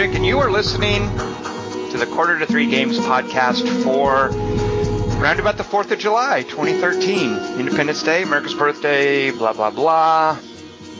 Chick, 0.00 0.14
and 0.14 0.24
you 0.24 0.38
are 0.38 0.50
listening 0.50 1.02
to 1.90 1.98
the 1.98 2.06
Quarter 2.06 2.38
to 2.38 2.46
Three 2.46 2.70
Games 2.70 2.98
podcast 2.98 3.68
for 3.84 4.28
around 5.20 5.40
about 5.40 5.58
the 5.58 5.62
4th 5.62 5.90
of 5.90 5.98
July, 5.98 6.42
2013. 6.42 7.60
Independence 7.60 8.02
Day, 8.02 8.22
America's 8.22 8.54
birthday, 8.54 9.30
blah, 9.30 9.52
blah, 9.52 9.70
blah. 9.70 10.38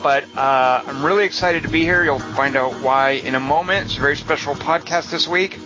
But 0.03 0.25
uh, 0.37 0.83
I'm 0.85 1.03
really 1.03 1.25
excited 1.25 1.63
to 1.63 1.69
be 1.69 1.81
here. 1.81 2.03
You'll 2.03 2.19
find 2.19 2.55
out 2.55 2.73
why 2.83 3.13
in 3.13 3.33
a 3.33 3.39
moment. 3.39 3.85
It's 3.87 3.97
a 3.97 4.01
very 4.01 4.17
special 4.17 4.53
podcast 4.53 5.09
this 5.09 5.27
week. 5.27 5.57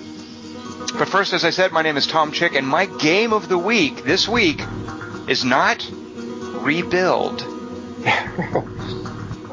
But 0.98 1.10
first, 1.10 1.34
as 1.34 1.44
I 1.44 1.50
said, 1.50 1.74
my 1.74 1.82
name 1.82 1.98
is 1.98 2.08
Tom 2.08 2.32
Chick, 2.32 2.56
and 2.56 2.66
my 2.66 2.86
game 2.86 3.34
of 3.34 3.50
the 3.50 3.58
week 3.58 4.06
this 4.06 4.30
week 4.30 4.62
is 5.28 5.44
not 5.44 5.86
Rebuild. 5.92 7.55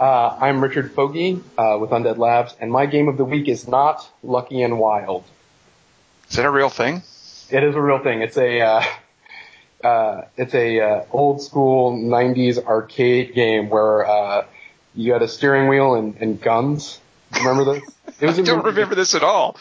Uh, 0.03 0.37
I'm 0.41 0.61
Richard 0.61 0.97
Foge 0.97 1.41
uh, 1.57 1.79
with 1.79 1.91
Undead 1.91 2.19
Labs, 2.19 2.57
and 2.61 2.73
my 2.73 2.87
game 2.87 3.07
of 3.07 3.17
the 3.17 3.25
week 3.25 3.47
is 3.47 3.69
not 3.69 4.11
Lucky 4.25 4.61
and 4.63 4.81
Wild. 4.81 5.23
Is 6.29 6.35
that 6.35 6.45
a 6.45 6.51
real 6.51 6.71
thing? 6.71 7.05
It 7.51 7.63
is 7.63 7.77
a 7.77 7.81
real 7.81 8.01
thing. 8.01 8.21
It's 8.21 8.37
a 8.37 8.61
uh, 8.63 8.85
uh 9.85 10.23
it's 10.37 10.55
a 10.57 10.81
uh, 10.81 11.05
old 11.13 11.41
school 11.41 11.93
'90s 11.93 12.59
arcade 12.67 13.33
game 13.33 13.69
where 13.71 14.05
uh, 14.05 14.45
you 14.97 15.13
had 15.13 15.23
a 15.23 15.29
steering 15.29 15.69
wheel 15.69 15.95
and, 15.95 16.17
and 16.17 16.41
guns. 16.41 16.99
Remember 17.37 17.73
this? 17.73 17.85
It 18.21 18.27
was 18.27 18.39
I 18.41 18.43
don't 18.43 18.65
remember 18.65 18.97
this 18.97 19.15
at 19.15 19.23
all. 19.23 19.57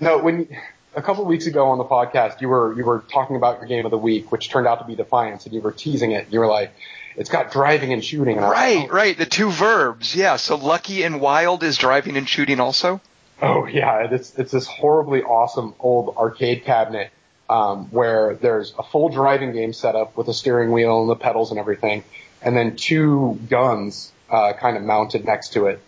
no, 0.00 0.16
when 0.16 0.48
a 0.94 1.02
couple 1.02 1.24
of 1.24 1.28
weeks 1.28 1.44
ago 1.44 1.66
on 1.66 1.76
the 1.76 1.84
podcast, 1.84 2.40
you 2.40 2.48
were 2.48 2.72
you 2.72 2.86
were 2.86 3.04
talking 3.12 3.36
about 3.36 3.58
your 3.58 3.66
game 3.66 3.84
of 3.84 3.90
the 3.90 3.98
week, 3.98 4.32
which 4.32 4.48
turned 4.48 4.66
out 4.66 4.78
to 4.78 4.86
be 4.86 4.94
Defiance, 4.94 5.44
and 5.44 5.54
you 5.54 5.60
were 5.60 5.72
teasing 5.72 6.12
it. 6.12 6.28
You 6.30 6.40
were 6.40 6.46
like, 6.46 6.72
it's 7.16 7.30
got 7.30 7.52
driving 7.52 7.92
and 7.92 8.04
shooting. 8.04 8.36
And 8.38 8.46
right, 8.46 8.78
like, 8.78 8.90
oh. 8.90 8.94
right. 8.94 9.16
The 9.16 9.26
two 9.26 9.50
verbs. 9.50 10.14
Yeah. 10.14 10.36
So 10.36 10.56
lucky 10.56 11.02
and 11.02 11.20
wild 11.20 11.62
is 11.62 11.76
driving 11.76 12.16
and 12.16 12.28
shooting 12.28 12.60
also. 12.60 13.00
Oh 13.40 13.66
yeah, 13.66 14.06
it's 14.10 14.38
it's 14.38 14.52
this 14.52 14.68
horribly 14.68 15.22
awesome 15.22 15.74
old 15.80 16.16
arcade 16.16 16.64
cabinet 16.64 17.10
um, 17.50 17.86
where 17.90 18.34
there's 18.34 18.72
a 18.78 18.84
full 18.84 19.08
driving 19.08 19.52
game 19.52 19.72
setup 19.72 20.16
with 20.16 20.28
a 20.28 20.34
steering 20.34 20.70
wheel 20.70 21.00
and 21.00 21.10
the 21.10 21.16
pedals 21.16 21.50
and 21.50 21.58
everything, 21.58 22.04
and 22.40 22.56
then 22.56 22.76
two 22.76 23.40
guns 23.48 24.12
uh, 24.30 24.52
kind 24.52 24.76
of 24.76 24.84
mounted 24.84 25.24
next 25.24 25.54
to 25.54 25.66
it. 25.66 25.80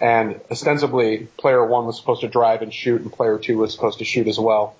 And 0.00 0.40
ostensibly, 0.50 1.28
player 1.36 1.64
one 1.64 1.86
was 1.86 1.98
supposed 1.98 2.22
to 2.22 2.28
drive 2.28 2.62
and 2.62 2.72
shoot, 2.72 3.02
and 3.02 3.12
player 3.12 3.38
two 3.38 3.58
was 3.58 3.72
supposed 3.72 3.98
to 3.98 4.04
shoot 4.04 4.26
as 4.26 4.38
well. 4.38 4.74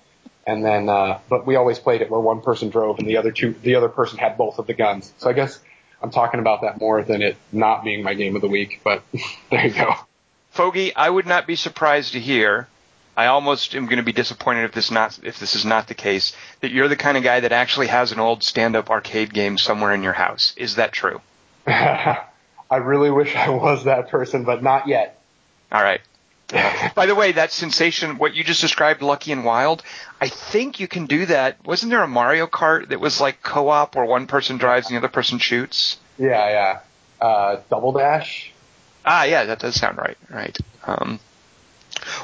And 0.45 0.65
then, 0.65 0.89
uh, 0.89 1.19
but 1.29 1.45
we 1.47 1.55
always 1.55 1.79
played 1.79 2.01
it 2.01 2.09
where 2.09 2.19
one 2.19 2.41
person 2.41 2.69
drove 2.69 2.99
and 2.99 3.07
the 3.07 3.15
other 3.15 3.31
two, 3.31 3.55
the 3.61 3.75
other 3.75 3.87
person 3.87 4.17
had 4.17 4.37
both 4.37 4.59
of 4.59 4.67
the 4.67 4.73
guns. 4.73 5.13
So 5.19 5.29
I 5.29 5.33
guess 5.33 5.57
I'm 6.03 6.11
talking 6.11 6.41
about 6.41 6.61
that 6.61 6.81
more 6.81 7.01
than 7.01 7.21
it 7.21 7.37
not 7.53 7.85
being 7.85 8.03
my 8.03 8.13
game 8.13 8.35
of 8.35 8.41
the 8.41 8.49
week, 8.49 8.81
but 8.83 9.03
there 9.49 9.65
you 9.65 9.73
go. 9.73 9.95
Foge, 10.53 10.91
I 10.95 11.09
would 11.09 11.25
not 11.25 11.47
be 11.47 11.55
surprised 11.55 12.13
to 12.13 12.19
hear. 12.19 12.67
I 13.15 13.27
almost 13.27 13.73
am 13.73 13.85
going 13.85 13.97
to 13.97 14.03
be 14.03 14.11
disappointed 14.11 14.65
if 14.65 14.73
this 14.73 14.91
not 14.91 15.17
if 15.23 15.39
this 15.39 15.55
is 15.55 15.65
not 15.65 15.87
the 15.87 15.93
case 15.93 16.35
that 16.61 16.71
you're 16.71 16.87
the 16.87 16.95
kind 16.95 17.15
of 17.15 17.23
guy 17.23 17.39
that 17.39 17.51
actually 17.51 17.87
has 17.87 18.11
an 18.11 18.19
old 18.19 18.43
stand-up 18.43 18.89
arcade 18.89 19.33
game 19.33 19.57
somewhere 19.57 19.93
in 19.93 20.03
your 20.03 20.13
house. 20.13 20.53
Is 20.57 20.75
that 20.75 20.91
true? 20.91 21.21
I 21.67 22.77
really 22.81 23.11
wish 23.11 23.35
I 23.35 23.49
was 23.49 23.85
that 23.85 24.09
person, 24.09 24.43
but 24.43 24.61
not 24.61 24.87
yet. 24.87 25.21
All 25.71 25.81
right. 25.81 26.01
By 26.95 27.05
the 27.05 27.15
way, 27.15 27.31
that 27.33 27.51
sensation, 27.51 28.17
what 28.17 28.35
you 28.35 28.43
just 28.43 28.61
described, 28.61 29.01
Lucky 29.01 29.31
and 29.31 29.45
Wild, 29.45 29.81
I 30.21 30.27
think 30.27 30.79
you 30.79 30.87
can 30.87 31.05
do 31.05 31.25
that. 31.25 31.65
Wasn't 31.65 31.89
there 31.89 32.03
a 32.03 32.07
Mario 32.07 32.47
Kart 32.47 32.89
that 32.89 32.99
was 32.99 33.19
like 33.19 33.41
co-op 33.41 33.95
where 33.95 34.05
one 34.05 34.27
person 34.27 34.57
drives 34.57 34.87
and 34.87 34.95
the 34.95 34.99
other 34.99 35.07
person 35.07 35.39
shoots? 35.39 35.97
Yeah, 36.17 36.49
yeah. 36.49 37.25
Uh, 37.25 37.61
Double 37.69 37.93
Dash. 37.93 38.51
Ah, 39.05 39.23
yeah, 39.23 39.45
that 39.45 39.59
does 39.59 39.75
sound 39.75 39.97
right. 39.97 40.17
Right. 40.29 40.57
Um, 40.85 41.19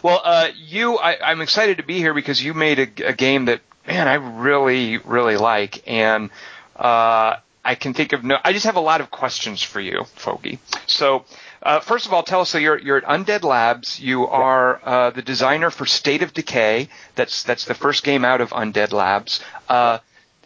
well, 0.03 0.21
uh, 0.23 0.49
you, 0.55 0.97
I, 0.97 1.31
am 1.31 1.41
excited 1.41 1.77
to 1.77 1.83
be 1.83 1.97
here 1.97 2.13
because 2.13 2.43
you 2.43 2.53
made 2.53 2.79
a, 2.79 3.07
a, 3.07 3.13
game 3.13 3.45
that, 3.45 3.61
man, 3.87 4.07
I 4.07 4.15
really, 4.15 4.97
really 4.97 5.37
like, 5.37 5.87
and 5.87 6.29
uh, 6.75 7.37
I 7.63 7.75
can 7.75 7.93
think 7.93 8.13
of 8.13 8.23
no. 8.23 8.37
I 8.43 8.53
just 8.53 8.65
have 8.65 8.77
a 8.77 8.81
lot 8.81 9.01
of 9.01 9.11
questions 9.11 9.61
for 9.61 9.79
you, 9.79 10.03
Foge. 10.15 10.59
So 10.87 11.25
uh, 11.61 11.79
first 11.81 12.05
of 12.05 12.13
all, 12.13 12.23
tell 12.23 12.41
us. 12.41 12.49
So 12.49 12.57
you're 12.57 12.79
you're 12.79 12.97
at 12.97 13.03
Undead 13.03 13.43
Labs. 13.43 13.99
You 13.99 14.27
are 14.27 14.79
uh, 14.83 15.09
the 15.09 15.21
designer 15.21 15.69
for 15.69 15.85
State 15.85 16.23
of 16.23 16.33
Decay. 16.33 16.87
That's 17.15 17.43
that's 17.43 17.65
the 17.65 17.73
first 17.73 18.03
game 18.03 18.23
out 18.23 18.39
of 18.39 18.51
Undead 18.51 18.93
Labs. 18.93 19.41
Uh, 19.67 19.99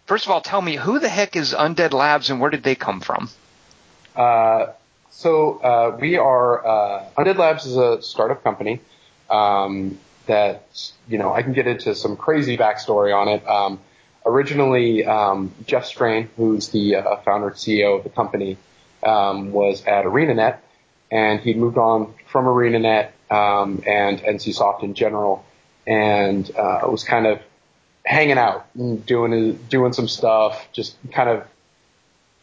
first 0.06 0.26
of 0.26 0.32
all, 0.32 0.42
tell 0.42 0.62
me 0.62 0.76
who 0.76 1.00
the 1.00 1.10
heck 1.10 1.36
is 1.36 1.54
Undead 1.54 1.94
Labs 1.94 2.30
and 2.30 2.40
where 2.40 2.50
did 2.50 2.64
they 2.64 2.76
come 2.76 3.00
from? 3.00 3.30
Uh, 4.16 4.68
so 5.12 5.60
uh, 5.60 5.98
we 6.00 6.18
are 6.18 6.66
uh, 6.66 7.06
Undead 7.18 7.38
Labs 7.38 7.66
is 7.66 7.78
a 7.78 8.02
startup 8.02 8.44
company 8.44 8.82
um, 9.30 10.00
that 10.26 10.92
you 11.08 11.20
know 11.20 11.32
I 11.32 11.44
can 11.44 11.54
get 11.54 11.68
into 11.68 11.94
some 11.94 12.18
crazy 12.18 12.58
backstory 12.58 13.16
on 13.16 13.28
it. 13.28 13.48
Um, 13.48 13.80
originally, 14.26 15.06
um, 15.06 15.54
Jeff 15.68 15.86
Strain, 15.86 16.30
who's 16.38 16.70
the 16.70 16.96
founder 17.24 17.50
and 17.50 17.56
CEO 17.56 18.00
of 18.00 18.04
the 18.04 18.10
company, 18.10 18.58
um, 19.04 19.52
was 19.52 19.84
at 19.86 20.06
ArenaNet 20.06 20.58
and 21.14 21.40
he'd 21.42 21.58
moved 21.58 21.78
on 21.78 22.12
from 22.26 22.46
ArenaNet 22.46 23.12
um, 23.30 23.84
and 23.86 24.20
NCSoft 24.20 24.82
in 24.82 24.96
general, 24.96 25.46
and 25.86 26.50
uh, 26.58 26.82
was 26.86 27.04
kind 27.04 27.28
of 27.28 27.40
hanging 28.04 28.40
out 28.40 28.66
and 28.74 29.06
doing 29.06 29.60
doing 29.70 29.94
some 29.94 30.08
stuff, 30.08 30.68
just 30.74 30.98
kind 31.12 31.30
of 31.30 31.48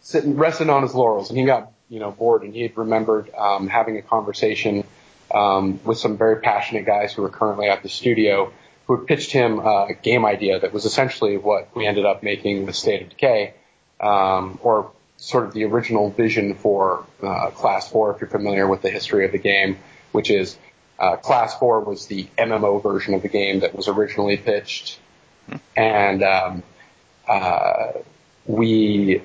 sitting 0.03 0.37
resting 0.37 0.71
on 0.71 0.83
his 0.83 0.95
laurels. 0.95 1.31
And 1.31 1.39
he 1.39 1.45
got 1.45 1.73
you 1.89 1.99
know 1.99 2.13
bored, 2.13 2.43
and 2.43 2.55
he 2.55 2.63
had 2.63 2.79
remembered 2.79 3.35
um, 3.35 3.67
having 3.67 3.99
a 3.99 4.03
conversation 4.03 4.85
um, 5.35 5.81
with 5.85 5.99
some 5.99 6.17
very 6.17 6.41
passionate 6.41 6.87
guys 6.87 7.13
who 7.13 7.23
were 7.23 7.29
currently 7.29 7.69
at 7.69 7.83
the 7.83 7.89
studio 7.89 8.53
who 8.87 8.97
had 8.97 9.07
pitched 9.07 9.33
him 9.33 9.59
a 9.61 9.95
game 10.03 10.25
idea 10.25 10.59
that 10.59 10.73
was 10.73 10.85
essentially 10.85 11.37
what 11.37 11.75
we 11.77 11.87
ended 11.87 12.05
up 12.05 12.23
making 12.25 12.67
the 12.67 12.73
State 12.73 13.03
of 13.03 13.09
Decay, 13.09 13.55
um, 14.01 14.59
or 14.63 14.91
sort 15.21 15.45
of 15.45 15.53
the 15.53 15.65
original 15.65 16.11
vision 16.11 16.55
for 16.55 17.05
uh, 17.23 17.51
Class 17.51 17.91
4, 17.91 18.15
if 18.15 18.21
you're 18.23 18.31
familiar 18.31 18.67
with 18.67 18.81
the 18.81 18.91
history 18.91 19.27
of 19.27 19.33
the 19.33 19.39
game, 19.39 19.79
which 20.13 20.31
is 20.31 20.57
uh, 20.99 21.17
Class 21.17 21.59
4 21.59 21.81
was 21.81 22.07
the 22.07 22.27
MMO 22.39 22.83
version 22.83 23.13
of 23.13 23.23
the 23.23 23.29
game 23.29 23.61
that 23.61 23.75
was 23.75 23.87
originally 23.87 24.39
pitched. 24.39 24.99
And 25.77 26.23
um, 26.23 26.63
uh, 27.29 27.93
we, 28.47 29.23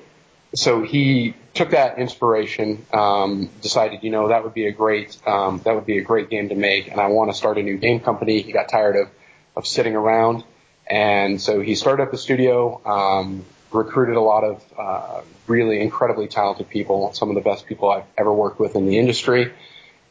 so 0.54 0.84
he 0.84 1.34
took 1.54 1.72
that 1.72 1.98
inspiration, 1.98 2.86
um, 2.92 3.50
decided, 3.62 4.04
you 4.04 4.12
know, 4.12 4.28
that 4.28 4.44
would 4.44 4.54
be 4.54 4.68
a 4.68 4.74
great, 4.74 5.18
um, 5.26 5.62
that 5.64 5.76
would 5.76 5.86
be 5.86 5.98
a 5.98 6.04
great 6.04 6.30
game 6.30 6.50
to 6.50 6.56
make, 6.56 6.92
and 6.92 7.00
I 7.00 7.08
want 7.08 7.32
to 7.32 7.38
start 7.38 7.58
a 7.58 7.64
new 7.64 7.78
game 7.78 8.02
company. 8.02 8.42
He 8.42 8.52
got 8.52 8.68
tired 8.68 8.98
of, 8.98 9.10
of 9.56 9.66
sitting 9.66 9.96
around, 9.96 10.44
and 10.86 11.42
so 11.42 11.62
he 11.62 11.76
started 11.76 12.04
up 12.04 12.12
a 12.12 12.18
studio. 12.18 12.82
Um, 12.86 13.46
recruited 13.76 14.16
a 14.16 14.22
lot 14.22 14.44
of 14.44 14.64
uh, 14.78 15.22
really 15.48 15.82
incredibly 15.82 16.28
talented 16.28 16.70
people, 16.70 17.14
some 17.14 17.30
of 17.30 17.36
the 17.36 17.42
best 17.42 17.66
people 17.66 17.90
I've 17.90 18.06
ever 18.18 18.34
worked 18.34 18.60
with 18.60 18.76
in 18.76 18.86
the 18.86 18.98
industry. 18.98 19.54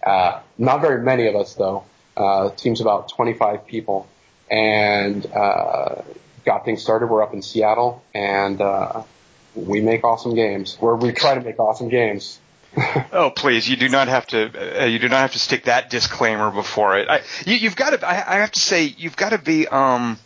Uh, 0.04 0.40
not 0.58 0.80
very 0.80 1.02
many 1.02 1.26
of 1.26 1.34
us 1.34 1.54
though. 1.54 1.84
Uh, 2.16 2.50
team's 2.50 2.80
about 2.80 3.08
25 3.08 3.66
people, 3.66 4.06
and 4.50 5.26
uh, 5.32 6.02
got 6.44 6.64
things 6.64 6.82
started. 6.82 7.08
We're 7.08 7.22
up 7.22 7.34
in 7.34 7.42
Seattle, 7.42 8.04
and 8.14 8.60
uh, 8.60 9.02
we 9.54 9.80
make 9.80 10.04
awesome 10.04 10.34
games. 10.34 10.76
Where 10.78 10.94
we 10.94 11.12
try 11.12 11.34
to 11.34 11.40
make 11.40 11.58
awesome 11.58 11.88
games. 11.88 12.38
oh 13.12 13.30
please, 13.34 13.68
you 13.68 13.76
do 13.76 13.88
not 13.88 14.08
have 14.08 14.26
to. 14.28 14.82
Uh, 14.82 14.86
you 14.86 14.98
do 14.98 15.08
not 15.08 15.20
have 15.20 15.32
to 15.32 15.38
stick 15.38 15.64
that 15.64 15.90
disclaimer 15.90 16.50
before 16.50 16.98
it. 16.98 17.08
I, 17.08 17.22
you, 17.46 17.68
have 17.68 17.76
got 17.76 17.90
to. 17.90 18.06
I, 18.06 18.36
I, 18.36 18.38
have 18.38 18.52
to 18.52 18.60
say, 18.60 18.84
you've 18.84 19.16
got 19.16 19.30
to 19.30 19.38
be. 19.38 19.66
Um, 19.66 20.18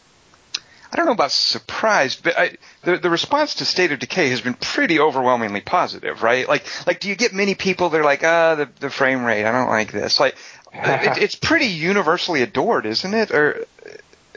I 0.91 0.97
don't 0.97 1.07
know 1.07 1.13
about 1.13 1.33
surprised, 1.33 2.23
but 2.25 2.39
I, 2.39 2.57
the 2.83 2.97
the 2.97 3.11
response 3.11 3.57
to 3.57 3.65
State 3.65 3.93
of 3.93 3.99
Decay 3.99 4.31
has 4.31 4.41
been 4.41 4.55
pretty 4.55 4.99
overwhelmingly 4.99 5.61
positive, 5.61 6.23
right? 6.23 6.49
Like 6.49 6.65
like 6.87 7.01
do 7.01 7.09
you 7.09 7.15
get 7.15 7.33
many 7.35 7.55
people 7.55 7.91
that 7.91 8.01
are 8.01 8.05
like, 8.05 8.25
ah, 8.25 8.55
the 8.55 8.69
the 8.81 8.91
frame 8.91 9.25
rate, 9.25 9.45
I 9.45 9.53
don't 9.53 9.69
like 9.69 9.93
this. 9.93 10.19
Like 10.19 10.37
it, 10.73 11.19
it's 11.19 11.35
pretty 11.35 11.67
universally 11.67 12.43
adored, 12.43 12.87
isn't 12.87 13.13
it? 13.15 13.31
Or 13.31 13.67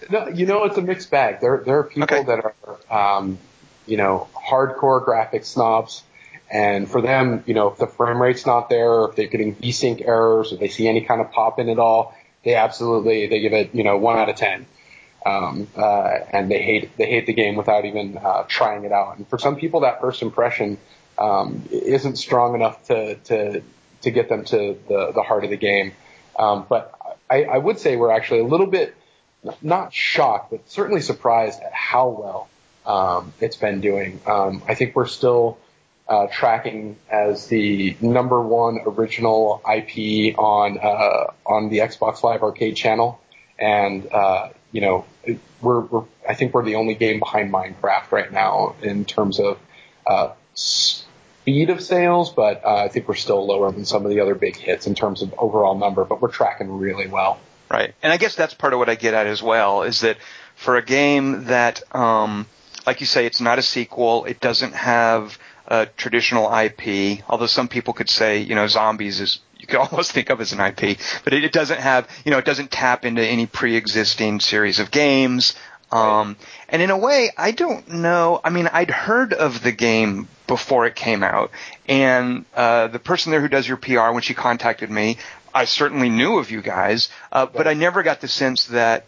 no, 0.10 0.28
you 0.28 0.46
know, 0.46 0.66
it's 0.66 0.78
a 0.78 0.82
mixed 0.82 1.10
bag. 1.10 1.40
There 1.40 1.62
there 1.66 1.80
are 1.80 1.84
people 1.84 2.04
okay. 2.04 2.24
that 2.24 2.54
are, 2.90 3.18
um, 3.18 3.38
you 3.86 3.98
know, 3.98 4.28
hardcore 4.36 5.04
graphic 5.04 5.46
snobs. 5.46 6.04
And 6.50 6.90
for 6.90 7.02
them, 7.02 7.46
you 7.48 7.54
know, 7.54 7.70
if 7.70 7.78
the 7.78 7.88
frame 7.88 8.22
rate's 8.22 8.46
not 8.46 8.68
there, 8.68 9.06
if 9.06 9.16
they're 9.16 9.28
getting 9.28 9.56
VSync 9.56 10.06
errors, 10.06 10.52
if 10.52 10.60
they 10.60 10.68
see 10.68 10.86
any 10.86 11.00
kind 11.00 11.22
of 11.22 11.32
pop 11.32 11.60
in 11.60 11.70
at 11.70 11.80
all, 11.80 12.14
they 12.44 12.56
absolutely 12.56 13.28
they 13.28 13.40
give 13.40 13.54
it, 13.54 13.74
you 13.74 13.86
know, 13.86 13.98
one 13.98 14.18
out 14.18 14.28
of 14.28 14.36
ten 14.36 14.66
um, 15.26 15.68
uh, 15.76 16.18
and 16.32 16.50
they 16.50 16.62
hate 16.62 16.98
they 16.98 17.06
hate 17.06 17.26
the 17.26 17.34
game 17.34 17.56
without 17.56 17.86
even 17.86 18.18
uh, 18.18 18.44
trying 18.48 18.86
it 18.86 18.92
out. 18.92 19.18
And 19.18 19.28
for 19.28 19.38
some 19.38 19.56
people, 19.56 19.82
that 19.82 20.02
first 20.02 20.22
impression 20.22 20.78
um, 21.18 21.68
isn't 21.72 22.18
strong 22.18 22.56
enough 22.56 22.86
to 22.88 23.16
to 23.16 23.62
to 24.02 24.12
get 24.12 24.30
them 24.30 24.46
to 24.46 24.78
the 24.88 25.12
the 25.14 25.22
heart 25.22 25.44
of 25.44 25.50
the 25.50 25.58
game. 25.58 25.94
Um, 26.38 26.66
but 26.68 26.98
I, 27.30 27.44
I 27.44 27.58
would 27.58 27.80
say 27.80 27.96
we're 27.96 28.12
actually 28.12 28.40
a 28.40 28.46
little 28.46 28.68
bit 28.68 28.96
not 29.62 29.94
shocked, 29.94 30.52
but 30.52 30.70
certainly 30.70 31.02
surprised 31.02 31.62
at 31.62 31.74
how 31.74 32.10
well 32.10 32.50
um, 32.86 33.34
it's 33.40 33.56
been 33.56 33.82
doing. 33.82 34.20
Um, 34.26 34.64
I 34.68 34.76
think 34.76 34.96
we're 34.96 35.08
still 35.08 35.58
uh, 36.08 36.28
tracking 36.32 36.98
as 37.10 37.48
the 37.48 37.96
number 38.02 38.42
one 38.42 38.80
original 38.86 39.62
IP 39.66 40.38
on 40.38 40.78
uh, 40.78 41.32
on 41.46 41.70
the 41.70 41.80
Xbox 41.80 42.24
Live 42.24 42.44
Arcade 42.44 42.76
channel, 42.76 43.22
and 43.58 44.12
uh, 44.12 44.50
you 44.72 44.82
know 44.82 45.06
we're, 45.62 45.82
we're 45.82 46.04
I 46.28 46.34
think 46.34 46.54
we're 46.54 46.66
the 46.66 46.76
only 46.76 46.96
game 46.96 47.20
behind 47.20 47.52
Minecraft 47.52 48.12
right 48.12 48.32
now 48.32 48.76
in 48.82 49.06
terms 49.06 49.40
of 49.40 49.60
uh, 50.06 50.34
speed 50.54 51.70
of 51.70 51.82
sales, 51.82 52.32
but 52.32 52.64
uh, 52.64 52.76
I 52.76 52.88
think 52.88 53.08
we're 53.08 53.16
still 53.16 53.46
lower 53.46 53.72
than 53.72 53.86
some 53.86 54.06
of 54.06 54.12
the 54.12 54.20
other 54.20 54.36
big 54.36 54.56
hits 54.56 54.88
in 54.88 54.96
terms 54.96 55.22
of 55.22 55.34
overall 55.38 55.78
number, 55.78 56.06
but 56.06 56.22
we're 56.22 56.32
tracking 56.32 56.78
really 56.78 57.08
well. 57.08 57.40
Right, 57.70 57.94
and 58.04 58.12
I 58.12 58.18
guess 58.18 58.36
that's 58.36 58.54
part 58.54 58.74
of 58.74 58.80
what 58.80 58.90
I 58.90 58.96
get 58.96 59.14
at 59.14 59.28
as 59.28 59.42
well 59.42 59.84
is 59.84 60.02
that 60.02 60.18
for 60.56 60.76
a 60.76 60.84
game 60.84 61.46
that, 61.46 61.82
um, 61.96 62.46
like 62.86 63.00
you 63.00 63.08
say, 63.08 63.26
it's 63.26 63.40
not 63.40 63.60
a 63.60 63.62
sequel, 63.62 64.26
it 64.26 64.40
doesn't 64.40 64.74
have 64.74 65.38
a 65.68 65.86
traditional 65.86 66.54
IP, 66.54 67.24
although 67.30 67.46
some 67.46 67.70
people 67.70 67.94
could 67.94 68.10
say, 68.10 68.40
you 68.40 68.56
know, 68.56 68.68
zombies 68.68 69.22
is 69.22 69.40
could 69.72 69.80
almost 69.92 70.12
think 70.12 70.30
of 70.30 70.42
as 70.42 70.54
an 70.54 70.60
IP, 70.60 71.00
but 71.24 71.34
it, 71.34 71.44
it 71.44 71.52
doesn't 71.52 71.80
have, 71.80 72.08
you 72.26 72.32
know, 72.32 72.38
it 72.38 72.46
doesn't 72.46 72.72
tap 72.72 73.06
into 73.06 73.26
any 73.26 73.48
pre-existing 73.48 74.40
series 74.40 74.80
of 74.80 74.92
games. 74.92 75.56
Um, 75.92 76.38
and 76.70 76.82
in 76.82 76.90
a 76.90 76.98
way, 76.98 77.32
I 77.38 77.52
don't 77.52 77.88
know. 77.90 78.40
I 78.44 78.50
mean, 78.50 78.70
I'd 78.72 78.92
heard 78.92 79.34
of 79.34 79.62
the 79.62 79.74
game 79.74 80.30
before 80.48 80.86
it 80.86 80.96
came 80.96 81.22
out, 81.22 81.52
and 81.88 82.46
uh, 82.56 82.88
the 82.88 83.00
person 83.00 83.32
there 83.32 83.42
who 83.42 83.50
does 83.50 83.68
your 83.68 83.78
PR, 83.78 84.12
when 84.12 84.22
she 84.22 84.34
contacted 84.34 84.90
me, 84.90 85.18
I 85.54 85.66
certainly 85.66 86.10
knew 86.10 86.38
of 86.38 86.50
you 86.50 86.62
guys, 86.62 87.10
uh, 87.32 87.46
but 87.46 87.68
I 87.68 87.74
never 87.74 88.04
got 88.04 88.22
the 88.22 88.30
sense 88.30 88.66
that 88.68 89.06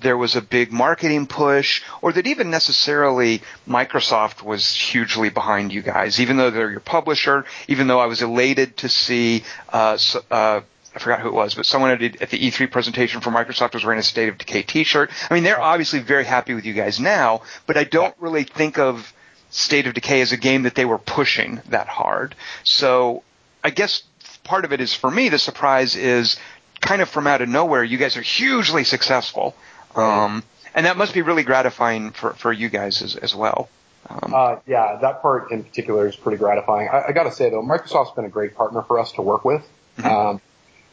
there 0.00 0.16
was 0.16 0.36
a 0.36 0.42
big 0.42 0.72
marketing 0.72 1.26
push 1.26 1.82
or 2.02 2.12
that 2.12 2.26
even 2.26 2.50
necessarily 2.50 3.42
Microsoft 3.68 4.42
was 4.42 4.74
hugely 4.74 5.28
behind 5.28 5.72
you 5.72 5.82
guys, 5.82 6.20
even 6.20 6.36
though 6.36 6.50
they're 6.50 6.70
your 6.70 6.80
publisher, 6.80 7.44
even 7.68 7.86
though 7.86 8.00
I 8.00 8.06
was 8.06 8.22
elated 8.22 8.76
to 8.78 8.88
see, 8.88 9.44
uh, 9.72 9.98
uh, 10.30 10.60
I 10.94 10.98
forgot 10.98 11.20
who 11.20 11.28
it 11.28 11.34
was, 11.34 11.54
but 11.54 11.66
someone 11.66 11.90
at, 11.90 12.02
at 12.22 12.30
the 12.30 12.38
E3 12.38 12.70
presentation 12.70 13.20
for 13.20 13.30
Microsoft 13.30 13.74
was 13.74 13.84
wearing 13.84 14.00
a 14.00 14.02
State 14.02 14.28
of 14.28 14.38
Decay 14.38 14.62
t-shirt. 14.62 15.10
I 15.30 15.34
mean, 15.34 15.44
they're 15.44 15.60
obviously 15.60 16.00
very 16.00 16.24
happy 16.24 16.54
with 16.54 16.64
you 16.64 16.74
guys 16.74 17.00
now, 17.00 17.42
but 17.66 17.76
I 17.76 17.84
don't 17.84 18.14
really 18.18 18.44
think 18.44 18.78
of 18.78 19.12
State 19.50 19.86
of 19.86 19.94
Decay 19.94 20.20
as 20.20 20.32
a 20.32 20.36
game 20.36 20.64
that 20.64 20.74
they 20.74 20.84
were 20.84 20.98
pushing 20.98 21.60
that 21.68 21.88
hard. 21.88 22.34
So 22.64 23.22
I 23.62 23.70
guess 23.70 24.02
part 24.44 24.64
of 24.64 24.72
it 24.72 24.80
is 24.80 24.94
for 24.94 25.10
me, 25.10 25.28
the 25.28 25.38
surprise 25.38 25.96
is 25.96 26.36
kind 26.80 27.02
of 27.02 27.08
from 27.08 27.26
out 27.26 27.42
of 27.42 27.48
nowhere, 27.48 27.82
you 27.82 27.98
guys 27.98 28.16
are 28.16 28.22
hugely 28.22 28.84
successful. 28.84 29.54
Um, 30.00 30.42
and 30.74 30.86
that 30.86 30.96
must 30.96 31.14
be 31.14 31.22
really 31.22 31.42
gratifying 31.42 32.10
for, 32.10 32.34
for 32.34 32.52
you 32.52 32.68
guys 32.68 33.02
as, 33.02 33.16
as 33.16 33.34
well. 33.34 33.68
Um, 34.08 34.32
uh, 34.34 34.56
yeah, 34.66 34.98
that 35.00 35.22
part 35.22 35.50
in 35.50 35.64
particular 35.64 36.06
is 36.06 36.16
pretty 36.16 36.38
gratifying. 36.38 36.88
I, 36.88 37.06
I 37.08 37.12
got 37.12 37.24
to 37.24 37.32
say 37.32 37.50
though, 37.50 37.62
Microsoft's 37.62 38.14
been 38.14 38.24
a 38.24 38.30
great 38.30 38.54
partner 38.54 38.82
for 38.82 38.98
us 38.98 39.12
to 39.12 39.22
work 39.22 39.44
with. 39.44 39.66
Mm-hmm. 39.98 40.06
Um, 40.06 40.40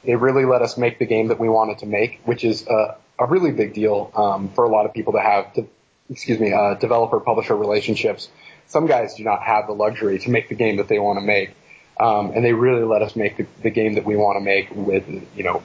they 0.03 0.15
really 0.15 0.45
let 0.45 0.61
us 0.61 0.77
make 0.77 0.99
the 0.99 1.05
game 1.05 1.27
that 1.27 1.39
we 1.39 1.49
wanted 1.49 1.79
to 1.79 1.85
make, 1.85 2.21
which 2.25 2.43
is 2.43 2.67
a, 2.67 2.97
a 3.19 3.25
really 3.25 3.51
big 3.51 3.73
deal 3.73 4.11
um, 4.15 4.49
for 4.49 4.63
a 4.63 4.69
lot 4.69 4.85
of 4.85 4.93
people 4.93 5.13
to 5.13 5.21
have. 5.21 5.53
To, 5.53 5.67
excuse 6.09 6.39
me, 6.39 6.51
uh, 6.51 6.75
developer 6.75 7.19
publisher 7.19 7.55
relationships. 7.55 8.29
Some 8.67 8.87
guys 8.87 9.15
do 9.15 9.23
not 9.23 9.43
have 9.43 9.67
the 9.67 9.73
luxury 9.73 10.19
to 10.19 10.29
make 10.29 10.49
the 10.49 10.55
game 10.55 10.77
that 10.77 10.87
they 10.87 10.99
want 10.99 11.19
to 11.19 11.25
make, 11.25 11.51
um, 11.99 12.31
and 12.31 12.43
they 12.43 12.53
really 12.53 12.83
let 12.83 13.01
us 13.01 13.15
make 13.15 13.37
the, 13.37 13.45
the 13.61 13.69
game 13.69 13.93
that 13.95 14.05
we 14.05 14.15
want 14.15 14.37
to 14.37 14.41
make 14.41 14.69
with 14.71 15.07
you 15.35 15.43
know 15.43 15.61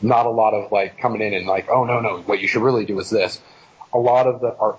not 0.00 0.26
a 0.26 0.30
lot 0.30 0.54
of 0.54 0.72
like 0.72 0.98
coming 0.98 1.22
in 1.22 1.34
and 1.34 1.46
like, 1.46 1.68
oh 1.68 1.84
no, 1.84 2.00
no, 2.00 2.18
what 2.18 2.40
you 2.40 2.48
should 2.48 2.62
really 2.62 2.84
do 2.84 2.98
is 3.00 3.10
this. 3.10 3.40
A 3.92 3.98
lot 3.98 4.26
of 4.26 4.40
the, 4.40 4.56
our, 4.56 4.76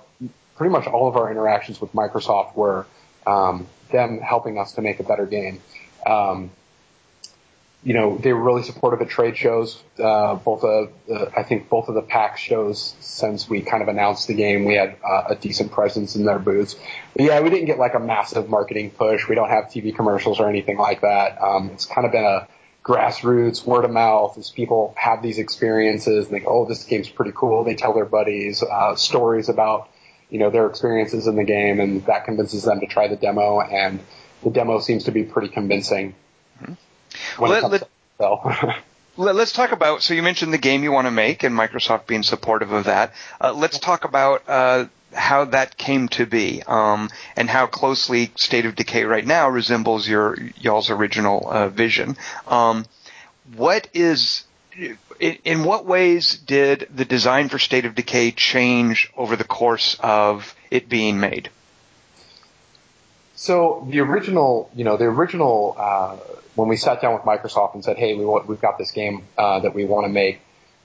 pretty 0.56 0.71
much 0.71 0.88
all 0.88 1.07
of 1.07 1.16
our 1.16 1.31
interactions 1.31 1.81
with 1.81 1.94
Microsoft 1.94 2.56
were, 2.56 2.86
um, 3.25 3.68
them 3.92 4.19
helping 4.19 4.57
us 4.57 4.74
to 4.74 4.81
make 4.81 5.00
a 5.00 5.04
better 5.04 5.25
game. 5.25 5.62
Um, 6.06 6.51
you 7.81 7.94
know, 7.94 8.18
they 8.18 8.33
were 8.33 8.42
really 8.42 8.63
supportive 8.63 9.01
at 9.01 9.10
trade 9.10 9.38
shows. 9.38 9.81
Uh, 9.98 10.36
both 10.36 10.63
of, 10.63 10.92
uh, 11.10 11.27
I 11.36 11.44
think 11.44 11.69
both 11.69 11.88
of 11.88 11.95
the 11.95 12.01
PAX 12.01 12.42
shows 12.42 12.94
since 13.00 13.50
we 13.50 13.62
kind 13.62 13.81
of 13.81 13.88
announced 13.88 14.27
the 14.27 14.33
game, 14.33 14.65
we 14.65 14.75
had 14.75 14.98
uh, 15.04 15.24
a 15.30 15.36
decent 15.36 15.72
presence 15.72 16.15
in 16.15 16.25
their 16.25 16.39
booths. 16.39 16.75
But 17.15 17.25
yeah, 17.25 17.39
we 17.39 17.50
didn't 17.50 17.68
get 17.68 17.80
like 17.80 17.94
a 17.94 18.00
massive 18.00 18.50
marketing 18.50 18.92
push. 18.92 19.30
We 19.30 19.36
don't 19.36 19.50
have 19.50 19.65
TV 19.65 19.95
commercials 19.95 20.42
or 20.42 20.50
anything 20.50 20.77
like 20.77 21.01
that. 21.01 21.42
Um, 21.42 21.69
it's 21.69 21.86
kind 21.86 22.06
of 22.06 22.12
been 22.12 22.25
a, 22.25 22.48
grassroots, 22.89 23.63
word 23.63 23.86
of 23.86 23.91
mouth, 23.91 24.36
as 24.39 24.50
people 24.50 24.95
have 24.97 25.21
these 25.21 25.38
experiences 25.38 26.25
and 26.25 26.36
they 26.36 26.39
go, 26.39 26.47
oh, 26.50 26.65
this 26.65 26.83
game's 26.86 27.07
pretty 27.07 27.31
cool. 27.36 27.63
They 27.63 27.75
tell 27.75 27.94
their 27.94 28.06
buddies 28.06 28.63
uh, 28.63 28.95
stories 28.95 29.47
about, 29.47 29.89
you 30.31 30.39
know, 30.39 30.50
their 30.50 30.65
experiences 30.65 31.27
in 31.27 31.36
the 31.36 31.44
game, 31.44 31.80
and 31.80 32.03
that 32.07 32.25
convinces 32.25 32.63
them 32.63 32.80
to 32.80 32.88
try 32.88 33.07
the 33.07 33.15
demo. 33.15 33.62
And 33.62 34.00
the 34.44 34.50
demo 34.50 34.80
seems 34.80 35.03
to 35.03 35.12
be 35.12 35.24
pretty 35.24 35.50
convincing. 35.50 36.15
Mm-hmm. 36.63 37.41
Well, 37.41 37.51
let, 37.51 37.88
let, 39.18 39.36
us 39.36 39.51
talk 39.53 39.71
about. 39.71 40.01
So 40.01 40.15
you 40.15 40.24
mentioned 40.24 40.51
the 40.51 40.57
game 40.57 40.81
you 40.81 40.91
want 40.91 41.06
to 41.06 41.12
make, 41.12 41.44
and 41.44 41.56
Microsoft 41.56 42.07
being 42.07 42.24
supportive 42.24 42.71
of 42.71 42.86
that. 42.86 43.13
Uh, 43.39 43.53
let's 43.53 43.77
talk 43.77 44.03
about 44.03 44.44
uh, 44.47 44.86
how 45.14 45.46
that 45.46 45.78
came 45.78 46.08
to 46.10 46.26
be, 46.26 46.62
um, 46.64 47.10
and 47.36 47.50
how 47.50 47.68
closely 47.68 48.32
State 48.36 48.66
of 48.66 48.76
Decay 48.76 49.04
right 49.04 49.26
now 49.26 49.50
resembles 49.50 50.08
your 50.08 50.38
y'all's 50.58 50.90
original 50.90 51.50
uh, 51.50 51.70
vision. 51.70 52.18
Um, 52.48 52.86
what 53.56 53.88
is 53.94 54.44
in, 55.20 55.38
in, 55.44 55.64
what 55.64 55.86
ways 55.86 56.38
did 56.38 56.88
the 56.94 57.06
design 57.06 57.50
for 57.50 57.60
State 57.60 57.86
of 57.86 57.96
Decay 57.96 58.32
change 58.32 59.12
over 59.18 59.36
the 59.36 59.44
course 59.44 59.98
of 60.02 60.56
it 60.72 60.88
being 60.88 61.20
made? 61.20 61.50
So 63.36 63.88
the 63.90 64.02
original, 64.02 64.70
you 64.76 64.84
know, 64.84 64.98
the 64.98 65.06
original 65.06 65.76
uh, 65.78 66.18
when 66.56 66.68
we 66.68 66.76
sat 66.76 67.02
down 67.02 67.14
with 67.14 67.24
Microsoft 67.24 67.74
and 67.74 67.84
said, 67.84 67.98
"Hey, 67.98 68.14
we 68.16 68.26
want, 68.26 68.48
we've 68.48 68.62
got 68.62 68.78
this 68.78 68.92
game 68.92 69.24
uh, 69.38 69.60
that 69.60 69.74
we 69.74 69.86
want 69.86 70.06
to 70.06 70.12
make," 70.12 70.42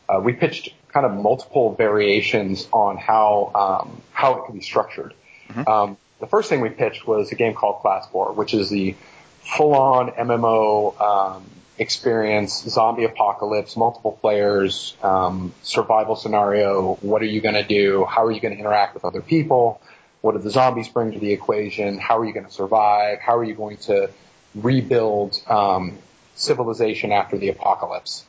uh, 0.09 0.21
we 0.21 0.33
pitched 0.33 0.73
kind 0.95 1.05
of 1.05 1.13
multiple 1.13 1.75
variations 1.75 2.69
on 2.73 2.97
how 2.97 3.51
um, 3.55 4.01
how 4.13 4.39
it 4.39 4.47
could 4.47 4.55
be 4.55 4.63
structured. 4.63 5.13
Mm-hmm. 5.49 5.69
Um, 5.69 5.97
the 6.21 6.29
first 6.29 6.49
thing 6.49 6.61
we 6.61 6.71
pitched 6.71 7.07
was 7.07 7.33
a 7.33 7.35
game 7.35 7.53
called 7.55 7.83
Class 7.83 8.07
4, 8.13 8.33
which 8.33 8.55
is 8.55 8.71
the 8.71 8.95
full-on 9.43 10.13
MMO 10.13 10.99
um, 11.01 11.45
experience, 11.77 12.63
zombie 12.63 13.05
apocalypse, 13.05 13.77
multiple 13.77 14.13
players, 14.13 14.97
um, 15.03 15.53
survival 15.63 16.17
scenario. 16.17 16.95
What 17.03 17.21
are 17.21 17.27
you 17.27 17.41
going 17.41 17.57
to 17.57 17.65
do? 17.65 18.07
How 18.09 18.25
are 18.25 18.31
you 18.31 18.41
going 18.41 18.55
to 18.55 18.61
interact 18.61 18.95
with 18.95 19.05
other 19.05 19.21
people? 19.21 19.83
What 20.23 20.33
do 20.33 20.39
the 20.39 20.51
zombies 20.51 20.89
bring 20.89 21.13
to 21.13 21.19
the 21.19 21.33
equation? 21.33 21.99
How 21.99 22.19
are 22.19 22.25
you 22.25 22.33
going 22.33 22.47
to 22.47 22.53
survive? 22.53 23.19
How 23.19 23.37
are 23.37 23.45
you 23.45 23.55
going 23.55 23.77
to 23.79 24.11
rebuild 24.55 25.39
um, 25.49 25.99
civilization 26.37 27.13
after 27.13 27.37
the 27.37 27.51
apocalypse? 27.51 28.25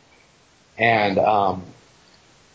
And 0.77 1.17
um, 1.19 1.63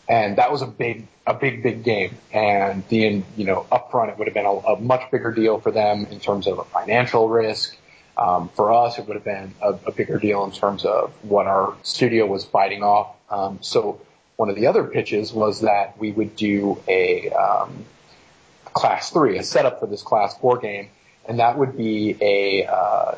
and 0.07 0.37
that 0.37 0.51
was 0.51 0.61
a 0.61 0.67
big, 0.67 1.07
a 1.25 1.33
big, 1.33 1.63
big 1.63 1.83
game. 1.83 2.17
And 2.33 2.87
the, 2.89 3.23
you 3.37 3.45
know, 3.45 3.65
upfront, 3.71 4.09
it 4.09 4.17
would 4.17 4.27
have 4.27 4.33
been 4.33 4.45
a, 4.45 4.49
a 4.51 4.79
much 4.79 5.09
bigger 5.11 5.31
deal 5.31 5.59
for 5.59 5.71
them 5.71 6.05
in 6.09 6.19
terms 6.19 6.47
of 6.47 6.59
a 6.59 6.63
financial 6.63 7.29
risk. 7.29 7.77
Um, 8.17 8.49
for 8.49 8.73
us, 8.73 8.99
it 8.99 9.07
would 9.07 9.15
have 9.15 9.23
been 9.23 9.53
a, 9.61 9.69
a, 9.87 9.91
bigger 9.91 10.19
deal 10.19 10.43
in 10.43 10.51
terms 10.51 10.83
of 10.83 11.13
what 11.23 11.47
our 11.47 11.75
studio 11.81 12.25
was 12.25 12.43
biting 12.43 12.83
off. 12.83 13.15
Um, 13.29 13.59
so 13.61 14.01
one 14.35 14.49
of 14.49 14.55
the 14.55 14.67
other 14.67 14.83
pitches 14.83 15.31
was 15.31 15.61
that 15.61 15.97
we 15.97 16.11
would 16.11 16.35
do 16.35 16.81
a 16.87 17.29
um, 17.29 17.85
class 18.65 19.11
three, 19.11 19.37
a 19.37 19.43
setup 19.43 19.79
for 19.79 19.87
this 19.87 20.01
class 20.01 20.37
four 20.37 20.57
game, 20.57 20.89
and 21.25 21.39
that 21.39 21.57
would 21.57 21.77
be 21.77 22.17
a 22.21 22.65
uh, 22.65 23.15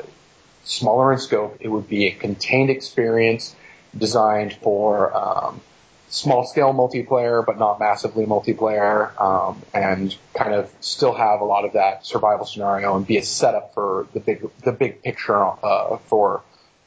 smaller 0.62 1.12
in 1.12 1.18
scope. 1.18 1.58
It 1.60 1.68
would 1.68 1.88
be 1.88 2.06
a 2.06 2.12
contained 2.12 2.70
experience 2.70 3.54
designed 3.96 4.54
for 4.54 5.14
um, 5.16 5.60
small 6.14 6.46
scale 6.46 6.72
multiplayer, 6.72 7.44
but 7.44 7.58
not 7.58 7.80
massively 7.80 8.24
multiplayer, 8.24 9.20
um, 9.20 9.60
and 9.74 10.16
kind 10.32 10.54
of 10.54 10.72
still 10.80 11.12
have 11.12 11.40
a 11.40 11.44
lot 11.44 11.64
of 11.64 11.72
that 11.72 12.06
survival 12.06 12.46
scenario 12.46 12.96
and 12.96 13.04
be 13.04 13.16
a 13.16 13.22
setup 13.22 13.74
for 13.74 14.06
the 14.14 14.20
big 14.20 14.48
the 14.62 14.72
big 14.72 15.02
picture 15.02 15.44
uh, 15.44 15.96
for 16.06 16.42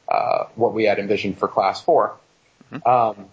uh, 0.08 0.44
what 0.54 0.72
we 0.72 0.84
had 0.84 0.98
envisioned 0.98 1.38
for 1.38 1.46
Class 1.46 1.82
4 1.82 2.16
mm-hmm. 2.72 2.88
um, 2.88 3.26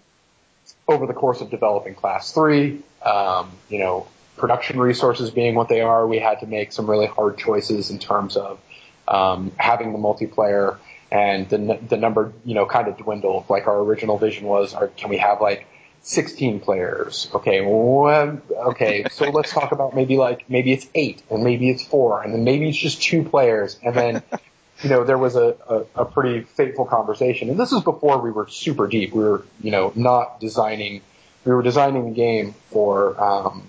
over 0.86 1.06
the 1.06 1.14
course 1.14 1.40
of 1.40 1.50
developing 1.50 1.94
Class 1.94 2.30
Three, 2.32 2.82
um, 3.02 3.50
you 3.70 3.78
know, 3.78 4.06
production 4.36 4.78
resources 4.78 5.30
being 5.30 5.54
what 5.54 5.68
they 5.68 5.80
are, 5.80 6.06
we 6.06 6.18
had 6.18 6.40
to 6.40 6.46
make 6.46 6.72
some 6.72 6.90
really 6.90 7.06
hard 7.06 7.38
choices 7.38 7.90
in 7.90 7.98
terms 7.98 8.36
of 8.36 8.60
um, 9.08 9.50
having 9.56 9.92
the 9.92 9.98
multiplayer 9.98 10.76
and 11.10 11.48
the, 11.48 11.78
the 11.88 11.96
number, 11.96 12.32
you 12.44 12.54
know, 12.54 12.66
kind 12.66 12.88
of 12.88 12.98
dwindled. 12.98 13.48
Like 13.48 13.66
our 13.66 13.78
original 13.78 14.18
vision 14.18 14.46
was, 14.46 14.74
or 14.74 14.88
can 14.88 15.08
we 15.08 15.16
have 15.16 15.40
like 15.40 15.66
16 16.06 16.60
players. 16.60 17.28
Okay, 17.34 17.60
well, 17.62 18.40
okay, 18.68 19.06
so 19.10 19.24
let's 19.30 19.52
talk 19.52 19.72
about 19.72 19.94
maybe 19.96 20.16
like, 20.16 20.48
maybe 20.48 20.72
it's 20.72 20.86
eight, 20.94 21.20
and 21.30 21.42
maybe 21.42 21.68
it's 21.68 21.84
four, 21.84 22.22
and 22.22 22.32
then 22.32 22.44
maybe 22.44 22.68
it's 22.68 22.78
just 22.78 23.02
two 23.02 23.24
players, 23.24 23.76
and 23.82 23.94
then, 23.94 24.22
you 24.82 24.88
know, 24.88 25.02
there 25.02 25.18
was 25.18 25.34
a, 25.34 25.56
a, 25.68 26.02
a 26.02 26.04
pretty 26.04 26.42
fateful 26.42 26.84
conversation, 26.84 27.50
and 27.50 27.58
this 27.58 27.72
is 27.72 27.82
before 27.82 28.18
we 28.18 28.30
were 28.30 28.46
super 28.46 28.86
deep. 28.86 29.12
We 29.12 29.24
were, 29.24 29.44
you 29.60 29.72
know, 29.72 29.92
not 29.96 30.38
designing, 30.38 31.02
we 31.44 31.52
were 31.52 31.62
designing 31.62 32.04
the 32.04 32.14
game 32.14 32.54
for, 32.70 33.20
um, 33.20 33.68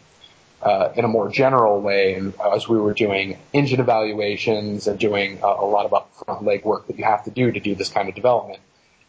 uh, 0.62 0.92
in 0.96 1.06
a 1.06 1.08
more 1.08 1.30
general 1.30 1.82
way, 1.82 2.14
and 2.14 2.36
as 2.54 2.70
we 2.70 2.78
were 2.78 2.94
doing 2.94 3.40
engine 3.52 3.80
evaluations 3.80 4.86
and 4.86 5.00
doing 5.00 5.40
a, 5.42 5.48
a 5.48 5.66
lot 5.66 5.86
of 5.86 5.92
upfront 5.92 6.44
legwork 6.44 6.86
that 6.86 7.00
you 7.00 7.04
have 7.04 7.24
to 7.24 7.32
do 7.32 7.52
to 7.52 7.60
do 7.60 7.74
this 7.74 7.90
kind 7.90 8.10
of 8.10 8.14
development, 8.14 8.60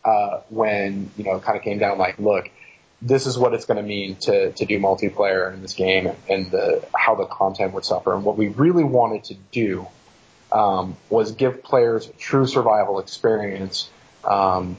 uh, 0.03 0.41
when 0.49 1.11
you 1.19 1.25
know 1.25 1.37
it 1.37 1.43
kind 1.43 1.59
of 1.59 1.63
came 1.63 1.79
down 1.79 1.99
like, 1.99 2.19
look, 2.19 2.51
this 3.01 3.27
is 3.27 3.39
what 3.39 3.55
it's 3.55 3.65
going 3.65 3.77
to 3.77 3.83
mean 3.83 4.17
to 4.17 4.53
to 4.53 4.65
do 4.65 4.79
multiplayer 4.79 5.53
in 5.53 5.63
this 5.63 5.75
game 5.75 6.11
and 6.29 6.51
the 6.51 6.85
how 6.95 7.15
the 7.15 7.27
content 7.27 7.73
would 7.75 7.85
suffer. 7.85 8.15
And 8.15 8.25
what 8.25 8.37
we 8.37 8.49
really 8.49 8.85
wanted 8.85 9.25
to 9.25 9.35
do 9.53 9.87
um, 10.51 10.97
was 11.09 11.33
give 11.33 11.63
players 11.63 12.09
a 12.09 12.13
true 12.13 12.47
survival 12.47 12.99
experience. 12.99 13.91
Um, 14.25 14.77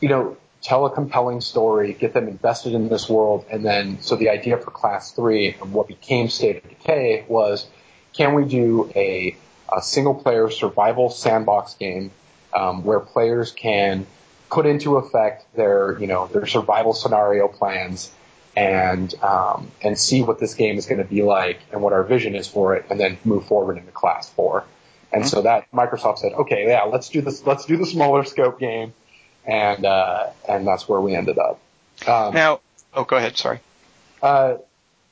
you 0.00 0.08
know, 0.08 0.36
tell 0.60 0.86
a 0.86 0.90
compelling 0.90 1.40
story, 1.40 1.92
get 1.92 2.14
them 2.14 2.26
invested 2.26 2.72
in 2.72 2.88
this 2.88 3.08
world, 3.08 3.44
and 3.50 3.64
then 3.64 4.00
so 4.00 4.16
the 4.16 4.30
idea 4.30 4.56
for 4.56 4.70
Class 4.70 5.12
Three 5.12 5.56
and 5.60 5.72
what 5.72 5.86
became 5.86 6.28
State 6.28 6.64
of 6.64 6.68
Decay 6.68 7.24
was, 7.28 7.66
can 8.12 8.34
we 8.34 8.44
do 8.44 8.90
a, 8.96 9.36
a 9.74 9.82
single 9.82 10.14
player 10.14 10.50
survival 10.50 11.10
sandbox 11.10 11.74
game 11.74 12.10
um, 12.52 12.82
where 12.82 12.98
players 12.98 13.52
can 13.52 14.06
put 14.52 14.66
into 14.66 14.96
effect 14.98 15.46
their, 15.56 15.98
you 15.98 16.06
know, 16.06 16.26
their 16.26 16.46
survival 16.46 16.92
scenario 16.92 17.48
plans 17.48 18.12
and 18.54 19.14
um, 19.22 19.70
and 19.82 19.98
see 19.98 20.22
what 20.22 20.38
this 20.38 20.54
game 20.54 20.76
is 20.76 20.84
going 20.84 20.98
to 20.98 21.08
be 21.08 21.22
like 21.22 21.60
and 21.72 21.80
what 21.80 21.94
our 21.94 22.02
vision 22.02 22.34
is 22.34 22.46
for 22.46 22.76
it, 22.76 22.84
and 22.90 23.00
then 23.00 23.18
move 23.24 23.46
forward 23.46 23.78
into 23.78 23.90
Class 23.92 24.28
Four. 24.28 24.64
And 25.10 25.22
mm-hmm. 25.22 25.28
so 25.28 25.42
that 25.42 25.70
Microsoft 25.72 26.18
said, 26.18 26.32
okay, 26.32 26.66
yeah, 26.66 26.82
let's 26.82 27.08
do 27.08 27.22
this. 27.22 27.44
Let's 27.46 27.64
do 27.64 27.78
the 27.78 27.86
smaller 27.86 28.24
scope 28.24 28.60
game, 28.60 28.92
and 29.46 29.86
uh, 29.86 30.30
and 30.46 30.66
that's 30.66 30.86
where 30.86 31.00
we 31.00 31.14
ended 31.14 31.38
up. 31.38 31.58
Um, 32.06 32.34
now, 32.34 32.60
oh, 32.92 33.04
go 33.04 33.16
ahead. 33.16 33.38
Sorry. 33.38 33.60
Uh, 34.20 34.56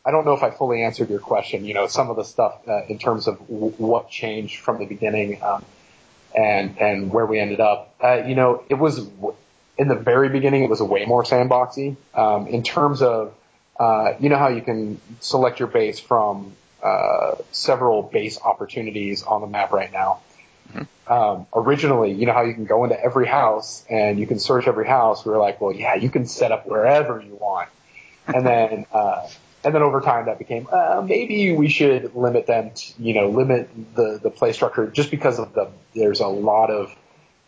I 0.05 0.11
don't 0.11 0.25
know 0.25 0.35
if 0.35 0.43
I 0.43 0.51
fully 0.51 0.83
answered 0.83 1.09
your 1.09 1.19
question. 1.19 1.65
You 1.65 1.73
know, 1.75 1.87
some 1.87 2.11
of 2.11 2.17
the 2.17 2.25
stuff 2.25 2.69
uh, 2.69 2.85
in 2.87 2.99
terms 2.99 3.27
of 3.27 3.39
w- 3.49 3.73
what 3.79 4.11
changed 4.11 4.61
from 4.61 4.79
the 4.79 4.87
beginning. 4.87 5.43
Um, 5.43 5.65
and 6.35 6.79
and 6.79 7.13
where 7.13 7.27
we 7.27 7.39
ended 7.39 7.61
up. 7.61 7.95
Uh, 8.03 8.23
you 8.27 8.35
know, 8.35 8.65
it 8.69 8.75
was 8.75 9.07
in 9.79 9.89
the 9.89 9.95
very 9.95 10.29
beginning, 10.29 10.63
it 10.63 10.71
was 10.71 10.81
a 10.81 10.85
way 10.85 11.07
more 11.07 11.25
sandboxy 11.25 11.97
um, 12.15 12.47
in 12.47 12.63
terms 12.63 13.03
of 13.03 13.35
uh, 13.79 14.13
you 14.21 14.29
know 14.29 14.37
how 14.37 14.49
you 14.49 14.61
can 14.61 15.01
select 15.21 15.59
your 15.59 15.69
base 15.69 15.99
from 15.99 16.53
uh, 16.83 17.37
several 17.51 18.03
base 18.03 18.39
opportunities 18.41 19.23
on 19.23 19.41
the 19.41 19.47
map 19.47 19.73
right 19.73 19.93
now. 19.93 20.21
Mm-hmm. 20.73 21.13
Um, 21.13 21.47
originally, 21.55 22.13
you 22.13 22.27
know 22.27 22.33
how 22.33 22.43
you 22.43 22.55
can 22.55 22.67
go 22.67 22.85
into 22.85 23.03
every 23.03 23.27
house 23.27 23.85
and 23.89 24.21
you 24.21 24.27
can 24.27 24.39
search 24.39 24.69
every 24.69 24.87
house. 24.87 25.25
We 25.25 25.33
were 25.33 25.39
like, 25.39 25.61
well, 25.61 25.73
yeah, 25.73 25.95
you 25.95 26.11
can 26.11 26.27
set 26.27 26.53
up 26.53 26.67
wherever 26.67 27.21
you 27.21 27.35
want, 27.35 27.69
and 28.27 28.47
then 28.47 28.87
uh, 28.93 29.29
and 29.65 29.75
then 29.75 29.83
over 29.83 30.01
time 30.01 30.27
that 30.27 30.39
became 30.39 30.67
uh, 30.73 31.03
maybe 31.07 31.53
we 31.53 31.69
should 31.69 32.15
limit 32.15 32.47
them 32.47 32.71
to, 32.75 32.93
you 32.99 33.15
know 33.15 33.29
limit 33.29 33.69
the 33.95 34.19
the 34.23 34.31
play 34.31 34.53
structure 34.53 34.87
just 34.87 35.11
because 35.11 35.39
of 35.39 35.53
the 35.55 35.71
there's 35.95 36.21
a 36.21 36.27
lot 36.27 36.71
of 36.71 36.95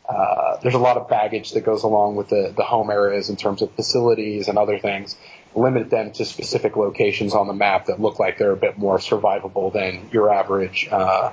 uh, 0.09 0.59
there's 0.62 0.75
a 0.75 0.78
lot 0.78 0.97
of 0.97 1.09
baggage 1.09 1.52
that 1.52 1.64
goes 1.64 1.85
along 1.85 2.16
with 2.16 2.28
the 2.28 2.52
the 2.57 2.64
home 2.64 2.90
areas 2.90 3.31
in 3.31 3.37
terms 3.37 3.62
of 3.62 3.73
facilities 3.73 4.49
and 4.49 4.59
other 4.59 4.78
things 4.78 5.16
limit 5.54 5.90
them 5.90 6.12
to 6.12 6.25
specific 6.25 6.76
locations 6.76 7.35
on 7.35 7.47
the 7.47 7.52
map 7.52 7.87
that 7.87 8.00
look 8.00 8.19
like 8.19 8.38
they're 8.38 8.52
a 8.52 8.57
bit 8.57 8.78
more 8.78 8.99
survivable 8.99 9.73
than 9.73 10.09
your 10.11 10.33
average 10.33 10.88
uh, 10.90 11.31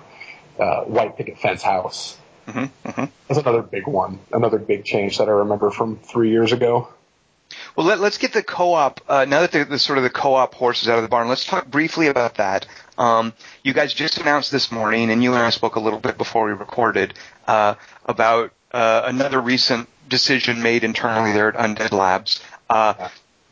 uh, 0.59 0.81
white 0.81 1.17
picket 1.17 1.39
fence 1.39 1.61
house. 1.61 2.17
Mm-hmm, 2.47 2.89
mm-hmm. 2.89 3.05
That's 3.27 3.39
another 3.39 3.61
big 3.61 3.87
one, 3.87 4.19
another 4.31 4.57
big 4.57 4.83
change 4.83 5.19
that 5.19 5.29
I 5.29 5.31
remember 5.31 5.71
from 5.71 5.97
three 5.97 6.31
years 6.31 6.51
ago. 6.51 6.89
Well, 7.79 7.87
let, 7.87 8.01
us 8.01 8.17
get 8.17 8.33
the 8.33 8.43
co-op. 8.43 8.99
Uh, 9.07 9.23
now 9.23 9.39
that 9.39 9.53
the, 9.53 9.63
the, 9.63 9.79
sort 9.79 9.97
of 9.97 10.03
the 10.03 10.09
co-op 10.09 10.53
horse 10.53 10.81
is 10.81 10.89
out 10.89 10.97
of 10.97 11.01
the 11.01 11.07
barn, 11.07 11.29
let's 11.29 11.45
talk 11.45 11.65
briefly 11.65 12.07
about 12.07 12.35
that. 12.35 12.67
Um, 12.97 13.31
you 13.63 13.71
guys 13.71 13.93
just 13.93 14.17
announced 14.17 14.51
this 14.51 14.69
morning, 14.69 15.09
and 15.09 15.23
you 15.23 15.31
and 15.31 15.41
I 15.41 15.49
spoke 15.49 15.77
a 15.77 15.79
little 15.79 15.99
bit 15.99 16.17
before 16.17 16.47
we 16.47 16.51
recorded 16.51 17.13
uh, 17.47 17.75
about 18.05 18.51
uh, 18.73 19.03
another 19.05 19.39
recent 19.39 19.87
decision 20.09 20.61
made 20.61 20.83
internally 20.83 21.31
there 21.31 21.47
at 21.47 21.55
Undead 21.55 21.93
Labs. 21.93 22.43
Uh, 22.69 23.07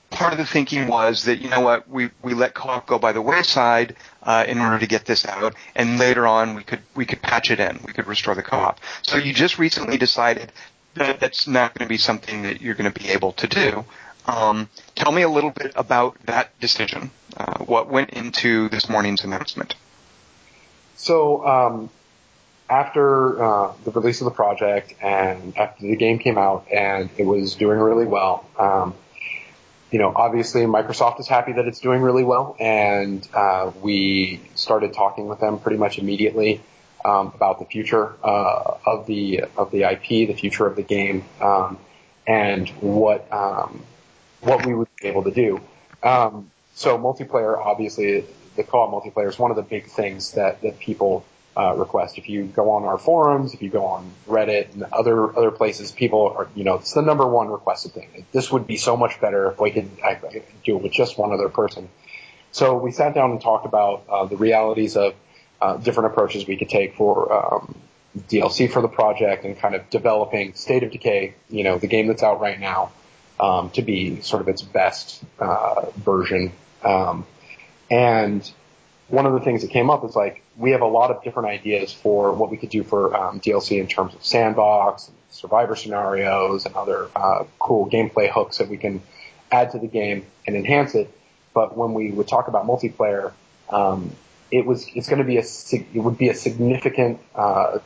part 0.10 0.34
of 0.34 0.40
the 0.40 0.46
thinking 0.46 0.90
was 0.90 1.24
that 1.24 1.40
you 1.40 1.50
know 1.50 1.62
what 1.62 1.90
we 1.90 2.10
we 2.22 2.34
let 2.34 2.54
co-op 2.54 2.86
go 2.86 3.00
by 3.00 3.14
the 3.14 3.22
wayside 3.22 3.96
uh, 4.24 4.44
in 4.46 4.60
order 4.60 4.78
to 4.78 4.88
get 4.88 5.06
this 5.06 5.26
out, 5.26 5.56
and 5.74 6.00
later 6.00 6.28
on 6.28 6.54
we 6.54 6.64
could 6.64 6.82
we 6.96 7.06
could 7.06 7.22
patch 7.22 7.50
it 7.50 7.62
in, 7.62 7.80
we 7.88 7.94
could 7.94 8.08
restore 8.08 8.36
the 8.36 8.44
co-op. 8.44 8.82
So 9.04 9.16
you 9.16 9.34
just 9.34 9.58
recently 9.58 9.98
decided 9.98 10.52
that 10.96 11.22
that's 11.22 11.48
not 11.48 11.74
going 11.74 11.86
to 11.86 11.90
be 11.90 11.98
something 11.98 12.42
that 12.42 12.62
you're 12.62 12.76
going 12.76 12.92
to 12.92 13.00
be 13.00 13.08
able 13.10 13.32
to 13.34 13.48
do. 13.48 13.86
Um, 14.28 14.70
tell 14.96 15.12
me 15.12 15.22
a 15.22 15.30
little 15.30 15.52
bit 15.52 15.72
about 15.76 16.18
that 16.26 16.58
decision. 16.60 17.12
Uh, 17.36 17.60
what 17.60 17.90
went 17.90 18.12
into 18.12 18.70
this 18.70 18.90
morning's 18.90 19.24
announcement? 19.24 19.76
So 20.96 21.46
um, 21.46 21.90
after 22.70 23.42
uh, 23.42 23.74
the 23.86 23.92
release 23.92 24.22
of 24.22 24.26
the 24.26 24.32
project 24.32 24.94
and 25.02 25.56
after 25.58 25.88
the 25.88 25.96
game 25.96 26.20
came 26.20 26.38
out 26.38 26.68
and 26.72 27.10
it 27.18 27.26
was 27.26 27.56
doing 27.56 27.80
really 27.80 28.06
well, 28.06 28.46
um, 28.60 28.94
you 29.92 30.00
know, 30.00 30.12
obviously 30.14 30.62
Microsoft 30.64 31.20
is 31.20 31.28
happy 31.28 31.54
that 31.54 31.66
it's 31.66 31.80
doing 31.80 32.02
really 32.02 32.24
well, 32.24 32.58
and 32.60 33.26
uh, 33.34 33.72
we 33.82 34.42
started 34.56 34.94
talking 34.94 35.28
with 35.28 35.40
them 35.40 35.60
pretty 35.60 35.78
much 35.78 35.98
immediately 35.98 36.62
um, 37.06 37.32
about 37.34 37.60
the 37.60 37.66
future 37.66 38.14
uh, 38.22 38.78
of 38.86 39.06
the 39.06 39.46
of 39.56 39.72
the 39.72 39.84
IP, 39.84 40.28
the 40.28 40.34
future 40.34 40.66
of 40.66 40.76
the 40.76 40.84
game, 40.84 41.24
um, 41.40 41.78
and 42.28 42.68
what 42.82 43.32
um, 43.32 43.82
what 44.48 44.66
we 44.66 44.74
would 44.74 44.88
be 45.02 45.08
able 45.08 45.24
to 45.24 45.32
do. 45.32 45.62
Um, 46.02 46.52
so 46.76 46.98
multiplayer, 46.98 47.58
obviously, 47.58 48.26
the 48.56 48.64
co-op 48.64 48.92
multiplayer 48.92 49.30
is 49.30 49.38
one 49.38 49.52
of 49.52 49.58
the 49.58 49.64
big 49.64 49.86
things 49.88 50.34
that 50.34 50.62
that 50.62 50.80
people 50.80 51.26
uh, 51.58 51.74
request. 51.76 52.18
If 52.18 52.30
you 52.30 52.46
go 52.46 52.72
on 52.72 52.84
our 52.84 52.98
forums, 52.98 53.54
if 53.54 53.62
you 53.62 53.70
go 53.70 53.86
on 53.86 54.12
Reddit 54.28 54.74
and 54.74 54.84
other 54.84 55.36
other 55.36 55.52
places, 55.52 55.92
people 55.92 56.36
are 56.38 56.48
you 56.56 56.64
know 56.64 56.76
it's 56.76 56.94
the 56.94 57.02
number 57.02 57.28
one 57.28 57.50
requested 57.50 57.94
thing. 57.94 58.26
This 58.32 58.52
would 58.52 58.68
be 58.68 58.78
so 58.78 58.96
much 58.96 59.20
better 59.20 59.52
if 59.52 59.60
we 59.60 59.72
could, 59.72 59.90
I, 60.04 60.16
could 60.16 60.44
do 60.64 60.78
it 60.78 60.84
with 60.84 60.92
just 60.92 61.18
one 61.18 61.34
other 61.34 61.50
person. 61.50 61.90
So 62.52 62.78
we 62.78 62.92
sat 62.92 63.14
down 63.14 63.32
and 63.32 63.42
talked 63.42 63.66
about 63.66 64.04
uh, 64.10 64.26
the 64.26 64.38
realities 64.38 64.96
of 64.96 65.14
uh, 65.62 65.78
different 65.78 66.14
approaches 66.14 66.48
we 66.48 66.58
could 66.58 66.70
take 66.70 66.96
for 66.96 67.34
um, 67.34 67.76
DLC 68.18 68.72
for 68.72 68.82
the 68.82 68.88
project 68.88 69.46
and 69.46 69.58
kind 69.58 69.76
of 69.76 69.90
developing 69.90 70.54
State 70.54 70.84
of 70.84 70.92
Decay, 70.92 71.36
you 71.50 71.64
know, 71.64 71.78
the 71.78 71.88
game 71.88 72.08
that's 72.08 72.24
out 72.24 72.40
right 72.40 72.60
now, 72.60 72.92
um, 73.40 73.70
to 73.72 73.82
be 73.82 74.22
sort 74.22 74.42
of 74.42 74.48
its 74.48 74.62
best 74.62 75.24
uh, 75.40 75.90
version. 75.96 76.52
Um, 76.84 77.26
and 77.90 78.50
one 79.08 79.26
of 79.26 79.34
the 79.34 79.40
things 79.40 79.62
that 79.62 79.72
came 79.72 79.90
up 79.90 80.04
is 80.04 80.16
like 80.16 80.44
we 80.58 80.72
have 80.72 80.82
a 80.82 80.88
lot 80.88 81.12
of 81.12 81.24
different 81.24 81.50
ideas 81.50 81.94
for 81.94 82.34
what 82.34 82.50
we 82.50 82.58
could 82.58 82.70
do 82.70 82.84
for 82.84 83.16
um, 83.16 83.40
DLC 83.40 83.80
in 83.80 83.88
terms 83.88 84.14
of 84.14 84.26
sandbox, 84.26 85.08
and 85.08 85.18
survivor 85.30 85.76
scenarios, 85.76 86.66
and 86.66 86.76
other 86.76 87.10
uh, 87.16 87.46
cool 87.60 87.90
gameplay 87.90 88.30
hooks 88.30 88.58
that 88.58 88.68
we 88.68 88.78
can 88.78 89.02
add 89.52 89.72
to 89.72 89.80
the 89.80 89.88
game 89.88 90.26
and 90.46 90.56
enhance 90.56 90.96
it. 90.96 91.10
But 91.54 91.78
when 91.78 91.94
we 91.94 92.12
would 92.12 92.28
talk 92.28 92.48
about 92.48 92.66
multiplayer, 92.66 93.32
um, 93.70 94.12
it 94.52 94.66
was 94.66 94.88
it's 94.94 95.08
going 95.08 95.20
to 95.20 95.26
be 95.26 95.38
a 95.38 95.44
it 95.72 96.00
would 96.00 96.18
be 96.18 96.30
a 96.30 96.36
significant 96.36 97.20
uh, 97.36 97.80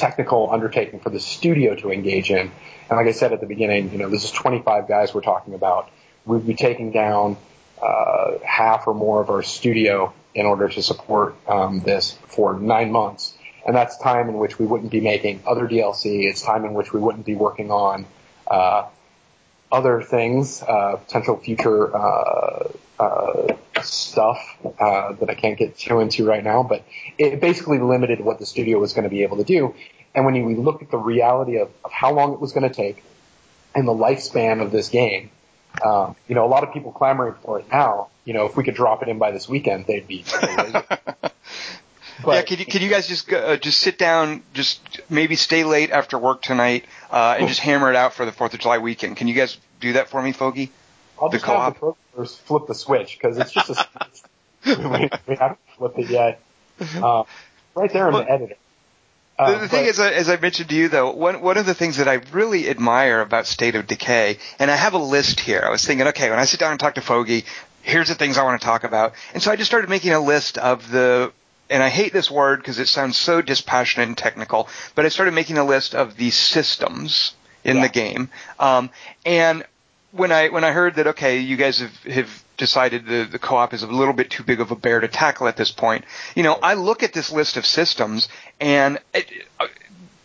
technical 0.00 0.50
undertaking 0.50 1.00
for 1.00 1.10
the 1.10 1.20
studio 1.20 1.74
to 1.76 1.92
engage 1.92 2.30
in. 2.30 2.50
And 2.88 2.96
like 2.96 3.06
I 3.06 3.12
said 3.12 3.32
at 3.32 3.40
the 3.40 3.46
beginning, 3.46 3.92
you 3.92 3.98
know, 3.98 4.08
this 4.08 4.24
is 4.24 4.30
25 4.30 4.88
guys 4.88 5.14
we're 5.14 5.20
talking 5.20 5.54
about. 5.54 5.90
We'd 6.24 6.46
be 6.46 6.54
taking 6.54 6.90
down 6.90 7.36
uh, 7.82 8.38
half 8.44 8.86
or 8.86 8.94
more 8.94 9.20
of 9.20 9.30
our 9.30 9.42
studio 9.42 10.12
in 10.34 10.46
order 10.46 10.68
to 10.68 10.82
support 10.82 11.36
um, 11.48 11.80
this 11.80 12.16
for 12.28 12.58
nine 12.58 12.90
months. 12.90 13.36
And 13.66 13.76
that's 13.76 13.98
time 13.98 14.28
in 14.28 14.38
which 14.38 14.58
we 14.58 14.66
wouldn't 14.66 14.90
be 14.90 15.00
making 15.00 15.42
other 15.46 15.68
DLC. 15.68 16.24
It's 16.24 16.42
time 16.42 16.64
in 16.64 16.72
which 16.72 16.92
we 16.92 17.00
wouldn't 17.00 17.26
be 17.26 17.34
working 17.34 17.70
on 17.70 18.06
uh, 18.46 18.86
other 19.72 20.02
things, 20.02 20.62
uh, 20.62 20.96
potential 20.96 21.36
future 21.38 21.94
uh, 21.96 22.68
uh, 22.98 23.56
stuff 23.82 24.38
uh, 24.78 25.12
that 25.12 25.30
I 25.30 25.34
can't 25.34 25.58
get 25.58 25.78
too 25.78 26.00
into 26.00 26.26
right 26.26 26.42
now. 26.42 26.62
But 26.62 26.84
it 27.18 27.40
basically 27.40 27.78
limited 27.78 28.20
what 28.20 28.38
the 28.38 28.46
studio 28.46 28.78
was 28.78 28.92
going 28.92 29.04
to 29.04 29.10
be 29.10 29.22
able 29.22 29.38
to 29.38 29.44
do. 29.44 29.74
And 30.14 30.24
when 30.24 30.44
we 30.44 30.56
looked 30.56 30.82
at 30.82 30.90
the 30.90 30.98
reality 30.98 31.58
of, 31.58 31.70
of 31.84 31.92
how 31.92 32.12
long 32.12 32.32
it 32.32 32.40
was 32.40 32.52
going 32.52 32.68
to 32.68 32.74
take 32.74 33.02
and 33.74 33.86
the 33.86 33.92
lifespan 33.92 34.60
of 34.60 34.72
this 34.72 34.88
game, 34.88 35.30
um, 35.84 36.16
you 36.26 36.34
know, 36.34 36.44
a 36.44 36.48
lot 36.48 36.64
of 36.64 36.72
people 36.72 36.92
clamoring 36.92 37.34
for 37.42 37.60
it 37.60 37.66
now. 37.70 38.08
You 38.24 38.34
know, 38.34 38.46
if 38.46 38.56
we 38.56 38.64
could 38.64 38.74
drop 38.74 39.02
it 39.02 39.08
in 39.08 39.18
by 39.18 39.30
this 39.30 39.48
weekend, 39.48 39.86
they'd 39.86 40.06
be. 40.06 40.24
but, 40.42 41.32
yeah, 42.26 42.42
can 42.42 42.58
you, 42.58 42.66
can 42.66 42.82
you 42.82 42.90
guys 42.90 43.06
just 43.06 43.32
uh, 43.32 43.56
just 43.56 43.78
sit 43.78 43.98
down, 43.98 44.42
just 44.52 45.00
maybe 45.08 45.36
stay 45.36 45.64
late 45.64 45.90
after 45.90 46.18
work 46.18 46.42
tonight, 46.42 46.84
uh, 47.10 47.36
and 47.38 47.48
just 47.48 47.60
hammer 47.60 47.90
it 47.90 47.96
out 47.96 48.14
for 48.14 48.24
the 48.24 48.32
Fourth 48.32 48.54
of 48.54 48.60
July 48.60 48.78
weekend? 48.78 49.16
Can 49.16 49.28
you 49.28 49.34
guys 49.34 49.58
do 49.80 49.94
that 49.94 50.08
for 50.08 50.22
me, 50.22 50.32
Foge? 50.32 50.70
I'll 51.20 51.28
the 51.28 51.36
just 51.36 51.44
co-op? 51.44 51.80
have 51.80 51.94
the 52.16 52.24
flip 52.26 52.66
the 52.66 52.74
switch 52.74 53.18
because 53.20 53.38
it's 53.38 53.52
just 53.52 53.70
a. 53.70 53.86
we, 54.66 54.72
we 55.28 55.36
haven't 55.36 55.58
flipped 55.76 55.98
it 55.98 56.10
yet. 56.10 56.40
Uh, 56.80 57.24
right 57.74 57.92
there 57.92 58.08
in 58.08 58.14
well, 58.14 58.24
the 58.24 58.30
editor. 58.30 58.54
Uh, 59.38 59.52
the, 59.52 59.58
the 59.60 59.68
thing 59.68 59.86
is, 59.86 59.98
uh, 59.98 60.04
as 60.04 60.28
I 60.28 60.36
mentioned 60.36 60.68
to 60.68 60.74
you 60.74 60.88
though, 60.88 61.12
one 61.12 61.40
one 61.40 61.56
of 61.56 61.66
the 61.66 61.74
things 61.74 61.96
that 61.96 62.08
I 62.08 62.20
really 62.32 62.68
admire 62.68 63.20
about 63.20 63.46
State 63.46 63.74
of 63.74 63.86
Decay, 63.86 64.38
and 64.58 64.70
I 64.70 64.76
have 64.76 64.92
a 64.94 64.98
list 64.98 65.40
here. 65.40 65.62
I 65.64 65.70
was 65.70 65.84
thinking, 65.84 66.06
okay, 66.08 66.28
when 66.30 66.38
I 66.38 66.44
sit 66.44 66.60
down 66.60 66.72
and 66.72 66.80
talk 66.80 66.96
to 66.96 67.00
Foge, 67.00 67.44
here's 67.82 68.08
the 68.08 68.14
things 68.14 68.36
I 68.36 68.44
want 68.44 68.60
to 68.60 68.64
talk 68.64 68.84
about. 68.84 69.14
And 69.32 69.42
so 69.42 69.50
I 69.50 69.56
just 69.56 69.70
started 69.70 69.88
making 69.88 70.12
a 70.12 70.20
list 70.20 70.58
of 70.58 70.90
the 70.90 71.32
and 71.70 71.82
I 71.82 71.88
hate 71.88 72.12
this 72.12 72.30
word 72.30 72.60
because 72.60 72.78
it 72.78 72.88
sounds 72.88 73.16
so 73.16 73.40
dispassionate 73.40 74.08
and 74.08 74.18
technical, 74.18 74.68
but 74.94 75.06
I 75.06 75.08
started 75.08 75.32
making 75.32 75.58
a 75.58 75.64
list 75.64 75.94
of 75.94 76.16
the 76.16 76.30
systems 76.30 77.34
in 77.64 77.76
yeah. 77.76 77.82
the 77.82 77.88
game. 77.88 78.30
Um, 78.58 78.90
and 79.24 79.64
when 80.12 80.32
I 80.32 80.48
when 80.48 80.64
I 80.64 80.72
heard 80.72 80.96
that 80.96 81.06
okay, 81.08 81.38
you 81.38 81.56
guys 81.56 81.78
have, 81.78 81.96
have 82.04 82.44
decided 82.56 83.06
the, 83.06 83.24
the 83.24 83.38
co-op 83.38 83.72
is 83.72 83.82
a 83.82 83.86
little 83.86 84.12
bit 84.12 84.30
too 84.30 84.42
big 84.42 84.60
of 84.60 84.70
a 84.70 84.76
bear 84.76 85.00
to 85.00 85.08
tackle 85.08 85.48
at 85.48 85.56
this 85.56 85.70
point, 85.70 86.04
you 86.34 86.42
know, 86.42 86.58
I 86.62 86.74
look 86.74 87.02
at 87.02 87.12
this 87.12 87.32
list 87.32 87.56
of 87.56 87.64
systems 87.64 88.28
and 88.60 88.98
it, 89.14 89.30
uh, 89.58 89.66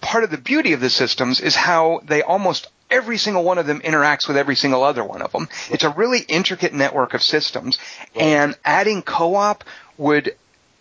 part 0.02 0.24
of 0.24 0.32
the 0.32 0.38
beauty 0.38 0.74
of 0.74 0.82
the 0.82 0.90
systems 0.90 1.40
is 1.40 1.56
how 1.56 2.02
they 2.04 2.22
almost 2.22 2.68
every 2.92 3.18
single 3.18 3.44
one 3.44 3.58
of 3.58 3.66
them 3.66 3.80
interacts 3.82 4.28
with 4.28 4.38
every 4.38 4.56
single 4.56 4.84
other 4.84 5.04
one 5.04 5.22
of 5.22 5.32
them. 5.32 5.48
It's 5.70 5.84
a 5.84 5.90
really 5.90 6.20
intricate 6.20 6.74
network 6.74 7.14
of 7.14 7.24
systems 7.24 7.80
and 8.16 8.56
adding 8.64 9.02
co-op 9.02 9.64
would 9.98 10.36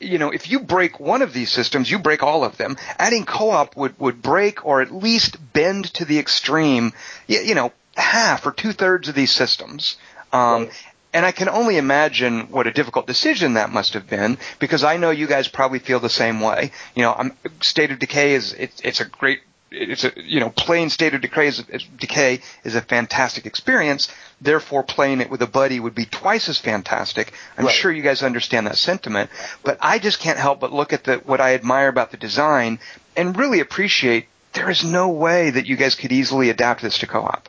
you 0.05 0.19
know, 0.19 0.31
if 0.31 0.51
you 0.51 0.61
break 0.61 1.01
one 1.01 1.23
of 1.23 1.33
these 1.33 1.51
systems, 1.51 1.91
you 1.91 1.99
break 1.99 2.23
all 2.23 2.45
of 2.45 2.57
them. 2.57 2.77
Adding 2.99 3.25
co-op 3.25 3.77
would, 3.77 3.99
would 3.99 4.23
break 4.23 4.65
or 4.65 4.81
at 4.81 4.95
least 4.95 5.37
bend 5.53 5.93
to 5.95 6.05
the 6.05 6.19
extreme, 6.19 6.93
you, 7.27 7.41
you 7.41 7.55
know, 7.55 7.73
half 7.97 8.47
or 8.47 8.53
two 8.53 8.73
thirds 8.73 9.09
of 9.09 9.15
these 9.15 9.33
systems. 9.33 9.97
Um, 10.33 10.65
right. 10.65 10.73
And 11.13 11.25
I 11.25 11.31
can 11.31 11.49
only 11.49 11.77
imagine 11.79 12.51
what 12.51 12.67
a 12.67 12.73
difficult 12.73 13.07
decision 13.07 13.55
that 13.55 13.71
must 13.71 13.95
have 13.95 14.09
been 14.09 14.37
because 14.59 14.83
I 14.83 14.97
know 14.97 15.11
you 15.11 15.29
guys 15.29 15.47
probably 15.47 15.79
feel 15.79 16.01
the 16.01 16.09
same 16.09 16.41
way. 16.41 16.73
You 16.97 17.03
know, 17.03 17.15
I'm, 17.15 17.33
State 17.63 17.93
of 17.93 18.01
Decay 18.01 18.35
is, 18.35 18.53
it, 18.53 18.73
it's 18.83 19.01
a 19.01 19.05
great 19.05 19.41
it's 19.75 20.05
a 20.05 20.13
you 20.17 20.41
know 20.41 20.51
playing 20.51 20.89
State 20.89 21.15
of 21.15 21.21
Decay 21.21 21.49
is, 21.49 21.65
Decay 21.99 22.41
is 22.65 22.75
a 22.75 22.81
fantastic 22.81 23.47
experience. 23.47 24.09
Therefore, 24.41 24.83
playing 24.83 25.21
it 25.21 25.31
with 25.31 25.43
a 25.43 25.47
buddy 25.47 25.81
would 25.81 25.95
be 25.95 26.07
twice 26.07 26.49
as 26.49 26.59
fantastic. 26.59 27.33
I'm 27.57 27.67
right. 27.67 27.75
sure 27.75 27.93
you 27.93 28.03
guys 28.03 28.23
understand 28.23 28.67
that 28.67 28.77
sentiment, 28.77 29.31
but 29.63 29.79
I 29.81 29.99
just 29.99 30.21
can't 30.21 30.39
help 30.39 30.61
but 30.61 30.73
look 30.73 30.93
at 30.93 31.05
the 31.05 31.17
what 31.19 31.41
I 31.41 31.55
admire 31.55 31.89
about 31.89 32.11
the 32.11 32.17
design 32.17 32.79
and 33.17 33.37
really 33.37 33.61
appreciate. 33.61 34.27
There 34.53 34.71
is 34.71 34.85
no 34.85 35.09
way 35.09 35.51
that 35.51 35.67
you 35.67 35.77
guys 35.77 35.97
could 35.97 36.13
easily 36.13 36.49
adapt 36.49 36.81
this 36.81 36.99
to 36.99 37.09
co-op. 37.09 37.49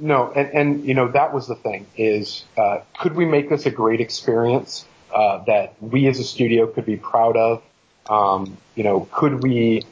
No, 0.00 0.32
and 0.32 0.50
and 0.52 0.84
you 0.84 0.94
know 0.94 1.08
that 1.08 1.32
was 1.32 1.46
the 1.46 1.54
thing 1.54 1.86
is 1.96 2.44
uh, 2.56 2.80
could 2.98 3.14
we 3.14 3.24
make 3.24 3.48
this 3.48 3.66
a 3.66 3.70
great 3.70 4.00
experience 4.00 4.84
uh, 5.14 5.44
that 5.44 5.80
we 5.80 6.06
as 6.08 6.18
a 6.18 6.24
studio 6.24 6.66
could 6.66 6.86
be 6.86 6.96
proud 6.96 7.36
of? 7.36 7.62
Um, 8.08 8.56
you 8.74 8.84
know, 8.84 9.08
could 9.12 9.42
we 9.42 9.82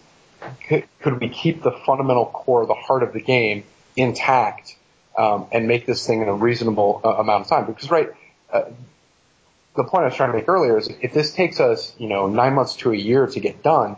could, 0.68 0.84
could 1.00 1.20
we 1.20 1.28
keep 1.28 1.62
the 1.62 1.72
fundamental 1.72 2.26
core, 2.26 2.66
the 2.66 2.74
heart 2.74 3.02
of 3.02 3.12
the 3.12 3.20
game 3.20 3.64
intact, 3.96 4.76
um, 5.16 5.46
and 5.52 5.66
make 5.66 5.86
this 5.86 6.06
thing 6.06 6.22
in 6.22 6.28
a 6.28 6.34
reasonable 6.34 7.00
uh, 7.04 7.10
amount 7.10 7.42
of 7.42 7.48
time? 7.48 7.66
Because 7.66 7.90
right, 7.90 8.10
uh, 8.52 8.64
the 9.76 9.84
point 9.84 10.02
I 10.02 10.06
was 10.06 10.14
trying 10.14 10.32
to 10.32 10.38
make 10.38 10.48
earlier 10.48 10.78
is 10.78 10.90
if 11.00 11.12
this 11.12 11.32
takes 11.32 11.60
us, 11.60 11.94
you 11.98 12.08
know, 12.08 12.26
nine 12.26 12.54
months 12.54 12.76
to 12.76 12.92
a 12.92 12.96
year 12.96 13.26
to 13.26 13.40
get 13.40 13.62
done, 13.62 13.96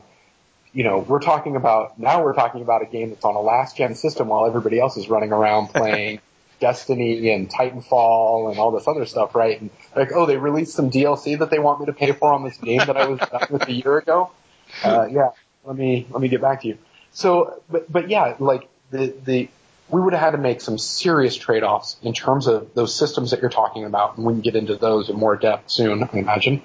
you 0.73 0.85
know, 0.85 0.99
we're 0.99 1.21
talking 1.21 1.57
about 1.57 1.99
now 1.99 2.23
we're 2.23 2.35
talking 2.35 2.63
about 2.63 2.83
a 2.83 2.87
game 2.87 3.11
that's 3.11 3.25
on 3.25 3.35
a 3.35 3.41
last 3.41 3.77
gen 3.77 3.95
system 3.95 4.29
while 4.29 4.47
everybody 4.47 4.79
else 4.79 4.97
is 4.97 5.09
running 5.09 5.33
around 5.33 5.69
playing 5.75 6.21
Destiny 6.61 7.31
and 7.31 7.49
Titanfall 7.49 8.51
and 8.51 8.59
all 8.59 8.73
this 8.73 8.87
other 8.87 9.07
stuff, 9.07 9.35
right? 9.35 9.61
And 9.61 9.71
like, 9.95 10.13
oh, 10.13 10.27
they 10.27 10.37
released 10.37 10.75
some 10.75 10.91
DLC 10.91 11.39
that 11.39 11.51
they 11.51 11.59
want 11.59 11.81
me 11.81 11.87
to 11.87 11.93
pay 11.93 12.13
for 12.13 12.33
on 12.33 12.45
this 12.45 12.57
game 12.59 12.79
that 12.79 12.97
I 12.97 13.07
was 13.07 13.21
done 13.21 13.47
with 13.51 13.69
a 13.69 13.73
year 13.73 13.99
ago. 13.99 14.31
Uh, 14.85 15.09
yeah, 15.11 15.31
let 15.69 15.77
me 15.77 16.07
let 16.11 16.21
me 16.21 16.29
get 16.29 16.41
back 16.41 16.63
to 16.63 16.69
you. 16.69 16.79
So, 17.13 17.63
but 17.71 17.91
but 17.93 18.09
yeah, 18.09 18.35
like 18.39 18.69
the 18.91 19.15
the 19.25 19.49
we 19.91 20.01
would 20.01 20.13
have 20.13 20.23
had 20.23 20.31
to 20.33 20.39
make 20.39 20.61
some 20.61 20.77
serious 20.77 21.35
trade-offs 21.35 21.97
in 22.03 22.13
terms 22.13 22.47
of 22.47 22.75
those 22.75 22.95
systems 22.95 23.31
that 23.31 23.41
you're 23.41 23.51
talking 23.51 23.85
about, 23.85 24.17
and 24.17 24.27
we 24.27 24.35
can 24.35 24.43
get 24.43 24.57
into 24.57 24.77
those 24.77 25.09
in 25.09 25.17
more 25.17 25.37
depth 25.37 25.71
soon, 25.71 26.03
I 26.03 26.19
imagine. 26.19 26.63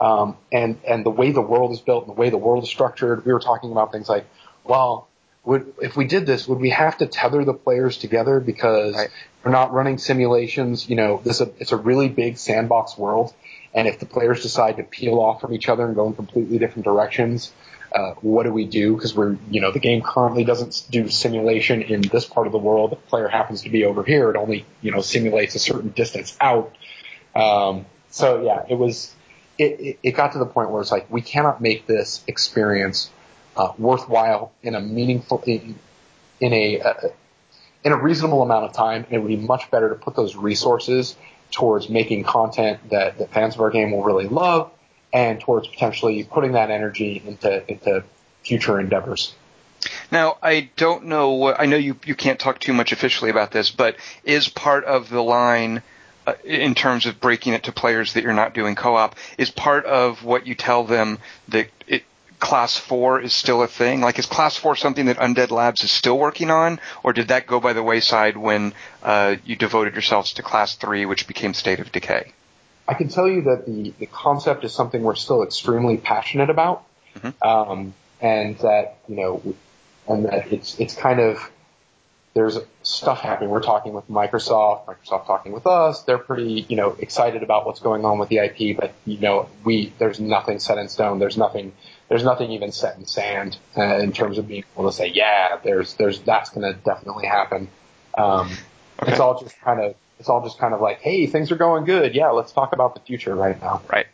Um, 0.00 0.36
and 0.52 0.78
and 0.86 1.04
the 1.04 1.10
way 1.10 1.32
the 1.32 1.40
world 1.42 1.72
is 1.72 1.80
built 1.80 2.06
and 2.06 2.16
the 2.16 2.20
way 2.20 2.30
the 2.30 2.38
world 2.38 2.64
is 2.64 2.70
structured, 2.70 3.24
we 3.24 3.32
were 3.32 3.40
talking 3.40 3.72
about 3.72 3.92
things 3.92 4.08
like, 4.08 4.26
well, 4.64 5.08
would 5.44 5.74
if 5.80 5.96
we 5.96 6.06
did 6.06 6.26
this, 6.26 6.48
would 6.48 6.58
we 6.58 6.70
have 6.70 6.98
to 6.98 7.06
tether 7.06 7.44
the 7.44 7.54
players 7.54 7.98
together 7.98 8.40
because 8.40 8.94
right. 8.94 9.10
we're 9.44 9.52
not 9.52 9.72
running 9.72 9.98
simulations? 9.98 10.88
You 10.88 10.96
know, 10.96 11.20
this 11.24 11.40
a, 11.40 11.50
it's 11.58 11.72
a 11.72 11.76
really 11.76 12.08
big 12.08 12.36
sandbox 12.36 12.98
world, 12.98 13.32
and 13.74 13.88
if 13.88 13.98
the 13.98 14.06
players 14.06 14.42
decide 14.42 14.76
to 14.76 14.82
peel 14.82 15.18
off 15.18 15.40
from 15.40 15.54
each 15.54 15.68
other 15.68 15.86
and 15.86 15.94
go 15.94 16.06
in 16.08 16.14
completely 16.14 16.58
different 16.58 16.84
directions, 16.84 17.52
uh, 17.92 18.14
what 18.20 18.44
do 18.44 18.52
we 18.52 18.64
do? 18.64 18.94
Because 18.94 19.14
we're, 19.14 19.36
you 19.50 19.60
know, 19.60 19.70
the 19.70 19.78
game 19.78 20.02
currently 20.02 20.44
doesn't 20.44 20.86
do 20.90 21.08
simulation 21.08 21.82
in 21.82 22.02
this 22.02 22.24
part 22.24 22.46
of 22.46 22.52
the 22.52 22.58
world. 22.58 22.92
The 22.92 22.96
player 22.96 23.28
happens 23.28 23.62
to 23.62 23.70
be 23.70 23.84
over 23.84 24.02
here. 24.02 24.30
It 24.30 24.36
only, 24.36 24.66
you 24.82 24.90
know, 24.90 25.00
simulates 25.00 25.54
a 25.54 25.58
certain 25.58 25.90
distance 25.90 26.36
out. 26.40 26.74
Um, 27.34 27.86
so 28.10 28.42
yeah, 28.42 28.64
it 28.68 28.74
was, 28.74 29.14
it, 29.58 29.80
it, 29.80 29.98
it, 30.02 30.10
got 30.12 30.32
to 30.32 30.38
the 30.38 30.46
point 30.46 30.70
where 30.70 30.80
it's 30.80 30.90
like, 30.90 31.10
we 31.10 31.22
cannot 31.22 31.60
make 31.60 31.86
this 31.86 32.24
experience, 32.26 33.10
uh, 33.56 33.72
worthwhile 33.78 34.52
in 34.62 34.74
a 34.74 34.80
meaningful, 34.80 35.42
in, 35.46 35.78
in 36.40 36.52
a, 36.52 36.80
uh, 36.80 36.94
in 37.84 37.92
a 37.92 37.96
reasonable 37.96 38.42
amount 38.42 38.64
of 38.64 38.72
time. 38.72 39.06
it 39.10 39.18
would 39.18 39.28
be 39.28 39.36
much 39.36 39.70
better 39.70 39.88
to 39.90 39.94
put 39.94 40.16
those 40.16 40.34
resources 40.34 41.16
towards 41.50 41.88
making 41.88 42.24
content 42.24 42.80
that, 42.90 43.18
that 43.18 43.30
fans 43.30 43.54
of 43.54 43.60
our 43.60 43.70
game 43.70 43.92
will 43.92 44.02
really 44.02 44.26
love 44.26 44.70
and 45.12 45.40
towards 45.40 45.68
potentially 45.68 46.24
putting 46.24 46.52
that 46.52 46.70
energy 46.70 47.22
into 47.24 47.70
into 47.70 48.04
future 48.42 48.78
endeavors. 48.78 49.34
Now, 50.10 50.38
I 50.42 50.70
don't 50.76 51.06
know. 51.06 51.54
I 51.54 51.66
know 51.66 51.76
you 51.76 51.96
you 52.04 52.14
can't 52.14 52.38
talk 52.38 52.58
too 52.58 52.72
much 52.72 52.92
officially 52.92 53.30
about 53.30 53.50
this, 53.50 53.70
but 53.70 53.96
is 54.24 54.48
part 54.48 54.84
of 54.84 55.08
the 55.08 55.22
line 55.22 55.82
uh, 56.26 56.34
in 56.44 56.74
terms 56.74 57.06
of 57.06 57.20
breaking 57.20 57.52
it 57.52 57.64
to 57.64 57.72
players 57.72 58.14
that 58.14 58.24
you're 58.24 58.32
not 58.32 58.54
doing 58.54 58.74
co-op 58.74 59.16
is 59.38 59.50
part 59.50 59.84
of 59.84 60.24
what 60.24 60.46
you 60.46 60.54
tell 60.54 60.84
them 60.84 61.18
that 61.48 61.68
it 61.86 62.02
class 62.38 62.76
four 62.76 63.20
is 63.20 63.32
still 63.32 63.62
a 63.62 63.68
thing? 63.68 64.00
Like, 64.00 64.18
is 64.18 64.26
class 64.26 64.56
four 64.56 64.76
something 64.76 65.06
that 65.06 65.18
Undead 65.18 65.50
Labs 65.50 65.84
is 65.84 65.90
still 65.90 66.18
working 66.18 66.50
on, 66.50 66.80
or 67.02 67.12
did 67.12 67.28
that 67.28 67.46
go 67.46 67.60
by 67.60 67.72
the 67.72 67.82
wayside 67.82 68.36
when 68.36 68.74
uh, 69.02 69.36
you 69.44 69.56
devoted 69.56 69.94
yourselves 69.94 70.34
to 70.34 70.42
class 70.42 70.76
three, 70.76 71.06
which 71.06 71.26
became 71.26 71.54
State 71.54 71.80
of 71.80 71.92
Decay? 71.92 72.32
I 72.88 72.94
can 72.94 73.08
tell 73.08 73.28
you 73.28 73.42
that 73.42 73.66
the, 73.66 73.92
the 73.98 74.06
concept 74.06 74.64
is 74.64 74.72
something 74.72 75.02
we're 75.02 75.16
still 75.16 75.42
extremely 75.42 75.96
passionate 75.96 76.50
about. 76.50 76.84
Mm-hmm. 77.16 77.48
Um, 77.48 77.94
and 78.20 78.58
that, 78.58 78.98
you 79.08 79.16
know, 79.16 79.54
and 80.08 80.26
that 80.26 80.52
it's, 80.52 80.78
it's 80.78 80.94
kind 80.94 81.20
of, 81.20 81.50
there's 82.34 82.58
stuff 82.82 83.20
happening. 83.20 83.48
We're 83.48 83.62
talking 83.62 83.94
with 83.94 84.08
Microsoft, 84.08 84.84
Microsoft 84.84 85.26
talking 85.26 85.52
with 85.52 85.66
us. 85.66 86.02
They're 86.02 86.18
pretty, 86.18 86.66
you 86.68 86.76
know, 86.76 86.94
excited 86.98 87.42
about 87.42 87.64
what's 87.64 87.80
going 87.80 88.04
on 88.04 88.18
with 88.18 88.28
the 88.28 88.38
IP, 88.38 88.76
but 88.76 88.92
you 89.06 89.18
know, 89.18 89.48
we, 89.64 89.92
there's 89.98 90.20
nothing 90.20 90.58
set 90.58 90.76
in 90.76 90.88
stone. 90.88 91.18
There's 91.18 91.38
nothing, 91.38 91.72
there's 92.08 92.24
nothing 92.24 92.52
even 92.52 92.72
set 92.72 92.98
in 92.98 93.06
sand 93.06 93.56
uh, 93.76 93.98
in 93.98 94.12
terms 94.12 94.36
of 94.36 94.46
being 94.46 94.64
able 94.74 94.90
to 94.90 94.94
say, 94.94 95.08
yeah, 95.08 95.56
there's, 95.64 95.94
there's, 95.94 96.20
that's 96.20 96.50
going 96.50 96.70
to 96.70 96.78
definitely 96.78 97.26
happen. 97.26 97.68
Um, 98.16 98.50
okay. 99.00 99.12
it's 99.12 99.20
all 99.20 99.40
just 99.40 99.58
kind 99.62 99.80
of 99.80 99.94
it's 100.26 100.30
all 100.30 100.42
just 100.42 100.58
kind 100.58 100.74
of 100.74 100.80
like, 100.80 101.00
hey, 101.02 101.26
things 101.26 101.52
are 101.52 101.56
going 101.56 101.84
good. 101.84 102.16
Yeah, 102.16 102.30
let's 102.30 102.50
talk 102.50 102.72
about 102.72 102.94
the 102.94 103.00
future 103.00 103.36
right 103.36 103.60
now. 103.62 103.80
Right. 103.88 104.08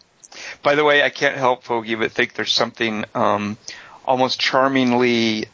By 0.62 0.75
the 0.75 0.85
way, 0.85 1.03
I 1.03 1.09
can't 1.09 1.38
help 1.38 1.64
Foge, 1.64 1.98
but 1.98 2.12
think 2.12 2.35
there's 2.35 2.53
something 2.53 3.07
um, 3.14 3.57
almost 4.05 4.38
charmingly 4.38 5.46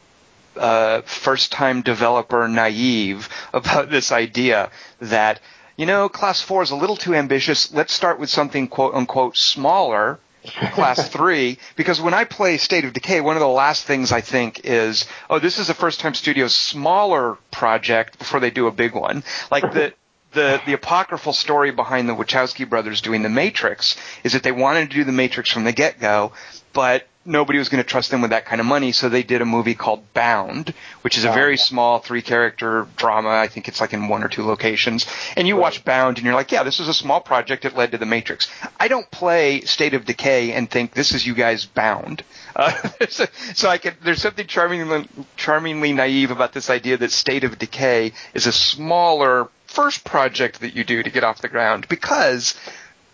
uh, 0.57 1.03
first-time 1.03 1.83
developer 1.83 2.49
naive 2.49 3.29
about 3.53 3.89
this 3.97 4.11
idea 4.11 4.73
that 4.99 5.39
you 5.77 5.87
know 5.87 6.09
class 6.09 6.41
four 6.41 6.65
is 6.65 6.73
a 6.73 6.77
little 6.77 6.97
too 6.97 7.15
ambitious. 7.15 7.73
Let's 7.73 7.93
start 7.93 8.19
with 8.19 8.29
something 8.29 8.67
quote 8.67 8.95
unquote 8.95 9.37
smaller. 9.37 10.19
class 10.73 11.09
three 11.09 11.59
because 11.77 12.01
when 12.01 12.15
I 12.15 12.25
play 12.25 12.57
State 12.57 12.85
of 12.85 12.93
Decay, 12.93 13.21
one 13.21 13.37
of 13.37 13.41
the 13.41 13.49
last 13.49 13.85
things 13.85 14.13
I 14.13 14.21
think 14.21 14.61
is, 14.65 15.05
oh, 15.29 15.41
this 15.41 15.59
is 15.59 15.69
a 15.69 15.75
first 15.75 16.01
time 16.01 16.15
studio's 16.15 16.55
smaller 16.55 17.37
project 17.51 18.19
before 18.19 18.39
they 18.41 18.51
do 18.51 18.69
a 18.69 18.73
big 18.73 18.95
one. 18.95 19.25
Like 19.51 19.73
the 19.73 19.93
the 20.33 20.61
the 20.67 20.73
apocryphal 20.75 21.33
story 21.33 21.71
behind 21.71 22.09
the 22.09 22.15
Wachowski 22.15 22.69
brothers 22.69 23.01
doing 23.01 23.23
the 23.23 23.29
Matrix 23.29 23.97
is 24.25 24.33
that 24.33 24.43
they 24.43 24.53
wanted 24.53 24.91
to 24.91 24.97
do 24.97 25.05
the 25.05 25.13
Matrix 25.13 25.51
from 25.51 25.65
the 25.65 25.73
get 25.73 26.01
go, 26.01 26.33
but 26.73 27.07
nobody 27.29 27.59
was 27.59 27.69
going 27.69 27.83
to 27.83 27.89
trust 27.89 28.11
them 28.11 28.23
with 28.23 28.31
that 28.31 28.47
kind 28.47 28.61
of 28.61 28.67
money, 28.67 28.91
so 28.91 29.09
they 29.09 29.23
did 29.23 29.43
a 29.43 29.45
movie 29.45 29.75
called 29.75 30.03
Bound, 30.15 30.73
which 31.03 31.19
is 31.19 31.25
a 31.25 31.33
very 31.33 31.57
small 31.57 31.99
three 31.99 32.23
character 32.23 32.89
drama. 32.97 33.29
I 33.29 33.49
think 33.49 33.69
it's 33.69 33.81
like 33.81 33.93
in 33.93 34.09
one 34.09 34.25
or 34.25 34.29
two 34.29 34.45
locations. 34.45 35.07
And 35.37 35.47
you 35.47 35.55
right. 35.55 35.63
watch 35.63 35.85
Bound 35.85 36.17
and 36.17 36.25
you're 36.25 36.35
like, 36.35 36.51
yeah, 36.51 36.63
this 36.63 36.81
is 36.81 36.89
a 36.89 36.95
small 36.95 37.21
project. 37.21 37.65
It 37.65 37.77
led 37.77 37.93
to 37.93 37.99
the 37.99 38.07
Matrix. 38.07 38.49
I 38.81 38.89
don't 38.89 39.09
play 39.11 39.61
State 39.63 39.95
of 39.95 40.07
Decay 40.07 40.53
and 40.53 40.71
think 40.71 40.93
this 40.93 41.13
is 41.13 41.27
you 41.27 41.35
guys 41.35 41.67
Bound. 41.67 42.25
Uh, 42.57 42.73
so 43.09 43.69
I 43.69 43.79
could, 43.79 43.97
there's 44.03 44.23
something 44.23 44.47
charmingly, 44.47 45.07
charmingly 45.37 45.93
naive 45.93 46.31
about 46.31 46.53
this 46.53 46.71
idea 46.71 46.97
that 46.97 47.13
State 47.13 47.45
of 47.45 47.59
Decay 47.59 48.13
is 48.35 48.47
a 48.47 48.53
smaller 48.53 49.49
first 49.79 50.03
project 50.03 50.59
that 50.59 50.75
you 50.75 50.83
do 50.83 51.05
to 51.05 51.09
get 51.09 51.23
off 51.23 51.41
the 51.41 51.49
ground 51.49 51.87
because 51.89 52.57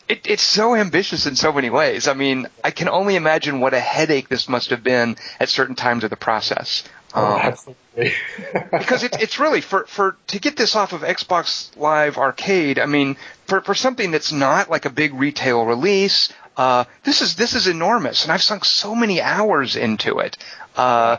it, 0.09 0.27
it's 0.27 0.42
so 0.42 0.74
ambitious 0.74 1.27
in 1.27 1.37
so 1.37 1.53
many 1.53 1.68
ways. 1.68 2.09
I 2.09 2.14
mean, 2.14 2.46
I 2.64 2.70
can 2.70 2.88
only 2.88 3.16
imagine 3.16 3.61
what 3.61 3.74
a 3.74 3.81
headache 3.81 4.31
this 4.31 4.48
must 4.48 4.70
have 4.70 4.83
been 4.83 5.16
at 5.38 5.50
certain 5.50 5.74
times 5.74 6.05
of 6.05 6.11
the 6.11 6.16
process. 6.16 6.83
Oh, 7.14 7.35
um, 7.35 7.40
absolutely. 7.40 8.12
because 8.72 9.03
it's 9.03 9.18
it's 9.18 9.38
really 9.38 9.61
for 9.61 9.85
for 9.85 10.16
to 10.29 10.38
get 10.40 10.57
this 10.57 10.74
off 10.74 10.94
of 10.94 11.03
Xbox 11.03 11.77
Live 11.77 12.16
Arcade. 12.16 12.79
I 12.79 12.87
mean, 12.87 13.18
for 13.46 13.61
for 13.61 13.74
something 13.74 14.11
that's 14.11 14.33
not 14.33 14.70
like 14.70 14.87
a 14.87 14.90
big 14.90 15.12
retail 15.12 15.66
release, 15.66 16.33
uh, 16.57 16.85
this 17.03 17.20
is 17.20 17.37
this 17.37 17.55
is 17.55 17.66
enormous, 17.66 18.22
and 18.22 18.33
I've 18.33 18.42
sunk 18.42 18.64
so 18.64 18.94
many 18.94 19.20
hours 19.20 19.77
into 19.77 20.20
it. 20.20 20.38
Uh, 20.74 21.18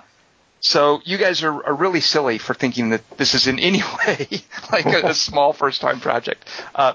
so 0.65 0.99
you 1.05 1.19
guys 1.19 1.43
are, 1.43 1.63
are 1.63 1.75
really 1.75 2.01
silly 2.01 2.39
for 2.39 2.55
thinking 2.55 2.89
that 2.89 3.17
this 3.17 3.35
is 3.35 3.45
in 3.45 3.59
any 3.59 3.83
way 4.07 4.27
like 4.71 4.87
a, 4.87 5.09
a 5.09 5.13
small 5.27 5.53
first 5.53 5.79
time 5.79 5.99
project. 5.99 6.43
Uh, 6.73 6.93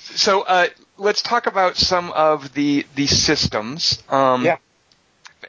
so 0.00 0.42
uh, 0.42 0.66
let's 0.98 1.22
talk 1.22 1.46
about 1.46 1.76
some 1.76 2.10
of 2.10 2.52
the 2.54 2.84
the 2.96 3.06
systems. 3.06 4.02
Um, 4.08 4.44
yeah 4.44 4.56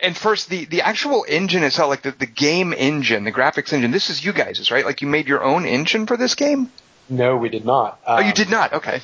and 0.02 0.16
first 0.16 0.50
the 0.50 0.66
the 0.66 0.82
actual 0.82 1.26
engine 1.28 1.64
itself, 1.64 1.90
like 1.90 2.04
the, 2.04 2.12
the 2.12 2.26
game 2.26 2.74
engine, 2.74 3.24
the 3.24 3.32
graphics 3.32 3.74
engine. 3.74 3.90
This 3.92 4.10
is 4.10 4.24
you 4.24 4.34
guys', 4.34 4.70
right? 4.70 4.86
Like 4.86 5.02
you 5.02 5.08
made 5.08 5.28
your 5.28 5.44
own 5.44 5.66
engine 5.66 6.06
for 6.06 6.18
this 6.18 6.36
game? 6.36 6.72
No, 7.10 7.38
we 7.38 7.50
did 7.50 7.66
not. 7.66 8.00
Um, 8.06 8.18
oh, 8.18 8.22
you 8.22 8.28
um, 8.28 8.34
did 8.34 8.50
not. 8.50 8.74
Okay. 8.74 9.02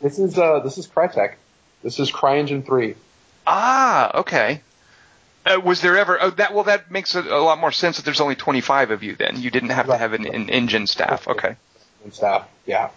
This 0.00 0.18
is 0.18 0.38
uh 0.38 0.60
this 0.60 0.78
is 0.78 0.86
Crytek. 0.86 1.34
This 1.82 1.98
is 1.98 2.12
CryEngine 2.12 2.64
three. 2.66 2.94
Ah, 3.46 4.18
okay. 4.20 4.60
Uh, 5.46 5.60
was 5.60 5.80
there 5.80 5.96
ever 5.96 6.20
oh, 6.20 6.30
that? 6.30 6.52
Well, 6.52 6.64
that 6.64 6.90
makes 6.90 7.14
a, 7.14 7.20
a, 7.20 7.38
lot 7.38 7.60
more 7.60 7.70
sense 7.70 7.96
that 7.96 8.04
there's 8.04 8.20
only 8.20 8.34
25 8.34 8.90
of 8.90 9.02
you. 9.04 9.14
Then 9.14 9.40
you 9.40 9.50
didn't 9.50 9.70
have 9.70 9.86
right. 9.86 9.94
to 9.94 9.98
have 9.98 10.12
an, 10.12 10.26
an, 10.26 10.50
engine 10.50 10.88
staff. 10.88 11.28
Okay. 11.28 11.54
Staff, 12.10 12.48
yeah. 12.66 12.90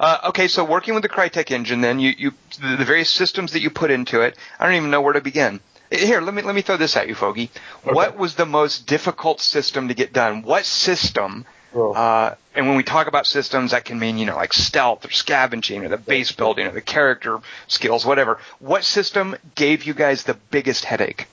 Uh, 0.00 0.18
okay, 0.28 0.48
so 0.48 0.64
working 0.64 0.94
with 0.94 1.02
the 1.02 1.08
Crytek 1.08 1.50
engine, 1.50 1.80
then 1.82 2.00
you, 2.00 2.14
you 2.16 2.32
the, 2.60 2.76
the 2.76 2.84
various 2.84 3.10
systems 3.10 3.52
that 3.52 3.60
you 3.60 3.70
put 3.70 3.90
into 3.90 4.22
it. 4.22 4.36
I 4.58 4.64
don't 4.64 4.76
even 4.76 4.90
know 4.90 5.02
where 5.02 5.12
to 5.12 5.20
begin. 5.20 5.60
Here, 5.90 6.20
let 6.20 6.34
me 6.34 6.42
let 6.42 6.54
me 6.54 6.62
throw 6.62 6.76
this 6.76 6.96
at 6.96 7.08
you, 7.08 7.14
Foge. 7.14 7.48
Okay. 7.48 7.92
What 7.92 8.16
was 8.16 8.34
the 8.34 8.46
most 8.46 8.86
difficult 8.86 9.40
system 9.40 9.88
to 9.88 9.94
get 9.94 10.12
done? 10.12 10.42
What 10.42 10.64
system? 10.64 11.46
Oh. 11.74 11.92
Uh, 11.92 12.34
and 12.54 12.66
when 12.66 12.76
we 12.76 12.82
talk 12.82 13.06
about 13.06 13.26
systems, 13.26 13.70
that 13.70 13.84
can 13.84 13.98
mean 13.98 14.18
you 14.18 14.26
know 14.26 14.36
like 14.36 14.52
stealth 14.52 15.04
or 15.06 15.10
scavenging 15.10 15.84
or 15.84 15.88
the 15.88 15.96
base 15.98 16.32
building 16.32 16.66
or 16.66 16.72
the 16.72 16.80
character 16.80 17.38
skills, 17.68 18.04
whatever. 18.04 18.38
What 18.58 18.84
system 18.84 19.36
gave 19.54 19.84
you 19.84 19.94
guys 19.94 20.24
the 20.24 20.34
biggest 20.50 20.84
headache? 20.84 21.26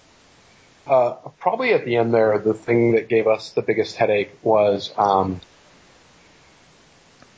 Uh, 0.88 1.14
probably 1.40 1.74
at 1.74 1.86
the 1.86 1.96
end 1.96 2.14
there, 2.14 2.38
the 2.40 2.54
thing 2.54 2.94
that 2.94 3.10
gave 3.10 3.28
us 3.28 3.52
the 3.52 3.62
biggest 3.62 3.96
headache 3.96 4.32
was 4.44 4.94
um, 4.98 5.42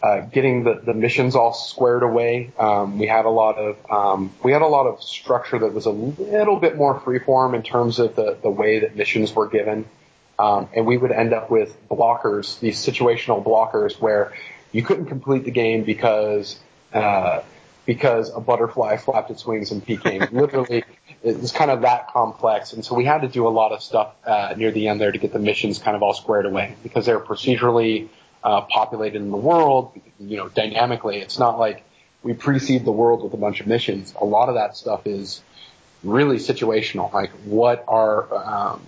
uh, 0.04 0.20
getting 0.20 0.64
the, 0.64 0.82
the 0.86 0.94
missions 0.94 1.36
all 1.36 1.54
squared 1.54 2.04
away. 2.04 2.52
Um, 2.60 3.00
we 3.00 3.08
had 3.08 3.26
a 3.26 3.30
lot 3.30 3.58
of 3.58 3.78
um, 3.90 4.34
we 4.44 4.52
had 4.52 4.62
a 4.62 4.68
lot 4.68 4.86
of 4.86 5.02
structure 5.02 5.60
that 5.60 5.74
was 5.74 5.86
a 5.86 5.92
little 5.92 6.60
bit 6.60 6.76
more 6.76 7.00
freeform 7.00 7.56
in 7.56 7.64
terms 7.64 8.00
of 8.00 8.16
the 8.16 8.38
the 8.42 8.50
way 8.50 8.80
that 8.80 8.96
missions 8.96 9.34
were 9.34 9.48
given, 9.48 9.86
um, 10.38 10.70
and 10.76 10.86
we 10.86 10.98
would 10.98 11.12
end 11.12 11.34
up 11.34 11.50
with 11.50 11.76
blockers, 11.90 12.60
these 12.60 12.78
situational 12.78 13.44
blockers, 13.44 14.00
where 14.00 14.34
you 14.72 14.84
couldn't 14.84 15.06
complete 15.06 15.46
the 15.46 15.52
game 15.52 15.84
because 15.84 16.60
uh, 16.94 17.42
because 17.86 18.30
a 18.36 18.40
butterfly 18.40 18.98
flapped 18.98 19.32
its 19.32 19.46
wings 19.46 19.72
and 19.72 19.84
Peking. 19.84 20.20
Literally, 20.32 20.84
it 21.24 21.40
was 21.40 21.52
kind 21.52 21.72
of 21.72 21.82
that 21.82 22.08
complex, 22.10 22.74
and 22.74 22.86
so 22.86 22.96
we 22.96 23.06
had 23.06 23.22
to 23.22 23.28
do 23.28 23.48
a 23.48 23.50
lot 23.50 23.72
of 23.72 23.82
stuff 23.82 24.14
uh, 24.26 24.54
near 24.56 24.72
the 24.72 24.88
end 24.88 25.02
there 25.02 25.12
to 25.12 25.18
get 25.18 25.34
the 25.34 25.40
missions 25.40 25.80
kind 25.80 25.96
of 25.96 26.04
all 26.04 26.14
squared 26.14 26.46
away 26.46 26.76
because 26.84 27.06
they're 27.06 27.20
procedurally 27.20 28.10
uh, 28.44 28.62
populated 28.62 29.22
in 29.22 29.32
the 29.32 29.38
world, 29.38 30.00
you 30.20 30.38
know, 30.38 30.48
dynamically. 30.50 31.18
It's 31.18 31.40
not 31.40 31.60
like 31.60 31.84
we 32.24 32.34
precede 32.34 32.86
the 32.86 32.92
world 32.92 33.24
with 33.24 33.34
a 33.34 33.38
bunch 33.38 33.62
of 33.62 33.68
missions. 33.68 34.14
A 34.20 34.26
lot 34.26 34.50
of 34.50 34.56
that 34.56 34.78
stuff 34.78 35.06
is 35.06 35.42
really 36.04 36.38
situational. 36.38 37.12
Like 37.12 37.32
what 37.46 37.84
are, 37.88 38.34
um, 38.36 38.82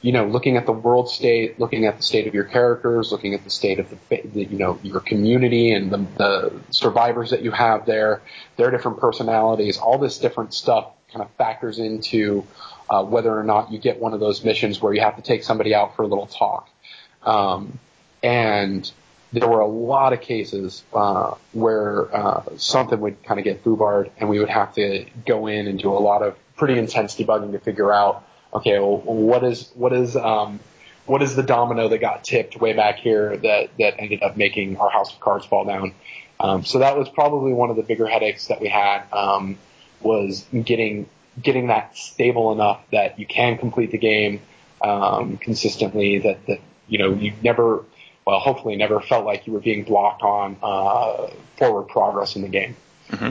you 0.00 0.12
know, 0.12 0.26
looking 0.26 0.56
at 0.56 0.66
the 0.66 0.72
world 0.72 1.08
state, 1.08 1.60
looking 1.60 1.86
at 1.86 1.96
the 1.96 2.02
state 2.02 2.26
of 2.26 2.34
your 2.34 2.44
characters, 2.44 3.12
looking 3.12 3.34
at 3.34 3.44
the 3.44 3.50
state 3.50 3.78
of 3.78 3.88
the, 3.88 4.22
the 4.24 4.44
you 4.44 4.58
know, 4.58 4.78
your 4.82 5.00
community 5.00 5.72
and 5.72 5.90
the, 5.90 5.98
the 6.18 6.52
survivors 6.70 7.30
that 7.30 7.42
you 7.42 7.52
have 7.52 7.86
there, 7.86 8.22
their 8.56 8.70
different 8.70 8.98
personalities, 8.98 9.78
all 9.78 9.98
this 9.98 10.18
different 10.18 10.52
stuff 10.52 10.86
kind 11.12 11.22
of 11.22 11.30
factors 11.32 11.78
into 11.78 12.46
uh, 12.90 13.02
whether 13.04 13.36
or 13.36 13.44
not 13.44 13.70
you 13.72 13.78
get 13.78 14.00
one 14.00 14.14
of 14.14 14.20
those 14.20 14.44
missions 14.44 14.80
where 14.80 14.92
you 14.92 15.00
have 15.00 15.16
to 15.16 15.22
take 15.22 15.44
somebody 15.44 15.74
out 15.74 15.96
for 15.96 16.02
a 16.02 16.06
little 16.06 16.26
talk. 16.26 16.68
Um, 17.22 17.78
and 18.22 18.90
there 19.32 19.48
were 19.48 19.60
a 19.60 19.66
lot 19.66 20.12
of 20.12 20.20
cases 20.20 20.84
uh, 20.92 21.34
where 21.52 22.14
uh, 22.14 22.42
something 22.56 23.00
would 23.00 23.22
kind 23.22 23.40
of 23.40 23.44
get 23.44 23.64
foobarred, 23.64 24.10
and 24.18 24.28
we 24.28 24.38
would 24.38 24.50
have 24.50 24.74
to 24.74 25.06
go 25.26 25.46
in 25.46 25.66
and 25.66 25.78
do 25.78 25.90
a 25.90 25.98
lot 25.98 26.22
of 26.22 26.36
pretty 26.56 26.78
intense 26.78 27.14
debugging 27.16 27.52
to 27.52 27.58
figure 27.58 27.92
out, 27.92 28.24
okay, 28.52 28.78
well, 28.78 28.98
what 28.98 29.42
is 29.42 29.70
what 29.74 29.92
is 29.92 30.16
um, 30.16 30.60
what 31.06 31.22
is 31.22 31.34
the 31.34 31.42
domino 31.42 31.88
that 31.88 31.98
got 31.98 32.24
tipped 32.24 32.60
way 32.60 32.74
back 32.74 32.98
here 32.98 33.36
that 33.38 33.70
that 33.78 33.94
ended 33.98 34.22
up 34.22 34.36
making 34.36 34.76
our 34.76 34.90
house 34.90 35.12
of 35.12 35.20
cards 35.20 35.46
fall 35.46 35.64
down? 35.64 35.94
Um, 36.38 36.64
so 36.64 36.80
that 36.80 36.98
was 36.98 37.08
probably 37.08 37.52
one 37.52 37.70
of 37.70 37.76
the 37.76 37.82
bigger 37.82 38.06
headaches 38.06 38.48
that 38.48 38.60
we 38.60 38.68
had 38.68 39.04
um, 39.12 39.56
was 40.04 40.44
getting 40.64 41.08
getting 41.40 41.68
that 41.68 41.96
stable 41.96 42.52
enough 42.52 42.82
that 42.90 43.18
you 43.18 43.26
can 43.26 43.56
complete 43.58 43.90
the 43.90 43.98
game 43.98 44.42
um, 44.82 45.38
consistently. 45.38 46.18
That 46.18 46.46
that 46.46 46.60
you 46.88 46.98
know 46.98 47.12
you 47.12 47.32
never 47.42 47.84
well, 48.26 48.38
hopefully 48.38 48.76
never 48.76 49.00
felt 49.00 49.24
like 49.24 49.46
you 49.46 49.52
were 49.52 49.60
being 49.60 49.84
blocked 49.84 50.22
on 50.22 50.56
uh, 50.62 51.28
forward 51.56 51.88
progress 51.88 52.36
in 52.36 52.42
the 52.42 52.48
game. 52.48 52.76
Mm-hmm. 53.10 53.30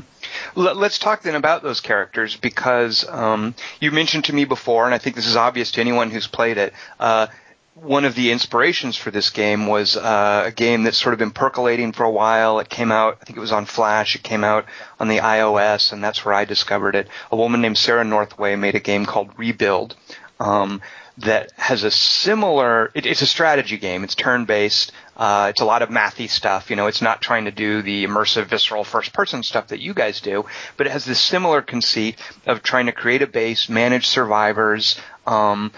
Let's 0.55 0.99
talk 0.99 1.23
then 1.23 1.35
about 1.35 1.63
those 1.63 1.79
characters 1.79 2.35
because 2.35 3.07
um, 3.07 3.55
you 3.79 3.91
mentioned 3.91 4.25
to 4.25 4.33
me 4.33 4.45
before, 4.45 4.85
and 4.85 4.93
I 4.93 4.97
think 4.97 5.15
this 5.15 5.25
is 5.25 5.35
obvious 5.35 5.71
to 5.71 5.81
anyone 5.81 6.11
who's 6.11 6.27
played 6.27 6.57
it. 6.57 6.73
Uh, 6.99 7.27
one 7.73 8.03
of 8.05 8.15
the 8.15 8.31
inspirations 8.31 8.97
for 8.97 9.11
this 9.11 9.29
game 9.29 9.67
was 9.67 9.95
uh, 9.95 10.43
a 10.47 10.51
game 10.51 10.83
that's 10.83 10.97
sort 10.97 11.13
of 11.13 11.19
been 11.19 11.31
percolating 11.31 11.93
for 11.93 12.03
a 12.03 12.11
while. 12.11 12.59
It 12.59 12.69
came 12.69 12.91
out, 12.91 13.17
I 13.21 13.25
think 13.25 13.37
it 13.37 13.41
was 13.41 13.53
on 13.53 13.65
Flash. 13.65 14.15
It 14.15 14.23
came 14.23 14.43
out 14.43 14.65
on 14.99 15.07
the 15.07 15.19
iOS, 15.19 15.93
and 15.93 16.03
that's 16.03 16.25
where 16.25 16.33
I 16.33 16.45
discovered 16.45 16.95
it. 16.95 17.07
A 17.31 17.35
woman 17.35 17.61
named 17.61 17.77
Sarah 17.77 18.03
Northway 18.03 18.55
made 18.55 18.75
a 18.75 18.79
game 18.79 19.05
called 19.05 19.37
Rebuild. 19.37 19.95
Um, 20.39 20.81
that 21.17 21.51
has 21.55 21.83
a 21.83 21.91
similar. 21.91 22.91
It, 22.93 23.05
it's 23.05 23.21
a 23.21 23.27
strategy 23.27 23.77
game. 23.77 24.03
It's 24.03 24.15
turn 24.15 24.45
based. 24.45 24.91
Uh, 25.15 25.47
it's 25.49 25.61
a 25.61 25.65
lot 25.65 25.81
of 25.81 25.89
mathy 25.89 26.29
stuff. 26.29 26.69
You 26.69 26.75
know, 26.75 26.87
it's 26.87 27.01
not 27.01 27.21
trying 27.21 27.45
to 27.45 27.51
do 27.51 27.81
the 27.81 28.05
immersive, 28.05 28.45
visceral 28.45 28.83
first 28.83 29.13
person 29.13 29.43
stuff 29.43 29.67
that 29.67 29.79
you 29.79 29.93
guys 29.93 30.19
do, 30.21 30.45
but 30.77 30.87
it 30.87 30.91
has 30.91 31.05
this 31.05 31.19
similar 31.19 31.61
conceit 31.61 32.17
of 32.45 32.63
trying 32.63 32.87
to 32.87 32.91
create 32.91 33.21
a 33.21 33.27
base, 33.27 33.69
manage 33.69 34.07
survivors. 34.07 34.99
Um, 35.27 35.71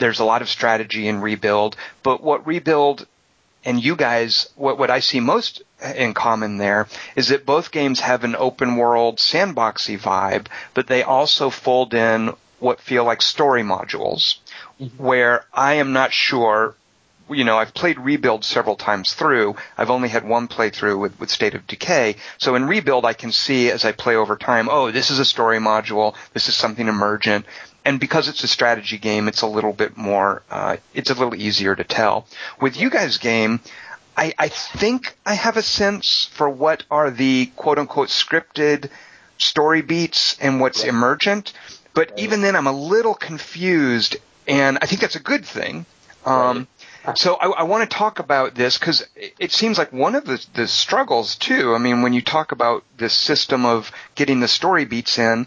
there's 0.00 0.18
a 0.18 0.24
lot 0.24 0.42
of 0.42 0.48
strategy 0.48 1.06
in 1.06 1.20
rebuild, 1.20 1.76
but 2.02 2.22
what 2.22 2.46
rebuild 2.46 3.06
and 3.64 3.82
you 3.82 3.94
guys, 3.94 4.48
what, 4.56 4.78
what 4.78 4.90
I 4.90 5.00
see 5.00 5.20
most 5.20 5.62
in 5.94 6.14
common 6.14 6.56
there 6.56 6.88
is 7.14 7.28
that 7.28 7.46
both 7.46 7.70
games 7.70 8.00
have 8.00 8.24
an 8.24 8.34
open 8.36 8.76
world 8.76 9.18
sandboxy 9.18 9.98
vibe, 9.98 10.46
but 10.74 10.86
they 10.86 11.02
also 11.02 11.50
fold 11.50 11.94
in 11.94 12.32
what 12.58 12.80
feel 12.80 13.04
like 13.04 13.22
story 13.22 13.62
modules 13.62 14.36
mm-hmm. 14.80 15.02
where 15.02 15.44
I 15.52 15.74
am 15.74 15.92
not 15.92 16.12
sure. 16.12 16.74
You 17.28 17.44
know, 17.44 17.58
I've 17.58 17.74
played 17.74 17.98
Rebuild 17.98 18.44
several 18.44 18.74
times 18.74 19.14
through. 19.14 19.54
I've 19.78 19.90
only 19.90 20.08
had 20.08 20.26
one 20.26 20.48
playthrough 20.48 20.98
with, 20.98 21.20
with 21.20 21.30
State 21.30 21.54
of 21.54 21.64
Decay. 21.66 22.16
So 22.38 22.56
in 22.56 22.66
Rebuild, 22.66 23.04
I 23.04 23.12
can 23.12 23.30
see 23.30 23.70
as 23.70 23.84
I 23.84 23.92
play 23.92 24.16
over 24.16 24.36
time, 24.36 24.68
oh, 24.68 24.90
this 24.90 25.10
is 25.12 25.20
a 25.20 25.24
story 25.24 25.58
module. 25.58 26.16
This 26.32 26.48
is 26.48 26.56
something 26.56 26.88
emergent. 26.88 27.46
And 27.84 27.98
because 27.98 28.28
it's 28.28 28.44
a 28.44 28.48
strategy 28.48 28.98
game, 28.98 29.28
it's 29.28 29.42
a 29.42 29.46
little 29.46 29.72
bit 29.72 29.96
more, 29.96 30.42
uh, 30.50 30.76
it's 30.94 31.10
a 31.10 31.14
little 31.14 31.34
easier 31.34 31.74
to 31.74 31.84
tell. 31.84 32.26
With 32.60 32.78
you 32.78 32.90
guys' 32.90 33.18
game, 33.18 33.60
I, 34.16 34.34
I 34.38 34.48
think 34.48 35.16
I 35.24 35.34
have 35.34 35.56
a 35.56 35.62
sense 35.62 36.28
for 36.32 36.48
what 36.48 36.84
are 36.90 37.10
the 37.10 37.46
quote 37.56 37.78
unquote 37.78 38.08
scripted 38.08 38.90
story 39.38 39.82
beats 39.82 40.36
and 40.40 40.60
what's 40.60 40.80
right. 40.80 40.88
emergent. 40.88 41.52
But 41.94 42.10
right. 42.10 42.18
even 42.20 42.42
then, 42.42 42.54
I'm 42.54 42.66
a 42.66 42.72
little 42.72 43.14
confused 43.14 44.16
and 44.46 44.78
I 44.82 44.86
think 44.86 45.00
that's 45.00 45.16
a 45.16 45.20
good 45.20 45.44
thing. 45.44 45.86
Um, 46.26 46.68
right. 47.06 47.16
So 47.16 47.34
I, 47.34 47.48
I 47.48 47.62
want 47.62 47.88
to 47.88 47.96
talk 47.96 48.18
about 48.18 48.54
this 48.54 48.78
because 48.78 49.06
it 49.16 49.52
seems 49.52 49.78
like 49.78 49.92
one 49.92 50.14
of 50.14 50.24
the, 50.24 50.44
the 50.54 50.66
struggles 50.68 51.36
too. 51.36 51.74
I 51.74 51.78
mean, 51.78 52.02
when 52.02 52.12
you 52.12 52.20
talk 52.20 52.52
about 52.52 52.84
this 52.96 53.14
system 53.14 53.64
of 53.64 53.90
getting 54.16 54.40
the 54.40 54.48
story 54.48 54.84
beats 54.84 55.18
in, 55.18 55.46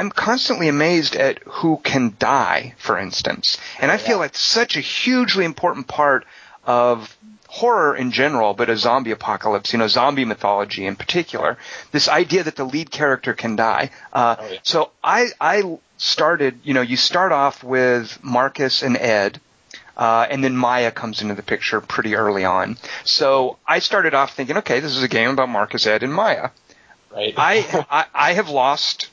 I'm 0.00 0.10
constantly 0.10 0.68
amazed 0.68 1.14
at 1.14 1.42
who 1.42 1.76
can 1.76 2.14
die, 2.18 2.72
for 2.78 2.96
instance. 2.96 3.58
And 3.78 3.90
I 3.90 3.98
feel 3.98 4.16
like 4.16 4.34
such 4.34 4.78
a 4.78 4.80
hugely 4.80 5.44
important 5.44 5.88
part 5.88 6.24
of 6.64 7.14
horror 7.48 7.94
in 7.94 8.10
general, 8.10 8.54
but 8.54 8.70
a 8.70 8.78
zombie 8.78 9.10
apocalypse, 9.10 9.74
you 9.74 9.78
know, 9.78 9.88
zombie 9.88 10.24
mythology 10.24 10.86
in 10.86 10.96
particular, 10.96 11.58
this 11.92 12.08
idea 12.08 12.42
that 12.44 12.56
the 12.56 12.64
lead 12.64 12.90
character 12.90 13.34
can 13.34 13.56
die. 13.56 13.90
Uh, 14.10 14.36
oh, 14.38 14.48
yeah. 14.50 14.58
So 14.62 14.90
I, 15.04 15.26
I 15.38 15.78
started, 15.98 16.60
you 16.64 16.72
know, 16.72 16.80
you 16.80 16.96
start 16.96 17.30
off 17.30 17.62
with 17.62 18.24
Marcus 18.24 18.82
and 18.82 18.96
Ed, 18.96 19.38
uh, 19.98 20.26
and 20.30 20.42
then 20.42 20.56
Maya 20.56 20.92
comes 20.92 21.20
into 21.20 21.34
the 21.34 21.42
picture 21.42 21.78
pretty 21.82 22.14
early 22.14 22.46
on. 22.46 22.78
So 23.04 23.58
I 23.68 23.80
started 23.80 24.14
off 24.14 24.34
thinking, 24.34 24.56
okay, 24.56 24.80
this 24.80 24.96
is 24.96 25.02
a 25.02 25.08
game 25.08 25.28
about 25.28 25.50
Marcus, 25.50 25.86
Ed, 25.86 26.02
and 26.02 26.14
Maya. 26.14 26.48
Right. 27.10 27.34
I, 27.36 27.84
I, 27.90 28.06
I 28.14 28.32
have 28.32 28.48
lost 28.48 29.10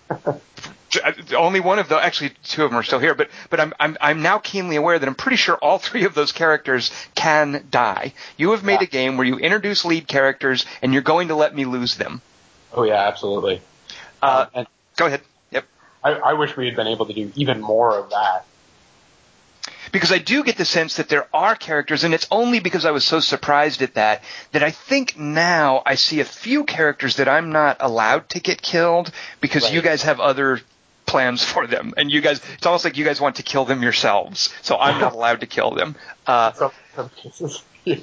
only 1.36 1.60
one 1.60 1.80
of 1.80 1.90
the 1.90 1.98
actually 1.98 2.32
two 2.44 2.64
of 2.64 2.72
them 2.72 2.80
are 2.80 2.84
still 2.84 3.00
here, 3.00 3.16
but 3.16 3.30
but 3.50 3.60
I'm 3.60 3.74
I'm 3.80 3.98
I'm 4.00 4.22
now 4.22 4.38
keenly 4.38 4.76
aware 4.76 4.98
that 4.98 5.08
I'm 5.08 5.16
pretty 5.16 5.38
sure 5.38 5.56
all 5.56 5.78
three 5.88 6.06
of 6.06 6.14
those 6.14 6.32
characters 6.32 6.92
can 7.16 7.66
die. 7.70 8.14
You 8.38 8.52
have 8.52 8.64
made 8.64 8.82
yeah. 8.82 8.88
a 8.88 8.88
game 8.88 9.18
where 9.18 9.28
you 9.28 9.38
introduce 9.38 9.86
lead 9.86 10.08
characters 10.08 10.66
and 10.82 10.94
you're 10.94 11.02
going 11.02 11.30
to 11.30 11.36
let 11.36 11.56
me 11.56 11.66
lose 11.66 11.96
them. 11.96 12.22
Oh 12.74 12.84
yeah, 12.84 13.08
absolutely. 13.08 13.62
Uh, 14.22 14.46
um, 14.46 14.48
and 14.54 14.68
go 14.96 15.06
ahead. 15.06 15.22
Yep. 15.52 15.66
I, 16.04 16.12
I 16.14 16.34
wish 16.34 16.56
we 16.58 16.66
had 16.66 16.76
been 16.76 16.88
able 16.88 17.06
to 17.06 17.14
do 17.14 17.32
even 17.36 17.62
more 17.62 17.98
of 17.98 18.10
that 18.12 18.46
because 19.92 20.12
I 20.12 20.18
do 20.18 20.44
get 20.44 20.58
the 20.58 20.66
sense 20.66 20.98
that 20.98 21.10
there 21.10 21.28
are 21.34 21.56
characters, 21.56 22.04
and 22.04 22.14
it's 22.14 22.28
only 22.32 22.60
because 22.60 22.86
I 22.86 22.92
was 22.92 23.06
so 23.06 23.20
surprised 23.20 23.82
at 23.82 23.96
that 23.96 24.24
that 24.52 24.64
I 24.64 24.72
think 24.72 25.18
now 25.18 25.82
I 25.86 25.96
see 25.96 26.20
a 26.20 26.26
few 26.26 26.64
characters 26.64 27.18
that 27.18 27.28
I'm 27.28 27.52
not 27.52 27.78
allowed 27.80 28.30
to 28.30 28.40
get 28.40 28.62
killed 28.62 29.12
because 29.42 29.64
right. 29.64 29.74
you 29.74 29.82
guys 29.82 30.04
have 30.04 30.20
other 30.20 30.62
plans 31.08 31.44
for 31.44 31.66
them, 31.66 31.94
and 31.98 32.12
you 32.12 32.22
guys 32.22 32.40
it's 32.54 32.66
almost 32.66 32.86
like 32.86 32.98
you 32.98 33.06
guys 33.06 33.20
want 33.20 33.38
to 33.38 33.44
kill 33.44 33.66
them 33.66 33.82
yourselves, 33.82 34.54
so 34.62 34.78
I'm 34.78 35.02
not 35.02 35.14
allowed 35.20 35.40
to 35.40 35.48
kill 35.48 35.72
them. 35.72 35.96
Uh, 36.28 36.54
some, 36.54 36.72
some 36.96 37.10
cases, 37.10 37.64
yeah. 37.84 37.98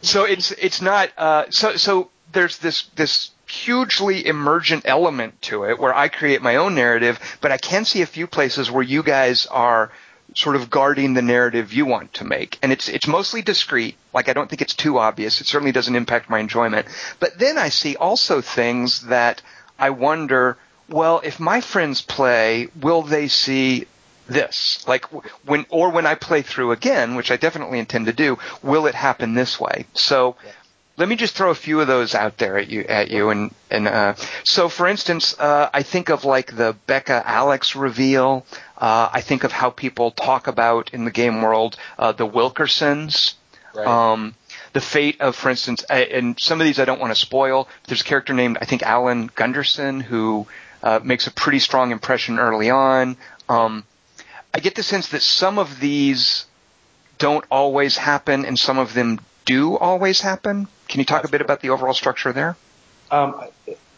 So 0.00 0.24
it's 0.24 0.52
it's 0.52 0.80
not 0.80 1.10
uh, 1.18 1.44
so 1.50 1.76
so 1.76 2.10
there's 2.32 2.58
this 2.58 2.84
this 2.96 3.30
hugely 3.46 4.26
emergent 4.26 4.84
element 4.86 5.40
to 5.42 5.64
it 5.64 5.78
where 5.78 5.94
I 5.94 6.08
create 6.08 6.40
my 6.40 6.56
own 6.56 6.74
narrative, 6.74 7.20
but 7.42 7.52
I 7.52 7.58
can 7.58 7.84
see 7.84 8.00
a 8.00 8.06
few 8.06 8.26
places 8.26 8.70
where 8.70 8.82
you 8.82 9.02
guys 9.02 9.46
are 9.46 9.92
sort 10.34 10.56
of 10.56 10.70
guarding 10.70 11.14
the 11.14 11.22
narrative 11.22 11.72
you 11.72 11.86
want 11.86 12.14
to 12.14 12.24
make. 12.24 12.58
And 12.62 12.72
it's, 12.72 12.88
it's 12.88 13.06
mostly 13.06 13.42
discreet. 13.42 13.96
Like 14.14 14.28
I 14.28 14.32
don't 14.32 14.48
think 14.48 14.62
it's 14.62 14.74
too 14.74 14.98
obvious. 14.98 15.40
It 15.40 15.46
certainly 15.46 15.72
doesn't 15.72 15.94
impact 15.94 16.30
my 16.30 16.38
enjoyment. 16.38 16.86
But 17.20 17.38
then 17.38 17.58
I 17.58 17.68
see 17.68 17.96
also 17.96 18.40
things 18.40 19.02
that 19.02 19.42
I 19.78 19.90
wonder, 19.90 20.56
well, 20.92 21.20
if 21.24 21.40
my 21.40 21.60
friends 21.60 22.02
play, 22.02 22.68
will 22.80 23.02
they 23.02 23.28
see 23.28 23.86
this? 24.26 24.86
Like 24.86 25.06
when, 25.44 25.66
or 25.68 25.90
when 25.90 26.06
I 26.06 26.14
play 26.14 26.42
through 26.42 26.72
again, 26.72 27.14
which 27.14 27.30
I 27.30 27.36
definitely 27.36 27.78
intend 27.78 28.06
to 28.06 28.12
do, 28.12 28.38
will 28.62 28.86
it 28.86 28.94
happen 28.94 29.34
this 29.34 29.58
way? 29.58 29.86
So, 29.94 30.36
yeah 30.44 30.52
let 30.96 31.08
me 31.08 31.16
just 31.16 31.34
throw 31.34 31.50
a 31.50 31.54
few 31.54 31.80
of 31.80 31.86
those 31.86 32.14
out 32.14 32.38
there 32.38 32.58
at 32.58 32.68
you 32.68 32.82
at 32.82 33.10
you 33.10 33.30
and 33.30 33.54
and 33.70 33.88
uh, 33.88 34.14
so 34.44 34.68
for 34.68 34.86
instance 34.86 35.38
uh, 35.38 35.70
I 35.72 35.82
think 35.82 36.10
of 36.10 36.24
like 36.24 36.54
the 36.54 36.76
Becca 36.86 37.22
Alex 37.24 37.74
reveal 37.74 38.44
uh, 38.78 39.08
I 39.12 39.20
think 39.20 39.44
of 39.44 39.52
how 39.52 39.70
people 39.70 40.10
talk 40.10 40.46
about 40.46 40.92
in 40.92 41.04
the 41.04 41.10
game 41.10 41.42
world 41.42 41.76
uh, 41.98 42.12
the 42.12 42.26
Wilkersons 42.26 43.34
right. 43.74 43.86
um, 43.86 44.34
the 44.74 44.80
fate 44.80 45.20
of 45.20 45.34
for 45.34 45.50
instance 45.50 45.82
and 45.88 46.38
some 46.38 46.60
of 46.60 46.66
these 46.66 46.78
I 46.78 46.84
don't 46.84 47.00
want 47.00 47.12
to 47.12 47.18
spoil 47.18 47.68
there's 47.86 48.02
a 48.02 48.04
character 48.04 48.34
named 48.34 48.58
I 48.60 48.66
think 48.66 48.82
Alan 48.82 49.30
Gunderson 49.34 50.00
who 50.00 50.46
uh, 50.82 51.00
makes 51.02 51.26
a 51.26 51.30
pretty 51.30 51.58
strong 51.58 51.92
impression 51.92 52.38
early 52.38 52.70
on 52.70 53.16
um, 53.48 53.84
I 54.54 54.60
get 54.60 54.74
the 54.74 54.82
sense 54.82 55.08
that 55.08 55.22
some 55.22 55.58
of 55.58 55.80
these 55.80 56.46
don't 57.18 57.44
always 57.50 57.96
happen 57.96 58.44
and 58.44 58.58
some 58.58 58.78
of 58.78 58.94
them 58.94 59.20
do 59.44 59.76
always 59.76 60.20
happen. 60.20 60.68
Can 60.88 61.00
you 61.00 61.06
talk 61.06 61.24
a 61.24 61.28
bit 61.28 61.40
about 61.40 61.60
the 61.60 61.70
overall 61.70 61.94
structure 61.94 62.32
there? 62.32 62.56
Um, 63.10 63.48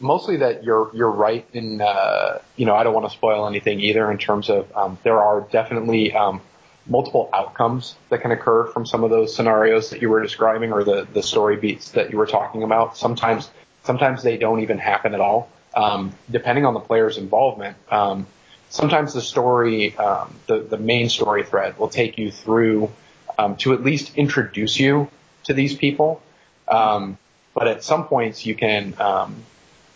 mostly 0.00 0.38
that 0.38 0.64
you're 0.64 0.90
you're 0.94 1.10
right 1.10 1.46
in 1.52 1.80
uh, 1.80 2.38
you 2.56 2.66
know 2.66 2.74
I 2.74 2.82
don't 2.82 2.94
want 2.94 3.06
to 3.06 3.12
spoil 3.12 3.46
anything 3.46 3.80
either 3.80 4.10
in 4.10 4.18
terms 4.18 4.48
of 4.48 4.70
um, 4.76 4.98
there 5.02 5.20
are 5.20 5.42
definitely 5.52 6.12
um, 6.12 6.40
multiple 6.86 7.30
outcomes 7.32 7.94
that 8.10 8.20
can 8.20 8.30
occur 8.30 8.66
from 8.66 8.86
some 8.86 9.04
of 9.04 9.10
those 9.10 9.34
scenarios 9.34 9.90
that 9.90 10.02
you 10.02 10.08
were 10.08 10.22
describing 10.22 10.72
or 10.72 10.84
the 10.84 11.06
the 11.12 11.22
story 11.22 11.56
beats 11.56 11.92
that 11.92 12.10
you 12.10 12.18
were 12.18 12.26
talking 12.26 12.62
about. 12.62 12.96
Sometimes 12.96 13.50
sometimes 13.84 14.22
they 14.22 14.36
don't 14.36 14.60
even 14.60 14.78
happen 14.78 15.14
at 15.14 15.20
all, 15.20 15.48
um, 15.74 16.12
depending 16.30 16.64
on 16.64 16.74
the 16.74 16.80
player's 16.80 17.18
involvement. 17.18 17.76
Um, 17.90 18.26
sometimes 18.70 19.12
the 19.12 19.20
story, 19.20 19.96
um, 19.96 20.34
the 20.46 20.58
the 20.58 20.78
main 20.78 21.08
story 21.08 21.44
thread, 21.44 21.78
will 21.78 21.88
take 21.88 22.18
you 22.18 22.30
through 22.30 22.90
um, 23.38 23.56
to 23.56 23.72
at 23.72 23.82
least 23.82 24.16
introduce 24.16 24.78
you 24.78 25.08
to 25.44 25.54
these 25.54 25.74
people. 25.74 26.22
Um, 26.68 27.18
but 27.54 27.68
at 27.68 27.84
some 27.84 28.06
points 28.06 28.46
you 28.46 28.54
can, 28.54 28.94
um, 29.00 29.36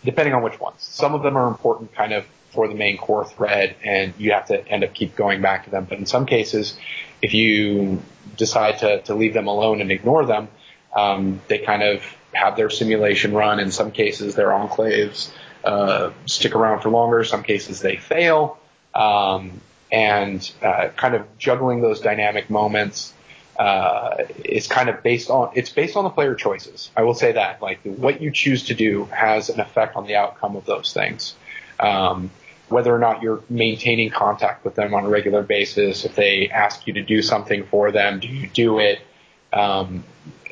depending 0.03 0.33
on 0.33 0.43
which 0.43 0.59
ones, 0.59 0.81
some 0.81 1.13
of 1.13 1.23
them 1.23 1.37
are 1.37 1.47
important 1.47 1.93
kind 1.93 2.13
of 2.13 2.25
for 2.53 2.67
the 2.67 2.75
main 2.75 2.97
core 2.97 3.25
thread 3.25 3.75
and 3.83 4.13
you 4.17 4.31
have 4.31 4.47
to 4.47 4.67
end 4.67 4.83
up 4.83 4.93
keep 4.93 5.15
going 5.15 5.41
back 5.41 5.65
to 5.65 5.69
them. 5.69 5.85
But 5.87 5.99
in 5.99 6.05
some 6.05 6.25
cases, 6.25 6.77
if 7.21 7.33
you 7.33 8.01
decide 8.37 8.79
to, 8.79 9.01
to 9.03 9.13
leave 9.13 9.33
them 9.33 9.47
alone 9.47 9.81
and 9.81 9.91
ignore 9.91 10.25
them, 10.25 10.47
they 11.47 11.59
kind 11.59 11.83
of 11.83 12.01
have 12.33 12.55
their 12.55 12.69
simulation 12.69 13.33
run. 13.33 13.59
In 13.59 13.71
some 13.71 13.91
cases, 13.91 14.35
their 14.35 14.49
enclaves 14.49 15.31
uh, 15.63 16.11
stick 16.25 16.55
around 16.55 16.81
for 16.81 16.89
longer. 16.89 17.23
Some 17.23 17.43
cases, 17.43 17.81
they 17.81 17.97
fail. 17.97 18.59
Um, 18.93 19.61
and 19.91 20.51
uh, 20.61 20.89
kind 20.95 21.15
of 21.15 21.25
juggling 21.37 21.81
those 21.81 21.99
dynamic 21.99 22.49
moments 22.49 23.13
uh, 23.57 24.23
is 24.45 24.67
kind 24.67 24.87
of 24.87 25.03
based 25.03 25.29
on 25.29 25.51
it's 25.53 25.69
based 25.69 25.97
on 25.97 26.03
the 26.03 26.09
player 26.09 26.35
choices. 26.35 26.91
I 26.95 27.03
will 27.03 27.13
say 27.13 27.33
that 27.33 27.61
like 27.61 27.79
what 27.83 28.21
you 28.21 28.31
choose 28.31 28.65
to 28.65 28.73
do 28.73 29.05
has 29.05 29.49
an 29.49 29.59
effect 29.59 29.95
on 29.95 30.05
the 30.07 30.15
outcome 30.15 30.55
of 30.55 30.65
those 30.65 30.93
things. 30.93 31.35
Um, 31.79 32.31
whether 32.69 32.95
or 32.95 32.99
not 32.99 33.23
you're 33.23 33.41
maintaining 33.49 34.11
contact 34.11 34.63
with 34.63 34.75
them 34.75 34.93
on 34.93 35.03
a 35.03 35.09
regular 35.09 35.41
basis, 35.41 36.05
if 36.05 36.15
they 36.15 36.49
ask 36.49 36.85
you 36.85 36.93
to 36.93 37.01
do 37.01 37.21
something 37.21 37.65
for 37.65 37.91
them, 37.91 38.19
do 38.19 38.27
you 38.27 38.47
do 38.47 38.79
it? 38.79 38.99
Um, 39.51 40.03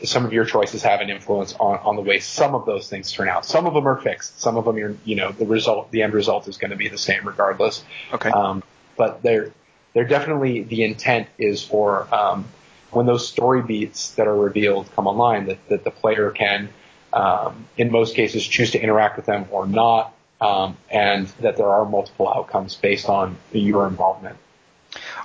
some 0.03 0.25
of 0.25 0.33
your 0.33 0.45
choices 0.45 0.83
have 0.83 1.01
an 1.01 1.09
influence 1.09 1.53
on, 1.53 1.79
on 1.79 1.95
the 1.95 2.01
way 2.01 2.19
some 2.19 2.55
of 2.55 2.65
those 2.65 2.87
things 2.89 3.11
turn 3.11 3.29
out. 3.29 3.45
Some 3.45 3.65
of 3.65 3.73
them 3.73 3.87
are 3.87 3.99
fixed. 3.99 4.39
Some 4.39 4.57
of 4.57 4.65
them, 4.65 4.77
you're, 4.77 4.95
you 5.05 5.15
know, 5.15 5.31
the 5.31 5.45
result, 5.45 5.91
the 5.91 6.03
end 6.03 6.13
result 6.13 6.47
is 6.47 6.57
going 6.57 6.71
to 6.71 6.77
be 6.77 6.87
the 6.87 6.97
same 6.97 7.25
regardless. 7.25 7.83
Okay. 8.13 8.29
Um, 8.29 8.63
but 8.95 9.23
they're, 9.23 9.51
they're 9.93 10.07
definitely, 10.07 10.61
the 10.63 10.83
intent 10.83 11.27
is 11.37 11.63
for, 11.63 12.13
um, 12.13 12.45
when 12.91 13.05
those 13.05 13.27
story 13.27 13.61
beats 13.61 14.11
that 14.11 14.27
are 14.27 14.35
revealed 14.35 14.89
come 14.95 15.07
online, 15.07 15.47
that, 15.47 15.67
that 15.69 15.83
the 15.83 15.91
player 15.91 16.31
can, 16.31 16.69
um, 17.11 17.65
in 17.77 17.91
most 17.91 18.15
cases, 18.15 18.45
choose 18.45 18.71
to 18.71 18.79
interact 18.79 19.17
with 19.17 19.25
them 19.25 19.45
or 19.51 19.65
not, 19.67 20.13
um, 20.39 20.77
and 20.89 21.27
that 21.41 21.57
there 21.57 21.67
are 21.67 21.85
multiple 21.85 22.29
outcomes 22.29 22.75
based 22.75 23.09
on 23.09 23.37
your 23.51 23.87
involvement. 23.87 24.37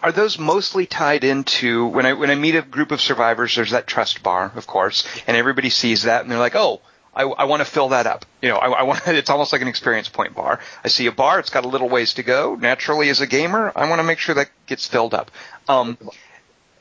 Are 0.03 0.13
those 0.13 0.39
mostly 0.39 0.87
tied 0.87 1.25
into 1.25 1.87
when 1.87 2.07
I 2.07 2.13
when 2.15 2.31
I 2.31 2.35
meet 2.35 2.57
a 2.57 2.63
group 2.63 2.91
of 2.91 3.01
survivors? 3.01 3.55
There's 3.55 3.71
that 3.71 3.87
trust 3.87 4.23
bar, 4.23 4.53
of 4.57 4.67
course, 4.67 5.07
and 5.27 5.37
everybody 5.37 5.71
sees 5.71 6.03
that 6.03 6.23
and 6.23 6.31
they're 6.31 6.39
like, 6.39 6.57
"Oh, 6.57 6.81
I, 7.15 7.25
I 7.25 7.45
want 7.45 7.61
to 7.61 7.65
fill 7.67 7.91
that 7.91 8.07
up. 8.07 8.25
You 8.41 8.49
know, 8.49 8.57
I, 8.57 8.69
I 8.69 8.83
want 8.83 9.03
it's 9.07 9.31
almost 9.31 9.53
like 9.53 9.63
an 9.63 9.69
experience 9.69 10.09
point 10.09 10.35
bar. 10.35 10.61
I 10.85 10.89
see 10.89 11.07
a 11.07 11.13
bar, 11.13 11.39
it's 11.39 11.51
got 11.51 11.65
a 11.65 11.69
little 11.69 11.89
ways 11.89 12.15
to 12.15 12.23
go. 12.23 12.55
Naturally, 12.55 13.11
as 13.11 13.21
a 13.21 13.27
gamer, 13.27 13.73
I 13.75 13.89
want 13.89 14.01
to 14.01 14.05
make 14.05 14.19
sure 14.19 14.35
that 14.35 14.51
gets 14.67 14.87
filled 14.87 15.15
up. 15.15 15.31
Um, 15.69 15.99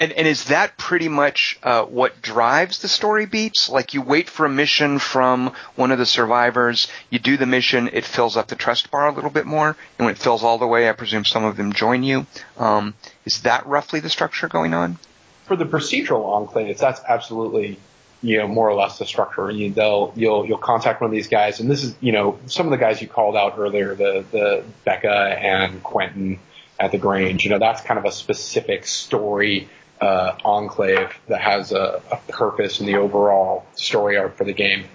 and, 0.01 0.11
and 0.13 0.27
is 0.27 0.45
that 0.45 0.77
pretty 0.77 1.07
much 1.07 1.59
uh, 1.61 1.83
what 1.83 2.23
drives 2.23 2.79
the 2.79 2.87
story 2.87 3.27
beats? 3.27 3.69
Like 3.69 3.93
you 3.93 4.01
wait 4.01 4.27
for 4.29 4.47
a 4.47 4.49
mission 4.49 4.97
from 4.97 5.53
one 5.75 5.91
of 5.91 5.99
the 5.99 6.07
survivors, 6.07 6.87
you 7.11 7.19
do 7.19 7.37
the 7.37 7.45
mission, 7.45 7.87
it 7.93 8.03
fills 8.03 8.35
up 8.35 8.47
the 8.47 8.55
trust 8.55 8.89
bar 8.89 9.07
a 9.07 9.13
little 9.13 9.29
bit 9.29 9.45
more, 9.45 9.67
and 9.99 10.05
when 10.05 10.15
it 10.15 10.17
fills 10.17 10.43
all 10.43 10.57
the 10.57 10.65
way, 10.65 10.89
I 10.89 10.93
presume 10.93 11.23
some 11.23 11.43
of 11.43 11.55
them 11.55 11.71
join 11.71 12.01
you. 12.01 12.25
Um, 12.57 12.95
is 13.25 13.43
that 13.43 13.67
roughly 13.67 13.99
the 13.99 14.09
structure 14.09 14.47
going 14.47 14.73
on? 14.73 14.97
For 15.45 15.55
the 15.55 15.65
procedural 15.65 16.49
enclaves, 16.49 16.79
that's 16.79 17.01
absolutely 17.07 17.77
you 18.23 18.37
know, 18.37 18.47
more 18.47 18.69
or 18.69 18.75
less 18.75 18.97
the 18.97 19.05
structure. 19.05 19.49
You, 19.51 19.71
they'll, 19.71 20.13
you'll, 20.15 20.45
you'll 20.47 20.57
contact 20.57 21.01
one 21.01 21.09
of 21.09 21.11
these 21.11 21.27
guys, 21.27 21.59
and 21.59 21.69
this 21.69 21.83
is, 21.83 21.95
you 22.01 22.11
know, 22.11 22.39
some 22.47 22.65
of 22.65 22.71
the 22.71 22.77
guys 22.77 23.01
you 23.01 23.07
called 23.07 23.35
out 23.35 23.55
earlier, 23.57 23.93
the, 23.93 24.25
the 24.31 24.63
Becca 24.83 25.11
and 25.11 25.81
Quentin 25.83 26.39
at 26.79 26.91
the 26.91 26.97
Grange. 26.97 27.43
You 27.43 27.51
know, 27.51 27.59
that's 27.59 27.81
kind 27.81 27.99
of 27.99 28.05
a 28.05 28.11
specific 28.11 28.85
story 28.85 29.69
uh, 30.01 30.35
enclave 30.43 31.13
that 31.27 31.41
has 31.41 31.71
a, 31.71 32.01
a, 32.11 32.17
purpose 32.31 32.79
in 32.79 32.87
the 32.87 32.95
overall 32.95 33.65
story 33.75 34.17
arc 34.17 34.35
for 34.35 34.43
the 34.43 34.53
game. 34.53 34.85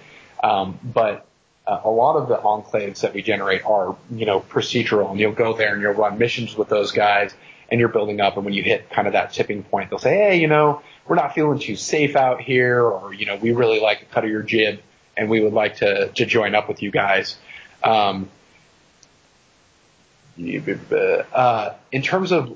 Um, 0.43 0.77
but 0.83 1.25
uh, 1.65 1.79
a 1.85 1.89
lot 1.89 2.17
of 2.17 2.27
the 2.27 2.35
enclaves 2.35 3.01
that 3.01 3.13
we 3.13 3.21
generate 3.21 3.63
are, 3.63 3.95
you 4.11 4.25
know, 4.25 4.41
procedural, 4.41 5.09
and 5.11 5.19
you'll 5.19 5.31
go 5.31 5.55
there 5.55 5.73
and 5.73 5.81
you'll 5.81 5.93
run 5.93 6.17
missions 6.17 6.57
with 6.57 6.67
those 6.67 6.91
guys, 6.91 7.33
and 7.71 7.79
you're 7.79 7.89
building 7.89 8.19
up. 8.19 8.35
And 8.35 8.43
when 8.43 8.53
you 8.53 8.63
hit 8.63 8.89
kind 8.89 9.07
of 9.07 9.13
that 9.13 9.31
tipping 9.31 9.63
point, 9.63 9.89
they'll 9.89 9.99
say, 9.99 10.15
"Hey, 10.15 10.41
you 10.41 10.47
know, 10.47 10.81
we're 11.07 11.15
not 11.15 11.33
feeling 11.33 11.59
too 11.59 11.77
safe 11.77 12.17
out 12.17 12.41
here," 12.41 12.81
or 12.81 13.13
you 13.13 13.25
know, 13.25 13.37
we 13.37 13.53
really 13.53 13.79
like 13.79 14.01
the 14.01 14.05
cut 14.07 14.25
of 14.25 14.29
your 14.29 14.43
jib, 14.43 14.81
and 15.15 15.29
we 15.29 15.41
would 15.41 15.53
like 15.53 15.77
to 15.77 16.09
to 16.09 16.25
join 16.25 16.53
up 16.53 16.67
with 16.67 16.83
you 16.83 16.91
guys. 16.91 17.37
Um, 17.83 18.29
uh, 20.39 21.73
in 21.91 22.01
terms 22.01 22.31
of 22.31 22.49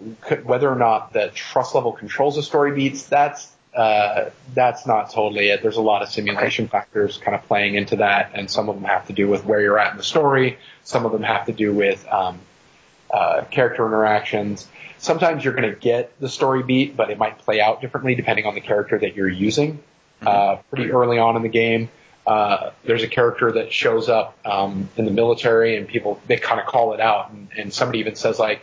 whether 0.45 0.69
or 0.69 0.75
not 0.75 1.13
the 1.13 1.31
trust 1.33 1.75
level 1.75 1.91
controls 1.91 2.35
the 2.35 2.43
story 2.43 2.73
beats, 2.73 3.03
that's 3.03 3.51
uh, 3.75 4.29
that's 4.53 4.85
not 4.85 5.11
totally 5.11 5.49
it. 5.49 5.61
There's 5.61 5.77
a 5.77 5.81
lot 5.81 6.01
of 6.01 6.09
simulation 6.09 6.67
factors 6.67 7.17
kind 7.17 7.35
of 7.35 7.47
playing 7.47 7.75
into 7.75 7.97
that, 7.97 8.31
and 8.33 8.51
some 8.51 8.69
of 8.69 8.75
them 8.75 8.83
have 8.83 9.07
to 9.07 9.13
do 9.13 9.27
with 9.27 9.45
where 9.45 9.61
you're 9.61 9.79
at 9.79 9.91
in 9.91 9.97
the 9.97 10.03
story. 10.03 10.57
Some 10.83 11.05
of 11.05 11.11
them 11.11 11.23
have 11.23 11.45
to 11.45 11.53
do 11.53 11.73
with 11.73 12.05
um, 12.09 12.39
uh, 13.09 13.45
character 13.49 13.85
interactions. 13.85 14.67
Sometimes 14.97 15.43
you're 15.43 15.53
going 15.53 15.69
to 15.69 15.79
get 15.79 16.19
the 16.19 16.29
story 16.29 16.63
beat, 16.63 16.95
but 16.95 17.09
it 17.09 17.17
might 17.17 17.39
play 17.39 17.61
out 17.61 17.81
differently 17.81 18.13
depending 18.13 18.45
on 18.45 18.55
the 18.55 18.61
character 18.61 18.99
that 18.99 19.15
you're 19.15 19.29
using. 19.29 19.77
Mm-hmm. 20.21 20.27
Uh, 20.27 20.55
pretty 20.69 20.91
early 20.91 21.17
on 21.17 21.35
in 21.35 21.41
the 21.41 21.49
game, 21.49 21.89
uh, 22.25 22.71
there's 22.83 23.03
a 23.03 23.07
character 23.07 23.51
that 23.53 23.73
shows 23.73 24.09
up 24.09 24.37
um, 24.45 24.89
in 24.97 25.05
the 25.05 25.11
military 25.11 25.77
and 25.77 25.87
people 25.87 26.21
they 26.27 26.37
kind 26.37 26.59
of 26.59 26.67
call 26.67 26.93
it 26.93 26.99
out 26.99 27.31
and, 27.31 27.49
and 27.57 27.73
somebody 27.73 27.99
even 27.99 28.15
says 28.15 28.37
like 28.39 28.61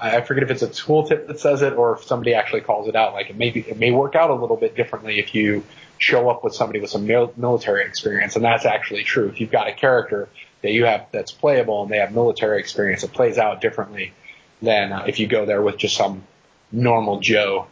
I 0.00 0.22
forget 0.22 0.44
if 0.44 0.50
it's 0.50 0.62
a 0.62 0.68
tooltip 0.68 1.26
that 1.26 1.40
says 1.40 1.60
it 1.60 1.74
or 1.74 1.96
if 1.96 2.04
somebody 2.04 2.34
actually 2.34 2.62
calls 2.62 2.88
it 2.88 2.96
out. 2.96 3.12
Like 3.12 3.28
it 3.28 3.36
may 3.36 3.50
be, 3.50 3.60
it 3.60 3.78
may 3.78 3.90
work 3.90 4.14
out 4.14 4.30
a 4.30 4.34
little 4.34 4.56
bit 4.56 4.74
differently 4.74 5.18
if 5.18 5.34
you 5.34 5.62
show 5.98 6.30
up 6.30 6.42
with 6.42 6.54
somebody 6.54 6.80
with 6.80 6.90
some 6.90 7.06
mil- 7.06 7.34
military 7.36 7.84
experience, 7.84 8.34
and 8.34 8.44
that's 8.44 8.64
actually 8.64 9.04
true. 9.04 9.28
If 9.28 9.40
you've 9.40 9.50
got 9.50 9.68
a 9.68 9.74
character 9.74 10.28
that 10.62 10.72
you 10.72 10.86
have 10.86 11.06
that's 11.12 11.32
playable 11.32 11.82
and 11.82 11.92
they 11.92 11.98
have 11.98 12.14
military 12.14 12.60
experience, 12.60 13.04
it 13.04 13.12
plays 13.12 13.36
out 13.36 13.60
differently 13.60 14.14
than 14.62 14.92
uh, 14.92 15.04
if 15.06 15.20
you 15.20 15.26
go 15.26 15.44
there 15.44 15.60
with 15.60 15.76
just 15.76 15.96
some 15.96 16.24
normal 16.72 17.20
Joe. 17.20 17.66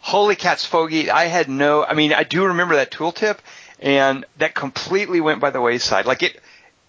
Holy 0.00 0.36
cats, 0.36 0.68
Foge! 0.68 1.08
I 1.08 1.24
had 1.24 1.48
no. 1.48 1.82
I 1.82 1.94
mean, 1.94 2.12
I 2.12 2.24
do 2.24 2.44
remember 2.44 2.76
that 2.76 2.90
tooltip, 2.90 3.38
and 3.84 4.24
that 4.38 4.54
completely 4.54 5.20
went 5.20 5.40
by 5.40 5.50
the 5.50 5.60
wayside. 5.60 6.06
Like 6.06 6.22
it, 6.22 6.40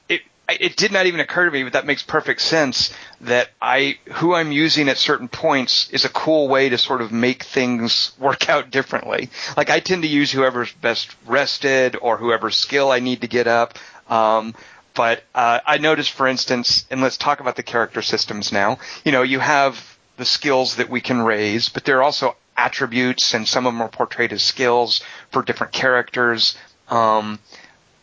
it, 0.07 0.21
it 0.47 0.77
did 0.77 0.93
not 0.93 1.07
even 1.07 1.19
occur 1.19 1.45
to 1.45 1.51
me, 1.51 1.63
but 1.63 1.73
that 1.73 1.85
makes 1.85 2.01
perfect 2.01 2.41
sense. 2.41 2.93
That 3.21 3.49
I, 3.61 3.97
who 4.13 4.33
I'm 4.33 4.53
using 4.53 4.87
at 4.87 4.97
certain 4.97 5.27
points, 5.27 5.89
is 5.91 6.05
a 6.05 6.09
cool 6.09 6.47
way 6.47 6.69
to 6.69 6.77
sort 6.77 7.01
of 7.01 7.11
make 7.11 7.43
things 7.43 8.13
work 8.19 8.49
out 8.49 8.71
differently. 8.71 9.29
Like 9.57 9.69
I 9.69 9.81
tend 9.81 10.03
to 10.03 10.07
use 10.07 10.31
whoever's 10.31 10.71
best 10.71 11.13
rested 11.27 11.97
or 12.01 12.15
whoever's 12.17 12.55
skill 12.55 12.91
I 12.91 12.99
need 12.99 13.21
to 13.21 13.27
get 13.27 13.45
up. 13.45 13.77
Um, 14.09 14.55
but 14.93 15.23
uh, 15.35 15.59
I 15.67 15.77
noticed, 15.79 16.11
for 16.11 16.25
instance, 16.25 16.85
and 16.89 17.01
let's 17.01 17.17
talk 17.17 17.41
about 17.41 17.57
the 17.57 17.63
character 17.63 18.01
systems 18.01 18.53
now. 18.53 18.77
You 19.03 19.11
know, 19.11 19.23
you 19.23 19.39
have 19.39 19.97
the 20.15 20.23
skills 20.23 20.77
that 20.77 20.89
we 20.89 21.01
can 21.01 21.21
raise, 21.21 21.67
but 21.67 21.83
there 21.83 21.97
are 21.97 22.03
also 22.03 22.37
attributes, 22.55 23.33
and 23.33 23.45
some 23.45 23.65
of 23.65 23.73
them 23.73 23.81
are 23.81 23.89
portrayed 23.89 24.31
as 24.31 24.41
skills 24.41 25.01
for 25.31 25.41
different 25.43 25.73
characters 25.73 26.55
um, 26.89 27.39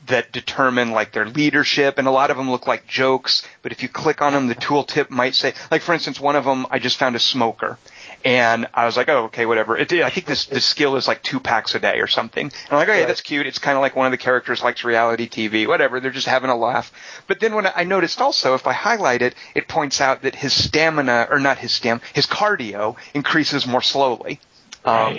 that 0.07 0.33
determine 0.33 0.91
like 0.91 1.13
their 1.13 1.27
leadership, 1.27 1.99
and 1.99 2.09
a 2.09 2.11
lot 2.11 2.31
of 2.31 2.37
them 2.37 2.51
look 2.51 2.67
like 2.67 2.87
jokes. 2.87 3.47
But 3.63 3.73
if 3.73 3.83
you 3.83 3.89
click 3.89 4.21
on 4.21 4.33
them, 4.33 4.49
the 4.49 4.55
tooltip 4.55 5.11
might 5.11 5.35
say, 5.35 5.55
like 5.71 5.83
for 5.83 5.93
instance, 5.93 6.21
one 6.21 6.37
of 6.37 6.45
them 6.45 6.67
I 6.71 6.79
just 6.79 6.99
found 6.99 7.15
a 7.15 7.21
smoker, 7.21 7.79
and 8.25 8.67
I 8.75 8.87
was 8.87 8.97
like, 8.97 9.09
oh, 9.09 9.25
okay, 9.25 9.47
whatever. 9.47 9.77
It, 9.77 9.93
I 9.93 10.11
think 10.11 10.27
this 10.27 10.47
this 10.47 10.65
skill 10.65 10.97
is 10.97 11.07
like 11.07 11.23
two 11.23 11.39
packs 11.39 11.75
a 11.75 11.81
day 11.81 12.01
or 12.01 12.09
something. 12.09 12.47
And 12.47 12.55
I'm 12.71 12.79
like, 12.79 12.89
oh 12.89 12.95
yeah, 12.95 13.07
that's 13.07 13.21
cute. 13.21 13.47
It's 13.47 13.59
kind 13.59 13.77
of 13.77 13.83
like 13.83 13.95
one 13.95 14.07
of 14.07 14.13
the 14.13 14.19
characters 14.19 14.63
likes 14.63 14.83
reality 14.83 15.29
TV, 15.29 15.67
whatever. 15.67 16.01
They're 16.01 16.11
just 16.11 16.27
having 16.27 16.51
a 16.51 16.57
laugh. 16.57 16.93
But 17.29 17.41
then 17.41 17.55
when 17.55 17.67
I 17.67 17.85
noticed 17.85 18.21
also, 18.21 18.55
if 18.55 18.67
I 18.67 18.73
highlight 18.73 19.23
it, 19.23 19.35
it 19.55 19.69
points 19.69 20.01
out 20.01 20.23
that 20.23 20.35
his 20.35 20.53
stamina, 20.53 21.29
or 21.31 21.39
not 21.39 21.59
his 21.59 21.73
stam, 21.73 22.01
his 22.13 22.27
cardio 22.27 22.97
increases 23.15 23.67
more 23.67 23.83
slowly. 23.83 24.41
Um, 24.85 25.19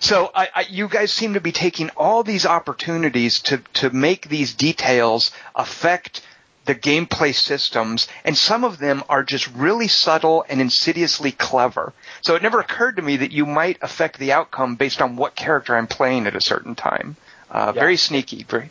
so 0.00 0.30
I, 0.34 0.48
I, 0.54 0.66
you 0.68 0.88
guys 0.88 1.12
seem 1.12 1.34
to 1.34 1.40
be 1.40 1.52
taking 1.52 1.90
all 1.90 2.22
these 2.22 2.46
opportunities 2.46 3.40
to 3.42 3.58
to 3.74 3.90
make 3.90 4.28
these 4.28 4.54
details 4.54 5.32
affect 5.54 6.22
the 6.66 6.74
gameplay 6.74 7.32
systems, 7.32 8.08
and 8.24 8.36
some 8.36 8.64
of 8.64 8.78
them 8.78 9.02
are 9.08 9.22
just 9.22 9.48
really 9.54 9.88
subtle 9.88 10.44
and 10.48 10.60
insidiously 10.60 11.30
clever. 11.32 11.92
So 12.22 12.34
it 12.34 12.42
never 12.42 12.60
occurred 12.60 12.96
to 12.96 13.02
me 13.02 13.18
that 13.18 13.32
you 13.32 13.46
might 13.46 13.78
affect 13.82 14.18
the 14.18 14.32
outcome 14.32 14.74
based 14.74 15.00
on 15.00 15.16
what 15.16 15.36
character 15.36 15.76
I'm 15.76 15.86
playing 15.86 16.26
at 16.26 16.34
a 16.34 16.40
certain 16.40 16.74
time. 16.74 17.16
Uh, 17.50 17.72
yeah. 17.74 17.80
Very 17.80 17.96
sneaky. 17.96 18.42
Very. 18.42 18.70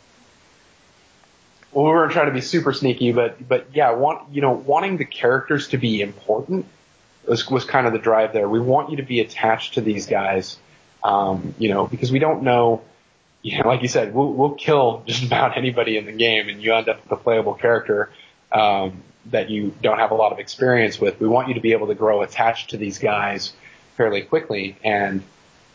Well, 1.72 1.86
we 1.86 1.90
weren't 1.90 2.12
trying 2.12 2.26
to 2.26 2.32
be 2.32 2.40
super 2.42 2.72
sneaky, 2.72 3.12
but 3.12 3.46
but 3.46 3.68
yeah, 3.74 3.92
want 3.92 4.32
you 4.32 4.42
know 4.42 4.52
wanting 4.52 4.98
the 4.98 5.04
characters 5.04 5.68
to 5.68 5.78
be 5.78 6.00
important 6.00 6.66
was 7.26 7.48
was 7.50 7.64
kind 7.64 7.86
of 7.86 7.92
the 7.92 7.98
drive 7.98 8.32
there. 8.32 8.48
We 8.48 8.60
want 8.60 8.90
you 8.90 8.98
to 8.98 9.02
be 9.02 9.20
attached 9.20 9.74
to 9.74 9.80
these 9.80 10.06
guys, 10.06 10.58
um, 11.06 11.54
you 11.56 11.68
know, 11.68 11.86
because 11.86 12.10
we 12.10 12.18
don't 12.18 12.42
know. 12.42 12.82
You 13.42 13.62
know, 13.62 13.68
like 13.68 13.82
you 13.82 13.88
said, 13.88 14.12
we'll, 14.12 14.32
we'll 14.32 14.54
kill 14.54 15.04
just 15.06 15.22
about 15.22 15.56
anybody 15.56 15.96
in 15.96 16.04
the 16.04 16.12
game, 16.12 16.48
and 16.48 16.60
you 16.60 16.74
end 16.74 16.88
up 16.88 17.00
with 17.04 17.12
a 17.12 17.22
playable 17.22 17.54
character 17.54 18.10
um, 18.50 19.04
that 19.26 19.48
you 19.48 19.72
don't 19.80 19.98
have 19.98 20.10
a 20.10 20.16
lot 20.16 20.32
of 20.32 20.40
experience 20.40 21.00
with. 21.00 21.20
We 21.20 21.28
want 21.28 21.46
you 21.46 21.54
to 21.54 21.60
be 21.60 21.70
able 21.72 21.86
to 21.86 21.94
grow 21.94 22.22
attached 22.22 22.70
to 22.70 22.76
these 22.76 22.98
guys 22.98 23.52
fairly 23.96 24.22
quickly, 24.22 24.76
and 24.82 25.22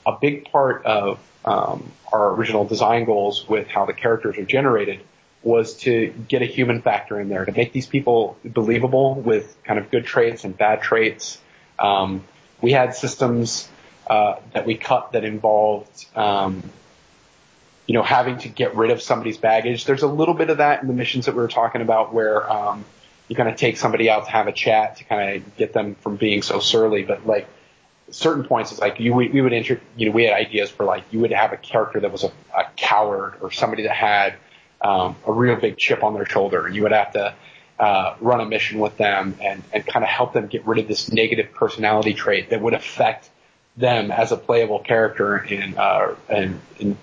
a 0.05 0.17
big 0.19 0.51
part 0.51 0.85
of 0.85 1.19
um, 1.45 1.89
our 2.11 2.33
original 2.33 2.65
design 2.65 3.05
goals 3.05 3.47
with 3.47 3.67
how 3.67 3.85
the 3.85 3.93
characters 3.93 4.37
are 4.37 4.45
generated 4.45 4.99
was 5.43 5.75
to 5.77 6.13
get 6.27 6.41
a 6.41 6.45
human 6.45 6.81
factor 6.81 7.19
in 7.19 7.29
there 7.29 7.45
to 7.45 7.51
make 7.53 7.71
these 7.71 7.87
people 7.87 8.37
believable 8.43 9.15
with 9.15 9.57
kind 9.63 9.79
of 9.79 9.89
good 9.89 10.05
traits 10.05 10.43
and 10.43 10.57
bad 10.57 10.81
traits. 10.81 11.39
Um, 11.79 12.23
we 12.61 12.73
had 12.73 12.95
systems 12.95 13.69
uh, 14.12 14.36
that 14.52 14.65
we 14.65 14.76
cut 14.76 15.13
that 15.13 15.24
involved, 15.24 16.06
um, 16.17 16.62
you 17.88 17.93
know, 17.93 18.04
having 18.04 18.38
to 18.39 18.50
get 18.50 18.76
rid 18.76 18.91
of 18.91 19.02
somebody's 19.02 19.38
baggage. 19.38 19.86
There's 19.86 20.04
a 20.04 20.08
little 20.08 20.34
bit 20.34 20.50
of 20.50 20.58
that 20.58 20.82
in 20.82 20.89
the 20.89 20.93
missions 20.93 21.28
that 21.28 21.32
we 21.34 21.41
were 21.41 21.47
talking 21.47 21.82
about, 21.82 22.13
where 22.13 22.52
um, 22.52 22.84
you 23.30 23.38
kind 23.38 23.47
of 23.47 23.56
take 23.56 23.78
somebody 23.78 24.10
out 24.10 24.26
to 24.26 24.32
have 24.32 24.47
a 24.47 24.52
chat 24.52 24.97
to 24.97 25.06
kind 25.06 25.38
of 25.38 25.56
get 25.56 25.71
them 25.71 25.95
from 25.95 26.17
being 26.17 26.41
so 26.41 26.60
surly. 26.60 27.04
But 27.04 27.26
like 27.26 27.47
certain 28.10 28.43
points, 28.43 28.74
it's 28.74 28.82
like 28.82 29.00
you 29.00 29.13
we 29.13 29.39
would 29.39 29.54
enter, 29.54 29.80
you 29.95 30.08
know, 30.08 30.12
we 30.12 30.26
had 30.26 30.34
ideas 30.34 30.69
for 30.69 30.84
like 30.84 31.06
you 31.12 31.21
would 31.21 31.32
have 31.32 31.54
a 31.54 31.58
character 31.58 32.02
that 32.02 32.12
was 32.12 32.26
a, 32.26 32.34
a 32.54 32.65
coward 32.76 33.36
or 33.39 33.50
somebody 33.50 33.84
that 33.84 33.95
had 33.95 34.34
um, 34.82 35.15
a 35.26 35.32
real 35.32 35.56
big 35.56 35.78
chip 35.78 36.04
on 36.04 36.15
their 36.15 36.26
shoulder. 36.26 36.67
You 36.67 36.84
would 36.84 36.91
have 36.91 37.13
to 37.13 37.34
uh, 37.80 38.15
run 38.19 38.41
a 38.41 38.45
mission 38.45 38.80
with 38.80 38.97
them 38.97 39.38
and, 39.41 39.63
and 39.71 39.88
kind 39.88 40.04
of 40.04 40.10
help 40.10 40.34
them 40.34 40.47
get 40.47 40.67
rid 40.67 40.80
of 40.80 40.89
this 40.89 41.13
negative 41.13 41.54
personality 41.54 42.13
trait 42.13 42.50
that 42.50 42.62
would 42.62 42.74
affect 42.74 43.30
them 43.77 44.12
as 44.12 44.31
a 44.31 44.38
playable 44.38 44.79
character 44.79 45.38
in, 45.38 45.77
uh, 45.77 46.15
in, 46.29 46.62
in 46.79 46.97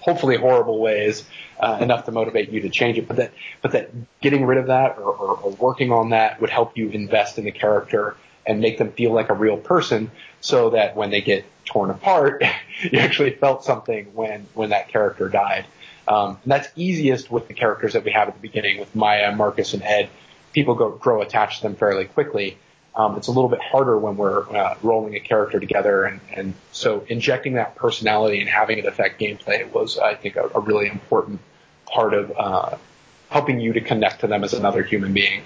hopefully 0.00 0.36
horrible 0.36 0.78
ways, 0.78 1.24
uh, 1.58 1.78
enough 1.80 2.04
to 2.04 2.12
motivate 2.12 2.50
you 2.50 2.60
to 2.60 2.68
change 2.68 2.98
it. 2.98 3.08
But 3.08 3.16
that, 3.16 3.32
but 3.62 3.72
that 3.72 3.90
getting 4.20 4.44
rid 4.44 4.58
of 4.58 4.66
that 4.66 4.98
or, 4.98 5.12
or, 5.12 5.36
or 5.38 5.50
working 5.52 5.92
on 5.92 6.10
that 6.10 6.40
would 6.40 6.50
help 6.50 6.76
you 6.76 6.90
invest 6.90 7.38
in 7.38 7.44
the 7.44 7.52
character 7.52 8.16
and 8.46 8.60
make 8.60 8.76
them 8.76 8.92
feel 8.92 9.12
like 9.12 9.30
a 9.30 9.34
real 9.34 9.56
person 9.56 10.10
so 10.40 10.70
that 10.70 10.94
when 10.94 11.10
they 11.10 11.22
get 11.22 11.44
torn 11.64 11.90
apart, 11.90 12.42
you 12.82 12.98
actually 12.98 13.30
felt 13.30 13.64
something 13.64 14.06
when, 14.14 14.46
when 14.54 14.70
that 14.70 14.88
character 14.88 15.28
died. 15.28 15.64
Um, 16.06 16.38
and 16.42 16.52
that's 16.52 16.68
easiest 16.76 17.30
with 17.30 17.48
the 17.48 17.54
characters 17.54 17.94
that 17.94 18.04
we 18.04 18.12
have 18.12 18.28
at 18.28 18.34
the 18.34 18.40
beginning 18.40 18.78
with 18.78 18.94
Maya, 18.94 19.34
Marcus, 19.34 19.72
and 19.72 19.82
Ed. 19.82 20.10
People 20.52 20.74
go, 20.74 20.90
grow 20.90 21.22
attached 21.22 21.62
to 21.62 21.68
them 21.68 21.76
fairly 21.76 22.04
quickly. 22.04 22.58
Um, 22.96 23.16
it's 23.16 23.26
a 23.26 23.32
little 23.32 23.48
bit 23.48 23.60
harder 23.60 23.98
when 23.98 24.16
we're 24.16 24.48
uh, 24.56 24.76
rolling 24.82 25.16
a 25.16 25.20
character 25.20 25.58
together, 25.58 26.04
and, 26.04 26.20
and 26.32 26.54
so 26.70 27.04
injecting 27.08 27.54
that 27.54 27.74
personality 27.74 28.40
and 28.40 28.48
having 28.48 28.78
it 28.78 28.86
affect 28.86 29.20
gameplay 29.20 29.68
was, 29.72 29.98
I 29.98 30.14
think, 30.14 30.36
a, 30.36 30.48
a 30.54 30.60
really 30.60 30.86
important 30.86 31.40
part 31.86 32.14
of 32.14 32.32
uh, 32.36 32.76
helping 33.30 33.58
you 33.58 33.72
to 33.72 33.80
connect 33.80 34.20
to 34.20 34.28
them 34.28 34.44
as 34.44 34.54
another 34.54 34.82
human 34.82 35.12
being. 35.12 35.42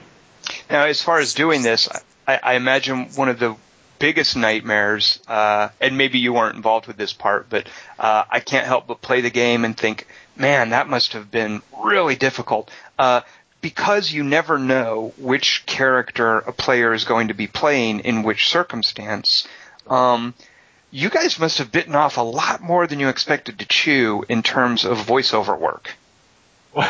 Now, 0.71 0.85
as 0.85 1.03
far 1.03 1.21
as 1.21 1.33
doing 1.33 1.63
this, 1.63 1.89
I, 2.27 2.39
I 2.43 2.55
imagine 2.55 3.07
one 3.15 3.31
of 3.31 3.39
the 3.39 3.57
biggest 3.99 4.37
nightmares, 4.37 5.19
uh, 5.27 5.71
and 5.81 5.97
maybe 5.97 6.19
you 6.19 6.33
weren't 6.33 6.57
involved 6.57 6.87
with 6.87 6.97
this 6.97 7.13
part, 7.13 7.49
but 7.49 7.67
uh, 7.99 8.25
I 8.31 8.41
can't 8.41 8.67
help 8.67 8.87
but 8.87 9.01
play 9.01 9.23
the 9.23 9.31
game 9.31 9.65
and 9.65 9.77
think, 9.77 10.07
man, 10.37 10.71
that 10.71 10.89
must 10.89 11.15
have 11.15 11.31
been 11.31 11.63
really 11.83 12.15
difficult. 12.15 12.71
Uh, 12.99 13.23
because 13.61 14.12
you 14.12 14.23
never 14.23 14.59
know 14.59 15.12
which 15.18 15.64
character 15.66 16.38
a 16.38 16.53
player 16.53 16.92
is 16.92 17.05
going 17.05 17.29
to 17.29 17.35
be 17.35 17.47
playing 17.47 18.01
in 18.01 18.23
which 18.23 18.49
circumstance, 18.49 19.47
um, 19.88 20.35
you 20.90 21.11
guys 21.11 21.38
must 21.38 21.59
have 21.59 21.71
bitten 21.71 21.94
off 21.94 22.16
a 22.16 22.23
lot 22.23 22.62
more 22.62 22.87
than 22.87 23.01
you 23.01 23.09
expected 23.09 23.59
to 23.59 23.66
chew 23.66 24.25
in 24.29 24.42
terms 24.42 24.85
of 24.85 24.99
voiceover 24.99 25.59
work. 25.59 25.90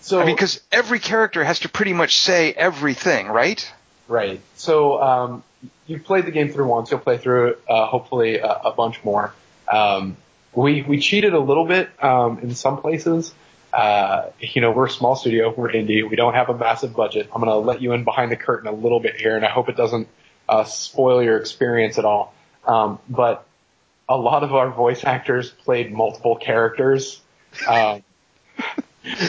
so, 0.00 0.20
I 0.20 0.24
mean, 0.24 0.34
because 0.34 0.60
every 0.72 0.98
character 0.98 1.44
has 1.44 1.60
to 1.60 1.68
pretty 1.68 1.92
much 1.92 2.16
say 2.16 2.52
everything, 2.52 3.28
right? 3.28 3.70
Right. 4.08 4.40
So, 4.56 5.02
um, 5.02 5.44
you've 5.86 6.04
played 6.04 6.26
the 6.26 6.30
game 6.30 6.52
through 6.52 6.66
once. 6.66 6.90
You'll 6.90 7.00
play 7.00 7.18
through 7.18 7.48
it, 7.48 7.62
uh, 7.68 7.86
hopefully 7.86 8.38
a, 8.38 8.50
a, 8.50 8.72
bunch 8.72 9.02
more. 9.04 9.34
Um, 9.70 10.16
we 10.54 10.82
we 10.82 11.00
cheated 11.00 11.34
a 11.34 11.38
little 11.38 11.66
bit 11.66 11.90
um, 12.02 12.38
in 12.38 12.54
some 12.54 12.80
places. 12.80 13.34
Uh, 13.72 14.30
you 14.40 14.60
know, 14.60 14.70
we're 14.70 14.86
a 14.86 14.90
small 14.90 15.16
studio, 15.16 15.52
we're 15.54 15.70
indie, 15.70 16.08
we 16.08 16.16
don't 16.16 16.34
have 16.34 16.48
a 16.48 16.56
massive 16.56 16.94
budget. 16.94 17.28
I'm 17.34 17.40
gonna 17.40 17.56
let 17.56 17.82
you 17.82 17.92
in 17.92 18.04
behind 18.04 18.30
the 18.30 18.36
curtain 18.36 18.68
a 18.68 18.72
little 18.72 19.00
bit 19.00 19.16
here, 19.16 19.36
and 19.36 19.44
I 19.44 19.50
hope 19.50 19.68
it 19.68 19.76
doesn't 19.76 20.08
uh, 20.48 20.64
spoil 20.64 21.22
your 21.22 21.36
experience 21.38 21.98
at 21.98 22.04
all. 22.04 22.34
Um, 22.66 22.98
but 23.08 23.46
a 24.08 24.16
lot 24.16 24.42
of 24.44 24.54
our 24.54 24.70
voice 24.70 25.04
actors 25.04 25.50
played 25.50 25.92
multiple 25.92 26.36
characters. 26.36 27.20
Um, 27.68 28.02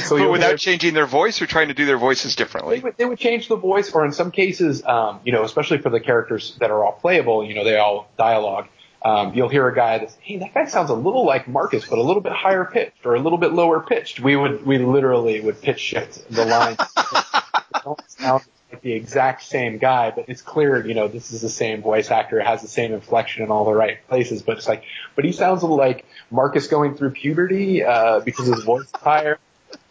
so 0.02 0.18
but 0.18 0.32
without 0.32 0.60
changing 0.60 0.94
their 0.94 1.06
voice 1.06 1.42
or 1.42 1.46
trying 1.46 1.68
to 1.68 1.74
do 1.74 1.86
their 1.86 1.98
voices 1.98 2.36
differently? 2.36 2.78
They 2.78 2.84
would, 2.84 2.98
they 2.98 3.06
would 3.06 3.20
change 3.20 3.48
the 3.48 3.56
voice, 3.56 3.92
or 3.92 4.06
in 4.06 4.12
some 4.12 4.32
cases, 4.32 4.84
um, 4.86 5.20
you 5.24 5.32
know, 5.32 5.44
especially 5.44 5.80
for 5.80 5.90
the 5.90 6.00
characters 6.00 6.56
that 6.60 6.72
are 6.72 6.84
all 6.84 6.94
playable, 6.94 7.44
you 7.44 7.54
know, 7.54 7.64
they 7.64 7.78
all 7.78 8.10
dialogue 8.18 8.68
um, 9.08 9.34
you'll 9.34 9.48
hear 9.48 9.66
a 9.68 9.74
guy 9.74 10.00
that's, 10.00 10.18
hey, 10.20 10.38
that 10.40 10.54
guy 10.54 10.66
sounds 10.66 10.90
a 10.90 10.94
little 10.94 11.26
like 11.26 11.48
Marcus, 11.48 11.88
but 11.88 11.98
a 11.98 12.02
little 12.02 12.22
bit 12.22 12.34
higher 12.34 12.66
pitched 12.66 13.06
or 13.06 13.16
a 13.16 13.20
little 13.22 13.38
bit 13.38 13.54
lower 13.54 13.80
pitched. 13.80 14.20
We 14.20 14.36
would, 14.36 14.66
we 14.66 14.80
literally 14.80 15.40
would 15.40 15.62
pitch 15.62 15.80
shift 15.80 16.30
the 16.30 16.44
line. 16.44 16.76
don't 17.86 18.12
sound 18.12 18.44
like 18.70 18.82
the 18.82 18.92
exact 18.92 19.44
same 19.44 19.78
guy, 19.78 20.12
but 20.12 20.26
it's 20.28 20.42
clear, 20.42 20.86
you 20.86 20.94
know, 20.94 21.08
this 21.08 21.32
is 21.32 21.40
the 21.40 21.50
same 21.50 21.82
voice 21.82 22.12
actor, 22.12 22.42
has 22.42 22.62
the 22.62 22.68
same 22.68 22.92
inflection 22.92 23.44
in 23.44 23.50
all 23.50 23.64
the 23.64 23.74
right 23.74 24.06
places, 24.10 24.42
but 24.42 24.58
it's 24.58 24.68
like, 24.68 24.84
but 25.16 25.24
he 25.24 25.32
sounds 25.32 25.62
a 25.62 25.66
little 25.66 25.78
like 25.78 26.06
Marcus 26.30 26.68
going 26.68 26.96
through 26.96 27.12
puberty, 27.12 27.86
uh, 27.86 28.20
because 28.20 28.48
his 28.48 28.64
voice 28.66 28.88
is 28.88 28.92
higher. 29.02 29.40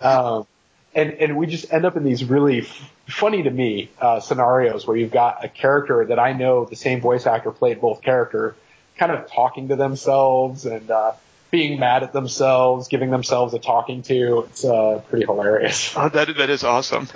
Um, 0.02 0.46
and, 0.94 1.12
and 1.12 1.36
we 1.38 1.46
just 1.46 1.72
end 1.72 1.86
up 1.86 1.96
in 1.96 2.04
these 2.04 2.22
really 2.22 2.60
f- 2.60 2.92
funny 3.08 3.42
to 3.44 3.50
me, 3.50 3.88
uh, 3.98 4.20
scenarios 4.20 4.86
where 4.86 4.96
you've 4.96 5.10
got 5.10 5.42
a 5.42 5.48
character 5.48 6.04
that 6.04 6.18
I 6.18 6.34
know 6.34 6.66
the 6.66 6.76
same 6.76 7.00
voice 7.00 7.26
actor 7.26 7.50
played 7.50 7.80
both 7.80 8.02
character, 8.02 8.56
kind 8.98 9.12
of 9.12 9.30
talking 9.30 9.68
to 9.68 9.76
themselves 9.76 10.66
and, 10.66 10.90
uh, 10.90 11.12
being 11.50 11.78
mad 11.78 12.02
at 12.02 12.12
themselves, 12.12 12.88
giving 12.88 13.10
themselves 13.10 13.54
a 13.54 13.58
talking 13.58 14.02
to. 14.02 14.46
It's 14.50 14.64
uh, 14.64 15.00
pretty 15.08 15.26
hilarious. 15.26 15.94
Oh, 15.96 16.08
that 16.08 16.36
that 16.36 16.50
is 16.50 16.64
awesome. 16.64 17.08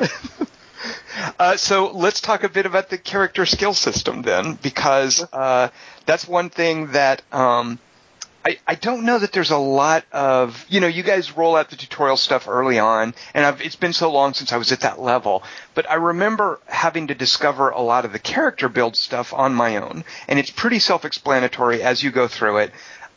uh, 1.38 1.56
so 1.56 1.90
let's 1.92 2.20
talk 2.20 2.44
a 2.44 2.48
bit 2.48 2.64
about 2.64 2.88
the 2.90 2.98
character 2.98 3.44
skill 3.44 3.74
system 3.74 4.22
then, 4.22 4.54
because 4.62 5.26
uh, 5.32 5.68
that's 6.06 6.26
one 6.26 6.50
thing 6.50 6.92
that. 6.92 7.22
Um, 7.32 7.78
I, 8.44 8.58
I 8.66 8.74
don't 8.74 9.04
know 9.04 9.18
that 9.18 9.32
there's 9.32 9.50
a 9.50 9.58
lot 9.58 10.04
of, 10.12 10.64
you 10.68 10.80
know, 10.80 10.86
you 10.86 11.02
guys 11.02 11.36
roll 11.36 11.56
out 11.56 11.68
the 11.68 11.76
tutorial 11.76 12.16
stuff 12.16 12.48
early 12.48 12.78
on, 12.78 13.14
and 13.34 13.44
I've, 13.44 13.60
it's 13.60 13.76
been 13.76 13.92
so 13.92 14.10
long 14.10 14.32
since 14.32 14.52
I 14.52 14.56
was 14.56 14.72
at 14.72 14.80
that 14.80 14.98
level, 14.98 15.42
but 15.74 15.90
I 15.90 15.94
remember 15.94 16.58
having 16.66 17.08
to 17.08 17.14
discover 17.14 17.68
a 17.68 17.82
lot 17.82 18.04
of 18.06 18.12
the 18.12 18.18
character 18.18 18.68
build 18.70 18.96
stuff 18.96 19.34
on 19.34 19.54
my 19.54 19.76
own, 19.76 20.04
and 20.26 20.38
it's 20.38 20.50
pretty 20.50 20.78
self-explanatory 20.78 21.82
as 21.82 22.02
you 22.02 22.10
go 22.10 22.28
through 22.28 22.58
it. 22.58 22.72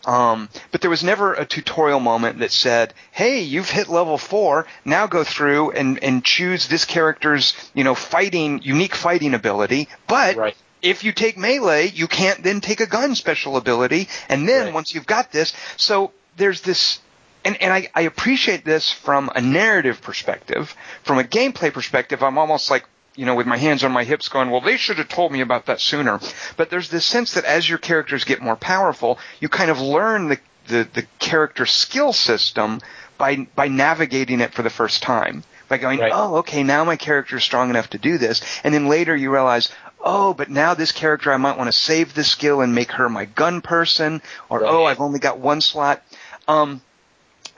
Um, 0.05 0.49
but 0.71 0.81
there 0.81 0.89
was 0.89 1.03
never 1.03 1.33
a 1.33 1.45
tutorial 1.45 2.01
moment 2.01 2.39
that 2.39 2.51
said, 2.51 2.93
"Hey, 3.11 3.39
you've 3.39 3.69
hit 3.69 3.87
level 3.87 4.17
four. 4.17 4.67
Now 4.83 5.07
go 5.07 5.23
through 5.23 5.71
and 5.71 6.03
and 6.03 6.25
choose 6.25 6.67
this 6.67 6.83
character's 6.83 7.53
you 7.73 7.85
know 7.85 7.95
fighting 7.95 8.61
unique 8.63 8.95
fighting 8.95 9.33
ability." 9.33 9.87
But 10.07 10.35
Right. 10.35 10.57
If 10.83 11.03
you 11.03 11.11
take 11.13 11.37
melee, 11.37 11.87
you 11.87 12.07
can't 12.07 12.43
then 12.43 12.61
take 12.61 12.79
a 12.81 12.85
gun 12.85 13.15
special 13.15 13.57
ability, 13.57 14.09
and 14.29 14.47
then 14.47 14.65
Right. 14.65 14.73
once 14.73 14.93
you've 14.93 15.07
got 15.07 15.31
this, 15.31 15.53
so 15.77 16.11
there's 16.37 16.61
this. 16.61 16.99
And, 17.45 17.61
and 17.61 17.73
I, 17.73 17.89
I 17.93 18.01
appreciate 18.01 18.63
this 18.63 18.89
from 18.91 19.29
a 19.35 19.41
narrative 19.41 20.01
perspective. 20.01 20.73
From 21.03 21.17
a 21.19 21.23
gameplay 21.25 21.73
perspective, 21.73 22.23
I'm 22.23 22.37
almost 22.37 22.71
like, 22.71 22.85
you 23.17 23.25
know, 23.25 23.35
with 23.35 23.47
my 23.47 23.57
hands 23.57 23.83
on 23.83 23.91
my 23.91 24.05
hips 24.05 24.29
going, 24.29 24.49
well, 24.49 24.61
they 24.61 24.77
should 24.77 24.97
have 24.97 25.09
told 25.09 25.31
me 25.33 25.41
about 25.41 25.65
that 25.65 25.81
sooner. 25.81 26.21
But 26.55 26.69
there's 26.69 26.89
this 26.89 27.05
sense 27.05 27.33
that 27.33 27.43
as 27.43 27.67
your 27.67 27.79
characters 27.79 28.23
get 28.23 28.41
more 28.41 28.55
powerful, 28.55 29.19
you 29.41 29.49
kind 29.49 29.69
of 29.69 29.81
learn 29.81 30.29
the, 30.29 30.39
the, 30.67 30.87
the 30.93 31.05
character 31.19 31.65
skill 31.65 32.13
system 32.13 32.79
by, 33.17 33.45
by 33.55 33.67
navigating 33.67 34.39
it 34.39 34.53
for 34.53 34.61
the 34.63 34.69
first 34.69 35.03
time. 35.03 35.43
By 35.67 35.79
going, 35.79 35.99
Right. 35.99 36.11
oh, 36.13 36.35
okay, 36.37 36.63
now 36.63 36.83
my 36.85 36.95
character 36.95 37.37
is 37.37 37.43
strong 37.43 37.69
enough 37.69 37.89
to 37.89 37.97
do 37.97 38.17
this. 38.17 38.41
And 38.63 38.73
then 38.73 38.87
later 38.87 39.13
you 39.15 39.31
realize, 39.31 39.69
oh, 40.03 40.33
but 40.33 40.49
now 40.49 40.73
this 40.73 40.91
character, 40.91 41.31
I 41.31 41.37
might 41.37 41.57
want 41.57 41.69
to 41.71 41.77
save 41.77 42.13
this 42.13 42.29
skill 42.29 42.61
and 42.61 42.75
make 42.75 42.91
her 42.91 43.09
my 43.09 43.25
gun 43.25 43.61
person. 43.61 44.21
Or, 44.49 44.59
Right. 44.59 44.69
oh, 44.69 44.83
I've 44.85 44.99
only 44.99 45.19
got 45.19 45.39
one 45.39 45.61
slot. 45.61 46.03
Um, 46.47 46.81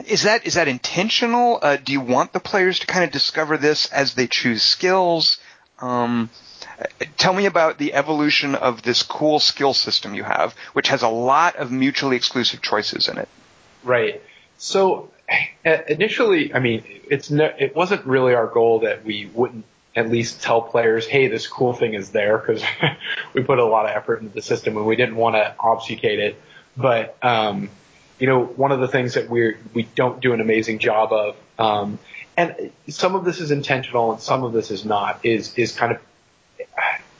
is 0.05 0.23
that 0.23 0.45
is 0.45 0.55
that 0.55 0.67
intentional? 0.67 1.59
Uh, 1.61 1.77
do 1.77 1.93
you 1.93 2.01
want 2.01 2.33
the 2.33 2.39
players 2.39 2.79
to 2.79 2.87
kind 2.87 3.03
of 3.03 3.11
discover 3.11 3.57
this 3.57 3.87
as 3.91 4.13
they 4.13 4.27
choose 4.27 4.61
skills? 4.61 5.37
Um, 5.79 6.29
tell 7.17 7.33
me 7.33 7.45
about 7.45 7.77
the 7.77 7.93
evolution 7.93 8.55
of 8.55 8.81
this 8.81 9.03
cool 9.03 9.39
skill 9.39 9.73
system 9.73 10.13
you 10.13 10.23
have, 10.23 10.53
which 10.73 10.89
has 10.89 11.01
a 11.01 11.07
lot 11.07 11.55
of 11.55 11.71
mutually 11.71 12.15
exclusive 12.17 12.61
choices 12.61 13.07
in 13.07 13.17
it. 13.17 13.29
Right. 13.83 14.21
So 14.57 15.11
uh, 15.65 15.77
initially, 15.87 16.53
I 16.53 16.59
mean, 16.59 16.83
it's 17.09 17.31
no, 17.31 17.45
it 17.57 17.75
wasn't 17.75 18.05
really 18.05 18.33
our 18.35 18.47
goal 18.47 18.79
that 18.81 19.05
we 19.05 19.29
wouldn't 19.33 19.65
at 19.95 20.09
least 20.09 20.41
tell 20.41 20.61
players, 20.61 21.07
hey, 21.07 21.27
this 21.27 21.47
cool 21.47 21.73
thing 21.73 21.93
is 21.93 22.09
there 22.09 22.37
because 22.37 22.63
we 23.33 23.43
put 23.43 23.59
a 23.59 23.65
lot 23.65 23.85
of 23.85 23.91
effort 23.91 24.21
into 24.21 24.33
the 24.33 24.41
system 24.41 24.75
and 24.77 24.85
we 24.85 24.95
didn't 24.95 25.15
want 25.15 25.35
to 25.35 25.55
obfuscate 25.59 26.19
it. 26.19 26.41
But 26.75 27.17
um, 27.23 27.69
you 28.19 28.27
know, 28.27 28.43
one 28.43 28.71
of 28.71 28.79
the 28.79 28.87
things 28.87 29.13
that 29.13 29.29
we 29.29 29.55
we 29.73 29.83
don't 29.95 30.19
do 30.21 30.33
an 30.33 30.41
amazing 30.41 30.79
job 30.79 31.13
of, 31.13 31.35
um, 31.57 31.99
and 32.35 32.71
some 32.89 33.15
of 33.15 33.23
this 33.23 33.39
is 33.39 33.51
intentional 33.51 34.11
and 34.11 34.21
some 34.21 34.43
of 34.43 34.51
this 34.51 34.71
is 34.71 34.83
not, 34.83 35.19
is 35.23 35.53
is 35.55 35.71
kind 35.71 35.93
of 35.93 35.99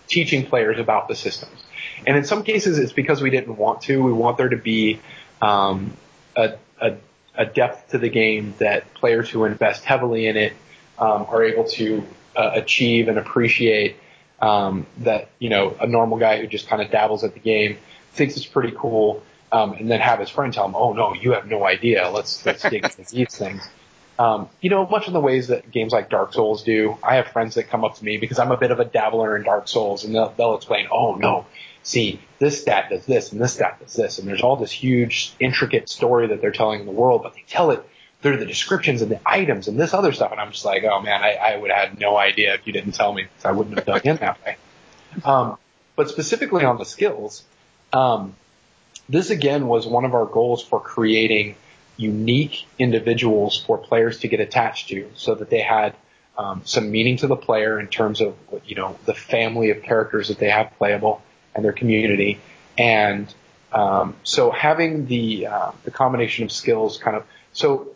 teaching 0.07 0.45
players 0.45 0.79
about 0.79 1.07
the 1.07 1.15
systems. 1.15 1.63
And 2.05 2.17
in 2.17 2.25
some 2.25 2.43
cases, 2.43 2.77
it's 2.77 2.91
because 2.91 3.21
we 3.21 3.29
didn't 3.29 3.57
want 3.57 3.81
to. 3.83 4.01
We 4.01 4.11
want 4.11 4.37
there 4.37 4.49
to 4.49 4.57
be 4.57 4.99
um, 5.41 5.95
a, 6.35 6.55
a, 6.79 6.95
a 7.35 7.45
depth 7.45 7.91
to 7.91 7.97
the 7.97 8.09
game 8.09 8.53
that 8.59 8.93
players 8.93 9.29
who 9.29 9.45
invest 9.45 9.85
heavily 9.85 10.27
in 10.27 10.37
it 10.37 10.53
um, 10.99 11.25
are 11.29 11.43
able 11.43 11.63
to 11.71 12.05
uh, 12.35 12.51
achieve 12.53 13.07
and 13.07 13.17
appreciate. 13.17 13.97
Um, 14.41 14.85
that 14.99 15.29
you 15.39 15.49
know, 15.49 15.75
a 15.79 15.87
normal 15.87 16.17
guy 16.17 16.41
who 16.41 16.47
just 16.47 16.67
kind 16.67 16.81
of 16.81 16.91
dabbles 16.91 17.23
at 17.23 17.33
the 17.33 17.39
game 17.39 17.77
thinks 18.13 18.35
it's 18.35 18.45
pretty 18.45 18.73
cool, 18.77 19.23
um, 19.51 19.73
and 19.73 19.89
then 19.89 20.01
have 20.01 20.19
his 20.19 20.29
friend 20.29 20.53
tell 20.53 20.65
him, 20.65 20.75
"Oh 20.75 20.93
no, 20.93 21.13
you 21.13 21.31
have 21.31 21.47
no 21.47 21.65
idea. 21.65 22.09
Let's 22.09 22.45
let's 22.45 22.61
dig 22.61 22.83
into 22.83 23.03
these 23.11 23.35
things." 23.35 23.67
Um, 24.17 24.49
you 24.61 24.69
know, 24.69 24.85
much 24.87 25.07
in 25.07 25.13
the 25.13 25.19
ways 25.19 25.47
that 25.47 25.69
games 25.71 25.91
like 25.91 26.09
Dark 26.09 26.33
Souls 26.33 26.63
do. 26.63 26.97
I 27.03 27.15
have 27.15 27.27
friends 27.27 27.55
that 27.55 27.69
come 27.69 27.83
up 27.83 27.95
to 27.95 28.05
me 28.05 28.17
because 28.17 28.39
I'm 28.39 28.51
a 28.51 28.57
bit 28.57 28.71
of 28.71 28.79
a 28.79 28.85
dabbler 28.85 29.35
in 29.35 29.43
Dark 29.43 29.67
Souls, 29.67 30.05
and 30.05 30.15
they'll, 30.15 30.33
they'll 30.37 30.55
explain, 30.55 30.87
"Oh 30.91 31.15
no, 31.15 31.45
see, 31.83 32.21
this 32.39 32.61
stat 32.61 32.89
does 32.89 33.05
this, 33.05 33.31
and 33.31 33.41
this 33.41 33.53
stat 33.53 33.79
does 33.81 33.93
this," 33.93 34.19
and 34.19 34.27
there's 34.27 34.41
all 34.41 34.55
this 34.55 34.71
huge, 34.71 35.33
intricate 35.39 35.89
story 35.89 36.27
that 36.27 36.41
they're 36.41 36.51
telling 36.51 36.81
in 36.81 36.85
the 36.85 36.93
world, 36.93 37.23
but 37.23 37.33
they 37.33 37.43
tell 37.47 37.71
it 37.71 37.85
through 38.25 38.37
the 38.37 38.45
descriptions 38.47 39.03
and 39.03 39.11
the 39.11 39.19
items 39.23 39.67
and 39.67 39.79
this 39.79 39.93
other 39.93 40.11
stuff, 40.11 40.31
and 40.31 40.41
I'm 40.41 40.51
just 40.51 40.65
like, 40.65 40.83
"Oh 40.83 40.99
man, 40.99 41.21
I, 41.21 41.33
I 41.33 41.57
would 41.57 41.69
have 41.69 41.89
had 41.89 41.99
no 41.99 42.17
idea 42.17 42.55
if 42.55 42.65
you 42.65 42.73
didn't 42.73 42.93
tell 42.93 43.13
me. 43.13 43.27
I 43.43 43.51
wouldn't 43.51 43.77
have 43.77 43.85
dug 43.85 44.03
in 44.03 44.15
that 44.15 44.43
way." 44.43 44.57
Um, 45.23 45.59
but 45.95 46.09
specifically 46.09 46.65
on 46.65 46.79
the 46.79 46.85
skills, 46.85 47.43
um, 47.93 48.35
this 49.07 49.29
again 49.29 49.67
was 49.67 49.85
one 49.85 50.05
of 50.05 50.15
our 50.15 50.25
goals 50.25 50.63
for 50.63 50.79
creating 50.79 51.55
unique 51.97 52.65
individuals 52.79 53.63
for 53.63 53.77
players 53.77 54.17
to 54.21 54.27
get 54.27 54.39
attached 54.39 54.87
to 54.87 55.07
so 55.13 55.35
that 55.35 55.51
they 55.51 55.61
had 55.61 55.93
um, 56.35 56.63
some 56.65 56.89
meaning 56.89 57.17
to 57.17 57.27
the 57.27 57.35
player 57.35 57.79
in 57.79 57.85
terms 57.85 58.21
of 58.21 58.35
you 58.65 58.75
know 58.75 58.97
the 59.05 59.13
family 59.13 59.69
of 59.69 59.83
characters 59.83 60.29
that 60.29 60.39
they 60.39 60.49
have 60.49 60.75
playable 60.79 61.21
and 61.53 61.63
their 61.63 61.73
community 61.73 62.39
and 62.75 63.31
um, 63.71 64.15
so 64.23 64.49
having 64.49 65.05
the 65.05 65.45
uh, 65.45 65.71
the 65.83 65.91
combination 65.91 66.43
of 66.43 66.51
skills 66.51 66.97
kind 66.97 67.15
of 67.15 67.23
so 67.53 67.94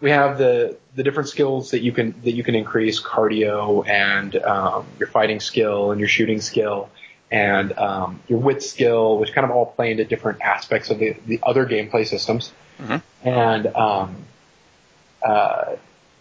we 0.00 0.10
have 0.10 0.38
the 0.38 0.76
the 0.94 1.02
different 1.02 1.28
skills 1.28 1.72
that 1.72 1.82
you 1.82 1.92
can 1.92 2.14
that 2.22 2.32
you 2.32 2.42
can 2.42 2.54
increase 2.54 3.00
cardio 3.00 3.88
and 3.88 4.36
um, 4.36 4.86
your 4.98 5.08
fighting 5.08 5.40
skill 5.40 5.90
and 5.90 6.00
your 6.00 6.08
shooting 6.08 6.40
skill 6.40 6.90
and 7.30 7.72
um, 7.78 8.20
your 8.28 8.38
wit 8.38 8.62
skill, 8.62 9.18
which 9.18 9.32
kind 9.32 9.44
of 9.44 9.50
all 9.50 9.66
play 9.66 9.90
into 9.90 10.04
different 10.04 10.40
aspects 10.40 10.90
of 10.90 10.98
the, 10.98 11.14
the 11.26 11.40
other 11.42 11.66
gameplay 11.66 12.06
systems. 12.06 12.52
Mhm. 12.80 13.02
And 13.22 13.66
um, 13.66 14.16
uh, 15.22 15.76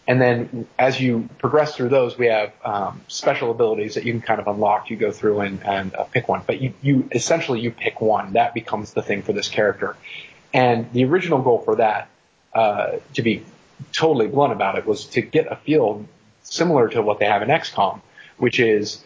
and 0.07 0.21
then 0.21 0.67
as 0.79 0.99
you 0.99 1.29
progress 1.37 1.75
through 1.75 1.89
those, 1.89 2.17
we 2.17 2.27
have 2.27 2.53
um, 2.63 3.01
special 3.07 3.51
abilities 3.51 3.95
that 3.95 4.05
you 4.05 4.13
can 4.13 4.21
kind 4.21 4.39
of 4.39 4.47
unlock. 4.47 4.89
You 4.89 4.95
go 4.95 5.11
through 5.11 5.41
and, 5.41 5.63
and 5.65 5.93
uh, 5.93 6.05
pick 6.05 6.29
one, 6.29 6.41
but 6.47 6.61
you, 6.61 6.73
you 6.81 7.09
essentially 7.11 7.59
you 7.59 7.71
pick 7.71 7.99
one. 7.99 8.33
That 8.33 8.53
becomes 8.53 8.93
the 8.93 9.01
thing 9.01 9.21
for 9.21 9.33
this 9.33 9.49
character. 9.49 9.97
And 10.53 10.91
the 10.93 11.03
original 11.03 11.41
goal 11.41 11.59
for 11.59 11.75
that, 11.75 12.07
uh, 12.53 12.97
to 13.15 13.21
be 13.21 13.43
totally 13.93 14.27
blunt 14.27 14.53
about 14.53 14.77
it, 14.77 14.85
was 14.85 15.05
to 15.05 15.21
get 15.21 15.51
a 15.51 15.55
feel 15.55 16.05
similar 16.43 16.87
to 16.89 17.01
what 17.01 17.19
they 17.19 17.25
have 17.25 17.41
in 17.41 17.49
XCOM, 17.49 18.01
which 18.37 18.59
is 18.59 19.03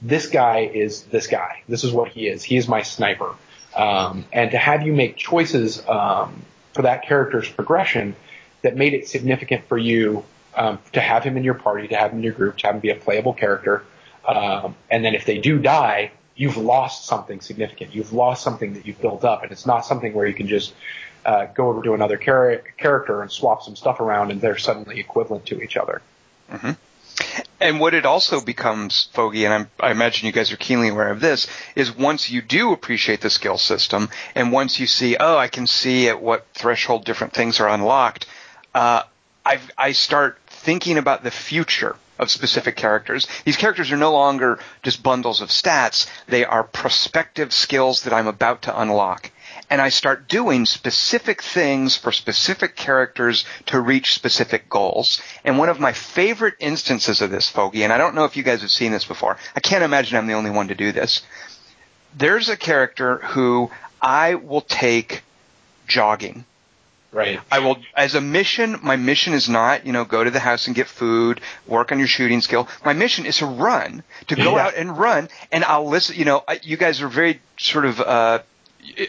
this 0.00 0.28
guy 0.28 0.60
is 0.60 1.02
this 1.04 1.26
guy. 1.26 1.62
This 1.68 1.84
is 1.84 1.92
what 1.92 2.08
he 2.08 2.28
is. 2.28 2.42
He 2.42 2.56
is 2.56 2.68
my 2.68 2.82
sniper. 2.82 3.34
Um, 3.74 4.24
and 4.32 4.50
to 4.52 4.58
have 4.58 4.86
you 4.86 4.92
make 4.92 5.16
choices 5.16 5.86
um, 5.88 6.42
for 6.74 6.82
that 6.82 7.02
character's 7.02 7.48
progression 7.48 8.16
that 8.62 8.76
made 8.76 8.94
it 8.94 9.08
significant 9.08 9.66
for 9.68 9.78
you 9.78 10.24
um, 10.54 10.78
to 10.92 11.00
have 11.00 11.22
him 11.22 11.36
in 11.36 11.44
your 11.44 11.54
party, 11.54 11.88
to 11.88 11.96
have 11.96 12.12
him 12.12 12.18
in 12.18 12.24
your 12.24 12.32
group, 12.32 12.56
to 12.58 12.66
have 12.66 12.76
him 12.76 12.80
be 12.80 12.90
a 12.90 12.96
playable 12.96 13.34
character. 13.34 13.84
Um, 14.26 14.74
and 14.90 15.04
then 15.04 15.14
if 15.14 15.24
they 15.24 15.38
do 15.38 15.58
die, 15.58 16.10
you've 16.34 16.56
lost 16.56 17.06
something 17.06 17.40
significant. 17.40 17.94
You've 17.94 18.12
lost 18.12 18.42
something 18.42 18.74
that 18.74 18.86
you've 18.86 19.00
built 19.00 19.24
up, 19.24 19.42
and 19.42 19.52
it's 19.52 19.66
not 19.66 19.84
something 19.84 20.12
where 20.14 20.26
you 20.26 20.34
can 20.34 20.48
just 20.48 20.72
uh, 21.24 21.46
go 21.46 21.68
over 21.68 21.82
to 21.82 21.94
another 21.94 22.16
char- 22.16 22.62
character 22.76 23.22
and 23.22 23.30
swap 23.30 23.62
some 23.62 23.76
stuff 23.76 24.00
around, 24.00 24.30
and 24.30 24.40
they're 24.40 24.58
suddenly 24.58 25.00
equivalent 25.00 25.46
to 25.46 25.60
each 25.60 25.76
other. 25.76 26.02
And 27.60 27.80
what 27.80 27.94
it 27.94 28.06
also 28.06 28.40
becomes, 28.40 29.08
Foge, 29.12 29.44
and 29.44 29.52
I'm, 29.52 29.70
I 29.80 29.90
imagine 29.90 30.26
you 30.26 30.32
guys 30.32 30.52
are 30.52 30.56
keenly 30.56 30.88
aware 30.88 31.10
of 31.10 31.20
this, 31.20 31.48
is 31.74 31.94
once 31.94 32.30
you 32.30 32.40
do 32.40 32.72
appreciate 32.72 33.20
the 33.20 33.30
skill 33.30 33.58
system, 33.58 34.08
and 34.36 34.52
once 34.52 34.78
you 34.78 34.86
see, 34.86 35.16
oh, 35.18 35.36
I 35.36 35.48
can 35.48 35.66
see 35.66 36.08
at 36.08 36.22
what 36.22 36.46
threshold 36.54 37.04
different 37.04 37.32
things 37.32 37.58
are 37.58 37.68
unlocked, 37.68 38.26
uh, 38.74 39.02
I 39.44 39.92
start 39.92 40.38
thinking 40.46 40.98
about 40.98 41.24
the 41.24 41.30
future 41.30 41.96
of 42.18 42.30
specific 42.30 42.76
characters. 42.76 43.26
These 43.44 43.56
characters 43.56 43.90
are 43.90 43.96
no 43.96 44.12
longer 44.12 44.58
just 44.82 45.02
bundles 45.02 45.40
of 45.40 45.48
stats; 45.48 46.06
they 46.26 46.44
are 46.44 46.62
prospective 46.62 47.52
skills 47.52 48.02
that 48.02 48.12
I'm 48.12 48.26
about 48.26 48.62
to 48.62 48.78
unlock. 48.78 49.30
And 49.70 49.80
I 49.80 49.88
start 49.90 50.28
doing 50.28 50.66
specific 50.66 51.42
things 51.42 51.96
for 51.96 52.12
specific 52.12 52.76
characters 52.76 53.44
to 53.66 53.80
reach 53.80 54.14
specific 54.14 54.68
goals. 54.68 55.20
And 55.44 55.58
one 55.58 55.68
of 55.68 55.80
my 55.80 55.92
favorite 55.92 56.54
instances 56.60 57.20
of 57.20 57.30
this, 57.30 57.50
Foge, 57.50 57.76
and 57.76 57.92
I 57.92 57.98
don't 57.98 58.14
know 58.14 58.24
if 58.24 58.36
you 58.36 58.42
guys 58.42 58.62
have 58.62 58.70
seen 58.70 58.92
this 58.92 59.04
before. 59.04 59.36
I 59.54 59.60
can't 59.60 59.84
imagine 59.84 60.16
I'm 60.16 60.26
the 60.26 60.34
only 60.34 60.50
one 60.50 60.68
to 60.68 60.74
do 60.74 60.92
this. 60.92 61.22
There's 62.16 62.48
a 62.48 62.56
character 62.56 63.18
who 63.18 63.70
I 64.00 64.34
will 64.34 64.62
take 64.62 65.22
jogging. 65.86 66.44
Right. 67.10 67.40
I 67.50 67.60
will, 67.60 67.78
as 67.96 68.14
a 68.14 68.20
mission, 68.20 68.80
my 68.82 68.96
mission 68.96 69.32
is 69.32 69.48
not, 69.48 69.86
you 69.86 69.92
know, 69.92 70.04
go 70.04 70.22
to 70.22 70.30
the 70.30 70.40
house 70.40 70.66
and 70.66 70.76
get 70.76 70.88
food, 70.88 71.40
work 71.66 71.90
on 71.90 71.98
your 71.98 72.06
shooting 72.06 72.42
skill. 72.42 72.68
My 72.84 72.92
mission 72.92 73.24
is 73.24 73.38
to 73.38 73.46
run, 73.46 74.02
to 74.26 74.36
go 74.36 74.56
yeah. 74.56 74.66
out 74.66 74.74
and 74.74 74.96
run, 74.96 75.30
and 75.50 75.64
I'll 75.64 75.88
listen, 75.88 76.16
you 76.16 76.26
know, 76.26 76.44
you 76.62 76.76
guys 76.76 77.00
are 77.00 77.08
very 77.08 77.40
sort 77.58 77.86
of, 77.86 78.00
uh, 78.00 78.40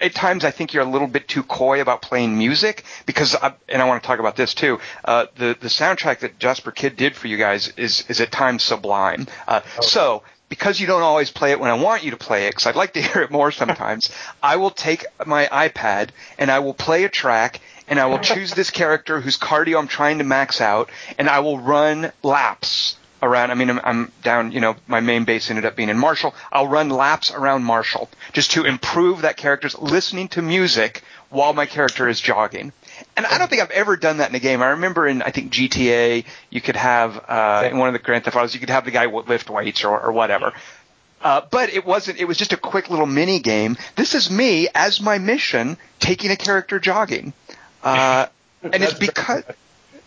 at 0.02 0.14
times 0.14 0.44
I 0.44 0.52
think 0.52 0.74
you're 0.74 0.84
a 0.84 0.90
little 0.90 1.08
bit 1.08 1.28
too 1.28 1.44
coy 1.44 1.82
about 1.82 2.02
playing 2.02 2.38
music 2.38 2.84
because, 3.06 3.36
I, 3.36 3.54
and 3.68 3.82
I 3.82 3.86
want 3.86 4.02
to 4.02 4.08
talk 4.08 4.20
about 4.20 4.36
this 4.36 4.54
too. 4.54 4.80
Uh, 5.04 5.28
the 5.36 5.58
the 5.60 5.68
soundtrack 5.68 6.20
that 6.20 6.40
Jesper 6.40 6.72
Kyd 6.72 6.96
did 6.96 7.16
for 7.16 7.28
you 7.28 7.38
guys 7.38 7.74
is 7.78 8.04
is 8.10 8.22
at 8.22 8.32
times 8.32 8.64
sublime. 8.64 9.28
Uh, 9.48 9.62
okay. 9.78 9.88
So 9.88 10.24
because 10.50 10.80
you 10.80 10.88
don't 10.88 11.04
always 11.04 11.32
play 11.32 11.52
it 11.52 11.60
when 11.60 11.70
I 11.70 11.76
want 11.76 12.04
you 12.04 12.12
to 12.12 12.18
play 12.18 12.48
it, 12.48 12.52
because 12.52 12.66
I'd 12.66 12.76
like 12.76 12.94
to 12.94 13.02
hear 13.08 13.22
it 13.22 13.32
more 13.32 13.52
sometimes, 13.52 14.12
I 14.42 14.58
will 14.58 14.72
take 14.72 15.06
my 15.26 15.46
iPad 15.46 16.10
and 16.38 16.52
I 16.52 16.60
will 16.60 16.74
play 16.74 17.04
a 17.04 17.10
track 17.10 17.62
and 17.88 18.00
I 18.00 18.06
will 18.06 18.20
choose 18.20 18.54
this 18.54 18.70
character 18.70 19.20
whose 19.20 19.38
cardio 19.38 19.80
I'm 19.80 19.88
trying 19.88 20.20
to 20.20 20.24
max 20.24 20.62
out, 20.62 20.92
and 21.18 21.28
I 21.28 21.40
will 21.40 21.58
run 21.58 22.12
laps 22.22 22.99
around. 23.22 23.52
I 23.52 23.56
mean, 23.56 23.70
I'm, 23.70 23.80
I'm, 23.84 24.12
down. 24.24 24.52
You 24.52 24.62
know, 24.62 24.76
my 24.88 25.00
main 25.00 25.26
base 25.26 25.50
ended 25.50 25.66
up 25.66 25.76
being 25.76 25.90
in 25.90 25.98
Marshall. 25.98 26.34
I'll 26.52 26.68
run 26.68 26.90
laps 26.90 27.32
around 27.32 27.64
Marshall 27.64 28.10
just 28.34 28.52
to 28.52 28.66
improve 28.66 29.22
that 29.22 29.38
character's 29.38 29.78
listening 29.78 30.30
to 30.30 30.42
music 30.42 31.04
while 31.30 31.54
my 31.54 31.66
character 31.66 32.08
is 32.08 32.20
jogging. 32.20 32.72
And 33.16 33.26
I 33.26 33.38
don't 33.38 33.50
think 33.50 33.62
I've 33.62 33.72
ever 33.72 33.98
done 33.98 34.18
that 34.18 34.30
in 34.30 34.36
a 34.36 34.40
game. 34.40 34.62
I 34.62 34.70
remember 34.70 35.08
in 35.08 35.22
I 35.22 35.32
think 35.32 35.52
GTA, 35.52 36.26
you 36.50 36.62
could 36.62 36.76
have 36.76 37.24
uh, 37.28 37.68
in 37.70 37.78
one 37.78 37.88
of 37.88 37.94
the 37.94 38.00
Grand 38.00 38.24
Theft 38.24 38.36
Autos, 38.36 38.54
you 38.54 38.60
could 38.60 38.70
have 38.70 38.86
the 38.86 38.92
guy 38.92 39.06
lift 39.06 39.50
weights 39.50 39.84
or, 39.84 40.00
or 40.00 40.12
whatever. 40.12 40.54
Uh, 41.22 41.42
but 41.52 41.70
it 41.74 41.86
wasn't. 41.86 42.18
It 42.20 42.26
was 42.26 42.38
just 42.38 42.54
a 42.54 42.58
quick 42.58 42.90
little 42.90 43.06
mini 43.06 43.40
game. 43.40 43.78
This 43.96 44.16
is 44.16 44.32
me 44.32 44.70
as 44.74 45.02
my 45.02 45.18
mission 45.18 45.78
taking 46.00 46.32
a 46.32 46.38
character 46.38 46.80
jogging. 46.80 47.34
Uh, 47.84 48.28
and 48.64 48.84
it's 48.84 48.94
because 48.94 49.44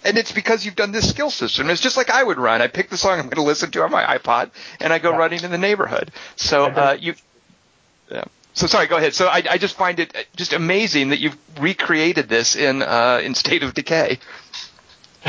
and 0.04 0.18
it's 0.18 0.32
because 0.32 0.64
you've 0.64 0.76
done 0.76 0.92
this 0.92 1.08
skill 1.08 1.30
system. 1.30 1.70
It's 1.70 1.80
just 1.80 1.96
like 1.96 2.10
I 2.10 2.22
would 2.22 2.38
run. 2.38 2.62
I 2.62 2.68
pick 2.68 2.90
the 2.90 2.96
song 2.96 3.18
I'm 3.18 3.26
going 3.26 3.36
to 3.36 3.42
listen 3.42 3.70
to 3.72 3.82
on 3.82 3.90
my 3.90 4.04
iPod, 4.18 4.50
and 4.80 4.92
I 4.92 4.98
go 4.98 5.10
yeah. 5.10 5.18
running 5.18 5.42
in 5.44 5.50
the 5.50 5.58
neighborhood. 5.58 6.10
So 6.36 6.66
uh, 6.66 6.96
you, 6.98 7.14
yeah. 8.10 8.24
So 8.54 8.66
sorry, 8.66 8.86
go 8.86 8.96
ahead. 8.96 9.14
So 9.14 9.26
I, 9.26 9.42
I 9.50 9.58
just 9.58 9.76
find 9.76 9.98
it 9.98 10.14
just 10.36 10.52
amazing 10.52 11.10
that 11.10 11.20
you've 11.20 11.36
recreated 11.58 12.28
this 12.28 12.56
in 12.56 12.82
uh, 12.82 13.20
in 13.22 13.34
State 13.34 13.62
of 13.62 13.74
Decay. 13.74 14.18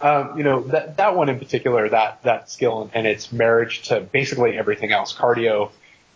um, 0.00 0.36
you 0.36 0.44
know 0.44 0.62
that 0.64 0.98
that 0.98 1.16
one 1.16 1.28
in 1.28 1.38
particular, 1.38 1.88
that 1.88 2.22
that 2.22 2.50
skill 2.50 2.82
and, 2.82 2.90
and 2.94 3.06
its 3.06 3.32
marriage 3.32 3.88
to 3.88 4.00
basically 4.00 4.56
everything 4.56 4.92
else, 4.92 5.12
cardio, 5.12 5.70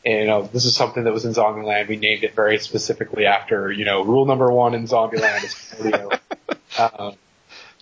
and, 0.05 0.21
you 0.21 0.27
know, 0.27 0.43
this 0.43 0.67
is 0.67 0.77
something 0.77 1.05
that 1.05 1.12
was 1.12 1.25
in 1.25 1.33
Zombieland. 1.33 1.89
We 1.89 1.97
named 1.97 2.25
it 2.25 2.35
very 2.35 2.59
specifically 2.59 3.25
after, 3.27 3.73
you 3.73 3.85
know, 3.87 4.05
rule 4.05 4.27
number 4.27 4.51
one 4.53 4.75
in 4.75 4.87
Zombieland 4.87 5.45
is 5.45 5.55
cardio. 5.55 6.19
um, 6.99 7.17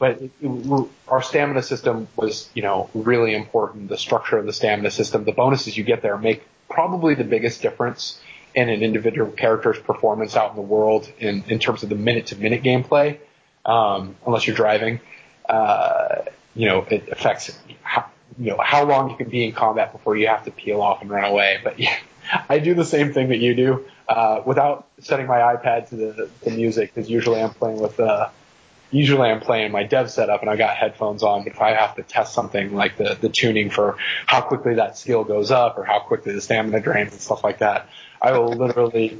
but 0.02 0.20
it, 0.20 0.32
it, 0.40 0.88
our 1.06 1.22
stamina 1.22 1.62
system 1.62 2.08
was, 2.16 2.50
you 2.54 2.62
know, 2.62 2.90
really 2.92 3.36
important. 3.36 3.88
The 3.88 3.96
structure 3.96 4.36
of 4.36 4.46
the 4.46 4.52
stamina 4.52 4.90
system, 4.90 5.22
the 5.22 5.30
bonuses 5.30 5.76
you 5.76 5.84
get 5.84 6.02
there 6.02 6.18
make 6.18 6.42
probably 6.68 7.14
the 7.14 7.22
biggest 7.22 7.62
difference 7.62 8.20
in 8.52 8.68
an 8.68 8.82
individual 8.82 9.30
character's 9.30 9.78
performance 9.78 10.34
out 10.34 10.50
in 10.50 10.56
the 10.56 10.68
world 10.76 11.08
in, 11.20 11.44
in 11.46 11.60
terms 11.60 11.84
of 11.84 11.88
the 11.88 11.94
minute 11.94 12.26
to 12.26 12.36
minute 12.36 12.64
gameplay. 12.64 13.20
Um, 13.64 14.16
unless 14.26 14.44
you're 14.44 14.56
driving, 14.56 14.98
uh, 15.48 16.22
you 16.56 16.66
know, 16.66 16.84
it 16.90 17.08
affects 17.08 17.56
how, 17.82 18.06
you 18.40 18.50
know, 18.50 18.58
how 18.60 18.84
long 18.84 19.08
you 19.08 19.16
can 19.16 19.28
be 19.28 19.44
in 19.44 19.52
combat 19.52 19.92
before 19.92 20.16
you 20.16 20.26
have 20.26 20.44
to 20.46 20.50
peel 20.50 20.82
off 20.82 21.00
and 21.02 21.10
run 21.10 21.30
away. 21.30 21.60
But 21.62 21.78
yeah, 21.78 21.96
I 22.48 22.58
do 22.58 22.74
the 22.74 22.84
same 22.84 23.12
thing 23.12 23.28
that 23.28 23.38
you 23.38 23.54
do 23.54 23.86
uh, 24.08 24.42
without 24.44 24.88
setting 24.98 25.28
my 25.28 25.38
iPad 25.38 25.90
to 25.90 25.94
the, 25.94 26.28
the 26.42 26.50
music 26.50 26.92
because 26.92 27.08
usually 27.08 27.40
I'm 27.40 27.54
playing 27.54 27.80
with 27.80 28.00
uh, 28.00 28.30
usually 28.92 29.28
I'm 29.28 29.40
playing 29.40 29.72
my 29.72 29.82
dev 29.82 30.10
setup 30.10 30.42
and 30.42 30.50
I 30.50 30.56
got 30.56 30.76
headphones 30.76 31.22
on. 31.22 31.44
But 31.44 31.54
if 31.54 31.60
I 31.60 31.70
have 31.70 31.96
to 31.96 32.02
test 32.02 32.34
something 32.34 32.74
like 32.74 32.96
the 32.96 33.16
the 33.20 33.28
tuning 33.28 33.70
for 33.70 33.96
how 34.26 34.40
quickly 34.42 34.74
that 34.74 34.96
skill 34.96 35.24
goes 35.24 35.50
up 35.50 35.78
or 35.78 35.84
how 35.84 36.00
quickly 36.00 36.32
the 36.32 36.40
stamina 36.40 36.80
drains 36.80 37.12
and 37.12 37.20
stuff 37.20 37.42
like 37.42 37.58
that, 37.58 37.88
I 38.20 38.32
will 38.38 38.52
literally 38.52 39.18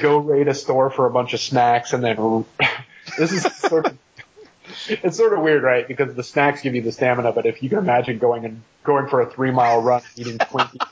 go 0.00 0.18
raid 0.18 0.48
a 0.48 0.54
store 0.54 0.90
for 0.90 1.06
a 1.06 1.10
bunch 1.10 1.34
of 1.34 1.40
snacks 1.40 1.92
and 1.92 2.02
then 2.02 2.44
this 3.18 3.32
is 3.32 3.42
sort 3.56 3.86
of 3.86 3.98
it's 4.88 5.16
sort 5.16 5.32
of 5.32 5.40
weird, 5.40 5.62
right? 5.62 5.86
Because 5.86 6.14
the 6.14 6.24
snacks 6.24 6.62
give 6.62 6.74
you 6.74 6.82
the 6.82 6.92
stamina, 6.92 7.32
but 7.32 7.46
if 7.46 7.62
you 7.62 7.68
can 7.68 7.78
imagine 7.78 8.18
going 8.18 8.44
and 8.44 8.62
going 8.82 9.08
for 9.08 9.20
a 9.20 9.30
three 9.30 9.50
mile 9.50 9.80
run 9.80 10.02
eating 10.16 10.38
Twinkies, 10.38 10.86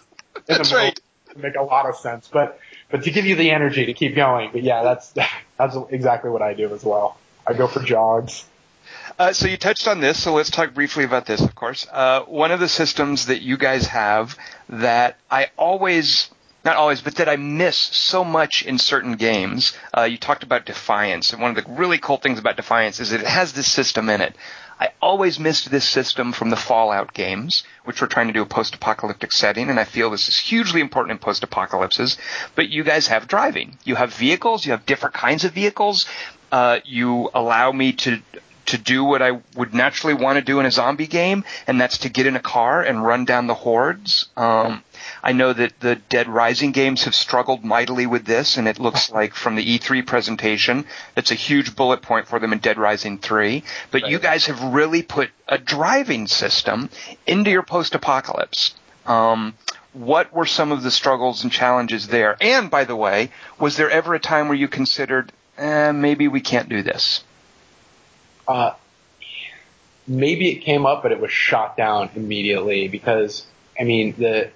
that's 0.47 0.73
right 0.73 0.99
make 1.37 1.57
a 1.57 1.63
lot 1.63 1.87
of 1.87 1.97
sense. 1.97 2.29
But 2.33 2.59
but 2.91 3.05
to 3.05 3.11
give 3.11 3.27
you 3.27 3.37
the 3.37 3.51
energy 3.51 3.87
to 3.87 3.95
keep 3.95 4.15
going. 4.15 4.51
But 4.53 4.63
yeah, 4.63 4.83
that's 4.83 5.15
that's 5.59 5.77
exactly 5.91 6.31
what 6.31 6.43
I 6.43 6.55
do 6.55 6.73
as 6.75 6.85
well. 6.85 7.17
I 7.47 7.55
go 7.55 7.67
for 7.67 7.81
jogs. 7.81 8.45
Uh, 9.19 9.33
so 9.33 9.47
you 9.47 9.57
touched 9.57 9.87
on 9.89 10.01
this, 10.01 10.23
so 10.23 10.33
let's 10.33 10.51
talk 10.51 10.75
briefly 10.75 11.05
about 11.05 11.27
this, 11.27 11.41
of 11.41 11.55
course. 11.55 11.87
Uh, 11.91 12.23
one 12.23 12.51
of 12.51 12.61
the 12.61 12.69
systems 12.69 13.27
that 13.27 13.43
you 13.43 13.57
guys 13.57 13.87
have 13.87 14.37
that 14.69 15.19
I 15.31 15.51
always, 15.59 16.31
not 16.65 16.77
always, 16.77 17.03
but 17.03 17.17
that 17.17 17.29
I 17.29 17.37
miss 17.37 17.77
so 17.77 18.25
much 18.25 18.65
in 18.65 18.79
certain 18.79 19.17
games. 19.17 19.75
Uh, 19.97 20.03
you 20.05 20.17
talked 20.17 20.45
about 20.45 20.65
Defiance, 20.65 21.33
and 21.33 21.43
one 21.43 21.57
of 21.57 21.63
the 21.63 21.71
really 21.73 21.99
cool 21.99 22.17
things 22.17 22.39
about 22.39 22.57
Defiance 22.57 23.01
is 23.01 23.11
that 23.11 23.21
it 23.21 23.27
has 23.27 23.53
this 23.53 23.71
system 23.71 24.09
in 24.09 24.21
it. 24.21 24.35
I 24.81 24.93
always 25.01 25.39
missed 25.39 25.71
this 25.71 25.89
system 25.89 26.33
from 26.33 26.51
the 26.51 26.57
Fallout 26.57 27.13
games, 27.13 27.63
which 27.85 28.01
were 28.01 28.09
trying 28.09 28.27
to 28.29 28.33
do 28.33 28.43
a 28.43 28.47
post-apocalyptic 28.47 29.31
setting, 29.31 29.69
and 29.69 29.79
I 29.79 29.85
feel 29.85 30.11
this 30.11 30.29
is 30.29 30.39
hugely 30.39 30.81
important 30.81 31.13
in 31.13 31.19
post-apocalypses. 31.19 32.19
But 32.57 32.71
you 32.71 32.83
guys 32.83 33.07
have 33.09 33.29
driving. 33.29 33.79
You 33.85 33.95
have 33.95 34.13
vehicles. 34.15 34.65
You 34.65 34.73
have 34.73 34.87
different 34.87 35.15
kinds 35.15 35.45
of 35.45 35.53
vehicles. 35.53 36.07
Uh, 36.53 36.79
you 36.85 37.31
allow 37.35 37.73
me 37.73 37.95
to 37.95 38.21
to 38.67 38.79
do 38.79 39.05
what 39.05 39.21
I 39.21 39.41
would 39.57 39.75
naturally 39.75 40.15
want 40.15 40.37
to 40.37 40.43
do 40.43 40.61
in 40.61 40.67
a 40.67 40.71
zombie 40.71 41.07
game, 41.07 41.45
and 41.67 41.81
that's 41.81 41.99
to 41.99 42.09
get 42.09 42.27
in 42.27 42.37
a 42.37 42.41
car 42.41 42.83
and 42.83 43.05
run 43.05 43.25
down 43.25 43.47
the 43.47 43.55
hordes. 43.55 44.29
Um, 44.37 44.85
I 45.23 45.33
know 45.33 45.53
that 45.53 45.81
the 45.81 45.97
Dead 45.97 46.29
Rising 46.29 46.73
games 46.73 47.05
have 47.05 47.15
struggled 47.15 47.65
mightily 47.65 48.07
with 48.07 48.25
this, 48.25 48.57
and 48.57 48.69
it 48.69 48.79
looks 48.79 49.11
like 49.19 49.35
from 49.35 49.57
the 49.57 49.79
E3 49.79 50.07
presentation, 50.07 50.87
that's 51.15 51.31
a 51.31 51.35
huge 51.35 51.75
bullet 51.75 52.03
point 52.03 52.29
for 52.29 52.39
them 52.39 52.53
in 52.53 52.61
Dead 52.61 52.79
Rising 52.79 53.19
3. 53.19 53.63
But 53.91 54.03
right. 54.03 54.11
you 54.11 54.19
guys 54.19 54.47
have 54.47 54.63
really 54.63 55.03
put 55.03 55.31
a 55.49 55.59
driving 55.59 56.27
system 56.27 56.89
into 57.27 57.51
your 57.51 57.63
post-apocalypse. 57.63 58.75
Um, 59.07 59.55
what 59.93 60.33
were 60.33 60.47
some 60.47 60.73
of 60.73 60.83
the 60.83 60.91
struggles 60.91 61.43
and 61.43 61.53
challenges 61.53 62.09
there? 62.09 62.37
And 62.41 62.71
by 62.71 62.85
the 62.85 62.97
way, 62.97 63.31
was 63.59 63.77
there 63.77 63.91
ever 63.91 64.15
a 64.15 64.21
time 64.21 64.49
where 64.49 64.57
you 64.57 64.69
considered, 64.69 65.33
eh, 65.59 65.93
maybe 65.93 66.29
we 66.29 66.41
can't 66.41 66.69
do 66.69 66.83
this? 66.83 67.23
Uh, 68.47 68.75
maybe 70.07 70.51
it 70.51 70.61
came 70.61 70.87
up, 70.87 71.03
but 71.03 71.13
it 71.13 71.21
was 71.21 71.31
shot 71.31 71.77
down 71.77 72.11
immediately 72.15 72.89
because, 72.89 73.47
I 73.79 73.85
mean, 73.85 74.15
the 74.19 74.51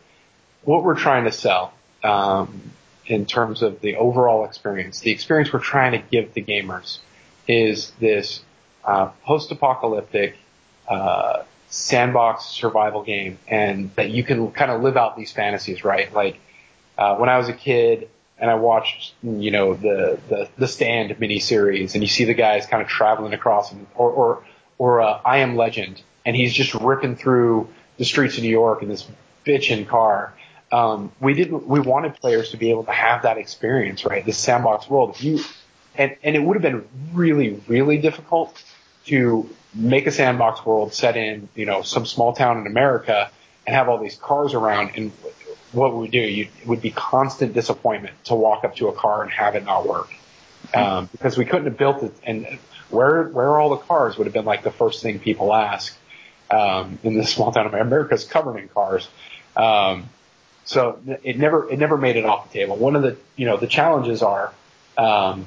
what 0.65 0.83
we're 0.83 0.97
trying 0.97 1.25
to 1.25 1.33
sell 1.33 1.73
um, 2.03 2.73
in 3.07 3.25
terms 3.25 3.63
of 3.63 3.81
the 3.81 3.97
overall 3.97 4.45
experience, 4.45 5.01
the 5.01 5.13
experience 5.13 5.53
we're 5.53 5.61
trying 5.61 5.93
to 5.93 5.99
give 5.99 6.35
the 6.35 6.43
gamers 6.43 6.99
is 7.47 7.93
this 8.01 8.43
uh, 8.85 9.07
post-apocalyptic 9.25 10.37
uh, 10.89 11.45
sandbox 11.69 12.47
survival 12.47 13.03
game, 13.03 13.39
and 13.47 13.95
that 13.95 14.11
you 14.11 14.25
can 14.25 14.51
kind 14.51 14.71
of 14.71 14.83
live 14.83 14.97
out 14.97 15.17
these 15.17 15.33
fantasies, 15.33 15.85
right? 15.85 16.13
Like 16.13 16.39
uh, 16.99 17.17
when 17.17 17.29
I 17.29 17.39
was 17.39 17.49
a 17.49 17.53
kid 17.53 18.09
and 18.39 18.51
I 18.51 18.55
watched, 18.55 19.15
you 19.23 19.51
know, 19.51 19.75
the 19.75 20.19
the, 20.29 20.49
the 20.59 20.69
Stand 20.69 21.11
miniseries, 21.19 21.95
and 21.95 22.03
you 22.03 22.09
see 22.09 22.25
the 22.25 22.35
guys 22.35 22.67
kind 22.67 22.83
of 22.83 22.89
traveling 22.89 23.33
across, 23.33 23.73
and, 23.73 23.87
or 23.95 24.11
or 24.11 24.45
or 24.79 25.01
uh, 25.01 25.21
I 25.25 25.39
Am 25.39 25.57
Legend, 25.57 26.03
and 26.25 26.37
he's 26.37 26.53
just 26.53 26.75
ripping 26.75 27.17
through 27.17 27.69
the 27.99 28.05
streets 28.05 28.37
of 28.37 28.43
New 28.43 28.51
York 28.51 28.83
in 28.83 28.89
this 28.89 29.07
bitchin' 29.47 29.87
car 29.87 30.35
um, 30.73 31.13
we 31.21 31.35
didn't 31.35 31.67
we 31.67 31.81
wanted 31.81 32.17
players 32.17 32.51
to 32.51 32.57
be 32.57 32.71
able 32.71 32.85
to 32.85 32.93
have 32.93 33.23
that 33.23 33.39
experience, 33.39 34.05
right? 34.05 34.25
This 34.25 34.39
sandbox 34.39 34.89
world. 34.89 35.11
If 35.15 35.23
you 35.23 35.41
and 35.95 36.17
and 36.23 36.35
it 36.35 36.41
would 36.41 36.55
have 36.55 36.63
been 36.63 36.87
really 37.13 37.63
really 37.69 37.99
difficult 37.99 38.63
to 39.07 39.49
make 39.75 40.07
a 40.07 40.11
sandbox 40.11 40.65
world 40.67 40.93
set 40.93 41.17
in 41.17 41.49
you 41.55 41.67
know 41.67 41.83
some 41.83 42.05
small 42.05 42.33
town 42.33 42.59
in 42.59 42.67
America 42.67 43.31
and 43.67 43.77
have 43.77 43.89
all 43.89 43.99
these 43.99 44.17
cars 44.17 44.55
around 44.55 44.93
and 44.97 45.13
what 45.77 45.95
would 45.95 46.01
we 46.01 46.09
do? 46.09 46.19
You, 46.19 46.49
it 46.61 46.67
would 46.67 46.83
be 46.83 46.91
constant 46.91 47.55
disappointment 47.55 48.15
to 48.25 48.35
walk 48.35 48.65
up 48.65 48.77
to 48.77 48.89
a 48.89 48.93
car 48.93 49.23
and 49.23 49.31
have 49.31 49.55
it 49.55 49.65
not 49.65 49.87
work. 49.87 50.11
Um, 50.75 51.09
because 51.13 51.39
we 51.39 51.45
couldn't 51.45 51.67
have 51.67 51.77
built 51.77 52.03
it 52.03 52.13
and 52.25 52.59
where, 52.91 53.25
where 53.25 53.51
are 53.51 53.61
all 53.61 53.71
the 53.71 53.77
cars 53.77 54.19
would 54.19 54.27
have 54.27 54.35
been 54.35 54.45
like 54.45 54.65
the 54.65 54.71
first 54.71 55.01
thing 55.01 55.21
people 55.21 55.55
ask, 55.55 55.97
um, 56.51 56.99
in 57.03 57.17
this 57.17 57.31
small 57.31 57.53
town 57.53 57.67
of 57.67 57.75
America's 57.75 58.25
covered 58.25 58.59
in 58.59 58.69
cars. 58.69 59.09
Um, 59.57 60.09
so 60.65 60.99
it 61.23 61.39
never 61.39 61.71
it 61.71 61.79
never 61.79 61.97
made 61.97 62.17
it 62.17 62.25
off 62.25 62.51
the 62.51 62.59
table. 62.59 62.77
One 62.77 62.97
of 62.97 63.03
the 63.03 63.17
you 63.37 63.47
know 63.47 63.57
the 63.57 63.69
challenges 63.69 64.23
are 64.23 64.53
um, 64.99 65.47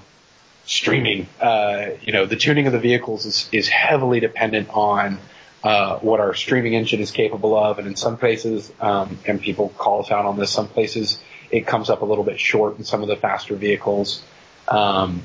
streaming. 0.65 1.27
Uh, 1.41 1.91
you 2.01 2.13
know, 2.13 2.25
the 2.25 2.37
tuning 2.37 2.67
of 2.67 2.73
the 2.73 2.79
vehicles 2.79 3.25
is, 3.25 3.49
is 3.51 3.67
heavily 3.67 4.19
dependent 4.19 4.69
on 4.69 5.19
uh, 5.63 5.97
what 5.99 6.19
our 6.19 6.33
streaming 6.33 6.73
engine 6.73 6.99
is 6.99 7.11
capable 7.11 7.57
of, 7.57 7.79
and 7.79 7.87
in 7.87 7.95
some 7.95 8.17
places, 8.17 8.71
um, 8.79 9.19
and 9.25 9.41
people 9.41 9.69
call 9.69 10.01
us 10.01 10.11
out 10.11 10.25
on 10.25 10.37
this, 10.37 10.51
some 10.51 10.67
places 10.67 11.19
it 11.51 11.65
comes 11.65 11.89
up 11.89 12.01
a 12.01 12.05
little 12.05 12.23
bit 12.23 12.39
short 12.39 12.77
in 12.77 12.83
some 12.83 13.01
of 13.01 13.07
the 13.07 13.15
faster 13.15 13.55
vehicles. 13.55 14.23
Um, 14.67 15.23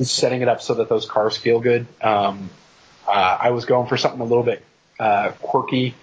setting 0.00 0.42
it 0.42 0.48
up 0.48 0.62
so 0.62 0.74
that 0.74 0.88
those 0.88 1.06
cars 1.06 1.36
feel 1.36 1.60
good. 1.60 1.86
Um, 2.00 2.50
uh, 3.06 3.38
I 3.40 3.50
was 3.50 3.64
going 3.64 3.88
for 3.88 3.96
something 3.96 4.20
a 4.20 4.24
little 4.24 4.42
bit 4.42 4.64
uh, 4.98 5.32
quirky. 5.40 5.94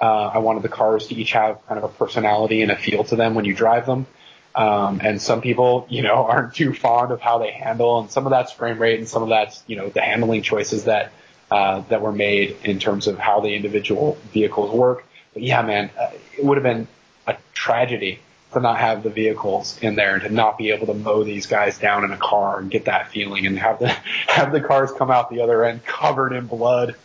Uh, 0.00 0.26
I 0.26 0.38
wanted 0.38 0.62
the 0.62 0.68
cars 0.68 1.06
to 1.08 1.14
each 1.14 1.32
have 1.32 1.64
kind 1.66 1.78
of 1.78 1.84
a 1.84 1.88
personality 1.88 2.62
and 2.62 2.70
a 2.70 2.76
feel 2.76 3.04
to 3.04 3.16
them 3.16 3.34
when 3.34 3.44
you 3.44 3.54
drive 3.54 3.86
them. 3.86 4.06
Um, 4.54 5.00
and 5.02 5.20
some 5.20 5.40
people, 5.40 5.86
you 5.88 6.02
know, 6.02 6.14
aren't 6.28 6.54
too 6.54 6.74
fond 6.74 7.12
of 7.12 7.20
how 7.20 7.38
they 7.38 7.50
handle, 7.50 8.00
and 8.00 8.10
some 8.10 8.26
of 8.26 8.30
that's 8.30 8.52
frame 8.52 8.78
rate, 8.78 8.98
and 8.98 9.08
some 9.08 9.22
of 9.22 9.28
that's, 9.28 9.62
you 9.66 9.76
know, 9.76 9.88
the 9.88 10.00
handling 10.00 10.42
choices 10.42 10.84
that 10.84 11.12
uh, 11.54 11.82
that 11.88 12.02
were 12.02 12.10
made 12.10 12.56
in 12.64 12.80
terms 12.80 13.06
of 13.06 13.16
how 13.16 13.38
the 13.38 13.54
individual 13.54 14.18
vehicles 14.32 14.74
work. 14.74 15.04
But 15.32 15.44
yeah, 15.44 15.62
man, 15.62 15.88
uh, 15.96 16.10
it 16.36 16.44
would 16.44 16.56
have 16.56 16.64
been 16.64 16.88
a 17.28 17.36
tragedy 17.52 18.18
to 18.54 18.60
not 18.60 18.78
have 18.78 19.04
the 19.04 19.10
vehicles 19.10 19.78
in 19.80 19.94
there 19.94 20.14
and 20.14 20.22
to 20.24 20.30
not 20.30 20.58
be 20.58 20.70
able 20.72 20.88
to 20.88 20.94
mow 20.94 21.22
these 21.22 21.46
guys 21.46 21.78
down 21.78 22.02
in 22.02 22.10
a 22.10 22.16
car 22.16 22.58
and 22.58 22.72
get 22.72 22.86
that 22.86 23.12
feeling 23.12 23.46
and 23.46 23.56
have 23.56 23.78
the 23.78 23.88
have 24.26 24.50
the 24.50 24.60
cars 24.60 24.90
come 24.98 25.12
out 25.12 25.30
the 25.30 25.42
other 25.42 25.64
end 25.64 25.84
covered 25.86 26.32
in 26.32 26.46
blood. 26.48 26.96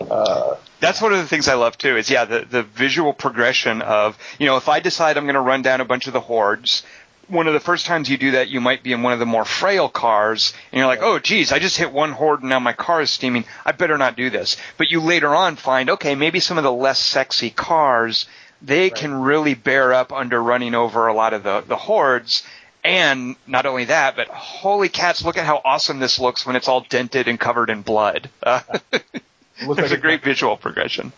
Uh, 0.00 0.56
That's 0.80 1.02
one 1.02 1.12
of 1.12 1.18
the 1.18 1.26
things 1.26 1.46
I 1.46 1.54
love 1.54 1.76
too. 1.76 1.98
Is 1.98 2.08
yeah, 2.08 2.24
the 2.24 2.46
the 2.48 2.62
visual 2.62 3.12
progression 3.12 3.82
of 3.82 4.16
you 4.38 4.46
know 4.46 4.56
if 4.56 4.70
I 4.70 4.80
decide 4.80 5.18
I'm 5.18 5.24
going 5.24 5.34
to 5.34 5.42
run 5.42 5.60
down 5.60 5.82
a 5.82 5.84
bunch 5.84 6.06
of 6.06 6.14
the 6.14 6.20
hordes, 6.20 6.84
one 7.30 7.46
of 7.46 7.54
the 7.54 7.60
first 7.60 7.86
times 7.86 8.08
you 8.08 8.18
do 8.18 8.32
that, 8.32 8.48
you 8.48 8.60
might 8.60 8.82
be 8.82 8.92
in 8.92 9.02
one 9.02 9.12
of 9.12 9.18
the 9.18 9.26
more 9.26 9.44
frail 9.44 9.88
cars, 9.88 10.52
and 10.72 10.78
you're 10.78 10.86
like, 10.86 11.02
oh, 11.02 11.18
geez, 11.18 11.52
I 11.52 11.58
just 11.58 11.76
hit 11.76 11.92
one 11.92 12.12
horde 12.12 12.40
and 12.40 12.50
now 12.50 12.58
my 12.58 12.72
car 12.72 13.00
is 13.00 13.10
steaming. 13.10 13.44
I 13.64 13.72
better 13.72 13.96
not 13.96 14.16
do 14.16 14.30
this. 14.30 14.56
But 14.76 14.90
you 14.90 15.00
later 15.00 15.34
on 15.34 15.56
find, 15.56 15.90
okay, 15.90 16.14
maybe 16.14 16.40
some 16.40 16.58
of 16.58 16.64
the 16.64 16.72
less 16.72 16.98
sexy 16.98 17.50
cars, 17.50 18.26
they 18.60 18.82
right. 18.82 18.94
can 18.94 19.14
really 19.14 19.54
bear 19.54 19.94
up 19.94 20.12
under 20.12 20.42
running 20.42 20.74
over 20.74 21.06
a 21.06 21.14
lot 21.14 21.32
of 21.32 21.42
the, 21.42 21.62
the 21.66 21.76
hordes. 21.76 22.42
And 22.82 23.36
not 23.46 23.66
only 23.66 23.84
that, 23.84 24.16
but 24.16 24.28
holy 24.28 24.88
cats, 24.88 25.24
look 25.24 25.36
at 25.36 25.44
how 25.44 25.60
awesome 25.64 25.98
this 25.98 26.18
looks 26.18 26.46
when 26.46 26.56
it's 26.56 26.68
all 26.68 26.80
dented 26.88 27.28
and 27.28 27.38
covered 27.38 27.70
in 27.70 27.82
blood. 27.82 28.28
Uh, 29.62 29.74
there's 29.76 29.90
like 29.90 29.98
a 29.98 30.00
great 30.00 30.24
visual 30.24 30.56
progression. 30.56 31.12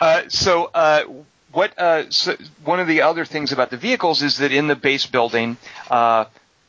Uh, 0.00 0.22
so, 0.28 0.70
uh, 0.72 1.02
what 1.56 1.78
uh, 1.78 2.10
so 2.10 2.36
one 2.64 2.80
of 2.80 2.86
the 2.86 3.00
other 3.00 3.24
things 3.24 3.50
about 3.50 3.70
the 3.70 3.78
vehicles 3.78 4.22
is 4.22 4.36
that 4.38 4.52
in 4.52 4.66
the 4.66 4.76
base 4.76 5.06
building, 5.06 5.56
uh, 5.90 6.26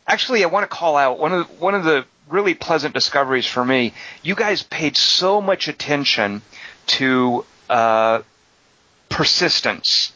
actually, 0.07 0.45
I 0.45 0.47
want 0.47 0.63
to 0.63 0.73
call 0.73 0.95
out 0.95 1.19
one 1.19 1.33
of 1.33 1.45
the, 1.45 1.53
one 1.55 1.75
of 1.75 1.83
the 1.83 2.05
really 2.29 2.53
pleasant 2.53 2.93
discoveries 2.93 3.45
for 3.45 3.65
me. 3.65 3.93
You 4.23 4.33
guys 4.33 4.63
paid 4.63 4.95
so 4.95 5.41
much 5.41 5.67
attention 5.67 6.41
to 6.87 7.43
uh, 7.69 8.21
persistence 9.09 10.13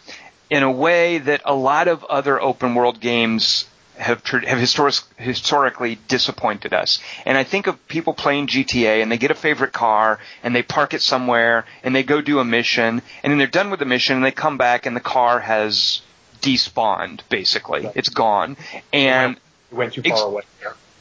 in 0.50 0.64
a 0.64 0.72
way 0.72 1.18
that 1.18 1.42
a 1.44 1.54
lot 1.54 1.90
of 1.90 2.06
other 2.06 2.42
open 2.42 2.74
world 2.74 3.02
games 3.02 3.66
have 3.98 4.26
have 4.26 4.60
historic, 4.60 4.96
historically 5.18 6.00
disappointed 6.08 6.74
us. 6.74 7.00
And 7.26 7.38
I 7.38 7.44
think 7.44 7.68
of 7.68 7.88
people 7.88 8.14
playing 8.14 8.48
GTA 8.48 9.02
and 9.02 9.12
they 9.12 9.18
get 9.18 9.32
a 9.32 9.36
favorite 9.36 9.74
car 9.74 10.20
and 10.44 10.56
they 10.56 10.64
park 10.64 10.94
it 10.94 11.02
somewhere 11.02 11.66
and 11.84 11.96
they 11.96 12.04
go 12.04 12.22
do 12.22 12.40
a 12.40 12.46
mission 12.46 13.02
and 13.24 13.32
then 13.32 13.38
they're 13.38 13.48
done 13.48 13.70
with 13.70 13.80
the 13.80 13.86
mission 13.86 14.16
and 14.16 14.26
they 14.26 14.32
come 14.32 14.58
back 14.58 14.86
and 14.86 14.96
the 14.96 15.02
car 15.02 15.40
has 15.40 16.02
despawned 16.42 17.22
basically. 17.30 17.86
Right. 17.86 17.96
It's 17.96 18.10
gone. 18.10 18.58
And 18.92 19.38
you 19.72 19.78
went 19.78 19.94
too 19.94 20.02
far 20.02 20.12
ex- 20.14 20.22
away. 20.22 20.44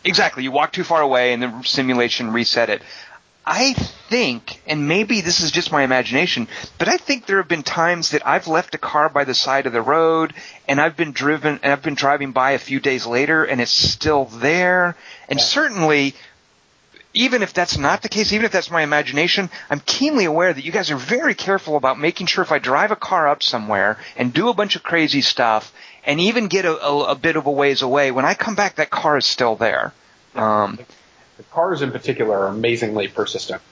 Exactly. 0.04 0.42
You 0.42 0.50
walk 0.50 0.72
too 0.72 0.84
far 0.84 1.02
away 1.02 1.32
and 1.32 1.42
the 1.42 1.62
simulation 1.62 2.32
reset 2.32 2.70
it. 2.70 2.82
I 3.52 3.72
think, 3.72 4.62
and 4.64 4.86
maybe 4.86 5.22
this 5.22 5.40
is 5.40 5.50
just 5.50 5.72
my 5.72 5.82
imagination, 5.82 6.46
but 6.78 6.86
I 6.86 6.96
think 6.96 7.26
there 7.26 7.38
have 7.38 7.48
been 7.48 7.64
times 7.64 8.12
that 8.12 8.24
I've 8.24 8.46
left 8.46 8.76
a 8.76 8.78
car 8.78 9.08
by 9.08 9.24
the 9.24 9.34
side 9.34 9.66
of 9.66 9.72
the 9.72 9.82
road 9.82 10.34
and 10.68 10.80
I've 10.80 10.96
been 10.96 11.10
driven 11.10 11.58
and 11.60 11.72
I've 11.72 11.82
been 11.82 11.96
driving 11.96 12.30
by 12.30 12.52
a 12.52 12.60
few 12.60 12.78
days 12.78 13.06
later 13.06 13.42
and 13.42 13.60
it's 13.60 13.72
still 13.72 14.26
there. 14.26 14.94
And 15.28 15.40
yeah. 15.40 15.44
certainly, 15.44 16.14
even 17.12 17.42
if 17.42 17.52
that's 17.52 17.76
not 17.76 18.02
the 18.02 18.08
case, 18.08 18.32
even 18.32 18.46
if 18.46 18.52
that's 18.52 18.70
my 18.70 18.82
imagination, 18.82 19.50
I'm 19.68 19.80
keenly 19.80 20.26
aware 20.26 20.52
that 20.52 20.64
you 20.64 20.70
guys 20.70 20.92
are 20.92 20.96
very 20.96 21.34
careful 21.34 21.76
about 21.76 21.98
making 21.98 22.28
sure 22.28 22.44
if 22.44 22.52
I 22.52 22.60
drive 22.60 22.92
a 22.92 22.96
car 22.96 23.28
up 23.28 23.42
somewhere 23.42 23.98
and 24.16 24.32
do 24.32 24.48
a 24.48 24.54
bunch 24.54 24.76
of 24.76 24.84
crazy 24.84 25.22
stuff 25.22 25.72
and 26.04 26.20
even 26.20 26.46
get 26.46 26.66
a, 26.66 26.80
a, 26.86 27.04
a 27.10 27.14
bit 27.16 27.34
of 27.34 27.46
a 27.46 27.50
ways 27.50 27.82
away, 27.82 28.12
when 28.12 28.24
I 28.24 28.34
come 28.34 28.54
back, 28.54 28.76
that 28.76 28.90
car 28.90 29.16
is 29.16 29.26
still 29.26 29.56
there. 29.56 29.92
Um, 30.36 30.78
the 31.40 31.54
cars 31.54 31.80
in 31.80 31.90
particular 31.90 32.36
are 32.38 32.48
amazingly 32.48 33.08
persistent. 33.08 33.62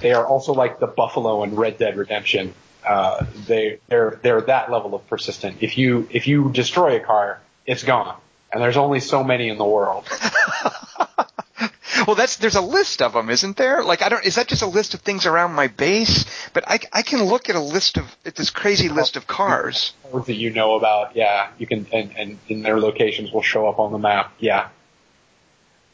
They 0.00 0.12
are 0.14 0.26
also 0.26 0.54
like 0.54 0.78
the 0.80 0.86
Buffalo 0.86 1.42
and 1.42 1.58
Red 1.58 1.76
Dead 1.76 1.98
Redemption. 1.98 2.54
Uh, 2.86 3.26
they 3.46 3.80
they're 3.88 4.18
they're 4.22 4.40
that 4.42 4.70
level 4.70 4.94
of 4.94 5.06
persistent. 5.06 5.58
If 5.60 5.76
you 5.76 6.08
if 6.10 6.26
you 6.26 6.50
destroy 6.50 6.96
a 6.96 7.00
car, 7.00 7.40
it's 7.66 7.84
gone, 7.84 8.16
and 8.50 8.62
there's 8.62 8.78
only 8.78 9.00
so 9.00 9.22
many 9.22 9.50
in 9.50 9.58
the 9.58 9.64
world. 9.64 10.08
well, 12.06 12.16
that's 12.16 12.36
there's 12.36 12.56
a 12.56 12.62
list 12.62 13.02
of 13.02 13.12
them, 13.12 13.28
isn't 13.28 13.58
there? 13.58 13.84
Like 13.84 14.00
I 14.00 14.08
don't 14.08 14.24
is 14.24 14.36
that 14.36 14.48
just 14.48 14.62
a 14.62 14.66
list 14.66 14.94
of 14.94 15.00
things 15.00 15.26
around 15.26 15.52
my 15.52 15.66
base? 15.66 16.24
But 16.54 16.64
I, 16.66 16.78
I 16.94 17.02
can 17.02 17.22
look 17.24 17.50
at 17.50 17.56
a 17.56 17.60
list 17.60 17.98
of 17.98 18.16
at 18.24 18.36
this 18.36 18.48
crazy 18.48 18.88
list 18.88 19.16
of 19.18 19.26
cars 19.26 19.92
that 20.14 20.34
you 20.34 20.48
know 20.50 20.76
about. 20.76 21.14
Yeah, 21.14 21.50
you 21.58 21.66
can 21.66 21.86
and 21.92 22.16
and 22.16 22.38
in 22.48 22.62
their 22.62 22.80
locations 22.80 23.32
will 23.32 23.42
show 23.42 23.68
up 23.68 23.78
on 23.78 23.92
the 23.92 23.98
map. 23.98 24.32
Yeah, 24.38 24.68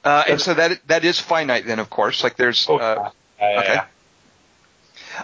uh, 0.05 0.24
and 0.28 0.40
so 0.40 0.55
that 0.55 0.80
that 0.86 1.05
is 1.05 1.20
finite 1.20 1.66
then, 1.66 1.78
of 1.78 1.90
course. 1.90 2.22
Like 2.22 2.36
there's 2.36 2.66
oh, 2.68 2.76
uh, 2.76 3.11
yeah, 3.40 3.61
okay. 3.61 3.80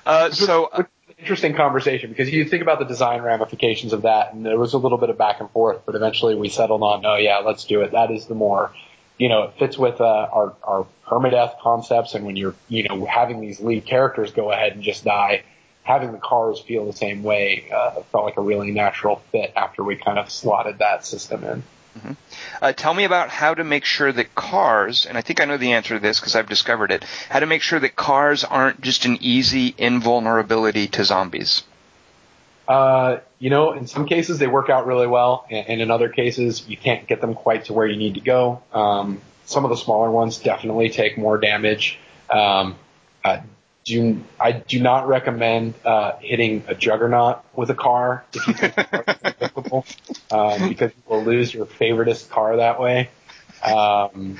Uh, 0.04 0.30
so 0.30 0.70
interesting 1.18 1.54
conversation 1.54 2.10
because 2.10 2.30
you 2.30 2.44
think 2.44 2.62
about 2.62 2.78
the 2.78 2.84
design 2.84 3.22
ramifications 3.22 3.92
of 3.92 4.02
that, 4.02 4.34
and 4.34 4.44
there 4.44 4.58
was 4.58 4.74
a 4.74 4.78
little 4.78 4.98
bit 4.98 5.10
of 5.10 5.16
back 5.16 5.40
and 5.40 5.50
forth, 5.50 5.82
but 5.86 5.94
eventually 5.94 6.34
we 6.34 6.48
settled 6.48 6.82
on, 6.82 7.04
oh 7.06 7.16
yeah, 7.16 7.38
let's 7.38 7.64
do 7.64 7.80
it. 7.82 7.92
That 7.92 8.10
is 8.10 8.26
the 8.26 8.34
more, 8.34 8.72
you 9.18 9.28
know, 9.28 9.44
it 9.44 9.54
fits 9.58 9.78
with 9.78 10.00
uh, 10.00 10.04
our 10.04 10.54
our 10.62 10.86
permadeath 11.06 11.58
concepts, 11.60 12.14
and 12.14 12.26
when 12.26 12.36
you're, 12.36 12.54
you 12.68 12.86
know, 12.88 13.06
having 13.06 13.40
these 13.40 13.60
lead 13.60 13.86
characters 13.86 14.32
go 14.32 14.52
ahead 14.52 14.72
and 14.72 14.82
just 14.82 15.04
die, 15.04 15.44
having 15.82 16.12
the 16.12 16.18
cars 16.18 16.60
feel 16.60 16.84
the 16.84 16.92
same 16.92 17.22
way 17.22 17.70
uh, 17.74 18.02
felt 18.12 18.24
like 18.24 18.36
a 18.36 18.42
really 18.42 18.72
natural 18.72 19.22
fit 19.32 19.52
after 19.56 19.82
we 19.82 19.96
kind 19.96 20.18
of 20.18 20.30
slotted 20.30 20.78
that 20.78 21.06
system 21.06 21.44
in. 21.44 21.62
Mm-hmm. 21.96 22.12
Uh, 22.60 22.72
tell 22.72 22.92
me 22.92 23.04
about 23.04 23.30
how 23.30 23.54
to 23.54 23.64
make 23.64 23.84
sure 23.84 24.12
that 24.12 24.34
cars, 24.34 25.06
and 25.06 25.16
I 25.16 25.22
think 25.22 25.40
I 25.40 25.46
know 25.46 25.56
the 25.56 25.72
answer 25.72 25.94
to 25.94 26.00
this 26.00 26.20
because 26.20 26.36
I've 26.36 26.48
discovered 26.48 26.90
it, 26.90 27.04
how 27.30 27.40
to 27.40 27.46
make 27.46 27.62
sure 27.62 27.80
that 27.80 27.96
cars 27.96 28.44
aren't 28.44 28.80
just 28.80 29.06
an 29.06 29.18
easy 29.20 29.74
invulnerability 29.78 30.88
to 30.88 31.04
zombies. 31.04 31.62
Uh, 32.68 33.18
you 33.38 33.48
know, 33.48 33.72
in 33.72 33.86
some 33.86 34.06
cases 34.06 34.38
they 34.38 34.46
work 34.46 34.68
out 34.68 34.86
really 34.86 35.06
well, 35.06 35.46
and, 35.50 35.80
in 35.80 35.90
other 35.90 36.08
cases 36.08 36.68
you 36.68 36.76
can't 36.76 37.06
get 37.06 37.20
them 37.20 37.34
quite 37.34 37.66
to 37.66 37.72
where 37.72 37.86
you 37.86 37.96
need 37.96 38.14
to 38.14 38.20
go. 38.20 38.62
Um, 38.72 39.20
some 39.46 39.64
of 39.64 39.70
the 39.70 39.76
smaller 39.76 40.10
ones 40.10 40.38
definitely 40.38 40.90
take 40.90 41.16
more 41.16 41.38
damage. 41.38 41.98
Um, 42.28 42.76
uh, 43.24 43.38
do 43.86 44.20
I 44.38 44.52
do 44.52 44.80
not 44.80 45.08
recommend 45.08 45.74
uh, 45.84 46.16
hitting 46.20 46.64
a 46.66 46.74
juggernaut 46.74 47.42
with 47.54 47.70
a 47.70 47.74
car 47.74 48.24
if 48.34 48.46
you 48.46 48.54
think 48.54 48.74
applicable, 48.76 49.86
um, 50.30 50.68
because 50.68 50.90
you 50.90 51.02
will 51.06 51.22
lose 51.22 51.54
your 51.54 51.66
favoritist 51.66 52.28
car 52.28 52.56
that 52.56 52.80
way. 52.80 53.08
Um, 53.64 54.38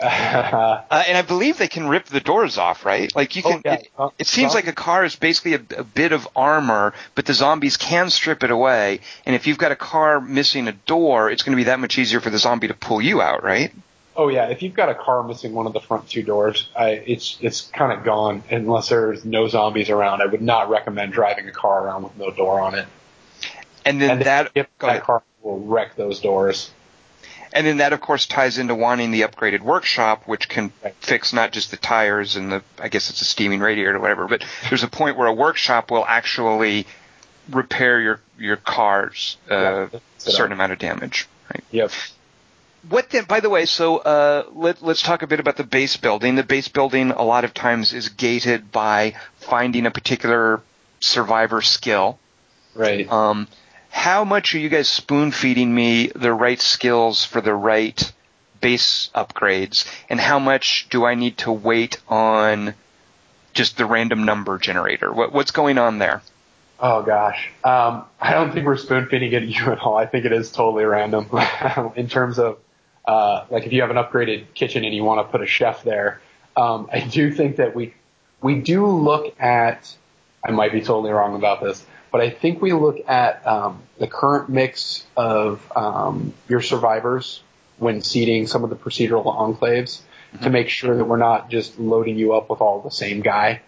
uh, 0.00 0.82
and 0.90 1.16
I 1.16 1.22
believe 1.22 1.58
they 1.58 1.68
can 1.68 1.88
rip 1.88 2.06
the 2.06 2.20
doors 2.20 2.58
off, 2.58 2.84
right? 2.84 3.14
Like 3.14 3.36
you 3.36 3.42
oh, 3.44 3.50
can. 3.50 3.56
Oh, 3.58 3.60
yeah. 3.64 3.74
it, 3.74 3.88
uh, 3.98 4.08
it, 4.18 4.26
seems 4.26 4.54
like 4.54 4.66
a 4.66 4.72
car 4.72 5.04
is 5.04 5.16
basically 5.16 5.54
a, 5.54 5.80
a, 5.80 5.84
bit 5.84 6.12
of 6.12 6.28
armor, 6.34 6.92
but 7.14 7.24
the 7.24 7.34
zombies 7.34 7.76
can 7.76 8.10
strip 8.10 8.42
it 8.42 8.50
away. 8.50 9.00
And 9.24 9.34
if 9.34 9.46
you've 9.46 9.58
got 9.58 9.72
a 9.72 9.76
car 9.76 10.20
missing 10.20 10.68
a 10.68 10.72
door, 10.72 11.30
it's 11.30 11.42
going 11.42 11.52
to 11.52 11.56
be 11.56 11.64
that 11.64 11.80
much 11.80 11.98
easier 11.98 12.20
for 12.20 12.30
the 12.30 12.38
zombie 12.38 12.68
to 12.68 12.74
pull 12.74 13.00
you 13.00 13.22
out, 13.22 13.42
right? 13.42 13.72
Oh 14.16 14.28
yeah, 14.28 14.46
if 14.46 14.62
you've 14.62 14.74
got 14.74 14.88
a 14.88 14.94
car 14.94 15.22
missing 15.22 15.52
one 15.52 15.66
of 15.66 15.72
the 15.72 15.80
front 15.80 16.08
two 16.08 16.22
doors, 16.22 16.68
I, 16.74 16.90
it's 16.90 17.36
it's 17.40 17.60
kind 17.60 17.92
of 17.92 18.04
gone 18.04 18.42
unless 18.50 18.88
there's 18.88 19.24
no 19.24 19.46
zombies 19.46 19.90
around. 19.90 20.22
I 20.22 20.26
would 20.26 20.42
not 20.42 20.70
recommend 20.70 21.12
driving 21.12 21.48
a 21.48 21.52
car 21.52 21.84
around 21.84 22.04
with 22.04 22.16
no 22.16 22.30
door 22.30 22.60
on 22.60 22.74
it. 22.74 22.86
And 23.84 24.00
then 24.00 24.10
and 24.10 24.22
that 24.22 24.52
if 24.54 24.66
that 24.80 25.02
car 25.02 25.22
will 25.42 25.60
wreck 25.60 25.96
those 25.96 26.20
doors. 26.20 26.70
And 27.52 27.66
then 27.66 27.76
that 27.78 27.92
of 27.92 28.00
course 28.00 28.26
ties 28.26 28.58
into 28.58 28.74
wanting 28.74 29.10
the 29.10 29.22
upgraded 29.22 29.60
workshop, 29.60 30.24
which 30.26 30.48
can 30.48 30.72
right. 30.82 30.94
fix 31.00 31.32
not 31.32 31.52
just 31.52 31.70
the 31.70 31.76
tires 31.76 32.36
and 32.36 32.50
the 32.50 32.62
I 32.78 32.88
guess 32.88 33.10
it's 33.10 33.20
a 33.20 33.26
steaming 33.26 33.60
radiator 33.60 33.96
or 33.96 34.00
whatever, 34.00 34.26
but 34.28 34.44
there's 34.68 34.82
a 34.82 34.88
point 34.88 35.18
where 35.18 35.28
a 35.28 35.32
workshop 35.32 35.90
will 35.90 36.04
actually 36.06 36.86
repair 37.50 38.00
your 38.00 38.20
your 38.38 38.56
car's 38.56 39.36
uh, 39.50 39.88
yeah, 39.92 39.98
certain 40.18 40.52
amount 40.52 40.72
of 40.72 40.78
damage. 40.78 41.28
Right? 41.52 41.62
Yep 41.70 41.92
what 42.88 43.10
then, 43.10 43.24
by 43.24 43.40
the 43.40 43.50
way, 43.50 43.66
so 43.66 43.98
uh, 43.98 44.44
let, 44.54 44.82
us 44.82 45.02
talk 45.02 45.22
a 45.22 45.26
bit 45.26 45.40
about 45.40 45.56
the 45.56 45.64
base 45.64 45.96
building. 45.96 46.36
The 46.36 46.42
base 46.42 46.68
building 46.68 47.10
a 47.10 47.22
lot 47.22 47.44
of 47.44 47.54
times 47.54 47.92
is 47.92 48.08
gated 48.10 48.70
by 48.70 49.14
finding 49.38 49.86
a 49.86 49.90
particular 49.90 50.62
survivor 51.00 51.62
skill. 51.62 52.18
Right. 52.74 53.10
Um, 53.10 53.48
how 53.90 54.24
much 54.24 54.54
are 54.54 54.58
you 54.58 54.68
guys 54.68 54.88
spoon 54.88 55.32
feeding 55.32 55.74
me 55.74 56.08
the 56.14 56.32
right 56.32 56.60
skills 56.60 57.24
for 57.24 57.40
the 57.40 57.54
right 57.54 58.12
base 58.60 59.10
upgrades, 59.14 59.86
and 60.08 60.20
how 60.20 60.38
much 60.38 60.88
do 60.90 61.04
I 61.04 61.14
need 61.14 61.38
to 61.38 61.52
wait 61.52 61.98
on 62.08 62.74
just 63.54 63.78
the 63.78 63.86
random 63.86 64.24
number 64.24 64.58
generator? 64.58 65.12
What, 65.12 65.32
what's 65.32 65.50
going 65.50 65.78
on 65.78 65.98
there? 65.98 66.22
Oh 66.78 67.02
gosh, 67.02 67.50
um, 67.64 68.04
I 68.20 68.32
don't 68.32 68.52
think 68.52 68.66
we're 68.66 68.76
spoon 68.76 69.08
feeding 69.10 69.32
it 69.32 69.44
you 69.44 69.72
at 69.72 69.78
all. 69.78 69.96
I 69.96 70.04
think 70.04 70.26
it 70.26 70.32
is 70.32 70.52
totally 70.52 70.84
random 70.84 71.30
in 71.96 72.08
terms 72.08 72.38
of 72.38 72.58
uh, 73.06 73.44
like 73.50 73.66
if 73.66 73.72
you 73.72 73.82
have 73.82 73.90
an 73.90 73.96
upgraded 73.96 74.46
kitchen 74.54 74.84
and 74.84 74.94
you 74.94 75.04
want 75.04 75.26
to 75.26 75.30
put 75.30 75.42
a 75.42 75.46
chef 75.46 75.82
there. 75.84 76.20
Um, 76.56 76.88
I 76.92 77.00
do 77.00 77.32
think 77.32 77.56
that 77.56 77.74
we 77.74 77.94
we 78.42 78.60
do 78.60 78.86
look 78.86 79.40
at. 79.40 79.94
I 80.44 80.50
might 80.52 80.72
be 80.72 80.80
totally 80.80 81.10
wrong 81.10 81.34
about 81.34 81.60
this, 81.60 81.84
but 82.12 82.20
I 82.20 82.30
think 82.30 82.62
we 82.62 82.72
look 82.72 82.98
at 83.08 83.46
um, 83.46 83.82
the 83.98 84.06
current 84.06 84.48
mix 84.48 85.04
of 85.16 85.60
um, 85.74 86.34
your 86.48 86.62
survivors 86.62 87.42
when 87.78 88.00
seeding 88.00 88.46
some 88.46 88.64
of 88.64 88.70
the 88.70 88.76
procedural 88.76 89.24
enclaves 89.24 90.00
mm-hmm. 90.00 90.44
to 90.44 90.50
make 90.50 90.68
sure 90.68 90.96
that 90.96 91.04
we're 91.04 91.16
not 91.16 91.50
just 91.50 91.78
loading 91.78 92.16
you 92.16 92.34
up 92.34 92.48
with 92.48 92.60
all 92.60 92.80
the 92.80 92.90
same 92.90 93.20
guy. 93.20 93.60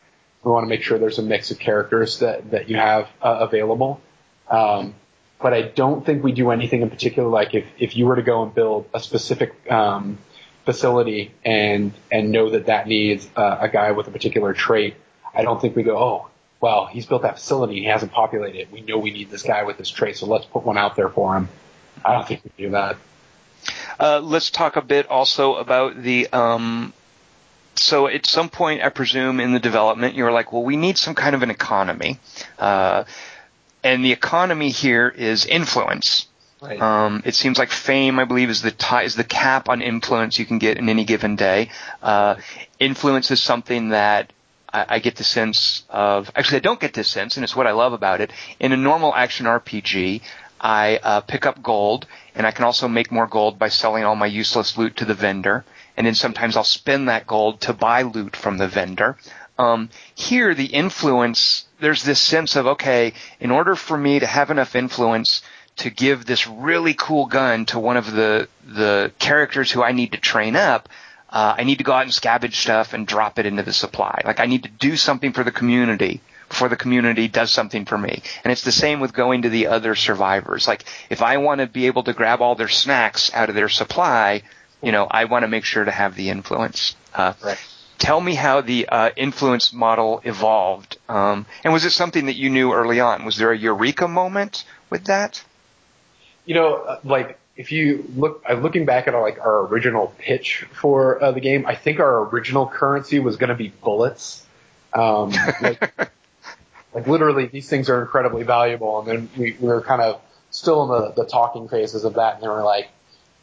We 0.43 0.53
want 0.53 0.65
to 0.65 0.69
make 0.69 0.83
sure 0.83 0.99
there's 0.99 1.19
a 1.19 1.23
mix 1.23 1.51
of 1.51 1.59
characters 1.59 2.21
that 2.21 2.53
that 2.53 2.69
you 2.69 2.77
have 2.77 3.09
uh, 3.21 3.39
available. 3.41 4.01
Um, 4.49 4.95
but 5.41 5.55
I 5.55 5.63
don't 5.63 6.05
think 6.05 6.23
we 6.23 6.33
do 6.33 6.51
anything 6.51 6.83
in 6.83 6.91
particular. 6.91 7.29
Like 7.29 7.55
if 7.55 7.67
if 7.79 7.97
you 7.97 8.07
were 8.07 8.17
to 8.17 8.23
go 8.23 8.43
and 8.43 8.55
build 8.55 8.89
a 8.93 9.01
specific 9.01 9.55
um, 9.71 10.19
facility 10.65 11.33
and 11.45 11.93
and 12.11 12.31
know 12.31 12.51
that 12.51 12.67
that 12.67 12.87
needs 12.87 13.29
uh, 13.37 13.59
a 13.61 13.69
guy 13.69 13.93
with 13.93 14.09
a 14.09 14.11
particular 14.11 14.53
trait, 14.53 14.97
I 15.35 15.43
don't 15.43 15.61
think 15.61 15.77
we 15.77 15.83
go, 15.83 15.97
oh, 15.97 16.29
well, 16.61 16.87
he's 16.87 17.07
built 17.07 17.23
that 17.23 17.37
facility, 17.37 17.81
he 17.81 17.85
hasn't 17.87 18.13
populated 18.13 18.59
it. 18.59 18.73
We 18.73 18.81
know 18.81 18.99
we 18.99 19.11
need 19.11 19.31
this 19.31 19.43
guy 19.43 19.63
with 19.63 19.79
this 19.79 19.91
trait, 19.91 20.17
so 20.17 20.27
let's 20.27 20.45
put 20.45 20.65
one 20.65 20.77
out 20.77 20.97
there 20.97 21.09
for 21.09 21.37
him. 21.37 21.49
I 22.05 22.13
don't 22.15 22.27
think 22.27 22.43
we 22.45 22.65
do 22.65 22.71
that. 22.73 22.97
Uh, 23.99 24.21
let's 24.21 24.51
talk 24.51 24.77
a 24.77 24.83
bit 24.83 25.09
also 25.09 25.55
about 25.57 26.01
the. 26.03 26.29
Um, 26.33 26.93
so 27.77 28.09
at 28.09 28.27
some 28.27 28.49
point, 28.49 28.83
I 28.83 28.89
presume 28.89 29.39
in 29.41 29.53
the 29.53 29.61
development, 29.61 30.15
you 30.15 30.25
were 30.25 30.33
like, 30.33 30.53
well, 30.53 30.65
we 30.65 30.77
need 30.77 30.99
some 30.99 31.15
kind 31.15 31.35
of 31.35 31.43
an 31.43 31.51
economy, 31.51 32.19
uh, 32.59 33.05
and 33.83 34.05
the 34.05 34.13
economy 34.13 34.71
here 34.71 35.09
is 35.09 35.47
influence. 35.47 36.27
Right. 36.61 36.81
Um, 36.81 37.23
it 37.25 37.35
seems 37.35 37.59
like 37.59 37.71
fame, 37.71 38.19
I 38.19 38.25
believe, 38.25 38.51
is 38.51 38.63
the 38.63 38.73
t- 38.73 39.05
is 39.05 39.15
the 39.15 39.25
cap 39.25 39.69
on 39.69 39.81
influence 39.81 40.39
you 40.39 40.47
can 40.47 40.59
get 40.59 40.77
in 40.77 40.89
any 40.89 41.05
given 41.05 41.37
day. 41.37 41.71
Uh, 42.03 42.37
influence 42.81 43.31
is 43.31 43.41
something 43.41 43.91
that 43.91 44.33
I, 44.73 44.87
I, 44.89 44.99
get 44.99 45.15
the 45.15 45.25
sense 45.25 45.85
of. 45.89 46.33
Actually, 46.35 46.57
I 46.57 46.61
don't 46.61 46.81
get 46.81 46.95
this 46.95 47.09
sense, 47.09 47.37
and 47.37 47.45
it's 47.45 47.55
what 47.55 47.69
I 47.69 47.73
love 47.73 47.93
about 47.93 48.21
it. 48.21 48.33
In 48.59 48.73
a 48.73 48.77
normal 48.77 49.15
action 49.15 49.47
RPG, 49.47 50.23
I 50.61 50.99
uh, 51.03 51.21
pick 51.21 51.47
up 51.47 51.63
gold, 51.63 52.07
and 52.35 52.45
I 52.45 52.51
can 52.51 52.65
also 52.65 52.89
make 52.89 53.13
more 53.13 53.29
gold 53.29 53.59
by 53.59 53.69
selling 53.69 54.03
all 54.03 54.17
my 54.17 54.27
useless 54.27 54.77
loot 54.77 54.97
to 54.97 55.05
the 55.05 55.15
vendor. 55.15 55.65
And 55.97 56.07
then 56.07 56.15
sometimes 56.15 56.57
I'll 56.57 56.65
spend 56.65 57.09
that 57.09 57.27
gold 57.27 57.61
to 57.63 57.73
buy 57.73 58.03
loot 58.03 58.35
from 58.35 58.59
the 58.59 58.69
vendor. 58.69 59.17
Um, 59.59 59.91
here, 60.15 60.55
the 60.55 60.67
influence, 60.67 61.65
there's 61.81 62.03
this 62.03 62.21
sense 62.21 62.57
of, 62.57 62.67
okay, 62.67 63.15
in 63.41 63.51
order 63.51 63.75
for 63.75 63.97
me 63.97 64.19
to 64.19 64.27
have 64.27 64.51
enough 64.51 64.75
influence 64.75 65.43
to 65.77 65.91
give 65.91 66.25
this 66.25 66.47
really 66.47 66.95
cool 66.95 67.27
gun 67.27 67.67
to 67.67 67.79
one 67.79 67.97
of 67.97 68.11
the, 68.13 68.49
the 68.67 69.13
characters 69.19 69.71
who 69.71 69.83
I 69.83 69.93
need 69.93 70.13
to 70.13 70.19
train 70.19 70.57
up, 70.57 70.89
uh, 71.31 71.55
I 71.59 71.65
need 71.65 71.79
to 71.79 71.85
go 71.85 71.93
out 71.93 72.03
and 72.03 72.11
scavenge 72.11 72.55
stuff 72.55 72.95
and 72.95 73.07
drop 73.07 73.39
it 73.39 73.47
into 73.47 73.63
the 73.63 73.73
supply. 73.73 74.23
Like 74.25 74.41
I 74.41 74.47
need 74.47 74.65
to 74.65 74.71
do 74.71 74.97
something 74.97 75.33
for 75.33 75.45
the 75.45 75.53
community 75.53 76.21
before 76.49 76.69
the 76.69 76.77
community 76.77 77.29
does 77.29 77.51
something 77.51 77.85
for 77.85 77.99
me. 77.99 78.23
And 78.43 78.51
it's 78.51 78.65
the 78.65 78.73
same 78.73 79.01
with 79.01 79.13
going 79.13 79.43
to 79.43 79.51
the 79.51 79.67
other 79.67 79.95
survivors. 79.95 80.67
Like 80.67 80.85
if 81.11 81.23
I 81.23 81.37
want 81.37 81.61
to 81.61 81.67
be 81.67 81.87
able 81.87 82.03
to 82.05 82.13
grab 82.13 82.41
all 82.41 82.55
their 82.55 82.69
snacks 82.69 83.33
out 83.35 83.51
of 83.51 83.55
their 83.55 83.69
supply, 83.69 84.43
you 84.83 84.91
know, 84.93 85.07
I 85.11 85.27
want 85.27 85.43
to 85.43 85.49
make 85.49 85.65
sure 85.65 85.85
to 85.85 85.91
have 85.91 86.15
the 86.15 86.31
influence. 86.31 86.97
Uh, 87.15 87.35
right. 87.45 87.59
Tell 87.99 88.21
me 88.21 88.35
how 88.35 88.61
the 88.61 88.89
uh, 88.89 89.11
influence 89.17 89.73
model 89.73 90.21
evolved, 90.25 90.99
um, 91.09 91.47
and 91.65 91.73
was 91.73 91.85
it 91.85 91.91
something 91.91 92.27
that 92.27 92.37
you 92.37 92.49
knew 92.49 92.73
early 92.73 93.01
on? 93.01 93.25
Was 93.25 93.37
there 93.37 93.51
a 93.51 93.59
eureka 93.59 94.07
moment 94.07 94.65
with 94.89 95.07
that? 95.07 95.43
You 96.47 96.55
know, 96.55 96.75
uh, 96.77 97.01
like 97.05 97.39
if 97.57 97.73
you 97.73 98.09
look, 98.17 98.45
I'm 98.49 98.63
looking 98.63 98.87
back 98.87 99.09
at 99.09 99.15
our, 99.15 99.21
like 99.21 99.41
our 99.41 99.67
original 99.67 100.15
pitch 100.19 100.65
for 100.73 101.23
uh, 101.23 101.33
the 101.33 101.41
game. 101.41 101.67
I 101.67 101.75
think 101.75 101.99
our 101.99 102.29
original 102.29 102.69
currency 102.69 103.19
was 103.19 103.37
going 103.37 103.51
to 103.51 103.57
be 103.57 103.69
bullets. 103.69 104.47
Um, 104.95 105.31
like, 105.61 105.93
like 106.95 107.07
literally, 107.07 107.47
these 107.47 107.69
things 107.69 107.91
are 107.91 108.01
incredibly 108.01 108.45
valuable, 108.45 109.01
and 109.01 109.09
then 109.09 109.31
we, 109.37 109.57
we 109.61 109.69
were 109.69 109.83
kind 109.83 110.01
of 110.01 110.21
still 110.51 110.85
in 110.85 111.03
the, 111.03 111.23
the 111.23 111.29
talking 111.29 111.69
phases 111.69 112.05
of 112.05 112.15
that, 112.15 112.35
and 112.35 112.43
they 112.45 112.49
were 112.49 112.63
like, 112.63 112.89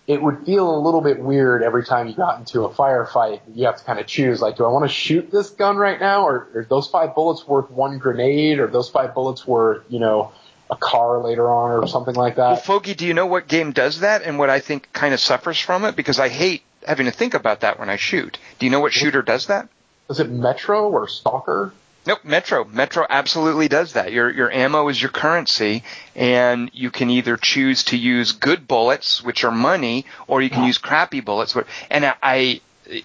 it 0.07 0.21
would 0.21 0.45
feel 0.45 0.75
a 0.75 0.79
little 0.79 1.01
bit 1.01 1.19
weird 1.19 1.63
every 1.63 1.83
time 1.83 2.07
you 2.07 2.13
got 2.13 2.39
into 2.39 2.63
a 2.63 2.69
firefight. 2.69 3.41
You 3.53 3.65
have 3.65 3.77
to 3.77 3.83
kind 3.83 3.99
of 3.99 4.05
choose, 4.05 4.41
like, 4.41 4.57
do 4.57 4.65
I 4.65 4.69
want 4.69 4.83
to 4.83 4.93
shoot 4.93 5.31
this 5.31 5.49
gun 5.49 5.77
right 5.77 5.99
now, 5.99 6.27
or 6.27 6.47
are 6.53 6.67
those 6.69 6.87
five 6.87 7.15
bullets 7.15 7.47
worth 7.47 7.71
one 7.71 7.97
grenade, 7.97 8.59
or 8.59 8.67
those 8.67 8.89
five 8.89 9.13
bullets 9.13 9.47
worth, 9.47 9.83
you 9.89 9.99
know, 9.99 10.31
a 10.69 10.75
car 10.75 11.21
later 11.21 11.49
on 11.49 11.71
or 11.71 11.87
something 11.87 12.15
like 12.15 12.37
that. 12.37 12.67
Well, 12.67 12.79
Foge, 12.79 12.95
do 12.95 13.05
you 13.05 13.13
know 13.13 13.27
what 13.27 13.47
game 13.47 13.71
does 13.71 13.99
that 13.99 14.23
and 14.23 14.39
what 14.39 14.49
I 14.49 14.59
think 14.59 14.91
kind 14.93 15.13
of 15.13 15.19
suffers 15.19 15.59
from 15.59 15.85
it? 15.85 15.95
Because 15.95 16.19
I 16.19 16.29
hate 16.29 16.63
having 16.85 17.05
to 17.05 17.11
think 17.11 17.33
about 17.33 17.61
that 17.61 17.79
when 17.79 17.89
I 17.89 17.95
shoot. 17.97 18.37
Do 18.59 18.65
you 18.65 18.71
know 18.71 18.79
what 18.79 18.93
shooter 18.93 19.21
does 19.21 19.47
that? 19.47 19.69
Is 20.09 20.19
it 20.19 20.29
Metro 20.29 20.89
or 20.89 21.07
Stalker? 21.07 21.73
Nope, 22.05 22.19
Metro. 22.23 22.65
Metro 22.65 23.05
absolutely 23.09 23.67
does 23.67 23.93
that. 23.93 24.11
Your 24.11 24.31
your 24.31 24.51
ammo 24.51 24.87
is 24.89 25.01
your 25.01 25.09
currency, 25.09 25.83
and 26.15 26.69
you 26.73 26.91
can 26.91 27.09
either 27.09 27.35
choose 27.35 27.85
to 27.85 27.97
use 27.97 28.31
good 28.31 28.67
bullets, 28.67 29.23
which 29.23 29.43
are 29.43 29.51
money, 29.51 30.05
or 30.27 30.41
you 30.41 30.51
can 30.51 30.65
use 30.65 30.77
crappy 30.77 31.21
bullets. 31.21 31.57
And 31.89 32.13
I, 32.21 32.61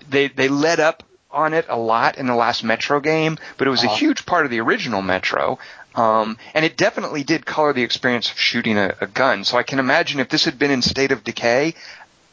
they 0.09 0.29
they 0.29 0.49
let 0.49 0.81
up 0.81 1.03
on 1.31 1.55
it 1.55 1.67
a 1.69 1.79
lot 1.79 2.19
in 2.19 2.27
the 2.27 2.35
last 2.35 2.63
Metro 2.63 3.01
game, 3.01 3.39
but 3.57 3.67
it 3.67 3.71
was 3.71 3.85
uh-huh. 3.85 3.95
a 3.95 3.97
huge 3.97 4.27
part 4.27 4.45
of 4.45 4.51
the 4.51 4.61
original 4.61 5.01
Metro. 5.01 5.59
Um, 5.95 6.37
and 6.55 6.65
it 6.65 6.77
definitely 6.77 7.25
did 7.25 7.45
color 7.47 7.73
the 7.73 7.83
experience 7.83 8.31
of 8.31 8.39
shooting 8.39 8.79
a, 8.79 8.95
a, 9.01 9.07
gun. 9.09 9.43
So 9.43 9.59
I 9.59 9.65
can 9.65 9.81
imagine 9.81 10.21
if 10.21 10.29
this 10.29 10.45
had 10.45 10.57
been 10.57 10.71
in 10.71 10.83
State 10.83 11.11
of 11.11 11.25
Decay, 11.25 11.75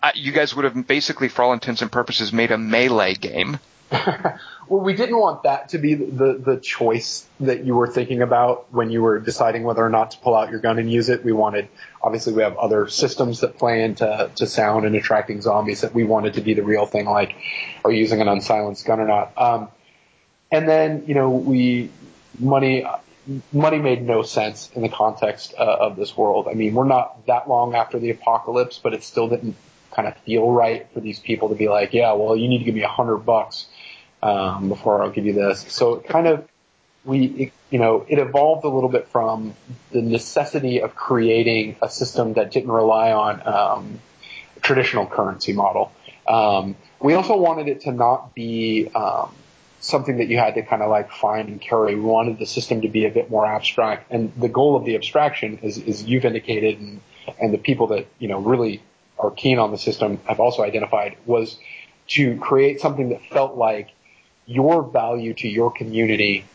uh, 0.03 0.11
you 0.13 0.32
guys 0.32 0.55
would 0.55 0.65
have 0.65 0.86
basically, 0.86 1.28
for 1.28 1.41
all 1.41 1.53
intents 1.53 1.82
and 1.82 1.91
purposes, 1.91 2.32
made 2.32 2.51
a 2.51 2.57
melee 2.57 3.15
game. 3.15 3.59
well, 3.92 4.82
we 4.82 4.94
didn't 4.94 5.18
want 5.18 5.44
that 5.44 5.70
to 5.70 5.78
be 5.78 5.94
the, 5.94 6.34
the 6.34 6.58
choice 6.58 7.26
that 7.40 7.64
you 7.64 7.74
were 7.74 7.88
thinking 7.88 8.22
about 8.22 8.72
when 8.74 8.90
you 8.90 9.02
were 9.02 9.18
deciding 9.20 9.64
whether 9.64 9.86
or 9.86 9.90
not 9.90 10.12
to 10.12 10.18
pull 10.18 10.36
out 10.36 10.50
your 10.52 10.60
gun 10.60 10.78
and 10.78 10.92
use 10.92 11.08
it. 11.08 11.24
We 11.24 11.32
wanted, 11.32 11.70
obviously, 12.04 12.34
we 12.34 12.44
have 12.44 12.58
other 12.58 12.90
systems 12.90 13.40
that 13.42 13.58
play 13.58 13.84
into 13.84 14.30
to 14.36 14.46
sound 14.46 14.86
and 14.86 14.96
attracting 14.96 15.42
zombies 15.42 15.82
that 15.82 15.94
we 15.94 16.04
wanted 16.04 16.34
to 16.34 16.42
be 16.42 16.54
the 16.54 16.64
real 16.64 16.86
thing, 16.86 17.06
like 17.06 17.36
are 17.86 17.92
you 17.92 18.00
using 18.00 18.20
an 18.20 18.28
unsilenced 18.28 18.86
gun 18.86 19.00
or 19.00 19.08
not. 19.08 19.32
Um, 19.38 19.70
and 20.52 20.68
then, 20.68 21.06
you 21.08 21.16
know, 21.16 21.30
we 21.30 21.90
money 22.40 22.86
money 23.52 23.78
made 23.80 24.02
no 24.02 24.22
sense 24.22 24.70
in 24.74 24.82
the 24.82 24.90
context 24.90 25.54
uh, 25.58 25.64
of 25.64 25.96
this 25.96 26.16
world. 26.16 26.48
I 26.50 26.54
mean, 26.54 26.74
we're 26.74 26.86
not 26.86 27.26
that 27.28 27.50
long 27.50 27.76
after 27.76 28.00
the 28.00 28.10
apocalypse, 28.10 28.80
but 28.82 28.94
it 28.94 29.04
still 29.04 29.28
didn't 29.28 29.56
kind 29.92 30.08
of 30.08 30.18
feel 30.20 30.50
right 30.52 30.88
for 30.94 31.00
these 31.00 31.20
people 31.20 31.50
to 31.50 31.56
be 31.56 31.68
like, 31.68 31.94
yeah, 31.94 32.14
well, 32.14 32.36
you 32.36 32.48
need 32.48 32.60
to 32.60 32.66
give 32.66 32.76
me 32.76 32.84
a 32.84 32.88
hundred 32.88 33.18
bucks 33.18 33.66
um, 34.22 34.70
before 34.70 35.01
I'll 35.01 35.11
give 35.11 35.26
you 35.26 35.34
this. 35.34 35.65
So 35.70 35.95
it 35.95 36.07
kind 36.07 36.28
of 36.28 36.47
we, 37.07 37.26
it, 37.26 37.53
you 37.70 37.80
know, 37.80 38.05
it 38.07 38.20
evolved 38.20 38.65
a 38.65 38.70
little 38.70 38.89
bit 38.89 39.07
from 39.07 39.55
the 39.91 40.01
necessity 40.01 40.82
of 40.82 40.93
creating 40.93 41.78
a 41.82 41.89
system 41.89 42.34
that 42.34 42.51
didn't 42.51 42.72
rely 42.72 43.11
on 43.13 43.47
um, 43.47 43.99
traditional 44.61 45.07
currency 45.07 45.53
model. 45.53 45.91
Um, 46.28 46.76
we 46.99 47.13
also 47.13 47.38
wanted 47.38 47.70
it 47.70 47.82
to 47.82 47.91
not 47.93 48.36
be 48.36 48.91
um, 48.93 49.34
something 49.80 50.18
that 50.18 50.28
you 50.28 50.38
had 50.38 50.55
to 50.55 50.63
kind 50.63 50.82
of 50.82 50.89
like 50.89 51.11
find 51.11 51.47
and 51.47 51.61
carry. 51.61 51.95
We 51.95 52.01
wanted 52.01 52.39
the 52.39 52.45
system 52.45 52.82
to 52.82 52.89
be 52.89 53.05
a 53.05 53.11
bit 53.11 53.32
more 53.32 53.45
abstract, 53.45 54.11
and 54.11 54.34
the 54.36 54.49
goal 54.49 54.76
of 54.76 54.84
the 54.84 54.95
abstraction 54.95 55.59
is, 55.61 55.78
is 55.78 56.03
you've 56.03 56.26
indicated, 56.26 56.80
and, 56.80 57.01
and 57.39 57.53
the 57.53 57.57
people 57.57 57.88
that 57.88 58.07
you 58.20 58.28
know 58.28 58.39
really 58.39 58.82
are 59.18 59.32
keen 59.32 59.59
on 59.59 59.72
the 59.72 59.78
system 59.78 60.20
have 60.26 60.39
also 60.39 60.63
identified 60.63 61.18
was 61.26 61.57
to 62.07 62.38
create 62.38 62.82
something 62.82 63.09
that 63.09 63.24
felt 63.26 63.55
like 63.55 63.89
your 64.48 64.84
value 64.84 65.34
to 65.36 65.48
your 65.48 65.72
community 65.72 66.45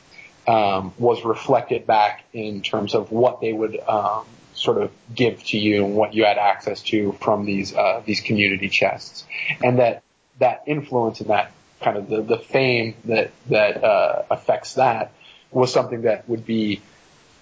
um, 0.48 0.92
was 0.98 1.24
reflected 1.24 1.86
back 1.86 2.24
in 2.32 2.62
terms 2.62 2.94
of 2.94 3.12
what 3.12 3.40
they 3.40 3.52
would 3.52 3.78
um, 3.80 4.24
sort 4.54 4.78
of 4.78 4.90
give 5.14 5.42
to 5.44 5.58
you 5.58 5.84
and 5.84 5.94
what 5.94 6.14
you 6.14 6.24
had 6.24 6.38
access 6.38 6.82
to 6.82 7.12
from 7.20 7.44
these 7.44 7.74
uh, 7.74 8.02
these 8.04 8.20
community 8.20 8.68
chests, 8.68 9.24
and 9.62 9.78
that 9.78 10.02
that 10.38 10.64
influence 10.66 11.20
and 11.20 11.30
that 11.30 11.52
kind 11.80 11.96
of 11.96 12.08
the, 12.08 12.22
the 12.22 12.38
fame 12.38 12.94
that 13.04 13.30
that 13.48 13.84
uh, 13.84 14.22
affects 14.30 14.74
that 14.74 15.12
was 15.50 15.72
something 15.72 16.02
that 16.02 16.28
would 16.28 16.46
be 16.46 16.80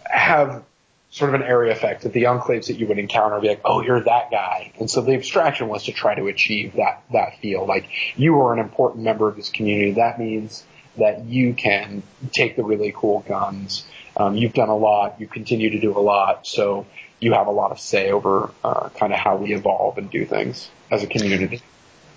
have 0.05 0.65
sort 1.11 1.35
of 1.35 1.41
an 1.41 1.47
area 1.47 1.73
effect 1.73 2.03
that 2.03 2.13
the 2.13 2.25
enclaves 2.25 2.69
that 2.69 2.75
you 2.75 2.87
would 2.87 2.99
encounter 2.99 3.35
would 3.35 3.43
be 3.43 3.49
like, 3.49 3.61
oh, 3.65 3.83
you're 3.83 4.01
that 4.01 4.31
guy. 4.31 4.73
And 4.79 4.89
so 4.89 5.01
the 5.01 5.15
abstraction 5.15 5.69
was 5.69 5.85
to 5.85 5.93
try 5.93 6.15
to 6.15 6.29
achieve 6.29 6.75
that 6.75 7.03
that 7.13 7.39
feel 7.41 7.67
like 7.67 7.89
you 8.17 8.41
are 8.41 8.53
an 8.53 8.61
important 8.61 9.05
member 9.05 9.29
of 9.29 9.37
this 9.37 9.51
community. 9.51 9.93
That 9.93 10.19
means 10.19 10.65
that 10.97 11.25
you 11.25 11.55
can 11.55 12.03
take 12.33 12.57
the 12.57 12.63
really 12.63 12.93
cool 12.95 13.21
guns. 13.21 13.85
Um, 14.17 14.37
you've 14.37 14.55
done 14.55 14.69
a 14.69 14.77
lot. 14.77 15.21
You 15.21 15.27
continue 15.27 15.71
to 15.71 15.81
do 15.81 15.97
a 15.97 16.01
lot. 16.01 16.47
So 16.47 16.87
you 17.19 17.33
have 17.33 17.49
a 17.49 17.53
lot 17.53 17.73
of 17.73 17.81
say 17.81 18.11
over 18.11 18.51
uh, 18.63 18.89
kind 18.91 19.13
of 19.13 19.19
how 19.19 19.37
we 19.37 19.53
evolve 19.53 19.99
and 19.99 20.11
do 20.11 20.25
things 20.25 20.71
as 20.91 21.03
a 21.03 21.07
community. 21.07 21.61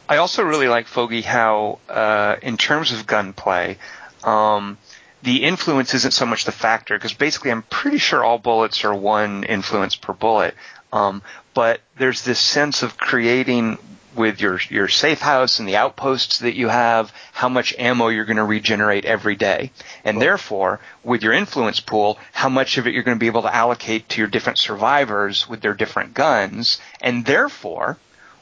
I 0.07 0.17
also 0.17 0.43
really 0.43 0.67
like 0.67 0.85
Foge 0.85 1.23
how, 1.23 1.79
uh, 1.89 2.35
in 2.41 2.57
terms 2.57 2.91
of 2.91 3.07
gunplay, 3.07 3.77
um, 4.23 4.77
the 5.23 5.43
influence 5.43 5.93
isn't 5.93 6.13
so 6.13 6.25
much 6.25 6.45
the 6.45 6.51
factor 6.51 6.97
because 6.97 7.13
basically 7.13 7.51
I'm 7.51 7.63
pretty 7.63 7.97
sure 7.97 8.23
all 8.23 8.37
bullets 8.37 8.83
are 8.83 8.93
one 8.93 9.43
influence 9.45 9.95
per 9.95 10.13
bullet. 10.13 10.53
Um, 10.91 11.23
but 11.53 11.81
there's 11.97 12.23
this 12.23 12.39
sense 12.39 12.83
of 12.83 12.97
creating 12.97 13.77
with 14.15 14.41
your 14.41 14.59
your 14.69 14.87
safe 14.87 15.19
house 15.19 15.59
and 15.59 15.67
the 15.67 15.77
outposts 15.77 16.39
that 16.39 16.55
you 16.55 16.67
have, 16.67 17.11
how 17.31 17.49
much 17.49 17.73
ammo 17.79 18.09
you're 18.09 18.25
going 18.25 18.37
to 18.37 18.43
regenerate 18.43 19.05
every 19.05 19.35
day, 19.35 19.71
and 20.03 20.21
therefore 20.21 20.79
with 21.03 21.23
your 21.23 21.33
influence 21.33 21.79
pool, 21.79 22.19
how 22.31 22.49
much 22.49 22.77
of 22.77 22.85
it 22.85 22.93
you're 22.93 23.03
going 23.03 23.17
to 23.17 23.19
be 23.19 23.27
able 23.27 23.41
to 23.41 23.55
allocate 23.55 24.07
to 24.09 24.21
your 24.21 24.27
different 24.27 24.59
survivors 24.59 25.49
with 25.49 25.61
their 25.61 25.73
different 25.73 26.13
guns, 26.13 26.79
and 27.01 27.25
therefore 27.25 27.97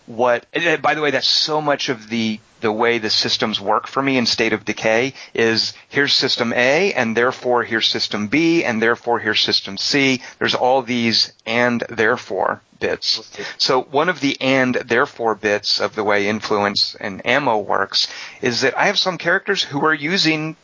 what 0.08 0.46
by 0.82 0.94
the 0.94 1.02
way 1.02 1.12
that's 1.12 1.28
so 1.28 1.62
much 1.62 1.88
of 1.88 2.10
the 2.10 2.40
the 2.62 2.72
way 2.72 2.98
the 2.98 3.10
systems 3.10 3.60
work 3.60 3.88
for 3.88 4.02
me 4.02 4.18
in 4.18 4.26
state 4.26 4.54
of 4.54 4.66
decay 4.66 5.14
is 5.34 5.74
here's 5.90 6.14
system 6.14 6.54
A 6.54 6.94
and 6.94 7.18
therefore 7.18 7.64
here's 7.64 7.88
system 7.88 8.28
B 8.28 8.64
and 8.64 8.82
therefore 8.82 9.20
here's 9.20 9.42
system 9.42 9.78
C 9.78 10.22
there's 10.40 10.56
all 10.56 10.82
these 10.82 11.34
and 11.46 11.84
therefore 11.90 12.62
bits 12.80 13.30
so 13.58 13.82
one 13.82 14.10
of 14.10 14.22
the 14.22 14.40
and 14.42 14.76
therefore 14.76 15.36
bits 15.36 15.80
of 15.80 15.96
the 15.96 16.04
way 16.04 16.28
influence 16.28 16.96
and 17.00 17.26
ammo 17.26 17.58
works 17.58 18.08
is 18.42 18.62
that 18.62 18.78
I 18.78 18.86
have 18.86 18.98
some 18.98 19.18
characters 19.18 19.64
who 19.64 19.86
are 19.86 19.94
using 19.94 20.56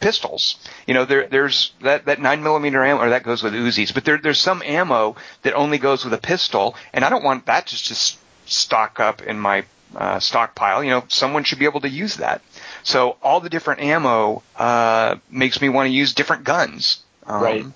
pistols. 0.00 0.56
You 0.86 0.94
know, 0.94 1.04
there, 1.04 1.26
there's 1.26 1.72
that, 1.82 2.04
that 2.04 2.20
nine 2.20 2.42
millimeter 2.42 2.84
ammo, 2.84 3.02
or 3.02 3.10
that 3.10 3.22
goes 3.22 3.42
with 3.42 3.54
Uzis, 3.54 3.94
but 3.94 4.04
there, 4.04 4.18
there's 4.18 4.40
some 4.40 4.62
ammo 4.62 5.16
that 5.42 5.54
only 5.54 5.78
goes 5.78 6.04
with 6.04 6.12
a 6.12 6.18
pistol, 6.18 6.74
and 6.92 7.04
I 7.04 7.10
don't 7.10 7.24
want 7.24 7.46
that 7.46 7.66
just 7.66 7.84
to 7.84 7.88
just 7.90 8.18
stock 8.46 9.00
up 9.00 9.22
in 9.22 9.38
my 9.38 9.64
uh, 9.94 10.20
stockpile. 10.20 10.82
You 10.82 10.90
know, 10.90 11.04
someone 11.08 11.44
should 11.44 11.58
be 11.58 11.64
able 11.64 11.80
to 11.80 11.88
use 11.88 12.16
that. 12.16 12.42
So 12.82 13.16
all 13.22 13.40
the 13.40 13.50
different 13.50 13.80
ammo 13.80 14.42
uh, 14.56 15.16
makes 15.30 15.60
me 15.60 15.68
want 15.68 15.86
to 15.88 15.92
use 15.92 16.14
different 16.14 16.44
guns. 16.44 17.02
Um, 17.24 17.42
right. 17.42 17.66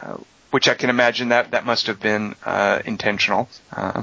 Uh, 0.00 0.16
which 0.50 0.68
I 0.68 0.74
can 0.74 0.90
imagine 0.90 1.30
that 1.30 1.52
that 1.52 1.64
must 1.64 1.86
have 1.86 2.00
been 2.00 2.34
uh, 2.44 2.82
intentional. 2.84 3.48
Uh, 3.74 4.02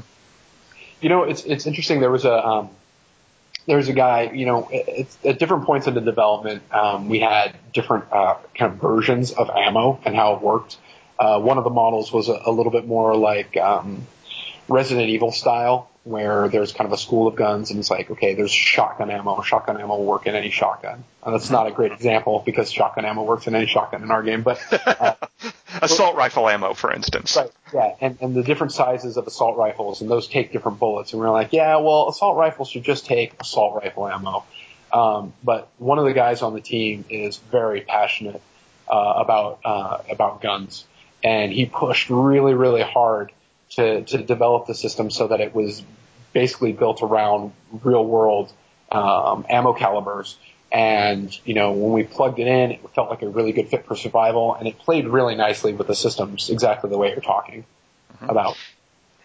you 1.00 1.08
know, 1.08 1.22
it's 1.22 1.44
it's 1.44 1.66
interesting. 1.66 2.00
There 2.00 2.10
was 2.10 2.24
a 2.24 2.46
um, 2.46 2.70
there 3.66 3.76
was 3.76 3.88
a 3.88 3.92
guy. 3.92 4.32
You 4.34 4.46
know, 4.46 4.68
it's, 4.72 5.16
at 5.24 5.38
different 5.38 5.64
points 5.64 5.86
in 5.86 5.94
the 5.94 6.00
development, 6.00 6.62
um, 6.72 7.08
we 7.08 7.20
had 7.20 7.54
different 7.72 8.06
uh, 8.10 8.36
kind 8.56 8.72
of 8.72 8.80
versions 8.80 9.30
of 9.30 9.48
ammo 9.50 10.00
and 10.04 10.16
how 10.16 10.34
it 10.34 10.42
worked. 10.42 10.76
one 11.18 11.58
of 11.58 11.64
the 11.64 11.70
models 11.70 12.12
was 12.12 12.28
a, 12.28 12.40
a 12.46 12.50
little 12.50 12.72
bit 12.72 12.86
more 12.86 13.14
like 13.14 13.56
um, 13.56 14.06
Resident 14.66 15.10
Evil 15.10 15.32
style, 15.32 15.89
where 16.04 16.48
there's 16.48 16.72
kind 16.72 16.86
of 16.86 16.92
a 16.92 16.96
school 16.96 17.26
of 17.26 17.36
guns 17.36 17.70
and 17.70 17.78
it's 17.78 17.90
like, 17.90 18.10
okay, 18.10 18.34
there's 18.34 18.50
shotgun 18.50 19.10
ammo. 19.10 19.42
Shotgun 19.42 19.78
ammo 19.78 19.96
will 19.96 20.04
work 20.04 20.26
in 20.26 20.34
any 20.34 20.50
shotgun. 20.50 21.04
Uh, 21.22 21.32
that's 21.32 21.50
not 21.50 21.66
a 21.66 21.70
great 21.70 21.92
example 21.92 22.42
because 22.44 22.72
shotgun 22.72 23.04
ammo 23.04 23.22
works 23.22 23.46
in 23.46 23.54
any 23.54 23.66
shotgun 23.66 24.02
in 24.02 24.10
our 24.10 24.22
game, 24.22 24.42
but 24.42 24.58
uh, 24.86 25.14
assault 25.82 26.16
rifle 26.16 26.48
ammo, 26.48 26.72
for 26.72 26.90
instance. 26.90 27.36
Right. 27.36 27.52
Yeah, 27.74 27.94
and, 28.00 28.18
and 28.22 28.34
the 28.34 28.42
different 28.42 28.72
sizes 28.72 29.18
of 29.18 29.26
assault 29.26 29.58
rifles 29.58 30.00
and 30.00 30.10
those 30.10 30.26
take 30.26 30.52
different 30.52 30.78
bullets. 30.78 31.12
And 31.12 31.20
we're 31.20 31.30
like, 31.30 31.52
yeah, 31.52 31.76
well, 31.76 32.08
assault 32.08 32.36
rifles 32.36 32.70
should 32.70 32.84
just 32.84 33.04
take 33.04 33.34
assault 33.38 33.82
rifle 33.82 34.08
ammo. 34.08 34.44
Um, 34.92 35.34
but 35.44 35.68
one 35.78 35.98
of 35.98 36.06
the 36.06 36.14
guys 36.14 36.40
on 36.42 36.54
the 36.54 36.60
team 36.60 37.04
is 37.10 37.36
very 37.36 37.82
passionate 37.82 38.40
uh, 38.88 39.14
about 39.16 39.60
uh, 39.64 39.98
about 40.10 40.40
guns, 40.40 40.84
and 41.22 41.52
he 41.52 41.66
pushed 41.66 42.10
really, 42.10 42.54
really 42.54 42.82
hard 42.82 43.30
to, 43.80 44.04
to 44.04 44.24
develop 44.24 44.66
the 44.66 44.74
system 44.74 45.10
so 45.10 45.28
that 45.28 45.40
it 45.40 45.54
was 45.54 45.82
basically 46.32 46.72
built 46.72 47.02
around 47.02 47.52
real 47.82 48.04
world 48.04 48.52
um, 48.92 49.46
ammo 49.48 49.72
calibers. 49.72 50.36
And, 50.72 51.36
you 51.44 51.54
know, 51.54 51.72
when 51.72 51.92
we 51.92 52.04
plugged 52.04 52.38
it 52.38 52.46
in, 52.46 52.70
it 52.70 52.80
felt 52.94 53.10
like 53.10 53.22
a 53.22 53.28
really 53.28 53.52
good 53.52 53.68
fit 53.68 53.86
for 53.86 53.96
survival 53.96 54.54
and 54.54 54.68
it 54.68 54.78
played 54.78 55.08
really 55.08 55.34
nicely 55.34 55.72
with 55.72 55.88
the 55.88 55.96
systems 55.96 56.48
exactly 56.50 56.90
the 56.90 56.98
way 56.98 57.10
you're 57.10 57.20
talking 57.20 57.64
mm-hmm. 58.14 58.30
about. 58.30 58.56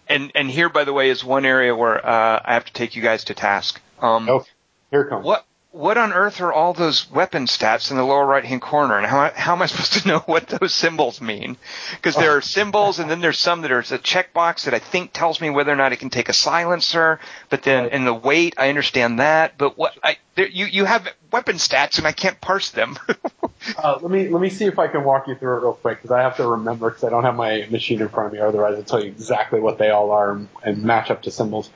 And, 0.08 0.32
and 0.36 0.50
here, 0.50 0.70
by 0.70 0.84
the 0.84 0.94
way, 0.94 1.10
is 1.10 1.24
one 1.24 1.46
area 1.46 1.76
where, 1.76 2.04
uh, 2.04 2.42
I 2.44 2.54
have 2.54 2.66
to 2.66 2.74
take 2.74 2.96
you 2.96 3.02
guys 3.02 3.26
to 3.26 3.34
task. 3.34 3.82
Um, 4.00 4.28
oh, 4.30 4.46
here 4.92 5.02
it 5.02 5.10
comes. 5.10 5.26
What, 5.26 5.46
what 5.76 5.98
on 5.98 6.14
earth 6.14 6.40
are 6.40 6.54
all 6.54 6.74
those 6.74 7.12
weapon 7.12 7.48
stats 7.48 7.92
in 7.92 7.98
the 7.98 8.04
lower 8.04 8.26
right 8.26 8.46
hand 8.46 8.62
corner, 8.62 8.98
and 8.98 9.06
how 9.06 9.30
how 9.36 9.54
am 9.54 9.62
I 9.62 9.66
supposed 9.66 10.02
to 10.02 10.08
know 10.08 10.20
what 10.26 10.48
those 10.48 10.74
symbols 10.74 11.20
mean? 11.20 11.58
Because 11.92 12.16
there 12.16 12.38
are 12.38 12.42
symbols, 12.42 13.00
and 13.00 13.12
then 13.12 13.20
there's 13.20 13.38
some 13.38 13.62
that 13.62 13.72
are 13.72 13.80
a 13.80 13.84
checkbox 13.84 14.66
that 14.66 14.74
I 14.74 14.80
think 14.80 15.12
tells 15.12 15.42
me 15.42 15.50
whether 15.50 15.72
or 15.72 15.76
not 15.76 15.92
it 15.92 15.98
can 15.98 16.10
take 16.10 16.30
a 16.30 16.34
silencer. 16.34 17.20
But 17.50 17.64
then 17.64 17.90
in 17.90 18.06
the 18.06 18.14
weight, 18.14 18.56
I 18.58 18.70
understand 18.70 19.20
that. 19.20 19.58
But 19.58 19.78
what 19.78 19.98
I 20.02 20.18
there, 20.36 20.48
you 20.48 20.66
you 20.66 20.86
have 20.86 21.10
weapon 21.30 21.58
stats, 21.58 21.98
and 21.98 22.08
I 22.08 22.14
can't 22.14 22.40
parse 22.40 22.72
them. 22.72 22.98
uh, 23.78 24.00
let 24.02 24.10
me 24.10 24.30
let 24.30 24.42
me 24.42 24.50
see 24.50 24.66
if 24.66 24.80
I 24.80 24.88
can 24.88 25.04
walk 25.04 25.28
you 25.28 25.36
through 25.36 25.58
it 25.58 25.62
real 25.62 25.74
quick 25.74 25.98
because 25.98 26.12
I 26.12 26.22
have 26.22 26.38
to 26.38 26.48
remember 26.48 26.90
because 26.90 27.04
I 27.04 27.10
don't 27.10 27.26
have 27.26 27.36
my 27.36 27.68
machine 27.70 28.02
in 28.02 28.08
front 28.08 28.28
of 28.28 28.34
me. 28.34 28.40
Otherwise, 28.40 28.76
I'll 28.76 28.84
tell 28.84 29.04
you 29.04 29.10
exactly 29.10 29.60
what 29.60 29.78
they 29.78 29.90
all 29.90 30.12
are 30.12 30.32
and, 30.32 30.48
and 30.64 30.84
match 30.84 31.12
up 31.12 31.24
to 31.24 31.32
symbols. 31.32 31.70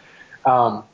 Um, 0.46 0.86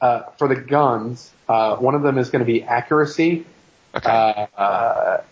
uh, 0.00 0.22
for 0.38 0.48
the 0.48 0.56
guns, 0.56 1.30
uh, 1.48 1.76
one 1.76 1.94
of 1.94 2.02
them 2.02 2.18
is 2.18 2.30
going 2.30 2.40
to 2.40 2.50
be 2.50 2.62
accuracy. 2.62 3.46
Okay. 3.94 4.08
Uh, 4.08 4.46
uh, 4.60 5.22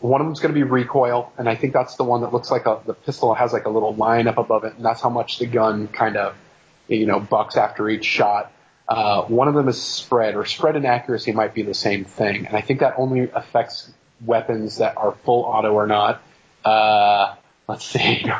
one 0.00 0.20
of 0.20 0.26
them 0.26 0.32
is 0.32 0.40
going 0.40 0.54
to 0.54 0.58
be 0.58 0.62
recoil, 0.62 1.32
and 1.36 1.48
I 1.48 1.56
think 1.56 1.74
that's 1.74 1.96
the 1.96 2.04
one 2.04 2.22
that 2.22 2.32
looks 2.32 2.50
like 2.50 2.66
a, 2.66 2.80
the 2.86 2.94
pistol 2.94 3.34
has 3.34 3.52
like 3.52 3.66
a 3.66 3.70
little 3.70 3.94
line 3.94 4.26
up 4.28 4.38
above 4.38 4.64
it, 4.64 4.74
and 4.76 4.84
that's 4.84 5.02
how 5.02 5.10
much 5.10 5.38
the 5.38 5.46
gun 5.46 5.88
kind 5.88 6.16
of, 6.16 6.34
you 6.88 7.06
know, 7.06 7.20
bucks 7.20 7.56
after 7.56 7.88
each 7.88 8.04
shot. 8.04 8.50
Uh, 8.88 9.22
one 9.24 9.46
of 9.46 9.54
them 9.54 9.68
is 9.68 9.80
spread, 9.80 10.36
or 10.36 10.46
spread 10.46 10.76
and 10.76 10.86
accuracy 10.86 11.32
might 11.32 11.52
be 11.52 11.62
the 11.62 11.74
same 11.74 12.04
thing, 12.06 12.46
and 12.46 12.56
I 12.56 12.62
think 12.62 12.80
that 12.80 12.94
only 12.96 13.30
affects 13.30 13.92
weapons 14.24 14.78
that 14.78 14.96
are 14.96 15.12
full 15.24 15.42
auto 15.42 15.72
or 15.72 15.86
not. 15.86 16.22
Uh, 16.64 17.34
let's 17.68 17.84
see. 17.84 18.24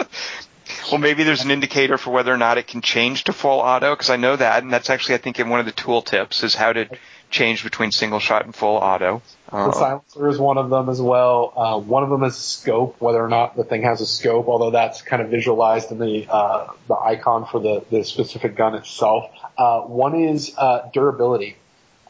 Well, 0.90 1.00
maybe 1.00 1.24
there's 1.24 1.44
an 1.44 1.50
indicator 1.50 1.98
for 1.98 2.10
whether 2.10 2.32
or 2.32 2.36
not 2.36 2.58
it 2.58 2.66
can 2.66 2.80
change 2.80 3.24
to 3.24 3.32
full 3.32 3.60
auto, 3.60 3.92
because 3.92 4.10
I 4.10 4.16
know 4.16 4.36
that, 4.36 4.62
and 4.62 4.72
that's 4.72 4.90
actually, 4.90 5.16
I 5.16 5.18
think, 5.18 5.40
in 5.40 5.48
one 5.48 5.60
of 5.60 5.66
the 5.66 5.72
tool 5.72 6.02
tips 6.02 6.44
is 6.44 6.54
how 6.54 6.72
to 6.72 6.88
change 7.30 7.64
between 7.64 7.90
single 7.90 8.20
shot 8.20 8.44
and 8.44 8.54
full 8.54 8.76
auto. 8.76 9.20
Um, 9.50 9.70
the 9.70 9.76
silencer 9.76 10.28
is 10.28 10.38
one 10.38 10.58
of 10.58 10.70
them 10.70 10.88
as 10.88 11.00
well. 11.00 11.52
Uh, 11.56 11.78
one 11.80 12.02
of 12.02 12.10
them 12.10 12.22
is 12.22 12.36
scope, 12.36 12.96
whether 13.00 13.22
or 13.22 13.28
not 13.28 13.56
the 13.56 13.64
thing 13.64 13.82
has 13.82 14.00
a 14.00 14.06
scope, 14.06 14.46
although 14.48 14.70
that's 14.70 15.02
kind 15.02 15.22
of 15.22 15.28
visualized 15.28 15.90
in 15.90 15.98
the 15.98 16.26
uh, 16.28 16.72
the 16.88 16.96
icon 16.96 17.46
for 17.46 17.60
the, 17.60 17.84
the 17.90 18.04
specific 18.04 18.56
gun 18.56 18.74
itself. 18.74 19.30
Uh, 19.58 19.80
one 19.80 20.14
is 20.14 20.54
uh, 20.56 20.88
durability, 20.92 21.56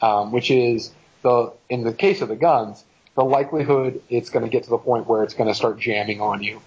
um, 0.02 0.32
which 0.32 0.50
is 0.50 0.92
the 1.22 1.52
in 1.68 1.82
the 1.82 1.92
case 1.92 2.20
of 2.20 2.28
the 2.28 2.36
guns, 2.36 2.84
the 3.14 3.24
likelihood 3.24 4.02
it's 4.10 4.30
going 4.30 4.44
to 4.44 4.50
get 4.50 4.64
to 4.64 4.70
the 4.70 4.78
point 4.78 5.06
where 5.06 5.22
it's 5.22 5.34
going 5.34 5.48
to 5.48 5.54
start 5.54 5.78
jamming 5.78 6.20
on 6.20 6.42
you. 6.42 6.60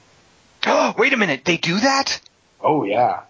Oh, 0.65 0.93
wait 0.97 1.13
a 1.13 1.17
minute, 1.17 1.45
they 1.45 1.57
do 1.57 1.79
that? 1.79 2.19
Oh 2.61 2.83
yeah. 2.83 3.21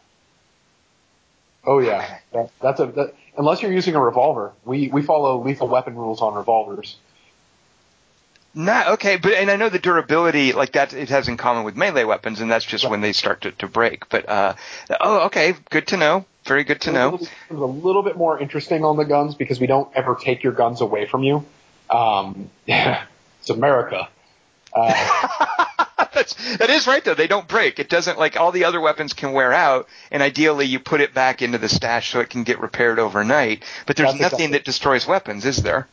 Oh 1.66 1.80
yeah. 1.80 2.20
That, 2.34 2.52
that's 2.62 2.80
a 2.80 2.86
that, 2.88 3.16
unless 3.38 3.62
you're 3.62 3.72
using 3.72 3.96
a 3.96 4.02
revolver. 4.02 4.54
We 4.66 4.90
we 4.90 5.02
follow 5.02 5.44
lethal 5.44 5.68
weapon 5.68 5.96
rules 5.96 6.22
on 6.22 6.34
revolvers. 6.36 6.98
Not 8.56 8.88
okay, 8.94 9.18
but 9.18 9.34
and 9.34 9.52
I 9.52 9.58
know 9.58 9.70
the 9.70 9.80
durability 9.80 10.54
like 10.54 10.72
that 10.72 10.94
it 10.94 11.10
has 11.10 11.28
in 11.28 11.38
common 11.38 11.64
with 11.64 11.76
melee 11.76 12.04
weapons, 12.04 12.42
and 12.42 12.50
that's 12.50 12.66
just 12.66 12.84
right. 12.84 12.92
when 12.92 13.02
they 13.02 13.14
start 13.14 13.42
to, 13.42 13.52
to 13.52 13.68
break. 13.68 14.10
But 14.10 14.28
uh, 14.28 14.56
oh, 15.00 15.26
okay, 15.28 15.54
good 15.70 15.88
to 15.88 15.98
know. 15.98 16.26
Very 16.46 16.64
good 16.64 16.82
to 16.82 16.92
know. 16.92 17.16
It's 17.16 17.30
a 17.52 17.54
little 17.54 18.02
bit 18.02 18.18
more 18.18 18.40
interesting 18.40 18.84
on 18.84 18.98
the 18.98 19.06
guns 19.06 19.36
because 19.36 19.60
we 19.60 19.68
don't 19.68 19.96
ever 19.96 20.16
take 20.16 20.42
your 20.42 20.54
guns 20.54 20.82
away 20.82 21.06
from 21.06 21.24
you. 21.24 21.46
Um, 21.92 22.50
yeah, 22.66 23.04
it's 23.42 23.52
America. 23.52 24.10
Uh, 24.74 25.86
That's, 26.20 26.58
that 26.58 26.70
is 26.70 26.88
right 26.88 27.04
though. 27.04 27.16
They 27.16 27.28
don't 27.28 27.48
break. 27.48 27.80
It 27.80 27.90
doesn't 27.90 28.20
like 28.20 28.38
all 28.38 28.52
the 28.52 28.66
other 28.66 28.82
weapons 28.82 29.14
can 29.14 29.32
wear 29.32 29.54
out, 29.54 29.88
and 30.12 30.22
ideally 30.22 30.66
you 30.66 30.80
put 30.80 31.02
it 31.02 31.14
back 31.14 31.42
into 31.42 31.58
the 31.58 31.70
stash 31.70 32.12
so 32.12 32.20
it 32.20 32.30
can 32.30 32.44
get 32.44 32.60
repaired 32.60 33.00
overnight. 33.00 33.64
But 33.86 33.96
there's 33.96 34.10
That's 34.10 34.22
nothing 34.22 34.48
exactly. 34.48 34.58
that 34.58 34.66
destroys 34.66 35.08
weapons, 35.08 35.46
is 35.46 35.64
there? 35.64 35.88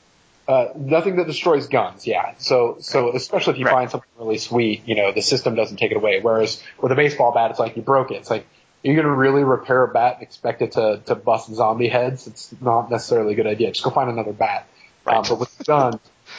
Uh, 0.49 0.69
nothing 0.77 1.17
that 1.17 1.27
destroys 1.27 1.67
guns, 1.67 2.07
yeah. 2.07 2.35
So, 2.39 2.77
so 2.81 3.15
especially 3.15 3.55
if 3.55 3.59
you 3.59 3.65
right. 3.65 3.73
find 3.73 3.91
something 3.91 4.09
really 4.17 4.39
sweet, 4.39 4.87
you 4.87 4.95
know, 4.95 5.11
the 5.11 5.23
system 5.23 5.57
doesn't 5.57 5.77
take 5.77 5.91
it 5.91 5.97
away. 5.97 6.21
Whereas 6.21 6.63
with 6.81 6.93
a 6.93 6.95
baseball 6.95 7.33
bat, 7.33 7.51
it's 7.51 7.59
like 7.59 7.77
you 7.77 7.83
broke 7.83 8.13
it. 8.13 8.17
It's 8.17 8.31
like, 8.31 8.43
are 8.43 8.47
you're 8.85 8.95
going 8.95 9.07
to 9.07 9.13
really 9.13 9.43
repair 9.43 9.83
a 9.83 9.89
bat 9.89 10.15
and 10.15 10.23
expect 10.23 10.63
it 10.63 10.73
to, 10.73 11.01
to 11.07 11.17
bust 11.17 11.53
zombie 11.53 11.89
heads? 11.89 12.29
It's 12.29 12.55
not 12.61 12.93
necessarily 12.93 13.33
a 13.33 13.37
good 13.37 13.49
idea. 13.49 13.73
Just 13.73 13.83
go 13.83 13.91
find 13.91 14.09
another 14.09 14.33
bat. 14.33 14.69
Right. 15.05 15.17
Um, 15.17 15.25
but 15.29 15.41
with 15.41 15.67
guns, 15.67 15.97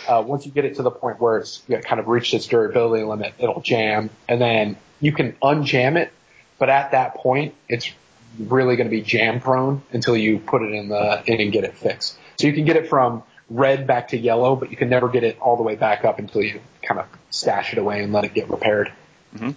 uh, 0.07 0.23
once 0.25 0.45
you 0.45 0.51
get 0.51 0.65
it 0.65 0.75
to 0.75 0.83
the 0.83 0.91
point 0.91 1.19
where 1.19 1.37
it's 1.37 1.63
you 1.67 1.75
know, 1.75 1.81
kind 1.81 1.99
of 1.99 2.07
reached 2.07 2.33
its 2.33 2.47
durability 2.47 3.03
limit, 3.03 3.33
it'll 3.39 3.61
jam, 3.61 4.09
and 4.27 4.41
then 4.41 4.77
you 4.99 5.11
can 5.11 5.33
unjam 5.43 5.97
it. 5.97 6.11
But 6.59 6.69
at 6.69 6.91
that 6.91 7.15
point, 7.15 7.53
it's 7.69 7.91
really 8.39 8.75
going 8.75 8.87
to 8.87 8.91
be 8.91 9.01
jam 9.01 9.39
prone 9.39 9.81
until 9.91 10.17
you 10.17 10.39
put 10.39 10.61
it 10.61 10.73
in 10.73 10.89
the 10.89 11.23
in 11.25 11.39
and 11.39 11.51
get 11.51 11.63
it 11.63 11.77
fixed. 11.77 12.17
So 12.37 12.47
you 12.47 12.53
can 12.53 12.65
get 12.65 12.75
it 12.75 12.87
from 12.89 13.23
red 13.49 13.87
back 13.87 14.09
to 14.09 14.17
yellow, 14.17 14.55
but 14.55 14.71
you 14.71 14.77
can 14.77 14.89
never 14.89 15.09
get 15.09 15.23
it 15.23 15.39
all 15.39 15.55
the 15.57 15.63
way 15.63 15.75
back 15.75 16.03
up 16.03 16.19
until 16.19 16.41
you 16.41 16.59
kind 16.81 16.99
of 16.99 17.07
stash 17.29 17.73
it 17.73 17.79
away 17.79 18.03
and 18.03 18.13
let 18.13 18.25
it 18.25 18.33
get 18.33 18.49
repaired. 18.49 18.91
Mm-hmm. 19.35 19.51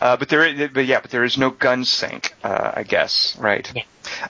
Uh, 0.00 0.16
but 0.16 0.28
there, 0.28 0.68
but 0.68 0.86
yeah, 0.86 1.00
but 1.00 1.10
there 1.10 1.24
is 1.24 1.36
no 1.36 1.50
gun 1.50 1.84
sink, 1.84 2.34
uh, 2.42 2.72
I 2.74 2.82
guess, 2.82 3.36
right? 3.36 3.70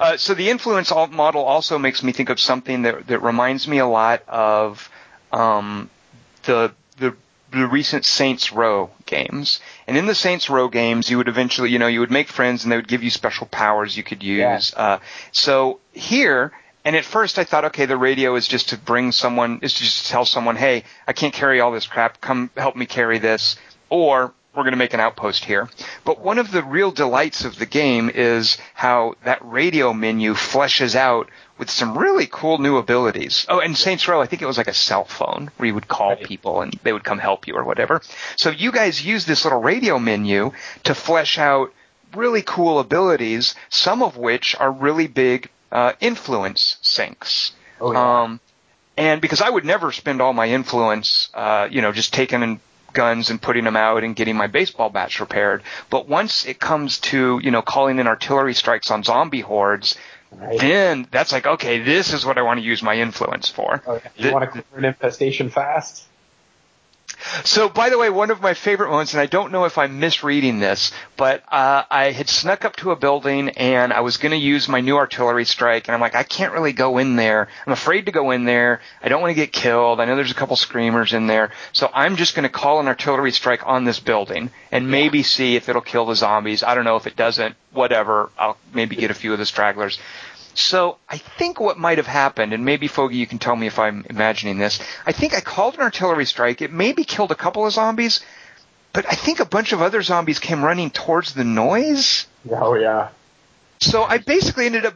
Uh, 0.01 0.17
so 0.17 0.35
the 0.35 0.51
influence 0.51 0.91
model 0.91 1.43
also 1.43 1.79
makes 1.79 2.03
me 2.03 2.13
think 2.13 2.31
of 2.31 2.41
something 2.41 2.83
that 2.83 3.07
that 3.07 3.21
reminds 3.21 3.69
me 3.69 3.79
a 3.79 3.87
lot 3.87 4.23
of 4.29 4.91
um, 5.33 5.91
the 6.45 6.73
the 6.99 7.15
the 7.51 7.67
recent 7.67 8.05
Saints 8.05 8.53
Row 8.53 8.91
games. 9.07 9.61
And 9.87 9.97
in 9.97 10.07
the 10.07 10.15
Saints 10.15 10.51
Row 10.51 10.69
games, 10.69 11.11
you 11.11 11.17
would 11.17 11.29
eventually, 11.29 11.71
you 11.71 11.79
know, 11.79 11.87
you 11.87 12.01
would 12.01 12.11
make 12.11 12.29
friends 12.29 12.63
and 12.63 12.73
they 12.73 12.77
would 12.77 12.89
give 12.89 13.03
you 13.03 13.11
special 13.11 13.47
powers 13.47 13.97
you 13.97 14.03
could 14.03 14.23
use. 14.23 14.73
Yeah. 14.77 14.83
Uh, 14.83 14.99
so 15.33 15.81
here, 15.93 16.53
and 16.85 16.95
at 16.95 17.05
first 17.05 17.39
I 17.39 17.45
thought, 17.45 17.65
okay, 17.67 17.87
the 17.87 17.97
radio 17.97 18.35
is 18.35 18.47
just 18.47 18.71
to 18.71 18.77
bring 18.79 19.13
someone, 19.13 19.61
is 19.63 19.73
just 19.73 19.79
to 19.79 19.85
just 19.85 20.11
tell 20.11 20.27
someone, 20.27 20.57
hey, 20.57 20.85
I 21.07 21.13
can't 21.13 21.33
carry 21.33 21.61
all 21.61 21.73
this 21.73 21.87
crap, 21.87 22.21
come 22.21 22.51
help 22.57 22.77
me 22.77 22.85
carry 22.87 23.19
this. 23.19 23.57
Or 23.89 24.35
we're 24.55 24.65
going 24.65 24.73
to 24.73 24.79
make 24.79 24.93
an 24.95 25.01
outpost 25.01 25.45
here. 25.45 25.69
But 26.05 26.21
one 26.21 26.39
of 26.39 26.51
the 26.51 26.63
real 26.63 26.91
delights 26.91 27.45
of 27.45 27.59
the 27.59 27.67
game 27.67 28.11
is 28.13 28.59
how 28.75 29.15
that 29.25 29.39
radio 29.43 29.93
menu 29.93 30.35
fleshes 30.35 30.95
out 30.97 31.31
with 31.59 31.71
some 31.71 31.99
really 31.99 32.29
cool 32.31 32.59
new 32.59 32.77
abilities. 32.77 33.45
Oh, 33.49 33.61
and 33.61 33.77
Saints 33.77 34.07
Row, 34.07 34.23
I 34.23 34.27
think 34.27 34.43
it 34.43 34.47
was 34.47 34.59
like 34.59 34.69
a 34.69 34.75
cell 34.75 35.05
phone 35.05 35.51
where 35.57 35.67
you 35.67 35.75
would 35.75 35.89
call 35.89 36.11
right. 36.11 36.25
people 36.25 36.63
and 36.63 36.73
they 36.83 36.93
would 36.93 37.05
come 37.05 37.19
help 37.19 37.47
you 37.47 37.55
or 37.55 37.65
whatever. 37.65 38.01
So 38.37 38.51
you 38.51 38.73
guys 38.73 39.05
use 39.05 39.27
this 39.27 39.45
little 39.45 39.61
radio 39.61 39.99
menu 39.99 40.53
to 40.85 40.95
flesh 40.95 41.39
out 41.39 41.73
really 42.15 42.43
cool 42.43 42.79
abilities, 42.79 43.55
some 43.69 44.03
of 44.03 44.17
which 44.17 44.57
are 44.59 44.71
really 44.71 45.09
big 45.09 45.51
uh, 45.73 45.93
influence 46.01 46.77
sinks. 46.81 47.53
Oh, 47.81 47.93
yeah. 47.93 48.23
Um, 48.23 48.41
and 48.97 49.21
because 49.21 49.41
I 49.41 49.51
would 49.51 49.65
never 49.65 49.93
spend 49.93 50.21
all 50.21 50.33
my 50.33 50.49
influence, 50.49 51.29
uh, 51.35 51.69
you 51.71 51.83
know, 51.83 51.93
just 51.93 52.13
taking 52.13 52.43
and 52.43 52.61
guns 52.93 53.31
and 53.31 53.41
putting 53.41 53.65
them 53.65 53.77
out 53.77 54.03
and 54.03 54.17
getting 54.17 54.37
my 54.37 54.47
baseball 54.47 54.91
bats 54.91 55.21
repaired. 55.21 55.63
But 55.91 56.09
once 56.09 56.47
it 56.47 56.59
comes 56.59 56.99
to, 57.01 57.41
you 57.43 57.51
know, 57.51 57.63
calling 57.63 57.99
in 57.99 58.07
artillery 58.07 58.55
strikes 58.55 58.91
on 58.91 59.05
zombie 59.05 59.41
hordes, 59.41 59.97
right. 60.33 60.59
then 60.59 61.07
that's 61.11 61.33
like, 61.33 61.47
okay, 61.47 61.83
this 61.83 62.13
is 62.13 62.25
what 62.25 62.39
I 62.39 62.43
want 62.43 62.61
to 62.61 62.65
use 62.65 62.83
my 62.83 62.95
influence 62.95 63.49
for. 63.49 63.83
Oh, 63.87 64.01
you 64.17 64.25
the, 64.25 64.33
want 64.33 64.45
to 64.45 64.51
clear 64.51 64.79
an 64.79 64.85
infestation 64.85 65.51
fast? 65.51 66.05
So, 67.45 67.69
by 67.69 67.91
the 67.91 67.99
way, 67.99 68.11
one 68.11 68.31
of 68.31 68.41
my 68.41 68.55
favorite 68.55 68.91
moments, 68.91 69.13
and 69.13 69.21
I 69.21 69.27
don't 69.27 69.51
know 69.53 69.65
if 69.65 69.77
I'm 69.77 69.99
misreading 69.99 70.61
this, 70.61 70.93
but 71.17 71.43
uh, 71.51 71.83
I 71.91 72.13
had 72.13 72.29
snuck 72.29 72.65
up 72.65 72.77
to 72.77 72.93
a 72.93 72.97
building 72.97 73.51
and 73.51 73.93
I 73.93 74.01
was 74.01 74.19
going 74.19 74.31
to 74.31 74.39
use 74.39 74.69
my 74.69 74.81
new 74.81 74.97
artillery 74.97 75.45
strike, 75.45 75.89
and 75.89 75.95
I'm 75.95 76.01
like, 76.01 76.15
I 76.15 76.23
can't 76.23 76.53
really 76.53 76.73
go 76.73 76.99
in 76.99 77.17
there. 77.17 77.49
I'm 77.67 77.73
afraid 77.73 78.07
to 78.07 78.13
go 78.13 78.31
in 78.31 78.45
there. 78.45 78.81
I 79.03 79.09
don't 79.09 79.21
want 79.21 79.31
to 79.31 79.35
get 79.35 79.53
killed. 79.53 80.01
I 80.01 80.05
know 80.05 80.17
there's 80.17 80.31
a 80.31 80.35
couple 80.35 80.57
screamers 80.57 81.13
in 81.13 81.27
there, 81.27 81.51
so 81.73 81.91
I'm 81.93 82.17
just 82.17 82.35
going 82.35 82.45
to 82.45 82.49
call 82.49 82.81
an 82.81 82.89
artillery 82.89 83.33
strike 83.33 83.67
on 83.67 83.85
this 83.85 84.01
building 84.01 84.51
and 84.71 84.91
maybe 84.91 85.23
see 85.23 85.57
if 85.57 85.69
it'll 85.69 85.83
kill 85.83 86.07
the 86.07 86.17
zombies. 86.17 86.63
I 86.63 86.75
don't 86.75 86.85
know 86.85 86.97
if 86.97 87.07
it 87.07 87.17
doesn't. 87.17 87.57
Whatever. 87.73 88.31
I'll 88.39 88.57
maybe 88.73 88.97
get 88.97 89.11
a 89.11 89.15
few 89.15 89.33
of 89.33 89.39
the 89.39 89.47
stragglers. 89.47 89.99
So 90.55 90.99
I 91.09 91.19
think 91.19 91.61
what 91.61 91.79
might 91.79 91.99
have 91.99 92.07
happened, 92.07 92.53
and 92.53 92.65
maybe 92.65 92.89
Foge, 92.89 93.15
you 93.15 93.27
can 93.27 93.39
tell 93.39 93.57
me 93.57 93.67
if 93.67 93.79
I'm 93.79 94.05
imagining 94.11 94.59
this. 94.59 94.81
I 95.07 95.13
think 95.13 95.35
I 95.35 95.41
called 95.41 95.75
an 95.75 95.81
artillery 95.81 96.27
strike. 96.27 96.63
It 96.63 96.73
maybe 96.73 97.05
killed 97.05 97.31
a 97.31 97.37
couple 97.37 97.65
of 97.67 97.73
zombies, 97.73 98.21
but 98.93 99.07
I 99.07 99.15
think 99.15 99.41
a 99.41 99.45
bunch 99.45 99.73
of 99.73 99.83
other 99.83 100.03
zombies 100.03 100.39
came 100.39 100.65
running 100.65 100.91
towards 100.91 101.35
the 101.35 101.45
noise. 101.45 102.27
Oh 102.51 102.75
yeah. 102.75 103.11
So 103.81 104.03
I 104.03 104.19
basically 104.19 104.67
ended 104.67 104.87
up 104.87 104.95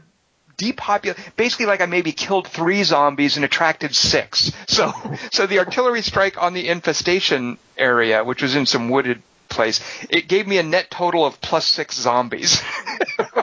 depopulating. 0.57 1.37
Basically, 1.37 1.67
like 1.67 1.81
I 1.81 1.87
maybe 1.87 2.13
killed 2.13 2.49
three 2.49 2.83
zombies 2.83 3.37
and 3.37 3.45
attracted 3.45 3.95
six. 3.95 4.53
So, 4.69 4.93
so 5.33 5.47
the 5.47 5.59
artillery 5.59 6.03
strike 6.03 6.41
on 6.43 6.55
the 6.55 6.69
infestation 6.69 7.59
area, 7.77 8.25
which 8.25 8.43
was 8.43 8.55
in 8.55 8.67
some 8.67 8.89
wooded 8.89 9.23
place, 9.49 9.81
it 10.09 10.29
gave 10.29 10.47
me 10.47 10.59
a 10.59 10.63
net 10.63 10.91
total 10.91 11.25
of 11.25 11.41
plus 11.41 11.67
six 11.67 11.97
zombies. 11.97 12.63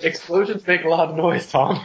Explosions 0.00 0.66
make 0.66 0.84
a 0.84 0.88
lot 0.88 1.08
of 1.10 1.16
noise, 1.16 1.50
Tom. 1.50 1.84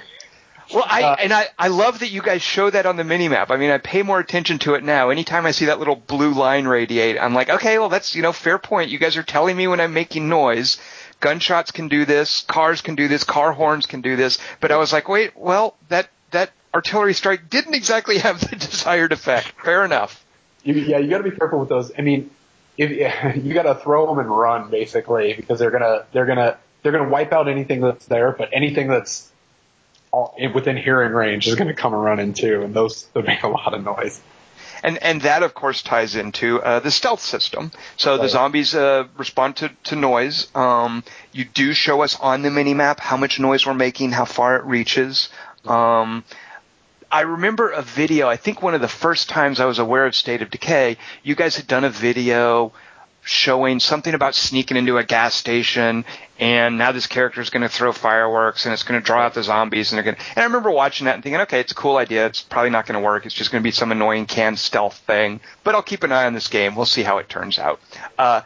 Well, 0.73 0.85
I 0.87 1.03
uh, 1.03 1.15
and 1.19 1.33
I 1.33 1.47
I 1.57 1.69
love 1.69 1.99
that 1.99 2.09
you 2.09 2.21
guys 2.21 2.41
show 2.41 2.69
that 2.69 2.85
on 2.85 2.95
the 2.95 3.03
mini 3.03 3.27
map. 3.27 3.49
I 3.49 3.57
mean, 3.57 3.71
I 3.71 3.79
pay 3.79 4.03
more 4.03 4.19
attention 4.19 4.59
to 4.59 4.75
it 4.75 4.83
now. 4.83 5.09
Anytime 5.09 5.45
I 5.45 5.51
see 5.51 5.65
that 5.65 5.79
little 5.79 5.95
blue 5.95 6.33
line 6.33 6.65
radiate, 6.67 7.17
I'm 7.19 7.33
like, 7.33 7.49
okay, 7.49 7.79
well, 7.79 7.89
that's 7.89 8.15
you 8.15 8.21
know 8.21 8.31
fair 8.31 8.59
point. 8.59 8.91
You 8.91 8.99
guys 8.99 9.17
are 9.17 9.23
telling 9.23 9.57
me 9.57 9.67
when 9.67 9.79
I'm 9.79 9.93
making 9.93 10.29
noise. 10.29 10.77
Gunshots 11.19 11.71
can 11.71 11.89
do 11.89 12.05
this, 12.05 12.43
cars 12.43 12.81
can 12.81 12.95
do 12.95 13.07
this, 13.07 13.23
car 13.23 13.51
horns 13.51 13.85
can 13.85 14.01
do 14.01 14.15
this. 14.15 14.37
But 14.61 14.71
I 14.71 14.77
was 14.77 14.93
like, 14.93 15.09
wait, 15.09 15.35
well, 15.35 15.75
that 15.89 16.09
that 16.31 16.51
artillery 16.73 17.13
strike 17.13 17.49
didn't 17.49 17.73
exactly 17.73 18.17
have 18.19 18.39
the 18.39 18.55
desired 18.55 19.11
effect. 19.11 19.53
Fair 19.63 19.83
enough. 19.83 20.23
You, 20.63 20.75
yeah, 20.75 20.99
you 20.99 21.09
got 21.09 21.19
to 21.19 21.23
be 21.23 21.31
careful 21.31 21.59
with 21.59 21.69
those. 21.69 21.91
I 21.97 22.01
mean, 22.01 22.29
if, 22.77 22.91
you 23.43 23.53
got 23.53 23.63
to 23.63 23.75
throw 23.75 24.05
them 24.07 24.19
and 24.19 24.29
run 24.29 24.69
basically 24.69 25.33
because 25.33 25.57
they're 25.57 25.71
gonna 25.71 26.05
they're 26.11 26.27
gonna 26.27 26.57
they're 26.81 26.91
going 26.91 27.03
to 27.03 27.09
wipe 27.09 27.33
out 27.33 27.47
anything 27.47 27.81
that's 27.81 28.05
there, 28.05 28.31
but 28.31 28.49
anything 28.53 28.87
that's 28.87 29.29
all, 30.11 30.35
within 30.53 30.77
hearing 30.77 31.13
range 31.13 31.47
is 31.47 31.55
going 31.55 31.67
to 31.67 31.73
come 31.73 31.93
running 31.93 32.33
too, 32.33 32.61
and 32.61 32.73
those 32.73 33.07
would 33.13 33.25
make 33.25 33.43
a 33.43 33.47
lot 33.47 33.73
of 33.73 33.83
noise. 33.83 34.21
And 34.81 34.97
and 35.03 35.21
that 35.23 35.43
of 35.43 35.53
course 35.53 35.83
ties 35.83 36.15
into 36.15 36.61
uh, 36.61 36.79
the 36.79 36.91
stealth 36.91 37.19
system. 37.19 37.71
So 37.97 38.11
right. 38.11 38.21
the 38.21 38.29
zombies 38.29 38.73
uh, 38.73 39.07
respond 39.17 39.57
to, 39.57 39.71
to 39.85 39.95
noise. 39.97 40.47
Um, 40.55 41.03
you 41.33 41.43
do 41.43 41.73
show 41.73 42.01
us 42.01 42.17
on 42.19 42.43
the 42.43 42.49
mini 42.49 42.73
map 42.73 42.99
how 42.99 43.17
much 43.17 43.39
noise 43.39 43.65
we're 43.65 43.73
making, 43.73 44.11
how 44.11 44.25
far 44.25 44.55
it 44.55 44.63
reaches. 44.63 45.29
Um, 45.65 46.23
I 47.11 47.21
remember 47.21 47.71
a 47.71 47.81
video. 47.81 48.29
I 48.29 48.37
think 48.37 48.61
one 48.61 48.73
of 48.73 48.81
the 48.81 48.87
first 48.87 49.29
times 49.29 49.59
I 49.59 49.65
was 49.65 49.79
aware 49.79 50.05
of 50.05 50.15
State 50.15 50.41
of 50.41 50.49
Decay, 50.49 50.97
you 51.23 51.35
guys 51.35 51.55
had 51.55 51.67
done 51.67 51.83
a 51.83 51.89
video 51.89 52.71
showing 53.21 53.79
something 53.79 54.13
about 54.13 54.35
sneaking 54.35 54.77
into 54.77 54.97
a 54.97 55.03
gas 55.03 55.35
station 55.35 56.05
and 56.39 56.77
now 56.77 56.93
this 56.93 57.05
character 57.05 57.41
is 57.41 57.49
going 57.49 57.63
to 57.63 57.69
throw 57.69 57.91
fireworks 57.91 58.65
and 58.65 58.73
it's 58.73 58.83
going 58.83 58.99
to 58.99 59.05
draw 59.05 59.21
out 59.21 59.33
the 59.33 59.43
zombies 59.43 59.91
and 59.91 59.97
they're 59.97 60.03
going 60.03 60.15
to, 60.15 60.21
and 60.21 60.37
I 60.39 60.43
remember 60.45 60.71
watching 60.71 61.05
that 61.05 61.15
and 61.15 61.23
thinking, 61.23 61.41
okay, 61.41 61.59
it's 61.59 61.73
a 61.73 61.75
cool 61.75 61.97
idea. 61.97 62.25
It's 62.27 62.41
probably 62.41 62.69
not 62.69 62.85
going 62.85 62.99
to 62.99 63.05
work. 63.05 63.25
It's 63.25 63.35
just 63.35 63.51
going 63.51 63.61
to 63.61 63.67
be 63.67 63.71
some 63.71 63.91
annoying 63.91 64.25
canned 64.25 64.57
stealth 64.57 64.97
thing, 64.99 65.41
but 65.65 65.75
I'll 65.75 65.81
keep 65.81 66.03
an 66.03 66.13
eye 66.13 66.25
on 66.25 66.33
this 66.33 66.47
game. 66.47 66.75
We'll 66.75 66.85
see 66.85 67.03
how 67.03 67.17
it 67.17 67.27
turns 67.27 67.59
out. 67.59 67.81
Uh, 68.17 68.41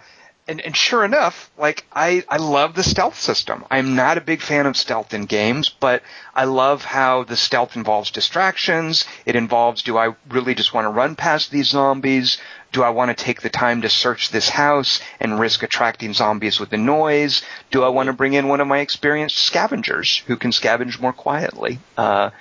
and, 0.48 0.60
and 0.60 0.76
sure 0.76 1.06
enough, 1.06 1.52
like 1.58 1.86
I, 1.94 2.26
I 2.28 2.38
love 2.38 2.76
the 2.76 2.84
stealth 2.84 3.18
system. 3.18 3.64
I'm 3.72 3.96
not 3.96 4.18
a 4.18 4.22
big 4.22 4.42
fan 4.42 4.66
of 4.66 4.76
stealth 4.76 5.14
in 5.14 5.26
games, 5.26 5.70
but 5.70 6.04
I 6.36 6.46
love 6.46 6.84
how 6.84 7.24
the 7.24 7.38
stealth 7.38 7.76
involves 7.76 8.12
distractions. 8.12 9.06
It 9.26 9.36
involves, 9.36 9.84
do 9.84 9.98
I 9.98 10.16
really 10.30 10.56
just 10.56 10.74
want 10.74 10.86
to 10.86 10.90
run 10.90 11.16
past 11.16 11.52
these 11.52 11.68
zombies? 11.68 12.40
Do 12.74 12.84
I 12.84 12.90
want 12.90 13.16
to 13.16 13.24
take 13.24 13.42
the 13.42 13.50
time 13.50 13.84
to 13.84 13.90
search 13.90 14.30
this 14.30 14.50
house 14.50 15.00
and 15.20 15.40
risk 15.40 15.64
attracting 15.64 16.14
zombies 16.14 16.60
with 16.60 16.72
the 16.72 16.78
noise? 16.78 17.44
Do 17.72 17.84
I 17.84 17.90
want 17.90 18.08
to 18.08 18.14
bring 18.14 18.34
in 18.34 18.48
one 18.48 18.60
of 18.60 18.68
my 18.68 18.80
experienced 18.80 19.38
scavengers 19.38 20.18
who 20.26 20.36
can 20.36 20.52
scavenge 20.52 21.00
more 21.00 21.14
quietly? 21.14 21.80
Uh, 21.96 22.32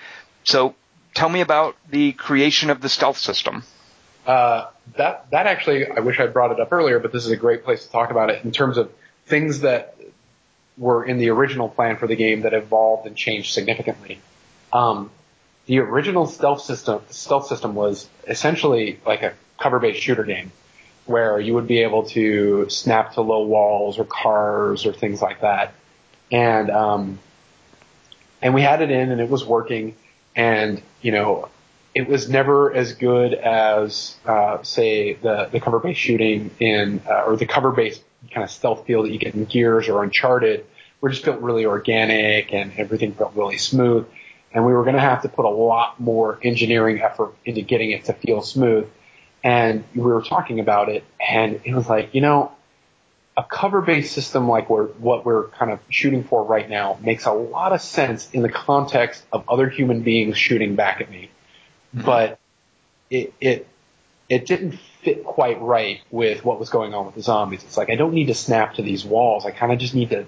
so 0.45 0.75
tell 1.15 1.29
me 1.29 1.43
about 1.43 1.77
the 1.91 2.13
creation 2.13 2.71
of 2.71 2.81
the 2.81 2.89
stealth 2.89 3.19
system. 3.19 3.63
Uh, 4.27 4.71
that 4.97 5.31
that 5.31 5.47
actually, 5.47 5.87
I 5.87 6.01
wish 6.01 6.19
I 6.19 6.27
brought 6.29 6.51
it 6.51 6.61
up 6.61 6.73
earlier, 6.73 6.99
but 6.99 7.13
this 7.13 7.27
is 7.27 7.31
a 7.31 7.37
great 7.37 7.63
place 7.63 7.85
to 7.85 7.91
talk 7.91 8.11
about 8.11 8.31
it 8.31 8.45
in 8.45 8.53
terms 8.53 8.79
of 8.79 8.91
things 9.27 9.61
that 9.61 9.97
were 10.79 11.05
in 11.05 11.19
the 11.19 11.29
original 11.29 11.69
plan 11.69 11.97
for 11.97 12.07
the 12.07 12.17
game 12.17 12.43
that 12.43 12.55
evolved 12.55 13.07
and 13.07 13.15
changed 13.17 13.53
significantly. 13.53 14.21
Um, 14.73 15.11
the 15.67 15.81
original 15.81 16.27
stealth 16.27 16.63
system 16.63 17.03
stealth 17.11 17.47
system 17.49 17.75
was 17.75 18.09
essentially 18.27 18.99
like 19.05 19.23
a 19.23 19.35
cover-based 19.63 20.01
shooter 20.01 20.25
game 20.25 20.53
where 21.07 21.41
you 21.41 21.55
would 21.55 21.67
be 21.67 21.81
able 21.81 22.05
to 22.05 22.69
snap 22.69 23.15
to 23.15 23.21
low 23.21 23.43
walls 23.43 23.99
or 23.99 24.05
cars 24.05 24.87
or 24.87 24.93
things 24.93 25.21
like 25.21 25.41
that, 25.41 25.75
and 26.31 26.71
um, 26.71 27.19
and 28.41 28.55
we 28.55 28.63
had 28.63 28.83
it 28.83 28.91
in 28.91 29.11
and 29.11 29.21
it 29.21 29.29
was 29.29 29.45
working, 29.45 29.97
and 30.37 30.83
you 31.01 31.13
know 31.13 31.49
it 31.95 32.09
was 32.09 32.29
never 32.29 32.73
as 32.73 32.95
good 32.95 33.35
as, 33.35 34.17
uh, 34.25 34.63
say, 34.63 35.15
the, 35.15 35.49
the 35.53 35.61
cover-based 35.61 36.01
shooting 36.01 36.51
in, 36.59 37.03
uh, 37.07 37.25
or 37.25 37.37
the 37.37 37.47
cover-based 37.47 38.03
kind 38.31 38.45
of 38.45 38.51
stealth 38.51 38.87
feel 38.87 39.03
that 39.03 39.13
you 39.13 39.19
get 39.19 39.35
in 39.35 39.45
Gears 39.45 39.89
or 39.89 40.03
Uncharted, 40.03 40.65
where 41.01 41.11
it 41.11 41.15
just 41.15 41.25
felt 41.25 41.41
really 41.41 41.67
organic 41.67 42.53
and 42.55 42.73
everything 42.79 43.13
felt 43.13 43.35
really 43.35 43.59
smooth. 43.59 44.07
And 44.55 44.65
we 44.65 44.73
were 44.73 44.85
going 44.85 44.95
to 44.95 45.01
have 45.01 45.23
to 45.23 45.29
put 45.29 45.45
a 45.45 45.51
lot 45.51 46.01
more 46.01 46.39
engineering 46.43 47.01
effort 47.03 47.35
into 47.45 47.63
getting 47.63 47.91
it 47.91 48.07
to 48.07 48.15
feel 48.15 48.43
smooth. 48.43 48.87
And 49.45 49.85
we 49.95 50.03
were 50.03 50.23
talking 50.23 50.61
about 50.61 50.89
it, 50.89 51.05
and 51.21 51.61
it 51.65 51.75
was 51.75 51.89
like, 51.89 52.15
you 52.15 52.21
know, 52.21 52.53
a 53.37 53.43
cover-based 53.43 54.13
system 54.13 54.49
like 54.49 54.71
we're, 54.71 54.87
what 54.87 55.25
we're 55.25 55.49
kind 55.49 55.73
of 55.73 55.81
shooting 55.89 56.23
for 56.23 56.45
right 56.45 56.69
now 56.69 56.99
makes 57.03 57.25
a 57.25 57.33
lot 57.33 57.73
of 57.73 57.81
sense 57.81 58.31
in 58.31 58.43
the 58.43 58.49
context 58.49 59.25
of 59.33 59.49
other 59.49 59.69
human 59.69 60.03
beings 60.03 60.37
shooting 60.37 60.77
back 60.77 61.01
at 61.01 61.11
me 61.11 61.31
but 61.93 62.39
it, 63.11 63.35
it, 63.41 63.69
it 64.29 64.47
didn't 64.47 64.79
fit 65.03 65.25
quite 65.25 65.61
right 65.61 66.01
with 66.11 66.45
what 66.45 66.59
was 66.59 66.71
going 66.71 66.95
on 66.95 67.07
with 67.07 67.15
the 67.15 67.23
zombies. 67.23 67.63
It's 67.65 67.77
like, 67.77 67.91
I 67.91 67.97
don't 67.97 68.15
need 68.15 68.27
to 68.27 68.35
snap 68.35 68.75
to 68.75 68.83
these 68.83 69.05
walls. 69.05 69.45
I 69.45 69.51
kind 69.51 69.73
of 69.73 69.79
just 69.79 69.95
need 69.95 70.11
to, 70.11 70.27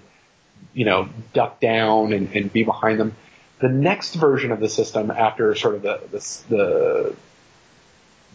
you 0.74 0.84
know, 0.84 1.08
duck 1.32 1.60
down 1.60 2.12
and, 2.12 2.30
and 2.34 2.52
be 2.52 2.64
behind 2.64 3.00
them. 3.00 3.16
The 3.60 3.68
next 3.68 4.14
version 4.14 4.52
of 4.52 4.60
the 4.60 4.68
system 4.68 5.10
after 5.10 5.54
sort 5.54 5.76
of 5.76 5.82
the, 5.82 6.00
the, 6.10 6.54
the, 6.54 7.16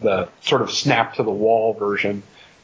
the 0.00 0.28
sort 0.40 0.62
of 0.62 0.70
snap 0.70 1.14
to 1.14 1.22
the 1.22 1.30
wall 1.30 1.74
version 1.74 2.22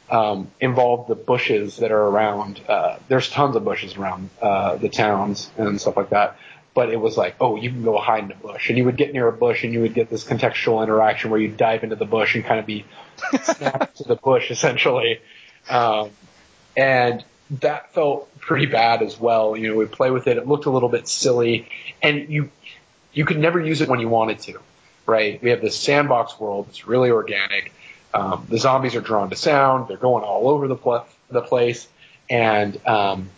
um, 0.09 0.49
involved 0.59 1.09
the 1.09 1.15
bushes 1.15 1.77
that 1.77 1.91
are 1.91 2.01
around. 2.01 2.61
Uh, 2.67 2.97
there's 3.07 3.29
tons 3.29 3.55
of 3.55 3.63
bushes 3.63 3.97
around 3.97 4.29
uh, 4.41 4.75
the 4.77 4.89
towns 4.89 5.49
and 5.57 5.79
stuff 5.79 5.97
like 5.97 6.09
that. 6.09 6.37
But 6.73 6.89
it 6.91 6.99
was 6.99 7.17
like, 7.17 7.37
oh, 7.41 7.55
you 7.55 7.71
can 7.71 7.83
go 7.83 7.97
hide 7.97 8.25
in 8.25 8.31
a 8.31 8.35
bush, 8.35 8.69
and 8.69 8.77
you 8.77 8.85
would 8.85 8.97
get 8.97 9.11
near 9.11 9.27
a 9.27 9.33
bush, 9.33 9.63
and 9.63 9.73
you 9.73 9.81
would 9.81 9.95
get 9.95 10.11
this 10.11 10.23
contextual 10.23 10.83
interaction 10.83 11.31
where 11.31 11.39
you 11.39 11.47
dive 11.47 11.83
into 11.83 11.95
the 11.95 12.05
bush 12.05 12.35
and 12.35 12.45
kind 12.45 12.59
of 12.59 12.67
be 12.67 12.85
snapped 13.43 13.97
to 13.97 14.03
the 14.03 14.15
bush 14.15 14.51
essentially. 14.51 15.19
Um, 15.69 16.11
and 16.75 17.23
that 17.49 17.93
felt 17.93 18.29
pretty 18.39 18.67
bad 18.67 19.01
as 19.01 19.19
well. 19.19 19.57
You 19.57 19.69
know, 19.69 19.75
we 19.75 19.85
play 19.85 20.11
with 20.11 20.27
it. 20.27 20.37
It 20.37 20.47
looked 20.47 20.65
a 20.65 20.69
little 20.69 20.89
bit 20.89 21.07
silly, 21.07 21.67
and 22.01 22.29
you 22.29 22.51
you 23.13 23.25
could 23.25 23.39
never 23.39 23.59
use 23.59 23.81
it 23.81 23.89
when 23.89 23.99
you 23.99 24.09
wanted 24.09 24.39
to, 24.41 24.59
right? 25.07 25.41
We 25.41 25.49
have 25.49 25.61
this 25.61 25.75
sandbox 25.75 26.39
world. 26.39 26.67
It's 26.69 26.85
really 26.85 27.09
organic. 27.09 27.73
Um, 28.13 28.45
the 28.49 28.59
zombies 28.59 28.95
are 28.95 29.01
drawn 29.01 29.29
to 29.31 29.35
sound. 29.35 29.87
They're 29.87 29.97
going 29.97 30.23
all 30.23 30.49
over 30.49 30.67
the 30.67 30.75
pl- 30.75 31.05
the 31.29 31.41
place, 31.41 31.87
and 32.29 32.79
um, 32.87 33.29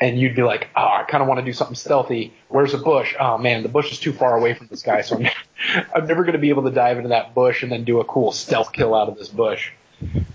and 0.00 0.18
you'd 0.18 0.36
be 0.36 0.42
like, 0.42 0.68
oh, 0.76 0.82
I 0.82 1.04
kind 1.04 1.22
of 1.22 1.28
want 1.28 1.40
to 1.40 1.44
do 1.44 1.52
something 1.52 1.76
stealthy. 1.76 2.34
Where's 2.48 2.74
a 2.74 2.78
bush? 2.78 3.14
Oh 3.18 3.38
man, 3.38 3.62
the 3.62 3.68
bush 3.68 3.92
is 3.92 3.98
too 3.98 4.12
far 4.12 4.36
away 4.36 4.54
from 4.54 4.68
this 4.68 4.82
guy, 4.82 5.00
so 5.02 5.16
I'm, 5.16 5.28
I'm 5.94 6.06
never 6.06 6.22
going 6.22 6.34
to 6.34 6.38
be 6.38 6.50
able 6.50 6.64
to 6.64 6.70
dive 6.70 6.98
into 6.98 7.10
that 7.10 7.34
bush 7.34 7.62
and 7.62 7.72
then 7.72 7.84
do 7.84 8.00
a 8.00 8.04
cool 8.04 8.32
stealth 8.32 8.72
kill 8.72 8.94
out 8.94 9.08
of 9.08 9.16
this 9.16 9.28
bush. 9.28 9.72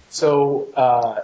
So, 0.09 0.67
uh, 0.75 1.21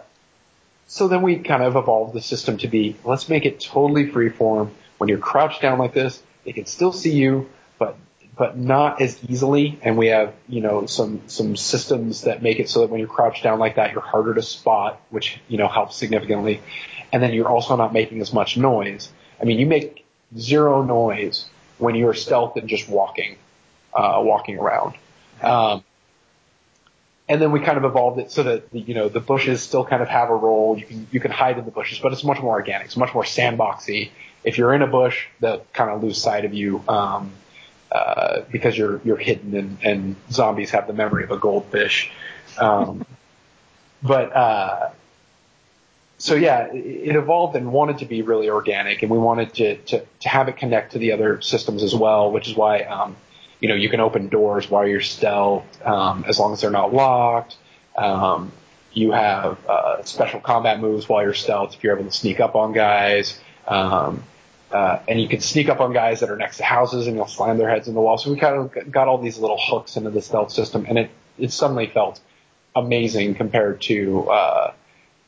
so 0.88 1.08
then 1.08 1.22
we 1.22 1.38
kind 1.38 1.64
of 1.64 1.76
evolved 1.76 2.14
the 2.14 2.22
system 2.22 2.58
to 2.58 2.68
be, 2.68 2.96
let's 3.04 3.30
make 3.30 3.46
it 3.46 3.60
totally 3.60 4.08
freeform. 4.08 4.70
When 4.98 5.10
you're 5.10 5.18
crouched 5.18 5.62
down 5.62 5.80
like 5.80 5.94
this, 5.94 6.22
they 6.46 6.54
can 6.54 6.66
still 6.66 6.94
see 6.94 7.12
you, 7.12 7.50
but 7.80 7.98
but 8.36 8.58
not 8.58 9.02
as 9.02 9.24
easily. 9.30 9.80
And 9.82 9.98
we 9.98 10.08
have, 10.08 10.34
you 10.48 10.62
know, 10.62 10.86
some, 10.86 11.22
some 11.28 11.56
systems 11.56 12.22
that 12.22 12.42
make 12.42 12.60
it 12.60 12.70
so 12.70 12.82
that 12.82 12.90
when 12.90 13.00
you're 13.00 13.10
crouched 13.10 13.44
down 13.44 13.60
like 13.60 13.76
that, 13.76 13.94
you're 13.94 14.02
harder 14.02 14.34
to 14.34 14.42
spot, 14.42 15.00
which, 15.10 15.40
you 15.48 15.58
know, 15.58 15.68
helps 15.68 15.96
significantly. 15.96 16.62
And 17.12 17.22
then 17.24 17.34
you're 17.34 17.48
also 17.48 17.76
not 17.76 17.94
making 17.94 18.22
as 18.22 18.34
much 18.34 18.58
noise. 18.58 19.12
I 19.42 19.46
mean, 19.46 19.60
you 19.60 19.66
make 19.66 20.06
zero 20.38 20.84
noise 20.84 21.46
when 21.78 21.96
you're 21.96 22.14
stealth 22.14 22.58
and 22.58 22.68
just 22.68 22.90
walking, 22.90 23.38
uh, 23.94 24.22
walking 24.24 24.58
around. 24.58 24.96
Um, 25.42 25.84
and 27.28 27.42
then 27.42 27.52
we 27.52 27.60
kind 27.60 27.78
of 27.78 27.86
evolved 27.86 28.20
it 28.20 28.32
so 28.32 28.44
that 28.44 28.68
you 28.72 28.94
know 28.94 29.10
the 29.10 29.20
bushes 29.20 29.64
still 29.64 29.84
kind 29.84 30.04
of 30.04 30.08
have 30.08 30.30
a 30.30 30.36
role. 30.36 30.78
You 30.78 30.86
can 30.86 31.08
you 31.12 31.20
can 31.20 31.32
hide 31.32 31.58
in 31.58 31.66
the 31.66 31.72
bushes, 31.72 31.98
but 32.00 32.14
it's 32.14 32.24
much 32.24 32.40
more 32.40 32.54
organic. 32.54 32.86
It's 32.86 32.98
much 32.98 33.14
more 33.14 33.24
sandboxy. 33.24 34.12
If 34.44 34.60
you're 34.60 34.74
in 34.74 34.84
a 34.84 34.88
bush, 34.88 35.26
they'll 35.40 35.66
kind 35.74 35.90
of 35.90 36.04
lose 36.04 36.22
sight 36.22 36.46
of 36.46 36.54
you. 36.54 36.84
Um, 36.88 37.32
uh, 37.96 38.42
because 38.52 38.78
you're 38.78 39.00
you're 39.06 39.18
hidden 39.18 39.56
and, 39.56 39.78
and 39.82 40.16
zombies 40.30 40.72
have 40.72 40.86
the 40.88 40.94
memory 40.94 41.24
of 41.24 41.32
a 41.32 41.38
goldfish. 41.38 42.12
Um, 42.58 43.06
but 44.04 44.36
uh, 44.36 44.90
so 46.18 46.36
yeah, 46.36 46.68
it, 46.74 47.16
evolved 47.16 47.56
and 47.56 47.72
wanted 47.72 48.00
to 48.00 48.06
be 48.06 48.22
really 48.22 48.50
organic, 48.50 49.02
and 49.02 49.10
we 49.10 49.18
wanted 49.18 49.54
to, 49.56 49.78
to 49.78 50.06
to 50.22 50.30
have 50.30 50.50
it 50.50 50.58
connect 50.58 50.92
to 50.92 51.00
the 51.00 51.14
other 51.14 51.42
systems 51.42 51.84
as 51.84 51.96
well, 51.96 52.32
which 52.32 52.48
is 52.50 52.56
why 52.56 52.82
um, 52.82 53.16
you 53.62 53.70
know 53.70 53.76
you 53.76 53.90
can 53.90 54.02
open 54.02 54.28
doors 54.28 54.70
while 54.70 54.86
you're 54.86 55.02
stealth 55.02 55.66
um, 55.86 56.26
as 56.28 56.38
long 56.38 56.52
as 56.52 56.62
they're 56.62 56.72
not 56.72 56.94
locked. 56.94 57.56
Um, 57.96 58.52
you 58.92 59.12
have 59.12 59.58
uh, 59.68 60.04
special 60.04 60.42
combat 60.42 60.82
moves 60.82 61.08
while 61.08 61.24
you're 61.24 61.34
stealth 61.34 61.76
if 61.76 61.84
you're 61.84 61.96
able 61.96 62.10
to 62.10 62.16
sneak 62.16 62.40
up 62.42 62.56
on 62.56 62.74
guys. 62.74 63.40
Um, 63.68 64.24
uh, 64.72 65.00
and 65.08 65.22
you 65.22 65.28
can 65.28 65.40
sneak 65.40 65.70
up 65.70 65.80
on 65.80 65.94
guys 65.94 66.20
that 66.22 66.30
are 66.30 66.36
next 66.36 66.58
to 66.58 66.64
houses 66.64 67.08
and 67.08 67.16
you'll 67.16 67.28
slam 67.28 67.58
their 67.58 67.70
heads 67.70 67.88
in 67.88 67.94
the 67.94 68.02
wall. 68.02 68.18
So 68.18 68.32
we 68.32 68.38
kind 68.38 68.56
of 68.56 68.92
got 68.92 69.08
all 69.08 69.18
these 69.18 69.38
little 69.38 69.60
hooks 69.60 69.96
into 69.96 70.10
the 70.10 70.22
stealth 70.22 70.52
system 70.52 70.86
and 70.88 70.98
it, 70.98 71.12
it 71.38 71.52
suddenly 71.52 71.88
felt 71.88 72.20
amazing 72.76 73.36
compared 73.36 73.82
to, 73.82 74.30
uh, 74.30 74.74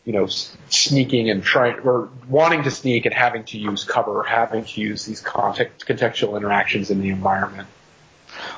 you 0.06 0.14
know, 0.14 0.28
sneaking 0.70 1.30
and 1.30 1.44
trying 1.44 1.80
or 1.80 2.10
wanting 2.28 2.64
to 2.64 2.72
sneak 2.72 3.06
and 3.06 3.14
having 3.14 3.44
to 3.46 3.58
use 3.58 3.84
cover, 3.84 4.24
having 4.24 4.66
to 4.66 4.82
use 4.82 5.06
these 5.06 5.22
context, 5.22 5.86
contextual 5.86 6.36
interactions 6.36 6.90
in 6.90 7.02
the 7.02 7.10
environment. 7.10 7.68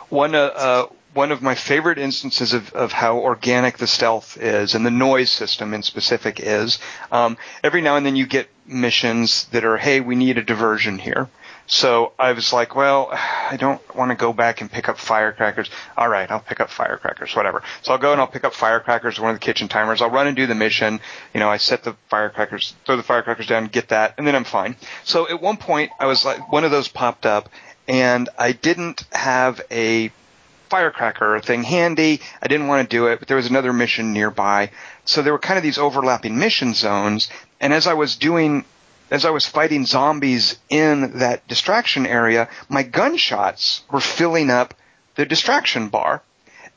One, 0.09 0.33
uh, 0.33 0.39
uh 0.39 0.85
one 1.13 1.31
of 1.31 1.41
my 1.41 1.55
favorite 1.55 1.97
instances 1.97 2.53
of, 2.53 2.71
of 2.73 2.91
how 2.91 3.17
organic 3.17 3.77
the 3.77 3.87
stealth 3.87 4.37
is 4.37 4.75
and 4.75 4.85
the 4.85 4.91
noise 4.91 5.29
system 5.29 5.73
in 5.73 5.83
specific 5.83 6.39
is 6.39 6.79
um, 7.11 7.37
every 7.63 7.81
now 7.81 7.95
and 7.95 8.05
then 8.05 8.15
you 8.15 8.25
get 8.25 8.47
missions 8.65 9.45
that 9.45 9.65
are 9.65 9.77
hey 9.77 9.99
we 9.99 10.15
need 10.15 10.37
a 10.37 10.43
diversion 10.43 10.99
here 10.99 11.27
so 11.71 12.13
I 12.17 12.31
was 12.31 12.51
like, 12.51 12.75
well, 12.75 13.09
I 13.13 13.55
don't 13.57 13.79
want 13.95 14.09
to 14.09 14.15
go 14.15 14.33
back 14.33 14.61
and 14.61 14.71
pick 14.71 14.89
up 14.89 14.97
firecrackers. 14.97 15.69
All 15.95 16.09
right, 16.09 16.29
I'll 16.29 16.39
pick 16.39 16.59
up 16.59 16.69
firecrackers, 16.69 17.35
whatever. 17.35 17.61
So 17.83 17.93
I'll 17.93 17.99
go 17.99 18.11
and 18.11 18.19
I'll 18.19 18.27
pick 18.27 18.43
up 18.43 18.53
firecrackers, 18.53 19.19
one 19.19 19.29
of 19.29 19.35
the 19.35 19.45
kitchen 19.45 19.67
timers. 19.67 20.01
I'll 20.01 20.09
run 20.09 20.27
and 20.27 20.35
do 20.35 20.47
the 20.47 20.55
mission. 20.55 20.99
You 21.33 21.39
know, 21.39 21.49
I 21.49 21.57
set 21.57 21.83
the 21.83 21.95
firecrackers, 22.09 22.73
throw 22.85 22.97
the 22.97 23.03
firecrackers 23.03 23.47
down, 23.47 23.67
get 23.67 23.89
that, 23.89 24.15
and 24.17 24.27
then 24.27 24.35
I'm 24.35 24.43
fine. 24.43 24.75
So 25.03 25.29
at 25.29 25.41
one 25.41 25.57
point, 25.57 25.91
I 25.99 26.07
was 26.07 26.25
like, 26.25 26.51
one 26.51 26.63
of 26.63 26.71
those 26.71 26.87
popped 26.87 27.25
up, 27.25 27.49
and 27.87 28.29
I 28.37 28.51
didn't 28.51 29.05
have 29.11 29.61
a 29.71 30.11
firecracker 30.69 31.39
thing 31.39 31.63
handy. 31.63 32.21
I 32.41 32.47
didn't 32.47 32.67
want 32.67 32.89
to 32.89 32.95
do 32.95 33.07
it, 33.07 33.19
but 33.19 33.27
there 33.27 33.37
was 33.37 33.47
another 33.47 33.73
mission 33.73 34.13
nearby. 34.13 34.71
So 35.05 35.21
there 35.21 35.33
were 35.33 35.39
kind 35.39 35.57
of 35.57 35.63
these 35.63 35.77
overlapping 35.77 36.37
mission 36.37 36.73
zones. 36.73 37.29
And 37.59 37.73
as 37.73 37.87
I 37.87 37.93
was 37.93 38.15
doing, 38.15 38.65
as 39.11 39.25
I 39.25 39.31
was 39.31 39.45
fighting 39.45 39.85
zombies 39.85 40.57
in 40.69 41.19
that 41.19 41.47
distraction 41.47 42.05
area, 42.05 42.49
my 42.69 42.83
gunshots 42.83 43.83
were 43.91 43.99
filling 44.01 44.49
up 44.49 44.73
the 45.15 45.25
distraction 45.25 45.89
bar 45.89 46.21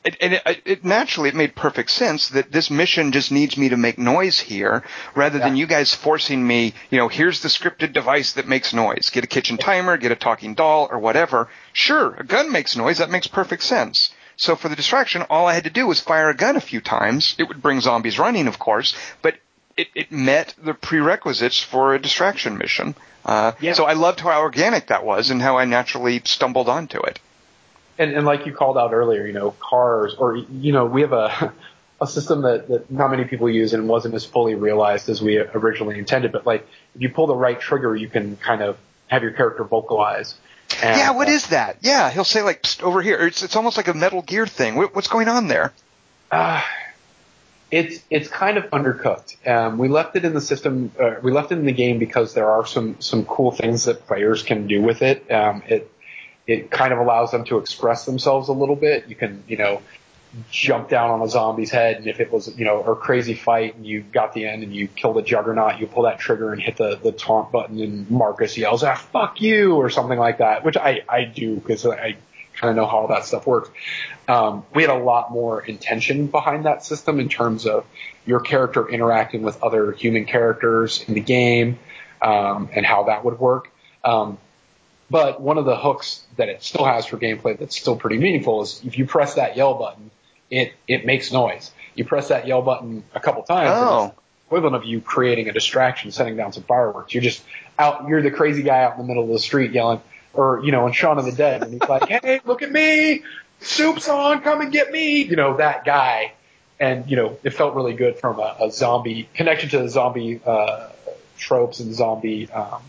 it, 0.03 0.17
and 0.19 0.33
it, 0.33 0.61
it, 0.65 0.85
naturally 0.85 1.29
it 1.29 1.35
made 1.35 1.55
perfect 1.55 1.89
sense 1.89 2.29
that 2.29 2.51
this 2.51 2.69
mission 2.69 3.11
just 3.11 3.31
needs 3.31 3.57
me 3.57 3.69
to 3.69 3.77
make 3.77 3.97
noise 3.97 4.39
here 4.39 4.83
rather 5.15 5.39
yeah. 5.39 5.45
than 5.45 5.55
you 5.55 5.65
guys 5.65 5.95
forcing 5.95 6.45
me, 6.45 6.73
you 6.89 6.97
know, 6.97 7.07
here's 7.07 7.41
the 7.41 7.47
scripted 7.47 7.93
device 7.93 8.33
that 8.33 8.47
makes 8.47 8.73
noise. 8.73 9.09
Get 9.11 9.23
a 9.23 9.27
kitchen 9.27 9.57
timer, 9.57 9.97
get 9.97 10.11
a 10.11 10.15
talking 10.15 10.55
doll 10.55 10.87
or 10.91 10.99
whatever. 10.99 11.49
Sure, 11.73 12.15
a 12.15 12.23
gun 12.23 12.51
makes 12.51 12.75
noise. 12.75 12.99
That 12.99 13.09
makes 13.09 13.27
perfect 13.27 13.63
sense. 13.63 14.11
So 14.35 14.55
for 14.55 14.69
the 14.69 14.75
distraction, 14.75 15.23
all 15.29 15.45
I 15.45 15.53
had 15.53 15.65
to 15.65 15.69
do 15.69 15.85
was 15.85 15.99
fire 15.99 16.29
a 16.29 16.35
gun 16.35 16.55
a 16.55 16.61
few 16.61 16.81
times. 16.81 17.35
It 17.37 17.47
would 17.47 17.61
bring 17.61 17.81
zombies 17.81 18.17
running, 18.17 18.47
of 18.47 18.57
course, 18.57 18.95
but 19.21 19.35
it, 19.77 19.87
it 19.93 20.11
met 20.11 20.55
the 20.63 20.73
prerequisites 20.73 21.59
for 21.59 21.93
a 21.93 21.99
distraction 21.99 22.57
mission. 22.57 22.95
Uh, 23.25 23.53
yeah. 23.59 23.73
So 23.73 23.85
I 23.85 23.93
loved 23.93 24.19
how 24.19 24.41
organic 24.41 24.87
that 24.87 25.05
was 25.05 25.29
and 25.29 25.41
how 25.41 25.57
I 25.57 25.65
naturally 25.65 26.21
stumbled 26.25 26.69
onto 26.69 26.99
it 27.01 27.19
and, 27.97 28.13
and 28.13 28.25
like 28.25 28.45
you 28.45 28.53
called 28.53 28.77
out 28.77 28.93
earlier, 28.93 29.25
you 29.25 29.33
know, 29.33 29.51
cars 29.59 30.15
or, 30.17 30.35
you 30.37 30.71
know, 30.71 30.85
we 30.85 31.01
have 31.01 31.13
a, 31.13 31.53
a 32.01 32.07
system 32.07 32.41
that, 32.41 32.67
that 32.67 32.91
not 32.91 33.09
many 33.09 33.25
people 33.25 33.49
use 33.49 33.73
and 33.73 33.87
wasn't 33.87 34.13
as 34.15 34.25
fully 34.25 34.55
realized 34.55 35.09
as 35.09 35.21
we 35.21 35.37
originally 35.37 35.99
intended. 35.99 36.31
But 36.31 36.45
like, 36.45 36.67
if 36.95 37.01
you 37.01 37.09
pull 37.09 37.27
the 37.27 37.35
right 37.35 37.59
trigger, 37.59 37.95
you 37.95 38.09
can 38.09 38.37
kind 38.37 38.61
of 38.61 38.77
have 39.07 39.21
your 39.21 39.31
character 39.31 39.63
vocalize. 39.63 40.35
And, 40.81 40.97
yeah, 40.97 41.11
what 41.11 41.27
uh, 41.27 41.31
that? 41.47 41.77
Yeah, 41.81 42.09
he'll 42.09 42.23
say 42.23 42.41
like 42.41 42.65
over 42.81 43.01
here. 43.01 43.17
It's 43.27 43.43
it's 43.43 43.55
almost 43.55 43.77
like 43.77 43.87
a 43.87 43.93
Metal 43.93 44.21
Gear 44.21 44.47
thing. 44.47 44.75
What, 44.75 44.95
what's 44.95 45.07
going 45.07 45.27
on 45.27 45.47
there? 45.47 45.73
Uh, 46.31 46.61
it's 47.71 48.03
it's 48.09 48.27
kind 48.27 48.57
of 48.57 48.65
undercooked. 48.65 49.47
Um, 49.47 49.77
we 49.77 49.87
left 49.87 50.15
it 50.15 50.25
in 50.25 50.33
the 50.33 50.41
system. 50.41 50.91
Uh, 50.99 51.15
we 51.21 51.31
left 51.31 51.51
it 51.51 51.57
in 51.57 51.65
the 51.65 51.73
game 51.73 51.99
because 51.99 52.33
there 52.33 52.49
are 52.51 52.65
some 52.65 52.97
some 52.99 53.25
cool 53.25 53.51
things 53.51 53.85
that 53.85 54.05
players 54.07 54.43
can 54.43 54.67
do 54.67 54.81
with 54.81 55.01
it. 55.01 55.31
Um, 55.31 55.63
it 55.67 55.91
it 56.45 56.69
kind 56.69 56.93
of 56.93 56.99
allows 56.99 57.31
them 57.31 57.45
to 57.45 57.57
express 57.57 58.05
themselves 58.05 58.49
a 58.49 58.53
little 58.53 58.75
bit. 58.75 59.07
You 59.07 59.15
can, 59.15 59.43
you 59.47 59.57
know, 59.57 59.81
jump 60.49 60.89
down 60.89 61.11
on 61.11 61.21
a 61.21 61.29
zombie's 61.29 61.69
head 61.69 61.97
and 61.97 62.07
if 62.07 62.19
it 62.19 62.31
was, 62.31 62.57
you 62.57 62.65
know, 62.65 62.81
a 62.83 62.95
crazy 62.95 63.35
fight 63.35 63.75
and 63.75 63.85
you 63.85 64.01
got 64.01 64.33
the 64.33 64.45
end 64.45 64.63
and 64.63 64.75
you 64.75 64.87
kill 64.87 65.13
the 65.13 65.21
juggernaut, 65.21 65.79
you 65.79 65.87
pull 65.87 66.03
that 66.03 66.19
trigger 66.19 66.51
and 66.51 66.61
hit 66.61 66.77
the, 66.77 66.99
the 67.01 67.11
taunt 67.11 67.51
button 67.51 67.79
and 67.79 68.09
Marcus 68.09 68.57
yells, 68.57 68.83
ah, 68.83 68.95
fuck 68.95 69.41
you 69.41 69.75
or 69.75 69.89
something 69.89 70.17
like 70.17 70.39
that, 70.39 70.63
which 70.63 70.77
I, 70.77 71.03
I 71.07 71.25
do 71.25 71.55
because 71.55 71.85
I 71.85 72.17
kind 72.55 72.69
of 72.69 72.75
know 72.75 72.85
how 72.85 72.97
all 72.97 73.07
that 73.07 73.25
stuff 73.25 73.45
works. 73.45 73.69
Um, 74.27 74.65
we 74.73 74.83
had 74.83 74.91
a 74.91 74.97
lot 74.97 75.31
more 75.31 75.61
intention 75.61 76.27
behind 76.27 76.65
that 76.65 76.85
system 76.85 77.19
in 77.19 77.29
terms 77.29 77.65
of 77.65 77.85
your 78.25 78.39
character 78.39 78.87
interacting 78.87 79.41
with 79.41 79.61
other 79.61 79.91
human 79.91 80.25
characters 80.25 81.03
in 81.07 81.13
the 81.13 81.19
game, 81.19 81.79
um, 82.21 82.69
and 82.73 82.85
how 82.85 83.03
that 83.03 83.25
would 83.25 83.39
work. 83.39 83.69
Um, 84.03 84.37
but 85.09 85.41
one 85.41 85.57
of 85.57 85.65
the 85.65 85.75
hooks 85.75 86.25
that 86.37 86.49
it 86.49 86.63
still 86.63 86.85
has 86.85 87.05
for 87.05 87.17
gameplay 87.17 87.57
that's 87.57 87.77
still 87.77 87.95
pretty 87.95 88.17
meaningful 88.17 88.63
is 88.63 88.81
if 88.85 88.97
you 88.97 89.05
press 89.05 89.35
that 89.35 89.57
yell 89.57 89.73
button, 89.75 90.09
it 90.53 90.73
it 90.87 91.05
makes 91.05 91.31
noise. 91.31 91.71
You 91.95 92.05
press 92.05 92.29
that 92.29 92.47
yell 92.47 92.61
button 92.61 93.03
a 93.13 93.19
couple 93.19 93.43
times, 93.43 93.71
oh. 93.73 94.13
equivalent 94.47 94.75
of 94.75 94.85
you 94.85 95.01
creating 95.01 95.49
a 95.49 95.53
distraction, 95.53 96.11
setting 96.11 96.35
down 96.35 96.53
some 96.53 96.63
fireworks. 96.63 97.13
You're 97.13 97.23
just 97.23 97.43
out. 97.77 98.07
You're 98.07 98.21
the 98.21 98.31
crazy 98.31 98.63
guy 98.63 98.83
out 98.83 98.93
in 98.93 98.99
the 98.99 99.07
middle 99.07 99.23
of 99.23 99.29
the 99.29 99.39
street 99.39 99.71
yelling, 99.71 100.01
or 100.33 100.61
you 100.63 100.71
know, 100.71 100.87
in 100.87 100.93
Shaun 100.93 101.17
of 101.17 101.25
the 101.25 101.31
Dead, 101.31 101.63
and 101.63 101.73
he's 101.73 101.89
like, 101.89 102.07
"Hey, 102.23 102.41
look 102.45 102.61
at 102.61 102.71
me! 102.71 103.23
Soup's 103.61 104.07
on! 104.07 104.41
Come 104.41 104.61
and 104.61 104.71
get 104.71 104.91
me!" 104.91 105.23
You 105.23 105.35
know 105.35 105.57
that 105.57 105.85
guy. 105.85 106.33
And 106.79 107.09
you 107.09 107.15
know, 107.15 107.37
it 107.43 107.51
felt 107.51 107.75
really 107.75 107.93
good 107.93 108.19
from 108.19 108.39
a, 108.39 108.57
a 108.61 108.71
zombie 108.71 109.29
connection 109.33 109.69
to 109.69 109.79
the 109.79 109.89
zombie 109.89 110.41
uh, 110.45 110.89
tropes 111.37 111.79
and 111.79 111.93
zombie 111.93 112.51
um, 112.51 112.81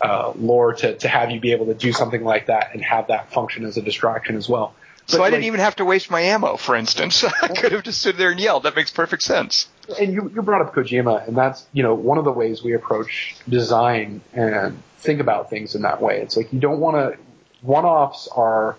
uh, 0.00 0.32
lore 0.36 0.74
to, 0.74 0.96
to 0.96 1.08
have 1.08 1.30
you 1.30 1.40
be 1.40 1.52
able 1.52 1.66
to 1.66 1.74
do 1.74 1.92
something 1.92 2.22
like 2.22 2.46
that 2.46 2.70
and 2.72 2.82
have 2.84 3.08
that 3.08 3.32
function 3.32 3.64
as 3.64 3.76
a 3.76 3.82
distraction 3.82 4.36
as 4.36 4.48
well. 4.48 4.74
So 5.08 5.22
I 5.22 5.30
didn't 5.30 5.44
even 5.44 5.60
have 5.60 5.76
to 5.76 5.84
waste 5.84 6.10
my 6.10 6.20
ammo, 6.20 6.56
for 6.56 6.76
instance. 6.76 7.24
I 7.42 7.48
could 7.48 7.72
have 7.72 7.82
just 7.82 8.00
stood 8.00 8.16
there 8.16 8.30
and 8.30 8.38
yelled. 8.38 8.64
That 8.64 8.76
makes 8.76 8.90
perfect 8.90 9.22
sense. 9.22 9.68
And 9.98 10.12
you, 10.12 10.30
you 10.34 10.42
brought 10.42 10.60
up 10.60 10.74
Kojima, 10.74 11.26
and 11.26 11.36
that's 11.36 11.66
you 11.72 11.82
know 11.82 11.94
one 11.94 12.18
of 12.18 12.24
the 12.24 12.32
ways 12.32 12.62
we 12.62 12.74
approach 12.74 13.36
design 13.48 14.20
and 14.34 14.82
think 14.98 15.20
about 15.20 15.50
things 15.50 15.74
in 15.74 15.82
that 15.82 16.02
way. 16.02 16.20
It's 16.20 16.36
like 16.36 16.52
you 16.52 16.60
don't 16.60 16.80
want 16.80 16.96
to. 16.96 17.18
One-offs 17.60 18.28
are, 18.28 18.76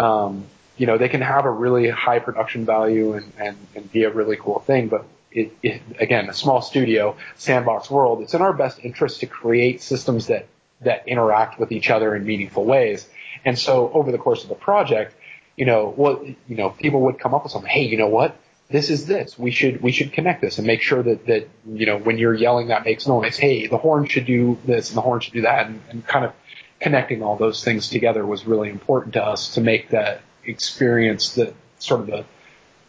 um, 0.00 0.46
you 0.76 0.86
know, 0.86 0.98
they 0.98 1.08
can 1.08 1.20
have 1.20 1.44
a 1.44 1.50
really 1.50 1.88
high 1.90 2.18
production 2.18 2.64
value 2.64 3.12
and, 3.12 3.32
and, 3.38 3.56
and 3.76 3.92
be 3.92 4.02
a 4.02 4.10
really 4.10 4.36
cool 4.36 4.58
thing, 4.58 4.88
but 4.88 5.04
it, 5.30 5.52
it, 5.62 5.82
again, 6.00 6.28
a 6.28 6.34
small 6.34 6.60
studio, 6.60 7.16
sandbox 7.36 7.88
world, 7.88 8.22
it's 8.22 8.34
in 8.34 8.42
our 8.42 8.52
best 8.52 8.80
interest 8.82 9.20
to 9.20 9.26
create 9.26 9.80
systems 9.80 10.26
that, 10.26 10.46
that 10.80 11.06
interact 11.06 11.60
with 11.60 11.70
each 11.70 11.88
other 11.88 12.16
in 12.16 12.26
meaningful 12.26 12.64
ways. 12.64 13.08
And 13.44 13.56
so 13.56 13.92
over 13.92 14.10
the 14.10 14.18
course 14.18 14.42
of 14.42 14.48
the 14.48 14.56
project, 14.56 15.14
you 15.56 15.64
know, 15.64 15.90
what, 15.90 16.24
you 16.26 16.56
know, 16.56 16.70
people 16.70 17.00
would 17.02 17.18
come 17.18 17.34
up 17.34 17.42
with 17.44 17.52
something, 17.52 17.70
hey, 17.70 17.84
you 17.84 17.96
know 17.96 18.08
what? 18.08 18.36
This 18.68 18.90
is 18.90 19.06
this. 19.06 19.38
We 19.38 19.52
should, 19.52 19.80
we 19.82 19.92
should 19.92 20.12
connect 20.12 20.40
this 20.40 20.58
and 20.58 20.66
make 20.66 20.82
sure 20.82 21.02
that, 21.02 21.26
that, 21.26 21.48
you 21.66 21.86
know, 21.86 21.98
when 21.98 22.18
you're 22.18 22.34
yelling 22.34 22.68
that 22.68 22.84
makes 22.84 23.06
noise, 23.06 23.36
hey, 23.36 23.66
the 23.66 23.78
horn 23.78 24.06
should 24.06 24.26
do 24.26 24.58
this 24.64 24.90
and 24.90 24.96
the 24.96 25.02
horn 25.02 25.20
should 25.20 25.34
do 25.34 25.42
that 25.42 25.66
and, 25.66 25.80
and 25.90 26.06
kind 26.06 26.24
of 26.24 26.32
connecting 26.80 27.22
all 27.22 27.36
those 27.36 27.64
things 27.64 27.88
together 27.88 28.26
was 28.26 28.44
really 28.44 28.68
important 28.68 29.14
to 29.14 29.24
us 29.24 29.54
to 29.54 29.60
make 29.60 29.90
that 29.90 30.20
experience 30.44 31.34
the 31.34 31.54
sort 31.78 32.00
of 32.00 32.06
the 32.06 32.24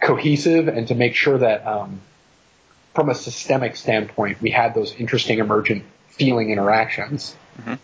cohesive 0.02 0.68
and 0.68 0.88
to 0.88 0.96
make 0.96 1.16
sure 1.16 1.38
that, 1.38 1.66
um, 1.66 2.02
from 2.94 3.10
a 3.10 3.16
systemic 3.16 3.76
standpoint, 3.76 4.42
we 4.42 4.50
had 4.50 4.74
those 4.74 4.96
interesting 4.96 5.38
emergent 5.38 5.84
feeling 6.10 6.50
interactions. 6.50 7.36
Mm-hmm. 7.60 7.76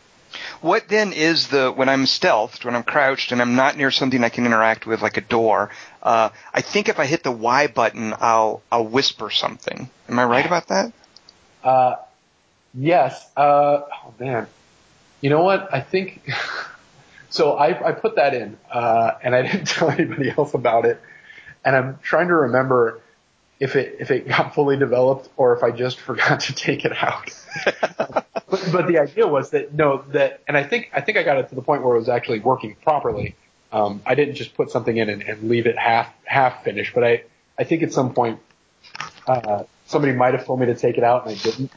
What 0.63 0.87
then 0.87 1.11
is 1.11 1.49
the 1.49 1.73
when 1.73 1.89
I'm 1.89 2.05
stealthed, 2.05 2.63
when 2.63 2.73
I'm 2.73 2.83
crouched, 2.83 3.33
and 3.33 3.41
I'm 3.41 3.57
not 3.57 3.75
near 3.75 3.91
something 3.91 4.23
I 4.23 4.29
can 4.29 4.45
interact 4.45 4.85
with, 4.85 5.01
like 5.01 5.17
a 5.17 5.21
door? 5.21 5.69
Uh, 6.01 6.29
I 6.53 6.61
think 6.61 6.87
if 6.87 6.99
I 6.99 7.05
hit 7.05 7.21
the 7.21 7.33
Y 7.33 7.67
button, 7.67 8.13
I'll 8.17 8.61
I'll 8.71 8.87
whisper 8.87 9.29
something. 9.29 9.89
Am 10.07 10.17
I 10.17 10.23
right 10.23 10.45
about 10.45 10.69
that? 10.69 10.93
Uh, 11.65 11.95
yes. 12.73 13.29
Uh, 13.35 13.81
oh 13.91 14.13
man, 14.17 14.47
you 15.19 15.29
know 15.29 15.43
what? 15.43 15.73
I 15.73 15.81
think. 15.81 16.31
so 17.29 17.57
I 17.57 17.89
I 17.89 17.91
put 17.91 18.15
that 18.15 18.33
in, 18.33 18.57
uh, 18.71 19.15
and 19.21 19.35
I 19.35 19.41
didn't 19.41 19.65
tell 19.67 19.89
anybody 19.89 20.29
else 20.29 20.53
about 20.53 20.85
it, 20.85 20.97
and 21.65 21.75
I'm 21.75 21.99
trying 22.01 22.29
to 22.29 22.35
remember 22.35 23.01
if 23.59 23.75
it 23.75 23.97
if 23.99 24.11
it 24.11 24.29
got 24.29 24.55
fully 24.55 24.77
developed 24.77 25.27
or 25.35 25.57
if 25.57 25.61
I 25.61 25.71
just 25.71 25.99
forgot 25.99 26.39
to 26.39 26.55
take 26.55 26.85
it 26.85 26.93
out. 27.03 28.25
but, 28.53 28.71
but 28.71 28.87
the 28.87 28.99
idea 28.99 29.25
was 29.25 29.49
that 29.49 29.73
no 29.73 30.03
that 30.09 30.41
and 30.47 30.55
I 30.55 30.63
think 30.63 30.91
I 30.93 31.01
think 31.01 31.17
I 31.17 31.23
got 31.23 31.37
it 31.37 31.49
to 31.49 31.55
the 31.55 31.63
point 31.63 31.83
where 31.83 31.95
it 31.95 31.99
was 31.99 32.09
actually 32.09 32.39
working 32.39 32.75
properly. 32.83 33.35
Um, 33.71 34.03
I 34.05 34.13
didn't 34.13 34.35
just 34.35 34.53
put 34.53 34.69
something 34.69 34.95
in 34.95 35.09
and, 35.09 35.23
and 35.23 35.49
leave 35.49 35.65
it 35.65 35.75
half 35.75 36.13
half 36.23 36.63
finished, 36.63 36.93
but 36.93 37.03
I 37.03 37.23
I 37.57 37.63
think 37.63 37.81
at 37.81 37.91
some 37.91 38.13
point 38.13 38.39
uh, 39.25 39.63
somebody 39.87 40.13
might 40.13 40.35
have 40.35 40.45
told 40.45 40.59
me 40.59 40.67
to 40.67 40.75
take 40.75 40.99
it 40.99 41.03
out 41.03 41.25
and 41.25 41.35
I 41.35 41.39
didn't. 41.39 41.71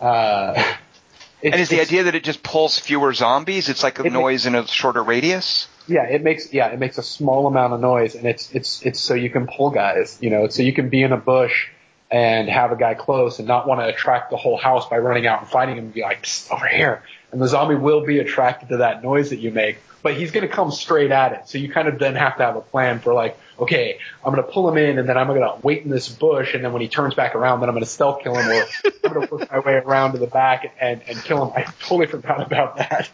Uh, 0.00 0.76
and 1.44 1.54
is 1.54 1.68
the 1.68 1.82
idea 1.82 2.04
that 2.04 2.14
it 2.14 2.24
just 2.24 2.42
pulls 2.42 2.78
fewer 2.78 3.12
zombies? 3.12 3.68
It's 3.68 3.82
like 3.82 3.98
a 3.98 4.08
noise 4.08 4.46
in 4.46 4.54
a 4.54 4.66
shorter 4.66 5.02
radius. 5.02 5.68
Yeah, 5.86 6.04
it 6.04 6.22
makes 6.22 6.50
yeah 6.50 6.68
it 6.68 6.78
makes 6.78 6.96
a 6.96 7.02
small 7.02 7.46
amount 7.46 7.74
of 7.74 7.80
noise, 7.80 8.14
and 8.14 8.26
it's 8.26 8.50
it's 8.52 8.80
it's 8.80 9.00
so 9.00 9.12
you 9.12 9.28
can 9.28 9.46
pull 9.46 9.68
guys, 9.68 10.16
you 10.22 10.30
know, 10.30 10.48
so 10.48 10.62
you 10.62 10.72
can 10.72 10.88
be 10.88 11.02
in 11.02 11.12
a 11.12 11.18
bush 11.18 11.68
and 12.10 12.48
have 12.48 12.72
a 12.72 12.76
guy 12.76 12.94
close 12.94 13.38
and 13.38 13.48
not 13.48 13.66
want 13.66 13.80
to 13.80 13.86
attract 13.86 14.30
the 14.30 14.36
whole 14.36 14.56
house 14.56 14.88
by 14.88 14.98
running 14.98 15.26
out 15.26 15.40
and 15.40 15.48
fighting 15.48 15.76
him 15.76 15.84
and 15.84 15.94
be 15.94 16.02
like 16.02 16.26
over 16.50 16.66
here, 16.66 17.02
and 17.32 17.40
the 17.40 17.48
zombie 17.48 17.74
will 17.74 18.04
be 18.04 18.18
attracted 18.18 18.68
to 18.68 18.76
that 18.78 19.02
noise 19.02 19.30
that 19.30 19.38
you 19.38 19.50
make, 19.50 19.78
but 20.02 20.14
he's 20.14 20.30
going 20.30 20.46
to 20.46 20.52
come 20.52 20.70
straight 20.70 21.10
at 21.10 21.32
it. 21.32 21.48
So 21.48 21.58
you 21.58 21.68
kind 21.68 21.88
of 21.88 21.98
then 21.98 22.14
have 22.14 22.36
to 22.36 22.44
have 22.44 22.56
a 22.56 22.60
plan 22.60 23.00
for 23.00 23.12
like, 23.12 23.38
okay, 23.58 23.98
I'm 24.24 24.32
going 24.32 24.46
to 24.46 24.52
pull 24.52 24.68
him 24.68 24.76
in 24.76 24.98
and 24.98 25.08
then 25.08 25.18
I'm 25.18 25.26
going 25.26 25.40
to 25.40 25.56
wait 25.62 25.82
in 25.82 25.90
this 25.90 26.08
bush 26.08 26.54
and 26.54 26.64
then 26.64 26.72
when 26.72 26.82
he 26.82 26.88
turns 26.88 27.14
back 27.14 27.34
around, 27.34 27.60
then 27.60 27.68
I'm 27.68 27.74
going 27.74 27.84
to 27.84 27.90
stealth 27.90 28.22
kill 28.22 28.36
him 28.36 28.48
or 28.48 28.66
I'm 29.04 29.12
going 29.12 29.26
to 29.26 29.34
work 29.34 29.50
my 29.50 29.58
way 29.58 29.74
around 29.74 30.12
to 30.12 30.18
the 30.18 30.26
back 30.28 30.76
and, 30.80 31.02
and 31.08 31.18
kill 31.18 31.44
him. 31.44 31.52
I 31.56 31.62
totally 31.80 32.06
forgot 32.06 32.40
about 32.40 32.76
that. 32.76 33.10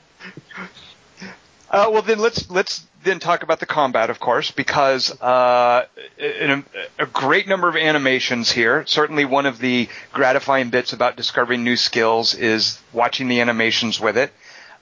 Uh, 1.70 1.88
well, 1.90 2.02
then 2.02 2.18
let's 2.18 2.50
let's 2.50 2.86
then 3.04 3.18
talk 3.18 3.42
about 3.42 3.60
the 3.60 3.66
combat, 3.66 4.10
of 4.10 4.20
course, 4.20 4.50
because 4.50 5.10
uh, 5.20 5.86
a, 6.18 6.64
a, 6.98 7.06
great 7.06 7.48
number 7.48 7.68
of 7.68 7.76
animations 7.76 8.50
here. 8.50 8.84
Certainly, 8.86 9.24
one 9.24 9.46
of 9.46 9.58
the 9.58 9.88
gratifying 10.12 10.70
bits 10.70 10.92
about 10.92 11.16
discovering 11.16 11.64
new 11.64 11.76
skills 11.76 12.34
is 12.34 12.80
watching 12.92 13.28
the 13.28 13.40
animations 13.40 14.00
with 14.00 14.16
it. 14.16 14.32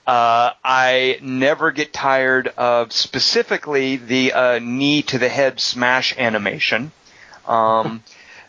Uh, 0.05 0.51
I 0.63 1.19
never 1.21 1.71
get 1.71 1.93
tired 1.93 2.47
of 2.57 2.91
specifically 2.91 3.97
the 3.97 4.33
uh, 4.33 4.59
knee 4.59 5.03
to 5.03 5.19
the 5.19 5.29
head 5.29 5.59
smash 5.59 6.17
animation. 6.17 6.91
Um, 7.47 8.03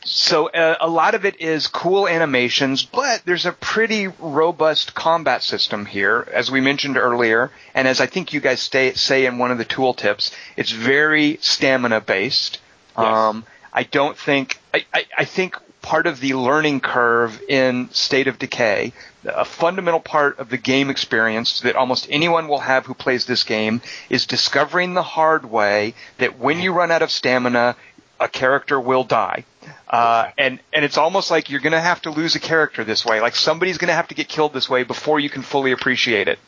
so 0.04 0.48
uh, 0.48 0.76
a 0.80 0.88
lot 0.88 1.14
of 1.14 1.24
it 1.24 1.40
is 1.40 1.66
cool 1.66 2.08
animations, 2.08 2.84
but 2.84 3.22
there's 3.24 3.46
a 3.46 3.52
pretty 3.52 4.08
robust 4.08 4.94
combat 4.94 5.42
system 5.42 5.86
here, 5.86 6.26
as 6.32 6.50
we 6.50 6.60
mentioned 6.60 6.96
earlier, 6.96 7.50
and 7.74 7.86
as 7.86 8.00
I 8.00 8.06
think 8.06 8.32
you 8.32 8.40
guys 8.40 8.60
stay, 8.60 8.94
say 8.94 9.26
in 9.26 9.38
one 9.38 9.50
of 9.50 9.58
the 9.58 9.64
tooltips, 9.64 10.34
it's 10.56 10.70
very 10.70 11.38
stamina 11.40 12.00
based. 12.00 12.60
Yes. 12.96 13.06
Um, 13.06 13.44
I 13.72 13.84
don't 13.84 14.18
think 14.18 14.58
I, 14.74 14.84
I, 14.92 15.06
I 15.18 15.24
think 15.24 15.56
part 15.82 16.06
of 16.06 16.20
the 16.20 16.34
learning 16.34 16.80
curve 16.80 17.40
in 17.48 17.90
State 17.90 18.28
of 18.28 18.38
Decay, 18.38 18.92
a 19.24 19.44
fundamental 19.44 20.00
part 20.00 20.38
of 20.38 20.48
the 20.48 20.58
game 20.58 20.90
experience 20.90 21.60
that 21.60 21.76
almost 21.76 22.06
anyone 22.10 22.48
will 22.48 22.60
have 22.60 22.86
who 22.86 22.94
plays 22.94 23.26
this 23.26 23.44
game 23.44 23.80
is 24.08 24.26
discovering 24.26 24.94
the 24.94 25.02
hard 25.02 25.44
way 25.44 25.94
that 26.18 26.38
when 26.38 26.60
you 26.60 26.72
run 26.72 26.90
out 26.90 27.02
of 27.02 27.10
stamina, 27.10 27.76
a 28.20 28.28
character 28.28 28.80
will 28.80 29.04
die. 29.04 29.44
Uh, 29.88 30.30
and, 30.38 30.60
and 30.72 30.84
it's 30.84 30.96
almost 30.96 31.30
like 31.30 31.50
you're 31.50 31.60
gonna 31.60 31.80
have 31.80 32.02
to 32.02 32.10
lose 32.10 32.34
a 32.34 32.40
character 32.40 32.84
this 32.84 33.04
way. 33.04 33.20
Like 33.20 33.36
somebody's 33.36 33.78
gonna 33.78 33.94
have 33.94 34.08
to 34.08 34.14
get 34.14 34.28
killed 34.28 34.52
this 34.52 34.68
way 34.68 34.82
before 34.84 35.20
you 35.20 35.30
can 35.30 35.42
fully 35.42 35.72
appreciate 35.72 36.28
it. 36.28 36.38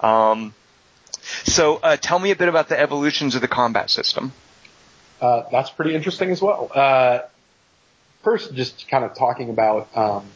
Um, 0.00 0.54
so, 1.44 1.76
uh, 1.76 1.96
tell 1.96 2.18
me 2.18 2.30
a 2.30 2.36
bit 2.36 2.48
about 2.48 2.68
the 2.68 2.78
evolutions 2.78 3.34
of 3.34 3.40
the 3.40 3.48
combat 3.48 3.90
system. 3.90 4.32
Uh, 5.20 5.44
that's 5.50 5.70
pretty 5.70 5.94
interesting 5.94 6.30
as 6.30 6.42
well. 6.42 6.70
Uh, 6.74 7.20
first, 8.22 8.54
just 8.54 8.88
kind 8.88 9.04
of 9.04 9.14
talking 9.14 9.48
about, 9.50 9.88
um, 9.96 10.26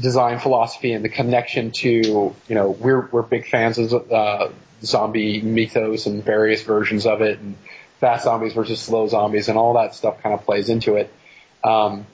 design 0.00 0.38
philosophy 0.38 0.92
and 0.92 1.04
the 1.04 1.08
connection 1.08 1.70
to, 1.72 1.88
you 1.88 2.34
know, 2.50 2.70
we're, 2.70 3.06
we're 3.12 3.22
big 3.22 3.48
fans 3.48 3.78
of, 3.78 4.12
uh, 4.12 4.48
zombie 4.82 5.40
mythos 5.40 6.06
and 6.06 6.24
various 6.24 6.62
versions 6.62 7.06
of 7.06 7.20
it 7.20 7.38
and 7.40 7.56
fast 8.00 8.24
zombies 8.24 8.52
versus 8.52 8.80
slow 8.80 9.08
zombies 9.08 9.48
and 9.48 9.58
all 9.58 9.74
that 9.74 9.94
stuff 9.94 10.22
kind 10.22 10.34
of 10.34 10.44
plays 10.44 10.68
into 10.68 10.96
it. 10.96 11.12
Um, 11.64 12.06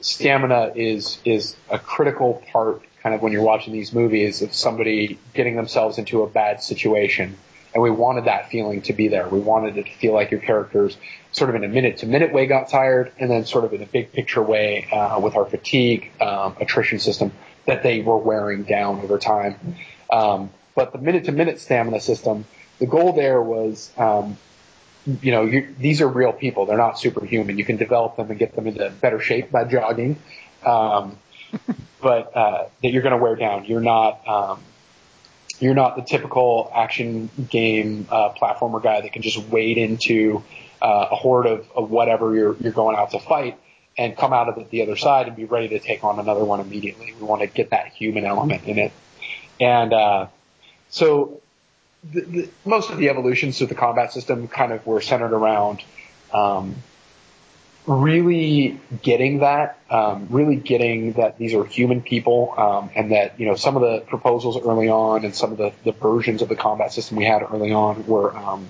stamina 0.00 0.72
is 0.74 1.18
is 1.24 1.56
a 1.70 1.78
critical 1.78 2.42
part, 2.52 2.82
kind 3.02 3.14
of 3.14 3.22
when 3.22 3.32
you're 3.32 3.42
watching 3.42 3.72
these 3.72 3.92
movies, 3.92 4.42
of 4.42 4.54
somebody 4.54 5.18
getting 5.34 5.56
themselves 5.56 5.98
into 5.98 6.22
a 6.22 6.26
bad 6.28 6.62
situation. 6.62 7.36
And 7.72 7.82
we 7.82 7.90
wanted 7.90 8.24
that 8.24 8.50
feeling 8.50 8.82
to 8.82 8.92
be 8.92 9.06
there. 9.06 9.28
We 9.28 9.38
wanted 9.38 9.78
it 9.78 9.86
to 9.86 9.92
feel 9.92 10.12
like 10.12 10.32
your 10.32 10.40
characters, 10.40 10.96
sort 11.30 11.50
of 11.50 11.56
in 11.56 11.62
a 11.62 11.68
minute 11.68 11.98
to 11.98 12.06
minute 12.06 12.32
way, 12.32 12.46
got 12.46 12.68
tired, 12.68 13.12
and 13.18 13.30
then 13.30 13.44
sort 13.46 13.64
of 13.64 13.72
in 13.72 13.80
a 13.80 13.86
big 13.86 14.12
picture 14.12 14.42
way, 14.42 14.88
uh, 14.90 15.20
with 15.20 15.36
our 15.36 15.44
fatigue 15.44 16.10
um, 16.20 16.56
attrition 16.60 16.98
system, 16.98 17.30
that 17.66 17.84
they 17.84 18.00
were 18.00 18.16
wearing 18.16 18.64
down 18.64 19.00
over 19.00 19.18
time. 19.18 19.76
Um, 20.10 20.50
but 20.74 20.92
the 20.92 20.98
minute 20.98 21.26
to 21.26 21.32
minute 21.32 21.60
stamina 21.60 22.00
system, 22.00 22.44
the 22.80 22.86
goal 22.86 23.12
there 23.12 23.40
was 23.40 23.92
um, 23.96 24.36
you 25.06 25.32
know, 25.32 25.50
these 25.78 26.00
are 26.00 26.08
real 26.08 26.32
people. 26.32 26.66
They're 26.66 26.76
not 26.76 26.98
superhuman. 26.98 27.58
You 27.58 27.64
can 27.64 27.76
develop 27.76 28.16
them 28.16 28.30
and 28.30 28.38
get 28.38 28.54
them 28.54 28.66
into 28.66 28.90
better 29.00 29.20
shape 29.20 29.50
by 29.50 29.64
jogging. 29.64 30.18
Um, 30.64 31.18
but, 32.00 32.36
uh, 32.36 32.68
that 32.82 32.90
you're 32.90 33.02
going 33.02 33.16
to 33.16 33.22
wear 33.22 33.36
down. 33.36 33.64
You're 33.64 33.80
not, 33.80 34.26
um, 34.28 34.60
you're 35.58 35.74
not 35.74 35.96
the 35.96 36.02
typical 36.02 36.70
action 36.74 37.30
game, 37.50 38.06
uh, 38.10 38.32
platformer 38.32 38.82
guy 38.82 39.00
that 39.00 39.12
can 39.12 39.22
just 39.22 39.38
wade 39.48 39.78
into, 39.78 40.42
uh, 40.80 41.08
a 41.10 41.16
horde 41.16 41.46
of, 41.46 41.68
of 41.74 41.90
whatever 41.90 42.34
you're, 42.34 42.56
you're 42.56 42.72
going 42.72 42.96
out 42.96 43.10
to 43.10 43.18
fight 43.18 43.58
and 43.98 44.16
come 44.16 44.32
out 44.32 44.48
of 44.48 44.58
it 44.58 44.70
the 44.70 44.82
other 44.82 44.96
side 44.96 45.26
and 45.26 45.36
be 45.36 45.44
ready 45.44 45.68
to 45.68 45.78
take 45.78 46.04
on 46.04 46.18
another 46.18 46.44
one 46.44 46.60
immediately. 46.60 47.14
We 47.18 47.26
want 47.26 47.42
to 47.42 47.48
get 47.48 47.70
that 47.70 47.88
human 47.88 48.24
element 48.24 48.64
in 48.64 48.78
it. 48.78 48.92
And, 49.58 49.92
uh, 49.92 50.26
so 50.88 51.40
the, 52.04 52.20
the, 52.20 52.48
most 52.64 52.90
of 52.90 52.98
the 52.98 53.08
evolutions 53.08 53.58
to 53.58 53.66
the 53.66 53.74
combat 53.74 54.12
system 54.12 54.48
kind 54.48 54.72
of 54.72 54.86
were 54.86 55.00
centered 55.00 55.32
around 55.32 55.82
um, 56.32 56.76
really 57.86 58.80
getting 59.02 59.40
that, 59.40 59.78
um, 59.90 60.28
really 60.30 60.56
getting 60.56 61.14
that 61.14 61.38
these 61.38 61.54
are 61.54 61.64
human 61.64 62.02
people, 62.02 62.54
um, 62.56 62.90
and 62.94 63.12
that 63.12 63.38
you 63.38 63.46
know 63.46 63.54
some 63.54 63.76
of 63.76 63.82
the 63.82 64.00
proposals 64.06 64.56
early 64.58 64.88
on 64.88 65.24
and 65.24 65.34
some 65.34 65.52
of 65.52 65.58
the, 65.58 65.72
the 65.84 65.92
versions 65.92 66.42
of 66.42 66.48
the 66.48 66.56
combat 66.56 66.92
system 66.92 67.16
we 67.16 67.24
had 67.24 67.42
early 67.42 67.72
on 67.72 68.06
were 68.06 68.36
um, 68.36 68.68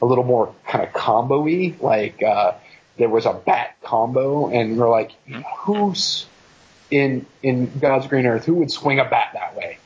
a 0.00 0.06
little 0.06 0.24
more 0.24 0.54
kind 0.66 0.84
of 0.84 0.92
combo-y, 0.92 1.74
like 1.80 2.22
uh, 2.22 2.52
there 2.96 3.08
was 3.08 3.26
a 3.26 3.32
bat 3.32 3.76
combo, 3.82 4.48
and 4.48 4.76
we're 4.78 4.90
like, 4.90 5.12
who's 5.58 6.26
in 6.90 7.26
in 7.42 7.78
God's 7.78 8.06
green 8.06 8.26
earth 8.26 8.44
who 8.44 8.54
would 8.54 8.70
swing 8.70 8.98
a 8.98 9.04
bat 9.04 9.30
that 9.34 9.56
way? 9.56 9.78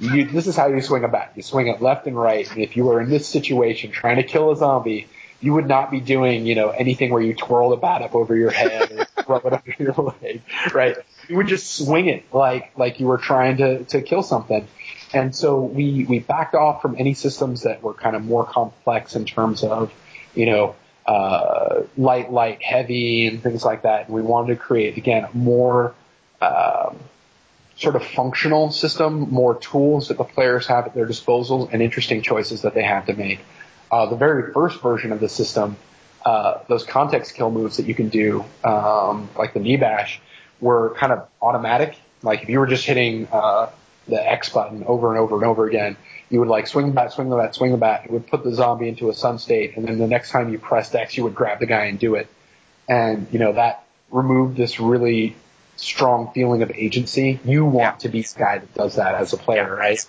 You, 0.00 0.24
this 0.24 0.46
is 0.46 0.56
how 0.56 0.68
you 0.68 0.80
swing 0.80 1.04
a 1.04 1.08
bat. 1.08 1.32
You 1.36 1.42
swing 1.42 1.66
it 1.66 1.82
left 1.82 2.06
and 2.06 2.16
right. 2.16 2.50
And 2.50 2.62
if 2.62 2.74
you 2.74 2.86
were 2.86 3.02
in 3.02 3.10
this 3.10 3.28
situation 3.28 3.90
trying 3.90 4.16
to 4.16 4.22
kill 4.22 4.50
a 4.50 4.56
zombie, 4.56 5.06
you 5.40 5.52
would 5.54 5.68
not 5.68 5.90
be 5.90 6.00
doing, 6.00 6.46
you 6.46 6.54
know, 6.54 6.70
anything 6.70 7.10
where 7.10 7.20
you 7.20 7.34
twirl 7.34 7.70
the 7.70 7.76
bat 7.76 8.00
up 8.00 8.14
over 8.14 8.34
your 8.34 8.50
head 8.50 8.90
or 9.16 9.24
rub 9.28 9.44
it 9.44 9.52
under 9.52 9.74
your 9.78 10.14
leg, 10.22 10.42
right? 10.74 10.96
You 11.28 11.36
would 11.36 11.48
just 11.48 11.76
swing 11.76 12.08
it 12.08 12.32
like, 12.32 12.76
like 12.78 12.98
you 12.98 13.06
were 13.06 13.18
trying 13.18 13.58
to, 13.58 13.84
to 13.84 14.00
kill 14.00 14.22
something. 14.22 14.66
And 15.12 15.34
so 15.36 15.60
we, 15.60 16.06
we 16.08 16.18
backed 16.18 16.54
off 16.54 16.80
from 16.80 16.96
any 16.98 17.12
systems 17.12 17.62
that 17.64 17.82
were 17.82 17.94
kind 17.94 18.16
of 18.16 18.24
more 18.24 18.46
complex 18.46 19.16
in 19.16 19.26
terms 19.26 19.62
of, 19.62 19.92
you 20.34 20.46
know, 20.46 20.76
uh, 21.04 21.82
light, 21.98 22.32
light, 22.32 22.62
heavy 22.62 23.26
and 23.26 23.42
things 23.42 23.64
like 23.64 23.82
that. 23.82 24.06
And 24.06 24.14
we 24.14 24.22
wanted 24.22 24.54
to 24.54 24.56
create, 24.56 24.96
again, 24.96 25.28
more, 25.34 25.94
um, 26.40 26.98
sort 27.80 27.96
of 27.96 28.04
functional 28.04 28.70
system, 28.70 29.20
more 29.30 29.58
tools 29.58 30.08
that 30.08 30.18
the 30.18 30.24
players 30.24 30.66
have 30.66 30.86
at 30.86 30.94
their 30.94 31.06
disposal 31.06 31.70
and 31.72 31.80
interesting 31.80 32.20
choices 32.20 32.62
that 32.62 32.74
they 32.74 32.82
have 32.82 33.06
to 33.06 33.14
make. 33.14 33.40
Uh, 33.90 34.06
the 34.06 34.16
very 34.16 34.52
first 34.52 34.82
version 34.82 35.12
of 35.12 35.20
the 35.20 35.28
system, 35.28 35.76
uh, 36.24 36.58
those 36.68 36.84
context 36.84 37.34
kill 37.34 37.50
moves 37.50 37.78
that 37.78 37.86
you 37.86 37.94
can 37.94 38.10
do, 38.10 38.44
um, 38.64 39.30
like 39.36 39.54
the 39.54 39.60
knee 39.60 39.78
bash, 39.78 40.20
were 40.60 40.94
kind 40.98 41.10
of 41.10 41.26
automatic. 41.40 41.96
Like 42.22 42.42
if 42.42 42.50
you 42.50 42.58
were 42.58 42.66
just 42.66 42.84
hitting 42.84 43.26
uh, 43.32 43.70
the 44.06 44.30
X 44.30 44.50
button 44.50 44.84
over 44.84 45.10
and 45.10 45.18
over 45.18 45.36
and 45.36 45.44
over 45.44 45.66
again, 45.66 45.96
you 46.28 46.38
would 46.38 46.48
like 46.48 46.66
swing 46.66 46.88
the 46.88 46.92
bat, 46.92 47.12
swing 47.12 47.30
the 47.30 47.36
bat, 47.36 47.54
swing 47.54 47.72
the 47.72 47.78
bat. 47.78 48.04
It 48.04 48.10
would 48.10 48.26
put 48.26 48.44
the 48.44 48.54
zombie 48.54 48.88
into 48.88 49.08
a 49.08 49.14
sun 49.14 49.38
state, 49.38 49.76
and 49.76 49.88
then 49.88 49.98
the 49.98 50.06
next 50.06 50.30
time 50.30 50.52
you 50.52 50.58
pressed 50.58 50.94
X, 50.94 51.16
you 51.16 51.24
would 51.24 51.34
grab 51.34 51.60
the 51.60 51.66
guy 51.66 51.86
and 51.86 51.98
do 51.98 52.14
it. 52.14 52.28
And 52.88 53.26
you 53.32 53.38
know 53.38 53.54
that 53.54 53.84
removed 54.10 54.58
this 54.58 54.78
really 54.78 55.34
strong 55.80 56.30
feeling 56.32 56.62
of 56.62 56.70
agency. 56.74 57.40
You 57.44 57.64
want 57.64 57.96
yeah. 57.96 57.98
to 58.02 58.08
be 58.10 58.22
the 58.22 58.34
guy 58.38 58.58
that 58.58 58.74
does 58.74 58.96
that 58.96 59.14
as 59.14 59.32
a 59.32 59.36
player, 59.36 59.74
right? 59.74 60.04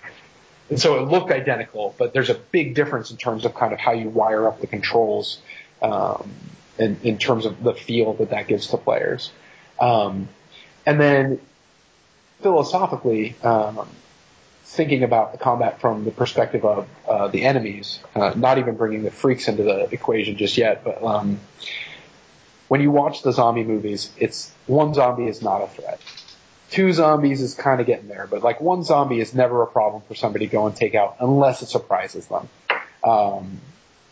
And 0.68 0.80
so 0.80 1.02
it 1.02 1.08
looked 1.08 1.30
identical, 1.30 1.94
but 1.98 2.12
there's 2.12 2.30
a 2.30 2.34
big 2.34 2.74
difference 2.74 3.10
in 3.10 3.16
terms 3.16 3.44
of 3.44 3.54
kind 3.54 3.72
of 3.72 3.78
how 3.78 3.92
you 3.92 4.08
wire 4.08 4.46
up 4.46 4.60
the 4.60 4.66
controls, 4.66 5.38
um, 5.80 6.30
in, 6.78 6.98
in 7.02 7.18
terms 7.18 7.46
of 7.46 7.62
the 7.62 7.74
feel 7.74 8.14
that 8.14 8.30
that 8.30 8.48
gives 8.48 8.68
to 8.68 8.76
players. 8.76 9.32
Um, 9.80 10.28
and 10.86 11.00
then 11.00 11.40
philosophically, 12.40 13.36
um, 13.42 13.88
thinking 14.64 15.02
about 15.02 15.32
the 15.32 15.38
combat 15.38 15.80
from 15.80 16.04
the 16.04 16.10
perspective 16.10 16.64
of 16.64 16.88
uh, 17.06 17.28
the 17.28 17.44
enemies, 17.44 18.00
uh, 18.14 18.32
not 18.36 18.58
even 18.58 18.76
bringing 18.76 19.02
the 19.02 19.10
freaks 19.10 19.48
into 19.48 19.62
the 19.62 19.88
equation 19.92 20.36
just 20.36 20.56
yet, 20.56 20.84
but 20.84 21.02
um, 21.02 21.40
when 22.72 22.80
you 22.80 22.90
watch 22.90 23.20
the 23.20 23.32
zombie 23.34 23.64
movies, 23.64 24.10
it's 24.16 24.50
one 24.66 24.94
zombie 24.94 25.26
is 25.26 25.42
not 25.42 25.60
a 25.60 25.66
threat. 25.66 26.00
Two 26.70 26.90
zombies 26.90 27.42
is 27.42 27.52
kind 27.52 27.82
of 27.82 27.86
getting 27.86 28.08
there, 28.08 28.26
but 28.26 28.42
like 28.42 28.62
one 28.62 28.82
zombie 28.82 29.20
is 29.20 29.34
never 29.34 29.60
a 29.60 29.66
problem 29.66 30.00
for 30.08 30.14
somebody 30.14 30.46
to 30.46 30.50
go 30.52 30.66
and 30.66 30.74
take 30.74 30.94
out 30.94 31.16
unless 31.20 31.60
it 31.60 31.66
surprises 31.66 32.26
them. 32.28 32.48
Um, 33.04 33.60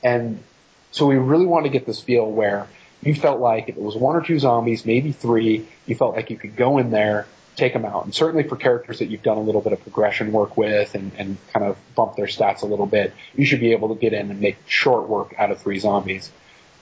and 0.03 0.43
so 0.91 1.07
we 1.07 1.16
really 1.16 1.47
want 1.47 1.65
to 1.65 1.70
get 1.70 1.87
this 1.87 2.01
feel 2.01 2.31
where 2.31 2.66
you 3.01 3.15
felt 3.15 3.41
like 3.41 3.70
if 3.70 3.78
it 3.78 3.82
was 3.82 3.97
one 3.97 4.15
or 4.15 4.20
two 4.20 4.39
zombies, 4.39 4.85
maybe 4.85 5.12
three, 5.12 5.66
you 5.87 5.95
felt 5.95 6.15
like 6.15 6.28
you 6.28 6.37
could 6.37 6.55
go 6.55 6.77
in 6.77 6.91
there, 6.91 7.27
take 7.57 7.73
them 7.73 7.87
out. 7.87 8.05
And 8.05 8.15
certainly 8.15 8.47
for 8.47 8.57
characters 8.57 8.99
that 8.99 9.07
you've 9.07 9.23
done 9.23 9.39
a 9.39 9.43
little 9.43 9.62
bit 9.62 9.73
of 9.73 9.81
progression 9.82 10.32
work 10.32 10.59
with 10.59 10.95
and, 10.95 11.12
and 11.16 11.39
kind 11.55 11.65
of 11.65 11.78
bump 11.95 12.15
their 12.15 12.27
stats 12.27 12.61
a 12.61 12.66
little 12.66 12.85
bit, 12.85 13.15
you 13.35 13.47
should 13.47 13.61
be 13.61 13.73
able 13.73 13.89
to 13.95 13.99
get 13.99 14.12
in 14.12 14.31
and 14.31 14.39
make 14.39 14.59
short 14.66 15.09
work 15.09 15.35
out 15.39 15.51
of 15.51 15.62
three 15.62 15.78
zombies. 15.78 16.31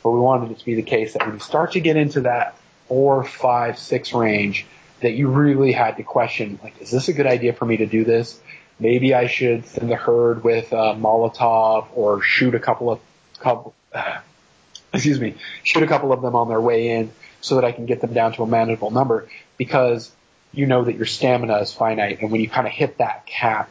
But 0.03 0.11
we 0.11 0.21
wanted 0.21 0.53
it 0.53 0.59
to 0.59 0.65
be 0.65 0.75
the 0.75 0.83
case 0.83 1.15
that 1.15 1.25
when 1.25 1.35
you 1.35 1.41
start 1.41 1.73
to 1.73 1.81
get 1.81 1.97
into 1.97 2.23
that 2.23 2.57
four, 2.89 3.25
five, 3.25 3.79
six 3.79 4.13
range, 4.13 4.67
that 5.01 5.13
you 5.13 5.29
really 5.29 5.73
had 5.73 5.97
to 5.97 6.03
question, 6.03 6.59
like, 6.63 6.81
is 6.81 6.91
this 6.91 7.09
a 7.09 7.13
good 7.13 7.27
idea 7.27 7.53
for 7.53 7.65
me 7.65 7.79
to 7.79 7.87
do 7.87 8.05
this? 8.05 8.41
Maybe 8.81 9.15
I 9.15 9.27
should 9.27 9.67
send 9.67 9.91
the 9.91 9.97
herd 9.97 10.45
with 10.45 10.73
a 10.73 10.95
Molotov 10.95 11.87
or 11.95 12.23
shoot 12.23 12.55
a 12.55 12.61
couple 12.61 12.91
of, 12.91 13.01
couple, 13.41 13.75
uh, 13.93 14.19
excuse 14.93 15.21
me, 15.21 15.35
shoot 15.63 15.83
a 15.83 15.87
couple 15.87 16.13
of 16.13 16.23
them 16.23 16.35
on 16.35 16.49
their 16.49 16.61
way 16.61 16.91
in 16.91 17.11
so 17.41 17.57
that 17.57 17.65
I 17.65 17.73
can 17.73 17.87
get 17.87 18.01
them 18.01 18.13
down 18.13 18.33
to 18.35 18.43
a 18.43 18.47
manageable 18.47 18.91
number 18.91 19.29
because 19.57 20.11
you 20.53 20.67
know 20.67 20.85
that 20.85 20.97
your 20.97 21.07
stamina 21.07 21.59
is 21.59 21.73
finite 21.73 22.21
and 22.21 22.31
when 22.31 22.41
you 22.41 22.49
kind 22.49 22.67
of 22.67 22.73
hit 22.73 22.99
that 22.99 23.27
cap, 23.27 23.71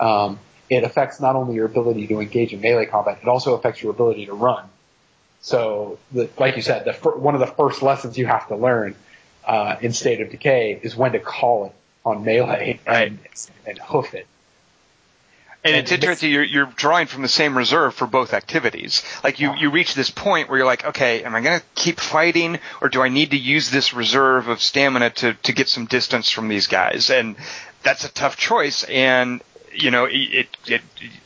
um, 0.00 0.38
it 0.70 0.82
affects 0.82 1.20
not 1.20 1.36
only 1.36 1.54
your 1.54 1.66
ability 1.66 2.06
to 2.08 2.20
engage 2.20 2.52
in 2.52 2.60
melee 2.60 2.86
combat, 2.86 3.18
it 3.22 3.28
also 3.28 3.54
affects 3.54 3.82
your 3.82 3.92
ability 3.92 4.26
to 4.26 4.32
run. 4.32 4.64
So, 5.44 5.98
the, 6.10 6.30
like 6.38 6.56
you 6.56 6.62
said, 6.62 6.86
the, 6.86 6.94
one 7.10 7.34
of 7.34 7.40
the 7.40 7.46
first 7.46 7.82
lessons 7.82 8.16
you 8.16 8.24
have 8.24 8.48
to 8.48 8.56
learn 8.56 8.94
uh, 9.46 9.76
in 9.82 9.92
State 9.92 10.22
of 10.22 10.30
Decay 10.30 10.80
is 10.82 10.96
when 10.96 11.12
to 11.12 11.18
call 11.18 11.66
it 11.66 11.72
on 12.02 12.24
melee 12.24 12.80
and, 12.86 13.18
right. 13.20 13.48
and 13.66 13.78
hoof 13.78 14.14
it. 14.14 14.26
And, 15.62 15.74
and 15.74 15.82
it's 15.82 15.92
interesting, 15.92 16.30
you're, 16.30 16.44
you're 16.44 16.72
drawing 16.76 17.08
from 17.08 17.20
the 17.20 17.28
same 17.28 17.58
reserve 17.58 17.94
for 17.94 18.06
both 18.06 18.32
activities. 18.32 19.02
Like 19.22 19.38
you, 19.38 19.54
you 19.54 19.68
reach 19.68 19.94
this 19.94 20.08
point 20.08 20.48
where 20.48 20.56
you're 20.56 20.66
like, 20.66 20.86
okay, 20.86 21.24
am 21.24 21.34
I 21.34 21.42
going 21.42 21.60
to 21.60 21.66
keep 21.74 22.00
fighting 22.00 22.58
or 22.80 22.88
do 22.88 23.02
I 23.02 23.10
need 23.10 23.32
to 23.32 23.38
use 23.38 23.70
this 23.70 23.92
reserve 23.92 24.48
of 24.48 24.62
stamina 24.62 25.10
to, 25.10 25.34
to 25.34 25.52
get 25.52 25.68
some 25.68 25.84
distance 25.84 26.30
from 26.30 26.48
these 26.48 26.68
guys? 26.68 27.10
And 27.10 27.36
that's 27.82 28.06
a 28.06 28.10
tough 28.10 28.38
choice. 28.38 28.84
And 28.84 29.42
you 29.74 29.90
know, 29.90 30.06
it, 30.10 30.48
it, 30.66 30.82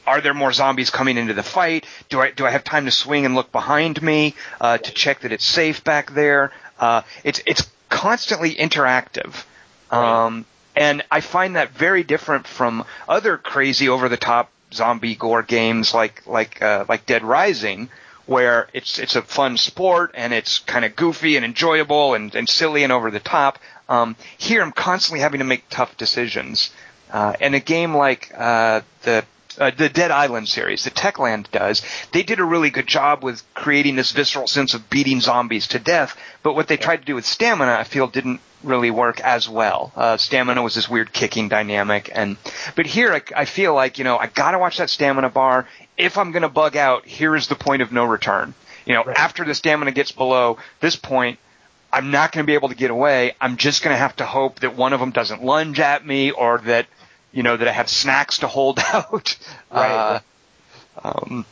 are 0.06 0.20
there 0.20 0.34
more 0.34 0.52
zombies 0.52 0.90
coming 0.90 1.18
into 1.18 1.34
the 1.34 1.42
fight? 1.42 1.86
Do 2.08 2.20
I 2.20 2.30
do 2.30 2.46
I 2.46 2.50
have 2.50 2.64
time 2.64 2.86
to 2.86 2.90
swing 2.90 3.26
and 3.26 3.34
look 3.34 3.52
behind 3.52 4.00
me 4.02 4.34
uh, 4.60 4.78
to 4.78 4.92
check 4.92 5.20
that 5.20 5.32
it's 5.32 5.44
safe 5.44 5.84
back 5.84 6.12
there? 6.12 6.52
Uh, 6.78 7.02
it's 7.24 7.42
it's 7.46 7.68
constantly 7.88 8.54
interactive, 8.54 9.44
um, 9.90 10.44
and 10.76 11.02
I 11.10 11.20
find 11.20 11.56
that 11.56 11.70
very 11.70 12.04
different 12.04 12.46
from 12.46 12.84
other 13.08 13.36
crazy 13.36 13.88
over 13.88 14.08
the 14.08 14.16
top 14.16 14.50
zombie 14.72 15.14
gore 15.14 15.42
games 15.42 15.94
like 15.94 16.26
like 16.26 16.60
uh, 16.62 16.84
like 16.88 17.06
Dead 17.06 17.24
Rising, 17.24 17.88
where 18.26 18.68
it's 18.72 18.98
it's 18.98 19.16
a 19.16 19.22
fun 19.22 19.56
sport 19.56 20.12
and 20.14 20.32
it's 20.32 20.58
kind 20.60 20.84
of 20.84 20.94
goofy 20.96 21.36
and 21.36 21.44
enjoyable 21.44 22.14
and, 22.14 22.34
and 22.34 22.48
silly 22.48 22.82
and 22.82 22.92
over 22.92 23.10
the 23.10 23.20
top. 23.20 23.58
Um, 23.88 24.16
here, 24.36 24.60
I'm 24.60 24.72
constantly 24.72 25.20
having 25.20 25.38
to 25.38 25.44
make 25.46 25.64
tough 25.70 25.96
decisions. 25.96 26.70
Uh, 27.10 27.34
and 27.40 27.54
a 27.54 27.60
game 27.60 27.94
like 27.94 28.32
uh, 28.36 28.82
the 29.02 29.24
uh, 29.58 29.70
the 29.76 29.88
Dead 29.88 30.10
Island 30.10 30.48
series 30.48 30.84
that 30.84 30.94
Techland 30.94 31.50
does, 31.50 31.82
they 32.12 32.22
did 32.22 32.38
a 32.38 32.44
really 32.44 32.70
good 32.70 32.86
job 32.86 33.24
with 33.24 33.42
creating 33.54 33.96
this 33.96 34.12
visceral 34.12 34.46
sense 34.46 34.74
of 34.74 34.88
beating 34.88 35.20
zombies 35.20 35.68
to 35.68 35.78
death. 35.78 36.16
But 36.42 36.54
what 36.54 36.68
they 36.68 36.76
tried 36.76 36.98
to 36.98 37.04
do 37.04 37.16
with 37.16 37.26
stamina, 37.26 37.72
I 37.72 37.84
feel, 37.84 38.06
didn't 38.06 38.40
really 38.62 38.90
work 38.90 39.20
as 39.20 39.48
well. 39.48 39.92
Uh, 39.96 40.16
stamina 40.16 40.62
was 40.62 40.74
this 40.74 40.88
weird 40.88 41.12
kicking 41.12 41.48
dynamic, 41.48 42.10
and 42.14 42.36
but 42.76 42.86
here 42.86 43.12
I, 43.12 43.22
I 43.34 43.44
feel 43.44 43.74
like 43.74 43.98
you 43.98 44.04
know 44.04 44.16
I 44.16 44.26
gotta 44.26 44.58
watch 44.58 44.78
that 44.78 44.90
stamina 44.90 45.30
bar. 45.30 45.66
If 45.96 46.18
I'm 46.18 46.32
gonna 46.32 46.48
bug 46.48 46.76
out, 46.76 47.06
here 47.06 47.34
is 47.34 47.48
the 47.48 47.56
point 47.56 47.82
of 47.82 47.92
no 47.92 48.04
return. 48.04 48.54
You 48.86 48.94
know, 48.94 49.04
right. 49.04 49.18
after 49.18 49.44
the 49.44 49.54
stamina 49.54 49.92
gets 49.92 50.12
below 50.12 50.58
this 50.80 50.96
point, 50.96 51.38
I'm 51.92 52.10
not 52.10 52.32
going 52.32 52.44
to 52.44 52.46
be 52.46 52.54
able 52.54 52.70
to 52.70 52.74
get 52.74 52.90
away. 52.90 53.34
I'm 53.40 53.56
just 53.56 53.82
going 53.82 53.94
to 53.94 53.98
have 53.98 54.16
to 54.16 54.24
hope 54.24 54.60
that 54.60 54.76
one 54.76 54.92
of 54.92 55.00
them 55.00 55.10
doesn't 55.10 55.42
lunge 55.42 55.78
at 55.80 56.06
me 56.06 56.30
or 56.30 56.58
that 56.58 56.86
you 57.32 57.42
know, 57.42 57.56
that 57.56 57.68
I 57.68 57.72
have 57.72 57.88
snacks 57.88 58.38
to 58.38 58.48
hold 58.48 58.78
out. 58.92 59.36
Right. 59.70 59.90
Uh, 59.90 60.20
um, 61.04 61.46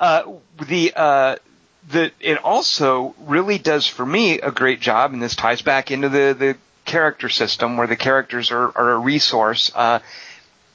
uh, 0.00 0.22
the, 0.68 0.92
uh, 0.96 1.36
the, 1.88 2.10
it 2.20 2.38
also 2.44 3.14
really 3.20 3.58
does 3.58 3.86
for 3.86 4.04
me 4.04 4.40
a 4.40 4.50
great 4.50 4.80
job, 4.80 5.12
and 5.12 5.22
this 5.22 5.36
ties 5.36 5.62
back 5.62 5.90
into 5.90 6.08
the, 6.08 6.34
the 6.38 6.56
character 6.84 7.28
system 7.28 7.76
where 7.76 7.86
the 7.86 7.96
characters 7.96 8.50
are, 8.50 8.76
are 8.76 8.92
a 8.92 8.98
resource. 8.98 9.70
Uh, 9.74 9.98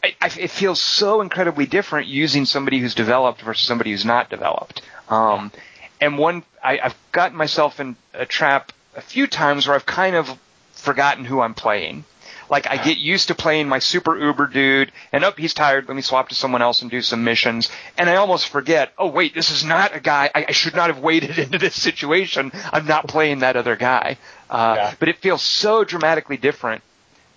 I, 0.03 0.15
I, 0.21 0.31
it 0.37 0.51
feels 0.51 0.81
so 0.81 1.21
incredibly 1.21 1.65
different 1.65 2.07
using 2.07 2.45
somebody 2.45 2.79
who's 2.79 2.95
developed 2.95 3.41
versus 3.41 3.67
somebody 3.67 3.91
who's 3.91 4.05
not 4.05 4.29
developed. 4.29 4.81
Um, 5.09 5.51
and 5.99 6.17
one, 6.17 6.43
I, 6.63 6.79
I've 6.79 6.95
gotten 7.11 7.37
myself 7.37 7.79
in 7.79 7.95
a 8.13 8.25
trap 8.25 8.71
a 8.95 9.01
few 9.01 9.27
times 9.27 9.67
where 9.67 9.75
I've 9.75 9.85
kind 9.85 10.15
of 10.15 10.37
forgotten 10.73 11.25
who 11.25 11.41
I'm 11.41 11.53
playing. 11.53 12.05
Like 12.51 12.67
I 12.67 12.75
get 12.75 12.97
used 12.97 13.29
to 13.29 13.35
playing 13.35 13.69
my 13.69 13.79
super 13.79 14.19
uber 14.19 14.45
dude, 14.45 14.91
and 15.13 15.23
up 15.23 15.35
oh, 15.37 15.41
he's 15.41 15.53
tired. 15.53 15.87
Let 15.87 15.95
me 15.95 16.01
swap 16.01 16.27
to 16.29 16.35
someone 16.35 16.61
else 16.61 16.81
and 16.81 16.91
do 16.91 17.01
some 17.01 17.23
missions. 17.23 17.71
And 17.97 18.09
I 18.09 18.17
almost 18.17 18.49
forget. 18.49 18.91
Oh 18.97 19.07
wait, 19.07 19.33
this 19.33 19.51
is 19.51 19.63
not 19.63 19.95
a 19.95 20.01
guy. 20.01 20.29
I, 20.35 20.47
I 20.49 20.51
should 20.51 20.75
not 20.75 20.89
have 20.89 20.99
waded 20.99 21.39
into 21.39 21.57
this 21.57 21.81
situation. 21.81 22.51
I'm 22.73 22.85
not 22.85 23.07
playing 23.07 23.39
that 23.39 23.55
other 23.55 23.77
guy. 23.77 24.17
Uh, 24.49 24.73
yeah. 24.77 24.93
But 24.99 25.07
it 25.07 25.19
feels 25.19 25.41
so 25.41 25.85
dramatically 25.85 26.35
different. 26.35 26.83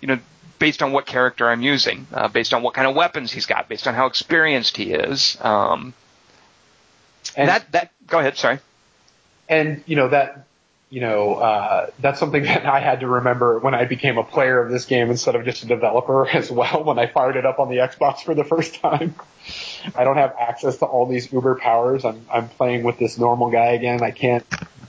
You 0.01 0.09
know, 0.09 0.19
based 0.59 0.83
on 0.83 0.91
what 0.91 1.05
character 1.05 1.49
I'm 1.49 1.61
using, 1.61 2.07
uh, 2.13 2.27
based 2.27 2.53
on 2.53 2.61
what 2.61 2.73
kind 2.73 2.85
of 2.85 2.93
weapons 2.93 3.31
he's 3.31 3.45
got, 3.45 3.69
based 3.69 3.87
on 3.87 3.93
how 3.93 4.07
experienced 4.07 4.75
he 4.75 4.91
is. 4.91 5.37
Um, 5.39 5.93
and 7.37 7.47
that 7.47 7.71
that 7.71 7.91
go 8.05 8.19
ahead, 8.19 8.35
sorry. 8.35 8.59
And 9.47 9.81
you 9.85 9.95
know 9.95 10.09
that 10.09 10.45
you 10.95 11.01
know, 11.01 11.33
uh, 11.35 11.89
that's 11.99 12.21
something 12.21 12.43
that 12.43 12.65
I 12.65 12.79
had 12.79 13.01
to 13.01 13.07
remember 13.07 13.59
when 13.59 13.75
I 13.75 13.83
became 13.83 14.17
a 14.17 14.23
player 14.23 14.61
of 14.61 14.71
this 14.71 14.85
game 14.85 15.09
instead 15.11 15.35
of 15.35 15.43
just 15.43 15.61
a 15.63 15.67
developer 15.67 16.25
as 16.33 16.49
well 16.49 16.85
when 16.85 16.97
I 16.97 17.07
fired 17.07 17.35
it 17.35 17.45
up 17.45 17.59
on 17.59 17.67
the 17.67 17.77
Xbox 17.77 18.23
for 18.23 18.33
the 18.33 18.45
first 18.45 18.75
time. 18.75 19.13
I 19.95 20.05
don't 20.05 20.15
have 20.15 20.33
access 20.39 20.77
to 20.77 20.85
all 20.85 21.05
these 21.05 21.31
uber 21.33 21.55
powers. 21.55 22.05
I'm, 22.05 22.25
I'm 22.31 22.47
playing 22.47 22.83
with 22.83 22.97
this 22.97 23.17
normal 23.17 23.51
guy 23.51 23.73
again. 23.73 24.01
I 24.01 24.11
can't 24.11 24.45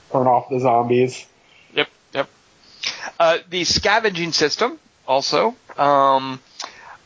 turn 0.09 0.27
off 0.27 0.47
the 0.49 0.61
zombies. 0.61 1.25
Yep, 1.73 1.89
yep. 2.13 2.29
Uh, 3.19 3.39
the 3.49 3.65
scavenging 3.65 4.31
system 4.31 4.79
also, 5.05 5.57
um, 5.77 6.39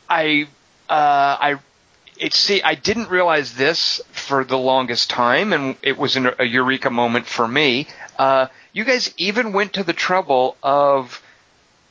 I, 0.07 0.47
uh, 0.87 0.93
I, 0.93 1.59
it, 2.19 2.35
see, 2.35 2.61
I 2.61 2.75
didn't 2.75 3.09
realize 3.09 3.55
this 3.55 3.99
for 4.11 4.43
the 4.43 4.59
longest 4.59 5.09
time, 5.09 5.53
and 5.53 5.75
it 5.81 5.97
was 5.97 6.17
an, 6.17 6.29
a 6.37 6.45
eureka 6.45 6.91
moment 6.91 7.25
for 7.25 7.47
me. 7.47 7.87
Uh, 8.19 8.45
you 8.73 8.83
guys 8.83 9.13
even 9.17 9.53
went 9.53 9.73
to 9.73 9.83
the 9.83 9.93
trouble 9.93 10.57
of 10.63 11.21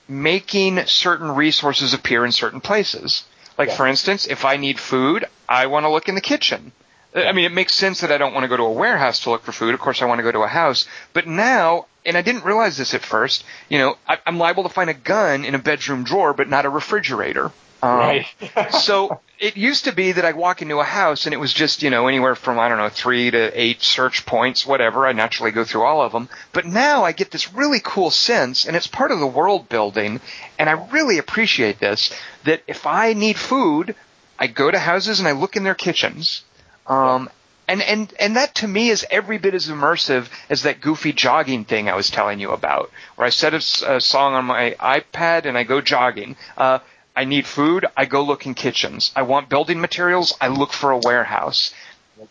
making 0.08 0.84
certain 0.86 1.30
resources 1.30 1.94
appear 1.94 2.24
in 2.24 2.32
certain 2.32 2.60
places. 2.60 3.24
Like, 3.56 3.68
yeah. 3.68 3.76
for 3.76 3.86
instance, 3.86 4.26
if 4.26 4.44
I 4.44 4.56
need 4.56 4.80
food, 4.80 5.26
I 5.48 5.66
want 5.66 5.84
to 5.84 5.90
look 5.90 6.08
in 6.08 6.14
the 6.14 6.20
kitchen. 6.20 6.72
I 7.14 7.32
mean, 7.32 7.44
it 7.44 7.52
makes 7.52 7.74
sense 7.74 8.00
that 8.00 8.12
I 8.12 8.18
don't 8.18 8.32
want 8.32 8.44
to 8.44 8.48
go 8.48 8.56
to 8.56 8.62
a 8.62 8.72
warehouse 8.72 9.20
to 9.20 9.30
look 9.30 9.42
for 9.42 9.52
food. 9.52 9.74
Of 9.74 9.80
course, 9.80 10.00
I 10.00 10.06
want 10.06 10.20
to 10.20 10.22
go 10.22 10.30
to 10.32 10.40
a 10.40 10.48
house. 10.48 10.86
But 11.12 11.26
now, 11.26 11.86
and 12.06 12.16
I 12.16 12.22
didn't 12.22 12.44
realize 12.44 12.76
this 12.76 12.94
at 12.94 13.02
first, 13.02 13.44
you 13.68 13.78
know, 13.78 13.96
I, 14.06 14.18
am 14.26 14.38
liable 14.38 14.62
to 14.62 14.68
find 14.68 14.88
a 14.88 14.94
gun 14.94 15.44
in 15.44 15.54
a 15.54 15.58
bedroom 15.58 16.04
drawer, 16.04 16.32
but 16.32 16.48
not 16.48 16.66
a 16.66 16.68
refrigerator. 16.68 17.46
Um, 17.82 17.98
right. 17.98 18.26
so 18.70 19.20
it 19.40 19.56
used 19.56 19.86
to 19.86 19.92
be 19.92 20.12
that 20.12 20.24
I'd 20.24 20.36
walk 20.36 20.60
into 20.60 20.80
a 20.80 20.84
house 20.84 21.24
and 21.24 21.32
it 21.32 21.38
was 21.38 21.54
just, 21.54 21.82
you 21.82 21.88
know, 21.88 22.08
anywhere 22.08 22.34
from, 22.34 22.58
I 22.58 22.68
don't 22.68 22.76
know, 22.76 22.90
three 22.90 23.30
to 23.30 23.60
eight 23.60 23.82
search 23.82 24.26
points, 24.26 24.66
whatever. 24.66 25.06
I 25.06 25.12
naturally 25.12 25.50
go 25.50 25.64
through 25.64 25.82
all 25.82 26.02
of 26.02 26.12
them. 26.12 26.28
But 26.52 26.66
now 26.66 27.04
I 27.04 27.12
get 27.12 27.30
this 27.30 27.54
really 27.54 27.80
cool 27.82 28.10
sense, 28.10 28.66
and 28.66 28.76
it's 28.76 28.86
part 28.86 29.12
of 29.12 29.18
the 29.18 29.26
world 29.26 29.70
building, 29.70 30.20
and 30.58 30.68
I 30.68 30.72
really 30.92 31.16
appreciate 31.16 31.78
this, 31.80 32.14
that 32.44 32.62
if 32.66 32.86
I 32.86 33.14
need 33.14 33.38
food, 33.38 33.94
I 34.38 34.46
go 34.46 34.70
to 34.70 34.78
houses 34.78 35.20
and 35.20 35.28
I 35.28 35.32
look 35.32 35.56
in 35.56 35.64
their 35.64 35.74
kitchens. 35.74 36.44
Um, 36.86 37.30
and, 37.66 37.80
and, 37.80 38.12
and 38.20 38.36
that 38.36 38.56
to 38.56 38.68
me 38.68 38.90
is 38.90 39.06
every 39.10 39.38
bit 39.38 39.54
as 39.54 39.68
immersive 39.68 40.28
as 40.50 40.64
that 40.64 40.82
goofy 40.82 41.14
jogging 41.14 41.64
thing 41.64 41.88
I 41.88 41.94
was 41.94 42.10
telling 42.10 42.40
you 42.40 42.50
about, 42.50 42.90
where 43.16 43.26
I 43.26 43.30
set 43.30 43.54
a, 43.54 43.94
a 43.94 44.00
song 44.02 44.34
on 44.34 44.44
my 44.44 44.76
iPad 44.78 45.46
and 45.46 45.56
I 45.56 45.64
go 45.64 45.80
jogging. 45.80 46.36
Uh, 46.58 46.80
I 47.20 47.24
need 47.24 47.46
food, 47.46 47.84
I 47.98 48.06
go 48.06 48.22
look 48.22 48.46
in 48.46 48.54
kitchens. 48.54 49.12
I 49.14 49.22
want 49.32 49.50
building 49.50 49.78
materials, 49.78 50.34
I 50.40 50.48
look 50.48 50.72
for 50.72 50.90
a 50.90 50.96
warehouse. 50.96 51.74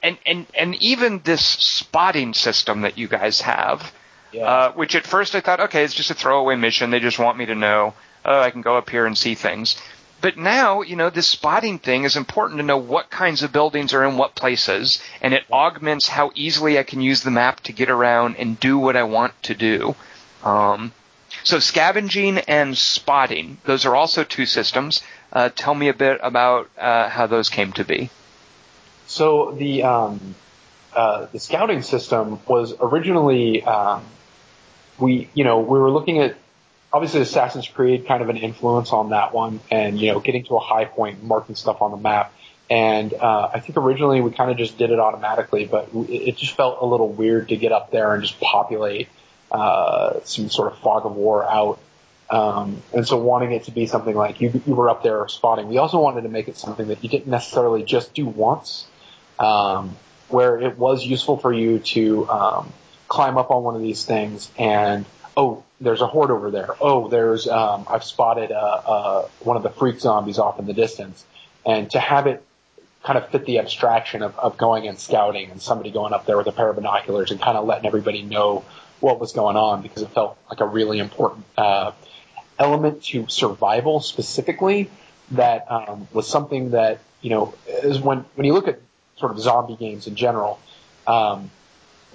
And 0.01 0.17
and 0.25 0.47
and 0.57 0.73
even 0.81 1.21
this 1.23 1.45
spotting 1.45 2.33
system 2.33 2.81
that 2.81 2.97
you 2.97 3.07
guys 3.07 3.41
have, 3.41 3.93
yeah. 4.31 4.45
uh, 4.45 4.71
which 4.71 4.95
at 4.95 5.05
first 5.05 5.35
I 5.35 5.41
thought, 5.41 5.59
okay, 5.59 5.83
it's 5.83 5.93
just 5.93 6.09
a 6.09 6.15
throwaway 6.15 6.55
mission. 6.55 6.89
They 6.89 6.99
just 6.99 7.19
want 7.19 7.37
me 7.37 7.45
to 7.45 7.53
know, 7.53 7.93
oh, 8.25 8.41
I 8.41 8.49
can 8.49 8.63
go 8.63 8.77
up 8.77 8.89
here 8.89 9.05
and 9.05 9.15
see 9.15 9.35
things. 9.35 9.79
But 10.21 10.37
now, 10.37 10.81
you 10.81 10.95
know, 10.95 11.11
this 11.11 11.27
spotting 11.27 11.77
thing 11.77 12.03
is 12.03 12.15
important 12.15 12.57
to 12.57 12.65
know 12.65 12.79
what 12.79 13.11
kinds 13.11 13.43
of 13.43 13.51
buildings 13.51 13.93
are 13.93 14.03
in 14.03 14.17
what 14.17 14.33
places, 14.33 15.03
and 15.21 15.35
it 15.35 15.43
augments 15.51 16.07
how 16.07 16.31
easily 16.33 16.79
I 16.79 16.83
can 16.83 16.99
use 16.99 17.21
the 17.21 17.37
map 17.41 17.59
to 17.65 17.73
get 17.73 17.91
around 17.91 18.37
and 18.37 18.59
do 18.59 18.79
what 18.79 18.95
I 18.95 19.03
want 19.03 19.33
to 19.43 19.53
do. 19.53 19.95
Um, 20.43 20.93
so 21.43 21.59
scavenging 21.59 22.39
and 22.39 22.77
spotting, 22.77 23.57
those 23.65 23.85
are 23.85 23.95
also 23.95 24.23
two 24.23 24.45
systems. 24.45 25.01
Uh, 25.31 25.49
tell 25.49 25.75
me 25.75 25.89
a 25.89 25.93
bit 25.93 26.19
about 26.23 26.69
uh, 26.77 27.09
how 27.09 27.27
those 27.27 27.49
came 27.49 27.71
to 27.73 27.83
be. 27.83 28.09
So 29.07 29.55
the 29.57 29.83
um, 29.83 30.35
uh, 30.93 31.27
the 31.31 31.39
scouting 31.39 31.81
system 31.81 32.39
was 32.47 32.73
originally 32.79 33.63
um, 33.63 34.03
we 34.99 35.29
you 35.33 35.43
know 35.43 35.59
we 35.59 35.79
were 35.79 35.91
looking 35.91 36.19
at 36.19 36.35
obviously 36.91 37.21
Assassin's 37.21 37.67
Creed 37.67 38.07
kind 38.07 38.21
of 38.21 38.29
an 38.29 38.37
influence 38.37 38.91
on 38.91 39.09
that 39.09 39.33
one, 39.33 39.59
and 39.71 39.99
you 39.99 40.11
know 40.11 40.19
getting 40.19 40.43
to 40.45 40.55
a 40.55 40.59
high 40.59 40.85
point, 40.85 41.23
marking 41.23 41.55
stuff 41.55 41.81
on 41.81 41.91
the 41.91 41.97
map. 41.97 42.33
And 42.71 43.13
uh, 43.15 43.49
I 43.51 43.61
think 43.61 43.77
originally 43.77 44.21
we 44.21 44.29
kind 44.29 44.51
of 44.51 44.57
just 44.57 44.77
did 44.77 44.91
it 44.91 44.99
automatically, 44.99 45.65
but 45.65 45.89
it 45.93 46.37
just 46.37 46.55
felt 46.55 46.77
a 46.81 46.85
little 46.85 47.09
weird 47.09 47.49
to 47.49 47.57
get 47.57 47.71
up 47.71 47.89
there 47.89 48.13
and 48.13 48.21
just 48.21 48.39
populate 48.39 49.09
uh, 49.51 50.19
some 50.23 50.49
sort 50.49 50.71
of 50.71 50.79
fog 50.79 51.05
of 51.05 51.15
war 51.15 51.43
out. 51.43 51.79
Um, 52.29 52.83
and 52.93 53.07
so 53.07 53.17
wanting 53.17 53.53
it 53.53 53.63
to 53.63 53.71
be 53.71 53.87
something 53.87 54.15
like 54.15 54.39
you, 54.39 54.61
you 54.65 54.75
were 54.75 54.89
up 54.89 55.01
there 55.01 55.27
spotting. 55.27 55.67
We 55.67 55.79
also 55.79 55.99
wanted 55.99 56.21
to 56.21 56.29
make 56.29 56.47
it 56.47 56.57
something 56.57 56.87
that 56.89 57.03
you 57.03 57.09
didn't 57.09 57.27
necessarily 57.27 57.83
just 57.83 58.13
do 58.13 58.27
once, 58.27 58.87
um, 59.39 59.97
where 60.27 60.59
it 60.59 60.77
was 60.77 61.03
useful 61.03 61.37
for 61.37 61.51
you 61.51 61.79
to 61.79 62.29
um, 62.29 62.71
climb 63.07 63.37
up 63.39 63.49
on 63.49 63.63
one 63.63 63.75
of 63.75 63.81
these 63.81 64.05
things 64.05 64.51
and 64.59 65.05
oh, 65.35 65.63
there's 65.81 66.01
a 66.01 66.07
horde 66.07 66.31
over 66.31 66.51
there. 66.51 66.69
Oh, 66.81 67.07
there's 67.07 67.47
um, 67.47 67.85
I've 67.89 68.03
spotted 68.03 68.51
one 69.39 69.57
of 69.57 69.63
the 69.63 69.69
freak 69.69 69.99
zombies 69.99 70.37
off 70.37 70.59
in 70.59 70.65
the 70.65 70.73
distance, 70.73 71.23
and 71.65 71.89
to 71.91 71.99
have 71.99 72.27
it 72.27 72.43
kind 73.03 73.17
of 73.17 73.29
fit 73.29 73.45
the 73.45 73.59
abstraction 73.59 74.21
of, 74.21 74.37
of 74.37 74.57
going 74.57 74.87
and 74.87 74.99
scouting 74.99 75.51
and 75.51 75.61
somebody 75.61 75.91
going 75.91 76.11
up 76.11 76.25
there 76.25 76.37
with 76.37 76.47
a 76.47 76.51
pair 76.51 76.69
of 76.69 76.75
binoculars 76.75 77.31
and 77.31 77.41
kind 77.41 77.57
of 77.57 77.65
letting 77.65 77.85
everybody 77.85 78.21
know 78.21 78.65
what 78.99 79.19
was 79.19 79.33
going 79.33 79.55
on 79.55 79.81
because 79.81 80.01
it 80.01 80.09
felt 80.09 80.37
like 80.49 80.59
a 80.59 80.65
really 80.65 80.99
important 80.99 81.45
uh, 81.57 81.91
element 82.57 83.03
to 83.03 83.27
survival 83.27 83.99
specifically 83.99 84.89
that 85.31 85.71
um, 85.71 86.07
was 86.11 86.27
something 86.27 86.71
that 86.71 86.99
you 87.21 87.29
know 87.29 87.53
is 87.67 87.99
when 87.99 88.25
when 88.35 88.45
you 88.45 88.53
look 88.53 88.67
at 88.67 88.79
sort 89.17 89.31
of 89.31 89.39
zombie 89.39 89.75
games 89.75 90.07
in 90.07 90.15
general, 90.15 90.59
um, 91.07 91.51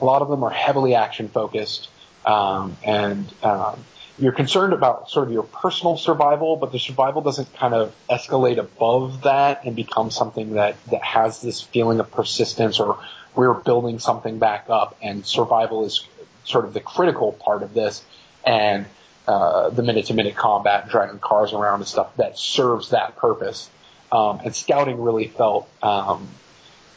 a 0.01 0.05
lot 0.05 0.23
of 0.23 0.29
them 0.29 0.43
are 0.43 0.51
heavily 0.51 0.95
action 0.95 1.29
focused 1.29 1.89
um, 2.25 2.77
and 2.83 3.33
um, 3.43 3.85
you're 4.19 4.33
concerned 4.33 4.73
about 4.73 5.11
sort 5.11 5.27
of 5.27 5.33
your 5.33 5.43
personal 5.43 5.97
survival, 5.97 6.57
but 6.57 6.73
the 6.73 6.79
survival 6.79 7.21
doesn't 7.21 7.53
kind 7.55 7.75
of 7.75 7.95
escalate 8.09 8.59
above 8.59 9.23
that 9.23 9.65
and 9.65 9.75
become 9.75 10.11
something 10.11 10.55
that 10.55 10.77
that 10.91 11.03
has 11.03 11.41
this 11.41 11.61
feeling 11.61 12.01
of 12.01 12.11
persistence 12.11 12.79
or 12.81 12.99
we're 13.35 13.55
building 13.55 13.99
something 13.99 14.39
back 14.39 14.67
up 14.69 14.97
and 15.03 15.27
survival 15.27 15.85
is 15.85 16.07
sort 16.45 16.65
of 16.65 16.75
the 16.75 16.81
critical 16.81 17.33
part 17.33 17.63
of 17.63 17.75
this, 17.75 18.05
and 18.45 18.87
uh, 19.27 19.71
the 19.71 19.83
minute-to-minute 19.83 20.37
combat, 20.37 20.89
driving 20.89 21.19
cars 21.19 21.53
around 21.53 21.81
and 21.81 21.89
stuff 21.89 22.15
that 22.17 22.39
serves 22.39 22.91
that 22.91 23.17
purpose. 23.17 23.71
Um, 24.13 24.41
and 24.45 24.55
scouting 24.55 25.01
really 25.01 25.27
felt 25.29 25.69
um, 25.83 26.29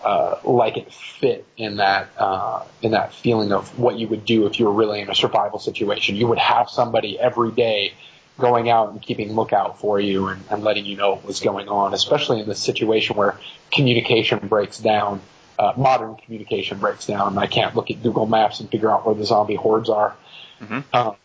uh, 0.04 0.36
like 0.44 0.78
it 0.78 0.94
fit 0.94 1.46
in 1.58 1.78
that 1.78 2.10
uh, 2.18 2.64
in 2.82 2.92
that 2.92 3.14
feeling 3.14 3.52
of 3.52 3.80
what 3.80 3.98
you 3.98 4.08
would 4.08 4.26
do 4.26 4.46
if 4.46 4.60
you 4.60 4.66
were 4.66 4.74
really 4.74 5.02
in 5.02 5.10
a 5.10 5.16
survival 5.16 5.58
situation. 5.58 6.16
You 6.16 6.28
would 6.28 6.38
have 6.38 6.70
somebody 6.70 7.20
every 7.20 7.52
day 7.52 7.94
going 8.38 8.70
out 8.70 8.92
and 8.92 9.02
keeping 9.02 9.34
lookout 9.34 9.80
for 9.80 10.00
you 10.00 10.28
and, 10.28 10.44
and 10.52 10.64
letting 10.64 10.86
you 10.86 10.96
know 10.96 11.16
what 11.16 11.26
was 11.26 11.40
going 11.40 11.70
on, 11.70 11.94
especially 11.94 12.40
in 12.40 12.48
this 12.48 12.62
situation 12.62 13.16
where 13.16 13.36
communication 13.74 14.48
breaks 14.48 14.78
down 14.78 15.22
uh, 15.60 15.74
modern 15.76 16.16
communication 16.16 16.80
breaks 16.80 17.08
down, 17.08 17.30
and 17.30 17.40
I 17.40 17.48
can't 17.48 17.76
look 17.76 17.90
at 17.92 18.02
Google 18.04 18.26
Maps 18.26 18.60
and 18.60 18.70
figure 18.70 18.92
out 18.92 19.06
where 19.06 19.16
the 19.16 19.26
zombie 19.26 19.56
hordes 19.56 19.90
are. 19.90 20.16
Mm-hmm. 20.62 20.80
Um, 20.96 21.16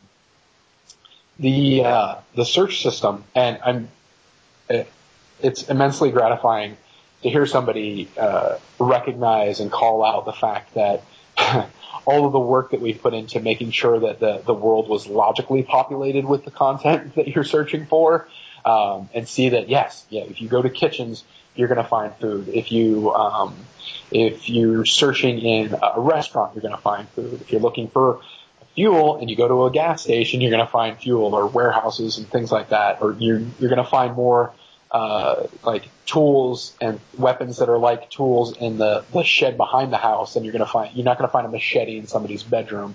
the 1.39 1.85
uh, 1.85 2.17
the 2.35 2.45
search 2.45 2.83
system, 2.83 3.25
and 3.35 3.59
I'm 3.65 3.89
it, 4.69 4.91
it's 5.41 5.69
immensely 5.69 6.11
gratifying 6.11 6.77
to 7.23 7.31
hear 7.31 7.47
somebody 7.47 8.09
uh, 8.19 8.59
recognize 8.79 9.61
and 9.61 9.71
call 9.71 10.05
out 10.05 10.25
the 10.25 10.33
fact 10.33 10.75
that 10.75 11.03
all 12.05 12.27
of 12.27 12.33
the 12.33 12.41
work 12.41 12.73
that 12.73 12.81
we've 12.81 13.01
put 13.01 13.15
into 13.15 13.41
making 13.41 13.71
sure 13.71 14.01
that 14.01 14.21
the, 14.21 14.43
the 14.45 14.55
world 14.55 14.89
was 14.89 15.07
logically 15.07 15.63
populated 15.63 16.25
with 16.25 16.45
the 16.45 16.51
content 16.51 17.15
that 17.17 17.29
you're 17.29 17.45
searching 17.45 17.87
for, 17.87 18.29
um, 18.65 19.09
and 19.15 19.29
see 19.29 19.51
that 19.51 19.69
yes, 19.69 20.05
yeah, 20.11 20.23
if 20.23 20.41
you 20.41 20.49
go 20.49 20.63
to 20.63 20.71
kitchens, 20.71 21.25
you're 21.55 21.69
going 21.69 21.83
to 21.83 21.89
find 21.89 22.15
food. 22.17 22.49
If 22.49 22.73
you 22.73 23.13
um, 23.13 23.55
if 24.11 24.49
you're 24.49 24.85
searching 24.85 25.39
in 25.39 25.75
a 25.75 26.01
restaurant, 26.01 26.55
you're 26.55 26.63
going 26.63 26.75
to 26.75 26.81
find 26.81 27.09
food. 27.11 27.41
If 27.41 27.53
you're 27.53 27.61
looking 27.61 27.89
for 27.89 28.21
fuel 28.75 29.17
and 29.17 29.29
you 29.31 29.37
go 29.37 29.49
to 29.49 29.67
a 29.67 29.71
gas 29.71 30.03
station, 30.03 30.41
you're 30.41 30.51
going 30.51 30.65
to 30.65 30.71
find 30.71 30.97
fuel 30.99 31.35
or 31.35 31.47
warehouses 31.47 32.19
and 32.19 32.29
things 32.29 32.51
like 32.51 32.71
that. 32.71 33.03
Or 33.03 33.13
you're 33.13 33.41
you're 33.59 33.71
going 33.71 33.83
to 33.83 33.91
find 33.91 34.15
more 34.15 34.53
uh, 34.91 35.47
like 35.65 35.89
tools 36.07 36.77
and 36.81 37.01
weapons 37.17 37.59
that 37.59 37.69
are 37.69 37.79
like 37.79 38.11
tools 38.11 38.57
in 38.57 38.79
the, 38.79 39.05
the 39.13 39.23
shed 39.23 39.57
behind 39.57 39.93
the 39.93 39.99
house. 39.99 40.37
And 40.37 40.45
you're 40.45 40.53
going 40.53 40.65
to 40.65 40.71
find 40.71 40.95
you're 40.95 41.05
not 41.05 41.19
going 41.19 41.29
to 41.29 41.33
find 41.33 41.47
a 41.47 41.51
machete 41.51 41.99
in 41.99 42.07
somebody's 42.07 42.43
bedroom. 42.43 42.95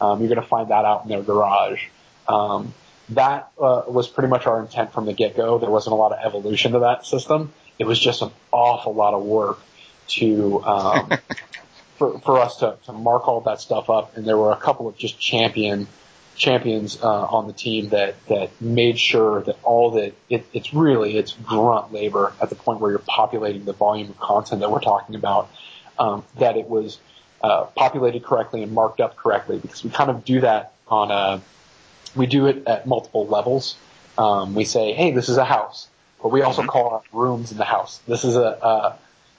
Um, 0.00 0.20
you're 0.20 0.28
going 0.28 0.40
to 0.40 0.48
find 0.48 0.68
that 0.68 0.84
out 0.84 1.04
in 1.04 1.08
their 1.08 1.22
garage. 1.22 1.84
Um, 2.28 2.74
that 3.10 3.50
uh, 3.60 3.82
was 3.88 4.08
pretty 4.08 4.28
much 4.28 4.46
our 4.46 4.60
intent 4.60 4.92
from 4.92 5.06
the 5.06 5.12
get 5.12 5.36
go. 5.36 5.58
There 5.58 5.70
wasn't 5.70 5.92
a 5.94 5.96
lot 5.96 6.12
of 6.12 6.18
evolution 6.24 6.72
to 6.72 6.80
that 6.80 7.04
system 7.04 7.52
it 7.82 7.86
was 7.86 7.98
just 7.98 8.22
an 8.22 8.30
awful 8.52 8.94
lot 8.94 9.12
of 9.12 9.24
work 9.24 9.58
to 10.06 10.62
um, 10.62 11.10
for 11.98 12.20
for 12.20 12.38
us 12.38 12.58
to, 12.58 12.76
to 12.86 12.92
mark 12.92 13.26
all 13.26 13.40
that 13.40 13.60
stuff 13.60 13.90
up. 13.90 14.16
And 14.16 14.24
there 14.24 14.38
were 14.38 14.52
a 14.52 14.56
couple 14.56 14.86
of 14.86 14.96
just 14.96 15.18
champion 15.18 15.88
champions 16.36 17.02
uh, 17.02 17.24
on 17.24 17.48
the 17.48 17.52
team 17.52 17.88
that 17.88 18.14
that 18.28 18.50
made 18.60 19.00
sure 19.00 19.42
that 19.42 19.58
all 19.64 19.90
that 19.92 20.14
it, 20.28 20.46
it's 20.52 20.72
really 20.72 21.16
it's 21.18 21.32
grunt 21.32 21.92
labor 21.92 22.32
at 22.40 22.50
the 22.50 22.54
point 22.54 22.78
where 22.78 22.92
you're 22.92 23.00
populating 23.00 23.64
the 23.64 23.72
volume 23.72 24.10
of 24.10 24.18
content 24.20 24.60
that 24.60 24.70
we're 24.70 24.80
talking 24.80 25.16
about. 25.16 25.50
Um, 25.98 26.24
that 26.38 26.56
it 26.56 26.68
was 26.68 27.00
uh, 27.42 27.64
populated 27.64 28.22
correctly 28.24 28.62
and 28.62 28.70
marked 28.70 29.00
up 29.00 29.16
correctly 29.16 29.58
because 29.58 29.82
we 29.82 29.90
kind 29.90 30.08
of 30.08 30.24
do 30.24 30.40
that 30.40 30.72
on 30.86 31.10
a 31.10 31.42
we 32.14 32.26
do 32.26 32.46
it 32.46 32.62
at 32.68 32.86
multiple 32.86 33.26
levels. 33.26 33.76
Um, 34.16 34.54
we 34.54 34.64
say, 34.66 34.92
hey, 34.92 35.10
this 35.10 35.28
is 35.28 35.36
a 35.36 35.44
house 35.44 35.88
but 36.22 36.30
we 36.30 36.42
also 36.42 36.62
mm-hmm. 36.62 36.70
call 36.70 36.94
out 36.94 37.04
rooms 37.12 37.52
in 37.52 37.58
the 37.58 37.64
house. 37.64 37.98
This 38.06 38.24
is 38.24 38.36
a, 38.36 38.40
a, 38.40 38.98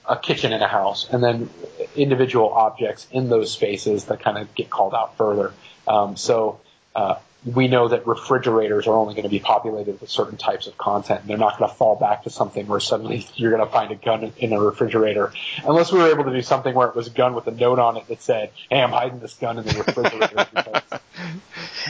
a 0.10 0.18
kitchen 0.18 0.51
in 0.53 0.61
a 0.61 0.68
house, 0.68 1.07
and 1.10 1.23
then 1.23 1.49
individual 1.95 2.49
objects 2.53 3.07
in 3.11 3.30
those 3.30 3.51
spaces 3.51 4.05
that 4.05 4.19
kind 4.19 4.38
of 4.38 4.53
get 4.53 4.69
called 4.69 4.93
out 4.93 5.18
further. 5.18 5.53
Um, 5.88 6.18
so 6.18 6.60
uh, 6.95 7.15
we 7.45 7.68
know 7.68 7.89
that 7.89 8.07
refrigerators 8.07 8.88
are 8.88 8.95
only 8.95 9.15
going 9.15 9.23
to 9.23 9.30
be 9.30 9.39
populated 9.39 9.99
with 9.99 10.10
certain 10.10 10.38
types 10.38 10.68
of 10.68 10.77
content. 10.77 11.27
They're 11.27 11.38
not 11.38 11.57
going 11.57 11.69
to 11.69 11.76
fall 11.76 11.95
back 11.95 12.23
to 12.23 12.30
something 12.30 12.68
where 12.68 12.80
suddenly 12.80 13.27
you're 13.35 13.51
going 13.51 13.65
to 13.65 13.72
find 13.72 13.91
a 13.91 13.95
gun 13.95 14.31
in 14.38 14.53
a 14.53 14.60
refrigerator. 14.60 15.34
Unless 15.65 15.91
we 15.91 15.99
were 15.99 16.10
able 16.10 16.23
to 16.26 16.34
do 16.34 16.41
something 16.41 16.73
where 16.73 16.88
it 16.88 16.95
was 16.95 17.07
a 17.07 17.11
gun 17.11 17.35
with 17.35 17.47
a 17.47 17.51
note 17.51 17.80
on 17.80 17.97
it 17.97 18.07
that 18.07 18.22
said, 18.22 18.51
hey, 18.69 18.81
I'm 18.81 18.91
hiding 18.91 19.19
this 19.19 19.34
gun 19.34 19.57
in 19.57 19.65
the 19.65 19.84
refrigerator. 19.84 21.01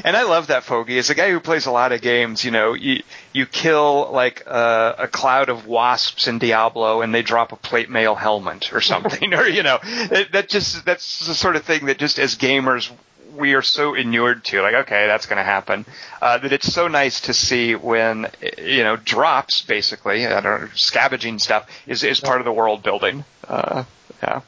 And 0.03 0.15
I 0.15 0.23
love 0.23 0.47
that, 0.47 0.63
Foge. 0.63 0.97
As 0.97 1.09
a 1.09 1.15
guy 1.15 1.31
who 1.31 1.39
plays 1.39 1.65
a 1.65 1.71
lot 1.71 1.91
of 1.91 2.01
games, 2.01 2.43
you 2.43 2.51
know, 2.51 2.73
you, 2.73 3.03
you 3.31 3.45
kill 3.45 4.11
like 4.11 4.45
a, 4.45 4.95
a 4.99 5.07
cloud 5.07 5.49
of 5.49 5.67
wasps 5.67 6.27
in 6.27 6.39
Diablo 6.39 7.01
and 7.01 7.13
they 7.13 7.21
drop 7.21 7.51
a 7.51 7.55
plate 7.55 7.89
mail 7.89 8.15
helmet 8.15 8.73
or 8.73 8.81
something. 8.81 9.33
or, 9.33 9.47
you 9.47 9.63
know, 9.63 9.79
that, 9.83 10.29
that 10.31 10.49
just, 10.49 10.85
that's 10.85 11.27
the 11.27 11.33
sort 11.33 11.55
of 11.55 11.63
thing 11.63 11.85
that 11.87 11.97
just 11.97 12.19
as 12.19 12.35
gamers 12.35 12.91
we 13.35 13.53
are 13.53 13.61
so 13.61 13.95
inured 13.95 14.43
to, 14.45 14.61
like, 14.61 14.75
okay, 14.75 15.07
that's 15.07 15.25
going 15.25 15.37
to 15.37 15.43
happen, 15.43 15.85
uh, 16.21 16.37
that 16.37 16.53
it's 16.53 16.71
so 16.71 16.87
nice 16.87 17.21
to 17.21 17.33
see 17.33 17.73
when, 17.75 18.27
you 18.57 18.83
know, 18.83 18.95
drops, 18.95 19.63
basically, 19.63 20.25
I 20.25 20.39
don't 20.39 20.61
know, 20.61 20.67
scavenging 20.75 21.39
stuff 21.39 21.67
is, 21.87 22.03
is 22.03 22.19
part 22.19 22.41
of 22.41 22.45
the 22.45 22.53
world 22.53 22.83
building. 22.83 23.25
Uh, 23.47 23.85
yeah. 24.21 24.41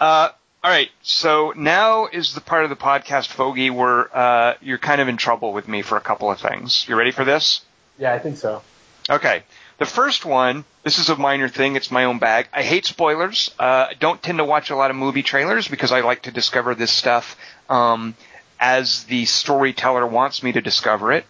Uh, 0.00 0.28
all 0.62 0.70
right, 0.70 0.90
so 1.02 1.52
now 1.56 2.06
is 2.06 2.34
the 2.34 2.40
part 2.40 2.64
of 2.64 2.70
the 2.70 2.76
podcast, 2.76 3.28
Foge, 3.28 3.70
where 3.70 4.16
uh, 4.16 4.54
you're 4.60 4.78
kind 4.78 5.00
of 5.00 5.08
in 5.08 5.16
trouble 5.16 5.52
with 5.52 5.68
me 5.68 5.82
for 5.82 5.96
a 5.96 6.00
couple 6.00 6.30
of 6.30 6.40
things. 6.40 6.86
You 6.88 6.96
ready 6.96 7.12
for 7.12 7.24
this? 7.24 7.62
Yeah, 7.98 8.12
I 8.12 8.18
think 8.18 8.38
so. 8.38 8.62
Okay. 9.08 9.42
The 9.78 9.86
first 9.86 10.24
one, 10.24 10.64
this 10.82 10.98
is 10.98 11.08
a 11.08 11.16
minor 11.16 11.48
thing. 11.48 11.76
It's 11.76 11.92
my 11.92 12.04
own 12.04 12.18
bag. 12.18 12.48
I 12.52 12.62
hate 12.62 12.84
spoilers. 12.84 13.52
Uh, 13.58 13.86
I 13.90 13.94
don't 13.94 14.20
tend 14.20 14.38
to 14.38 14.44
watch 14.44 14.70
a 14.70 14.76
lot 14.76 14.90
of 14.90 14.96
movie 14.96 15.22
trailers 15.22 15.68
because 15.68 15.92
I 15.92 16.00
like 16.00 16.22
to 16.22 16.32
discover 16.32 16.74
this 16.74 16.90
stuff 16.90 17.36
um, 17.68 18.16
as 18.58 19.04
the 19.04 19.24
storyteller 19.26 20.04
wants 20.04 20.42
me 20.42 20.52
to 20.52 20.60
discover 20.60 21.12
it. 21.12 21.24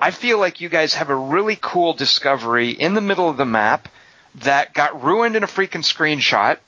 I 0.00 0.10
feel 0.10 0.38
like 0.38 0.60
you 0.60 0.68
guys 0.68 0.94
have 0.94 1.10
a 1.10 1.14
really 1.14 1.58
cool 1.60 1.92
discovery 1.92 2.70
in 2.70 2.94
the 2.94 3.00
middle 3.00 3.28
of 3.28 3.36
the 3.36 3.44
map 3.44 3.88
that 4.36 4.72
got 4.72 5.04
ruined 5.04 5.36
in 5.36 5.44
a 5.44 5.46
freaking 5.46 5.84
screenshot. 5.84 6.58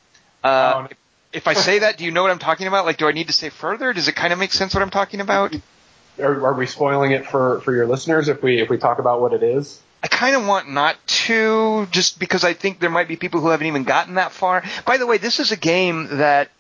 Uh, 0.45 0.87
oh, 0.87 0.95
if 1.37 1.47
I 1.47 1.53
say 1.53 1.81
that, 1.81 1.99
do 1.99 2.05
you 2.05 2.11
know 2.11 2.23
what 2.23 2.31
I'm 2.31 2.39
talking 2.39 2.67
about? 2.67 2.87
Like, 2.87 2.97
do 2.97 3.07
I 3.07 3.13
need 3.13 3.27
to 3.27 3.33
say 3.35 3.51
further? 3.51 3.93
Does 3.93 4.09
it 4.09 4.17
kind 4.17 4.33
of 4.33 4.39
make 4.39 4.53
sense 4.53 4.73
what 4.73 4.83
I'm 4.83 4.91
talking 4.91 5.21
about? 5.21 5.55
Are, 6.19 6.47
are 6.47 6.55
we 6.55 6.67
spoiling 6.67 7.11
it 7.11 7.27
for, 7.27 7.61
for 7.61 7.75
your 7.75 7.87
listeners 7.87 8.29
if 8.29 8.43
we 8.43 8.59
if 8.59 8.71
we 8.71 8.79
talk 8.79 8.99
about 8.99 9.21
what 9.21 9.35
it 9.35 9.43
is? 9.43 9.79
I 10.03 10.09
kind 10.09 10.35
of 10.35 10.47
want 10.47 10.71
not 10.71 10.97
to, 11.07 11.87
just 11.91 12.19
because 12.19 12.43
I 12.43 12.55
think 12.55 12.81
there 12.81 12.89
might 12.89 13.07
be 13.07 13.17
people 13.17 13.41
who 13.41 13.49
haven't 13.49 13.67
even 13.67 13.85
gotten 13.85 14.15
that 14.15 14.33
far. 14.33 14.65
By 14.87 14.97
the 14.97 15.07
way, 15.07 15.19
this 15.19 15.39
is 15.39 15.53
a 15.53 15.57
game 15.57 16.19
that 16.19 16.51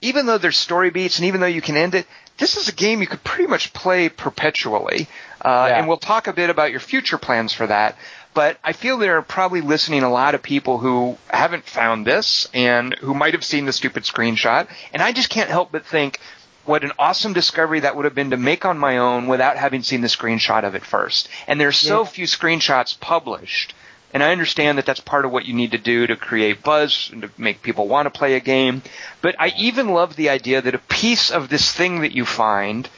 even 0.00 0.26
though 0.26 0.38
there's 0.38 0.56
story 0.56 0.90
beats 0.90 1.18
and 1.18 1.26
even 1.26 1.40
though 1.40 1.48
you 1.48 1.62
can 1.62 1.76
end 1.76 1.96
it, 1.96 2.06
this 2.38 2.56
is 2.56 2.68
a 2.68 2.72
game 2.72 3.00
you 3.00 3.06
could 3.08 3.24
pretty 3.24 3.48
much 3.48 3.72
play 3.72 4.08
perpetually. 4.08 5.08
Uh, 5.40 5.66
yeah. 5.68 5.78
And 5.78 5.88
we'll 5.88 5.98
talk 5.98 6.26
a 6.28 6.32
bit 6.32 6.50
about 6.50 6.70
your 6.70 6.80
future 6.80 7.18
plans 7.18 7.52
for 7.52 7.66
that. 7.66 7.96
But 8.32 8.58
I 8.62 8.72
feel 8.72 8.98
there 8.98 9.18
are 9.18 9.22
probably 9.22 9.60
listening 9.60 10.02
a 10.02 10.10
lot 10.10 10.34
of 10.34 10.42
people 10.42 10.78
who 10.78 11.18
haven't 11.28 11.64
found 11.64 12.06
this 12.06 12.48
and 12.54 12.94
who 12.94 13.12
might 13.12 13.34
have 13.34 13.44
seen 13.44 13.66
the 13.66 13.72
stupid 13.72 14.04
screenshot. 14.04 14.68
And 14.92 15.02
I 15.02 15.12
just 15.12 15.30
can't 15.30 15.50
help 15.50 15.72
but 15.72 15.84
think 15.84 16.20
what 16.64 16.84
an 16.84 16.92
awesome 16.98 17.32
discovery 17.32 17.80
that 17.80 17.96
would 17.96 18.04
have 18.04 18.14
been 18.14 18.30
to 18.30 18.36
make 18.36 18.64
on 18.64 18.78
my 18.78 18.98
own 18.98 19.26
without 19.26 19.56
having 19.56 19.82
seen 19.82 20.00
the 20.00 20.08
screenshot 20.08 20.64
of 20.64 20.74
it 20.74 20.84
first. 20.84 21.28
And 21.48 21.60
there's 21.60 21.76
so 21.76 22.02
yeah. 22.02 22.08
few 22.08 22.26
screenshots 22.26 22.98
published 22.98 23.74
and 24.12 24.22
I 24.22 24.32
understand 24.32 24.78
that 24.78 24.86
that's 24.86 25.00
part 25.00 25.24
of 25.24 25.30
what 25.30 25.46
you 25.46 25.54
need 25.54 25.70
to 25.70 25.78
do 25.78 26.06
to 26.06 26.16
create 26.16 26.62
buzz 26.62 27.10
and 27.12 27.22
to 27.22 27.30
make 27.38 27.62
people 27.62 27.86
want 27.86 28.06
to 28.06 28.18
play 28.18 28.34
a 28.34 28.40
game. 28.40 28.82
But 29.20 29.36
I 29.38 29.52
even 29.56 29.90
love 29.90 30.16
the 30.16 30.30
idea 30.30 30.60
that 30.62 30.74
a 30.74 30.78
piece 30.78 31.30
of 31.30 31.48
this 31.48 31.72
thing 31.72 32.00
that 32.00 32.12
you 32.12 32.24
find, 32.24 32.88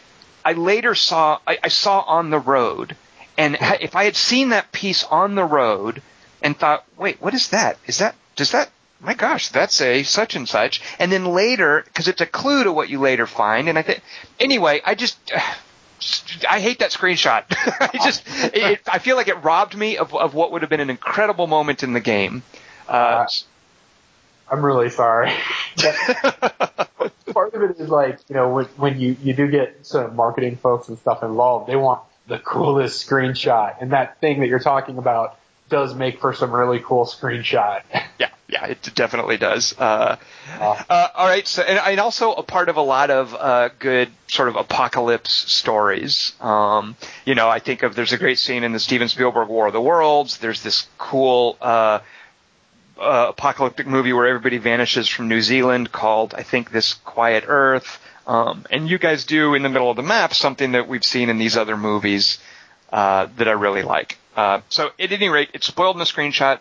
I 0.44 0.52
later 0.52 0.94
saw, 0.94 1.38
I, 1.46 1.58
I 1.64 1.68
saw 1.68 2.00
on 2.00 2.30
the 2.30 2.38
road. 2.38 2.96
And 3.42 3.58
if 3.80 3.96
I 3.96 4.04
had 4.04 4.14
seen 4.14 4.50
that 4.50 4.70
piece 4.70 5.02
on 5.02 5.34
the 5.34 5.44
road 5.44 6.00
and 6.42 6.56
thought, 6.56 6.84
wait, 6.96 7.20
what 7.20 7.34
is 7.34 7.48
that? 7.48 7.76
Is 7.88 7.98
that, 7.98 8.14
does 8.36 8.52
that, 8.52 8.70
my 9.00 9.14
gosh, 9.14 9.48
that's 9.48 9.80
a 9.80 10.04
such 10.04 10.36
and 10.36 10.48
such. 10.48 10.80
And 11.00 11.10
then 11.10 11.24
later, 11.24 11.82
because 11.84 12.06
it's 12.06 12.20
a 12.20 12.26
clue 12.26 12.62
to 12.62 12.72
what 12.72 12.88
you 12.88 13.00
later 13.00 13.26
find. 13.26 13.68
And 13.68 13.76
I 13.76 13.82
think, 13.82 14.00
anyway, 14.38 14.80
I 14.84 14.94
just, 14.94 15.18
I 16.48 16.60
hate 16.60 16.78
that 16.78 16.92
screenshot. 16.92 17.42
I 17.50 17.90
just, 18.04 18.22
it, 18.54 18.80
I 18.86 19.00
feel 19.00 19.16
like 19.16 19.26
it 19.26 19.42
robbed 19.42 19.76
me 19.76 19.96
of, 19.96 20.14
of 20.14 20.34
what 20.34 20.52
would 20.52 20.62
have 20.62 20.70
been 20.70 20.78
an 20.78 20.90
incredible 20.90 21.48
moment 21.48 21.82
in 21.82 21.94
the 21.94 22.00
game. 22.00 22.44
Uh, 22.88 22.92
uh, 22.92 23.26
I'm 24.48 24.64
really 24.64 24.90
sorry. 24.90 25.32
Part 27.32 27.54
of 27.54 27.62
it 27.62 27.80
is 27.80 27.88
like, 27.88 28.20
you 28.28 28.36
know, 28.36 28.50
when, 28.50 28.66
when 28.76 29.00
you, 29.00 29.16
you 29.20 29.34
do 29.34 29.48
get 29.48 29.84
some 29.84 30.14
marketing 30.14 30.58
folks 30.58 30.88
and 30.88 30.96
stuff 30.96 31.24
involved, 31.24 31.68
they 31.68 31.74
want 31.74 32.02
the 32.26 32.38
coolest 32.38 33.08
screenshot. 33.08 33.76
And 33.80 33.92
that 33.92 34.20
thing 34.20 34.40
that 34.40 34.48
you're 34.48 34.58
talking 34.58 34.98
about 34.98 35.38
does 35.68 35.94
make 35.94 36.20
for 36.20 36.34
some 36.34 36.52
really 36.52 36.80
cool 36.80 37.06
screenshot. 37.06 37.82
Yeah, 38.18 38.28
yeah, 38.46 38.66
it 38.66 38.90
definitely 38.94 39.36
does. 39.36 39.74
Uh, 39.76 40.16
uh, 40.60 41.08
all 41.14 41.26
right, 41.26 41.44
so 41.48 41.62
and, 41.62 41.78
and, 41.78 41.98
also 41.98 42.32
a 42.32 42.44
part 42.44 42.68
of 42.68 42.76
a 42.76 42.82
lot 42.82 43.10
of 43.10 43.34
uh, 43.34 43.70
good 43.80 44.10
sort 44.28 44.48
of 44.48 44.54
apocalypse 44.54 45.32
stories. 45.32 46.32
Um, 46.40 46.94
you 47.24 47.34
know, 47.34 47.48
I 47.48 47.58
think 47.58 47.82
of 47.82 47.96
there's 47.96 48.12
a 48.12 48.18
great 48.18 48.38
scene 48.38 48.62
in 48.62 48.72
the 48.72 48.78
Steven 48.78 49.08
Spielberg 49.08 49.48
War 49.48 49.66
of 49.66 49.72
the 49.72 49.80
Worlds. 49.80 50.36
There's 50.36 50.62
this 50.62 50.86
cool 50.98 51.56
uh, 51.60 52.00
uh, 53.00 53.26
apocalyptic 53.30 53.86
movie 53.86 54.12
where 54.12 54.26
everybody 54.26 54.58
vanishes 54.58 55.08
from 55.08 55.28
New 55.28 55.40
Zealand 55.40 55.90
called 55.90 56.34
I 56.34 56.42
think 56.42 56.70
This 56.70 56.94
Quiet 56.94 57.44
Earth. 57.46 57.98
Um, 58.26 58.66
and 58.70 58.88
you 58.88 58.98
guys 58.98 59.24
do 59.24 59.54
in 59.54 59.62
the 59.62 59.68
middle 59.68 59.90
of 59.90 59.96
the 59.96 60.02
map 60.02 60.34
something 60.34 60.72
that 60.72 60.88
we've 60.88 61.04
seen 61.04 61.28
in 61.28 61.38
these 61.38 61.56
other 61.56 61.76
movies 61.76 62.38
uh, 62.92 63.26
that 63.36 63.48
I 63.48 63.52
really 63.52 63.82
like. 63.82 64.18
so 64.68 64.90
at 64.98 65.12
any 65.12 65.28
rate, 65.28 65.50
it's 65.54 65.66
spoiled 65.66 65.96
in 65.96 65.98
the 65.98 66.04
screenshot 66.04 66.60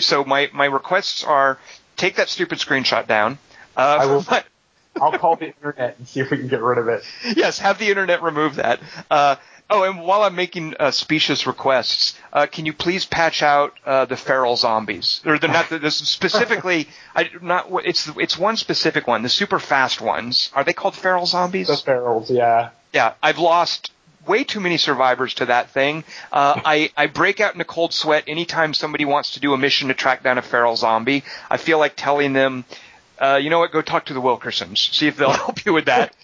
so 0.00 0.24
my 0.24 0.50
my 0.52 0.66
requests 0.66 1.24
are 1.24 1.58
take 1.96 2.16
that 2.16 2.28
stupid 2.28 2.58
screenshot 2.58 3.06
down. 3.06 3.38
Uh, 3.76 3.98
I 4.00 4.06
will. 4.06 4.24
I'll 5.00 5.16
call 5.16 5.36
the 5.36 5.46
internet 5.46 5.96
and 5.98 6.08
see 6.08 6.20
if 6.20 6.30
we 6.30 6.36
can 6.36 6.48
get 6.48 6.60
rid 6.60 6.76
of 6.76 6.88
it. 6.88 7.04
Yes, 7.36 7.60
have 7.60 7.78
the 7.78 7.88
internet 7.88 8.22
remove 8.22 8.56
that. 8.56 8.80
Oh, 9.70 9.84
and 9.84 10.02
while 10.02 10.22
I'm 10.22 10.34
making 10.34 10.74
uh, 10.80 10.90
specious 10.90 11.46
requests, 11.46 12.18
uh, 12.32 12.46
can 12.46 12.66
you 12.66 12.72
please 12.72 13.06
patch 13.06 13.42
out 13.42 13.74
uh, 13.86 14.04
the 14.04 14.16
feral 14.16 14.56
zombies? 14.56 15.20
Or 15.24 15.38
the 15.38 15.46
not 15.46 15.68
the, 15.68 15.90
specifically. 15.90 16.88
I 17.14 17.30
not 17.40 17.68
it's 17.84 18.10
it's 18.16 18.36
one 18.36 18.56
specific 18.56 19.06
one. 19.06 19.22
The 19.22 19.28
super 19.28 19.60
fast 19.60 20.00
ones. 20.00 20.50
Are 20.54 20.64
they 20.64 20.72
called 20.72 20.96
feral 20.96 21.24
zombies? 21.24 21.68
The 21.68 21.74
ferals, 21.74 22.30
yeah. 22.30 22.70
Yeah, 22.92 23.14
I've 23.22 23.38
lost 23.38 23.92
way 24.26 24.44
too 24.44 24.60
many 24.60 24.76
survivors 24.76 25.34
to 25.34 25.46
that 25.46 25.70
thing. 25.70 26.04
Uh, 26.32 26.60
I, 26.64 26.90
I 26.96 27.06
break 27.06 27.40
out 27.40 27.54
in 27.54 27.60
a 27.60 27.64
cold 27.64 27.92
sweat 27.94 28.24
anytime 28.26 28.74
somebody 28.74 29.04
wants 29.04 29.32
to 29.32 29.40
do 29.40 29.54
a 29.54 29.58
mission 29.58 29.88
to 29.88 29.94
track 29.94 30.22
down 30.22 30.38
a 30.38 30.42
feral 30.42 30.76
zombie. 30.76 31.24
I 31.50 31.56
feel 31.56 31.78
like 31.78 31.94
telling 31.96 32.32
them, 32.32 32.64
uh, 33.18 33.38
you 33.40 33.50
know 33.50 33.58
what, 33.58 33.72
go 33.72 33.82
talk 33.82 34.06
to 34.06 34.14
the 34.14 34.20
Wilkersons, 34.20 34.78
see 34.78 35.06
if 35.06 35.16
they'll 35.16 35.30
help 35.46 35.64
you 35.64 35.72
with 35.72 35.86
that. 35.86 36.14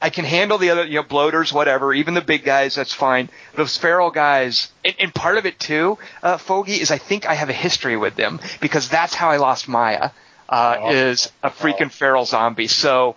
I 0.00 0.10
can 0.10 0.24
handle 0.24 0.58
the 0.58 0.70
other, 0.70 0.86
you 0.86 0.96
know, 0.96 1.02
bloaters, 1.02 1.52
whatever, 1.52 1.92
even 1.92 2.14
the 2.14 2.20
big 2.20 2.44
guys, 2.44 2.76
that's 2.76 2.94
fine. 2.94 3.30
Those 3.54 3.76
feral 3.76 4.10
guys, 4.10 4.70
and, 4.84 4.94
and 5.00 5.14
part 5.14 5.38
of 5.38 5.46
it 5.46 5.58
too, 5.58 5.98
uh, 6.22 6.36
Foge, 6.36 6.78
is 6.78 6.90
I 6.90 6.98
think 6.98 7.26
I 7.26 7.34
have 7.34 7.48
a 7.48 7.54
history 7.54 7.96
with 7.96 8.14
them 8.14 8.40
because 8.60 8.88
that's 8.88 9.14
how 9.14 9.30
I 9.30 9.38
lost 9.38 9.68
Maya, 9.68 10.10
uh, 10.48 10.76
oh, 10.78 10.90
is 10.92 11.32
a 11.42 11.50
freaking 11.50 11.90
feral 11.90 12.24
zombie. 12.24 12.68
So, 12.68 13.16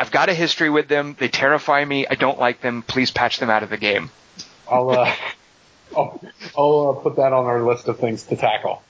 I've 0.00 0.10
got 0.10 0.30
a 0.30 0.34
history 0.34 0.70
with 0.70 0.88
them. 0.88 1.14
They 1.18 1.28
terrify 1.28 1.84
me. 1.84 2.06
I 2.06 2.14
don't 2.14 2.38
like 2.38 2.62
them. 2.62 2.80
Please 2.80 3.10
patch 3.10 3.38
them 3.38 3.50
out 3.50 3.62
of 3.62 3.68
the 3.68 3.76
game. 3.76 4.10
I'll 4.66 4.90
uh, 4.90 5.14
I'll, 5.96 6.20
I'll 6.56 6.96
uh, 6.96 7.02
put 7.02 7.16
that 7.16 7.34
on 7.34 7.44
our 7.44 7.62
list 7.62 7.86
of 7.88 7.98
things 7.98 8.22
to 8.24 8.36
tackle. 8.36 8.82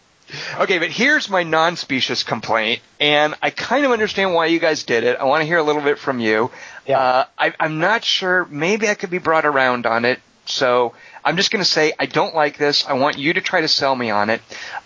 Okay, 0.58 0.78
but 0.78 0.90
here's 0.90 1.28
my 1.28 1.42
non-specious 1.42 2.22
complaint, 2.22 2.80
and 2.98 3.34
I 3.42 3.50
kind 3.50 3.84
of 3.84 3.92
understand 3.92 4.34
why 4.34 4.46
you 4.46 4.58
guys 4.58 4.84
did 4.84 5.04
it. 5.04 5.18
I 5.18 5.24
want 5.24 5.42
to 5.42 5.46
hear 5.46 5.58
a 5.58 5.62
little 5.62 5.82
bit 5.82 5.98
from 5.98 6.20
you. 6.20 6.50
Yeah. 6.86 6.98
Uh, 6.98 7.24
I, 7.38 7.52
I'm 7.58 7.78
not 7.78 8.04
sure. 8.04 8.46
Maybe 8.46 8.88
I 8.88 8.94
could 8.94 9.10
be 9.10 9.18
brought 9.18 9.46
around 9.46 9.86
on 9.86 10.04
it. 10.04 10.20
So 10.46 10.94
I'm 11.24 11.36
just 11.36 11.50
going 11.50 11.62
to 11.64 11.70
say 11.70 11.92
I 11.98 12.06
don't 12.06 12.34
like 12.34 12.58
this. 12.58 12.86
I 12.86 12.94
want 12.94 13.18
you 13.18 13.32
to 13.32 13.40
try 13.40 13.60
to 13.60 13.68
sell 13.68 13.94
me 13.94 14.10
on 14.10 14.30
it. 14.30 14.40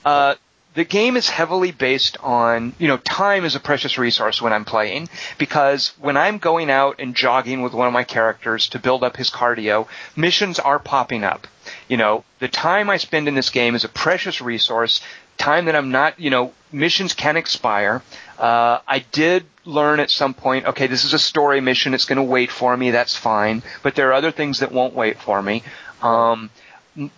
Uh, 0.04 0.34
the 0.74 0.84
game 0.84 1.16
is 1.16 1.28
heavily 1.28 1.70
based 1.70 2.16
on, 2.20 2.74
you 2.78 2.88
know, 2.88 2.96
time 2.96 3.44
is 3.44 3.54
a 3.54 3.60
precious 3.60 3.96
resource 3.96 4.42
when 4.42 4.52
I'm 4.52 4.64
playing 4.64 5.08
because 5.38 5.92
when 6.00 6.16
I'm 6.16 6.38
going 6.38 6.68
out 6.68 6.96
and 6.98 7.14
jogging 7.14 7.62
with 7.62 7.72
one 7.72 7.86
of 7.86 7.92
my 7.92 8.02
characters 8.02 8.68
to 8.70 8.80
build 8.80 9.04
up 9.04 9.16
his 9.16 9.30
cardio, 9.30 9.86
missions 10.16 10.58
are 10.58 10.80
popping 10.80 11.22
up. 11.22 11.46
You 11.88 11.96
know, 11.96 12.24
the 12.40 12.48
time 12.48 12.90
I 12.90 12.96
spend 12.96 13.28
in 13.28 13.34
this 13.34 13.50
game 13.50 13.76
is 13.76 13.84
a 13.84 13.88
precious 13.88 14.40
resource, 14.40 15.00
time 15.38 15.66
that 15.66 15.76
I'm 15.76 15.90
not, 15.90 16.18
you 16.20 16.30
know, 16.30 16.52
missions 16.72 17.12
can 17.12 17.36
expire. 17.36 18.02
Uh, 18.38 18.78
I 18.86 19.04
did 19.12 19.44
learn 19.64 20.00
at 20.00 20.10
some 20.10 20.34
point, 20.34 20.66
okay, 20.66 20.86
this 20.86 21.04
is 21.04 21.14
a 21.14 21.18
story 21.18 21.60
mission, 21.60 21.94
it's 21.94 22.04
going 22.04 22.16
to 22.16 22.22
wait 22.22 22.50
for 22.50 22.76
me, 22.76 22.90
that's 22.90 23.16
fine, 23.16 23.62
but 23.82 23.94
there 23.94 24.10
are 24.10 24.12
other 24.12 24.30
things 24.30 24.60
that 24.60 24.72
won't 24.72 24.94
wait 24.94 25.18
for 25.18 25.40
me. 25.40 25.62
Um, 26.02 26.50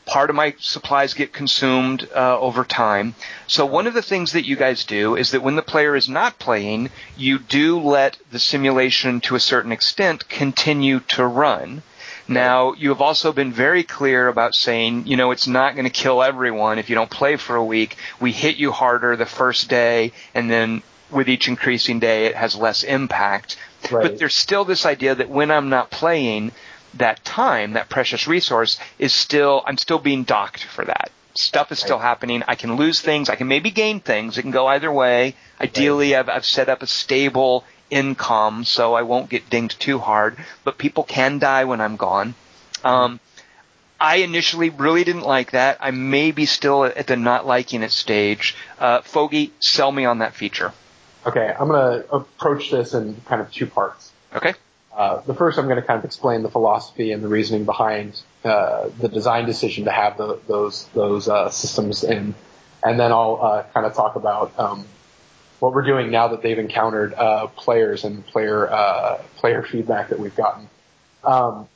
part 0.07 0.31
of 0.31 0.37
my 0.37 0.55
supplies 0.59 1.15
get 1.15 1.33
consumed 1.33 2.09
uh, 2.15 2.39
over 2.39 2.65
time. 2.65 3.15
So 3.47 3.67
one 3.67 3.87
of 3.87 3.95
the 3.95 4.03
things 4.03 4.33
that 4.33 4.47
you 4.47 4.57
guys 4.57 4.85
do 4.85 5.17
is 5.17 5.33
that 5.33 5.43
when 5.43 5.57
the 5.57 5.63
player 5.63 5.95
is 5.95 6.09
not 6.09 6.39
playing, 6.39 6.91
you 7.17 7.39
do 7.39 7.79
let 7.79 8.17
the 8.31 8.39
simulation 8.39 9.21
to 9.23 9.35
a 9.35 9.41
certain 9.41 9.73
extent 9.73 10.29
continue 10.29 11.01
to 11.01 11.27
run. 11.27 11.83
Now, 12.29 12.73
you 12.73 12.89
have 12.89 13.01
also 13.01 13.33
been 13.33 13.53
very 13.53 13.85
clear 13.85 14.27
about 14.29 14.55
saying, 14.55 15.07
you 15.07 15.17
know, 15.17 15.31
it's 15.31 15.47
not 15.47 15.75
going 15.75 15.85
to 15.85 15.91
kill 15.91 16.23
everyone 16.23 16.79
if 16.79 16.89
you 16.91 16.97
don't 16.97 17.11
play 17.11 17.37
for 17.37 17.55
a 17.55 17.65
week. 17.65 17.97
We 18.21 18.33
hit 18.33 18.57
you 18.57 18.73
harder 18.73 19.17
the 19.17 19.27
first 19.27 19.69
day, 19.69 20.13
and 20.35 20.51
then 20.51 20.83
with 21.11 21.29
each 21.29 21.47
increasing 21.47 22.01
day, 22.01 22.27
it 22.27 22.35
has 22.35 22.57
less 22.57 22.83
impact. 22.83 23.57
Right. 23.91 24.03
But 24.03 24.19
there's 24.19 24.35
still 24.35 24.65
this 24.65 24.85
idea 24.87 25.15
that 25.15 25.31
when 25.31 25.51
I'm 25.51 25.69
not 25.69 25.91
playing, 25.91 26.51
that 26.95 27.25
time, 27.25 27.75
that 27.75 27.89
precious 27.89 28.27
resource, 28.27 28.79
is 28.99 29.13
still, 29.13 29.63
I'm 29.67 29.79
still 29.79 29.99
being 29.99 30.25
docked 30.25 30.65
for 30.65 30.85
that. 30.85 31.11
Stuff 31.35 31.71
is 31.71 31.79
still 31.79 31.99
right. 31.99 32.03
happening. 32.03 32.43
I 32.49 32.55
can 32.55 32.77
lose 32.77 33.01
things. 33.01 33.29
I 33.29 33.37
can 33.37 33.47
maybe 33.47 33.71
gain 33.71 34.01
things. 34.01 34.39
It 34.39 34.43
can 34.43 34.51
go 34.51 34.67
either 34.67 34.91
way. 34.91 35.37
Ideally, 35.61 36.15
right. 36.15 36.21
I've, 36.21 36.29
I've 36.29 36.45
set 36.47 36.69
up 36.69 36.83
a 36.83 36.87
stable 36.87 37.65
income 37.91 38.65
so 38.65 38.95
I 38.95 39.03
won't 39.03 39.31
get 39.31 39.49
dinged 39.51 39.81
too 39.81 39.99
hard, 39.99 40.37
but 40.65 40.79
people 40.79 41.05
can 41.05 41.39
die 41.39 41.65
when 41.65 41.81
I'm 41.81 41.97
gone. 41.97 42.35
Um, 42.85 43.21
I 43.99 44.17
initially 44.17 44.71
really 44.71 45.05
didn't 45.05 45.23
like 45.23 45.53
that. 45.53 45.79
I 45.81 45.91
may 45.91 46.31
be 46.31 46.47
still 46.47 46.85
at 46.85 47.07
the 47.07 47.17
not 47.17 47.47
liking 47.47 47.83
it 47.83 47.93
stage. 47.93 48.55
Uh, 48.79 49.01
Foge, 49.01 49.51
sell 49.61 49.91
me 49.91 50.05
on 50.05 50.19
that 50.19 50.35
feature. 50.35 50.73
Okay, 51.25 51.53
I'm 51.59 51.69
going 51.69 52.03
to 52.03 52.15
approach 52.15 52.71
this 52.71 52.95
in 52.95 53.17
kind 53.27 53.41
of 53.41 53.51
two 53.51 53.67
parts. 53.67 54.13
Okay. 54.35 54.55
Uh, 54.95 55.21
the 55.23 55.35
first, 55.35 55.59
I'm 55.59 55.67
going 55.67 55.81
to 55.81 55.87
kind 55.87 55.99
of 55.99 56.05
explain 56.05 56.43
the 56.43 56.51
philosophy 56.51 57.13
and 57.13 57.23
the 57.23 57.29
reasoning 57.29 57.65
behind 57.65 58.21
uh, 58.45 58.89
the 58.99 59.09
design 59.09 59.45
decision 59.45 59.85
to 59.85 59.91
have 59.91 60.17
the, 60.17 60.39
those 60.47 60.87
those 60.95 61.29
uh, 61.29 61.51
systems 61.51 62.05
in, 62.05 62.35
and 62.83 63.01
then 63.01 63.13
I'll 63.13 63.39
uh, 63.43 63.63
kind 63.75 63.85
of 63.85 63.95
talk 63.95 64.17
about 64.17 64.59
um, 64.59 64.87
what 65.61 65.73
we're 65.73 65.87
doing 65.87 66.11
now 66.11 66.29
that 66.29 66.43
they've 66.43 66.59
encountered 66.59 67.15
uh, 67.15 67.47
players 67.49 68.05
and 68.05 68.27
player 68.27 68.71
uh, 68.71 69.23
player 69.37 69.63
feedback 69.63 70.11
that 70.11 70.19
we've 70.19 70.37
gotten. 70.37 70.69
Um, 71.25 71.69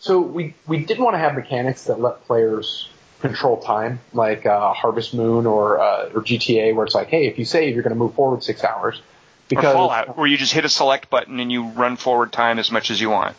so 0.00 0.20
we 0.20 0.54
we 0.66 0.84
didn't 0.84 1.04
want 1.04 1.14
to 1.14 1.18
have 1.18 1.34
mechanics 1.34 1.84
that 1.84 2.00
let 2.00 2.24
players 2.26 2.88
control 3.20 3.58
time, 3.58 4.00
like 4.12 4.44
Harvest 4.44 5.14
Moon 5.14 5.46
or 5.46 5.78
or 5.78 6.22
GTA, 6.22 6.74
where 6.74 6.84
it's 6.84 6.94
like, 6.94 7.08
hey, 7.08 7.26
if 7.26 7.38
you 7.38 7.44
save, 7.44 7.74
you're 7.74 7.82
going 7.82 7.94
to 7.94 7.98
move 7.98 8.14
forward 8.14 8.42
six 8.42 8.62
hours 8.64 9.00
because, 9.48 9.64
or 9.66 9.72
Fallout, 9.72 10.16
where 10.16 10.26
you 10.26 10.36
just 10.36 10.52
hit 10.52 10.64
a 10.64 10.68
select 10.68 11.10
button 11.10 11.40
and 11.40 11.50
you 11.50 11.64
run 11.68 11.96
forward 11.96 12.32
time 12.32 12.58
as 12.58 12.70
much 12.70 12.90
as 12.90 13.00
you 13.00 13.10
want. 13.10 13.36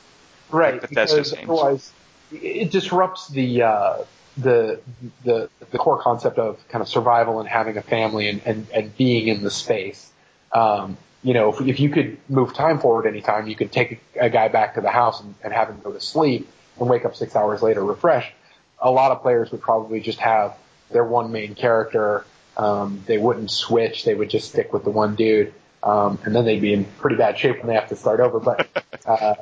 Right. 0.51 0.81
Like 0.81 0.89
because 0.89 1.33
otherwise, 1.33 1.91
it 2.31 2.71
disrupts 2.71 3.27
the, 3.29 3.63
uh, 3.63 3.97
the, 4.37 4.79
the, 5.23 5.49
the 5.71 5.77
core 5.77 6.01
concept 6.01 6.37
of 6.37 6.65
kind 6.69 6.81
of 6.81 6.87
survival 6.87 7.39
and 7.39 7.47
having 7.47 7.77
a 7.77 7.81
family 7.81 8.29
and, 8.29 8.41
and, 8.45 8.67
and 8.73 8.95
being 8.97 9.27
in 9.27 9.43
the 9.43 9.51
space. 9.51 10.11
Um, 10.51 10.97
you 11.23 11.33
know, 11.33 11.53
if, 11.53 11.61
if 11.61 11.79
you 11.79 11.89
could 11.89 12.17
move 12.29 12.53
time 12.53 12.79
forward 12.79 13.07
anytime, 13.07 13.47
you 13.47 13.55
could 13.55 13.71
take 13.71 13.99
a, 14.15 14.25
a 14.25 14.29
guy 14.29 14.47
back 14.47 14.75
to 14.75 14.81
the 14.81 14.89
house 14.89 15.21
and, 15.21 15.33
and 15.43 15.53
have 15.53 15.69
him 15.69 15.79
go 15.83 15.91
to 15.91 15.99
sleep 15.99 16.49
and 16.79 16.89
wake 16.89 17.05
up 17.05 17.15
six 17.15 17.35
hours 17.35 17.61
later 17.61 17.83
refreshed. 17.83 18.33
A 18.79 18.91
lot 18.91 19.11
of 19.11 19.21
players 19.21 19.51
would 19.51 19.61
probably 19.61 19.99
just 19.99 20.19
have 20.19 20.55
their 20.91 21.03
one 21.03 21.31
main 21.31 21.55
character. 21.55 22.25
Um, 22.57 23.03
they 23.05 23.17
wouldn't 23.17 23.51
switch. 23.51 24.05
They 24.05 24.13
would 24.13 24.29
just 24.29 24.49
stick 24.49 24.71
with 24.71 24.83
the 24.83 24.91
one 24.91 25.15
dude. 25.15 25.53
Um, 25.81 26.19
and 26.23 26.35
then 26.35 26.45
they'd 26.45 26.61
be 26.61 26.73
in 26.73 26.85
pretty 26.85 27.15
bad 27.15 27.37
shape 27.37 27.57
when 27.57 27.67
they 27.67 27.75
have 27.75 27.89
to 27.89 27.95
start 27.95 28.19
over. 28.19 28.39
But, 28.39 28.67
uh, 29.05 29.35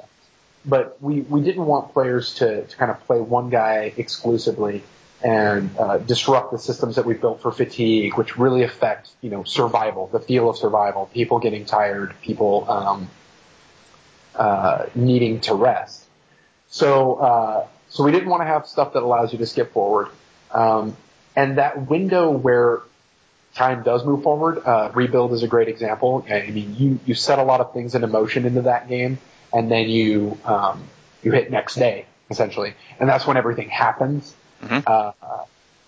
but 0.66 1.02
we, 1.02 1.22
we 1.22 1.42
didn't 1.42 1.66
want 1.66 1.94
players 1.94 2.36
to, 2.36 2.66
to 2.66 2.78
kind 2.78 2.92
of 2.92 3.04
play 3.06 3.20
one 3.20 3.50
guy 3.50 3.94
exclusively 3.98 4.84
and 5.24 5.76
uh, 5.78 5.98
disrupt 6.00 6.52
the 6.52 6.60
systems 6.60 6.98
that 6.98 7.06
we 7.06 7.14
built 7.14 7.42
for 7.42 7.52
fatigue, 7.52 8.18
which 8.18 8.38
really 8.38 8.64
affect 8.64 9.10
you 9.22 9.30
know 9.30 9.44
survival, 9.44 10.08
the 10.08 10.20
feel 10.20 10.50
of 10.50 10.58
survival, 10.58 11.10
people 11.14 11.40
getting 11.40 11.66
tired, 11.66 12.14
people 12.22 12.70
um, 12.70 13.10
uh, 14.36 14.86
needing 14.96 15.40
to 15.42 15.54
rest. 15.54 16.04
So 16.68 17.16
uh, 17.16 17.68
so 17.88 18.04
we 18.04 18.12
didn't 18.12 18.30
want 18.30 18.42
to 18.42 18.48
have 18.48 18.68
stuff 18.68 18.94
that 18.94 19.04
allows 19.04 19.32
you 19.32 19.40
to 19.40 19.46
skip 19.46 19.72
forward, 19.72 20.10
um, 20.52 20.98
and 21.38 21.58
that 21.58 21.90
window 21.90 22.32
where 22.32 22.82
time 23.56 23.84
does 23.84 24.04
move 24.06 24.24
forward. 24.24 24.62
Uh, 24.66 24.92
rebuild 24.94 25.32
is 25.32 25.44
a 25.44 25.48
great 25.48 25.70
example. 25.70 26.26
I 26.30 26.50
mean, 26.50 26.76
you 26.78 27.00
you 27.06 27.16
set 27.16 27.40
a 27.40 27.44
lot 27.44 27.62
of 27.62 27.74
things 27.74 27.96
into 27.96 28.08
motion 28.08 28.46
into 28.46 28.64
that 28.64 28.90
game, 28.90 29.20
and 29.54 29.70
then 29.70 29.90
you 29.90 30.38
um, 30.46 30.84
you 31.22 31.32
hit 31.32 31.52
next 31.52 31.76
day 31.76 32.06
essentially, 32.30 32.74
and 33.00 33.08
that's 33.08 33.26
when 33.26 33.38
everything 33.38 33.70
happens. 33.70 34.34
Mm-hmm. 34.62 34.80
Uh, 34.86 35.12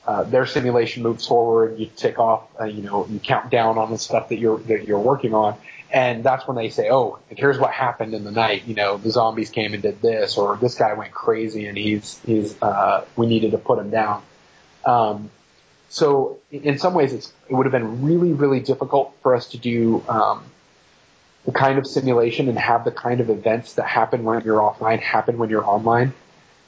uh, 0.08 0.24
their 0.24 0.46
simulation 0.46 1.02
moves 1.02 1.26
forward. 1.26 1.80
You 1.80 1.88
tick 1.96 2.20
off, 2.20 2.44
uh, 2.60 2.66
you 2.66 2.84
know, 2.84 3.08
you 3.08 3.20
count 3.20 3.50
down 3.50 3.78
on 3.78 3.90
the 3.90 3.98
stuff 3.98 4.30
that 4.30 4.38
you're 4.38 4.60
that 4.60 4.88
you're 4.88 5.00
working 5.00 5.34
on, 5.34 5.56
and 5.92 6.24
that's 6.24 6.48
when 6.48 6.56
they 6.56 6.70
say, 6.70 6.90
"Oh, 6.92 7.20
here's 7.30 7.58
what 7.58 7.72
happened 7.72 8.14
in 8.14 8.24
the 8.24 8.32
night." 8.32 8.68
You 8.68 8.76
know, 8.76 8.98
the 8.98 9.10
zombies 9.10 9.50
came 9.50 9.74
and 9.74 9.82
did 9.82 10.02
this, 10.02 10.38
or 10.38 10.58
this 10.58 10.76
guy 10.76 10.94
went 10.94 11.12
crazy 11.12 11.66
and 11.66 11.78
he's 11.78 12.20
he's 12.26 12.62
uh, 12.62 13.06
we 13.16 13.26
needed 13.26 13.52
to 13.52 13.58
put 13.58 13.80
him 13.80 13.90
down. 13.90 14.22
Um, 14.86 15.32
so 15.90 16.40
in 16.52 16.78
some 16.78 16.94
ways, 16.94 17.14
it 17.14 17.54
would 17.54 17.66
have 17.66 17.72
been 17.72 18.04
really, 18.04 18.34
really 18.34 18.60
difficult 18.60 19.16
for 19.22 19.36
us 19.36 19.48
to 19.50 19.58
do 19.58 20.04
um, 20.08 20.44
the 21.46 21.52
kind 21.52 21.78
of 21.78 21.86
simulation 21.86 22.50
and 22.50 22.58
have 22.58 22.84
the 22.86 22.92
kind 22.92 23.22
of 23.22 23.30
events 23.30 23.74
that 23.74 23.86
happen 23.86 24.24
when 24.24 24.44
you're 24.44 24.60
offline 24.60 25.00
happen 25.00 25.38
when 25.38 25.50
you're 25.50 25.66
online. 25.66 26.14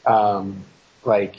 Um, 0.05 0.63
like 1.03 1.35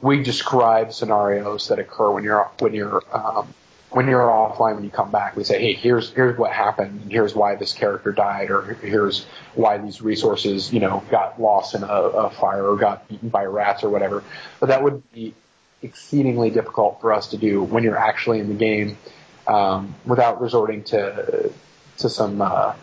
we 0.00 0.22
describe 0.22 0.92
scenarios 0.92 1.68
that 1.68 1.78
occur 1.78 2.10
when 2.10 2.24
you're 2.24 2.50
when 2.58 2.74
you're 2.74 3.02
um, 3.12 3.54
when 3.90 4.06
you're 4.06 4.20
offline 4.20 4.74
when 4.74 4.84
you 4.84 4.90
come 4.90 5.10
back. 5.10 5.36
We 5.36 5.44
say, 5.44 5.60
hey, 5.60 5.72
here's 5.74 6.10
here's 6.10 6.36
what 6.36 6.52
happened, 6.52 7.02
and 7.02 7.12
here's 7.12 7.34
why 7.34 7.54
this 7.54 7.72
character 7.72 8.12
died, 8.12 8.50
or 8.50 8.74
here's 8.74 9.24
why 9.54 9.78
these 9.78 10.02
resources, 10.02 10.72
you 10.72 10.80
know, 10.80 11.02
got 11.10 11.40
lost 11.40 11.74
in 11.74 11.82
a, 11.84 11.86
a 11.86 12.30
fire 12.30 12.68
or 12.68 12.76
got 12.76 13.04
eaten 13.08 13.28
by 13.28 13.44
rats 13.44 13.84
or 13.84 13.88
whatever. 13.88 14.22
But 14.60 14.66
that 14.66 14.82
would 14.82 15.10
be 15.12 15.34
exceedingly 15.80 16.50
difficult 16.50 17.00
for 17.00 17.12
us 17.12 17.28
to 17.28 17.36
do 17.36 17.62
when 17.62 17.84
you're 17.84 17.98
actually 17.98 18.40
in 18.40 18.48
the 18.48 18.54
game 18.54 18.98
um, 19.46 19.94
without 20.04 20.40
resorting 20.40 20.82
to 20.84 21.52
to 21.98 22.08
some 22.08 22.40
uh, 22.40 22.74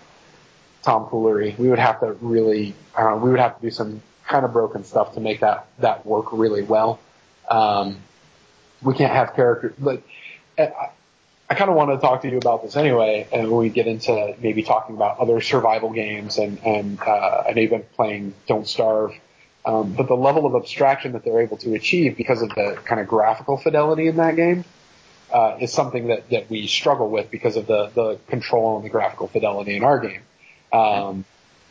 tomfoolery. 0.83 1.55
We 1.57 1.69
would 1.69 1.79
have 1.79 1.99
to 2.01 2.13
really, 2.21 2.75
uh, 2.95 3.17
we 3.21 3.29
would 3.29 3.39
have 3.39 3.57
to 3.57 3.61
do 3.61 3.71
some 3.71 4.01
kind 4.27 4.45
of 4.45 4.53
broken 4.53 4.83
stuff 4.83 5.13
to 5.13 5.19
make 5.19 5.41
that 5.41 5.67
that 5.79 6.05
work 6.05 6.31
really 6.31 6.63
well. 6.63 6.99
Um, 7.49 7.97
we 8.81 8.93
can't 8.93 9.13
have 9.13 9.35
characters, 9.35 9.73
but 9.79 10.01
I, 10.57 10.71
I 11.49 11.55
kind 11.55 11.69
of 11.69 11.75
want 11.75 11.91
to 11.91 11.97
talk 11.97 12.21
to 12.23 12.29
you 12.29 12.37
about 12.37 12.63
this 12.63 12.75
anyway, 12.75 13.27
and 13.31 13.49
when 13.49 13.59
we 13.59 13.69
get 13.69 13.87
into 13.87 14.35
maybe 14.39 14.63
talking 14.63 14.95
about 14.95 15.19
other 15.19 15.41
survival 15.41 15.91
games 15.91 16.37
and 16.37 16.59
and 16.65 16.99
uh, 17.01 17.43
and 17.47 17.57
even 17.57 17.83
playing 17.95 18.33
Don't 18.47 18.67
Starve 18.67 19.13
um, 19.65 19.93
but 19.93 20.07
the 20.07 20.15
level 20.15 20.45
of 20.45 20.55
abstraction 20.55 21.13
that 21.13 21.25
they're 21.25 21.41
able 21.41 21.57
to 21.57 21.73
achieve 21.73 22.15
because 22.15 22.41
of 22.41 22.49
the 22.49 22.77
kind 22.85 23.01
of 23.01 23.07
graphical 23.07 23.57
fidelity 23.57 24.07
in 24.07 24.17
that 24.17 24.35
game 24.35 24.63
uh, 25.35 25.57
is 25.59 25.73
something 25.73 26.07
that, 26.07 26.29
that 26.29 26.49
we 26.49 26.65
struggle 26.65 27.09
with 27.09 27.29
because 27.29 27.57
of 27.57 27.67
the, 27.67 27.87
the 27.93 28.17
control 28.27 28.77
and 28.77 28.85
the 28.85 28.89
graphical 28.89 29.27
fidelity 29.27 29.75
in 29.75 29.83
our 29.83 29.99
game. 29.99 30.21
Um, 30.71 31.25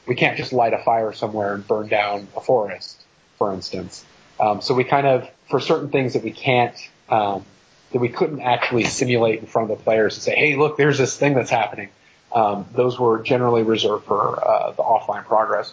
we 0.07 0.17
can't 0.17 0.37
just 0.37 0.53
light 0.53 0.75
a 0.75 0.79
fire 0.85 1.15
somewhere 1.15 1.55
and 1.55 1.67
burn 1.67 1.89
down 1.89 2.29
a 2.37 2.43
forest, 2.43 3.03
for 3.39 3.55
instance. 3.55 4.05
Um, 4.39 4.61
so 4.61 4.75
we 4.75 4.85
kind 4.85 5.07
of, 5.07 5.27
for 5.49 5.61
certain 5.61 5.89
things 5.89 6.13
that 6.13 6.23
we 6.23 6.31
can't, 6.31 6.77
um, 7.09 7.47
that 7.93 8.01
we 8.01 8.11
couldn't 8.11 8.43
actually 8.43 8.85
simulate 8.85 9.41
in 9.41 9.47
front 9.47 9.71
of 9.71 9.79
the 9.79 9.83
players 9.83 10.17
and 10.17 10.23
say, 10.23 10.35
hey, 10.35 10.57
look, 10.57 10.77
there's 10.77 10.99
this 10.99 11.17
thing 11.17 11.33
that's 11.33 11.51
happening. 11.51 11.89
Um, 12.33 12.67
those 12.75 12.99
were 13.01 13.23
generally 13.23 13.63
reserved 13.63 14.05
for 14.05 14.47
uh, 14.47 14.73
the 14.73 14.83
offline 14.83 15.25
progress. 15.25 15.73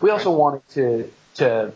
We 0.00 0.10
also 0.10 0.32
wanted 0.32 0.68
to 0.70 1.10
to 1.34 1.72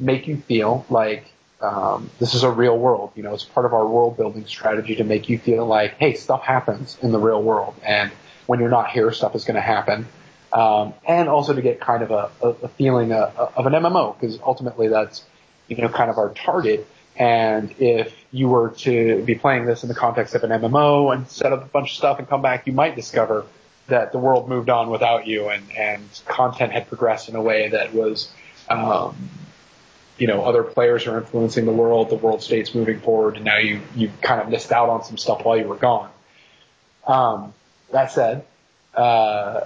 make 0.00 0.26
you 0.26 0.38
feel 0.38 0.84
like 0.90 1.30
um, 1.60 2.10
this 2.18 2.34
is 2.34 2.42
a 2.42 2.50
real 2.50 2.78
world. 2.78 3.12
You 3.14 3.22
know, 3.22 3.34
it's 3.34 3.44
part 3.44 3.66
of 3.66 3.74
our 3.74 3.86
world 3.86 4.16
building 4.16 4.46
strategy 4.46 4.96
to 4.96 5.04
make 5.04 5.28
you 5.28 5.38
feel 5.38 5.66
like, 5.66 5.94
hey, 5.98 6.14
stuff 6.14 6.42
happens 6.42 6.96
in 7.02 7.12
the 7.12 7.18
real 7.18 7.42
world, 7.42 7.74
and 7.84 8.10
when 8.46 8.60
you're 8.60 8.70
not 8.70 8.90
here, 8.90 9.12
stuff 9.12 9.34
is 9.34 9.44
going 9.44 9.56
to 9.56 9.60
happen. 9.60 10.06
Um, 10.52 10.94
and 11.06 11.28
also 11.28 11.52
to 11.52 11.60
get 11.60 11.78
kind 11.80 12.02
of 12.02 12.10
a, 12.10 12.30
a 12.62 12.68
feeling 12.68 13.12
of, 13.12 13.36
of 13.54 13.66
an 13.66 13.74
MMO, 13.74 14.18
because 14.18 14.38
ultimately 14.42 14.88
that's 14.88 15.24
you 15.68 15.76
know 15.76 15.88
kind 15.88 16.10
of 16.10 16.18
our 16.18 16.30
target. 16.30 16.86
And 17.16 17.74
if 17.80 18.14
you 18.30 18.48
were 18.48 18.70
to 18.78 19.24
be 19.24 19.34
playing 19.34 19.66
this 19.66 19.82
in 19.82 19.88
the 19.88 19.94
context 19.94 20.36
of 20.36 20.44
an 20.44 20.50
MMO 20.50 21.12
and 21.12 21.28
set 21.28 21.52
up 21.52 21.64
a 21.64 21.66
bunch 21.66 21.90
of 21.90 21.96
stuff 21.96 22.20
and 22.20 22.28
come 22.28 22.42
back, 22.42 22.66
you 22.66 22.72
might 22.72 22.94
discover 22.94 23.44
that 23.88 24.12
the 24.12 24.18
world 24.18 24.48
moved 24.48 24.70
on 24.70 24.88
without 24.88 25.26
you 25.26 25.48
and, 25.48 25.64
and 25.72 26.08
content 26.26 26.72
had 26.72 26.86
progressed 26.86 27.28
in 27.28 27.34
a 27.34 27.42
way 27.42 27.70
that 27.70 27.92
was 27.92 28.30
um, 28.68 29.16
you 30.18 30.26
know, 30.26 30.44
other 30.44 30.62
players 30.62 31.06
are 31.06 31.18
influencing 31.18 31.64
the 31.64 31.72
world, 31.72 32.10
the 32.10 32.16
world 32.16 32.42
state's 32.42 32.74
moving 32.74 33.00
forward, 33.00 33.36
and 33.36 33.44
now 33.44 33.58
you, 33.58 33.80
you 33.94 34.10
kind 34.20 34.40
of 34.40 34.48
missed 34.48 34.72
out 34.72 34.88
on 34.88 35.04
some 35.04 35.16
stuff 35.16 35.44
while 35.44 35.56
you 35.56 35.66
were 35.66 35.76
gone. 35.76 36.10
Um, 37.06 37.54
that 37.92 38.10
said, 38.12 38.44
uh, 38.94 39.60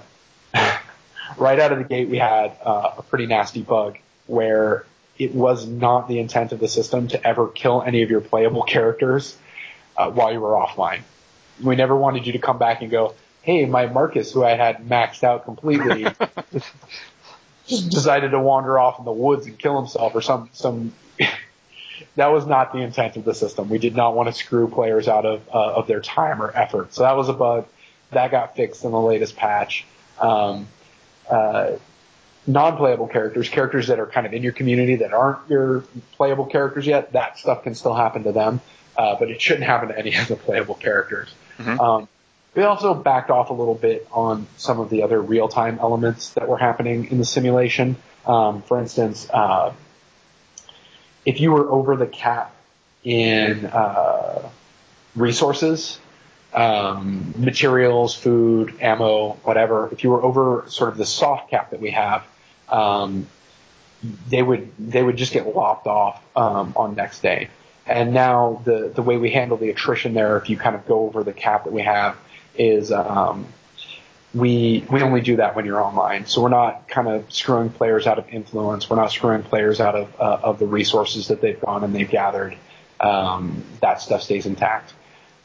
right 1.37 1.59
out 1.59 1.71
of 1.71 1.79
the 1.79 1.83
gate, 1.83 2.07
we 2.07 2.17
had 2.17 2.55
uh, 2.63 2.91
a 2.99 3.03
pretty 3.03 3.25
nasty 3.25 3.61
bug 3.61 3.97
where 4.27 4.85
it 5.17 5.33
was 5.33 5.67
not 5.67 6.07
the 6.07 6.19
intent 6.19 6.51
of 6.51 6.59
the 6.59 6.67
system 6.67 7.07
to 7.09 7.27
ever 7.27 7.47
kill 7.47 7.81
any 7.81 8.03
of 8.03 8.09
your 8.09 8.21
playable 8.21 8.63
characters 8.67 9.35
uh, 9.97 10.09
while 10.09 10.31
you 10.31 10.39
were 10.39 10.51
offline. 10.51 11.01
We 11.61 11.75
never 11.75 11.95
wanted 11.95 12.25
you 12.25 12.33
to 12.33 12.39
come 12.39 12.57
back 12.57 12.81
and 12.81 12.89
go, 12.89 13.13
hey, 13.41 13.65
my 13.65 13.87
Marcus, 13.87 14.31
who 14.31 14.43
I 14.43 14.55
had 14.55 14.87
maxed 14.87 15.23
out 15.23 15.45
completely, 15.45 16.07
just 17.67 17.89
decided 17.89 18.31
to 18.31 18.39
wander 18.39 18.77
off 18.77 18.99
in 18.99 19.05
the 19.05 19.11
woods 19.11 19.45
and 19.45 19.57
kill 19.57 19.77
himself 19.77 20.13
or 20.15 20.21
some, 20.21 20.49
some, 20.53 20.93
that 22.15 22.27
was 22.27 22.45
not 22.45 22.73
the 22.73 22.79
intent 22.79 23.15
of 23.17 23.25
the 23.25 23.33
system. 23.33 23.69
We 23.69 23.79
did 23.79 23.95
not 23.95 24.15
want 24.15 24.27
to 24.27 24.33
screw 24.33 24.67
players 24.67 25.07
out 25.07 25.25
of, 25.25 25.47
uh, 25.49 25.73
of 25.75 25.87
their 25.87 26.01
time 26.01 26.41
or 26.41 26.51
effort. 26.55 26.93
So 26.93 27.03
that 27.03 27.15
was 27.15 27.29
a 27.29 27.33
bug 27.33 27.65
that 28.11 28.31
got 28.31 28.55
fixed 28.55 28.83
in 28.83 28.91
the 28.91 28.99
latest 28.99 29.35
patch. 29.35 29.85
Um, 30.19 30.67
uh, 31.29 31.71
non-playable 32.45 33.07
characters, 33.07 33.49
characters 33.49 33.87
that 33.87 33.99
are 33.99 34.05
kind 34.05 34.27
of 34.27 34.33
in 34.33 34.43
your 34.43 34.51
community 34.51 34.97
that 34.97 35.13
aren't 35.13 35.49
your 35.49 35.83
playable 36.13 36.45
characters 36.45 36.85
yet, 36.85 37.13
that 37.13 37.37
stuff 37.37 37.63
can 37.63 37.73
still 37.73 37.93
happen 37.93 38.23
to 38.23 38.31
them, 38.31 38.59
uh, 38.97 39.15
but 39.17 39.29
it 39.29 39.41
shouldn't 39.41 39.65
happen 39.65 39.89
to 39.89 39.97
any 39.97 40.15
of 40.17 40.27
the 40.27 40.35
playable 40.35 40.75
characters. 40.75 41.33
Mm-hmm. 41.57 41.79
Um, 41.79 42.07
we 42.55 42.63
also 42.63 42.93
backed 42.93 43.29
off 43.29 43.49
a 43.49 43.53
little 43.53 43.75
bit 43.75 44.07
on 44.11 44.47
some 44.57 44.79
of 44.79 44.89
the 44.89 45.03
other 45.03 45.21
real-time 45.21 45.79
elements 45.79 46.31
that 46.33 46.47
were 46.47 46.57
happening 46.57 47.09
in 47.11 47.17
the 47.17 47.25
simulation. 47.25 47.95
Um, 48.25 48.61
for 48.61 48.79
instance, 48.79 49.27
uh, 49.29 49.73
if 51.25 51.39
you 51.39 51.51
were 51.51 51.69
over 51.69 51.95
the 51.95 52.05
cap 52.05 52.53
in 53.03 53.65
uh, 53.65 54.49
resources, 55.15 55.99
um, 56.53 57.33
materials, 57.37 58.13
food, 58.13 58.75
ammo, 58.81 59.33
whatever, 59.43 59.89
if 59.91 60.03
you 60.03 60.11
were 60.11 60.23
over 60.23 60.65
sort 60.67 60.91
of 60.91 60.97
the 60.97 61.05
soft 61.05 61.49
cap 61.49 61.71
that 61.71 61.81
we 61.81 61.91
have, 61.91 62.23
um, 62.69 63.27
they 64.29 64.43
would 64.43 64.71
they 64.77 65.01
would 65.01 65.15
just 65.15 65.33
get 65.33 65.47
lopped 65.55 65.87
off 65.87 66.21
um, 66.35 66.73
on 66.75 66.95
next 66.95 67.21
day. 67.21 67.49
And 67.85 68.13
now 68.13 68.61
the 68.63 68.91
the 68.93 69.01
way 69.01 69.17
we 69.17 69.31
handle 69.31 69.57
the 69.57 69.69
attrition 69.69 70.13
there, 70.13 70.37
if 70.37 70.49
you 70.49 70.57
kind 70.57 70.75
of 70.75 70.85
go 70.85 71.05
over 71.05 71.23
the 71.23 71.33
cap 71.33 71.63
that 71.63 71.73
we 71.73 71.81
have, 71.81 72.17
is 72.55 72.91
um, 72.91 73.47
we 74.33 74.85
we 74.89 75.01
only 75.01 75.21
do 75.21 75.37
that 75.37 75.55
when 75.55 75.65
you're 75.65 75.81
online. 75.81 76.25
So 76.25 76.41
we're 76.41 76.49
not 76.49 76.87
kind 76.87 77.07
of 77.07 77.31
screwing 77.31 77.69
players 77.69 78.07
out 78.07 78.17
of 78.17 78.29
influence. 78.29 78.89
We're 78.89 78.97
not 78.97 79.11
screwing 79.11 79.43
players 79.43 79.79
out 79.79 79.95
of 79.95 80.13
uh, 80.19 80.39
of 80.43 80.59
the 80.59 80.65
resources 80.65 81.27
that 81.27 81.41
they've 81.41 81.59
gone 81.59 81.83
and 81.83 81.93
they've 81.95 82.09
gathered. 82.09 82.55
Um, 82.99 83.63
that 83.81 84.01
stuff 84.01 84.23
stays 84.23 84.45
intact. 84.45 84.93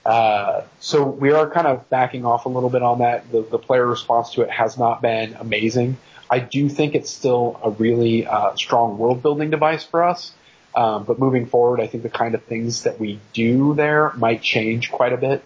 Uh, 0.06 0.62
so 0.80 1.05
we 1.05 1.32
are 1.32 1.51
kind 1.51 1.66
of 1.66 1.90
backing 1.90 2.24
off 2.24 2.47
a 2.47 2.48
little 2.48 2.70
bit 2.70 2.82
on 2.82 3.01
that. 3.01 3.30
The, 3.30 3.43
the 3.43 3.59
player 3.59 3.86
response 3.86 4.32
to 4.35 4.43
it 4.43 4.51
has 4.51 4.78
not 4.78 5.02
been 5.02 5.35
amazing. 5.35 5.98
I 6.30 6.39
do 6.39 6.68
think 6.68 6.94
it's 6.94 7.10
still 7.10 7.60
a 7.62 7.70
really 7.70 8.26
uh, 8.26 8.55
strong 8.56 8.97
world 8.97 9.22
building 9.22 9.51
device 9.51 9.85
for 9.85 10.05
us. 10.05 10.32
Um, 10.74 11.05
but 11.05 11.18
moving 11.18 11.47
forward, 11.47 11.80
I 11.80 11.89
think 11.89 12.05
the 12.05 12.10
kind 12.10 12.35
of 12.35 12.44
things 12.44 12.85
that 12.85 13.01
we 13.01 13.18
do 13.32 13.74
there 13.74 14.12
might 14.14 14.43
change 14.43 14.90
quite 14.90 15.12
a 15.12 15.16
bit. 15.16 15.43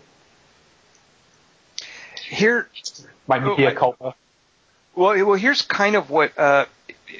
Here, 2.32 2.66
my 3.26 3.38
media 3.38 3.74
culpa. 3.74 4.14
Well, 4.94 5.26
well, 5.26 5.38
here's 5.38 5.60
kind 5.60 5.96
of 5.96 6.08
what 6.08 6.36
uh, 6.38 6.64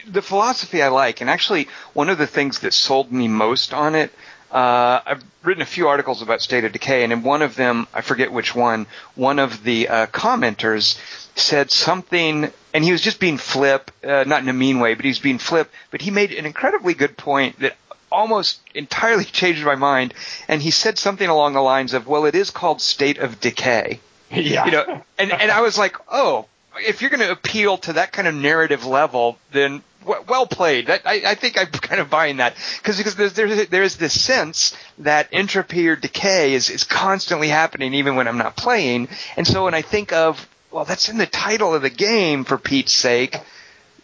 the 0.07 0.23
philosophy 0.23 0.83
I 0.83 0.89
like, 0.89 1.21
and 1.21 1.29
actually 1.29 1.69
one 1.93 2.09
of 2.09 2.17
the 2.17 2.27
things 2.27 2.61
that 2.61 2.73
sold 2.73 3.13
me 3.13 3.29
most 3.29 3.75
on 3.75 3.95
it. 3.95 4.11
Uh, 4.51 5.01
I've 5.05 5.25
written 5.43 5.63
a 5.63 5.67
few 5.67 5.89
articles 5.89 6.23
about 6.23 6.41
State 6.41 6.65
of 6.65 6.73
Decay, 6.73 7.05
and 7.05 7.13
in 7.13 7.23
one 7.23 7.43
of 7.43 7.57
them, 7.57 7.87
I 7.93 8.01
forget 8.01 8.33
which 8.33 8.55
one, 8.55 8.87
one 9.15 9.39
of 9.39 9.63
the 9.63 9.89
uh, 9.89 10.07
commenters 10.07 10.99
said 11.37 11.71
something, 11.71 12.51
and 12.73 12.83
he 12.83 12.93
was 12.93 13.03
just 13.03 13.21
being 13.21 13.37
flip, 13.37 13.91
uh, 14.03 14.25
not 14.27 14.43
in 14.43 14.49
a 14.49 14.55
mean 14.55 14.81
way, 14.81 14.95
but 14.95 15.05
he 15.05 15.11
was 15.11 15.19
being 15.19 15.39
flip, 15.39 15.71
but 15.91 16.01
he 16.01 16.11
made 16.11 16.33
an 16.33 16.47
incredibly 16.47 16.95
good 16.95 17.19
point 17.19 17.59
that 17.61 17.77
almost 18.11 18.61
entirely 18.75 19.25
changed 19.41 19.63
my 19.63 19.75
mind, 19.75 20.15
and 20.49 20.63
he 20.63 20.71
said 20.71 20.99
something 20.99 21.29
along 21.29 21.53
the 21.53 21.63
lines 21.63 21.93
of, 21.93 22.07
well, 22.07 22.25
it 22.25 22.35
is 22.35 22.49
called 22.51 22.81
State 22.81 23.19
of 23.19 23.41
Decay. 23.41 24.01
Yeah. 24.33 24.65
You 24.67 24.71
know, 24.73 25.03
and, 25.19 25.33
and 25.33 25.51
I 25.51 25.61
was 25.61 25.79
like, 25.79 25.97
oh, 26.11 26.47
if 26.77 27.01
you're 27.01 27.11
going 27.11 27.21
to 27.21 27.31
appeal 27.31 27.79
to 27.79 27.95
that 27.95 28.13
kind 28.13 28.27
of 28.27 28.35
narrative 28.35 28.87
level, 28.87 29.39
then 29.53 29.83
well 30.05 30.47
played. 30.47 30.87
That, 30.87 31.03
I, 31.05 31.23
I 31.27 31.35
think 31.35 31.59
I'm 31.59 31.67
kind 31.71 32.01
of 32.01 32.11
buying 32.11 32.39
that 32.39 32.55
because 32.79 32.99
because 32.99 33.17
there's, 33.17 33.35
there's 33.35 33.69
there's 33.69 33.97
this 33.97 34.21
sense 34.21 34.77
that 34.99 35.29
entropy 35.33 35.89
or 35.89 35.97
decay 35.97 36.55
is 36.55 36.71
is 36.71 36.85
constantly 36.85 37.49
happening 37.49 37.95
even 37.95 38.17
when 38.17 38.29
I'm 38.29 38.39
not 38.39 38.57
playing, 38.57 39.09
and 39.37 39.47
so 39.47 39.65
when 39.65 39.75
I 39.75 39.83
think 39.83 40.13
of 40.13 40.49
well, 40.71 40.85
that's 40.85 41.09
in 41.09 41.19
the 41.19 41.27
title 41.27 41.75
of 41.75 41.83
the 41.83 41.91
game 41.91 42.45
for 42.45 42.59
Pete's 42.59 42.95
sake. 42.95 43.39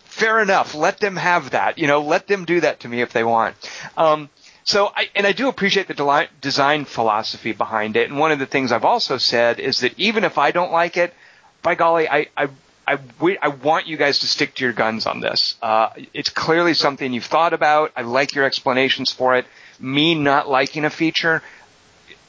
Fair 0.04 0.40
enough. 0.40 0.74
Let 0.74 0.98
them 0.98 1.14
have 1.14 1.50
that. 1.50 1.78
You 1.78 1.86
know, 1.86 2.02
let 2.02 2.26
them 2.26 2.44
do 2.44 2.60
that 2.60 2.80
to 2.80 2.88
me 2.88 3.02
if 3.02 3.12
they 3.12 3.22
want. 3.22 3.54
Um, 3.96 4.28
so, 4.68 4.92
I, 4.94 5.08
and 5.14 5.26
I 5.26 5.32
do 5.32 5.48
appreciate 5.48 5.88
the 5.88 6.28
design 6.42 6.84
philosophy 6.84 7.52
behind 7.52 7.96
it. 7.96 8.10
And 8.10 8.18
one 8.18 8.32
of 8.32 8.38
the 8.38 8.44
things 8.44 8.70
I've 8.70 8.84
also 8.84 9.16
said 9.16 9.60
is 9.60 9.80
that 9.80 9.98
even 9.98 10.24
if 10.24 10.36
I 10.36 10.50
don't 10.50 10.70
like 10.70 10.98
it, 10.98 11.14
by 11.62 11.74
golly, 11.74 12.06
I, 12.06 12.26
I, 12.36 12.48
I, 12.86 12.98
I 13.40 13.48
want 13.48 13.86
you 13.86 13.96
guys 13.96 14.18
to 14.18 14.26
stick 14.26 14.54
to 14.56 14.64
your 14.64 14.74
guns 14.74 15.06
on 15.06 15.20
this. 15.20 15.54
Uh, 15.62 15.88
it's 16.12 16.28
clearly 16.28 16.74
something 16.74 17.14
you've 17.14 17.24
thought 17.24 17.54
about. 17.54 17.92
I 17.96 18.02
like 18.02 18.34
your 18.34 18.44
explanations 18.44 19.10
for 19.10 19.36
it. 19.36 19.46
Me 19.80 20.14
not 20.14 20.50
liking 20.50 20.84
a 20.84 20.90
feature, 20.90 21.42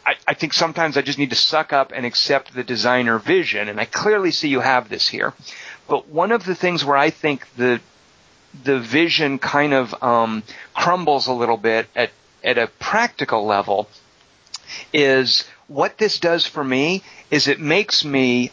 I, 0.06 0.16
I 0.30 0.34
think 0.34 0.54
sometimes 0.54 0.96
I 0.96 1.02
just 1.02 1.20
need 1.20 1.32
to 1.32 1.36
suck 1.36 1.74
up 1.74 1.92
and 1.94 2.06
accept 2.06 2.54
the 2.54 2.64
designer 2.64 3.20
vision. 3.20 3.68
And 3.68 3.82
I 3.82 3.86
clearly 3.86 4.32
see 4.32 4.48
you 4.48 4.62
have 4.62 4.88
this 4.88 5.10
here. 5.10 5.34
But 5.90 6.08
one 6.08 6.32
of 6.32 6.46
the 6.46 6.56
things 6.56 6.86
where 6.86 6.96
I 6.96 7.10
think 7.10 7.46
the 7.58 7.82
the 8.64 8.80
vision 8.80 9.38
kind 9.38 9.74
of 9.74 9.94
um, 10.02 10.42
crumbles 10.74 11.28
a 11.28 11.34
little 11.34 11.58
bit 11.58 11.88
at 11.96 12.10
at 12.44 12.58
a 12.58 12.68
practical 12.80 13.46
level 13.46 13.88
is 14.94 15.46
what 15.68 15.98
this 15.98 16.20
does 16.20 16.46
for 16.46 16.64
me 16.64 17.04
is 17.32 17.48
it 17.48 17.60
makes 17.60 18.04
me 18.06 18.52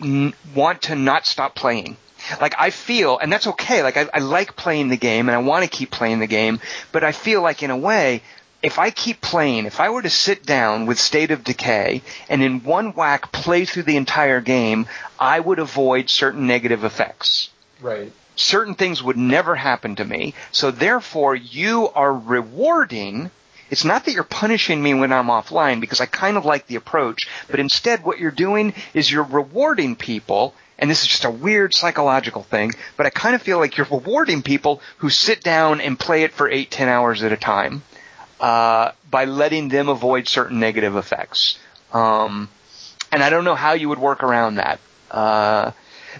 n- 0.00 0.34
want 0.54 0.82
to 0.82 0.94
not 0.94 1.26
stop 1.26 1.54
playing. 1.54 1.96
Like 2.40 2.54
I 2.58 2.70
feel, 2.70 3.18
and 3.18 3.32
that's 3.32 3.46
okay. 3.46 3.82
Like 3.82 3.96
I, 3.96 4.08
I 4.12 4.18
like 4.18 4.56
playing 4.56 4.88
the 4.88 4.96
game 4.96 5.28
and 5.28 5.36
I 5.36 5.38
want 5.38 5.64
to 5.64 5.70
keep 5.70 5.90
playing 5.90 6.18
the 6.18 6.26
game, 6.26 6.60
but 6.92 7.04
I 7.04 7.12
feel 7.12 7.42
like 7.42 7.62
in 7.62 7.70
a 7.70 7.76
way, 7.76 8.22
if 8.60 8.78
I 8.80 8.90
keep 8.90 9.20
playing, 9.20 9.66
if 9.66 9.78
I 9.78 9.90
were 9.90 10.02
to 10.02 10.10
sit 10.10 10.44
down 10.44 10.86
with 10.86 10.98
State 10.98 11.30
of 11.30 11.44
Decay 11.44 12.02
and 12.28 12.42
in 12.42 12.64
one 12.64 12.92
whack 12.92 13.30
play 13.30 13.64
through 13.64 13.84
the 13.84 13.96
entire 13.96 14.40
game, 14.40 14.86
I 15.18 15.38
would 15.38 15.60
avoid 15.60 16.10
certain 16.10 16.48
negative 16.48 16.82
effects. 16.82 17.50
Right 17.80 18.12
certain 18.38 18.74
things 18.74 19.02
would 19.02 19.16
never 19.16 19.54
happen 19.54 19.96
to 19.96 20.04
me. 20.04 20.34
So 20.52 20.70
therefore, 20.70 21.34
you 21.34 21.88
are 21.94 22.12
rewarding. 22.12 23.30
It's 23.70 23.84
not 23.84 24.04
that 24.04 24.12
you're 24.12 24.24
punishing 24.24 24.82
me 24.82 24.94
when 24.94 25.12
I'm 25.12 25.26
offline 25.26 25.80
because 25.80 26.00
I 26.00 26.06
kind 26.06 26.36
of 26.36 26.44
like 26.44 26.66
the 26.66 26.76
approach, 26.76 27.28
but 27.50 27.60
instead 27.60 28.04
what 28.04 28.18
you're 28.18 28.30
doing 28.30 28.74
is 28.94 29.10
you're 29.10 29.24
rewarding 29.24 29.96
people 29.96 30.54
and 30.78 30.88
this 30.88 31.02
is 31.02 31.08
just 31.08 31.24
a 31.24 31.30
weird 31.30 31.74
psychological 31.74 32.44
thing, 32.44 32.72
but 32.96 33.04
I 33.04 33.10
kind 33.10 33.34
of 33.34 33.42
feel 33.42 33.58
like 33.58 33.76
you're 33.76 33.88
rewarding 33.90 34.42
people 34.42 34.80
who 34.98 35.10
sit 35.10 35.42
down 35.42 35.80
and 35.80 35.98
play 35.98 36.22
it 36.22 36.32
for 36.32 36.48
eight, 36.48 36.70
ten 36.70 36.88
hours 36.88 37.24
at 37.24 37.32
a 37.32 37.36
time, 37.36 37.82
uh, 38.38 38.92
by 39.10 39.24
letting 39.24 39.68
them 39.68 39.88
avoid 39.88 40.28
certain 40.28 40.60
negative 40.60 40.94
effects. 40.94 41.58
Um, 41.92 42.48
and 43.10 43.24
I 43.24 43.30
don't 43.30 43.44
know 43.44 43.56
how 43.56 43.72
you 43.72 43.88
would 43.88 43.98
work 43.98 44.22
around 44.22 44.56
that. 44.56 44.78
Uh, 45.10 45.72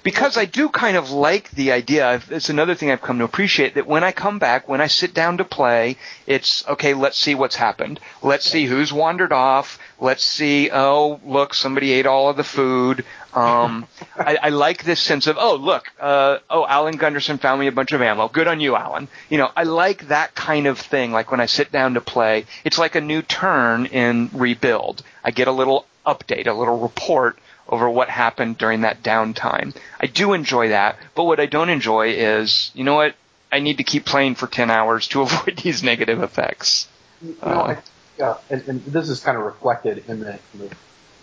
because 0.02 0.36
I 0.36 0.44
do 0.44 0.68
kind 0.68 0.96
of 0.96 1.10
like 1.10 1.50
the 1.50 1.72
idea. 1.72 2.20
It's 2.30 2.48
another 2.48 2.74
thing 2.74 2.90
I've 2.90 3.02
come 3.02 3.18
to 3.18 3.24
appreciate 3.24 3.74
that 3.74 3.86
when 3.86 4.04
I 4.04 4.12
come 4.12 4.38
back, 4.38 4.68
when 4.68 4.80
I 4.80 4.86
sit 4.86 5.14
down 5.14 5.38
to 5.38 5.44
play, 5.44 5.96
it's 6.26 6.66
okay. 6.68 6.94
Let's 6.94 7.18
see 7.18 7.34
what's 7.34 7.56
happened. 7.56 8.00
Let's 8.22 8.44
see 8.44 8.66
who's 8.66 8.92
wandered 8.92 9.32
off. 9.32 9.78
Let's 10.00 10.24
see. 10.24 10.70
Oh, 10.70 11.20
look, 11.24 11.54
somebody 11.54 11.92
ate 11.92 12.06
all 12.06 12.30
of 12.30 12.36
the 12.36 12.44
food. 12.44 13.04
Um, 13.34 13.86
I, 14.16 14.38
I 14.42 14.48
like 14.50 14.84
this 14.84 15.00
sense 15.00 15.26
of 15.26 15.36
oh, 15.38 15.56
look. 15.56 15.86
Uh, 16.00 16.38
oh, 16.50 16.66
Alan 16.66 16.96
Gunderson 16.96 17.38
found 17.38 17.60
me 17.60 17.66
a 17.66 17.72
bunch 17.72 17.92
of 17.92 18.02
ammo. 18.02 18.28
Good 18.28 18.48
on 18.48 18.60
you, 18.60 18.76
Alan. 18.76 19.08
You 19.28 19.38
know, 19.38 19.50
I 19.56 19.64
like 19.64 20.08
that 20.08 20.34
kind 20.34 20.66
of 20.66 20.78
thing. 20.78 21.12
Like 21.12 21.30
when 21.30 21.40
I 21.40 21.46
sit 21.46 21.72
down 21.72 21.94
to 21.94 22.00
play, 22.00 22.46
it's 22.64 22.78
like 22.78 22.94
a 22.94 23.00
new 23.00 23.22
turn 23.22 23.86
in 23.86 24.30
Rebuild. 24.32 25.02
I 25.24 25.30
get 25.30 25.48
a 25.48 25.52
little 25.52 25.86
update, 26.06 26.46
a 26.46 26.52
little 26.52 26.78
report 26.78 27.38
over 27.68 27.88
what 27.88 28.08
happened 28.08 28.58
during 28.58 28.82
that 28.82 29.02
downtime. 29.02 29.76
I 30.00 30.06
do 30.06 30.32
enjoy 30.32 30.70
that, 30.70 30.98
but 31.14 31.24
what 31.24 31.40
I 31.40 31.46
don't 31.46 31.68
enjoy 31.68 32.10
is, 32.10 32.70
you 32.74 32.84
know 32.84 32.94
what? 32.94 33.14
I 33.50 33.60
need 33.60 33.78
to 33.78 33.84
keep 33.84 34.04
playing 34.04 34.34
for 34.34 34.46
10 34.46 34.70
hours 34.70 35.08
to 35.08 35.22
avoid 35.22 35.58
these 35.58 35.82
negative 35.82 36.22
effects. 36.22 36.88
You 37.22 37.36
know, 37.42 37.48
uh, 37.48 37.76
I, 37.76 37.78
yeah, 38.18 38.34
and, 38.50 38.68
and, 38.68 38.84
this 38.84 39.08
is 39.08 39.20
kind 39.20 39.36
of 39.36 39.44
reflected 39.44 40.04
in 40.08 40.20
the, 40.20 40.38
in 40.54 40.60
the, 40.60 40.70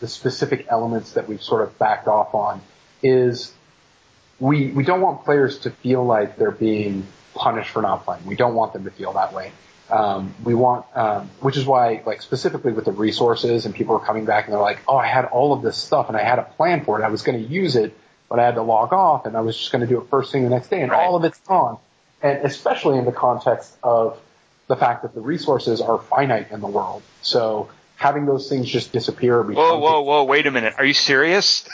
the 0.02 0.08
specific 0.08 0.68
elements 0.70 1.14
that 1.14 1.28
we've 1.28 1.42
sort 1.42 1.62
of 1.64 1.78
backed 1.78 2.08
off 2.08 2.34
on 2.34 2.62
is 3.02 3.54
we, 4.40 4.72
we 4.72 4.84
don't 4.84 5.02
want 5.02 5.24
players 5.24 5.60
to 5.60 5.72
feel 5.72 6.04
like 6.06 6.38
they're 6.38 6.52
being 6.52 7.06
punished 7.34 7.72
for 7.72 7.82
not 7.82 8.06
playing. 8.06 8.26
We 8.26 8.36
don't 8.36 8.56
want 8.56 8.74
them 8.74 8.86
to 8.86 8.92
feel 8.92 9.14
that 9.14 9.34
way. 9.34 9.52
Um, 9.90 10.34
we 10.44 10.56
want, 10.56 10.86
um, 10.96 11.30
which 11.42 11.58
is 11.58 11.66
why, 11.66 12.02
like 12.06 12.22
specifically 12.22 12.74
with 12.74 12.86
the 12.86 12.92
resources, 12.92 13.66
and 13.66 13.76
people 13.76 13.96
are 13.96 14.06
coming 14.06 14.26
back 14.26 14.46
and 14.46 14.54
they're 14.54 14.62
like, 14.62 14.80
"Oh, 14.88 14.98
I 14.98 15.08
had 15.08 15.26
all 15.26 15.54
of 15.54 15.62
this 15.62 15.78
stuff 15.78 16.08
and 16.08 16.18
I 16.18 16.24
had 16.24 16.40
a 16.40 16.44
plan 16.44 16.84
for 16.84 17.00
it. 17.00 17.04
I 17.04 17.10
was 17.10 17.22
going 17.22 17.42
to 17.42 17.48
use 17.48 17.76
it, 17.76 17.96
but 18.28 18.40
I 18.40 18.46
had 18.46 18.56
to 18.56 18.64
log 18.64 18.94
off, 18.94 19.26
and 19.26 19.38
I 19.38 19.42
was 19.42 19.56
just 19.56 19.72
going 19.72 19.82
to 19.82 19.88
do 19.88 20.02
it 20.02 20.10
first 20.10 20.32
thing 20.32 20.44
the 20.44 20.50
next 20.50 20.70
day, 20.70 20.82
and 20.82 20.92
right. 20.92 21.06
all 21.06 21.16
of 21.16 21.24
it's 21.24 21.40
gone." 21.40 21.78
and 22.26 22.46
especially 22.46 22.98
in 22.98 23.06
the 23.06 23.12
context 23.12 23.78
of 23.84 24.20
the 24.68 24.76
fact 24.76 25.04
that 25.04 25.14
the 25.14 25.22
resources 25.22 25.80
are 25.80 26.00
finite 26.00 26.52
in 26.52 26.60
the 26.60 26.68
world. 26.68 27.04
So 27.22 27.70
having 27.98 28.26
those 28.26 28.50
things 28.50 28.68
just 28.68 28.92
disappear. 28.92 29.44
Whoa, 29.44 29.78
whoa, 29.80 30.02
whoa! 30.02 30.24
Wait 30.24 30.48
a 30.48 30.52
minute. 30.52 30.74
Are 30.78 30.86
you 30.86 30.94
serious? 30.94 31.68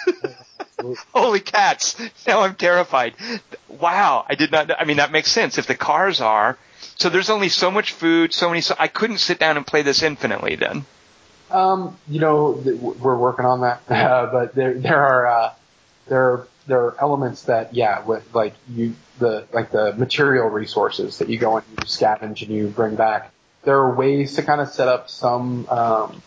Holy 1.14 1.40
cats! 1.40 1.96
Now 2.28 2.42
I'm 2.42 2.56
terrified. 2.56 3.14
Wow, 3.70 4.26
I 4.28 4.36
did 4.36 4.52
not. 4.52 4.72
I 4.80 4.84
mean, 4.84 4.98
that 4.98 5.12
makes 5.12 5.32
sense 5.32 5.58
if 5.58 5.68
the 5.68 5.76
cars 5.76 6.20
are. 6.20 6.58
So 7.02 7.10
there's 7.10 7.32
only 7.32 7.50
so 7.50 7.72
much 7.72 7.94
food, 7.94 8.32
so 8.32 8.48
many. 8.48 8.62
So 8.62 8.76
I 8.78 8.88
couldn't 8.88 9.18
sit 9.18 9.40
down 9.40 9.58
and 9.58 9.66
play 9.66 9.82
this 9.82 10.04
infinitely 10.04 10.56
then. 10.56 10.86
Um, 11.50 11.98
you 12.08 12.20
know, 12.20 12.52
we're 12.52 13.18
working 13.18 13.44
on 13.44 13.62
that, 13.62 13.82
uh, 13.90 14.30
but 14.32 14.54
there 14.54 14.76
there 14.76 15.02
are 15.02 15.26
uh, 15.26 15.54
there 16.08 16.48
there 16.68 16.80
are 16.80 16.96
elements 17.02 17.42
that 17.44 17.74
yeah, 17.74 18.06
with 18.06 18.36
like 18.36 18.54
you 18.70 18.94
the 19.18 19.48
like 19.52 19.72
the 19.72 19.94
material 19.94 20.48
resources 20.48 21.18
that 21.18 21.28
you 21.28 21.40
go 21.40 21.58
and 21.58 21.66
you 21.72 21.78
scavenge 21.86 22.44
and 22.44 22.52
you 22.52 22.68
bring 22.68 22.96
back. 22.96 23.32
There 23.64 23.78
are 23.78 23.96
ways 23.96 24.36
to 24.36 24.44
kind 24.44 24.62
of 24.62 24.70
set 24.70 24.88
up 24.88 25.10
some 25.10 25.68
um, 25.70 26.22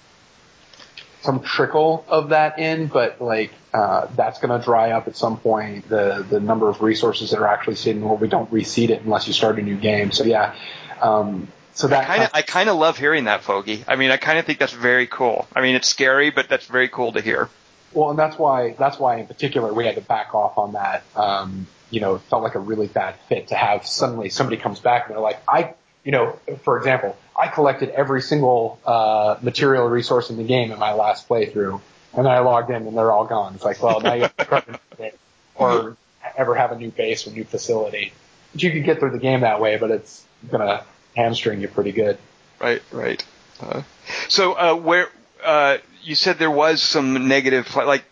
some 1.24 1.40
trickle 1.40 2.04
of 2.06 2.28
that 2.28 2.58
in, 2.58 2.86
but 2.86 3.20
like 3.20 3.50
uh, 3.72 4.06
that's 4.14 4.38
going 4.40 4.58
to 4.58 4.64
dry 4.64 4.90
up 4.90 5.08
at 5.08 5.16
some 5.16 5.38
point. 5.38 5.88
The 5.88 6.24
the 6.28 6.38
number 6.38 6.68
of 6.68 6.82
resources 6.82 7.30
that 7.30 7.40
are 7.40 7.48
actually 7.48 7.76
sitting 7.76 8.04
where 8.04 8.14
we 8.14 8.28
don't 8.28 8.50
reseed 8.52 8.90
it 8.90 9.02
unless 9.02 9.26
you 9.26 9.32
start 9.32 9.58
a 9.58 9.62
new 9.62 9.76
game. 9.76 10.12
So 10.12 10.24
yeah, 10.24 10.54
um, 11.00 11.48
so 11.72 11.88
that 11.88 12.06
kind 12.06 12.22
of 12.22 12.30
I 12.34 12.42
kind 12.42 12.68
of 12.68 12.76
love 12.76 12.98
hearing 12.98 13.24
that, 13.24 13.42
Foge. 13.42 13.84
I 13.88 13.96
mean, 13.96 14.10
I 14.10 14.18
kind 14.18 14.38
of 14.38 14.44
think 14.44 14.58
that's 14.58 14.72
very 14.72 15.06
cool. 15.06 15.48
I 15.56 15.62
mean, 15.62 15.74
it's 15.76 15.88
scary, 15.88 16.30
but 16.30 16.48
that's 16.48 16.66
very 16.66 16.88
cool 16.88 17.12
to 17.12 17.22
hear. 17.22 17.48
Well, 17.94 18.10
and 18.10 18.18
that's 18.18 18.38
why 18.38 18.74
that's 18.78 18.98
why 18.98 19.16
in 19.16 19.26
particular 19.26 19.72
we 19.72 19.86
had 19.86 19.94
to 19.94 20.02
back 20.02 20.34
off 20.34 20.58
on 20.58 20.72
that. 20.74 21.04
Um, 21.16 21.66
you 21.90 22.00
know, 22.00 22.16
it 22.16 22.22
felt 22.22 22.42
like 22.42 22.54
a 22.54 22.60
really 22.60 22.86
bad 22.88 23.14
fit 23.28 23.48
to 23.48 23.54
have 23.54 23.86
suddenly 23.86 24.28
somebody 24.28 24.56
comes 24.56 24.80
back 24.80 25.06
and 25.06 25.14
they're 25.14 25.22
like, 25.22 25.40
I, 25.48 25.74
you 26.04 26.12
know, 26.12 26.38
for 26.62 26.78
example, 26.78 27.16
I 27.36 27.48
collected 27.48 27.88
every 27.90 28.22
single 28.22 28.78
uh, 28.84 29.36
material 29.42 29.88
resource 29.88 30.30
in 30.30 30.36
the 30.36 30.44
game 30.44 30.70
in 30.70 30.78
my 30.78 30.92
last 30.92 31.28
playthrough, 31.28 31.80
and 32.14 32.26
then 32.26 32.32
I 32.32 32.40
logged 32.40 32.70
in 32.70 32.86
and 32.86 32.96
they're 32.96 33.10
all 33.10 33.26
gone. 33.26 33.54
It's 33.54 33.64
like, 33.64 33.82
well, 33.82 34.00
now 34.00 34.14
you 34.14 34.22
have 34.22 34.66
to 34.66 35.12
or 35.56 35.96
ever 36.36 36.54
have 36.54 36.72
a 36.72 36.76
new 36.76 36.90
base 36.90 37.26
or 37.26 37.30
new 37.30 37.44
facility. 37.44 38.12
But 38.52 38.62
you 38.62 38.70
could 38.70 38.84
get 38.84 38.98
through 39.00 39.10
the 39.10 39.18
game 39.18 39.40
that 39.40 39.60
way, 39.60 39.76
but 39.76 39.90
it's 39.90 40.24
gonna 40.50 40.84
hamstring 41.16 41.60
you 41.60 41.68
pretty 41.68 41.92
good. 41.92 42.18
Right, 42.60 42.82
right. 42.92 43.24
Uh, 43.60 43.82
so 44.28 44.52
uh, 44.52 44.74
where 44.74 45.08
uh, 45.44 45.78
you 46.02 46.14
said 46.14 46.38
there 46.38 46.50
was 46.50 46.82
some 46.82 47.28
negative, 47.28 47.74
like 47.74 48.04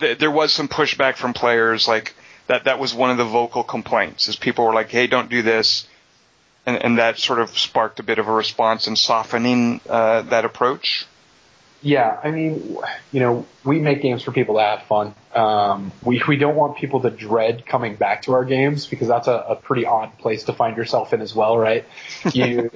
th- 0.00 0.18
there 0.18 0.30
was 0.30 0.52
some 0.52 0.68
pushback 0.68 1.16
from 1.16 1.32
players, 1.32 1.88
like 1.88 2.14
that. 2.48 2.64
That 2.64 2.78
was 2.78 2.94
one 2.94 3.10
of 3.10 3.16
the 3.16 3.24
vocal 3.24 3.62
complaints, 3.62 4.28
is 4.28 4.36
people 4.36 4.64
were 4.64 4.74
like, 4.74 4.90
"Hey, 4.90 5.06
don't 5.06 5.30
do 5.30 5.42
this," 5.42 5.86
and, 6.66 6.82
and 6.82 6.98
that 6.98 7.18
sort 7.18 7.40
of 7.40 7.56
sparked 7.58 8.00
a 8.00 8.02
bit 8.02 8.18
of 8.18 8.28
a 8.28 8.32
response 8.32 8.86
in 8.86 8.96
softening 8.96 9.80
uh, 9.88 10.22
that 10.22 10.44
approach. 10.44 11.06
Yeah, 11.84 12.16
I 12.22 12.30
mean, 12.30 12.78
you 13.10 13.20
know, 13.20 13.44
we 13.64 13.80
make 13.80 14.02
games 14.02 14.22
for 14.22 14.30
people 14.30 14.54
to 14.54 14.60
have 14.60 14.82
fun. 14.84 15.14
Um, 15.34 15.90
we 16.04 16.22
we 16.28 16.36
don't 16.36 16.54
want 16.54 16.76
people 16.76 17.00
to 17.00 17.10
dread 17.10 17.66
coming 17.66 17.96
back 17.96 18.22
to 18.22 18.34
our 18.34 18.44
games 18.44 18.86
because 18.86 19.08
that's 19.08 19.26
a, 19.26 19.32
a 19.32 19.56
pretty 19.56 19.84
odd 19.84 20.16
place 20.18 20.44
to 20.44 20.52
find 20.52 20.76
yourself 20.76 21.12
in 21.12 21.20
as 21.20 21.34
well, 21.34 21.58
right? 21.58 21.84
You 22.32 22.70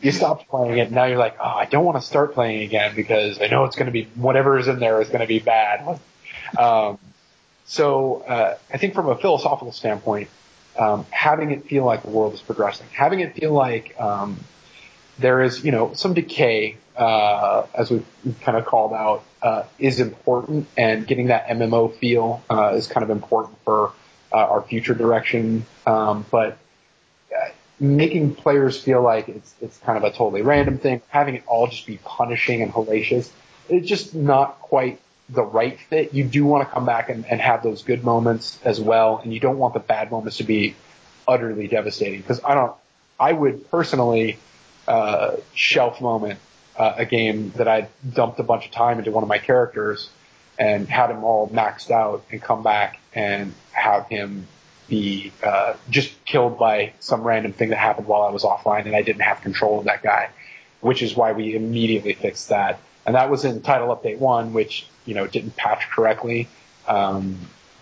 you 0.00 0.12
stopped 0.12 0.48
playing 0.48 0.78
it, 0.78 0.86
and 0.86 0.92
now 0.92 1.04
you're 1.04 1.18
like, 1.18 1.36
oh, 1.40 1.44
I 1.44 1.66
don't 1.66 1.84
want 1.84 2.00
to 2.00 2.06
start 2.06 2.34
playing 2.34 2.62
again 2.62 2.94
because 2.96 3.40
I 3.40 3.46
know 3.46 3.64
it's 3.64 3.76
going 3.76 3.86
to 3.86 3.92
be 3.92 4.04
whatever 4.14 4.58
is 4.58 4.68
in 4.68 4.80
there 4.80 5.00
is 5.00 5.08
going 5.08 5.20
to 5.20 5.26
be 5.26 5.38
bad. 5.38 6.00
Um, 6.56 6.98
so 7.66 8.22
uh, 8.22 8.56
I 8.72 8.78
think 8.78 8.94
from 8.94 9.08
a 9.08 9.16
philosophical 9.16 9.72
standpoint, 9.72 10.28
um, 10.78 11.06
having 11.10 11.50
it 11.50 11.66
feel 11.66 11.84
like 11.84 12.02
the 12.02 12.10
world 12.10 12.34
is 12.34 12.40
progressing, 12.40 12.86
having 12.92 13.20
it 13.20 13.34
feel 13.34 13.52
like 13.52 13.98
um, 14.00 14.38
there 15.18 15.42
is, 15.42 15.64
you 15.64 15.72
know, 15.72 15.92
some 15.94 16.14
decay, 16.14 16.76
uh, 16.96 17.66
as 17.74 17.90
we've 17.90 18.06
kind 18.40 18.56
of 18.56 18.64
called 18.64 18.92
out, 18.92 19.24
uh, 19.42 19.64
is 19.78 20.00
important, 20.00 20.68
and 20.76 21.06
getting 21.06 21.26
that 21.26 21.48
MMO 21.48 21.94
feel 21.94 22.42
uh, 22.48 22.72
is 22.74 22.86
kind 22.86 23.04
of 23.04 23.10
important 23.10 23.58
for 23.64 23.92
uh, 24.32 24.36
our 24.36 24.62
future 24.62 24.94
direction. 24.94 25.64
Um, 25.86 26.24
but 26.30 26.58
uh, 27.36 27.48
making 27.80 28.34
players 28.34 28.80
feel 28.80 29.02
like 29.02 29.28
it's 29.28 29.54
it's 29.60 29.78
kind 29.78 29.98
of 29.98 30.04
a 30.04 30.10
totally 30.10 30.42
random 30.42 30.78
thing, 30.78 31.02
having 31.08 31.36
it 31.36 31.44
all 31.46 31.66
just 31.66 31.86
be 31.86 31.98
punishing 32.04 32.62
and 32.62 32.72
hellacious, 32.72 33.30
it's 33.68 33.88
just 33.88 34.14
not 34.14 34.60
quite 34.60 35.00
the 35.28 35.42
right 35.42 35.78
fit. 35.78 36.14
You 36.14 36.24
do 36.24 36.44
want 36.44 36.66
to 36.66 36.72
come 36.72 36.86
back 36.86 37.10
and, 37.10 37.26
and 37.26 37.40
have 37.40 37.62
those 37.62 37.82
good 37.82 38.04
moments 38.04 38.58
as 38.64 38.80
well, 38.80 39.20
and 39.22 39.32
you 39.32 39.40
don't 39.40 39.58
want 39.58 39.74
the 39.74 39.80
bad 39.80 40.10
moments 40.10 40.38
to 40.38 40.44
be 40.44 40.74
utterly 41.26 41.68
devastating. 41.68 42.20
Because 42.20 42.42
I 42.44 42.54
don't, 42.54 42.74
I 43.20 43.32
would 43.32 43.70
personally 43.70 44.38
uh, 44.86 45.36
shelf 45.54 46.00
moment 46.00 46.38
uh, 46.76 46.94
a 46.96 47.04
game 47.04 47.52
that 47.56 47.68
I 47.68 47.88
dumped 48.10 48.38
a 48.40 48.42
bunch 48.42 48.64
of 48.66 48.70
time 48.70 48.98
into 48.98 49.10
one 49.10 49.22
of 49.22 49.28
my 49.28 49.38
characters 49.38 50.08
and 50.58 50.88
had 50.88 51.10
him 51.10 51.24
all 51.24 51.48
maxed 51.48 51.90
out 51.90 52.24
and 52.30 52.42
come 52.42 52.62
back 52.62 53.00
and 53.14 53.52
have 53.72 54.08
him 54.08 54.46
be 54.88 55.32
uh, 55.42 55.74
just 55.90 56.24
killed 56.24 56.58
by 56.58 56.92
some 57.00 57.22
random 57.22 57.52
thing 57.52 57.68
that 57.70 57.76
happened 57.76 58.06
while 58.06 58.22
I 58.22 58.30
was 58.30 58.42
offline 58.42 58.86
and 58.86 58.96
I 58.96 59.02
didn't 59.02 59.22
have 59.22 59.42
control 59.42 59.80
of 59.80 59.84
that 59.84 60.02
guy, 60.02 60.30
which 60.80 61.02
is 61.02 61.14
why 61.14 61.32
we 61.32 61.54
immediately 61.54 62.14
fixed 62.14 62.48
that. 62.48 62.80
And 63.08 63.14
that 63.14 63.30
was 63.30 63.46
in 63.46 63.62
title 63.62 63.88
update 63.96 64.18
one, 64.18 64.52
which 64.52 64.86
you 65.06 65.14
know 65.14 65.26
didn't 65.26 65.56
patch 65.56 65.88
correctly. 65.88 66.46
Um, 66.86 67.38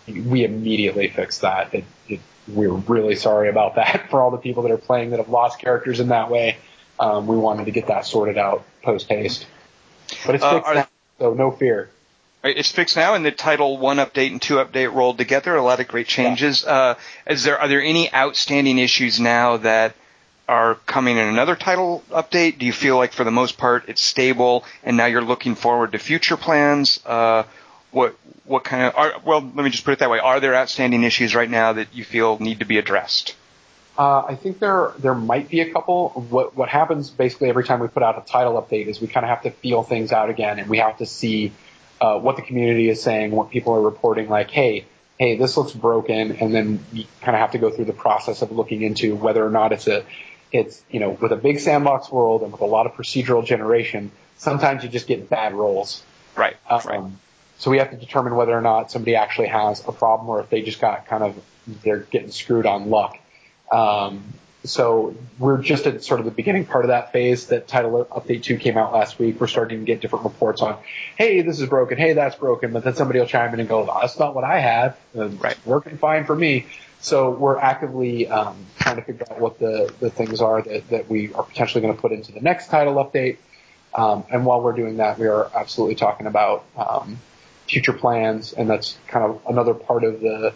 we 0.07 0.45
immediately 0.45 1.09
fixed 1.09 1.41
that. 1.41 1.75
It, 1.75 1.85
it, 2.09 2.21
we're 2.47 2.71
really 2.71 3.17
sorry 3.17 3.49
about 3.49 3.75
that 3.75 4.09
for 4.09 4.23
all 4.23 4.31
the 4.31 4.37
people 4.37 4.63
that 4.63 4.71
are 4.71 4.79
playing 4.79 5.11
that 5.11 5.19
have 5.19 5.29
lost 5.29 5.59
characters 5.59 5.99
in 5.99 6.11
that 6.11 6.31
way. 6.31 6.59
Um, 7.01 7.27
we 7.27 7.37
wanted 7.37 7.65
to 7.65 7.73
get 7.73 7.89
that 7.89 8.07
sorted 8.07 8.39
out 8.39 8.65
post 8.85 9.09
haste. 9.09 9.49
But 10.25 10.37
it's 10.37 10.45
uh, 10.45 10.61
fixed 10.61 10.75
now, 10.75 10.89
so 11.19 11.35
no 11.35 11.51
fear. 11.51 11.91
It's 12.45 12.71
fixed 12.71 12.95
now, 12.95 13.15
and 13.15 13.27
the 13.27 13.33
title 13.33 13.79
one 13.79 13.97
update 13.97 14.31
and 14.31 14.41
two 14.41 14.59
update 14.59 14.95
rolled 14.95 15.19
together. 15.19 15.57
A 15.57 15.63
lot 15.63 15.81
of 15.81 15.89
great 15.89 16.07
changes. 16.07 16.63
Yeah. 16.65 16.73
Uh, 16.73 16.95
is 17.27 17.43
there 17.43 17.59
are 17.59 17.67
there 17.67 17.83
any 17.83 18.15
outstanding 18.15 18.79
issues 18.79 19.19
now 19.19 19.57
that 19.57 19.97
are 20.49 20.77
coming 20.87 21.17
in 21.17 21.27
another 21.27 21.57
title 21.57 22.03
update? 22.11 22.59
Do 22.59 22.67
you 22.67 22.73
feel 22.73 22.97
like 22.97 23.13
for 23.13 23.25
the 23.25 23.31
most 23.31 23.59
part 23.59 23.89
it's 23.89 24.03
stable, 24.03 24.65
and 24.83 24.97
now 24.97 25.07
you're 25.07 25.23
looking 25.23 25.55
forward 25.55 25.93
to 25.93 25.99
future 25.99 26.37
plans? 26.37 27.01
Uh, 27.05 27.45
what 27.91 28.15
what 28.45 28.65
kind 28.65 28.85
of 28.85 28.95
are, 28.97 29.15
well? 29.25 29.41
Let 29.41 29.65
me 29.65 29.71
just 29.71 29.85
put 29.85 29.93
it 29.93 29.99
that 30.01 30.11
way. 30.11 30.19
Are 30.19 30.41
there 30.41 30.55
outstanding 30.55 31.03
issues 31.03 31.35
right 31.35 31.51
now 31.51 31.73
that 31.75 31.95
you 31.95 32.05
feel 32.05 32.39
need 32.39 32.61
to 32.61 32.65
be 32.65 32.79
addressed? 32.79 33.35
Uh, 33.99 34.25
I 34.29 34.35
think 34.35 34.59
there 34.59 34.93
there 34.99 35.15
might 35.15 35.49
be 35.49 35.61
a 35.61 35.73
couple. 35.73 36.11
What 36.11 36.57
what 36.57 36.69
happens 36.69 37.11
basically 37.11 37.49
every 37.49 37.65
time 37.65 37.81
we 37.81 37.89
put 37.89 38.03
out 38.03 38.19
a 38.19 38.31
title 38.31 38.61
update 38.61 38.87
is 38.87 39.01
we 39.01 39.09
kind 39.09 39.25
of 39.25 39.31
have 39.31 39.43
to 39.43 39.51
feel 39.51 39.83
things 39.83 40.13
out 40.13 40.31
again, 40.31 40.59
and 40.59 40.69
we 40.69 40.79
have 40.79 40.99
to 40.99 41.07
see 41.07 41.53
uh, 42.01 42.19
what 42.19 42.37
the 42.37 42.43
community 42.43 42.89
is 42.89 43.03
saying, 43.03 43.31
what 43.31 43.51
people 43.51 43.73
are 43.75 43.81
reporting. 43.81 44.29
Like, 44.29 44.51
hey, 44.51 44.85
hey, 45.19 45.37
this 45.37 45.57
looks 45.57 45.73
broken, 45.73 46.33
and 46.33 46.55
then 46.55 46.85
you 46.93 47.05
kind 47.23 47.35
of 47.35 47.41
have 47.41 47.53
to 47.53 47.59
go 47.59 47.71
through 47.71 47.87
the 47.87 47.95
process 47.95 48.43
of 48.43 48.53
looking 48.53 48.83
into 48.83 49.17
whether 49.17 49.45
or 49.45 49.51
not 49.51 49.73
it's 49.73 49.87
a 49.87 50.05
it's 50.53 50.83
you 50.91 51.01
know 51.01 51.11
with 51.11 51.33
a 51.33 51.37
big 51.37 51.61
sandbox 51.61 52.11
world 52.11 52.43
and 52.43 52.53
with 52.53 52.61
a 52.61 52.67
lot 52.67 52.87
of 52.87 52.93
procedural 52.93 53.45
generation, 53.45 54.11
sometimes 54.39 54.83
you 54.83 54.89
just 54.89 55.07
get 55.07 55.29
bad 55.29 55.55
rolls. 55.55 56.03
Right. 56.37 56.57
Um, 56.69 56.81
right. 56.85 57.05
So 57.59 57.71
we 57.71 57.79
have 57.79 57.91
to 57.91 57.97
determine 57.97 58.37
whether 58.37 58.53
or 58.53 58.61
not 58.61 58.91
somebody 58.91 59.17
actually 59.17 59.49
has 59.49 59.81
a 59.87 59.93
problem 59.93 60.29
or 60.29 60.41
if 60.41 60.51
they 60.51 60.63
just 60.63 60.81
got 60.81 61.07
kind 61.07 61.23
of 61.23 61.43
they're 61.83 62.01
getting 62.01 62.31
screwed 62.31 62.67
on 62.67 62.91
luck. 62.91 63.19
Um, 63.73 64.25
so 64.65 65.15
we're 65.39 65.63
just 65.63 65.87
at 65.87 66.03
sort 66.03 66.21
of 66.21 66.27
the 66.27 66.33
beginning 66.33 66.67
part 66.67 66.85
of 66.85 66.89
that 66.89 67.13
phase. 67.13 67.47
That 67.47 67.69
title 67.69 68.05
update 68.11 68.43
two 68.43 68.59
came 68.59 68.77
out 68.77 68.93
last 68.93 69.19
week. 69.19 69.41
We're 69.41 69.47
starting 69.47 69.81
to 69.81 69.85
get 69.85 70.01
different 70.01 70.25
reports 70.25 70.61
on, 70.61 70.79
hey, 71.17 71.43
this 71.43 71.61
is 71.61 71.69
broken, 71.69 71.99
hey, 71.99 72.15
that's 72.15 72.37
broken, 72.37 72.73
but 72.73 72.85
then 72.85 72.95
somebody 72.95 73.21
will 73.21 73.27
chime 73.27 73.55
in 73.55 73.61
and 73.61 73.69
go, 73.69 73.87
that's 73.87 74.19
not 74.19 74.35
what 74.35 74.45
I 74.45 74.59
have. 74.59 74.99
right. 75.15 75.57
working 75.65 75.99
fine 75.99 76.25
for 76.25 76.35
me. 76.35 76.67
So 77.01 77.31
we're 77.31 77.59
actively 77.59 78.27
um, 78.29 78.67
trying 78.79 78.97
to 78.97 79.03
figure 79.03 79.27
out 79.31 79.41
what 79.41 79.59
the, 79.59 79.93
the 80.01 80.11
things 80.11 80.41
are 80.41 80.63
that, 80.63 80.89
that 80.91 81.09
we 81.09 81.33
are 81.35 81.43
potentially 81.43 81.83
going 81.83 81.95
to 81.95 82.01
put 82.01 82.13
into 82.13 82.33
the 82.33 82.41
next 82.41 82.69
title 82.69 82.95
update. 82.95 83.37
Um, 83.95 84.25
and 84.31 84.45
while 84.45 84.61
we're 84.61 84.73
doing 84.73 84.99
that, 84.99 85.19
we 85.19 85.27
are 85.27 85.51
absolutely 85.55 85.95
talking 85.95 86.27
about 86.27 86.65
um, 86.77 87.19
future 87.67 87.93
plans, 87.93 88.53
and 88.53 88.69
that's 88.69 88.99
kind 89.07 89.25
of 89.25 89.41
another 89.49 89.75
part 89.75 90.05
of 90.05 90.21
the 90.21 90.53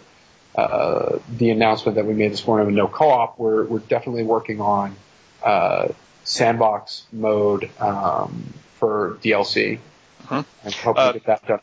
uh, 0.55 1.19
the 1.29 1.49
announcement 1.49 1.95
that 1.95 2.05
we 2.05 2.13
made 2.13 2.31
this 2.31 2.45
morning 2.45 2.65
with 2.65 2.75
no 2.75 2.87
co-op, 2.87 3.39
we're, 3.39 3.63
we're 3.63 3.79
definitely 3.79 4.23
working 4.23 4.59
on 4.59 4.95
uh, 5.43 5.87
sandbox 6.25 7.05
mode 7.13 7.69
um, 7.79 8.53
for 8.77 9.17
DLC. 9.23 9.79
Uh-huh. 10.23 10.43
And 10.63 10.73
hope 10.73 10.97
uh, 10.97 11.13
get 11.13 11.25
that 11.25 11.47
done. 11.47 11.59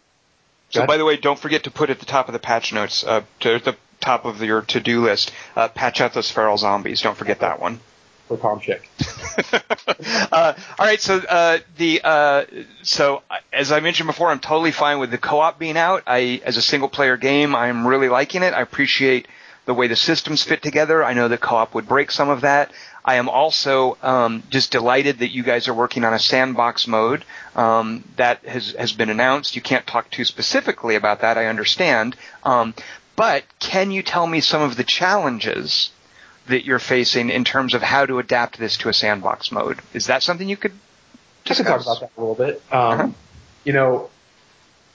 So, 0.70 0.86
by 0.86 0.96
the 0.96 1.04
way, 1.04 1.16
don't 1.16 1.38
forget 1.38 1.64
to 1.64 1.70
put 1.70 1.90
at 1.90 1.98
the 2.00 2.06
top 2.06 2.28
of 2.28 2.32
the 2.32 2.38
patch 2.38 2.72
notes, 2.72 3.04
uh, 3.04 3.22
to 3.40 3.58
the 3.58 3.76
top 4.00 4.24
of 4.24 4.42
your 4.42 4.62
to-do 4.62 5.02
list, 5.04 5.32
uh, 5.56 5.68
patch 5.68 6.00
out 6.00 6.14
those 6.14 6.30
feral 6.30 6.56
zombies. 6.56 7.00
Don't 7.02 7.16
forget 7.16 7.40
that 7.40 7.60
one 7.60 7.80
for 8.28 8.36
Tom 8.36 8.60
Chick. 8.60 8.88
uh, 10.32 10.54
all 10.78 10.86
right, 10.86 11.00
so 11.00 11.16
uh, 11.16 11.58
the 11.76 12.00
uh, 12.04 12.44
so 12.82 13.22
as 13.52 13.72
I 13.72 13.80
mentioned 13.80 14.06
before, 14.06 14.28
I'm 14.28 14.38
totally 14.38 14.72
fine 14.72 14.98
with 14.98 15.10
the 15.10 15.18
co-op 15.18 15.58
being 15.58 15.76
out. 15.76 16.04
I 16.06 16.40
as 16.44 16.56
a 16.56 16.62
single 16.62 16.88
player 16.88 17.16
game, 17.16 17.56
I'm 17.56 17.86
really 17.86 18.08
liking 18.08 18.42
it. 18.42 18.54
I 18.54 18.60
appreciate 18.60 19.26
the 19.64 19.74
way 19.74 19.86
the 19.86 19.96
systems 19.96 20.42
fit 20.42 20.62
together. 20.62 21.04
I 21.04 21.14
know 21.14 21.28
that 21.28 21.40
co-op 21.40 21.74
would 21.74 21.88
break 21.88 22.10
some 22.10 22.28
of 22.28 22.42
that. 22.42 22.70
I 23.04 23.14
am 23.14 23.28
also 23.30 23.96
um, 24.02 24.42
just 24.50 24.70
delighted 24.70 25.20
that 25.20 25.30
you 25.30 25.42
guys 25.42 25.66
are 25.66 25.74
working 25.74 26.04
on 26.04 26.12
a 26.12 26.18
sandbox 26.18 26.86
mode 26.86 27.24
um, 27.56 28.04
that 28.16 28.44
has 28.44 28.72
has 28.72 28.92
been 28.92 29.08
announced. 29.08 29.56
You 29.56 29.62
can't 29.62 29.86
talk 29.86 30.10
too 30.10 30.26
specifically 30.26 30.94
about 30.94 31.22
that. 31.22 31.38
I 31.38 31.46
understand, 31.46 32.16
um, 32.44 32.74
but 33.18 33.42
can 33.58 33.90
you 33.90 34.04
tell 34.04 34.28
me 34.28 34.40
some 34.40 34.62
of 34.62 34.76
the 34.76 34.84
challenges 34.84 35.90
that 36.46 36.64
you're 36.64 36.78
facing 36.78 37.30
in 37.30 37.42
terms 37.42 37.74
of 37.74 37.82
how 37.82 38.06
to 38.06 38.20
adapt 38.20 38.60
this 38.60 38.76
to 38.78 38.88
a 38.88 38.92
sandbox 38.92 39.50
mode? 39.50 39.80
Is 39.92 40.06
that 40.06 40.22
something 40.22 40.48
you 40.48 40.56
could 40.56 40.72
discuss? 41.44 41.66
I 41.66 41.78
could 41.78 41.84
talk 41.84 41.96
about 41.98 42.00
that 42.00 42.10
a 42.16 42.20
little 42.20 42.34
bit. 42.36 42.62
Um, 42.70 42.80
uh-huh. 42.80 43.08
You 43.64 43.72
know, 43.72 44.10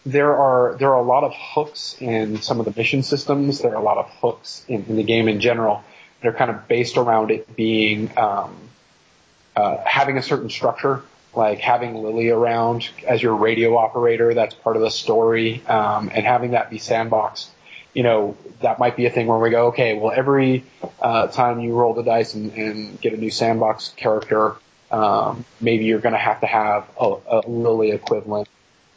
there 0.05 0.33
are 0.37 0.77
there 0.79 0.93
are 0.93 0.99
a 0.99 1.05
lot 1.05 1.25
of 1.25 1.33
hooks 1.35 1.97
in 1.99 2.41
some 2.41 2.61
of 2.61 2.65
the 2.65 2.73
mission 2.73 3.03
systems. 3.03 3.59
There 3.59 3.73
are 3.73 3.81
a 3.81 3.83
lot 3.83 3.97
of 3.97 4.09
hooks 4.21 4.63
in, 4.69 4.85
in 4.85 4.95
the 4.95 5.03
game 5.03 5.27
in 5.27 5.41
general. 5.41 5.83
They're 6.21 6.31
kind 6.31 6.49
of 6.49 6.69
based 6.69 6.95
around 6.95 7.29
it 7.29 7.57
being 7.57 8.17
um, 8.17 8.55
uh, 9.53 9.79
having 9.85 10.17
a 10.17 10.21
certain 10.21 10.49
structure, 10.49 11.03
like 11.35 11.59
having 11.59 11.95
Lily 11.95 12.29
around 12.29 12.89
as 13.05 13.21
your 13.21 13.35
radio 13.35 13.75
operator. 13.75 14.33
That's 14.33 14.55
part 14.55 14.77
of 14.77 14.81
the 14.81 14.91
story, 14.91 15.61
um, 15.67 16.09
and 16.13 16.25
having 16.25 16.51
that 16.51 16.69
be 16.69 16.79
sandboxed. 16.79 17.49
You 17.93 18.03
know, 18.03 18.37
that 18.61 18.79
might 18.79 18.95
be 18.95 19.05
a 19.05 19.09
thing 19.09 19.27
where 19.27 19.37
we 19.37 19.49
go, 19.49 19.67
okay, 19.67 19.93
well, 19.97 20.11
every 20.15 20.63
uh, 21.01 21.27
time 21.27 21.59
you 21.59 21.73
roll 21.73 21.93
the 21.93 22.03
dice 22.03 22.33
and, 22.33 22.51
and 22.53 23.01
get 23.01 23.13
a 23.13 23.17
new 23.17 23.29
sandbox 23.29 23.89
character, 23.95 24.55
um, 24.91 25.45
maybe 25.61 25.85
you're 25.85 25.99
going 25.99 26.13
to 26.13 26.19
have 26.19 26.41
to 26.41 26.47
have 26.47 26.89
a, 26.99 27.15
a 27.27 27.39
Lily 27.47 27.91
equivalent. 27.91 28.47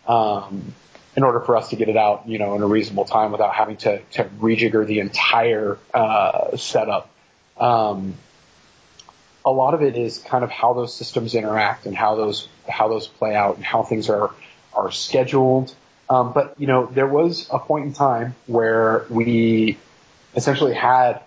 Um, 0.07 0.75
in 1.17 1.23
order 1.23 1.41
for 1.41 1.57
us 1.57 1.71
to 1.71 1.77
get 1.77 1.89
it 1.89 1.97
out, 1.97 2.29
you 2.29 2.39
know, 2.39 2.55
in 2.55 2.63
a 2.63 2.67
reasonable 2.67 3.07
time 3.07 3.33
without 3.33 3.55
having 3.55 3.79
to, 3.79 4.01
to 4.13 4.25
rejigger 4.25 4.87
the 4.87 5.01
entire 5.01 5.79
uh, 5.95 6.57
setup. 6.57 7.09
Um, 7.59 8.15
a 9.45 9.51
lot 9.51 9.73
of 9.73 9.83
it 9.83 9.97
is 9.97 10.19
kind 10.19 10.45
of 10.45 10.51
how 10.51 10.75
those 10.75 10.95
systems 10.95 11.35
interact 11.35 11.87
and 11.87 11.97
how 11.97 12.17
those 12.17 12.49
how 12.69 12.89
those 12.89 13.07
play 13.07 13.35
out 13.35 13.57
and 13.57 13.65
how 13.65 13.83
things 13.83 14.11
are 14.11 14.31
are 14.75 14.91
scheduled. 14.91 15.75
Um, 16.09 16.33
but 16.33 16.55
you 16.59 16.67
know, 16.67 16.87
there 16.87 17.07
was 17.07 17.49
a 17.51 17.59
point 17.59 17.87
in 17.87 17.93
time 17.93 18.35
where 18.47 19.07
we 19.11 19.79
essentially 20.35 20.75
had 20.75 21.21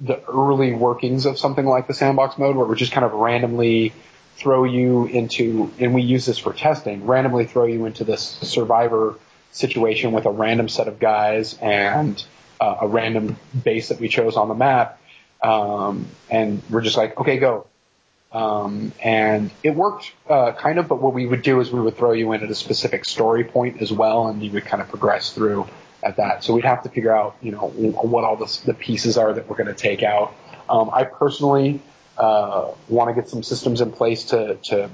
the 0.00 0.22
early 0.26 0.72
workings 0.72 1.26
of 1.26 1.38
something 1.38 1.64
like 1.64 1.86
the 1.86 1.94
sandbox 1.94 2.36
mode, 2.36 2.56
where 2.56 2.66
we 2.66 2.76
just 2.76 2.92
kind 2.92 3.04
of 3.04 3.12
randomly 3.12 3.92
throw 4.36 4.64
you 4.64 5.06
into, 5.06 5.70
and 5.78 5.94
we 5.94 6.02
use 6.02 6.26
this 6.26 6.38
for 6.38 6.52
testing, 6.52 7.06
randomly 7.06 7.46
throw 7.46 7.64
you 7.64 7.86
into 7.86 8.04
this 8.04 8.22
survivor 8.22 9.16
situation 9.52 10.12
with 10.12 10.26
a 10.26 10.30
random 10.30 10.68
set 10.68 10.88
of 10.88 10.98
guys 10.98 11.56
and 11.58 12.24
uh, 12.60 12.78
a 12.80 12.88
random 12.88 13.36
base 13.62 13.88
that 13.88 14.00
we 14.00 14.08
chose 14.08 14.36
on 14.36 14.48
the 14.48 14.54
map. 14.54 14.98
Um, 15.42 16.06
and 16.30 16.62
we're 16.70 16.80
just 16.80 16.96
like, 16.96 17.18
okay, 17.20 17.38
go. 17.38 17.66
Um, 18.32 18.92
and 19.02 19.50
it 19.62 19.74
worked 19.74 20.12
uh, 20.28 20.52
kind 20.52 20.78
of, 20.78 20.88
but 20.88 21.02
what 21.02 21.12
we 21.12 21.26
would 21.26 21.42
do 21.42 21.60
is 21.60 21.70
we 21.70 21.80
would 21.80 21.96
throw 21.96 22.12
you 22.12 22.32
in 22.32 22.42
at 22.42 22.50
a 22.50 22.54
specific 22.54 23.04
story 23.04 23.44
point 23.44 23.82
as 23.82 23.92
well, 23.92 24.28
and 24.28 24.42
you 24.42 24.50
would 24.52 24.64
kind 24.64 24.82
of 24.82 24.88
progress 24.88 25.32
through 25.32 25.68
at 26.02 26.16
that. 26.16 26.42
So 26.42 26.54
we'd 26.54 26.64
have 26.64 26.82
to 26.84 26.88
figure 26.88 27.14
out, 27.14 27.36
you 27.42 27.52
know, 27.52 27.68
what 27.68 28.24
all 28.24 28.36
the, 28.36 28.60
the 28.64 28.74
pieces 28.74 29.18
are 29.18 29.32
that 29.32 29.48
we're 29.48 29.56
going 29.56 29.68
to 29.68 29.74
take 29.74 30.02
out. 30.02 30.34
Um, 30.68 30.90
I 30.92 31.04
personally 31.04 31.82
uh, 32.16 32.70
want 32.88 33.14
to 33.14 33.20
get 33.20 33.28
some 33.28 33.42
systems 33.42 33.80
in 33.80 33.92
place 33.92 34.24
to, 34.24 34.56
to 34.64 34.90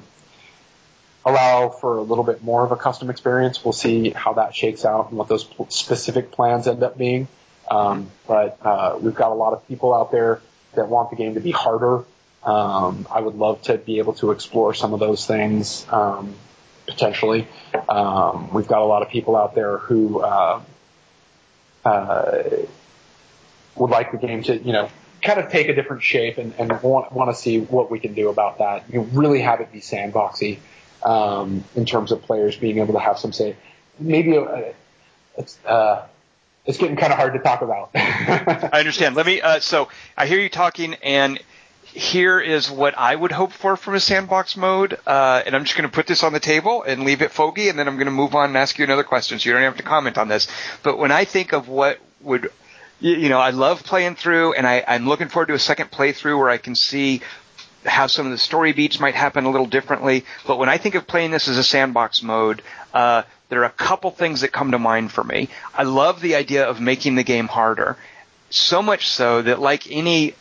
allow 1.24 1.68
for 1.68 1.98
a 1.98 2.02
little 2.02 2.24
bit 2.24 2.42
more 2.42 2.64
of 2.64 2.72
a 2.72 2.76
custom 2.76 3.10
experience. 3.10 3.64
We'll 3.64 3.72
see 3.72 4.10
how 4.10 4.34
that 4.34 4.54
shakes 4.54 4.84
out 4.84 5.10
and 5.10 5.18
what 5.18 5.28
those 5.28 5.48
specific 5.68 6.32
plans 6.32 6.66
end 6.66 6.82
up 6.82 6.98
being. 6.98 7.28
Um, 7.70 8.10
but 8.26 8.58
uh, 8.62 8.98
we've 9.00 9.14
got 9.14 9.30
a 9.30 9.34
lot 9.34 9.52
of 9.52 9.66
people 9.68 9.94
out 9.94 10.10
there 10.10 10.40
that 10.74 10.88
want 10.88 11.10
the 11.10 11.16
game 11.16 11.34
to 11.34 11.40
be 11.40 11.50
harder. 11.50 12.04
Um, 12.44 13.06
I 13.10 13.20
would 13.20 13.34
love 13.34 13.62
to 13.62 13.78
be 13.78 13.98
able 13.98 14.14
to 14.14 14.30
explore 14.30 14.74
some 14.74 14.94
of 14.94 15.00
those 15.00 15.26
things 15.26 15.86
um, 15.90 16.34
potentially. 16.86 17.46
Um, 17.88 18.52
we've 18.52 18.68
got 18.68 18.80
a 18.80 18.84
lot 18.84 19.02
of 19.02 19.08
people 19.08 19.36
out 19.36 19.54
there 19.54 19.78
who 19.78 20.20
uh, 20.20 20.60
uh, 21.84 22.42
would 23.76 23.90
like 23.90 24.12
the 24.12 24.18
game 24.18 24.42
to, 24.44 24.56
you 24.56 24.72
know, 24.72 24.88
kind 25.22 25.40
of 25.40 25.50
take 25.50 25.68
a 25.68 25.74
different 25.74 26.02
shape 26.02 26.38
and, 26.38 26.54
and 26.58 26.80
want, 26.82 27.12
want 27.12 27.34
to 27.34 27.40
see 27.40 27.60
what 27.60 27.90
we 27.90 27.98
can 27.98 28.14
do 28.14 28.28
about 28.28 28.58
that. 28.58 28.84
You 28.92 29.00
really 29.00 29.40
have 29.40 29.60
it 29.60 29.72
be 29.72 29.80
sandboxy 29.80 30.58
um, 31.04 31.64
in 31.74 31.86
terms 31.86 32.12
of 32.12 32.22
players 32.22 32.56
being 32.56 32.78
able 32.78 32.94
to 32.94 33.00
have 33.00 33.18
some 33.18 33.32
say. 33.32 33.56
Maybe 33.98 34.36
uh, 34.36 34.62
it's 35.36 35.58
uh, 35.64 36.06
it's 36.64 36.78
getting 36.78 36.96
kind 36.96 37.12
of 37.12 37.18
hard 37.18 37.32
to 37.32 37.40
talk 37.40 37.62
about. 37.62 37.90
I 37.94 38.78
understand. 38.78 39.16
Let 39.16 39.26
me. 39.26 39.40
Uh, 39.40 39.60
so 39.60 39.88
I 40.16 40.26
hear 40.26 40.38
you 40.38 40.48
talking, 40.48 40.94
and 41.02 41.40
here 41.92 42.38
is 42.40 42.70
what 42.70 42.96
I 42.96 43.14
would 43.14 43.32
hope 43.32 43.52
for 43.52 43.76
from 43.76 43.94
a 43.94 44.00
sandbox 44.00 44.56
mode. 44.56 44.98
Uh, 45.06 45.42
and 45.44 45.54
I'm 45.54 45.64
just 45.64 45.76
going 45.76 45.88
to 45.88 45.94
put 45.94 46.06
this 46.06 46.22
on 46.22 46.32
the 46.32 46.40
table 46.40 46.82
and 46.82 47.04
leave 47.04 47.22
it 47.22 47.32
foggy, 47.32 47.68
and 47.68 47.78
then 47.78 47.88
I'm 47.88 47.96
going 47.96 48.06
to 48.06 48.12
move 48.12 48.34
on 48.34 48.50
and 48.50 48.56
ask 48.56 48.78
you 48.78 48.84
another 48.84 49.04
question. 49.04 49.38
So 49.38 49.48
you 49.48 49.54
don't 49.54 49.62
have 49.62 49.76
to 49.76 49.82
comment 49.82 50.18
on 50.18 50.28
this. 50.28 50.48
But 50.82 50.98
when 50.98 51.12
I 51.12 51.24
think 51.24 51.52
of 51.52 51.68
what 51.68 51.98
would 52.20 52.50
you 53.00 53.28
know, 53.28 53.38
I 53.38 53.50
love 53.50 53.84
playing 53.84 54.16
through, 54.16 54.54
and 54.54 54.66
I, 54.66 54.84
I'm 54.86 55.06
looking 55.06 55.28
forward 55.28 55.46
to 55.46 55.54
a 55.54 55.58
second 55.58 55.90
playthrough 55.90 56.36
where 56.36 56.50
I 56.50 56.58
can 56.58 56.74
see 56.74 57.22
how 57.84 58.08
some 58.08 58.26
of 58.26 58.32
the 58.32 58.38
story 58.38 58.72
beats 58.72 58.98
might 58.98 59.14
happen 59.14 59.44
a 59.44 59.50
little 59.50 59.66
differently. 59.66 60.24
But 60.46 60.58
when 60.58 60.68
I 60.68 60.78
think 60.78 60.96
of 60.96 61.06
playing 61.06 61.30
this 61.30 61.46
as 61.46 61.58
a 61.58 61.64
sandbox 61.64 62.22
mode, 62.22 62.62
uh, 62.92 63.22
there 63.50 63.60
are 63.60 63.66
a 63.66 63.70
couple 63.70 64.10
things 64.10 64.40
that 64.40 64.52
come 64.52 64.72
to 64.72 64.78
mind 64.78 65.12
for 65.12 65.22
me. 65.22 65.48
I 65.72 65.84
love 65.84 66.20
the 66.20 66.34
idea 66.34 66.68
of 66.68 66.80
making 66.80 67.14
the 67.14 67.22
game 67.22 67.46
harder, 67.46 67.96
so 68.50 68.82
much 68.82 69.08
so 69.08 69.42
that 69.42 69.60
like 69.60 69.90
any 69.90 70.34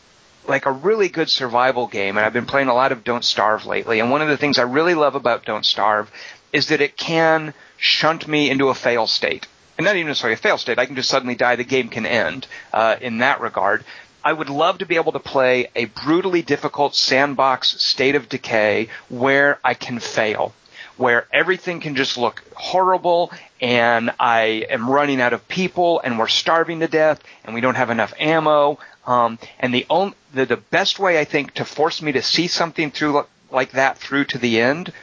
like 0.48 0.66
a 0.66 0.72
really 0.72 1.10
good 1.10 1.30
survival 1.30 1.88
game, 1.88 2.18
and 2.18 2.26
I've 2.26 2.34
been 2.34 2.46
playing 2.46 2.70
a 2.70 2.74
lot 2.74 2.92
of 2.92 3.04
Don't 3.04 3.24
Starve 3.24 3.66
lately, 3.66 4.00
and 4.00 4.12
one 4.12 4.22
of 4.22 4.28
the 4.28 4.38
things 4.38 4.58
I 4.60 4.64
really 4.64 4.96
love 4.96 5.16
about 5.16 5.46
Don't 5.46 5.66
Starve 5.66 6.12
is 6.54 6.68
that 6.68 6.82
it 6.82 6.98
can 6.98 7.54
shunt 7.78 8.28
me 8.28 8.50
into 8.50 8.70
a 8.70 8.74
fail 8.74 9.08
state 9.08 9.48
and 9.78 9.86
not 9.86 9.96
even 9.96 10.08
necessarily 10.08 10.34
a 10.34 10.38
fail 10.38 10.58
state. 10.58 10.80
I 10.80 10.86
can 10.86 10.96
just 10.96 11.10
suddenly 11.10 11.36
die. 11.36 11.56
The 11.56 11.64
game 11.64 11.90
can 11.90 12.06
end 12.06 12.48
uh, 12.74 12.96
in 13.00 13.20
that 13.20 13.42
regard. 13.42 13.86
I 14.24 14.34
would 14.34 14.50
love 14.50 14.80
to 14.80 14.86
be 14.86 14.96
able 14.96 15.12
to 15.14 15.20
play 15.20 15.70
a 15.76 15.86
brutally 15.86 16.42
difficult 16.42 16.96
sandbox 16.96 17.82
state 17.82 18.16
of 18.16 18.28
decay 18.28 18.90
where 19.10 19.60
I 19.64 19.74
can 19.74 20.00
fail, 20.00 20.54
where 20.98 21.28
everything 21.32 21.80
can 21.80 21.96
just 21.96 22.18
look 22.18 22.44
horrible 22.56 23.32
and 23.62 24.12
I 24.20 24.66
am 24.70 24.90
running 24.90 25.22
out 25.22 25.34
of 25.34 25.48
people 25.48 26.02
and 26.04 26.20
we're 26.20 26.28
starving 26.28 26.80
to 26.82 26.88
death 26.88 27.22
and 27.46 27.54
we 27.54 27.62
don't 27.62 27.76
have 27.76 27.90
enough 27.90 28.14
ammo. 28.20 28.80
Um, 29.08 29.40
and 29.60 29.74
the, 29.74 29.86
only, 29.90 30.14
the 30.34 30.46
the 30.46 30.58
best 30.58 31.00
way 31.00 31.20
I 31.20 31.24
think 31.24 31.56
to 31.56 31.66
force 31.66 32.02
me 32.02 32.12
to 32.12 32.22
see 32.22 32.48
something 32.48 32.92
through 32.92 33.26
like 33.50 33.72
that 33.72 33.98
through 33.98 34.26
to 34.26 34.38
the 34.38 34.62
end 34.62 34.94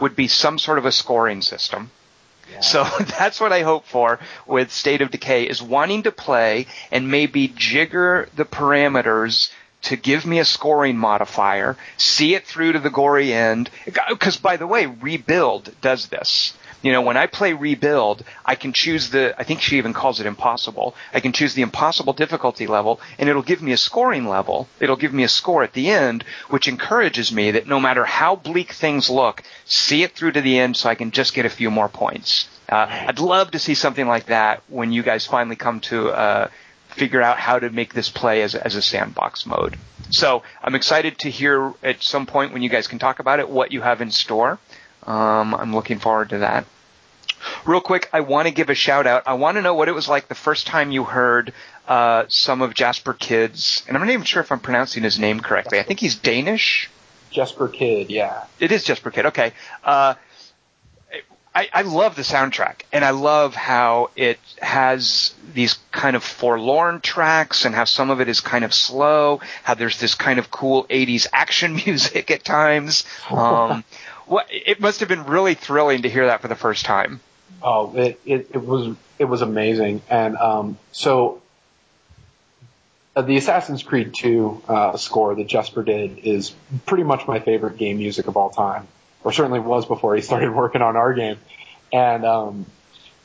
would 0.00 0.16
be 0.16 0.26
some 0.26 0.58
sort 0.58 0.78
of 0.78 0.86
a 0.86 0.92
scoring 0.92 1.42
system 1.42 1.90
so 2.60 2.84
that's 3.18 3.40
what 3.40 3.52
I 3.52 3.62
hope 3.62 3.86
for 3.86 4.18
with 4.46 4.72
State 4.72 5.02
of 5.02 5.10
Decay 5.10 5.44
is 5.44 5.62
wanting 5.62 6.02
to 6.04 6.12
play 6.12 6.66
and 6.90 7.10
maybe 7.10 7.48
jigger 7.48 8.28
the 8.34 8.44
parameters 8.44 9.52
to 9.82 9.96
give 9.96 10.26
me 10.26 10.38
a 10.38 10.44
scoring 10.44 10.96
modifier, 10.98 11.76
see 11.96 12.34
it 12.34 12.46
through 12.46 12.72
to 12.72 12.78
the 12.78 12.90
gory 12.90 13.32
end. 13.32 13.70
Because 14.08 14.36
by 14.36 14.56
the 14.56 14.66
way, 14.66 14.86
Rebuild 14.86 15.74
does 15.80 16.08
this. 16.08 16.52
You 16.82 16.92
know, 16.92 17.02
when 17.02 17.16
I 17.16 17.26
play 17.26 17.52
rebuild, 17.52 18.24
I 18.44 18.54
can 18.54 18.72
choose 18.72 19.10
the, 19.10 19.34
I 19.38 19.44
think 19.44 19.60
she 19.60 19.76
even 19.76 19.92
calls 19.92 20.18
it 20.20 20.26
impossible. 20.26 20.94
I 21.12 21.20
can 21.20 21.32
choose 21.32 21.54
the 21.54 21.62
impossible 21.62 22.14
difficulty 22.14 22.66
level 22.66 23.00
and 23.18 23.28
it'll 23.28 23.42
give 23.42 23.60
me 23.60 23.72
a 23.72 23.76
scoring 23.76 24.26
level. 24.26 24.68
It'll 24.80 24.96
give 24.96 25.12
me 25.12 25.22
a 25.22 25.28
score 25.28 25.62
at 25.62 25.74
the 25.74 25.90
end, 25.90 26.24
which 26.48 26.68
encourages 26.68 27.32
me 27.32 27.50
that 27.50 27.66
no 27.66 27.80
matter 27.80 28.04
how 28.04 28.36
bleak 28.36 28.72
things 28.72 29.10
look, 29.10 29.42
see 29.66 30.02
it 30.02 30.12
through 30.12 30.32
to 30.32 30.40
the 30.40 30.58
end 30.58 30.76
so 30.76 30.88
I 30.88 30.94
can 30.94 31.10
just 31.10 31.34
get 31.34 31.44
a 31.44 31.50
few 31.50 31.70
more 31.70 31.88
points. 31.88 32.48
Uh, 32.68 32.86
I'd 32.88 33.18
love 33.18 33.50
to 33.50 33.58
see 33.58 33.74
something 33.74 34.06
like 34.06 34.26
that 34.26 34.62
when 34.68 34.92
you 34.92 35.02
guys 35.02 35.26
finally 35.26 35.56
come 35.56 35.80
to, 35.80 36.08
uh, 36.10 36.48
figure 36.90 37.22
out 37.22 37.38
how 37.38 37.58
to 37.58 37.70
make 37.70 37.94
this 37.94 38.08
play 38.10 38.42
as, 38.42 38.54
as 38.54 38.74
a 38.74 38.82
sandbox 38.82 39.46
mode. 39.46 39.78
So 40.10 40.42
I'm 40.62 40.74
excited 40.74 41.18
to 41.20 41.30
hear 41.30 41.72
at 41.82 42.02
some 42.02 42.26
point 42.26 42.52
when 42.52 42.62
you 42.62 42.68
guys 42.68 42.88
can 42.88 42.98
talk 42.98 43.20
about 43.20 43.38
it 43.38 43.48
what 43.48 43.70
you 43.70 43.80
have 43.80 44.00
in 44.00 44.10
store. 44.10 44.58
Um, 45.06 45.54
I'm 45.54 45.74
looking 45.74 45.98
forward 45.98 46.30
to 46.30 46.38
that. 46.38 46.66
Real 47.64 47.80
quick, 47.80 48.10
I 48.12 48.20
want 48.20 48.48
to 48.48 48.54
give 48.54 48.68
a 48.68 48.74
shout 48.74 49.06
out. 49.06 49.22
I 49.26 49.34
want 49.34 49.56
to 49.56 49.62
know 49.62 49.74
what 49.74 49.88
it 49.88 49.94
was 49.94 50.08
like 50.08 50.28
the 50.28 50.34
first 50.34 50.66
time 50.66 50.90
you 50.90 51.04
heard 51.04 51.52
uh, 51.88 52.24
some 52.28 52.60
of 52.62 52.74
Jesper 52.74 53.14
Kyd's, 53.14 53.82
and 53.88 53.96
I'm 53.96 54.04
not 54.04 54.12
even 54.12 54.24
sure 54.24 54.42
if 54.42 54.52
I'm 54.52 54.60
pronouncing 54.60 55.02
his 55.02 55.18
name 55.18 55.40
correctly. 55.40 55.80
I 55.80 55.82
think 55.82 56.00
he's 56.00 56.14
Danish. 56.14 56.90
Jesper 57.30 57.68
Kyd, 57.68 58.06
yeah. 58.10 58.44
It 58.58 58.72
is 58.72 58.84
Jesper 58.84 59.10
Kyd. 59.10 59.26
Okay. 59.26 59.52
Uh, 59.82 60.14
I, 61.52 61.68
I, 61.72 61.82
love 61.82 62.14
the 62.14 62.22
soundtrack, 62.22 62.82
and 62.92 63.04
I 63.04 63.10
love 63.10 63.56
how 63.56 64.10
it 64.14 64.38
has 64.62 65.34
these 65.52 65.78
kind 65.90 66.14
of 66.14 66.22
forlorn 66.22 67.00
tracks, 67.00 67.64
and 67.64 67.74
how 67.74 67.84
some 67.84 68.10
of 68.10 68.20
it 68.20 68.28
is 68.28 68.40
kind 68.40 68.64
of 68.64 68.72
slow. 68.72 69.40
How 69.64 69.74
there's 69.74 69.98
this 69.98 70.14
kind 70.14 70.38
of 70.38 70.50
cool 70.52 70.84
'80s 70.84 71.26
action 71.32 71.74
music 71.86 72.30
at 72.30 72.44
times. 72.44 73.04
Um, 73.30 73.82
it 74.50 74.80
must 74.80 75.00
have 75.00 75.08
been 75.08 75.24
really 75.24 75.54
thrilling 75.54 76.02
to 76.02 76.08
hear 76.08 76.26
that 76.26 76.40
for 76.40 76.48
the 76.48 76.54
first 76.54 76.84
time. 76.84 77.20
Oh, 77.62 77.94
it 77.96 78.20
it, 78.24 78.50
it 78.52 78.64
was 78.64 78.96
it 79.18 79.24
was 79.24 79.42
amazing, 79.42 80.02
and 80.08 80.36
um, 80.36 80.78
so 80.92 81.42
uh, 83.16 83.22
the 83.22 83.36
Assassin's 83.36 83.82
Creed 83.82 84.14
2 84.14 84.62
uh, 84.68 84.96
score 84.96 85.34
that 85.34 85.46
Jesper 85.46 85.82
did 85.82 86.18
is 86.18 86.54
pretty 86.86 87.04
much 87.04 87.26
my 87.26 87.40
favorite 87.40 87.76
game 87.76 87.98
music 87.98 88.28
of 88.28 88.36
all 88.36 88.50
time, 88.50 88.86
or 89.24 89.32
certainly 89.32 89.60
was 89.60 89.84
before 89.84 90.14
he 90.14 90.22
started 90.22 90.50
working 90.54 90.82
on 90.82 90.96
our 90.96 91.12
game. 91.12 91.38
And 91.92 92.24
um, 92.24 92.66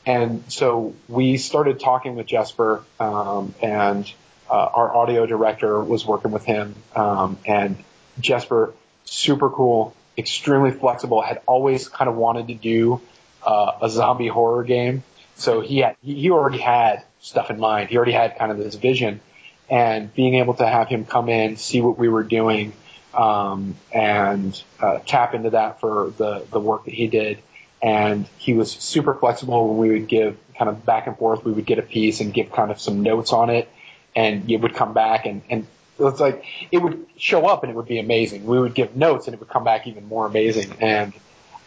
and 0.06 0.44
so 0.52 0.96
we 1.08 1.38
started 1.38 1.80
talking 1.80 2.16
with 2.16 2.28
Jesper, 2.28 2.84
um, 3.00 3.54
and 3.62 4.12
uh, 4.50 4.54
our 4.54 4.96
audio 4.96 5.26
director 5.26 5.84
was 5.84 6.06
working 6.06 6.32
with 6.32 6.46
him, 6.46 6.76
um, 6.96 7.38
and 7.46 7.78
Jesper, 8.20 8.74
super 9.06 9.50
cool, 9.50 9.96
extremely 10.18 10.72
flexible, 10.72 11.22
had 11.22 11.42
always 11.46 11.88
kind 11.90 12.10
of 12.10 12.16
wanted 12.16 12.48
to 12.48 12.56
do 12.56 13.02
uh, 13.44 13.74
a 13.82 13.90
zombie 13.90 14.28
horror 14.28 14.64
game. 14.64 15.04
So 15.36 15.62
he 15.62 15.80
had, 15.80 15.98
he 16.02 16.30
already 16.32 16.60
had 16.60 17.04
stuff 17.20 17.50
in 17.50 17.60
mind. 17.60 17.90
He 17.90 17.98
already 17.98 18.14
had 18.14 18.38
kind 18.38 18.52
of 18.52 18.58
this 18.58 18.76
vision 18.76 19.20
and 19.70 20.14
being 20.14 20.36
able 20.36 20.54
to 20.56 20.68
have 20.68 20.88
him 20.88 21.06
come 21.06 21.30
in, 21.30 21.58
see 21.58 21.82
what 21.82 21.98
we 21.98 22.08
were 22.08 22.24
doing, 22.24 22.74
um, 23.14 23.76
and 23.92 24.62
uh, 24.80 25.00
tap 25.06 25.34
into 25.34 25.52
that 25.52 25.80
for 25.80 26.12
the 26.18 26.46
the 26.52 26.60
work 26.60 26.86
that 26.86 26.94
he 26.94 27.08
did. 27.08 27.40
And 27.82 28.28
he 28.38 28.54
was 28.54 28.72
super 28.72 29.14
flexible 29.14 29.70
when 29.70 29.78
we 29.78 29.90
would 30.00 30.08
give 30.08 30.38
kind 30.58 30.70
of 30.70 30.86
back 30.86 31.08
and 31.08 31.18
forth. 31.18 31.44
We 31.44 31.52
would 31.52 31.66
get 31.66 31.80
a 31.80 31.84
piece 31.84 32.22
and 32.22 32.34
give 32.34 32.52
kind 32.52 32.72
of 32.72 32.80
some 32.80 33.04
notes 33.04 33.34
on 33.34 33.50
it, 33.50 33.70
and 34.16 34.50
it 34.50 34.58
would 34.58 34.76
come 34.76 34.94
back 34.94 35.26
and 35.26 35.42
and 35.50 35.68
it's 36.00 36.20
like 36.20 36.46
it 36.72 36.80
would 36.80 37.06
show 37.18 37.46
up 37.46 37.64
and 37.64 37.72
it 37.72 37.76
would 37.76 37.88
be 37.88 38.00
amazing. 38.00 38.46
We 38.46 38.60
would 38.60 38.74
give 38.74 38.96
notes 38.96 39.28
and 39.28 39.34
it 39.34 39.40
would 39.40 39.50
come 39.50 39.64
back 39.64 39.88
even 39.88 40.08
more 40.08 40.26
amazing. 40.26 40.74
And 40.82 41.14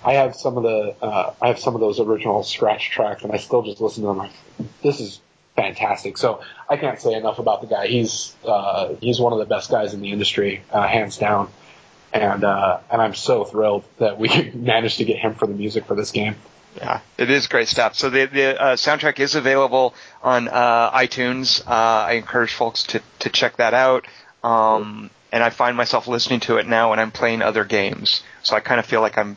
I 0.05 0.15
have 0.15 0.37
some 0.37 0.57
of 0.57 0.63
the 0.63 0.95
uh, 1.03 1.35
I 1.41 1.49
have 1.49 1.59
some 1.59 1.75
of 1.75 1.81
those 1.81 1.99
original 1.99 2.43
scratch 2.45 2.91
tracks, 2.91 3.25
and 3.25 3.33
I 3.33 3.37
still 3.39 3.63
just 3.63 3.81
listen 3.81 4.03
to 4.03 4.09
them. 4.09 4.19
Like, 4.19 4.31
this 4.83 5.01
is 5.01 5.21
fantastic. 5.57 6.17
So 6.19 6.41
I 6.69 6.77
can't 6.77 7.01
say 7.01 7.15
enough 7.15 7.39
about 7.39 7.63
the 7.63 7.67
guy. 7.67 7.89
He's 7.89 8.35
uh, 8.45 8.95
he's 9.01 9.21
one 9.21 9.33
of 9.33 9.39
the 9.39 9.47
best 9.47 9.71
guys 9.71 9.95
in 9.95 10.01
the 10.01 10.13
industry, 10.13 10.63
uh, 10.71 10.87
hands 10.87 11.17
down. 11.19 11.51
And 12.13 12.45
uh, 12.45 12.81
and 12.91 13.03
I'm 13.03 13.15
so 13.15 13.45
thrilled 13.45 13.85
that 13.99 14.19
we 14.19 14.51
managed 14.55 14.99
to 14.99 15.05
get 15.05 15.19
him 15.19 15.35
for 15.35 15.47
the 15.47 15.55
music 15.55 15.87
for 15.87 15.95
this 15.95 16.11
game. 16.13 16.37
Yeah, 16.77 17.01
it 17.17 17.31
is 17.31 17.47
great 17.47 17.69
stuff. 17.69 17.95
So 17.97 18.11
the 18.11 18.27
the 18.27 18.61
uh, 18.61 18.77
soundtrack 18.77 19.19
is 19.21 19.35
available 19.35 19.95
on 20.23 20.49
uh, 20.49 20.91
iTunes. 20.93 21.67
Uh, 21.67 21.71
I 21.71 22.13
encourage 22.13 22.53
folks 22.53 22.85
to 22.85 23.03
to 23.21 23.31
check 23.31 23.57
that 23.57 23.75
out. 23.75 24.07
Um, 24.45 25.11
and 25.33 25.43
I 25.43 25.51
find 25.51 25.77
myself 25.77 26.09
listening 26.09 26.41
to 26.41 26.57
it 26.57 26.67
now 26.67 26.91
when 26.91 26.99
I'm 26.99 27.11
playing 27.11 27.43
other 27.43 27.65
games. 27.65 28.23
So 28.43 28.57
I 28.57 28.61
kind 28.61 28.81
of 28.81 28.87
feel 28.87 29.01
like 29.01 29.19
I'm 29.19 29.37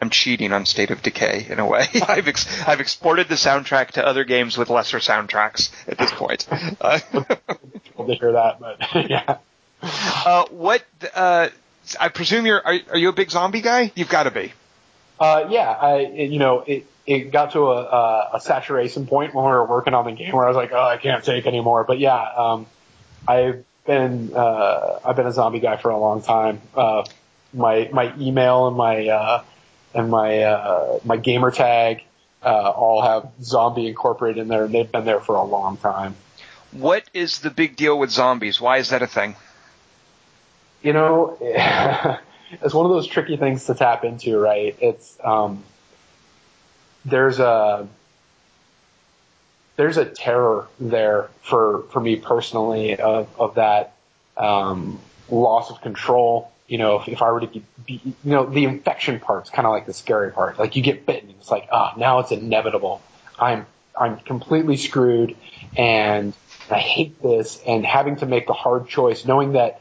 I'm 0.00 0.10
cheating 0.10 0.52
on 0.52 0.64
State 0.64 0.90
of 0.90 1.02
Decay 1.02 1.46
in 1.50 1.58
a 1.58 1.66
way. 1.66 1.86
I've 2.08 2.28
ex- 2.28 2.66
I've 2.66 2.80
exported 2.80 3.28
the 3.28 3.34
soundtrack 3.34 3.92
to 3.92 4.06
other 4.06 4.24
games 4.24 4.56
with 4.56 4.70
lesser 4.70 4.98
soundtracks 4.98 5.70
at 5.88 5.98
this 5.98 6.12
point. 6.12 6.46
Uh, 6.80 6.98
to 6.98 8.14
hear 8.14 8.32
that, 8.32 8.60
but 8.60 8.78
yeah. 9.10 9.38
Uh, 9.82 10.44
what? 10.50 10.84
Uh, 11.14 11.48
I 11.98 12.08
presume 12.08 12.46
you're. 12.46 12.64
Are, 12.64 12.78
are, 12.90 12.96
you 12.96 13.08
a 13.08 13.12
big 13.12 13.30
zombie 13.30 13.60
guy? 13.60 13.90
You've 13.96 14.08
got 14.08 14.24
to 14.24 14.30
be. 14.30 14.52
Uh, 15.18 15.46
yeah, 15.50 15.70
I. 15.70 16.00
You 16.00 16.38
know, 16.38 16.60
it 16.60 16.86
it 17.06 17.32
got 17.32 17.52
to 17.52 17.70
a, 17.70 18.30
a 18.34 18.40
saturation 18.40 19.06
point 19.06 19.34
when 19.34 19.44
we 19.44 19.50
were 19.50 19.64
working 19.64 19.94
on 19.94 20.04
the 20.04 20.12
game 20.12 20.32
where 20.32 20.44
I 20.44 20.48
was 20.48 20.56
like, 20.56 20.72
oh, 20.72 20.80
I 20.80 20.98
can't 20.98 21.24
take 21.24 21.46
anymore. 21.46 21.84
But 21.84 21.98
yeah, 21.98 22.20
um, 22.36 22.66
I've 23.26 23.64
been 23.86 24.32
uh, 24.34 25.00
I've 25.04 25.16
been 25.16 25.26
a 25.26 25.32
zombie 25.32 25.60
guy 25.60 25.78
for 25.78 25.90
a 25.90 25.98
long 25.98 26.22
time. 26.22 26.60
Uh, 26.74 27.04
my 27.52 27.88
my 27.92 28.14
email 28.18 28.68
and 28.68 28.76
my 28.76 29.08
uh, 29.08 29.44
and 29.94 30.10
my 30.10 30.42
uh, 30.42 31.00
my 31.04 31.16
gamer 31.16 31.50
tag 31.50 32.04
uh, 32.42 32.70
all 32.70 33.02
have 33.02 33.30
zombie 33.42 33.88
incorporated 33.88 34.42
in 34.42 34.48
there, 34.48 34.64
and 34.64 34.74
they've 34.74 34.90
been 34.90 35.04
there 35.04 35.20
for 35.20 35.34
a 35.34 35.44
long 35.44 35.76
time. 35.78 36.14
What 36.72 37.04
is 37.14 37.40
the 37.40 37.50
big 37.50 37.76
deal 37.76 37.98
with 37.98 38.10
zombies? 38.10 38.60
Why 38.60 38.76
is 38.76 38.90
that 38.90 39.02
a 39.02 39.06
thing? 39.06 39.34
You 40.82 40.92
know, 40.92 41.38
it's 42.50 42.74
one 42.74 42.86
of 42.86 42.92
those 42.92 43.06
tricky 43.06 43.36
things 43.36 43.66
to 43.66 43.74
tap 43.74 44.04
into, 44.04 44.38
right? 44.38 44.76
It's 44.80 45.18
um, 45.22 45.64
there's 47.04 47.38
a 47.38 47.88
there's 49.76 49.96
a 49.96 50.04
terror 50.04 50.66
there 50.80 51.28
for 51.42 51.84
for 51.90 52.00
me 52.00 52.16
personally 52.16 52.96
of 52.96 53.28
of 53.38 53.54
that 53.56 53.94
um, 54.36 55.00
loss 55.30 55.70
of 55.70 55.80
control 55.80 56.50
you 56.68 56.76
know, 56.76 57.00
if, 57.00 57.08
if 57.08 57.22
I 57.22 57.32
were 57.32 57.40
to 57.40 57.62
be, 57.86 58.00
you 58.04 58.14
know, 58.24 58.44
the 58.44 58.64
infection 58.64 59.18
part's 59.18 59.48
kind 59.50 59.66
of 59.66 59.72
like 59.72 59.86
the 59.86 59.94
scary 59.94 60.30
part. 60.30 60.58
Like 60.58 60.76
you 60.76 60.82
get 60.82 61.06
bitten, 61.06 61.30
it's 61.30 61.50
like, 61.50 61.66
ah, 61.72 61.94
oh, 61.94 61.98
now 61.98 62.18
it's 62.20 62.30
inevitable. 62.30 63.00
I'm, 63.38 63.66
I'm 63.98 64.18
completely 64.18 64.76
screwed 64.76 65.34
and 65.76 66.34
I 66.70 66.78
hate 66.78 67.22
this 67.22 67.58
and 67.66 67.84
having 67.84 68.16
to 68.16 68.26
make 68.26 68.50
a 68.50 68.52
hard 68.52 68.88
choice, 68.88 69.24
knowing 69.24 69.52
that 69.52 69.80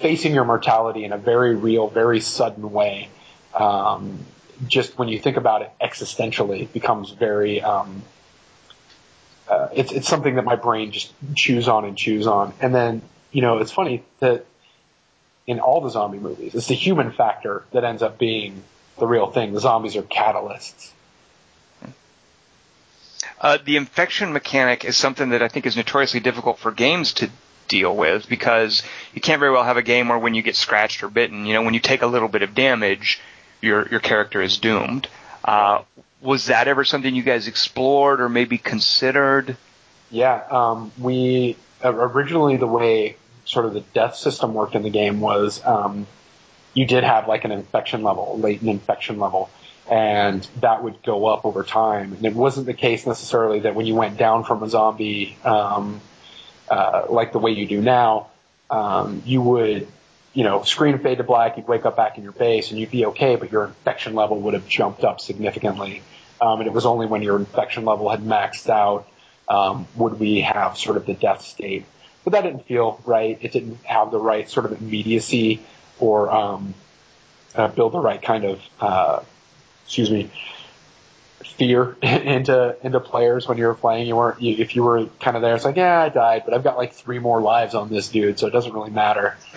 facing 0.00 0.34
your 0.34 0.44
mortality 0.44 1.04
in 1.04 1.12
a 1.12 1.18
very 1.18 1.54
real, 1.54 1.88
very 1.88 2.20
sudden 2.20 2.72
way, 2.72 3.08
um, 3.54 4.18
just 4.66 4.98
when 4.98 5.08
you 5.08 5.18
think 5.18 5.36
about 5.36 5.62
it 5.62 5.70
existentially 5.80 6.62
it 6.62 6.72
becomes 6.72 7.10
very, 7.10 7.62
um, 7.62 8.02
uh, 9.48 9.68
it's, 9.74 9.92
it's 9.92 10.08
something 10.08 10.36
that 10.36 10.44
my 10.44 10.56
brain 10.56 10.92
just 10.92 11.12
chews 11.34 11.68
on 11.68 11.84
and 11.84 11.96
chews 11.96 12.26
on. 12.26 12.52
And 12.60 12.74
then, 12.74 13.02
you 13.32 13.42
know, 13.42 13.58
it's 13.58 13.72
funny 13.72 14.04
that 14.20 14.44
in 15.46 15.58
all 15.58 15.80
the 15.80 15.90
zombie 15.90 16.18
movies. 16.18 16.54
It's 16.54 16.68
the 16.68 16.74
human 16.74 17.10
factor 17.10 17.64
that 17.72 17.82
ends 17.82 18.02
up 18.02 18.18
being 18.18 18.62
the 18.98 19.06
real 19.06 19.30
thing. 19.30 19.52
The 19.52 19.60
zombies 19.60 19.96
are 19.96 20.02
catalysts. 20.02 20.92
Uh, 23.40 23.58
the 23.64 23.76
infection 23.76 24.32
mechanic 24.32 24.84
is 24.84 24.96
something 24.96 25.30
that 25.30 25.42
I 25.42 25.48
think 25.48 25.66
is 25.66 25.76
notoriously 25.76 26.20
difficult 26.20 26.58
for 26.58 26.70
games 26.70 27.14
to 27.14 27.30
deal 27.70 27.96
with 27.96 28.28
because 28.28 28.82
you 29.14 29.22
can't 29.22 29.38
very 29.38 29.52
well 29.52 29.64
have 29.64 29.78
a 29.78 29.82
game 29.82 30.08
where 30.08 30.18
when 30.18 30.34
you 30.34 30.42
get 30.42 30.56
scratched 30.56 31.02
or 31.02 31.08
bitten, 31.08 31.46
you 31.46 31.54
know, 31.54 31.62
when 31.62 31.72
you 31.72 31.80
take 31.80 32.02
a 32.02 32.06
little 32.06 32.28
bit 32.28 32.42
of 32.42 32.54
damage, 32.54 33.20
your 33.62 33.88
your 33.88 34.00
character 34.00 34.42
is 34.42 34.58
doomed. 34.58 35.08
Uh, 35.42 35.82
was 36.20 36.46
that 36.46 36.68
ever 36.68 36.84
something 36.84 37.14
you 37.14 37.22
guys 37.22 37.48
explored 37.48 38.20
or 38.20 38.28
maybe 38.28 38.58
considered? 38.58 39.56
Yeah, 40.10 40.42
um, 40.50 40.92
we 40.98 41.56
originally 41.82 42.56
the 42.56 42.66
way 42.66 43.16
sort 43.44 43.64
of 43.64 43.72
the 43.72 43.80
death 43.80 44.16
system 44.16 44.52
worked 44.52 44.74
in 44.74 44.82
the 44.82 44.90
game 44.90 45.20
was 45.20 45.64
um, 45.64 46.06
you 46.74 46.86
did 46.86 47.04
have 47.04 47.28
like 47.28 47.44
an 47.44 47.52
infection 47.52 48.02
level, 48.02 48.38
latent 48.38 48.68
infection 48.68 49.18
level, 49.18 49.48
and 49.90 50.46
that 50.60 50.82
would 50.82 51.02
go 51.02 51.26
up 51.26 51.44
over 51.44 51.64
time. 51.64 52.12
And 52.12 52.24
it 52.26 52.34
wasn't 52.34 52.66
the 52.66 52.74
case 52.74 53.06
necessarily 53.06 53.60
that 53.60 53.74
when 53.74 53.86
you 53.86 53.94
went 53.94 54.18
down 54.18 54.44
from 54.44 54.62
a 54.62 54.68
zombie, 54.68 55.36
um, 55.44 56.00
uh, 56.70 57.06
like 57.08 57.32
the 57.32 57.38
way 57.38 57.50
you 57.50 57.66
do 57.66 57.80
now, 57.80 58.28
um, 58.70 59.22
you 59.26 59.42
would, 59.42 59.88
you 60.32 60.44
know, 60.44 60.62
screen 60.62 60.98
fade 60.98 61.18
to 61.18 61.24
black, 61.24 61.56
you'd 61.56 61.68
wake 61.68 61.84
up 61.84 61.96
back 61.96 62.16
in 62.16 62.22
your 62.22 62.32
base 62.32 62.70
and 62.70 62.78
you'd 62.78 62.90
be 62.90 63.06
okay, 63.06 63.36
but 63.36 63.50
your 63.50 63.64
infection 63.66 64.14
level 64.14 64.40
would 64.42 64.54
have 64.54 64.68
jumped 64.68 65.04
up 65.04 65.20
significantly. 65.20 66.02
Um, 66.40 66.60
and 66.60 66.66
it 66.66 66.72
was 66.72 66.86
only 66.86 67.06
when 67.06 67.22
your 67.22 67.36
infection 67.36 67.84
level 67.84 68.08
had 68.08 68.20
maxed 68.20 68.70
out 68.70 69.06
um, 69.48 69.86
would 69.96 70.18
we 70.20 70.40
have 70.40 70.78
sort 70.78 70.96
of 70.96 71.04
the 71.04 71.14
death 71.14 71.42
state 71.42 71.84
but 72.24 72.32
that 72.32 72.42
didn't 72.42 72.66
feel 72.66 73.00
right. 73.04 73.38
It 73.40 73.52
didn't 73.52 73.82
have 73.84 74.10
the 74.10 74.18
right 74.18 74.48
sort 74.48 74.66
of 74.66 74.80
immediacy 74.80 75.60
or 75.98 76.30
um, 76.30 76.74
uh, 77.54 77.68
build 77.68 77.92
the 77.92 77.98
right 77.98 78.20
kind 78.20 78.44
of, 78.44 78.60
uh, 78.78 79.20
excuse 79.84 80.10
me, 80.10 80.30
fear 81.60 81.94
into 82.02 82.74
into 82.82 82.98
players 82.98 83.46
when 83.46 83.58
you 83.58 83.66
were 83.66 83.74
playing. 83.74 84.08
You 84.08 84.16
weren't 84.16 84.40
you, 84.40 84.56
if 84.58 84.74
you 84.74 84.82
were 84.82 85.06
kind 85.20 85.36
of 85.36 85.42
there. 85.42 85.54
It's 85.54 85.64
like, 85.64 85.76
yeah, 85.76 86.00
I 86.00 86.08
died, 86.08 86.42
but 86.46 86.54
I've 86.54 86.64
got 86.64 86.78
like 86.78 86.94
three 86.94 87.18
more 87.18 87.40
lives 87.42 87.74
on 87.74 87.90
this 87.90 88.08
dude, 88.08 88.38
so 88.38 88.46
it 88.46 88.50
doesn't 88.50 88.72
really 88.72 88.90
matter. 88.90 89.36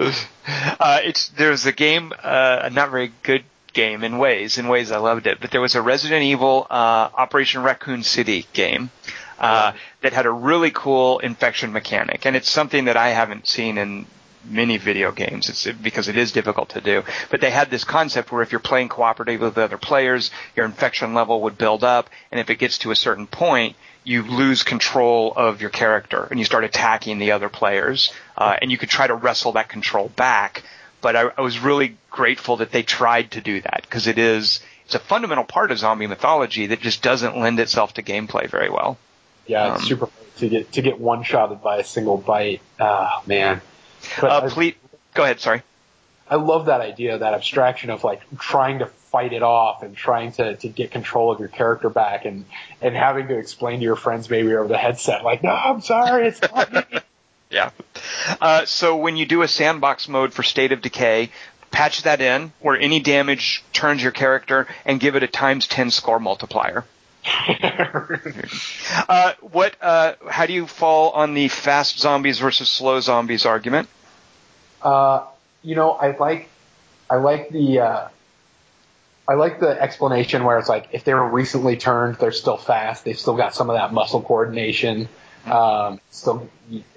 uh, 0.00 1.00
it's 1.04 1.28
there's 1.28 1.64
a 1.66 1.72
game, 1.72 2.12
uh, 2.22 2.62
a 2.64 2.70
not 2.70 2.90
very 2.90 3.12
good 3.22 3.44
game 3.72 4.02
in 4.02 4.18
ways. 4.18 4.58
In 4.58 4.66
ways, 4.66 4.90
I 4.90 4.98
loved 4.98 5.28
it, 5.28 5.38
but 5.40 5.52
there 5.52 5.60
was 5.60 5.76
a 5.76 5.82
Resident 5.82 6.24
Evil 6.24 6.66
uh, 6.68 7.08
Operation 7.16 7.62
Raccoon 7.62 8.02
City 8.02 8.46
game 8.52 8.90
uh, 9.38 9.72
that 10.00 10.12
had 10.12 10.26
a 10.26 10.32
really 10.32 10.72
cool 10.72 11.20
infection 11.20 11.72
mechanic, 11.72 12.26
and 12.26 12.34
it's 12.34 12.50
something 12.50 12.86
that 12.86 12.96
I 12.96 13.10
haven't 13.10 13.46
seen 13.46 13.78
in 13.78 14.06
many 14.46 14.76
video 14.76 15.12
games. 15.12 15.48
It's 15.48 15.66
because 15.66 16.08
it 16.08 16.16
is 16.16 16.32
difficult 16.32 16.70
to 16.70 16.80
do. 16.80 17.02
But 17.30 17.40
they 17.40 17.50
had 17.50 17.70
this 17.70 17.84
concept 17.84 18.32
where 18.32 18.42
if 18.42 18.52
you're 18.52 18.60
playing 18.60 18.88
cooperatively 18.88 19.40
with 19.40 19.58
other 19.58 19.78
players, 19.78 20.30
your 20.56 20.66
infection 20.66 21.14
level 21.14 21.42
would 21.42 21.58
build 21.58 21.84
up, 21.84 22.10
and 22.30 22.40
if 22.40 22.50
it 22.50 22.56
gets 22.56 22.78
to 22.78 22.90
a 22.90 22.96
certain 22.96 23.26
point, 23.26 23.76
you 24.04 24.22
lose 24.22 24.62
control 24.62 25.32
of 25.34 25.60
your 25.60 25.70
character 25.70 26.28
and 26.30 26.38
you 26.38 26.44
start 26.44 26.64
attacking 26.64 27.18
the 27.18 27.32
other 27.32 27.48
players, 27.48 28.12
uh, 28.36 28.56
and 28.60 28.70
you 28.70 28.78
could 28.78 28.90
try 28.90 29.06
to 29.06 29.14
wrestle 29.14 29.52
that 29.52 29.68
control 29.68 30.08
back. 30.10 30.62
But 31.00 31.16
I, 31.16 31.30
I 31.36 31.40
was 31.40 31.58
really 31.58 31.96
grateful 32.10 32.58
that 32.58 32.70
they 32.70 32.82
tried 32.82 33.32
to 33.32 33.40
do 33.40 33.60
that 33.60 33.80
because 33.82 34.06
it 34.06 34.18
is 34.18 34.60
it's 34.84 34.94
a 34.94 34.98
fundamental 34.98 35.44
part 35.44 35.70
of 35.70 35.78
zombie 35.78 36.06
mythology 36.06 36.66
that 36.66 36.80
just 36.80 37.02
doesn't 37.02 37.36
lend 37.36 37.58
itself 37.60 37.94
to 37.94 38.02
gameplay 38.02 38.48
very 38.48 38.70
well. 38.70 38.98
Yeah, 39.46 39.74
it's 39.74 39.82
um, 39.82 39.88
super 39.88 40.08
to 40.38 40.48
get 40.48 40.72
to 40.72 40.82
get 40.82 41.00
one 41.00 41.22
shotted 41.22 41.62
by 41.62 41.78
a 41.78 41.84
single 41.84 42.16
bite. 42.16 42.60
Ah, 42.78 43.22
man. 43.26 43.60
Uh, 44.20 44.48
please 44.50 44.74
go 45.14 45.24
ahead. 45.24 45.40
Sorry. 45.40 45.62
I 46.28 46.36
love 46.36 46.66
that 46.66 46.80
idea, 46.80 47.18
that 47.18 47.34
abstraction 47.34 47.90
of 47.90 48.02
like 48.02 48.22
trying 48.38 48.78
to 48.78 48.86
fight 48.86 49.32
it 49.32 49.42
off 49.42 49.82
and 49.82 49.96
trying 49.96 50.32
to, 50.32 50.56
to 50.56 50.68
get 50.68 50.90
control 50.90 51.30
of 51.30 51.38
your 51.38 51.48
character 51.48 51.90
back 51.90 52.24
and, 52.24 52.46
and 52.80 52.96
having 52.96 53.28
to 53.28 53.38
explain 53.38 53.78
to 53.80 53.84
your 53.84 53.96
friends 53.96 54.30
maybe 54.30 54.54
over 54.54 54.66
the 54.66 54.78
headset, 54.78 55.22
like, 55.22 55.42
no, 55.42 55.50
I'm 55.50 55.82
sorry, 55.82 56.28
it's 56.28 56.40
not 56.40 56.72
me. 56.72 56.98
yeah. 57.50 57.70
Uh, 58.40 58.64
so 58.64 58.96
when 58.96 59.16
you 59.16 59.26
do 59.26 59.42
a 59.42 59.48
sandbox 59.48 60.08
mode 60.08 60.32
for 60.32 60.42
State 60.42 60.72
of 60.72 60.80
Decay, 60.80 61.30
patch 61.70 62.02
that 62.04 62.20
in 62.20 62.52
where 62.60 62.76
any 62.78 63.00
damage 63.00 63.62
turns 63.72 64.02
your 64.02 64.12
character 64.12 64.66
and 64.84 64.98
give 64.98 65.16
it 65.16 65.22
a 65.22 65.28
times 65.28 65.66
10 65.66 65.90
score 65.90 66.18
multiplier. 66.18 66.84
uh, 69.08 69.32
what? 69.40 69.74
Uh, 69.80 70.14
how 70.28 70.46
do 70.46 70.52
you 70.52 70.66
fall 70.66 71.10
on 71.10 71.34
the 71.34 71.48
fast 71.48 71.98
zombies 71.98 72.38
versus 72.38 72.68
slow 72.68 73.00
zombies 73.00 73.46
argument? 73.46 73.88
Uh, 74.82 75.24
you 75.62 75.74
know, 75.74 75.92
I 75.92 76.16
like, 76.16 76.48
I 77.08 77.16
like 77.16 77.48
the, 77.48 77.80
uh, 77.80 78.08
I 79.26 79.34
like 79.34 79.58
the 79.58 79.80
explanation 79.80 80.44
where 80.44 80.58
it's 80.58 80.68
like 80.68 80.88
if 80.92 81.04
they 81.04 81.14
were 81.14 81.28
recently 81.28 81.76
turned, 81.76 82.16
they're 82.16 82.32
still 82.32 82.58
fast. 82.58 83.04
They've 83.04 83.18
still 83.18 83.36
got 83.36 83.54
some 83.54 83.70
of 83.70 83.76
that 83.76 83.92
muscle 83.92 84.20
coordination. 84.20 85.08
Um, 85.46 86.00
still, 86.10 86.48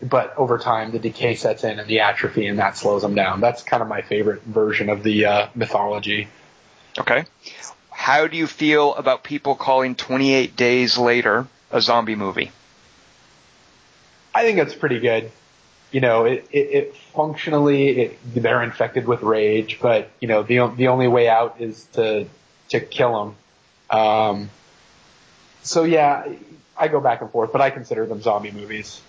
but 0.02 0.38
over 0.38 0.58
time 0.58 0.92
the 0.92 1.00
decay 1.00 1.36
sets 1.36 1.64
in 1.64 1.80
and 1.80 1.88
the 1.88 2.00
atrophy 2.02 2.48
and 2.48 2.60
that 2.60 2.78
slows 2.78 3.02
them 3.02 3.16
down. 3.16 3.42
That's 3.42 3.62
kind 3.64 3.82
of 3.82 3.90
my 3.90 4.02
favorite 4.02 4.42
version 4.44 4.90
of 4.90 5.04
the 5.04 5.26
uh, 5.26 5.48
mythology. 5.56 6.28
Okay. 6.98 7.26
How 8.08 8.26
do 8.28 8.38
you 8.38 8.48
feel 8.48 8.96
about 8.96 9.26
people 9.26 9.56
calling 9.56 9.94
28 9.94 10.56
Days 10.56 10.98
Later 10.98 11.46
a 11.70 11.82
zombie 11.82 12.16
movie? 12.16 12.54
I 14.34 14.44
think 14.44 14.60
it's 14.60 14.74
pretty 14.74 15.02
good. 15.02 15.30
You 15.92 16.00
know, 16.00 16.24
it, 16.24 16.48
it, 16.50 16.58
it 16.58 16.96
functionally 17.14 17.90
it, 17.90 18.20
they're 18.34 18.64
infected 18.64 19.10
with 19.10 19.24
rage, 19.24 19.80
but 19.82 20.10
you 20.22 20.30
know 20.30 20.42
the 20.42 20.68
the 20.68 20.88
only 20.88 21.10
way 21.10 21.28
out 21.28 21.60
is 21.60 21.84
to 21.96 22.28
to 22.70 22.80
kill 22.80 23.36
them. 23.90 24.00
Um, 24.00 24.50
so 25.64 25.84
yeah, 25.84 26.30
I 26.78 26.88
go 26.88 27.02
back 27.02 27.20
and 27.20 27.30
forth, 27.30 27.52
but 27.52 27.60
I 27.60 27.72
consider 27.72 28.06
them 28.06 28.22
zombie 28.22 28.52
movies. 28.52 29.02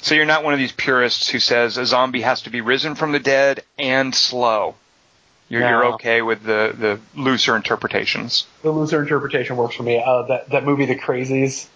So 0.00 0.14
you're 0.14 0.24
not 0.24 0.42
one 0.42 0.54
of 0.54 0.58
these 0.58 0.72
purists 0.72 1.28
who 1.28 1.38
says 1.38 1.76
a 1.76 1.84
zombie 1.84 2.22
has 2.22 2.40
to 2.42 2.50
be 2.50 2.62
risen 2.62 2.94
from 2.94 3.12
the 3.12 3.20
dead 3.20 3.62
and 3.78 4.14
slow. 4.14 4.74
You're, 5.52 5.60
no. 5.60 5.68
you're 5.68 5.86
okay 5.94 6.22
with 6.22 6.42
the, 6.44 6.74
the 6.78 7.20
looser 7.20 7.54
interpretations. 7.56 8.46
The 8.62 8.70
looser 8.70 9.02
interpretation 9.02 9.58
works 9.58 9.74
for 9.74 9.82
me. 9.82 10.02
Uh, 10.02 10.22
that 10.22 10.48
that 10.48 10.64
movie, 10.64 10.86
The 10.86 10.96
Crazies, 10.96 11.68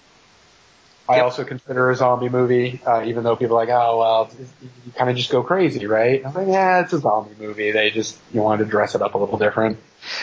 I 1.06 1.20
also 1.20 1.44
consider 1.44 1.90
a 1.90 1.94
zombie 1.94 2.30
movie, 2.30 2.80
uh, 2.86 3.04
even 3.04 3.22
though 3.22 3.36
people 3.36 3.54
are 3.58 3.66
like, 3.66 3.68
oh 3.68 3.98
well, 3.98 4.30
you 4.40 4.92
kind 4.92 5.10
of 5.10 5.16
just 5.16 5.30
go 5.30 5.42
crazy, 5.42 5.86
right? 5.86 6.24
I'm 6.24 6.32
like, 6.32 6.48
yeah, 6.48 6.80
it's 6.80 6.94
a 6.94 7.00
zombie 7.00 7.34
movie. 7.38 7.70
They 7.70 7.90
just 7.90 8.18
you 8.32 8.40
wanted 8.40 8.64
to 8.64 8.70
dress 8.70 8.94
it 8.94 9.02
up 9.02 9.14
a 9.14 9.18
little 9.18 9.36
different. 9.36 9.78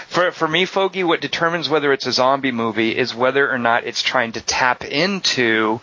For 0.07 0.31
for 0.31 0.47
me, 0.47 0.65
Foge, 0.65 1.05
what 1.05 1.21
determines 1.21 1.69
whether 1.69 1.93
it's 1.93 2.07
a 2.07 2.11
zombie 2.11 2.51
movie 2.51 2.97
is 2.97 3.13
whether 3.13 3.51
or 3.51 3.59
not 3.59 3.84
it's 3.84 4.01
trying 4.01 4.31
to 4.31 4.41
tap 4.41 4.84
into 4.84 5.80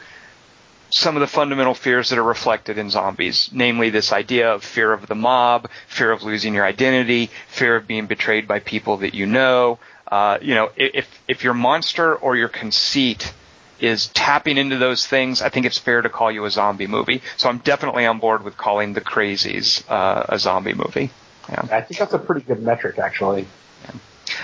some 0.93 1.17
of 1.17 1.21
the 1.21 1.27
fundamental 1.27 1.75
fears 1.75 2.11
that 2.11 2.19
are 2.19 2.25
reflected 2.25 2.79
in 2.79 2.91
zombies, 2.91 3.51
namely 3.53 3.91
this 3.91 4.13
idea 4.13 4.53
of 4.53 4.65
fear 4.65 4.93
of 4.93 5.07
the 5.07 5.15
mob, 5.15 5.69
fear 5.89 6.11
of 6.11 6.23
losing 6.23 6.55
your 6.55 6.65
identity, 6.65 7.31
fear 7.49 7.77
of 7.77 7.87
being 7.87 8.07
betrayed 8.07 8.47
by 8.47 8.61
people 8.61 8.99
that 8.99 9.15
you 9.15 9.27
know. 9.27 9.79
Uh, 10.07 10.39
you 10.43 10.55
know, 10.55 10.71
if 10.77 11.07
if 11.29 11.45
your 11.45 11.55
monster 11.55 12.15
or 12.15 12.37
your 12.37 12.49
conceit 12.49 13.33
is 13.79 14.09
tapping 14.09 14.59
into 14.59 14.77
those 14.77 15.07
things, 15.07 15.41
I 15.41 15.49
think 15.49 15.67
it's 15.67 15.79
fair 15.79 16.03
to 16.03 16.09
call 16.09 16.31
you 16.31 16.45
a 16.45 16.51
zombie 16.51 16.87
movie. 16.87 17.23
So 17.37 17.49
I'm 17.49 17.59
definitely 17.59 18.05
on 18.07 18.19
board 18.19 18.45
with 18.45 18.57
calling 18.57 18.93
The 18.93 19.01
Crazies 19.01 19.89
uh, 19.89 20.27
a 20.29 20.39
zombie 20.39 20.75
movie. 20.75 21.11
Yeah. 21.49 21.63
I 21.71 21.81
think 21.81 21.99
that's 21.99 22.13
a 22.13 22.19
pretty 22.19 22.43
good 22.43 22.63
metric, 22.63 22.99
actually. 22.99 23.47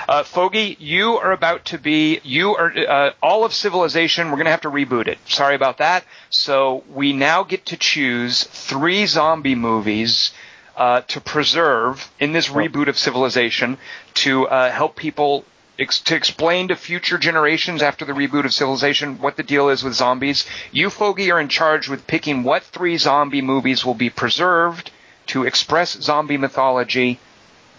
Uh, 0.08 0.22
Foge, 0.22 0.76
you 0.78 1.18
are 1.18 1.32
about 1.32 1.66
to 1.66 1.78
be, 1.78 2.20
you 2.22 2.54
are, 2.54 2.72
uh, 2.76 3.12
all 3.22 3.44
of 3.44 3.52
Civilization, 3.52 4.26
we're 4.28 4.36
going 4.36 4.46
to 4.46 4.50
have 4.50 4.60
to 4.62 4.70
reboot 4.70 5.06
it. 5.08 5.18
Sorry 5.26 5.54
about 5.54 5.78
that. 5.78 6.04
So 6.30 6.84
we 6.92 7.12
now 7.12 7.42
get 7.42 7.66
to 7.66 7.76
choose 7.76 8.44
three 8.44 9.06
zombie 9.06 9.54
movies 9.54 10.32
uh, 10.76 11.00
to 11.02 11.20
preserve 11.20 12.10
in 12.20 12.32
this 12.32 12.48
reboot 12.48 12.88
of 12.88 12.98
Civilization 12.98 13.78
to 14.14 14.46
uh, 14.48 14.70
help 14.70 14.96
people 14.96 15.44
ex- 15.78 16.00
to 16.00 16.14
explain 16.14 16.68
to 16.68 16.76
future 16.76 17.18
generations 17.18 17.82
after 17.82 18.04
the 18.04 18.12
reboot 18.12 18.44
of 18.44 18.52
Civilization 18.52 19.18
what 19.18 19.36
the 19.36 19.42
deal 19.42 19.70
is 19.70 19.82
with 19.82 19.94
zombies. 19.94 20.46
You, 20.72 20.88
Foge, 20.88 21.32
are 21.32 21.40
in 21.40 21.48
charge 21.48 21.88
with 21.88 22.06
picking 22.06 22.44
what 22.44 22.62
three 22.62 22.98
zombie 22.98 23.42
movies 23.42 23.84
will 23.84 23.94
be 23.94 24.10
preserved 24.10 24.90
to 25.28 25.44
express 25.44 25.92
zombie 26.00 26.36
mythology. 26.36 27.18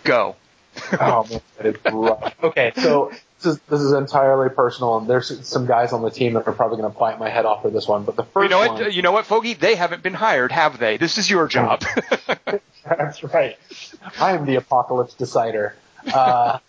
Go 0.04 0.36
oh 1.00 1.26
man, 1.30 1.42
that 1.58 1.66
is 1.66 1.76
rough. 1.94 2.44
Okay, 2.44 2.72
so 2.76 3.12
this 3.42 3.54
is, 3.54 3.60
this 3.70 3.82
is 3.82 3.92
entirely 3.94 4.50
personal, 4.50 4.98
and 4.98 5.08
there's 5.08 5.48
some 5.48 5.68
guys 5.68 5.94
on 5.94 6.02
the 6.02 6.10
team 6.10 6.34
that 6.34 6.48
are 6.48 6.54
probably 6.54 6.78
going 6.78 6.92
to 6.92 6.98
bite 6.98 7.20
my 7.20 7.30
head 7.30 7.46
off 7.46 7.62
for 7.62 7.70
this 7.70 7.88
one. 7.88 8.04
But 8.04 8.16
the 8.16 8.24
first, 8.24 8.44
you 8.44 8.50
know 8.50 8.60
one, 8.60 8.84
what? 8.84 8.94
You 8.94 9.02
know 9.02 9.12
what, 9.12 9.26
Foge? 9.26 9.58
They 9.60 9.76
haven't 9.76 10.02
been 10.02 10.14
hired, 10.14 10.52
have 10.52 10.80
they? 10.80 10.98
This 10.98 11.18
is 11.18 11.30
your 11.30 11.48
job. 11.48 11.84
That's 12.84 13.24
right. 13.24 13.58
I 14.20 14.34
am 14.34 14.46
the 14.46 14.56
apocalypse 14.56 15.14
decider. 15.14 15.76
Uh, 16.12 16.60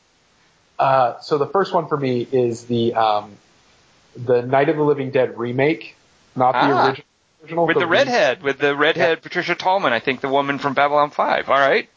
uh, 0.78 1.20
so 1.20 1.38
the 1.38 1.46
first 1.46 1.72
one 1.72 1.88
for 1.88 1.96
me 1.96 2.26
is 2.30 2.64
the 2.64 2.94
um, 2.94 3.36
the 4.16 4.42
Night 4.42 4.68
of 4.68 4.76
the 4.76 4.82
Living 4.82 5.10
Dead 5.10 5.38
remake, 5.38 5.96
not 6.36 6.52
the 6.52 6.58
ah, 6.58 6.86
original. 6.88 7.06
original 7.42 7.66
with 7.66 7.74
the, 7.74 7.80
the 7.80 7.86
redhead, 7.86 8.42
with 8.42 8.58
the 8.58 8.76
redhead 8.76 9.18
yeah. 9.18 9.22
Patricia 9.22 9.54
Tallman, 9.54 9.92
I 9.92 10.00
think 10.00 10.20
the 10.20 10.28
woman 10.28 10.58
from 10.58 10.74
Babylon 10.74 11.10
Five. 11.10 11.48
All 11.48 11.58
right. 11.58 11.88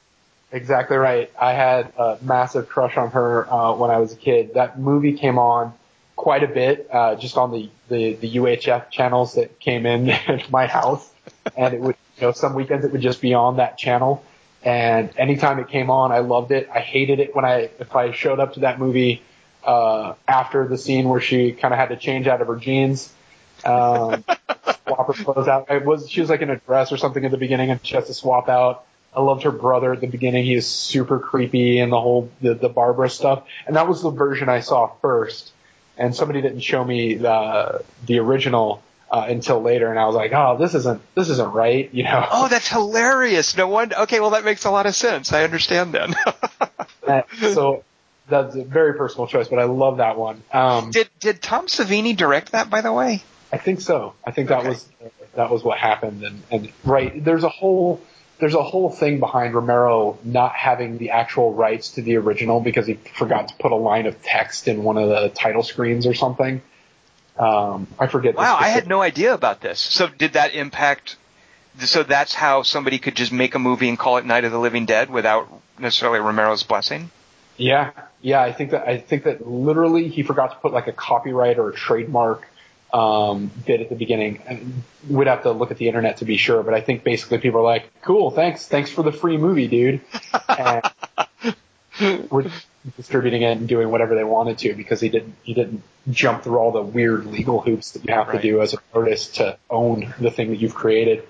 Exactly 0.52 0.98
right. 0.98 1.32
I 1.40 1.54
had 1.54 1.94
a 1.98 2.18
massive 2.22 2.68
crush 2.68 2.98
on 2.98 3.12
her 3.12 3.52
uh, 3.52 3.74
when 3.76 3.90
I 3.90 4.00
was 4.00 4.12
a 4.14 4.18
kid. 4.18 4.56
That 4.56 4.78
movie 4.78 5.14
came 5.14 5.40
on 5.40 5.74
quite 6.18 6.44
a 6.44 6.48
bit, 6.48 6.90
uh, 6.92 7.16
just 7.16 7.38
on 7.38 7.52
the, 7.52 7.70
the, 7.88 8.14
the 8.16 8.36
UHF 8.36 8.90
channels 8.90 9.36
that 9.36 9.60
came 9.60 9.86
in 9.86 10.10
at 10.10 10.52
my 10.52 10.68
house. 10.68 11.10
And 11.56 11.74
it 11.74 11.80
would, 11.80 11.96
you 12.18 12.24
know, 12.24 12.32
some 12.34 12.54
weekends 12.54 12.86
it 12.86 12.92
would 12.92 13.02
just 13.02 13.22
be 13.22 13.34
on 13.34 13.58
that 13.58 13.78
channel. 13.78 14.24
And 14.64 15.10
anytime 15.18 15.58
it 15.60 15.70
came 15.70 15.90
on, 15.90 16.12
I 16.12 16.20
loved 16.20 16.52
it. 16.52 16.70
I 16.72 16.80
hated 16.80 17.20
it 17.20 17.34
when 17.34 17.46
I, 17.46 17.70
if 17.80 17.96
I 17.96 18.12
showed 18.12 18.40
up 18.40 18.54
to 18.54 18.60
that 18.62 18.78
movie, 18.78 19.22
uh, 19.64 20.16
after 20.28 20.68
the 20.68 20.78
scene 20.78 21.08
where 21.08 21.22
she 21.22 21.54
kind 21.54 21.74
of 21.74 21.80
had 21.80 21.90
to 21.90 21.96
change 21.96 22.28
out 22.28 22.42
of 22.42 22.48
her 22.48 22.58
jeans, 22.58 23.12
um, 23.64 24.24
swap 24.86 25.08
her 25.08 25.14
clothes 25.24 25.48
out. 25.48 25.72
It 25.72 25.86
was, 25.86 26.10
she 26.10 26.20
was 26.20 26.30
like 26.30 26.42
in 26.42 26.50
a 26.50 26.58
dress 26.58 26.92
or 26.92 26.98
something 26.98 27.24
at 27.24 27.32
the 27.32 27.38
beginning 27.38 27.72
and 27.72 27.80
she 27.86 27.96
has 27.96 28.08
to 28.08 28.14
swap 28.14 28.50
out. 28.50 28.86
I 29.14 29.22
loved 29.22 29.44
her 29.44 29.52
brother 29.52 29.94
at 29.94 30.02
the 30.02 30.08
beginning. 30.08 30.46
He 30.46 30.54
is 30.54 30.68
super 30.68 31.20
creepy 31.20 31.80
and 31.80 31.92
the 31.92 32.00
whole 32.00 32.30
the, 32.42 32.54
the 32.54 32.70
Barbara 32.70 33.10
stuff. 33.10 33.44
And 33.68 33.76
that 33.76 33.88
was 33.88 34.02
the 34.02 34.12
version 34.12 34.50
I 34.50 34.62
saw 34.62 34.88
first. 35.02 35.52
And 35.98 36.16
somebody 36.16 36.42
didn't 36.42 36.62
show 36.62 36.84
me 36.84 37.16
the 37.16 37.84
the 38.06 38.20
original 38.20 38.82
uh, 39.12 39.26
until 39.28 39.62
later, 39.62 39.90
and 39.90 40.00
I 40.00 40.06
was 40.06 40.16
like, 40.16 40.32
oh, 40.32 40.58
this 40.58 40.74
isn't 40.74 41.02
this 41.16 41.30
isn't 41.30 41.52
right, 41.52 41.94
you 41.94 42.04
know. 42.04 42.26
Oh, 42.32 42.48
that's 42.48 42.70
hilarious. 42.70 43.58
No 43.58 43.68
one. 43.68 43.94
Okay, 43.94 44.22
well 44.22 44.32
that 44.32 44.46
makes 44.46 44.64
a 44.64 44.72
lot 44.72 44.86
of 44.86 44.96
sense. 44.96 45.34
I 45.34 45.44
understand 45.44 45.94
then. 45.94 46.16
so 47.54 47.84
that's 48.30 48.56
a 48.56 48.64
very 48.64 48.94
personal 48.94 49.28
choice, 49.28 49.50
but 49.50 49.60
I 49.60 49.66
love 49.66 49.98
that 49.98 50.18
one. 50.18 50.42
Um, 50.54 50.92
did 50.92 51.10
did 51.20 51.42
Tom 51.42 51.68
Savini 51.68 52.16
direct 52.16 52.54
that, 52.54 52.70
by 52.70 52.80
the 52.80 52.94
way? 52.94 53.22
I 53.52 53.58
think 53.58 53.82
so. 53.82 54.14
I 54.26 54.32
think 54.32 54.48
that 54.48 54.60
okay. 54.60 54.70
was 54.70 54.88
that 55.36 55.52
was 55.52 55.62
what 55.62 55.78
happened, 55.78 56.24
and 56.24 56.42
and 56.50 56.72
right 56.86 57.24
there's 57.24 57.44
a 57.44 57.50
whole 57.50 58.02
there's 58.42 58.56
a 58.56 58.64
whole 58.64 58.90
thing 58.90 59.20
behind 59.20 59.54
Romero 59.54 60.18
not 60.24 60.54
having 60.54 60.98
the 60.98 61.12
actual 61.12 61.54
rights 61.54 61.92
to 61.92 62.02
the 62.02 62.18
original 62.18 62.60
because 62.60 62.88
he 62.88 62.96
forgot 62.96 63.50
to 63.50 63.54
put 63.60 63.72
a 63.72 63.76
line 63.76 64.08
of 64.08 64.22
text 64.24 64.68
in 64.68 64.82
one 64.82 64.98
of 64.98 65.10
the 65.10 65.30
title 65.30 65.62
screens 65.62 66.08
or 66.08 66.16
something. 66.16 66.60
Um, 67.38 67.88
I 68.00 68.08
forget. 68.08 68.36
Wow, 68.36 68.58
I 68.60 68.70
had 68.70 68.88
no 68.88 69.00
idea 69.00 69.36
about 69.36 69.62
this. 69.62 69.80
So 69.80 70.08
did 70.08 70.34
that 70.34 70.56
impact? 70.56 71.18
So 71.78 72.02
that's 72.02 72.34
how 72.34 72.64
somebody 72.64 72.98
could 72.98 73.16
just 73.16 73.32
make 73.32 73.54
a 73.54 73.60
movie 73.60 73.88
and 73.88 73.98
call 73.98 74.18
it 74.18 74.26
Night 74.26 74.44
of 74.44 74.52
the 74.52 74.60
Living 74.60 74.88
Dead 74.88 75.12
without 75.12 75.48
necessarily 75.80 76.20
Romero's 76.20 76.64
blessing. 76.64 77.12
Yeah, 77.58 77.92
yeah. 78.24 78.42
I 78.42 78.54
think 78.54 78.72
that 78.72 78.88
I 78.88 78.98
think 78.98 79.26
that 79.26 79.48
literally 79.48 80.08
he 80.08 80.24
forgot 80.24 80.50
to 80.50 80.58
put 80.58 80.74
like 80.74 80.88
a 80.88 80.94
copyright 80.94 81.60
or 81.60 81.70
a 81.70 81.74
trademark 81.74 82.48
um, 82.94 83.52
bit 83.66 83.82
at 83.82 83.90
the 83.90 83.96
beginning. 83.96 84.42
And 84.46 84.84
we'd 85.10 85.28
have 85.28 85.44
to 85.44 85.52
look 85.52 85.72
at 85.72 85.78
the 85.78 85.88
internet 85.88 86.18
to 86.18 86.26
be 86.26 86.38
sure, 86.38 86.64
but 86.64 86.74
I 86.74 86.82
think 86.82 87.04
basically 87.04 87.40
people 87.40 87.62
are 87.62 87.64
like, 87.64 87.92
"Cool, 88.02 88.32
thanks, 88.32 88.68
thanks 88.68 88.92
for 88.92 89.04
the 89.04 89.12
free 89.12 89.38
movie, 89.38 89.68
dude." 89.68 90.02
And 90.48 90.84
we're 92.30 92.52
distributing 92.98 93.44
it 93.44 93.58
and 93.58 93.68
doing 93.68 93.90
whatever 93.90 94.16
they 94.16 94.24
wanted 94.24 94.58
to 94.60 94.74
because 94.74 95.00
he 95.02 95.10
didn't 95.10 95.36
he 95.44 95.54
didn't 95.54 95.84
jump 96.10 96.44
through 96.44 96.58
all 96.58 96.72
the 96.72 96.82
weird 96.82 97.26
legal 97.26 97.62
hoops 97.62 97.92
that 97.92 98.06
you 98.06 98.14
have 98.14 98.28
right. 98.28 98.42
to 98.42 98.42
do 98.42 98.62
as 98.62 98.74
an 98.74 98.80
artist 98.94 99.36
to 99.36 99.58
own 99.70 100.14
the 100.20 100.32
thing 100.32 100.50
that 100.50 100.58
you've 100.58 100.76
created. 100.76 101.28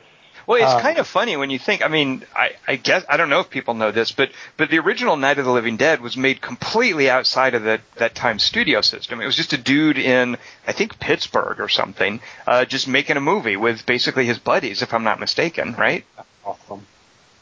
Well, 0.51 0.61
it's 0.61 0.73
um, 0.73 0.81
kind 0.81 0.97
of 0.97 1.07
funny 1.07 1.37
when 1.37 1.49
you 1.49 1.57
think. 1.57 1.81
I 1.81 1.87
mean, 1.87 2.25
I, 2.35 2.51
I 2.67 2.75
guess 2.75 3.05
I 3.07 3.15
don't 3.15 3.29
know 3.29 3.39
if 3.39 3.49
people 3.49 3.73
know 3.73 3.91
this, 3.91 4.11
but 4.11 4.31
but 4.57 4.69
the 4.69 4.79
original 4.79 5.15
Night 5.15 5.39
of 5.39 5.45
the 5.45 5.51
Living 5.51 5.77
Dead 5.77 6.01
was 6.01 6.17
made 6.17 6.41
completely 6.41 7.09
outside 7.09 7.53
of 7.53 7.63
that 7.63 7.79
that 7.95 8.15
time 8.15 8.37
studio 8.37 8.81
system. 8.81 9.21
It 9.21 9.25
was 9.25 9.37
just 9.37 9.53
a 9.53 9.57
dude 9.57 9.97
in 9.97 10.35
I 10.67 10.73
think 10.73 10.99
Pittsburgh 10.99 11.61
or 11.61 11.69
something, 11.69 12.19
uh, 12.45 12.65
just 12.65 12.85
making 12.85 13.15
a 13.15 13.21
movie 13.21 13.55
with 13.55 13.85
basically 13.85 14.25
his 14.25 14.39
buddies, 14.39 14.81
if 14.81 14.93
I'm 14.93 15.05
not 15.05 15.21
mistaken, 15.21 15.73
right? 15.75 16.03
Awesome. 16.43 16.85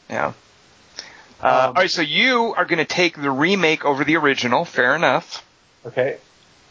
Yeah. 0.08 0.34
Uh, 1.42 1.46
um, 1.46 1.50
all 1.50 1.72
right, 1.72 1.90
so 1.90 2.02
you 2.02 2.54
are 2.56 2.64
going 2.64 2.78
to 2.78 2.84
take 2.84 3.20
the 3.20 3.32
remake 3.32 3.84
over 3.84 4.04
the 4.04 4.18
original. 4.18 4.64
Fair 4.64 4.94
enough. 4.94 5.44
Okay. 5.84 6.18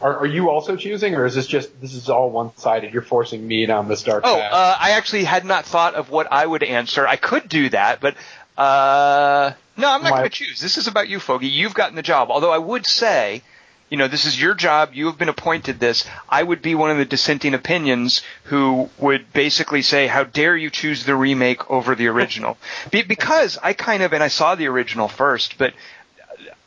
Are, 0.02 0.20
are 0.20 0.26
you 0.26 0.50
also 0.50 0.76
choosing, 0.76 1.16
or 1.16 1.26
is 1.26 1.36
this 1.36 1.48
just 1.48 1.82
this 1.82 1.94
is 1.94 2.10
all 2.10 2.30
one 2.30 2.56
sided? 2.58 2.94
You're 2.94 3.02
forcing 3.02 3.46
me 3.46 3.66
down 3.66 3.88
this 3.88 4.04
dark 4.04 4.24
oh, 4.26 4.36
path. 4.36 4.52
Oh, 4.52 4.56
uh, 4.56 4.78
I 4.80 4.92
actually 4.92 5.26
had 5.26 5.46
not 5.46 5.66
thought 5.66 5.96
of 5.96 6.10
what 6.10 6.32
I 6.32 6.46
would 6.46 6.64
answer. 6.64 7.06
I 7.06 7.18
could 7.18 7.50
do 7.50 7.70
that, 7.70 8.00
but 8.00 8.16
uh, 8.58 9.54
no, 9.78 9.90
I'm 9.90 10.04
not 10.04 10.12
going 10.12 10.24
to 10.24 10.30
choose. 10.30 10.60
This 10.60 10.78
is 10.78 10.88
about 10.88 11.10
you, 11.10 11.20
Foge. 11.20 11.50
You've 11.50 11.74
gotten 11.74 11.96
the 11.96 12.02
job. 12.02 12.30
Although 12.32 12.52
I 12.52 12.58
would 12.58 12.86
say, 12.86 13.42
you 13.90 13.98
know, 13.98 14.08
this 14.08 14.26
is 14.26 14.40
your 14.40 14.54
job. 14.54 14.92
You 14.94 15.08
have 15.08 15.18
been 15.18 15.30
appointed 15.30 15.80
this. 15.80 16.06
I 16.28 16.44
would 16.44 16.62
be 16.62 16.76
one 16.76 16.92
of 16.92 16.98
the 16.98 17.06
dissenting 17.06 17.54
opinions 17.54 18.22
who 18.44 18.90
would 19.00 19.34
basically 19.34 19.82
say, 19.82 20.08
how 20.08 20.24
dare 20.24 20.56
you 20.56 20.70
choose 20.70 21.06
the 21.06 21.16
remake 21.16 21.70
over 21.70 21.96
the 21.96 22.08
original? 22.08 22.58
Be- 22.92 23.04
because 23.04 23.58
I 23.62 23.74
kind 23.74 24.04
of, 24.04 24.14
and 24.14 24.24
I 24.24 24.28
saw 24.28 24.56
the 24.56 24.68
original 24.68 25.08
first, 25.08 25.58
but 25.58 25.74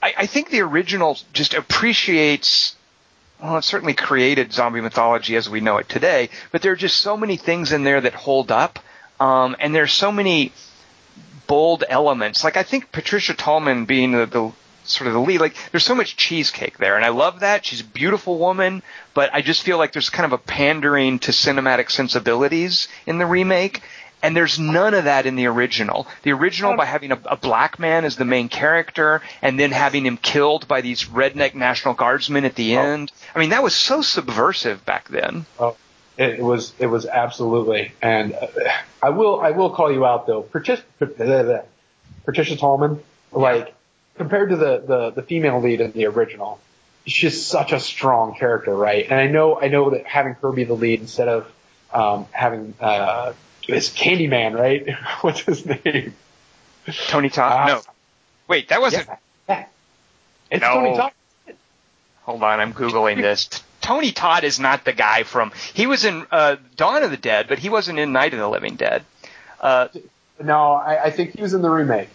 I, 0.03 0.15
I 0.19 0.27
think 0.27 0.51
the 0.51 0.61
original 0.61 1.19
just 1.33 1.55
appreciates 1.55 2.77
well, 3.43 3.57
it 3.57 3.65
certainly 3.65 3.95
created 3.95 4.53
zombie 4.53 4.81
mythology 4.81 5.35
as 5.35 5.51
we 5.51 5.61
know 5.61 5.79
it 5.79 5.89
today, 5.89 6.31
but 6.53 6.63
there 6.63 6.73
are 6.73 6.77
just 6.77 6.99
so 6.99 7.17
many 7.17 7.37
things 7.37 7.73
in 7.73 7.83
there 7.83 8.01
that 8.01 8.15
hold 8.15 8.53
up, 8.53 8.79
um, 9.19 9.57
and 9.59 9.75
there's 9.75 9.93
so 9.93 10.13
many 10.13 10.53
bold 11.49 11.83
elements. 11.89 12.45
Like 12.45 12.57
I 12.57 12.63
think 12.63 12.93
Patricia 12.93 13.35
Tallman 13.35 13.85
being 13.85 14.13
the, 14.13 14.27
the 14.27 14.53
sort 14.85 15.09
of 15.09 15.15
the 15.15 15.21
lead, 15.21 15.41
like 15.41 15.57
there's 15.73 15.85
so 15.85 15.95
much 15.95 16.17
cheesecake 16.17 16.79
there, 16.79 16.95
and 16.95 17.05
I 17.05 17.09
love 17.09 17.41
that. 17.41 17.67
She's 17.67 17.81
a 17.81 17.85
beautiful 17.85 18.39
woman, 18.39 18.83
but 19.13 19.35
I 19.35 19.43
just 19.43 19.63
feel 19.63 19.77
like 19.77 19.93
there's 19.93 20.11
kind 20.11 20.27
of 20.27 20.33
a 20.33 20.43
pandering 20.43 21.19
to 21.21 21.33
cinematic 21.33 21.91
sensibilities 21.91 22.87
in 23.07 23.19
the 23.19 23.27
remake, 23.27 23.83
and 24.23 24.37
there's 24.37 24.59
none 24.59 24.95
of 24.95 25.05
that 25.05 25.27
in 25.27 25.37
the 25.37 25.47
original. 25.47 26.07
The 26.23 26.33
original, 26.33 26.77
by 26.77 26.85
having 26.85 27.13
a, 27.13 27.19
a, 27.27 27.37
black 27.37 27.79
man 27.79 28.05
as 28.05 28.17
the 28.17 28.25
main 28.25 28.49
character, 28.49 29.21
and 29.43 29.59
then 29.59 29.73
having 29.73 30.07
him 30.07 30.17
killed 30.17 30.69
by 30.69 30.81
these 30.81 31.05
redneck 31.05 31.55
National 31.55 31.95
Guardsmen 31.95 32.45
at 32.45 32.55
the 32.55 32.77
oh. 32.77 32.83
end. 32.83 33.13
I 33.35 33.41
mean, 33.41 33.51
that 33.51 33.63
was 33.63 33.75
so 33.75 34.01
subversive 34.01 34.85
back 34.85 35.09
then. 35.09 35.45
Oh, 35.59 35.77
it 36.17 36.41
was. 36.41 36.73
It 36.79 36.87
was 36.87 37.07
absolutely. 37.07 37.93
And 38.01 38.35
uh, 38.35 38.47
I 39.03 39.11
will. 39.11 39.41
I 39.41 39.51
will 39.51 39.71
call 39.71 39.91
you 39.91 40.07
out 40.07 40.27
though. 40.27 40.43
Patricia, 40.43 40.85
Patricia 42.25 42.57
Tallman, 42.57 43.01
like 43.33 43.75
compared 44.17 44.51
to 44.51 44.57
the, 44.57 44.85
the 44.87 45.11
the 45.11 45.23
female 45.23 45.61
lead 45.61 45.81
in 45.81 45.93
the 45.93 46.07
original, 46.07 46.61
she's 47.07 47.45
such 47.45 47.73
a 47.73 47.81
strong 47.81 48.35
character, 48.35 48.75
right? 48.75 49.05
And 49.05 49.19
I 49.19 49.27
know. 49.27 49.59
I 49.59 49.69
know 49.69 49.91
that 49.91 50.07
having 50.07 50.35
her 50.35 50.53
be 50.53 50.65
the 50.65 50.75
lead 50.75 51.01
instead 51.01 51.29
of 51.29 51.51
um, 51.93 52.27
having 52.31 52.75
uh, 52.79 53.33
it's 53.69 53.91
Candyman, 53.91 54.59
right? 54.59 54.95
What's 55.21 55.41
his 55.41 55.65
name? 55.67 56.15
Tony 57.09 57.29
Todd? 57.29 57.71
Uh, 57.71 57.75
no. 57.75 57.83
Wait, 58.49 58.69
that 58.69 58.81
wasn't. 58.81 59.07
Yeah, 59.07 59.17
yeah. 59.49 59.67
It's 60.51 60.63
no. 60.63 60.75
Tony 60.75 60.97
Todd. 60.97 61.13
Hold 62.25 62.43
on, 62.43 62.61
I'm 62.61 62.73
googling 62.73 63.21
this. 63.21 63.49
Tony 63.81 64.13
Todd 64.13 64.45
is 64.45 64.61
not 64.61 64.85
the 64.85 64.93
guy 64.93 65.25
from. 65.25 65.53
He 65.75 65.87
was 65.87 66.05
in 66.05 66.25
uh, 66.31 66.57
Dawn 66.77 67.03
of 67.03 67.11
the 67.11 67.17
Dead, 67.17 67.47
but 67.49 67.59
he 67.59 67.69
wasn't 67.69 67.99
in 67.99 68.13
Night 68.13 68.33
of 68.33 68.39
the 68.39 68.49
Living 68.49 68.77
Dead. 68.77 69.05
Uh, 69.61 69.89
no, 70.43 70.73
I, 70.73 71.05
I 71.05 71.11
think 71.11 71.35
he 71.35 71.43
was 71.43 71.55
in 71.55 71.63
the 71.63 71.71
remake. 71.71 72.09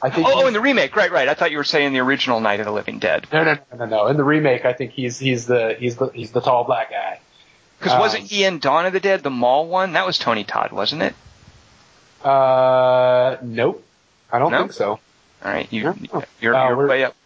I 0.00 0.10
think. 0.10 0.26
Oh, 0.26 0.42
oh, 0.42 0.46
in 0.46 0.54
the 0.54 0.60
remake, 0.60 0.96
right, 0.96 1.12
right. 1.12 1.28
I 1.28 1.34
thought 1.34 1.50
you 1.50 1.58
were 1.58 1.64
saying 1.64 1.92
the 1.92 2.00
original 2.00 2.40
Night 2.40 2.60
of 2.60 2.66
the 2.66 2.72
Living 2.72 2.98
Dead. 2.98 3.26
No, 3.32 3.44
no, 3.44 3.54
no, 3.54 3.78
no, 3.78 3.86
no. 3.86 4.06
In 4.08 4.16
the 4.16 4.24
remake, 4.24 4.64
I 4.64 4.72
think 4.72 4.92
he's 4.92 5.18
he's 5.18 5.46
the 5.46 5.76
he's 5.78 5.96
the 5.96 6.08
he's 6.08 6.32
the 6.32 6.40
tall 6.40 6.64
black 6.64 6.90
guy. 6.90 7.20
Because 7.82 7.94
um, 7.94 8.00
wasn't 8.00 8.22
he 8.22 8.44
in 8.44 8.60
Dawn 8.60 8.86
of 8.86 8.92
the 8.92 9.00
Dead, 9.00 9.24
the 9.24 9.30
mall 9.30 9.66
one? 9.66 9.94
That 9.94 10.06
was 10.06 10.16
Tony 10.16 10.44
Todd, 10.44 10.70
wasn't 10.70 11.02
it? 11.02 11.14
Uh, 12.24 13.38
nope. 13.42 13.84
I 14.30 14.38
don't 14.38 14.52
think 14.52 14.72
so. 14.72 14.90
All 14.90 15.00
right, 15.42 15.66
you, 15.72 15.82
no. 15.82 16.22
you're, 16.40 16.54
uh, 16.54 16.68
you're 16.68 16.86
way 16.86 17.02
up. 17.02 17.16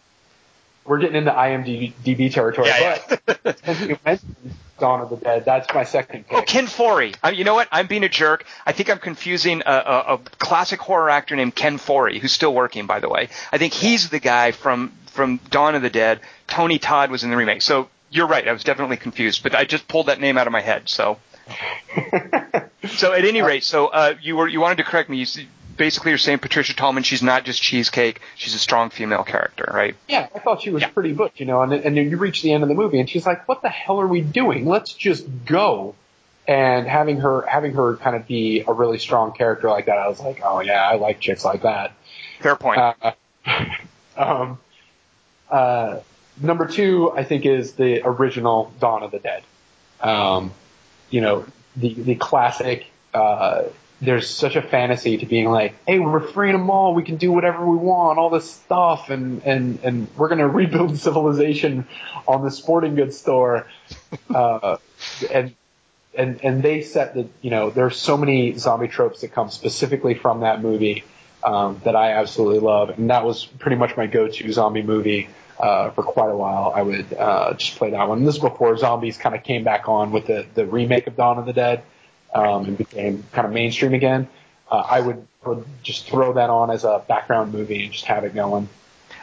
We're 0.83 0.97
getting 0.97 1.17
into 1.17 1.31
IMDb 1.31 2.33
territory, 2.33 2.69
yeah, 2.69 2.97
but 3.27 3.59
since 3.65 3.81
you 3.81 3.99
mentioned 4.03 4.35
Dawn 4.79 5.01
of 5.01 5.11
the 5.11 5.17
Dead, 5.17 5.45
that's 5.45 5.71
my 5.75 5.83
second 5.83 6.27
pick. 6.27 6.35
Oh, 6.35 6.41
Ken 6.41 6.65
Foree. 6.65 7.15
I, 7.21 7.31
you 7.31 7.43
know 7.43 7.53
what? 7.53 7.67
I'm 7.71 7.85
being 7.85 8.03
a 8.03 8.09
jerk. 8.09 8.45
I 8.65 8.71
think 8.71 8.89
I'm 8.89 8.97
confusing 8.97 9.61
a, 9.63 9.71
a, 9.71 10.13
a 10.15 10.17
classic 10.39 10.79
horror 10.79 11.11
actor 11.11 11.35
named 11.35 11.53
Ken 11.53 11.77
Foree, 11.77 12.19
who's 12.19 12.31
still 12.31 12.53
working, 12.55 12.87
by 12.87 12.99
the 12.99 13.09
way. 13.09 13.29
I 13.51 13.59
think 13.59 13.73
he's 13.73 14.09
the 14.09 14.19
guy 14.19 14.53
from 14.53 14.93
from 15.11 15.39
Dawn 15.51 15.75
of 15.75 15.83
the 15.83 15.91
Dead. 15.91 16.21
Tony 16.47 16.79
Todd 16.79 17.11
was 17.11 17.23
in 17.23 17.29
the 17.29 17.37
remake. 17.37 17.61
So 17.61 17.89
you're 18.09 18.27
right. 18.27 18.47
I 18.47 18.53
was 18.53 18.63
definitely 18.63 18.97
confused, 18.97 19.43
but 19.43 19.55
I 19.55 19.65
just 19.65 19.87
pulled 19.87 20.07
that 20.07 20.19
name 20.19 20.37
out 20.37 20.47
of 20.47 20.53
my 20.53 20.61
head. 20.61 20.89
So, 20.89 21.17
so 22.87 23.13
at 23.13 23.25
any 23.25 23.41
rate, 23.41 23.63
so 23.63 23.87
uh, 23.87 24.15
you 24.21 24.35
were 24.37 24.47
you 24.47 24.59
wanted 24.59 24.77
to 24.77 24.83
correct 24.83 25.09
me. 25.09 25.17
You 25.17 25.45
basically 25.77 26.11
you're 26.11 26.17
saying 26.17 26.39
Patricia 26.39 26.75
Tallman. 26.75 27.03
She's 27.03 27.21
not 27.21 27.45
just 27.45 27.61
cheesecake. 27.61 28.21
She's 28.35 28.55
a 28.55 28.59
strong 28.59 28.89
female 28.89 29.23
character, 29.23 29.69
right? 29.73 29.95
Yeah, 30.07 30.27
I 30.33 30.39
thought 30.39 30.61
she 30.61 30.71
was 30.71 30.81
yeah. 30.81 30.89
pretty 30.89 31.13
butch, 31.13 31.33
you 31.37 31.45
know. 31.45 31.61
And 31.61 31.73
and 31.73 31.95
then 31.97 32.09
you 32.09 32.17
reach 32.17 32.41
the 32.41 32.53
end 32.53 32.63
of 32.63 32.69
the 32.69 32.75
movie, 32.75 32.99
and 32.99 33.09
she's 33.09 33.25
like, 33.25 33.47
"What 33.47 33.61
the 33.61 33.69
hell 33.69 34.01
are 34.01 34.07
we 34.07 34.21
doing? 34.21 34.65
Let's 34.65 34.93
just 34.93 35.25
go." 35.45 35.95
And 36.47 36.87
having 36.87 37.17
her 37.17 37.45
having 37.45 37.73
her 37.73 37.97
kind 37.97 38.15
of 38.15 38.25
be 38.25 38.63
a 38.65 38.73
really 38.73 38.99
strong 38.99 39.33
character 39.33 39.69
like 39.69 39.85
that, 39.85 39.97
I 39.97 40.07
was 40.07 40.19
like, 40.19 40.41
"Oh 40.43 40.61
yeah, 40.61 40.81
I 40.81 40.95
like 40.95 41.19
chicks 41.19 41.45
like 41.45 41.63
that." 41.63 41.93
Fair 42.39 42.55
point. 42.55 42.79
Uh, 42.79 43.11
um, 44.17 44.59
uh, 45.49 45.99
number 46.41 46.67
two, 46.67 47.11
I 47.11 47.23
think, 47.23 47.45
is 47.45 47.73
the 47.73 48.01
original 48.05 48.71
Dawn 48.79 49.03
of 49.03 49.11
the 49.11 49.19
Dead. 49.19 49.43
Um, 50.01 50.53
you 51.09 51.21
know, 51.21 51.45
the 51.75 51.93
the 51.93 52.15
classic. 52.15 52.87
Uh, 53.13 53.63
there's 53.99 54.29
such 54.29 54.55
a 54.55 54.61
fantasy 54.61 55.17
to 55.17 55.25
being 55.25 55.49
like, 55.49 55.73
hey, 55.87 55.97
we're 55.97 56.19
freeing 56.19 56.53
them 56.53 56.69
all. 56.69 56.93
We 56.93 57.03
can 57.03 57.17
do 57.17 57.31
whatever 57.31 57.65
we 57.65 57.77
want, 57.77 58.19
all 58.19 58.29
this 58.29 58.49
stuff, 58.49 59.09
and 59.09 59.41
and 59.43 59.79
and 59.83 60.07
we're 60.15 60.29
gonna 60.29 60.47
rebuild 60.61 60.97
civilization 60.97 61.87
on 62.27 62.43
the 62.43 62.51
sporting 62.51 62.95
goods 62.95 63.17
store. 63.17 63.67
Uh, 64.29 64.77
and 65.31 65.55
and 66.15 66.39
and 66.43 66.63
they 66.63 66.81
set 66.81 67.13
the 67.13 67.27
you 67.41 67.49
know 67.49 67.69
there's 67.69 67.97
so 67.97 68.17
many 68.17 68.57
zombie 68.57 68.87
tropes 68.87 69.21
that 69.21 69.29
come 69.29 69.49
specifically 69.49 70.13
from 70.13 70.41
that 70.41 70.61
movie 70.61 71.03
um, 71.43 71.81
that 71.83 71.95
I 71.95 72.13
absolutely 72.13 72.59
love, 72.59 72.89
and 72.89 73.09
that 73.09 73.25
was 73.25 73.45
pretty 73.45 73.77
much 73.77 73.95
my 73.95 74.07
go-to 74.07 74.51
zombie 74.51 74.83
movie 74.83 75.29
uh, 75.59 75.91
for 75.91 76.03
quite 76.03 76.29
a 76.29 76.35
while. 76.35 76.71
I 76.75 76.81
would 76.81 77.13
uh, 77.13 77.53
just 77.53 77.77
play 77.77 77.91
that 77.91 78.07
one. 78.07 78.19
And 78.19 78.27
this 78.27 78.35
is 78.35 78.41
before 78.41 78.77
zombies 78.77 79.17
kind 79.17 79.35
of 79.35 79.43
came 79.43 79.63
back 79.63 79.89
on 79.89 80.11
with 80.11 80.27
the, 80.27 80.45
the 80.53 80.65
remake 80.65 81.07
of 81.07 81.15
Dawn 81.15 81.37
of 81.37 81.45
the 81.45 81.53
Dead 81.53 81.83
um, 82.33 82.65
and 82.65 82.77
became 82.77 83.23
kind 83.31 83.47
of 83.47 83.53
mainstream 83.53 83.93
again. 83.93 84.27
Uh, 84.69 84.83
I 84.89 84.99
would, 84.99 85.27
would 85.45 85.65
just 85.83 86.07
throw 86.07 86.33
that 86.33 86.49
on 86.49 86.69
as 86.69 86.83
a 86.83 87.03
background 87.07 87.53
movie 87.53 87.83
and 87.83 87.93
just 87.93 88.05
have 88.05 88.23
it 88.23 88.35
going. 88.35 88.69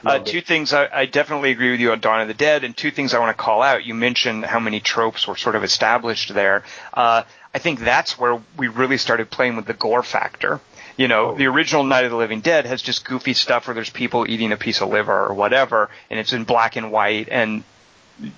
Uh, 0.05 0.19
two 0.19 0.43
things 0.43 0.75
I, 0.75 0.89
I, 0.93 1.07
definitely 1.07 1.51
agree 1.51 1.71
with 1.71 1.81
you 1.81 1.93
on 1.93 2.01
Dawn 2.01 2.21
of 2.21 2.29
the 2.29 2.35
Dead, 2.35 2.63
and 2.63 2.77
two 2.77 2.91
things 2.91 3.15
I 3.15 3.21
want 3.21 3.35
to 3.35 3.43
call 3.43 3.63
out. 3.63 3.85
You 3.85 3.95
mentioned 3.95 4.45
how 4.45 4.61
many 4.61 4.81
tropes 4.81 5.27
were 5.27 5.37
sort 5.37 5.57
of 5.57 5.65
established 5.65 6.35
there. 6.35 6.65
Uh, 6.93 7.23
I 7.55 7.59
think 7.59 7.81
that's 7.81 8.19
where 8.19 8.41
we 8.59 8.69
really 8.69 8.99
started 8.99 9.31
playing 9.31 9.57
with 9.57 9.65
the 9.65 9.73
gore 9.73 10.03
factor. 10.03 10.61
You 10.97 11.09
know, 11.09 11.31
oh. 11.31 11.35
the 11.35 11.47
original 11.47 11.85
Night 11.85 12.05
of 12.05 12.11
the 12.11 12.17
Living 12.17 12.41
Dead 12.41 12.67
has 12.67 12.81
just 12.83 13.05
goofy 13.05 13.35
stuff 13.35 13.67
where 13.67 13.75
there's 13.75 13.91
people 13.91 14.29
eating 14.29 14.53
a 14.53 14.57
piece 14.57 14.81
of 14.81 14.89
liver 14.89 15.27
or 15.27 15.35
whatever, 15.35 15.91
and 16.11 16.21
it's 16.21 16.33
in 16.33 16.45
black 16.45 16.77
and 16.77 16.93
white, 16.93 17.29
and 17.31 17.65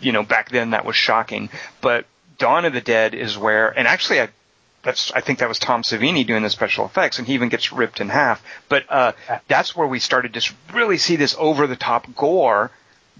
you 0.00 0.12
know, 0.12 0.22
back 0.22 0.50
then 0.50 0.70
that 0.70 0.84
was 0.84 0.96
shocking. 0.96 1.50
But 1.80 2.06
Dawn 2.38 2.64
of 2.64 2.72
the 2.72 2.80
Dead 2.80 3.14
is 3.14 3.36
where, 3.36 3.68
and 3.68 3.86
actually, 3.86 4.20
I 4.20 4.28
that's 4.86 5.12
I 5.12 5.20
think 5.20 5.40
that 5.40 5.48
was 5.48 5.58
Tom 5.58 5.82
Savini 5.82 6.26
doing 6.26 6.42
the 6.42 6.50
special 6.50 6.86
effects, 6.86 7.18
and 7.18 7.26
he 7.26 7.34
even 7.34 7.48
gets 7.48 7.72
ripped 7.72 8.00
in 8.00 8.08
half. 8.08 8.42
But 8.68 8.84
uh, 8.88 9.12
that's 9.48 9.74
where 9.74 9.86
we 9.86 9.98
started 9.98 10.34
to 10.34 10.54
really 10.72 10.96
see 10.96 11.16
this 11.16 11.34
over 11.38 11.66
the 11.66 11.76
top 11.76 12.14
gore 12.14 12.70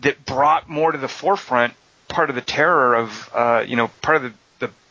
that 0.00 0.24
brought 0.24 0.68
more 0.68 0.92
to 0.92 0.98
the 0.98 1.08
forefront 1.08 1.74
part 2.08 2.30
of 2.30 2.36
the 2.36 2.42
terror 2.42 2.94
of 2.94 3.30
uh, 3.34 3.64
you 3.66 3.76
know 3.76 3.88
part 4.00 4.16
of 4.16 4.22
the 4.22 4.32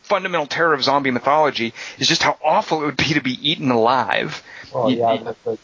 fundamental 0.06 0.46
terror 0.46 0.72
of 0.72 0.82
zombie 0.82 1.10
mythology 1.10 1.74
is 1.98 2.08
just 2.08 2.22
how 2.22 2.38
awful 2.42 2.82
it 2.82 2.86
would 2.86 2.96
be 2.96 3.14
to 3.14 3.20
be 3.20 3.50
eaten 3.50 3.70
alive. 3.70 4.42
Oh 4.72 4.88
you, 4.88 4.98
yeah, 4.98 5.16
the, 5.16 5.36
the, 5.44 5.58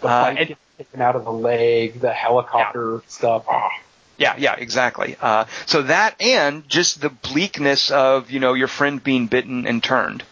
the 0.00 0.08
uh, 0.08 0.34
and, 0.36 0.56
taken 0.76 1.00
out 1.00 1.16
of 1.16 1.24
the 1.24 1.32
leg, 1.32 2.00
the 2.00 2.12
helicopter 2.12 2.94
yeah. 2.94 3.08
stuff. 3.08 3.44
Oh. 3.48 3.68
Yeah, 4.18 4.34
yeah, 4.38 4.56
exactly. 4.56 5.16
Uh, 5.20 5.44
so 5.66 5.82
that 5.82 6.20
and 6.20 6.66
just 6.68 7.00
the 7.00 7.10
bleakness 7.10 7.90
of 7.90 8.30
you 8.30 8.40
know 8.40 8.54
your 8.54 8.68
friend 8.68 9.02
being 9.02 9.26
bitten 9.26 9.66
and 9.66 9.82
turned. 9.82 10.22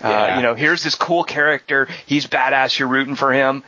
Uh, 0.00 0.08
yeah. 0.08 0.36
you 0.36 0.42
know, 0.42 0.54
here's 0.54 0.84
this 0.84 0.94
cool 0.94 1.24
character. 1.24 1.88
He's 2.06 2.26
badass. 2.26 2.78
You're 2.78 2.88
rooting 2.88 3.16
for 3.16 3.32
him. 3.32 3.64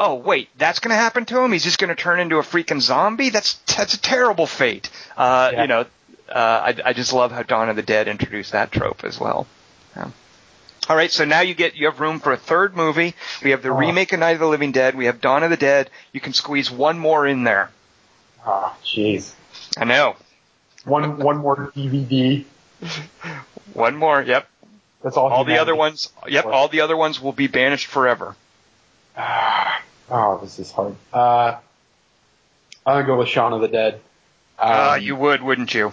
Oh 0.00 0.14
wait, 0.14 0.48
that's 0.58 0.80
going 0.80 0.90
to 0.90 0.96
happen 0.96 1.26
to 1.26 1.40
him. 1.40 1.52
He's 1.52 1.62
just 1.62 1.78
going 1.78 1.90
to 1.90 1.94
turn 1.94 2.18
into 2.18 2.38
a 2.38 2.42
freaking 2.42 2.80
zombie. 2.80 3.30
That's 3.30 3.54
that's 3.76 3.94
a 3.94 4.00
terrible 4.00 4.46
fate. 4.46 4.90
Uh, 5.16 5.50
yeah. 5.52 5.62
You 5.62 5.68
know, 5.68 5.86
uh, 6.30 6.38
I, 6.38 6.76
I, 6.86 6.92
just 6.92 7.12
love 7.12 7.32
how 7.32 7.42
Dawn 7.42 7.68
of 7.68 7.76
the 7.76 7.82
Dead 7.82 8.08
introduced 8.08 8.52
that 8.52 8.70
trope 8.72 9.04
as 9.04 9.18
well. 9.18 9.46
Yeah. 9.96 10.10
All 10.88 10.96
right, 10.96 11.10
so 11.10 11.24
now 11.24 11.40
you 11.40 11.54
get 11.54 11.76
you 11.76 11.86
have 11.86 12.00
room 12.00 12.20
for 12.20 12.32
a 12.32 12.36
third 12.36 12.76
movie. 12.76 13.14
We 13.42 13.50
have 13.50 13.62
the 13.62 13.70
oh. 13.70 13.76
remake 13.76 14.12
of 14.12 14.20
Night 14.20 14.32
of 14.32 14.40
the 14.40 14.46
Living 14.46 14.72
Dead. 14.72 14.94
We 14.94 15.06
have 15.06 15.20
Dawn 15.20 15.42
of 15.42 15.50
the 15.50 15.56
Dead. 15.56 15.90
You 16.12 16.20
can 16.20 16.32
squeeze 16.32 16.70
one 16.70 16.98
more 16.98 17.26
in 17.26 17.44
there. 17.44 17.70
Oh, 18.46 18.76
jeez. 18.84 19.32
I 19.76 19.84
know. 19.84 20.16
One 20.84 21.18
one 21.18 21.38
more 21.38 21.72
DVD. 21.76 22.44
one 23.74 23.96
more. 23.96 24.22
Yep. 24.22 24.48
That's 25.02 25.16
all. 25.16 25.30
All 25.32 25.44
the 25.44 25.58
other 25.58 25.76
ones. 25.76 26.10
Yep. 26.28 26.46
All 26.46 26.68
the 26.68 26.80
other 26.80 26.96
ones 26.96 27.20
will 27.20 27.32
be 27.32 27.46
banished 27.46 27.86
forever. 27.86 28.34
Ah, 29.16 29.82
Oh, 30.10 30.38
this 30.42 30.58
is 30.58 30.72
hard. 30.72 30.96
Uh, 31.12 31.56
I'm 32.84 32.94
gonna 32.94 33.06
go 33.06 33.18
with 33.18 33.28
Shaun 33.28 33.52
of 33.52 33.60
the 33.60 33.68
Dead. 33.68 34.00
Um, 34.58 34.72
uh, 34.72 34.94
you 34.96 35.14
would, 35.14 35.40
wouldn't 35.40 35.72
you? 35.72 35.92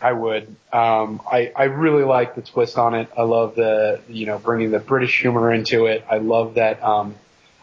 I 0.00 0.12
would. 0.12 0.54
Um, 0.72 1.22
I 1.30 1.52
I 1.56 1.64
really 1.64 2.04
like 2.04 2.34
the 2.34 2.42
twist 2.42 2.76
on 2.78 2.94
it. 2.94 3.08
I 3.16 3.22
love 3.22 3.54
the 3.54 4.00
you 4.08 4.26
know 4.26 4.38
bringing 4.38 4.70
the 4.70 4.78
British 4.78 5.20
humor 5.20 5.52
into 5.52 5.86
it. 5.86 6.04
I 6.10 6.18
love 6.18 6.54
that. 6.54 6.82
Um, 6.82 7.14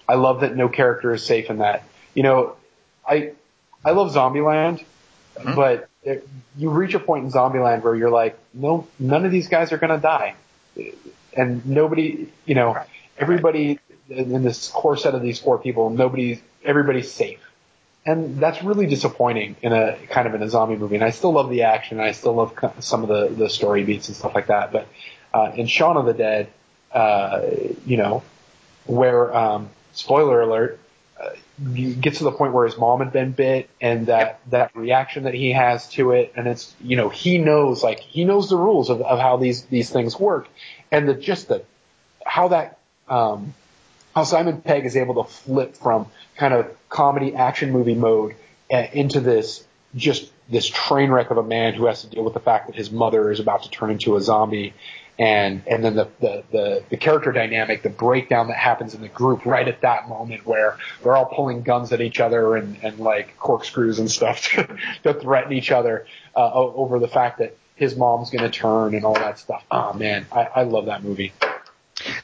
I 0.07 0.15
love 0.15 0.41
that 0.41 0.55
no 0.55 0.67
character 0.67 1.13
is 1.13 1.23
safe 1.23 1.49
in 1.49 1.59
that. 1.59 1.83
You 2.13 2.23
know, 2.23 2.55
I 3.07 3.33
I 3.85 3.91
love 3.91 4.13
Zombieland, 4.13 4.83
mm-hmm. 5.35 5.55
but 5.55 5.89
it, 6.03 6.27
you 6.57 6.69
reach 6.69 6.95
a 6.95 6.99
point 6.99 7.25
in 7.25 7.31
Zombieland 7.31 7.83
where 7.83 7.95
you're 7.95 8.09
like, 8.09 8.37
no, 8.53 8.87
none 8.99 9.25
of 9.25 9.31
these 9.31 9.47
guys 9.47 9.71
are 9.71 9.77
gonna 9.77 9.99
die, 9.99 10.35
and 11.37 11.65
nobody, 11.65 12.29
you 12.45 12.55
know, 12.55 12.77
everybody 13.17 13.79
in 14.09 14.43
this 14.43 14.69
core 14.69 14.97
set 14.97 15.13
of 15.15 15.21
these 15.21 15.39
four 15.39 15.57
people, 15.57 15.89
nobody, 15.89 16.41
everybody's 16.63 17.11
safe 17.11 17.39
and 18.05 18.39
that's 18.39 18.63
really 18.63 18.85
disappointing 18.85 19.55
in 19.61 19.71
a 19.71 19.97
kind 20.09 20.27
of 20.27 20.35
in 20.35 20.43
a 20.43 20.49
zombie 20.49 20.75
movie. 20.75 20.95
And 20.95 21.03
I 21.03 21.11
still 21.11 21.33
love 21.33 21.49
the 21.49 21.63
action, 21.63 21.99
and 21.99 22.07
I 22.07 22.11
still 22.11 22.33
love 22.33 22.53
some 22.79 23.03
of 23.03 23.09
the 23.09 23.33
the 23.33 23.49
story 23.49 23.83
beats 23.83 24.09
and 24.09 24.17
stuff 24.17 24.35
like 24.35 24.47
that. 24.47 24.71
But 24.71 24.87
uh, 25.33 25.51
in 25.55 25.67
Shaun 25.67 25.97
of 25.97 26.05
the 26.05 26.13
Dead, 26.13 26.49
uh, 26.91 27.41
you 27.85 27.97
know, 27.97 28.23
where 28.85 29.35
um, 29.35 29.69
spoiler 29.93 30.41
alert, 30.41 30.79
uh, 31.21 31.29
you 31.71 31.93
get 31.93 32.15
to 32.15 32.25
the 32.25 32.31
point 32.31 32.53
where 32.53 32.65
his 32.65 32.77
mom 32.77 32.99
had 32.99 33.13
been 33.13 33.31
bit, 33.31 33.69
and 33.79 34.07
that 34.07 34.41
that 34.49 34.75
reaction 34.75 35.23
that 35.23 35.33
he 35.33 35.53
has 35.53 35.87
to 35.91 36.11
it, 36.11 36.33
and 36.35 36.47
it's 36.47 36.75
you 36.81 36.97
know 36.97 37.07
he 37.09 37.37
knows 37.37 37.83
like 37.83 37.99
he 37.99 38.25
knows 38.25 38.49
the 38.49 38.57
rules 38.57 38.89
of, 38.89 39.01
of 39.01 39.19
how 39.19 39.37
these 39.37 39.63
these 39.65 39.89
things 39.89 40.19
work, 40.19 40.49
and 40.91 41.07
the 41.07 41.13
just 41.13 41.47
the 41.47 41.63
how 42.25 42.49
that 42.49 42.79
um, 43.07 43.53
how 44.13 44.23
Simon 44.23 44.61
Pegg 44.61 44.85
is 44.85 44.97
able 44.97 45.23
to 45.23 45.29
flip 45.29 45.77
from 45.77 46.07
kind 46.35 46.53
of 46.53 46.75
comedy 46.89 47.35
action 47.35 47.71
movie 47.71 47.95
mode 47.95 48.35
uh, 48.71 48.85
into 48.93 49.19
this 49.19 49.65
just 49.95 50.31
this 50.49 50.67
train 50.67 51.11
wreck 51.11 51.31
of 51.31 51.37
a 51.37 51.43
man 51.43 51.73
who 51.73 51.85
has 51.85 52.01
to 52.01 52.07
deal 52.07 52.23
with 52.23 52.33
the 52.33 52.39
fact 52.39 52.67
that 52.67 52.75
his 52.75 52.91
mother 52.91 53.31
is 53.31 53.39
about 53.39 53.63
to 53.63 53.69
turn 53.69 53.91
into 53.91 54.15
a 54.15 54.21
zombie 54.21 54.73
and 55.19 55.61
and 55.67 55.83
then 55.83 55.95
the, 55.95 56.09
the 56.19 56.43
the 56.51 56.83
the 56.89 56.97
character 56.97 57.31
dynamic, 57.31 57.83
the 57.83 57.89
breakdown 57.89 58.47
that 58.47 58.57
happens 58.57 58.95
in 58.95 59.01
the 59.01 59.07
group 59.07 59.45
right 59.45 59.67
at 59.67 59.81
that 59.81 60.09
moment 60.09 60.45
where 60.45 60.77
they're 61.03 61.15
all 61.15 61.25
pulling 61.25 61.61
guns 61.61 61.91
at 61.93 62.01
each 62.01 62.19
other 62.19 62.55
and 62.55 62.77
and 62.81 62.99
like 62.99 63.37
corkscrews 63.37 63.99
and 63.99 64.09
stuff 64.09 64.41
to, 64.55 64.77
to 65.03 65.13
threaten 65.13 65.53
each 65.53 65.71
other 65.71 66.07
uh, 66.35 66.51
over 66.53 66.99
the 66.99 67.07
fact 67.07 67.39
that 67.39 67.55
his 67.75 67.95
mom's 67.95 68.29
going 68.29 68.43
to 68.43 68.49
turn 68.49 68.95
and 68.95 69.05
all 69.05 69.13
that 69.13 69.37
stuff. 69.37 69.63
Oh 69.69 69.93
man, 69.93 70.25
I, 70.31 70.47
I 70.55 70.63
love 70.63 70.87
that 70.87 71.03
movie. 71.03 71.31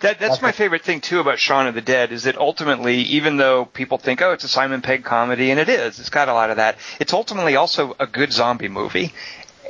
That 0.02 0.20
that's 0.20 0.41
my 0.41 0.52
favorite 0.52 0.84
thing 0.84 1.00
too 1.00 1.20
about 1.20 1.38
Shaun 1.40 1.68
of 1.68 1.76
the 1.76 1.82
Dead 1.82 2.12
is 2.12 2.24
that 2.24 2.38
ultimately, 2.38 3.02
even 3.02 3.38
though 3.38 3.66
people 3.66 3.98
think, 3.98 4.22
oh, 4.22 4.32
it's 4.32 4.44
a 4.44 4.48
Simon 4.48 4.82
Pegg 4.82 5.04
comedy, 5.04 5.52
and 5.52 5.60
it 5.60 5.70
is, 5.70 6.00
it's 6.00 6.10
got 6.10 6.28
a 6.28 6.34
lot 6.34 6.50
of 6.50 6.58
that. 6.58 6.78
It's 7.00 7.14
ultimately 7.14 7.56
also 7.56 7.96
a 8.00 8.08
good 8.08 8.34
zombie 8.34 8.68
movie. 8.68 9.14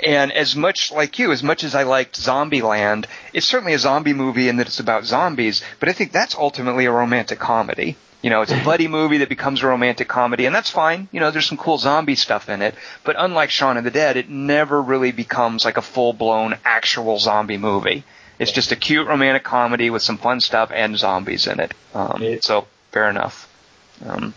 And 0.06 0.32
as 0.32 0.56
much 0.56 0.94
like 0.94 1.20
you, 1.20 1.34
as 1.34 1.44
much 1.44 1.66
as 1.66 1.76
I 1.76 1.84
liked 1.84 2.18
Zombieland, 2.18 3.06
it's 3.34 3.46
certainly 3.46 3.74
a 3.74 3.80
zombie 3.80 4.14
movie 4.14 4.48
in 4.48 4.56
that 4.58 4.68
it's 4.68 4.80
about 4.80 5.04
zombies. 5.04 5.62
But 5.82 5.90
I 5.90 5.94
think 5.94 6.14
that's 6.14 6.36
ultimately 6.36 6.86
a 6.86 6.92
romantic 6.92 7.40
comedy. 7.40 7.98
You 8.22 8.30
know, 8.30 8.42
it's 8.42 8.52
a 8.52 8.56
mm-hmm. 8.56 8.66
buddy 8.66 8.88
movie 8.88 9.18
that 9.18 9.30
becomes 9.30 9.62
a 9.62 9.68
romantic 9.68 10.08
comedy, 10.08 10.46
and 10.46 10.56
that's 10.56 10.70
fine. 10.70 11.10
You 11.12 11.20
know, 11.20 11.32
there's 11.32 11.48
some 11.48 11.58
cool 11.58 11.78
zombie 11.78 12.16
stuff 12.16 12.50
in 12.50 12.62
it. 12.62 12.76
But 13.04 13.16
unlike 13.18 13.50
Shaun 13.50 13.78
of 13.78 13.84
the 13.84 13.92
Dead, 13.92 14.16
it 14.16 14.30
never 14.30 14.82
really 14.82 15.12
becomes 15.12 15.66
like 15.66 15.78
a 15.78 15.82
full 15.82 16.14
blown 16.14 16.58
actual 16.64 17.20
zombie 17.20 17.58
movie. 17.58 18.06
It's 18.40 18.52
just 18.52 18.72
a 18.72 18.76
cute 18.76 19.08
romantic 19.08 19.44
comedy 19.44 19.90
with 19.90 20.02
some 20.02 20.18
fun 20.18 20.40
stuff 20.40 20.72
and 20.74 20.98
zombies 20.98 21.46
in 21.46 21.60
it. 21.60 21.74
Um, 21.94 22.40
so 22.42 22.68
fair 22.92 23.10
enough. 23.10 23.48
Um, 24.06 24.34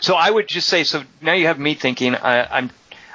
so 0.00 0.14
I 0.14 0.28
would 0.28 0.48
just 0.48 0.68
say, 0.68 0.84
so 0.84 1.04
now 1.20 1.32
you 1.32 1.46
have 1.46 1.58
me 1.58 1.74
thinking. 1.74 2.16
I, 2.16 2.44
I'm, 2.58 2.70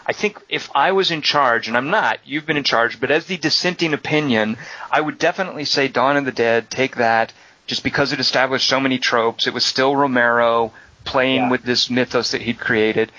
I 0.06 0.14
think 0.14 0.40
if 0.50 0.70
I 0.74 0.94
was 0.94 1.12
in 1.12 1.22
charge, 1.22 1.68
and 1.68 1.78
I'm 1.78 1.90
not, 1.90 2.20
you've 2.26 2.46
been 2.46 2.58
in 2.58 2.64
charge, 2.64 3.00
but 3.00 3.12
as 3.12 3.26
the 3.26 3.38
dissenting 3.38 3.94
opinion, 3.94 4.58
I 4.90 5.02
would 5.02 5.18
definitely 5.18 5.66
say 5.66 5.88
Dawn 5.88 6.18
of 6.18 6.26
the 6.26 6.32
Dead. 6.32 6.70
Take 6.70 6.96
that, 6.96 7.34
just 7.68 7.84
because 7.84 8.14
it 8.14 8.20
established 8.20 8.68
so 8.68 8.80
many 8.80 8.98
tropes. 8.98 9.46
It 9.46 9.54
was 9.54 9.66
still 9.66 9.96
Romero 9.96 10.72
playing 11.04 11.42
yeah. 11.42 11.50
with 11.50 11.64
this 11.64 11.90
mythos 11.90 12.32
that 12.32 12.42
he'd 12.42 12.60
created. 12.60 13.12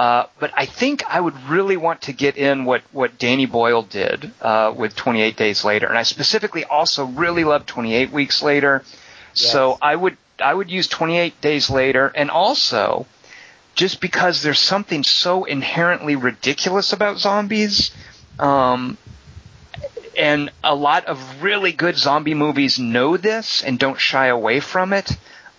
Uh, 0.00 0.24
but 0.38 0.50
I 0.56 0.64
think 0.64 1.04
I 1.06 1.20
would 1.20 1.34
really 1.50 1.76
want 1.76 2.00
to 2.02 2.14
get 2.14 2.38
in 2.38 2.64
what, 2.64 2.80
what 2.90 3.18
Danny 3.18 3.44
Boyle 3.44 3.82
did 3.82 4.32
uh, 4.40 4.72
with 4.74 4.96
28 4.96 5.36
Days 5.36 5.62
Later, 5.62 5.88
and 5.88 5.98
I 5.98 6.04
specifically 6.04 6.64
also 6.64 7.04
really 7.04 7.44
love 7.44 7.66
28 7.66 8.10
Weeks 8.10 8.42
Later. 8.42 8.82
Yes. 9.34 9.52
So 9.52 9.76
I 9.82 9.94
would 9.94 10.16
I 10.42 10.54
would 10.54 10.70
use 10.70 10.88
28 10.88 11.38
Days 11.42 11.68
Later, 11.68 12.10
and 12.14 12.30
also 12.30 13.04
just 13.74 14.00
because 14.00 14.40
there's 14.40 14.58
something 14.58 15.04
so 15.04 15.44
inherently 15.44 16.16
ridiculous 16.16 16.94
about 16.94 17.18
zombies. 17.18 17.90
Um, 18.38 18.96
and 20.16 20.50
a 20.64 20.74
lot 20.74 21.04
of 21.04 21.42
really 21.42 21.72
good 21.72 21.98
zombie 21.98 22.32
movies 22.32 22.78
know 22.78 23.18
this 23.18 23.62
and 23.62 23.78
don't 23.78 24.00
shy 24.00 24.28
away 24.28 24.60
from 24.60 24.94
it. 24.94 25.10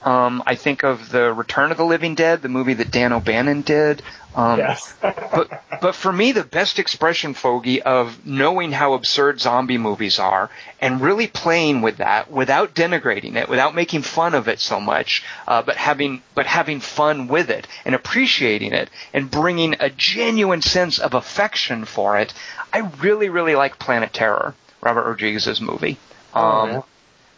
Um, 0.04 0.42
I 0.48 0.56
think 0.56 0.84
of 0.84 1.10
the 1.10 1.32
Return 1.32 1.72
of 1.72 1.78
the 1.78 1.86
Living 1.86 2.16
Dead, 2.16 2.42
the 2.42 2.50
movie 2.50 2.74
that 2.74 2.90
Dan 2.90 3.14
O'Bannon 3.14 3.62
did. 3.62 4.02
Um, 4.36 4.60
yes. 4.60 4.94
but 5.02 5.64
but 5.82 5.96
for 5.96 6.12
me, 6.12 6.32
the 6.32 6.44
best 6.44 6.80
expression, 6.80 7.34
Foge, 7.34 7.80
of 7.80 8.26
knowing 8.26 8.72
how 8.72 8.94
absurd 8.94 9.40
zombie 9.40 9.78
movies 9.78 10.20
are 10.20 10.50
and 10.80 11.02
really 11.02 11.28
playing 11.28 11.82
with 11.82 11.98
that 11.98 12.32
without 12.32 12.74
denigrating 12.74 13.36
it, 13.36 13.50
without 13.50 13.76
making 13.76 14.02
fun 14.02 14.34
of 14.34 14.48
it 14.48 14.60
so 14.60 14.80
much, 14.80 15.24
uh, 15.48 15.62
but 15.62 15.76
having 15.76 16.22
but 16.34 16.46
having 16.48 16.80
fun 16.80 17.28
with 17.28 17.50
it 17.50 17.68
and 17.86 17.94
appreciating 17.94 18.74
it 18.74 18.90
and 19.14 19.30
bringing 19.30 19.76
a 19.80 19.90
genuine 19.90 20.62
sense 20.62 20.98
of 20.98 21.14
affection 21.14 21.86
for 21.86 22.18
it. 22.18 22.34
I 22.74 22.80
really 23.02 23.30
really 23.30 23.56
like 23.56 23.78
Planet 23.78 24.14
Terror, 24.14 24.56
Robert 24.82 25.06
Rodriguez's 25.06 25.62
movie. 25.62 25.98
Oh, 26.34 26.42
um, 26.42 26.70
oh, 26.70 26.74
yeah. 26.74 26.82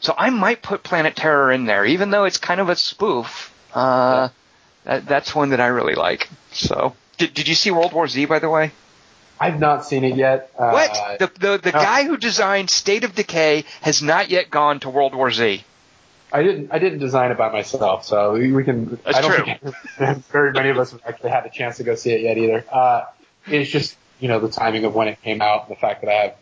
So 0.03 0.13
I 0.17 0.29
might 0.31 0.61
put 0.61 0.83
Planet 0.83 1.15
Terror 1.15 1.49
in 1.49 1.63
there, 1.63 1.85
even 1.85 2.09
though 2.09 2.25
it's 2.25 2.37
kind 2.37 2.59
of 2.59 2.67
a 2.67 2.75
spoof. 2.75 3.53
Uh, 3.73 4.27
that, 4.83 5.05
that's 5.05 5.33
one 5.33 5.51
that 5.51 5.61
I 5.61 5.67
really 5.67 5.95
like. 5.95 6.29
So, 6.51 6.93
did, 7.17 7.33
did 7.33 7.47
you 7.47 7.55
see 7.55 7.71
World 7.71 7.93
War 7.93 8.05
Z, 8.09 8.25
by 8.25 8.39
the 8.39 8.49
way? 8.49 8.73
I've 9.39 9.61
not 9.61 9.85
seen 9.85 10.03
it 10.03 10.17
yet. 10.17 10.51
Uh, 10.59 10.71
what? 10.71 11.19
The 11.19 11.31
the, 11.39 11.57
the 11.57 11.71
no. 11.71 11.79
guy 11.79 12.03
who 12.03 12.17
designed 12.17 12.69
State 12.69 13.05
of 13.05 13.15
Decay 13.15 13.63
has 13.81 14.01
not 14.01 14.29
yet 14.29 14.49
gone 14.49 14.81
to 14.81 14.89
World 14.89 15.15
War 15.15 15.31
Z. 15.31 15.63
I 16.33 16.43
didn't. 16.43 16.73
I 16.73 16.79
didn't 16.79 16.99
design 16.99 17.31
it 17.31 17.37
by 17.37 17.51
myself, 17.51 18.03
so 18.03 18.33
we 18.33 18.63
can. 18.65 18.99
That's 19.05 19.17
I 19.17 19.21
don't 19.21 19.31
true. 19.31 19.71
think 19.97 20.25
very 20.31 20.51
many 20.51 20.69
of 20.69 20.77
us 20.79 20.91
have 20.91 21.01
actually 21.05 21.29
had 21.29 21.45
a 21.45 21.49
chance 21.49 21.77
to 21.77 21.83
go 21.83 21.95
see 21.95 22.11
it 22.11 22.21
yet 22.21 22.37
either. 22.37 22.65
Uh, 22.69 23.05
it's 23.47 23.69
just 23.69 23.95
you 24.19 24.27
know 24.27 24.39
the 24.39 24.49
timing 24.49 24.83
of 24.83 24.93
when 24.93 25.07
it 25.07 25.21
came 25.21 25.41
out, 25.41 25.69
the 25.69 25.75
fact 25.75 26.01
that 26.01 26.09
I 26.09 26.23
have 26.25 26.35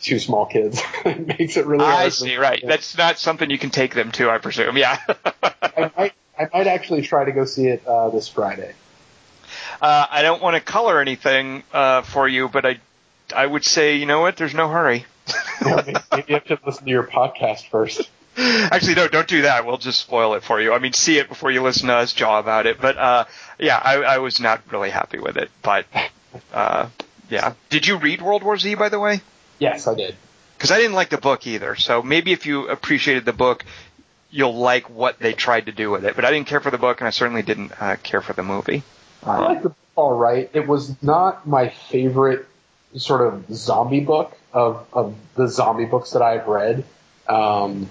two 0.00 0.18
small 0.18 0.46
kids 0.46 0.80
makes 1.04 1.56
it 1.56 1.66
really. 1.66 1.84
I 1.84 2.08
see. 2.08 2.36
Right. 2.36 2.62
That's 2.64 2.96
not 2.96 3.18
something 3.18 3.50
you 3.50 3.58
can 3.58 3.70
take 3.70 3.94
them 3.94 4.12
to, 4.12 4.30
I 4.30 4.38
presume. 4.38 4.76
Yeah. 4.76 4.98
I 5.42 5.90
might 5.96 6.14
I 6.38 6.48
might 6.52 6.66
actually 6.66 7.02
try 7.02 7.24
to 7.24 7.32
go 7.32 7.44
see 7.44 7.66
it 7.68 7.86
uh, 7.86 8.10
this 8.10 8.28
Friday. 8.28 8.74
Uh, 9.80 10.06
I 10.10 10.22
don't 10.22 10.42
want 10.42 10.56
to 10.56 10.60
color 10.60 11.00
anything 11.00 11.62
uh, 11.72 12.02
for 12.02 12.28
you, 12.28 12.48
but 12.48 12.66
I 12.66 12.80
I 13.34 13.46
would 13.46 13.64
say 13.64 13.96
you 13.96 14.06
know 14.06 14.20
what? 14.20 14.36
There's 14.36 14.54
no 14.54 14.68
hurry. 14.68 15.06
maybe, 15.64 15.94
maybe 16.12 16.24
you 16.28 16.34
have 16.34 16.44
to 16.46 16.58
listen 16.64 16.84
to 16.84 16.90
your 16.90 17.04
podcast 17.04 17.68
first. 17.68 18.08
Actually, 18.38 18.94
no, 18.94 19.08
don't 19.08 19.26
do 19.26 19.42
that. 19.42 19.66
We'll 19.66 19.78
just 19.78 19.98
spoil 19.98 20.34
it 20.34 20.44
for 20.44 20.60
you. 20.60 20.72
I 20.72 20.78
mean, 20.78 20.92
see 20.92 21.18
it 21.18 21.28
before 21.28 21.50
you 21.50 21.60
listen 21.60 21.88
to 21.88 21.94
us 21.94 22.12
jaw 22.12 22.38
about 22.38 22.66
it. 22.66 22.80
But 22.80 22.96
uh, 22.96 23.24
yeah, 23.58 23.80
I, 23.82 23.96
I 23.96 24.18
was 24.18 24.38
not 24.38 24.62
really 24.70 24.90
happy 24.90 25.18
with 25.18 25.36
it. 25.36 25.50
But 25.60 25.86
uh, 26.52 26.88
yeah, 27.28 27.54
did 27.68 27.86
you 27.86 27.96
read 27.96 28.22
World 28.22 28.42
War 28.44 28.56
Z 28.56 28.76
by 28.76 28.88
the 28.88 29.00
way? 29.00 29.20
Yes, 29.58 29.86
I 29.86 29.94
did. 29.94 30.14
Because 30.56 30.70
I 30.70 30.78
didn't 30.78 30.94
like 30.94 31.10
the 31.10 31.18
book 31.18 31.46
either. 31.46 31.76
So 31.76 32.02
maybe 32.02 32.32
if 32.32 32.46
you 32.46 32.68
appreciated 32.68 33.24
the 33.24 33.32
book, 33.32 33.64
you'll 34.30 34.56
like 34.56 34.90
what 34.90 35.18
they 35.18 35.32
tried 35.32 35.66
to 35.66 35.72
do 35.72 35.90
with 35.90 36.04
it. 36.04 36.16
But 36.16 36.24
I 36.24 36.30
didn't 36.30 36.48
care 36.48 36.60
for 36.60 36.70
the 36.70 36.78
book, 36.78 37.00
and 37.00 37.06
I 37.06 37.10
certainly 37.10 37.42
didn't 37.42 37.72
uh, 37.80 37.96
care 38.02 38.20
for 38.20 38.32
the 38.32 38.42
movie. 38.42 38.82
I 39.24 39.38
like 39.38 39.62
the 39.62 39.70
book 39.70 39.78
all 39.98 40.12
right. 40.16 40.48
It 40.52 40.68
was 40.68 41.02
not 41.02 41.46
my 41.46 41.70
favorite 41.70 42.46
sort 42.96 43.20
of 43.20 43.44
zombie 43.52 44.00
book 44.00 44.36
of 44.52 44.86
of 44.92 45.16
the 45.34 45.48
zombie 45.48 45.86
books 45.86 46.12
that 46.12 46.22
I've 46.22 46.46
read. 46.46 46.84
Um, 47.28 47.90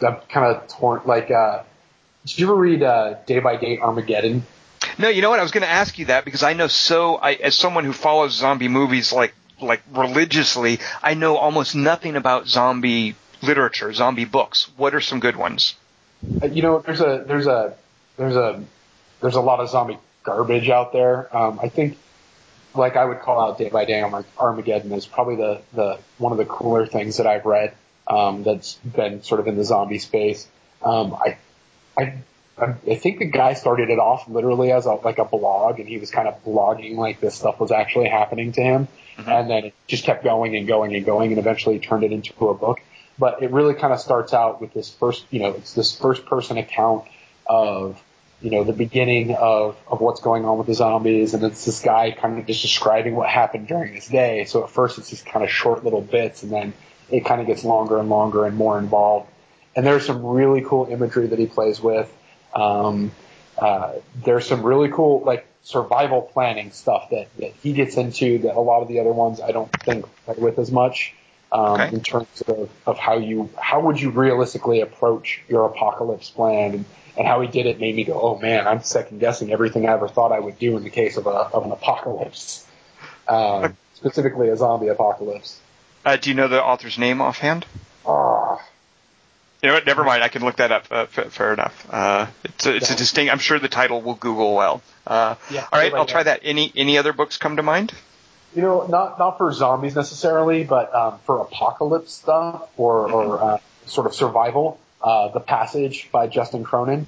I'm 0.00 0.16
kind 0.28 0.54
of 0.54 0.68
torn. 0.68 1.02
Like, 1.06 1.30
uh, 1.30 1.62
did 2.24 2.38
you 2.38 2.46
ever 2.46 2.54
read 2.54 2.82
uh, 2.84 3.14
Day 3.26 3.40
by 3.40 3.56
Day 3.56 3.78
Armageddon? 3.78 4.44
No, 4.96 5.08
you 5.08 5.22
know 5.22 5.30
what? 5.30 5.40
I 5.40 5.42
was 5.42 5.50
going 5.50 5.62
to 5.62 5.68
ask 5.68 5.98
you 5.98 6.06
that 6.06 6.24
because 6.24 6.44
I 6.44 6.52
know 6.52 6.68
so. 6.68 7.16
I, 7.16 7.32
as 7.32 7.56
someone 7.56 7.84
who 7.84 7.92
follows 7.92 8.34
zombie 8.34 8.68
movies 8.68 9.12
like 9.12 9.34
like 9.60 9.82
religiously, 9.92 10.80
I 11.02 11.14
know 11.14 11.36
almost 11.36 11.74
nothing 11.74 12.16
about 12.16 12.46
zombie 12.48 13.14
literature, 13.42 13.92
zombie 13.92 14.24
books. 14.24 14.70
What 14.76 14.94
are 14.94 15.00
some 15.00 15.20
good 15.20 15.36
ones? 15.36 15.74
Uh, 16.42 16.46
you 16.46 16.62
know, 16.62 16.78
there's 16.78 17.00
a 17.00 17.24
there's 17.26 17.46
a 17.46 17.74
there's 18.16 18.36
a 18.36 18.62
there's 19.20 19.36
a 19.36 19.40
lot 19.40 19.60
of 19.60 19.68
zombie 19.68 19.98
garbage 20.22 20.68
out 20.68 20.92
there. 20.92 21.34
Um, 21.36 21.60
I 21.62 21.68
think, 21.68 21.96
like 22.74 22.96
I 22.96 23.04
would 23.04 23.20
call 23.20 23.40
out 23.40 23.58
Day 23.58 23.68
by 23.68 23.84
Day 23.84 24.02
I'm 24.02 24.12
like 24.12 24.26
Armageddon 24.38 24.92
is 24.92 25.06
probably 25.06 25.36
the 25.36 25.60
the 25.72 25.98
one 26.18 26.32
of 26.32 26.38
the 26.38 26.46
cooler 26.46 26.86
things 26.86 27.18
that 27.18 27.26
I've 27.26 27.44
read 27.44 27.74
um, 28.06 28.42
that's 28.42 28.74
been 28.74 29.22
sort 29.22 29.40
of 29.40 29.46
in 29.46 29.56
the 29.56 29.64
zombie 29.64 29.98
space. 29.98 30.46
Um, 30.82 31.14
I 31.14 31.38
I 31.96 32.14
I 32.56 32.94
think 32.94 33.18
the 33.18 33.24
guy 33.24 33.54
started 33.54 33.90
it 33.90 33.98
off 33.98 34.28
literally 34.28 34.70
as 34.70 34.86
a, 34.86 34.92
like 34.92 35.18
a 35.18 35.24
blog, 35.24 35.80
and 35.80 35.88
he 35.88 35.98
was 35.98 36.10
kind 36.10 36.28
of 36.28 36.44
blogging 36.44 36.96
like 36.96 37.20
this 37.20 37.34
stuff 37.34 37.58
was 37.58 37.72
actually 37.72 38.08
happening 38.08 38.52
to 38.52 38.62
him, 38.62 38.88
mm-hmm. 39.16 39.28
and 39.28 39.50
then 39.50 39.64
it 39.66 39.74
just 39.88 40.04
kept 40.04 40.22
going 40.22 40.56
and 40.56 40.68
going 40.68 40.94
and 40.94 41.04
going, 41.04 41.30
and 41.30 41.38
eventually 41.38 41.80
turned 41.80 42.04
it 42.04 42.12
into 42.12 42.48
a 42.48 42.54
book. 42.54 42.80
But 43.18 43.42
it 43.42 43.50
really 43.50 43.74
kind 43.74 43.92
of 43.92 44.00
starts 44.00 44.32
out 44.32 44.60
with 44.60 44.72
this 44.72 44.90
first, 44.90 45.24
you 45.30 45.40
know, 45.40 45.50
it's 45.50 45.74
this 45.74 45.96
first 45.96 46.26
person 46.26 46.58
account 46.58 47.04
of 47.46 48.00
you 48.44 48.50
know, 48.50 48.62
the 48.62 48.74
beginning 48.74 49.34
of, 49.34 49.74
of 49.88 50.02
what's 50.02 50.20
going 50.20 50.44
on 50.44 50.58
with 50.58 50.66
the 50.66 50.74
zombies, 50.74 51.32
and 51.32 51.42
it's 51.44 51.64
this 51.64 51.80
guy 51.80 52.10
kind 52.10 52.38
of 52.38 52.46
just 52.46 52.60
describing 52.60 53.16
what 53.16 53.26
happened 53.26 53.66
during 53.66 53.94
his 53.94 54.06
day. 54.06 54.44
So 54.44 54.64
at 54.64 54.70
first 54.70 54.98
it's 54.98 55.08
just 55.08 55.24
kind 55.24 55.42
of 55.42 55.50
short 55.50 55.82
little 55.82 56.02
bits, 56.02 56.42
and 56.42 56.52
then 56.52 56.74
it 57.10 57.24
kind 57.24 57.40
of 57.40 57.46
gets 57.46 57.64
longer 57.64 57.98
and 57.98 58.10
longer 58.10 58.44
and 58.44 58.54
more 58.54 58.78
involved. 58.78 59.30
And 59.74 59.86
there's 59.86 60.04
some 60.04 60.22
really 60.22 60.60
cool 60.60 60.86
imagery 60.90 61.28
that 61.28 61.38
he 61.38 61.46
plays 61.46 61.80
with. 61.80 62.12
Um, 62.54 63.10
uh, 63.58 63.94
there's 64.24 64.46
some 64.46 64.62
really 64.62 64.90
cool 64.90 65.22
like 65.24 65.46
survival 65.62 66.22
planning 66.22 66.72
stuff 66.72 67.10
that, 67.10 67.28
that 67.38 67.52
he 67.62 67.72
gets 67.72 67.96
into 67.96 68.38
that 68.38 68.54
a 68.54 68.60
lot 68.60 68.82
of 68.82 68.88
the 68.88 69.00
other 69.00 69.12
ones 69.12 69.40
I 69.40 69.52
don't 69.52 69.72
think 69.80 70.06
play 70.24 70.34
with 70.38 70.58
as 70.58 70.70
much. 70.70 71.14
Um, 71.52 71.80
okay. 71.80 71.94
in 71.94 72.00
terms 72.00 72.42
of, 72.48 72.68
of 72.84 72.98
how 72.98 73.18
you 73.18 73.48
how 73.56 73.80
would 73.82 74.00
you 74.00 74.10
realistically 74.10 74.80
approach 74.80 75.40
your 75.48 75.66
apocalypse 75.66 76.28
plan 76.28 76.74
and, 76.74 76.84
and 77.16 77.28
how 77.28 77.42
he 77.42 77.48
did 77.48 77.66
it 77.66 77.78
made 77.78 77.94
me 77.94 78.02
go, 78.02 78.20
oh 78.20 78.38
man, 78.40 78.66
I'm 78.66 78.82
second 78.82 79.20
guessing 79.20 79.52
everything 79.52 79.88
I 79.88 79.92
ever 79.92 80.08
thought 80.08 80.32
I 80.32 80.40
would 80.40 80.58
do 80.58 80.76
in 80.76 80.82
the 80.82 80.90
case 80.90 81.16
of 81.16 81.28
a 81.28 81.30
of 81.30 81.64
an 81.64 81.70
apocalypse, 81.70 82.66
um, 83.28 83.76
specifically 83.94 84.48
a 84.48 84.56
zombie 84.56 84.88
apocalypse. 84.88 85.60
Uh, 86.04 86.16
do 86.16 86.30
you 86.30 86.34
know 86.34 86.48
the 86.48 86.60
author's 86.60 86.98
name 86.98 87.20
offhand? 87.20 87.66
Ah. 88.04 88.60
You 89.64 89.70
know 89.70 89.76
what? 89.76 89.86
Never 89.86 90.04
mind. 90.04 90.22
I 90.22 90.28
can 90.28 90.44
look 90.44 90.56
that 90.56 90.72
up. 90.72 90.84
Uh, 90.90 91.06
f- 91.10 91.32
fair 91.32 91.54
enough. 91.54 91.86
Uh, 91.90 92.26
it's 92.44 92.66
a, 92.66 92.76
it's 92.76 92.90
a 92.90 92.96
distinct. 92.96 93.32
I'm 93.32 93.38
sure 93.38 93.58
the 93.58 93.66
title 93.66 94.02
will 94.02 94.14
Google 94.14 94.54
well. 94.54 94.82
Uh, 95.06 95.36
yeah, 95.50 95.66
all 95.72 95.78
right, 95.78 95.94
I'll 95.94 96.04
try 96.04 96.22
that. 96.22 96.40
Any 96.42 96.70
any 96.76 96.98
other 96.98 97.14
books 97.14 97.38
come 97.38 97.56
to 97.56 97.62
mind? 97.62 97.94
You 98.54 98.60
know, 98.60 98.86
not 98.86 99.18
not 99.18 99.38
for 99.38 99.50
zombies 99.54 99.96
necessarily, 99.96 100.64
but 100.64 100.94
um, 100.94 101.18
for 101.20 101.40
apocalypse 101.40 102.12
stuff 102.12 102.68
or 102.76 103.06
mm-hmm. 103.06 103.14
or 103.14 103.42
uh, 103.42 103.58
sort 103.86 104.06
of 104.06 104.14
survival. 104.14 104.78
Uh, 105.02 105.28
the 105.28 105.40
Passage 105.40 106.10
by 106.12 106.26
Justin 106.26 106.62
Cronin. 106.62 107.06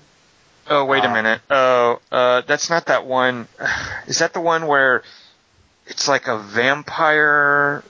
Oh 0.67 0.87
wait 0.87 1.05
a 1.05 1.11
uh, 1.11 1.13
minute. 1.13 1.43
Oh, 1.51 2.01
uh, 2.11 2.41
that's 2.41 2.71
not 2.71 2.87
that 2.87 3.05
one. 3.05 3.49
Is 4.07 4.21
that 4.21 4.33
the 4.33 4.41
one 4.41 4.67
where 4.67 5.03
it's 5.87 6.09
like 6.09 6.27
a 6.27 6.39
vampire? 6.39 7.85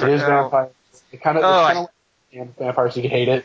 It 0.00 0.08
is 0.08 0.22
vampire. 0.22 0.70
It 1.12 1.20
kind 1.20 1.36
of. 1.36 1.44
Oh, 1.44 1.88
kind 2.32 2.48
of 2.48 2.48
like 2.48 2.58
vampires. 2.58 2.96
You 2.96 3.08
hate 3.08 3.28
it. 3.28 3.44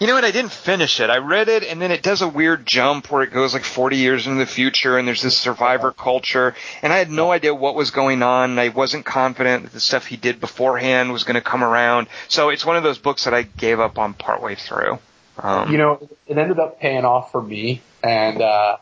You 0.00 0.06
know 0.06 0.14
what? 0.14 0.24
I 0.24 0.30
didn't 0.30 0.52
finish 0.52 1.00
it. 1.00 1.10
I 1.10 1.18
read 1.18 1.48
it, 1.48 1.62
and 1.62 1.80
then 1.80 1.90
it 1.90 2.02
does 2.02 2.22
a 2.22 2.28
weird 2.28 2.66
jump 2.66 3.10
where 3.10 3.22
it 3.22 3.32
goes 3.32 3.52
like 3.52 3.64
40 3.64 3.96
years 3.96 4.26
into 4.26 4.38
the 4.38 4.46
future, 4.46 4.98
and 4.98 5.06
there's 5.06 5.22
this 5.22 5.36
survivor 5.36 5.92
culture, 5.92 6.54
and 6.82 6.92
I 6.92 6.96
had 6.98 7.10
no 7.10 7.30
idea 7.30 7.54
what 7.54 7.74
was 7.74 7.90
going 7.90 8.22
on. 8.22 8.58
I 8.58 8.70
wasn't 8.70 9.04
confident 9.04 9.64
that 9.64 9.72
the 9.72 9.80
stuff 9.80 10.06
he 10.06 10.16
did 10.16 10.40
beforehand 10.40 11.12
was 11.12 11.24
going 11.24 11.34
to 11.34 11.40
come 11.40 11.62
around. 11.62 12.08
So 12.28 12.48
it's 12.48 12.64
one 12.64 12.76
of 12.76 12.82
those 12.82 12.98
books 12.98 13.24
that 13.24 13.34
I 13.34 13.42
gave 13.42 13.78
up 13.78 13.98
on 13.98 14.14
partway 14.14 14.54
through. 14.54 14.98
Um, 15.38 15.70
you 15.70 15.78
know, 15.78 16.08
it 16.26 16.38
ended 16.38 16.58
up 16.58 16.80
paying 16.80 17.04
off 17.04 17.30
for 17.30 17.42
me, 17.42 17.82
and 18.02 18.40
uh, 18.40 18.78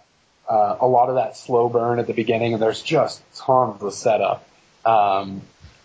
uh, 0.49 0.77
a 0.81 0.87
lot 0.87 1.09
of 1.09 1.17
that 1.17 1.37
slow 1.37 1.69
burn 1.69 1.99
at 1.99 2.07
the 2.07 2.15
beginning, 2.15 2.55
and 2.55 2.63
there's 2.63 2.83
just 2.83 3.21
tons 3.35 3.83
of 3.83 3.93
setup. 3.93 4.49
Um, 4.87 5.43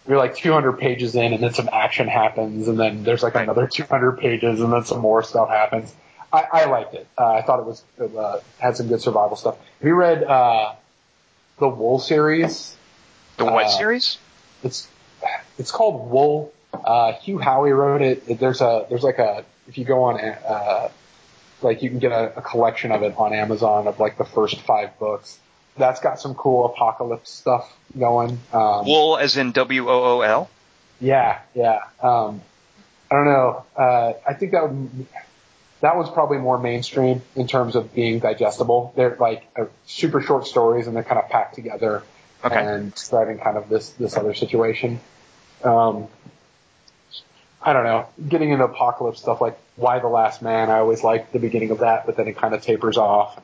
you're 0.07 0.17
like 0.17 0.35
200 0.35 0.73
pages 0.73 1.15
in, 1.15 1.33
and 1.33 1.43
then 1.43 1.53
some 1.53 1.69
action 1.71 2.07
happens, 2.07 2.67
and 2.67 2.79
then 2.79 3.03
there's 3.03 3.23
like 3.23 3.35
another 3.35 3.67
200 3.67 4.19
pages, 4.19 4.59
and 4.61 4.71
then 4.71 4.83
some 4.83 4.99
more 4.99 5.23
stuff 5.23 5.49
happens. 5.49 5.93
I, 6.31 6.45
I 6.51 6.65
liked 6.65 6.93
it. 6.93 7.07
Uh, 7.17 7.33
I 7.33 7.41
thought 7.41 7.59
it 7.59 7.65
was 7.65 7.83
uh, 7.99 8.39
had 8.59 8.77
some 8.77 8.87
good 8.87 9.01
survival 9.01 9.35
stuff. 9.35 9.57
Have 9.79 9.87
you 9.87 9.95
read 9.95 10.23
uh, 10.23 10.73
the 11.57 11.67
Wool 11.67 11.99
series? 11.99 12.75
The 13.37 13.45
what 13.45 13.65
uh, 13.65 13.69
series? 13.69 14.17
It's 14.63 14.87
it's 15.57 15.71
called 15.71 16.09
Wool. 16.09 16.53
Uh, 16.73 17.13
Hugh 17.13 17.37
Howey 17.37 17.75
wrote 17.75 18.01
it. 18.01 18.39
There's 18.39 18.61
a 18.61 18.85
there's 18.89 19.03
like 19.03 19.19
a 19.19 19.43
if 19.67 19.77
you 19.77 19.85
go 19.85 20.03
on 20.03 20.19
uh, 20.19 20.89
like 21.61 21.81
you 21.81 21.89
can 21.89 21.99
get 21.99 22.11
a, 22.11 22.37
a 22.37 22.41
collection 22.41 22.91
of 22.91 23.03
it 23.03 23.15
on 23.17 23.33
Amazon 23.33 23.87
of 23.87 23.99
like 23.99 24.17
the 24.17 24.25
first 24.25 24.61
five 24.61 24.97
books 24.99 25.39
that's 25.77 25.99
got 25.99 26.19
some 26.19 26.35
cool 26.35 26.65
apocalypse 26.65 27.29
stuff 27.31 27.71
going. 27.97 28.39
Um, 28.53 28.85
Wool, 28.85 29.17
as 29.17 29.37
in 29.37 29.51
W 29.51 29.89
O 29.89 30.03
O 30.03 30.21
L. 30.21 30.49
Yeah, 30.99 31.39
yeah. 31.53 31.79
Um, 32.01 32.41
I 33.09 33.15
don't 33.15 33.25
know. 33.25 33.65
Uh, 33.75 34.13
I 34.27 34.33
think 34.33 34.51
that 34.51 34.69
would, 34.69 35.07
that 35.81 35.95
was 35.95 36.09
probably 36.09 36.37
more 36.37 36.57
mainstream 36.57 37.21
in 37.35 37.47
terms 37.47 37.75
of 37.75 37.93
being 37.93 38.19
digestible. 38.19 38.93
They're 38.95 39.15
like 39.19 39.47
uh, 39.57 39.65
super 39.85 40.21
short 40.21 40.45
stories 40.45 40.87
and 40.87 40.95
they're 40.95 41.03
kind 41.03 41.19
of 41.19 41.29
packed 41.29 41.55
together 41.55 42.03
okay. 42.43 42.65
and 42.65 42.93
describing 42.93 43.39
kind 43.39 43.57
of 43.57 43.69
this 43.69 43.89
this 43.91 44.17
other 44.17 44.33
situation. 44.33 44.99
Um, 45.63 46.07
I 47.61 47.73
don't 47.73 47.83
know. 47.83 48.07
Getting 48.27 48.51
into 48.51 48.65
apocalypse 48.65 49.21
stuff 49.21 49.41
like 49.41 49.57
Y: 49.77 49.99
The 49.99 50.07
Last 50.07 50.41
Man, 50.41 50.69
I 50.69 50.79
always 50.79 51.03
liked 51.03 51.33
the 51.33 51.39
beginning 51.39 51.71
of 51.71 51.79
that, 51.79 52.05
but 52.05 52.17
then 52.17 52.27
it 52.27 52.37
kind 52.37 52.53
of 52.53 52.61
tapers 52.61 52.97
off 52.97 53.39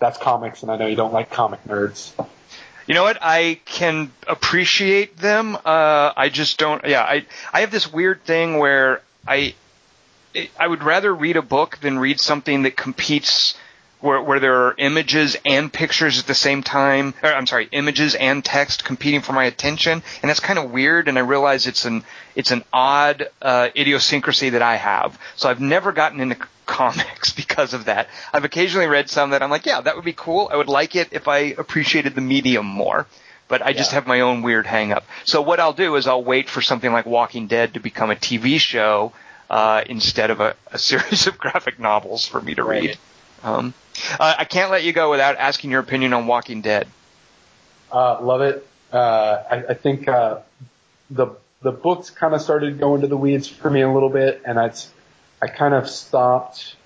that's 0.00 0.18
comics, 0.18 0.62
and 0.62 0.72
I 0.72 0.76
know 0.76 0.86
you 0.86 0.96
don't 0.96 1.12
like 1.12 1.30
comic 1.30 1.62
nerds. 1.64 2.12
You 2.86 2.94
know 2.94 3.04
what? 3.04 3.18
I 3.20 3.60
can 3.66 4.10
appreciate 4.26 5.16
them. 5.16 5.54
Uh, 5.54 6.12
I 6.16 6.28
just 6.28 6.58
don't. 6.58 6.84
Yeah, 6.84 7.02
I 7.02 7.26
I 7.52 7.60
have 7.60 7.70
this 7.70 7.92
weird 7.92 8.24
thing 8.24 8.58
where 8.58 9.02
I 9.28 9.54
I 10.58 10.66
would 10.66 10.82
rather 10.82 11.14
read 11.14 11.36
a 11.36 11.42
book 11.42 11.78
than 11.80 11.98
read 11.98 12.20
something 12.20 12.62
that 12.62 12.76
competes 12.76 13.56
where, 14.00 14.20
where 14.22 14.40
there 14.40 14.66
are 14.66 14.74
images 14.78 15.36
and 15.44 15.72
pictures 15.72 16.18
at 16.18 16.26
the 16.26 16.34
same 16.34 16.62
time. 16.62 17.14
Or, 17.22 17.32
I'm 17.32 17.46
sorry, 17.46 17.68
images 17.72 18.14
and 18.14 18.44
text 18.44 18.84
competing 18.84 19.20
for 19.20 19.32
my 19.32 19.44
attention, 19.44 20.02
and 20.22 20.28
that's 20.28 20.40
kind 20.40 20.58
of 20.58 20.70
weird. 20.70 21.08
And 21.08 21.18
I 21.18 21.22
realize 21.22 21.66
it's 21.66 21.84
an 21.84 22.04
it's 22.34 22.50
an 22.50 22.64
odd 22.72 23.28
uh, 23.42 23.68
idiosyncrasy 23.76 24.50
that 24.50 24.62
I 24.62 24.76
have. 24.76 25.18
So 25.36 25.48
I've 25.48 25.60
never 25.60 25.92
gotten 25.92 26.20
into 26.20 26.36
comics 26.66 27.32
because 27.34 27.74
of 27.74 27.86
that. 27.86 28.08
I've 28.32 28.44
occasionally 28.44 28.86
read 28.86 29.10
some 29.10 29.30
that 29.30 29.42
I'm 29.42 29.50
like, 29.50 29.66
yeah, 29.66 29.80
that 29.80 29.96
would 29.96 30.04
be 30.04 30.14
cool. 30.14 30.48
I 30.52 30.56
would 30.56 30.68
like 30.68 30.96
it 30.96 31.08
if 31.12 31.28
I 31.28 31.38
appreciated 31.38 32.14
the 32.14 32.20
medium 32.20 32.66
more. 32.66 33.06
But 33.48 33.62
I 33.66 33.72
just 33.72 33.90
have 33.90 34.06
my 34.06 34.20
own 34.20 34.42
weird 34.42 34.64
hang 34.64 34.92
up. 34.92 35.04
So 35.24 35.42
what 35.42 35.58
I'll 35.58 35.72
do 35.72 35.96
is 35.96 36.06
I'll 36.06 36.22
wait 36.22 36.48
for 36.48 36.62
something 36.62 36.92
like 36.92 37.04
Walking 37.04 37.48
Dead 37.48 37.74
to 37.74 37.80
become 37.80 38.12
a 38.12 38.14
TV 38.14 38.60
show 38.60 39.12
uh, 39.50 39.82
instead 39.86 40.30
of 40.30 40.38
a, 40.38 40.54
a, 40.70 40.78
series 40.90 41.26
of 41.26 41.36
graphic 41.36 41.80
novels 41.80 42.24
for 42.24 42.40
me 42.40 42.54
to 42.54 42.62
right. 42.62 42.82
read. 42.82 42.98
Um, 43.42 43.74
uh, 44.18 44.34
I 44.38 44.44
can't 44.44 44.70
let 44.70 44.84
you 44.84 44.92
go 44.92 45.10
without 45.10 45.36
asking 45.36 45.70
your 45.70 45.80
opinion 45.80 46.12
on 46.12 46.26
Walking 46.26 46.62
Dead. 46.62 46.86
Uh, 47.92 48.20
love 48.22 48.40
it. 48.42 48.66
Uh, 48.92 49.42
I, 49.50 49.56
I, 49.70 49.74
think 49.74 50.08
uh, 50.08 50.40
the 51.10 51.28
the 51.62 51.70
books 51.70 52.10
kind 52.10 52.34
of 52.34 52.40
started 52.40 52.78
going 52.78 53.02
to 53.02 53.06
the 53.06 53.16
weeds 53.16 53.48
for 53.48 53.70
me 53.70 53.82
a 53.82 53.92
little 53.92 54.08
bit, 54.08 54.42
and 54.44 54.58
I 54.58 54.72
I 55.42 55.46
kind 55.46 55.74
of 55.74 55.88
stopped 55.88 56.76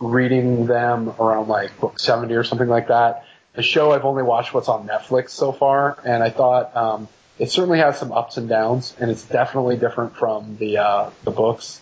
reading 0.00 0.66
them 0.66 1.14
around 1.18 1.48
like 1.48 1.78
book 1.80 1.98
70 1.98 2.34
or 2.34 2.44
something 2.44 2.68
like 2.68 2.88
that. 2.88 3.24
The 3.54 3.62
show 3.62 3.92
I've 3.92 4.04
only 4.04 4.22
watched 4.22 4.54
what's 4.54 4.68
on 4.68 4.86
Netflix 4.86 5.30
so 5.30 5.52
far, 5.52 5.98
and 6.04 6.22
I 6.22 6.30
thought 6.30 6.76
um, 6.76 7.08
it 7.38 7.50
certainly 7.50 7.78
has 7.78 7.98
some 7.98 8.12
ups 8.12 8.36
and 8.36 8.48
downs, 8.48 8.94
and 9.00 9.10
it's 9.10 9.24
definitely 9.24 9.76
different 9.76 10.16
from 10.16 10.56
the 10.58 10.78
uh, 10.78 11.10
the 11.24 11.30
books. 11.30 11.80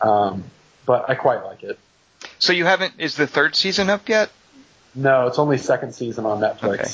Um, 0.00 0.44
but 0.86 1.10
I 1.10 1.14
quite 1.14 1.44
like 1.44 1.62
it. 1.64 1.78
So 2.38 2.52
you 2.52 2.64
haven't? 2.64 2.94
Is 2.98 3.16
the 3.16 3.26
third 3.26 3.56
season 3.56 3.90
up 3.90 4.08
yet? 4.08 4.30
No, 4.94 5.26
it's 5.26 5.38
only 5.38 5.58
second 5.58 5.92
season 5.92 6.26
on 6.26 6.40
Netflix. 6.40 6.62
Okay. 6.62 6.90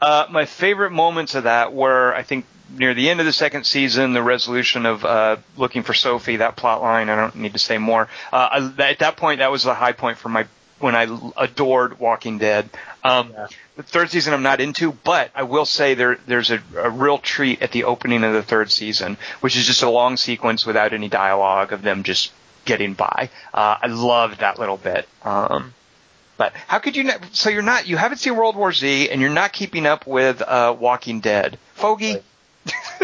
Uh, 0.00 0.26
my 0.30 0.44
favorite 0.44 0.90
moments 0.90 1.34
of 1.34 1.44
that 1.44 1.72
were, 1.72 2.14
I 2.14 2.22
think, 2.22 2.46
near 2.70 2.94
the 2.94 3.10
end 3.10 3.20
of 3.20 3.26
the 3.26 3.32
second 3.32 3.64
season, 3.64 4.12
the 4.12 4.22
resolution 4.22 4.86
of 4.86 5.04
uh, 5.04 5.36
looking 5.56 5.82
for 5.82 5.94
Sophie, 5.94 6.36
that 6.36 6.56
plot 6.56 6.82
line. 6.82 7.08
I 7.08 7.16
don't 7.16 7.36
need 7.36 7.52
to 7.52 7.58
say 7.58 7.78
more. 7.78 8.08
Uh, 8.32 8.70
at 8.78 9.00
that 9.00 9.16
point, 9.16 9.38
that 9.38 9.50
was 9.50 9.62
the 9.62 9.74
high 9.74 9.92
point 9.92 10.18
for 10.18 10.28
my 10.28 10.46
when 10.78 10.94
I 10.94 11.06
adored 11.36 11.98
Walking 12.00 12.38
Dead. 12.38 12.68
Um, 13.02 13.30
yeah. 13.32 13.46
The 13.76 13.82
third 13.82 14.10
season 14.10 14.34
I'm 14.34 14.42
not 14.42 14.60
into, 14.60 14.92
but 14.92 15.30
I 15.34 15.44
will 15.44 15.66
say 15.66 15.94
there 15.94 16.18
there's 16.26 16.50
a, 16.50 16.60
a, 16.76 16.90
real 16.90 17.18
treat 17.18 17.62
at 17.62 17.72
the 17.72 17.84
opening 17.84 18.22
of 18.24 18.32
the 18.32 18.42
third 18.42 18.70
season, 18.70 19.16
which 19.40 19.56
is 19.56 19.66
just 19.66 19.82
a 19.82 19.90
long 19.90 20.16
sequence 20.16 20.66
without 20.66 20.92
any 20.92 21.08
dialogue 21.08 21.72
of 21.72 21.82
them 21.82 22.02
just 22.02 22.32
getting 22.64 22.94
by. 22.94 23.30
Uh, 23.52 23.76
I 23.82 23.86
loved 23.86 24.40
that 24.40 24.58
little 24.58 24.76
bit. 24.76 25.08
Um, 25.22 25.74
but 26.36 26.52
how 26.66 26.78
could 26.78 26.96
you 26.96 27.04
not? 27.04 27.20
So 27.32 27.50
you're 27.50 27.62
not, 27.62 27.86
you 27.86 27.96
haven't 27.96 28.18
seen 28.18 28.36
World 28.36 28.56
War 28.56 28.72
Z, 28.72 29.10
and 29.10 29.20
you're 29.20 29.30
not 29.30 29.52
keeping 29.52 29.86
up 29.86 30.06
with 30.06 30.42
uh, 30.42 30.74
Walking 30.78 31.20
Dead, 31.20 31.58
Foge. 31.76 32.22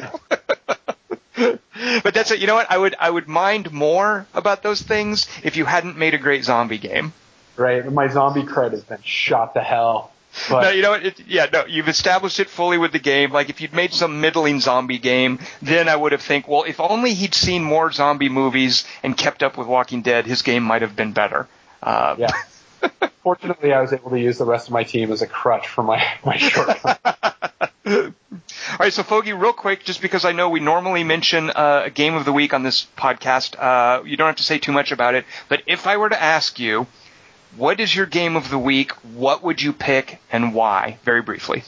but 1.37 2.15
that's 2.15 2.31
it. 2.31 2.41
You 2.41 2.47
know 2.47 2.55
what? 2.55 2.71
I 2.71 2.79
would 2.79 2.97
I 2.99 3.09
would 3.09 3.29
mind 3.29 3.73
more 3.73 4.27
about 4.35 4.63
those 4.63 4.83
things 4.83 5.27
if 5.43 5.57
you 5.57 5.65
hadn't 5.65 5.97
made 5.97 6.15
a 6.15 6.19
great 6.19 6.45
zombie 6.45 6.79
game. 6.79 7.13
Right. 7.57 7.91
My 7.91 8.09
zombie 8.09 8.43
cred 8.43 8.73
has 8.73 8.83
been 8.83 9.03
shot 9.03 9.55
to 9.55 9.61
hell. 9.61 10.13
But. 10.49 10.63
No, 10.63 10.71
you 10.71 10.83
know 10.83 10.91
what? 10.91 11.05
It, 11.05 11.21
yeah, 11.27 11.47
no, 11.53 11.67
you've 11.67 11.89
established 11.89 12.41
it 12.41 12.49
fully 12.49 12.79
with 12.79 12.93
the 12.93 12.99
game. 12.99 13.33
Like 13.33 13.51
if 13.51 13.61
you'd 13.61 13.75
made 13.75 13.93
some 13.93 14.21
middling 14.21 14.61
zombie 14.61 14.99
game, 14.99 15.39
then 15.61 15.89
I 15.89 15.97
would 15.97 16.13
have 16.13 16.23
think, 16.23 16.49
well, 16.49 16.65
if 16.65 16.81
only 16.81 17.15
he'd 17.15 17.35
seen 17.35 17.65
more 17.65 17.91
zombie 17.91 18.29
movies 18.29 18.85
and 19.03 19.17
kept 19.17 19.43
up 19.43 19.57
with 19.57 19.67
Walking 19.67 20.03
Dead, 20.03 20.27
his 20.27 20.43
game 20.43 20.63
might 20.63 20.83
have 20.83 20.97
been 20.97 21.13
better. 21.13 21.49
Uh, 21.83 22.17
yeah. 22.19 22.33
Fortunately, 23.23 23.73
I 23.73 23.81
was 23.81 23.93
able 23.93 24.11
to 24.11 24.19
use 24.19 24.39
the 24.39 24.45
rest 24.45 24.69
of 24.69 24.73
my 24.73 24.85
team 24.85 25.13
as 25.13 25.21
a 25.21 25.27
crutch 25.27 25.69
for 25.69 25.83
my 25.83 26.03
my 26.25 26.37
shortcomings. 26.37 26.99
All 28.71 28.77
right, 28.79 28.93
so 28.93 29.03
Foge, 29.03 29.39
real 29.39 29.53
quick, 29.53 29.85
just 29.85 30.01
because 30.01 30.25
I 30.25 30.33
know 30.33 30.49
we 30.49 30.61
normally 30.61 31.03
mention 31.03 31.51
uh, 31.51 31.83
a 31.87 31.91
game 31.91 32.15
of 32.15 32.25
the 32.25 32.33
week 32.33 32.55
on 32.55 32.63
this 32.63 32.87
podcast, 32.97 33.59
uh, 33.59 34.05
you 34.05 34.17
don't 34.17 34.29
have 34.29 34.37
to 34.37 34.43
say 34.43 34.59
too 34.59 34.73
much 34.73 34.93
about 34.93 35.15
it. 35.15 35.25
But 35.49 35.63
if 35.67 35.87
I 35.87 35.97
were 35.97 36.09
to 36.09 36.23
ask 36.23 36.59
you, 36.59 36.87
what 37.57 37.81
is 37.81 37.95
your 37.95 38.07
game 38.07 38.37
of 38.37 38.51
the 38.51 38.59
week? 38.59 38.93
What 39.15 39.43
would 39.43 39.61
you 39.63 39.73
pick 39.73 40.21
and 40.33 40.55
why? 40.55 40.99
Very 41.05 41.23
briefly. 41.23 41.63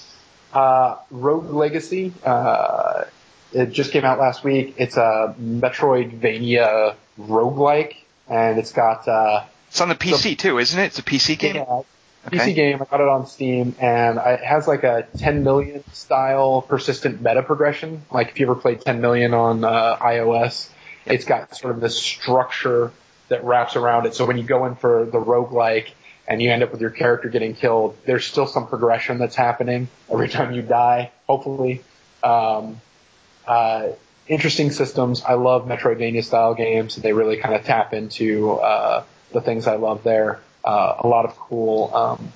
Uh, 0.53 0.97
Rogue 1.11 1.51
Legacy. 1.51 2.13
Uh, 2.25 3.05
it 3.53 3.73
just 3.73 3.93
came 3.93 4.05
out 4.05 4.19
last 4.19 4.45
week. 4.45 4.75
It's 4.79 4.97
a 4.97 5.35
Metroidvania 5.41 6.95
roguelike, 7.19 7.97
and 8.29 8.59
it's 8.59 8.73
got. 8.73 9.07
Uh, 9.09 9.45
it's 9.69 9.81
on 9.81 9.89
the 9.89 9.95
PC 9.95 10.39
too, 10.39 10.59
isn't 10.59 10.79
it? 10.79 10.87
It's 10.87 10.99
a 10.99 11.03
PC 11.03 11.39
game. 11.39 11.57
Yeah, 11.57 11.83
Okay. 12.25 12.37
PC 12.39 12.55
game. 12.55 12.81
I 12.81 12.85
got 12.85 13.01
it 13.01 13.09
on 13.09 13.27
Steam, 13.27 13.75
and 13.81 14.19
it 14.19 14.41
has 14.45 14.69
like 14.69 14.85
a 14.85 15.07
10 15.19 15.43
million 15.43 15.83
style 15.93 16.63
persistent 16.63 17.21
meta 17.21 17.43
progression. 17.43 18.03
Like 18.13 18.29
if 18.29 18.39
you 18.39 18.47
ever 18.47 18.55
played 18.55 18.81
10 18.81 19.01
million 19.01 19.35
on 19.35 19.65
uh, 19.65 19.97
iOS, 20.01 20.69
it's 21.05 21.25
got 21.25 21.57
sort 21.57 21.75
of 21.75 21.81
this 21.81 21.99
structure 21.99 22.93
that 23.33 23.45
wraps 23.45 23.77
around 23.77 24.07
it. 24.07 24.15
So 24.15 24.25
when 24.25 24.39
you 24.39 24.45
go 24.45 24.65
in 24.67 24.77
for 24.77 25.05
the 25.05 25.19
roguelike 25.19 25.89
and 26.27 26.41
you 26.41 26.51
end 26.51 26.63
up 26.63 26.73
with 26.73 26.81
your 26.81 26.91
character 26.91 27.29
getting 27.29 27.55
killed, 27.55 27.97
there's 28.07 28.25
still 28.25 28.47
some 28.47 28.69
progression 28.69 29.19
that's 29.19 29.37
happening 29.37 29.89
every 30.11 30.29
time 30.29 30.53
you 30.53 30.63
die. 30.63 31.11
Hopefully, 31.27 31.83
um, 32.23 32.81
uh, 33.47 33.89
interesting 34.29 34.71
systems. 34.71 35.23
I 35.23 35.35
love 35.35 35.67
Metroidvania 35.67 36.25
style 36.25 36.55
games. 36.55 36.97
They 36.97 37.13
really 37.13 37.37
kind 37.37 37.55
of 37.55 37.65
tap 37.65 37.93
into 37.93 38.53
uh, 38.53 39.05
the 39.33 39.41
things 39.41 39.67
I 39.67 39.77
love 39.77 40.03
there 40.05 40.41
uh, 40.65 40.97
a 41.01 41.07
lot 41.07 41.25
of 41.25 41.37
cool, 41.37 41.95
um, 41.95 42.33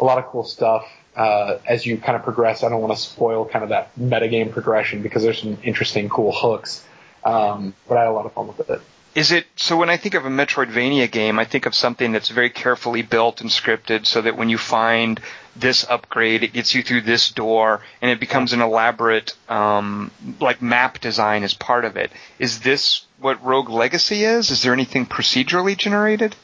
a 0.00 0.04
lot 0.04 0.18
of 0.18 0.26
cool 0.26 0.44
stuff. 0.44 0.86
Uh, 1.14 1.58
as 1.66 1.84
you 1.84 1.98
kind 1.98 2.16
of 2.16 2.22
progress, 2.22 2.62
I 2.62 2.70
don't 2.70 2.80
want 2.80 2.94
to 2.94 3.00
spoil 3.00 3.44
kind 3.44 3.62
of 3.62 3.68
that 3.68 3.94
metagame 3.96 4.50
progression 4.50 5.02
because 5.02 5.22
there's 5.22 5.40
some 5.40 5.58
interesting, 5.62 6.08
cool 6.08 6.32
hooks. 6.32 6.86
Um, 7.22 7.74
but 7.86 7.98
I 7.98 8.02
had 8.02 8.08
a 8.08 8.12
lot 8.12 8.26
of 8.26 8.32
fun 8.32 8.48
with 8.48 8.68
it. 8.68 8.80
Is 9.14 9.32
it 9.32 9.46
so? 9.56 9.76
When 9.76 9.90
I 9.90 9.96
think 9.96 10.14
of 10.14 10.24
a 10.24 10.30
Metroidvania 10.30 11.10
game, 11.10 11.38
I 11.38 11.44
think 11.44 11.66
of 11.66 11.74
something 11.74 12.12
that's 12.12 12.30
very 12.30 12.50
carefully 12.50 13.02
built 13.02 13.40
and 13.40 13.50
scripted, 13.50 14.06
so 14.06 14.22
that 14.22 14.36
when 14.36 14.48
you 14.48 14.58
find 14.58 15.20
this 15.54 15.84
upgrade, 15.88 16.42
it 16.42 16.54
gets 16.54 16.74
you 16.74 16.82
through 16.82 17.02
this 17.02 17.30
door, 17.30 17.82
and 18.00 18.10
it 18.10 18.20
becomes 18.20 18.54
an 18.54 18.62
elaborate, 18.62 19.34
um, 19.50 20.10
like 20.40 20.62
map 20.62 21.00
design 21.00 21.42
as 21.42 21.52
part 21.52 21.84
of 21.84 21.96
it. 21.96 22.10
Is 22.38 22.60
this 22.60 23.04
what 23.20 23.44
Rogue 23.44 23.68
Legacy 23.68 24.24
is? 24.24 24.50
Is 24.50 24.62
there 24.62 24.72
anything 24.72 25.04
procedurally 25.04 25.76
generated? 25.76 26.34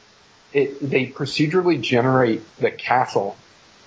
it, 0.53 0.91
they 0.91 1.07
procedurally 1.07 1.81
generate 1.81 2.43
the 2.57 2.71
castle 2.71 3.37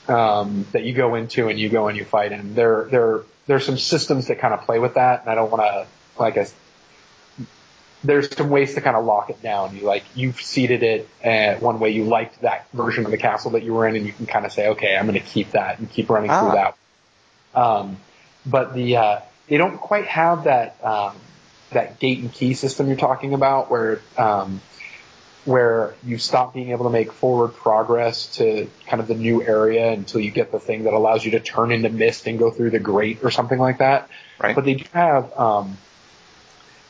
um, 0.07 0.65
that 0.71 0.83
you 0.83 0.93
go 0.93 1.15
into 1.15 1.49
and 1.49 1.59
you 1.59 1.69
go 1.69 1.87
and 1.87 1.97
you 1.97 2.05
fight 2.05 2.31
in. 2.31 2.55
There, 2.55 2.87
there, 2.91 3.21
there's 3.47 3.65
some 3.65 3.77
systems 3.77 4.27
that 4.27 4.39
kind 4.39 4.53
of 4.53 4.61
play 4.61 4.79
with 4.79 4.95
that, 4.95 5.21
and 5.21 5.29
I 5.29 5.35
don't 5.35 5.51
want 5.51 5.63
to 5.63 5.87
like 6.19 6.37
a. 6.37 6.47
There's 8.03 8.35
some 8.35 8.49
ways 8.49 8.73
to 8.75 8.81
kind 8.81 8.95
of 8.95 9.05
lock 9.05 9.29
it 9.29 9.41
down. 9.41 9.75
You 9.75 9.83
like 9.83 10.03
you've 10.15 10.41
seeded 10.41 10.81
it 10.83 11.09
uh, 11.23 11.55
one 11.59 11.79
way. 11.79 11.91
You 11.91 12.05
liked 12.05 12.41
that 12.41 12.67
version 12.73 13.05
of 13.05 13.11
the 13.11 13.17
castle 13.17 13.51
that 13.51 13.63
you 13.63 13.73
were 13.73 13.87
in, 13.87 13.95
and 13.95 14.05
you 14.05 14.11
can 14.11 14.25
kind 14.25 14.45
of 14.45 14.51
say, 14.51 14.69
okay, 14.69 14.95
I'm 14.95 15.05
going 15.05 15.19
to 15.19 15.25
keep 15.25 15.51
that 15.51 15.79
and 15.79 15.89
keep 15.89 16.09
running 16.09 16.31
ah. 16.31 16.41
through 16.41 16.51
that. 16.57 16.77
Um, 17.53 17.97
but 18.45 18.73
the 18.73 18.97
uh, 18.97 19.19
they 19.47 19.57
don't 19.57 19.77
quite 19.77 20.05
have 20.05 20.45
that 20.45 20.83
um, 20.83 21.15
that 21.71 21.99
gate 21.99 22.19
and 22.19 22.31
key 22.31 22.53
system 22.53 22.87
you're 22.87 22.97
talking 22.97 23.33
about, 23.33 23.69
where 23.69 24.01
um, 24.17 24.61
where 25.45 25.95
you 26.03 26.17
stop 26.17 26.53
being 26.53 26.69
able 26.69 26.85
to 26.85 26.91
make 26.91 27.11
forward 27.11 27.49
progress 27.49 28.37
to 28.37 28.69
kind 28.85 29.01
of 29.01 29.07
the 29.07 29.15
new 29.15 29.41
area 29.41 29.91
until 29.91 30.21
you 30.21 30.29
get 30.29 30.51
the 30.51 30.59
thing 30.59 30.83
that 30.83 30.93
allows 30.93 31.25
you 31.25 31.31
to 31.31 31.39
turn 31.39 31.71
into 31.71 31.89
mist 31.89 32.27
and 32.27 32.37
go 32.37 32.51
through 32.51 32.69
the 32.69 32.79
grate 32.79 33.19
or 33.23 33.31
something 33.31 33.57
like 33.57 33.79
that. 33.79 34.07
Right. 34.39 34.55
But 34.55 34.65
they 34.65 34.75
do 34.75 34.85
have 34.93 35.35
um, 35.37 35.77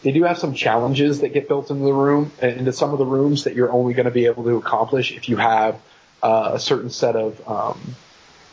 they 0.03 0.11
do 0.11 0.23
have 0.23 0.37
some 0.37 0.53
challenges 0.53 1.21
that 1.21 1.29
get 1.29 1.47
built 1.47 1.69
into 1.69 1.83
the 1.83 1.93
room 1.93 2.31
into 2.41 2.73
some 2.73 2.91
of 2.91 2.97
the 2.97 3.05
rooms 3.05 3.43
that 3.43 3.53
you're 3.53 3.71
only 3.71 3.93
going 3.93 4.05
to 4.05 4.11
be 4.11 4.25
able 4.25 4.43
to 4.43 4.57
accomplish 4.57 5.11
if 5.11 5.29
you 5.29 5.37
have 5.37 5.79
uh, 6.23 6.51
a 6.53 6.59
certain 6.59 6.89
set 6.89 7.15
of 7.15 7.47
um, 7.47 7.95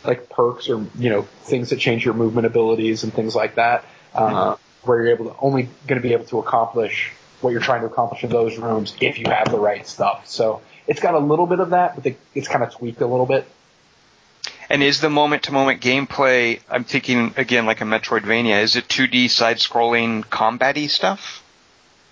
like 0.05 0.29
perks 0.29 0.69
or 0.69 0.87
you 0.99 1.11
know 1.11 1.23
things 1.23 1.71
that 1.71 1.79
change 1.79 2.05
your 2.05 2.15
movement 2.15 2.47
abilities 2.47 3.05
and 3.05 3.13
things 3.13 3.35
like 3.35 3.57
that. 3.57 3.85
Uh, 4.15 4.55
mm-hmm. 4.55 4.63
Where 4.89 5.03
you're 5.03 5.13
able 5.13 5.25
to 5.27 5.37
only 5.41 5.69
going 5.87 6.01
to 6.01 6.09
be 6.09 6.15
able 6.15 6.25
to 6.27 6.39
accomplish 6.39 7.13
what 7.41 7.51
you're 7.51 7.61
trying 7.61 7.83
to 7.83 7.87
accomplish 7.87 8.25
in 8.25 8.31
those 8.31 8.57
rooms 8.57 8.95
if 9.01 9.19
you 9.19 9.27
have 9.29 9.51
the 9.51 9.59
right 9.59 9.87
stuff. 9.87 10.27
So 10.29 10.63
it's 10.87 11.01
got 11.01 11.15
a 11.15 11.19
little 11.19 11.47
bit 11.47 11.61
of 11.61 11.71
that, 11.71 11.95
but 11.95 12.15
it's 12.35 12.49
kind 12.49 12.65
of 12.65 12.73
tweaked 12.73 13.01
a 13.01 13.07
little 13.07 13.27
bit. 13.27 13.47
And 14.71 14.83
is 14.83 15.01
the 15.01 15.09
moment 15.09 15.45
to 15.45 15.53
moment 15.53 15.81
gameplay, 15.81 16.61
I'm 16.69 16.85
thinking 16.85 17.33
again 17.37 17.65
like 17.65 17.81
a 17.81 17.85
Metroidvania, 17.85 18.63
is 18.63 18.77
it 18.77 18.87
2D 18.89 19.31
side 19.31 19.57
scrolling 19.57 20.29
combat 20.29 20.77
stuff? 20.91 21.43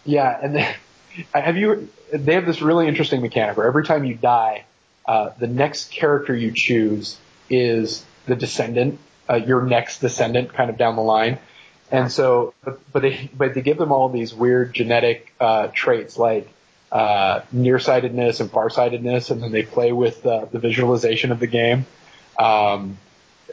Yeah, 0.05 0.39
and 0.43 0.55
then, 0.55 0.75
have 1.35 1.57
you, 1.57 1.89
they 2.13 2.35
have 2.35 2.47
this 2.47 2.63
really 2.63 2.89
interesting 2.89 3.21
mechanic 3.21 3.57
where 3.57 3.67
every 3.67 3.85
time 3.85 4.05
you 4.05 4.15
die, 4.15 4.65
uh, 5.07 5.31
the 5.39 5.47
next 5.47 5.91
character 5.91 6.35
you 6.35 6.53
choose 6.55 7.19
is 7.51 8.05
the 8.27 8.35
descendant, 8.35 8.99
uh, 9.29 9.35
your 9.35 9.63
next 9.63 10.01
descendant 10.01 10.53
kind 10.53 10.71
of 10.71 10.79
down 10.79 10.97
the 10.97 11.03
line. 11.03 11.39
And 11.91 12.11
so, 12.11 12.55
but, 12.65 12.81
but 12.93 13.03
they 13.03 13.31
but 13.33 13.55
they 13.55 13.63
give 13.63 13.79
them 13.79 13.93
all 13.93 14.09
these 14.09 14.35
weird 14.35 14.75
genetic 14.75 15.33
uh, 15.39 15.69
traits 15.69 16.19
like 16.19 16.49
uh, 16.91 17.43
nearsightedness 17.53 18.41
and 18.41 18.51
farsightedness, 18.51 19.31
and 19.31 19.41
then 19.41 19.53
they 19.53 19.63
play 19.63 19.93
with 19.93 20.27
uh, 20.27 20.47
the 20.47 20.59
visualization 20.59 21.31
of 21.31 21.39
the 21.39 21.47
game. 21.47 21.87
Um, 22.39 22.99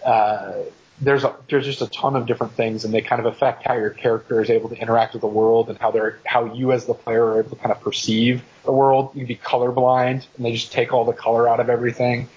uh, 0.04 0.54
there's 1.02 1.24
a, 1.24 1.36
there's 1.50 1.66
just 1.66 1.82
a 1.82 1.88
ton 1.88 2.16
of 2.16 2.26
different 2.26 2.54
things, 2.54 2.86
and 2.86 2.94
they 2.94 3.02
kind 3.02 3.20
of 3.20 3.26
affect 3.26 3.64
how 3.66 3.74
your 3.76 3.90
character 3.90 4.42
is 4.42 4.50
able 4.50 4.70
to 4.70 4.76
interact 4.76 5.14
with 5.14 5.22
the 5.22 5.28
world, 5.28 5.70
and 5.70 5.78
how 5.78 5.92
they're 5.92 6.20
how 6.26 6.54
you 6.54 6.72
as 6.72 6.86
the 6.86 6.94
player 6.94 7.26
are 7.26 7.40
able 7.40 7.50
to 7.50 7.56
kind 7.56 7.72
of 7.72 7.82
perceive 7.82 8.44
the 8.64 8.72
world. 8.72 9.12
You 9.14 9.22
can 9.22 9.28
be 9.28 9.36
colorblind, 9.36 10.26
and 10.36 10.46
they 10.46 10.54
just 10.54 10.72
take 10.72 10.94
all 10.94 11.06
the 11.06 11.14
color 11.14 11.48
out 11.48 11.60
of 11.60 11.70
everything. 11.70 12.30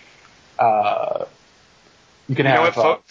Uh, 0.58 1.26
you 2.28 2.34
can 2.34 2.46
you 2.46 2.52
have. 2.52 2.76
Know 2.76 2.82
what, 2.82 3.02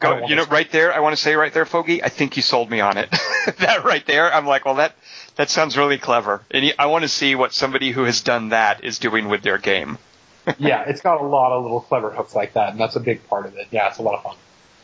Go, 0.00 0.26
you 0.28 0.36
know, 0.36 0.44
right 0.44 0.70
there, 0.70 0.94
I 0.94 1.00
want 1.00 1.16
to 1.16 1.20
say 1.20 1.34
right 1.34 1.52
there, 1.52 1.64
Foge, 1.64 2.00
I 2.04 2.08
think 2.08 2.36
you 2.36 2.42
sold 2.42 2.70
me 2.70 2.78
on 2.80 2.98
it. 2.98 3.10
that 3.58 3.82
right 3.82 4.06
there, 4.06 4.32
I'm 4.32 4.46
like, 4.46 4.64
well, 4.64 4.76
that 4.76 4.94
that 5.34 5.50
sounds 5.50 5.76
really 5.76 5.98
clever, 5.98 6.40
and 6.52 6.72
I 6.78 6.86
want 6.86 7.02
to 7.02 7.08
see 7.08 7.34
what 7.34 7.52
somebody 7.52 7.90
who 7.90 8.04
has 8.04 8.20
done 8.20 8.50
that 8.50 8.84
is 8.84 9.00
doing 9.00 9.28
with 9.28 9.42
their 9.42 9.58
game. 9.58 9.98
Yeah, 10.58 10.84
it's 10.86 11.00
got 11.00 11.20
a 11.20 11.24
lot 11.24 11.52
of 11.52 11.62
little 11.62 11.80
clever 11.80 12.10
hooks 12.10 12.34
like 12.34 12.54
that, 12.54 12.70
and 12.70 12.80
that's 12.80 12.96
a 12.96 13.00
big 13.00 13.26
part 13.28 13.46
of 13.46 13.56
it. 13.56 13.68
Yeah, 13.70 13.88
it's 13.88 13.98
a 13.98 14.02
lot 14.02 14.14
of 14.14 14.22
fun. 14.22 14.36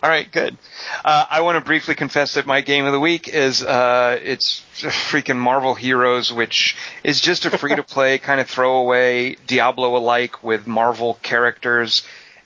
All 0.03 0.11
right, 0.11 0.31
good. 0.31 0.59
Uh, 1.03 1.25
I 1.31 1.41
want 1.41 1.57
to 1.57 1.65
briefly 1.65 1.95
confess 1.95 2.35
that 2.35 2.45
my 2.45 2.61
game 2.61 2.85
of 2.85 2.93
the 2.93 3.01
week 3.01 3.27
is 3.27 3.63
uh, 3.63 4.19
it's 4.23 4.61
freaking 4.75 5.37
Marvel 5.37 5.75
Heroes, 5.75 6.31
which 6.31 6.77
is 7.03 7.23
just 7.23 7.47
a 7.47 7.57
free 7.57 7.75
to 7.75 7.83
play 7.83 8.19
kind 8.19 8.39
of 8.39 8.49
throwaway 8.49 9.37
Diablo 9.47 9.97
alike 9.97 10.43
with 10.43 10.67
Marvel 10.67 11.19
characters 11.23 12.03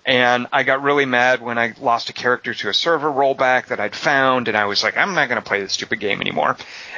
and 0.09 0.47
I 0.55 0.63
got 0.63 0.83
really 0.83 1.05
mad 1.05 1.43
when 1.43 1.59
I 1.59 1.75
lost 1.79 2.09
a 2.09 2.15
character 2.15 2.55
to 2.55 2.71
a 2.71 2.75
server 2.75 3.11
rollback 3.11 3.67
that 3.67 3.79
I'd 3.79 3.95
found, 3.95 4.49
and 4.49 4.57
I 4.57 4.65
was 4.65 4.83
like, 4.83 4.97
I'm 4.97 5.15
not 5.15 5.29
going 5.29 5.41
to 5.41 5.47
play 5.47 5.61
this 5.61 5.75
stupid 5.75 6.01
game 6.01 6.23
anymore. 6.23 6.57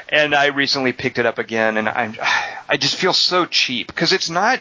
And 0.09 0.33
I 0.33 0.47
recently 0.47 0.93
picked 0.93 1.19
it 1.19 1.27
up 1.27 1.39
again, 1.39 1.77
and 1.77 1.89
I'm 1.89 2.17
I 2.69 2.77
just 2.77 2.95
feel 2.95 3.13
so 3.13 3.47
cheap 3.47 3.89
because 3.89 4.13
it's 4.13 4.31
not 4.31 4.61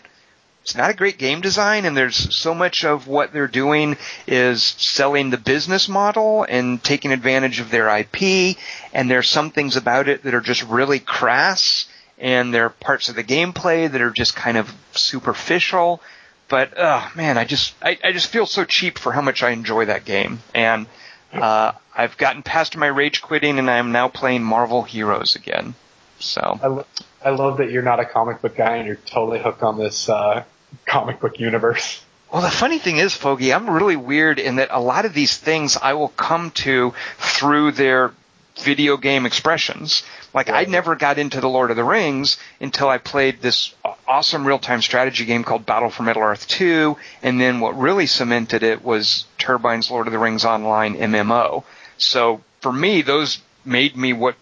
it's 0.70 0.78
not 0.78 0.92
a 0.92 0.94
great 0.94 1.18
game 1.18 1.42
design, 1.42 1.86
and 1.86 1.98
there's 1.98 2.36
so 2.36 2.54
much 2.54 2.86
of 2.86 3.08
what 3.08 3.34
they're 3.34 3.48
doing 3.48 3.98
is 4.28 4.62
selling 4.62 5.32
the 5.32 5.38
business 5.40 5.90
model 5.90 6.46
and 6.48 6.84
taking 6.84 7.12
advantage 7.12 7.60
of 7.60 7.72
their 7.72 7.90
IP, 7.90 8.56
and 8.94 9.10
there's 9.10 9.28
some 9.28 9.50
things 9.50 9.78
about 9.78 10.08
it 10.08 10.22
that 10.22 10.36
are 10.36 10.42
just 10.42 10.62
really 10.62 11.00
crass, 11.00 11.88
and 12.20 12.54
there 12.54 12.66
are 12.66 12.70
parts 12.70 13.10
of 13.10 13.16
the 13.16 13.24
gameplay 13.24 13.92
that 13.92 14.00
are 14.00 14.12
just 14.12 14.36
kind 14.36 14.58
of 14.58 14.72
superficial. 14.92 16.04
But 16.50 16.74
oh 16.78 17.12
man, 17.16 17.40
I 17.40 17.46
just 17.46 17.74
I, 17.82 17.98
I 18.04 18.12
just 18.12 18.28
feel 18.28 18.46
so 18.46 18.64
cheap 18.64 19.00
for 19.00 19.12
how 19.12 19.22
much 19.22 19.42
I 19.42 19.50
enjoy 19.50 19.86
that 19.86 20.06
game, 20.06 20.38
and 20.54 20.86
uh, 21.34 21.72
I've 21.96 22.16
gotten 22.18 22.44
past 22.44 22.78
my 22.78 22.86
rage 22.86 23.24
quitting, 23.24 23.58
and 23.58 23.72
I 23.72 23.78
am 23.78 23.92
now 23.92 24.08
playing 24.08 24.44
Marvel 24.44 24.84
Heroes 24.84 25.36
again. 25.36 25.74
So. 26.20 26.60
I, 26.62 26.68
lo- 26.68 26.86
I 27.24 27.30
love 27.32 27.58
that 27.58 27.72
you're 27.72 27.82
not 27.82 28.00
a 28.00 28.06
comic 28.06 28.42
book 28.42 28.56
guy 28.56 28.78
and 28.78 28.88
you're 28.88 28.98
totally 28.98 29.40
hooked 29.40 29.64
on 29.64 29.78
this 29.78 30.10
uh, 30.10 30.44
comic 30.86 31.20
book 31.20 31.40
universe. 31.40 32.04
Well, 32.32 32.42
the 32.44 32.52
funny 32.52 32.78
thing 32.78 32.98
is, 32.98 33.14
Foge, 33.14 33.56
I'm 33.56 33.70
really 33.70 33.96
weird 33.96 34.38
in 34.38 34.58
that 34.58 34.70
a 34.72 34.80
lot 34.80 35.06
of 35.06 35.14
these 35.14 35.36
things 35.36 35.78
I 35.78 35.94
will 35.94 36.10
come 36.10 36.52
to 36.52 36.94
through 37.18 37.72
their 37.72 38.14
video 38.60 38.98
game 38.98 39.26
expressions. 39.26 40.04
Like 40.34 40.50
I 40.50 40.66
never 40.66 40.96
got 40.96 41.18
into 41.18 41.42
the 41.42 41.50
Lord 41.50 41.72
of 41.72 41.78
the 41.78 41.84
Rings 41.84 42.38
until 42.60 42.88
I 42.88 43.00
played 43.00 43.42
this 43.42 43.74
awesome 44.08 44.46
real-time 44.46 44.82
strategy 44.82 45.26
game 45.26 45.44
called 45.44 45.66
Battle 45.66 45.90
for 45.90 46.04
Middle-earth 46.04 46.48
2, 46.48 46.98
and 47.24 47.42
then 47.42 47.62
what 47.62 47.78
really 47.80 48.06
cemented 48.06 48.64
it 48.64 48.84
was 48.84 49.26
Turbine's 49.40 49.90
Lord 49.90 50.08
of 50.08 50.14
the 50.14 50.20
Rings 50.20 50.46
Online 50.46 50.96
MMO. 50.96 51.64
So 51.98 52.42
for 52.62 52.72
me, 52.72 53.02
those 53.02 53.40
made 53.66 53.96
me 53.96 54.14
what 54.14 54.36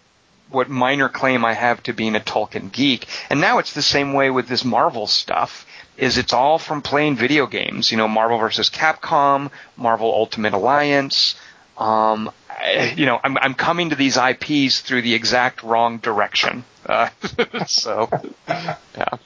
what 0.49 0.69
minor 0.69 1.09
claim 1.09 1.43
I 1.43 1.53
have 1.53 1.83
to 1.83 1.93
being 1.93 2.15
a 2.15 2.19
Tolkien 2.19 2.71
geek. 2.71 3.05
And 3.29 3.41
now 3.41 3.57
it's 3.57 3.73
the 3.73 3.81
same 3.81 4.13
way 4.13 4.29
with 4.29 4.47
this 4.47 4.63
Marvel 4.63 5.07
stuff. 5.07 5.65
Is 5.97 6.17
it's 6.17 6.33
all 6.33 6.59
from 6.59 6.81
playing 6.81 7.15
video 7.15 7.47
games. 7.47 7.91
You 7.91 7.97
know, 7.97 8.07
Marvel 8.07 8.37
versus 8.37 8.69
Capcom, 8.69 9.51
Marvel 9.75 10.13
Ultimate 10.13 10.53
Alliance. 10.53 11.35
Um, 11.77 12.31
I, 12.49 12.93
you 12.95 13.05
know, 13.05 13.19
I'm, 13.23 13.37
I'm 13.37 13.53
coming 13.53 13.91
to 13.91 13.95
these 13.95 14.17
IPs 14.17 14.81
through 14.81 15.03
the 15.03 15.13
exact 15.13 15.63
wrong 15.63 15.97
direction. 15.97 16.63
Uh, 16.85 17.09
so, 17.67 18.09
yeah. 18.47 19.17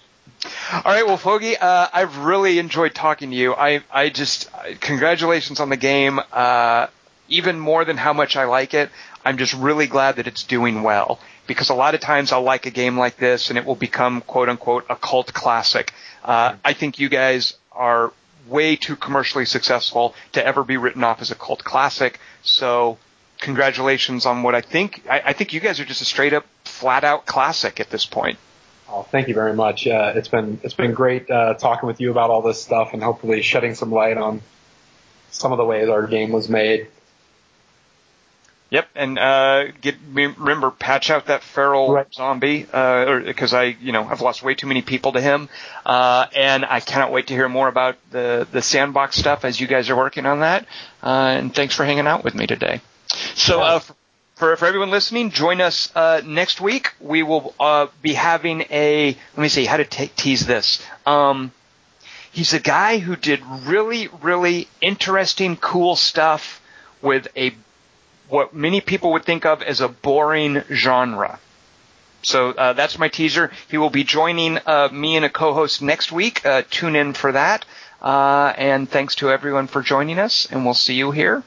All 0.74 0.82
right, 0.86 1.06
well, 1.06 1.18
Foge, 1.18 1.56
uh, 1.62 1.88
I've 1.94 2.18
really 2.18 2.58
enjoyed 2.58 2.96
talking 2.96 3.30
to 3.30 3.36
you. 3.36 3.54
I, 3.54 3.84
I 3.92 4.10
just, 4.10 4.50
congratulations 4.80 5.60
on 5.60 5.70
the 5.70 5.78
game. 5.78 6.20
Uh, 6.32 6.88
even 7.30 7.60
more 7.60 7.86
than 7.86 7.98
how 7.98 8.14
much 8.14 8.36
I 8.36 8.46
like 8.46 8.74
it, 8.74 8.90
I'm 9.24 9.38
just 9.38 9.54
really 9.54 9.88
glad 9.88 10.18
that 10.18 10.28
it's 10.28 10.44
doing 10.44 10.84
well. 10.84 11.20
Because 11.48 11.70
a 11.70 11.74
lot 11.74 11.96
of 11.96 12.02
times 12.02 12.32
I'll 12.32 12.44
like 12.44 12.66
a 12.66 12.72
game 12.72 12.98
like 12.98 13.18
this 13.18 13.50
and 13.50 13.58
it 13.58 13.66
will 13.66 13.76
become 13.76 14.22
quote 14.22 14.50
unquote 14.50 14.86
a 14.90 14.96
cult 14.96 15.34
classic. 15.34 15.94
Uh, 16.24 16.56
I 16.64 16.74
think 16.74 17.00
you 17.00 17.10
guys 17.10 17.56
are 17.72 18.12
way 18.48 18.76
too 18.76 18.96
commercially 18.96 19.46
successful 19.46 20.16
to 20.34 20.46
ever 20.46 20.64
be 20.64 20.78
written 20.78 21.04
off 21.04 21.22
as 21.22 21.32
a 21.32 21.36
cult 21.36 21.64
classic. 21.64 22.20
So 22.44 22.98
congratulations 23.40 24.26
on 24.26 24.44
what 24.44 24.56
I 24.56 24.62
think. 24.62 25.04
I, 25.10 25.22
I 25.28 25.34
think 25.34 25.54
you 25.54 25.60
guys 25.60 25.80
are 25.80 25.86
just 25.86 26.02
a 26.02 26.06
straight 26.06 26.34
up, 26.34 26.46
flat 26.66 27.04
out 27.04 27.26
classic 27.26 27.80
at 27.80 27.90
this 27.90 28.06
point. 28.06 28.38
Oh, 28.90 29.04
thank 29.04 29.28
you 29.30 29.34
very 29.34 29.54
much. 29.54 29.88
Uh, 29.88 30.14
it's 30.16 30.28
been 30.28 30.60
it's 30.64 30.74
been 30.74 30.94
great 30.94 31.30
uh, 31.30 31.54
talking 31.54 31.88
with 31.88 32.02
you 32.02 32.12
about 32.12 32.30
all 32.30 32.42
this 32.42 32.62
stuff 32.62 32.90
and 32.94 33.02
hopefully 33.02 33.42
shedding 33.42 33.74
some 33.74 33.90
light 33.92 34.18
on 34.18 34.42
some 35.32 35.54
of 35.54 35.58
the 35.58 35.66
ways 35.66 35.88
our 35.88 36.08
game 36.08 36.32
was 36.32 36.50
made. 36.50 36.88
Yep, 38.72 38.88
and 38.96 39.20
uh, 39.20 39.72
get 39.82 39.96
remember 40.14 40.72
patch 40.72 41.10
out 41.10 41.26
that 41.26 41.44
feral 41.44 41.92
right. 41.92 42.14
zombie 42.14 42.62
because 42.62 43.54
uh, 43.54 43.58
I 43.58 43.64
you 43.82 43.92
know 43.92 44.06
I've 44.06 44.22
lost 44.22 44.42
way 44.44 44.56
too 44.56 44.66
many 44.66 44.82
people 44.82 45.12
to 45.12 45.20
him, 45.20 45.50
uh, 45.86 46.28
and 46.34 46.64
I 46.64 46.80
cannot 46.80 47.12
wait 47.12 47.28
to 47.28 47.34
hear 47.34 47.50
more 47.50 47.68
about 47.68 47.98
the 48.12 48.48
the 48.50 48.62
sandbox 48.62 49.18
stuff 49.18 49.44
as 49.44 49.60
you 49.60 49.68
guys 49.68 49.90
are 49.90 49.98
working 49.98 50.26
on 50.26 50.40
that. 50.40 50.66
Uh, 51.04 51.36
and 51.38 51.54
thanks 51.54 51.76
for 51.76 51.84
hanging 51.84 52.08
out 52.08 52.24
with 52.24 52.34
me 52.34 52.48
today. 52.48 52.80
So 53.36 53.60
uh, 53.62 53.80
for 54.36 54.56
for 54.56 54.66
everyone 54.66 54.90
listening, 54.90 55.32
join 55.32 55.60
us 55.60 55.94
uh, 55.94 56.22
next 56.26 56.62
week. 56.62 56.94
We 57.02 57.24
will 57.24 57.54
uh 57.60 57.88
be 58.02 58.14
having 58.14 58.62
a 58.72 59.08
let 59.36 59.38
me 59.38 59.50
see 59.50 59.66
how 59.66 59.78
to 59.78 59.86
t- 59.86 60.12
tease 60.16 60.46
this. 60.46 60.82
Um, 61.06 61.52
he's 62.32 62.54
a 62.54 62.60
guy 62.62 63.00
who 63.00 63.18
did 63.18 63.42
really 63.66 64.08
really 64.22 64.70
interesting 64.80 65.58
cool 65.58 65.98
stuff 65.98 66.62
with 67.02 67.28
a 67.36 67.54
what 68.32 68.54
many 68.54 68.82
people 68.82 69.12
would 69.14 69.26
think 69.26 69.46
of 69.46 69.62
as 69.62 69.82
a 69.82 69.88
boring 69.90 70.64
genre. 70.72 71.40
So 72.24 72.52
uh, 72.52 72.74
that's 72.74 72.98
my 72.98 73.10
teaser. 73.10 73.52
He 73.70 73.78
will 73.78 73.90
be 73.90 74.04
joining 74.04 74.58
uh, 74.66 74.90
me 74.92 75.16
and 75.16 75.26
a 75.26 75.30
co-host 75.30 75.82
next 75.82 76.12
week. 76.12 76.46
Uh, 76.46 76.64
tune 76.70 76.96
in 76.96 77.14
for 77.14 77.32
that. 77.32 77.66
Uh, 78.02 78.54
and 78.58 78.90
thanks 78.90 79.16
to 79.16 79.30
everyone 79.30 79.68
for 79.68 79.82
joining 79.82 80.18
us, 80.18 80.48
and 80.50 80.66
we'll 80.66 80.74
see 80.74 80.96
you 80.96 81.12
here 81.12 81.44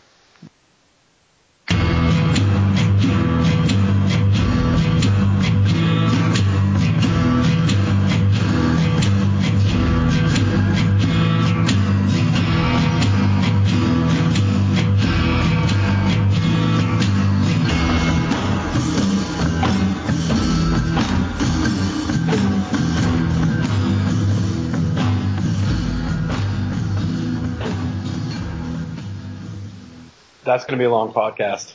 That's 30.55 30.67
going 30.67 30.79
to 30.79 30.83
be 30.83 30.85
a 30.85 30.91
long 30.91 31.13
podcast. 31.13 31.73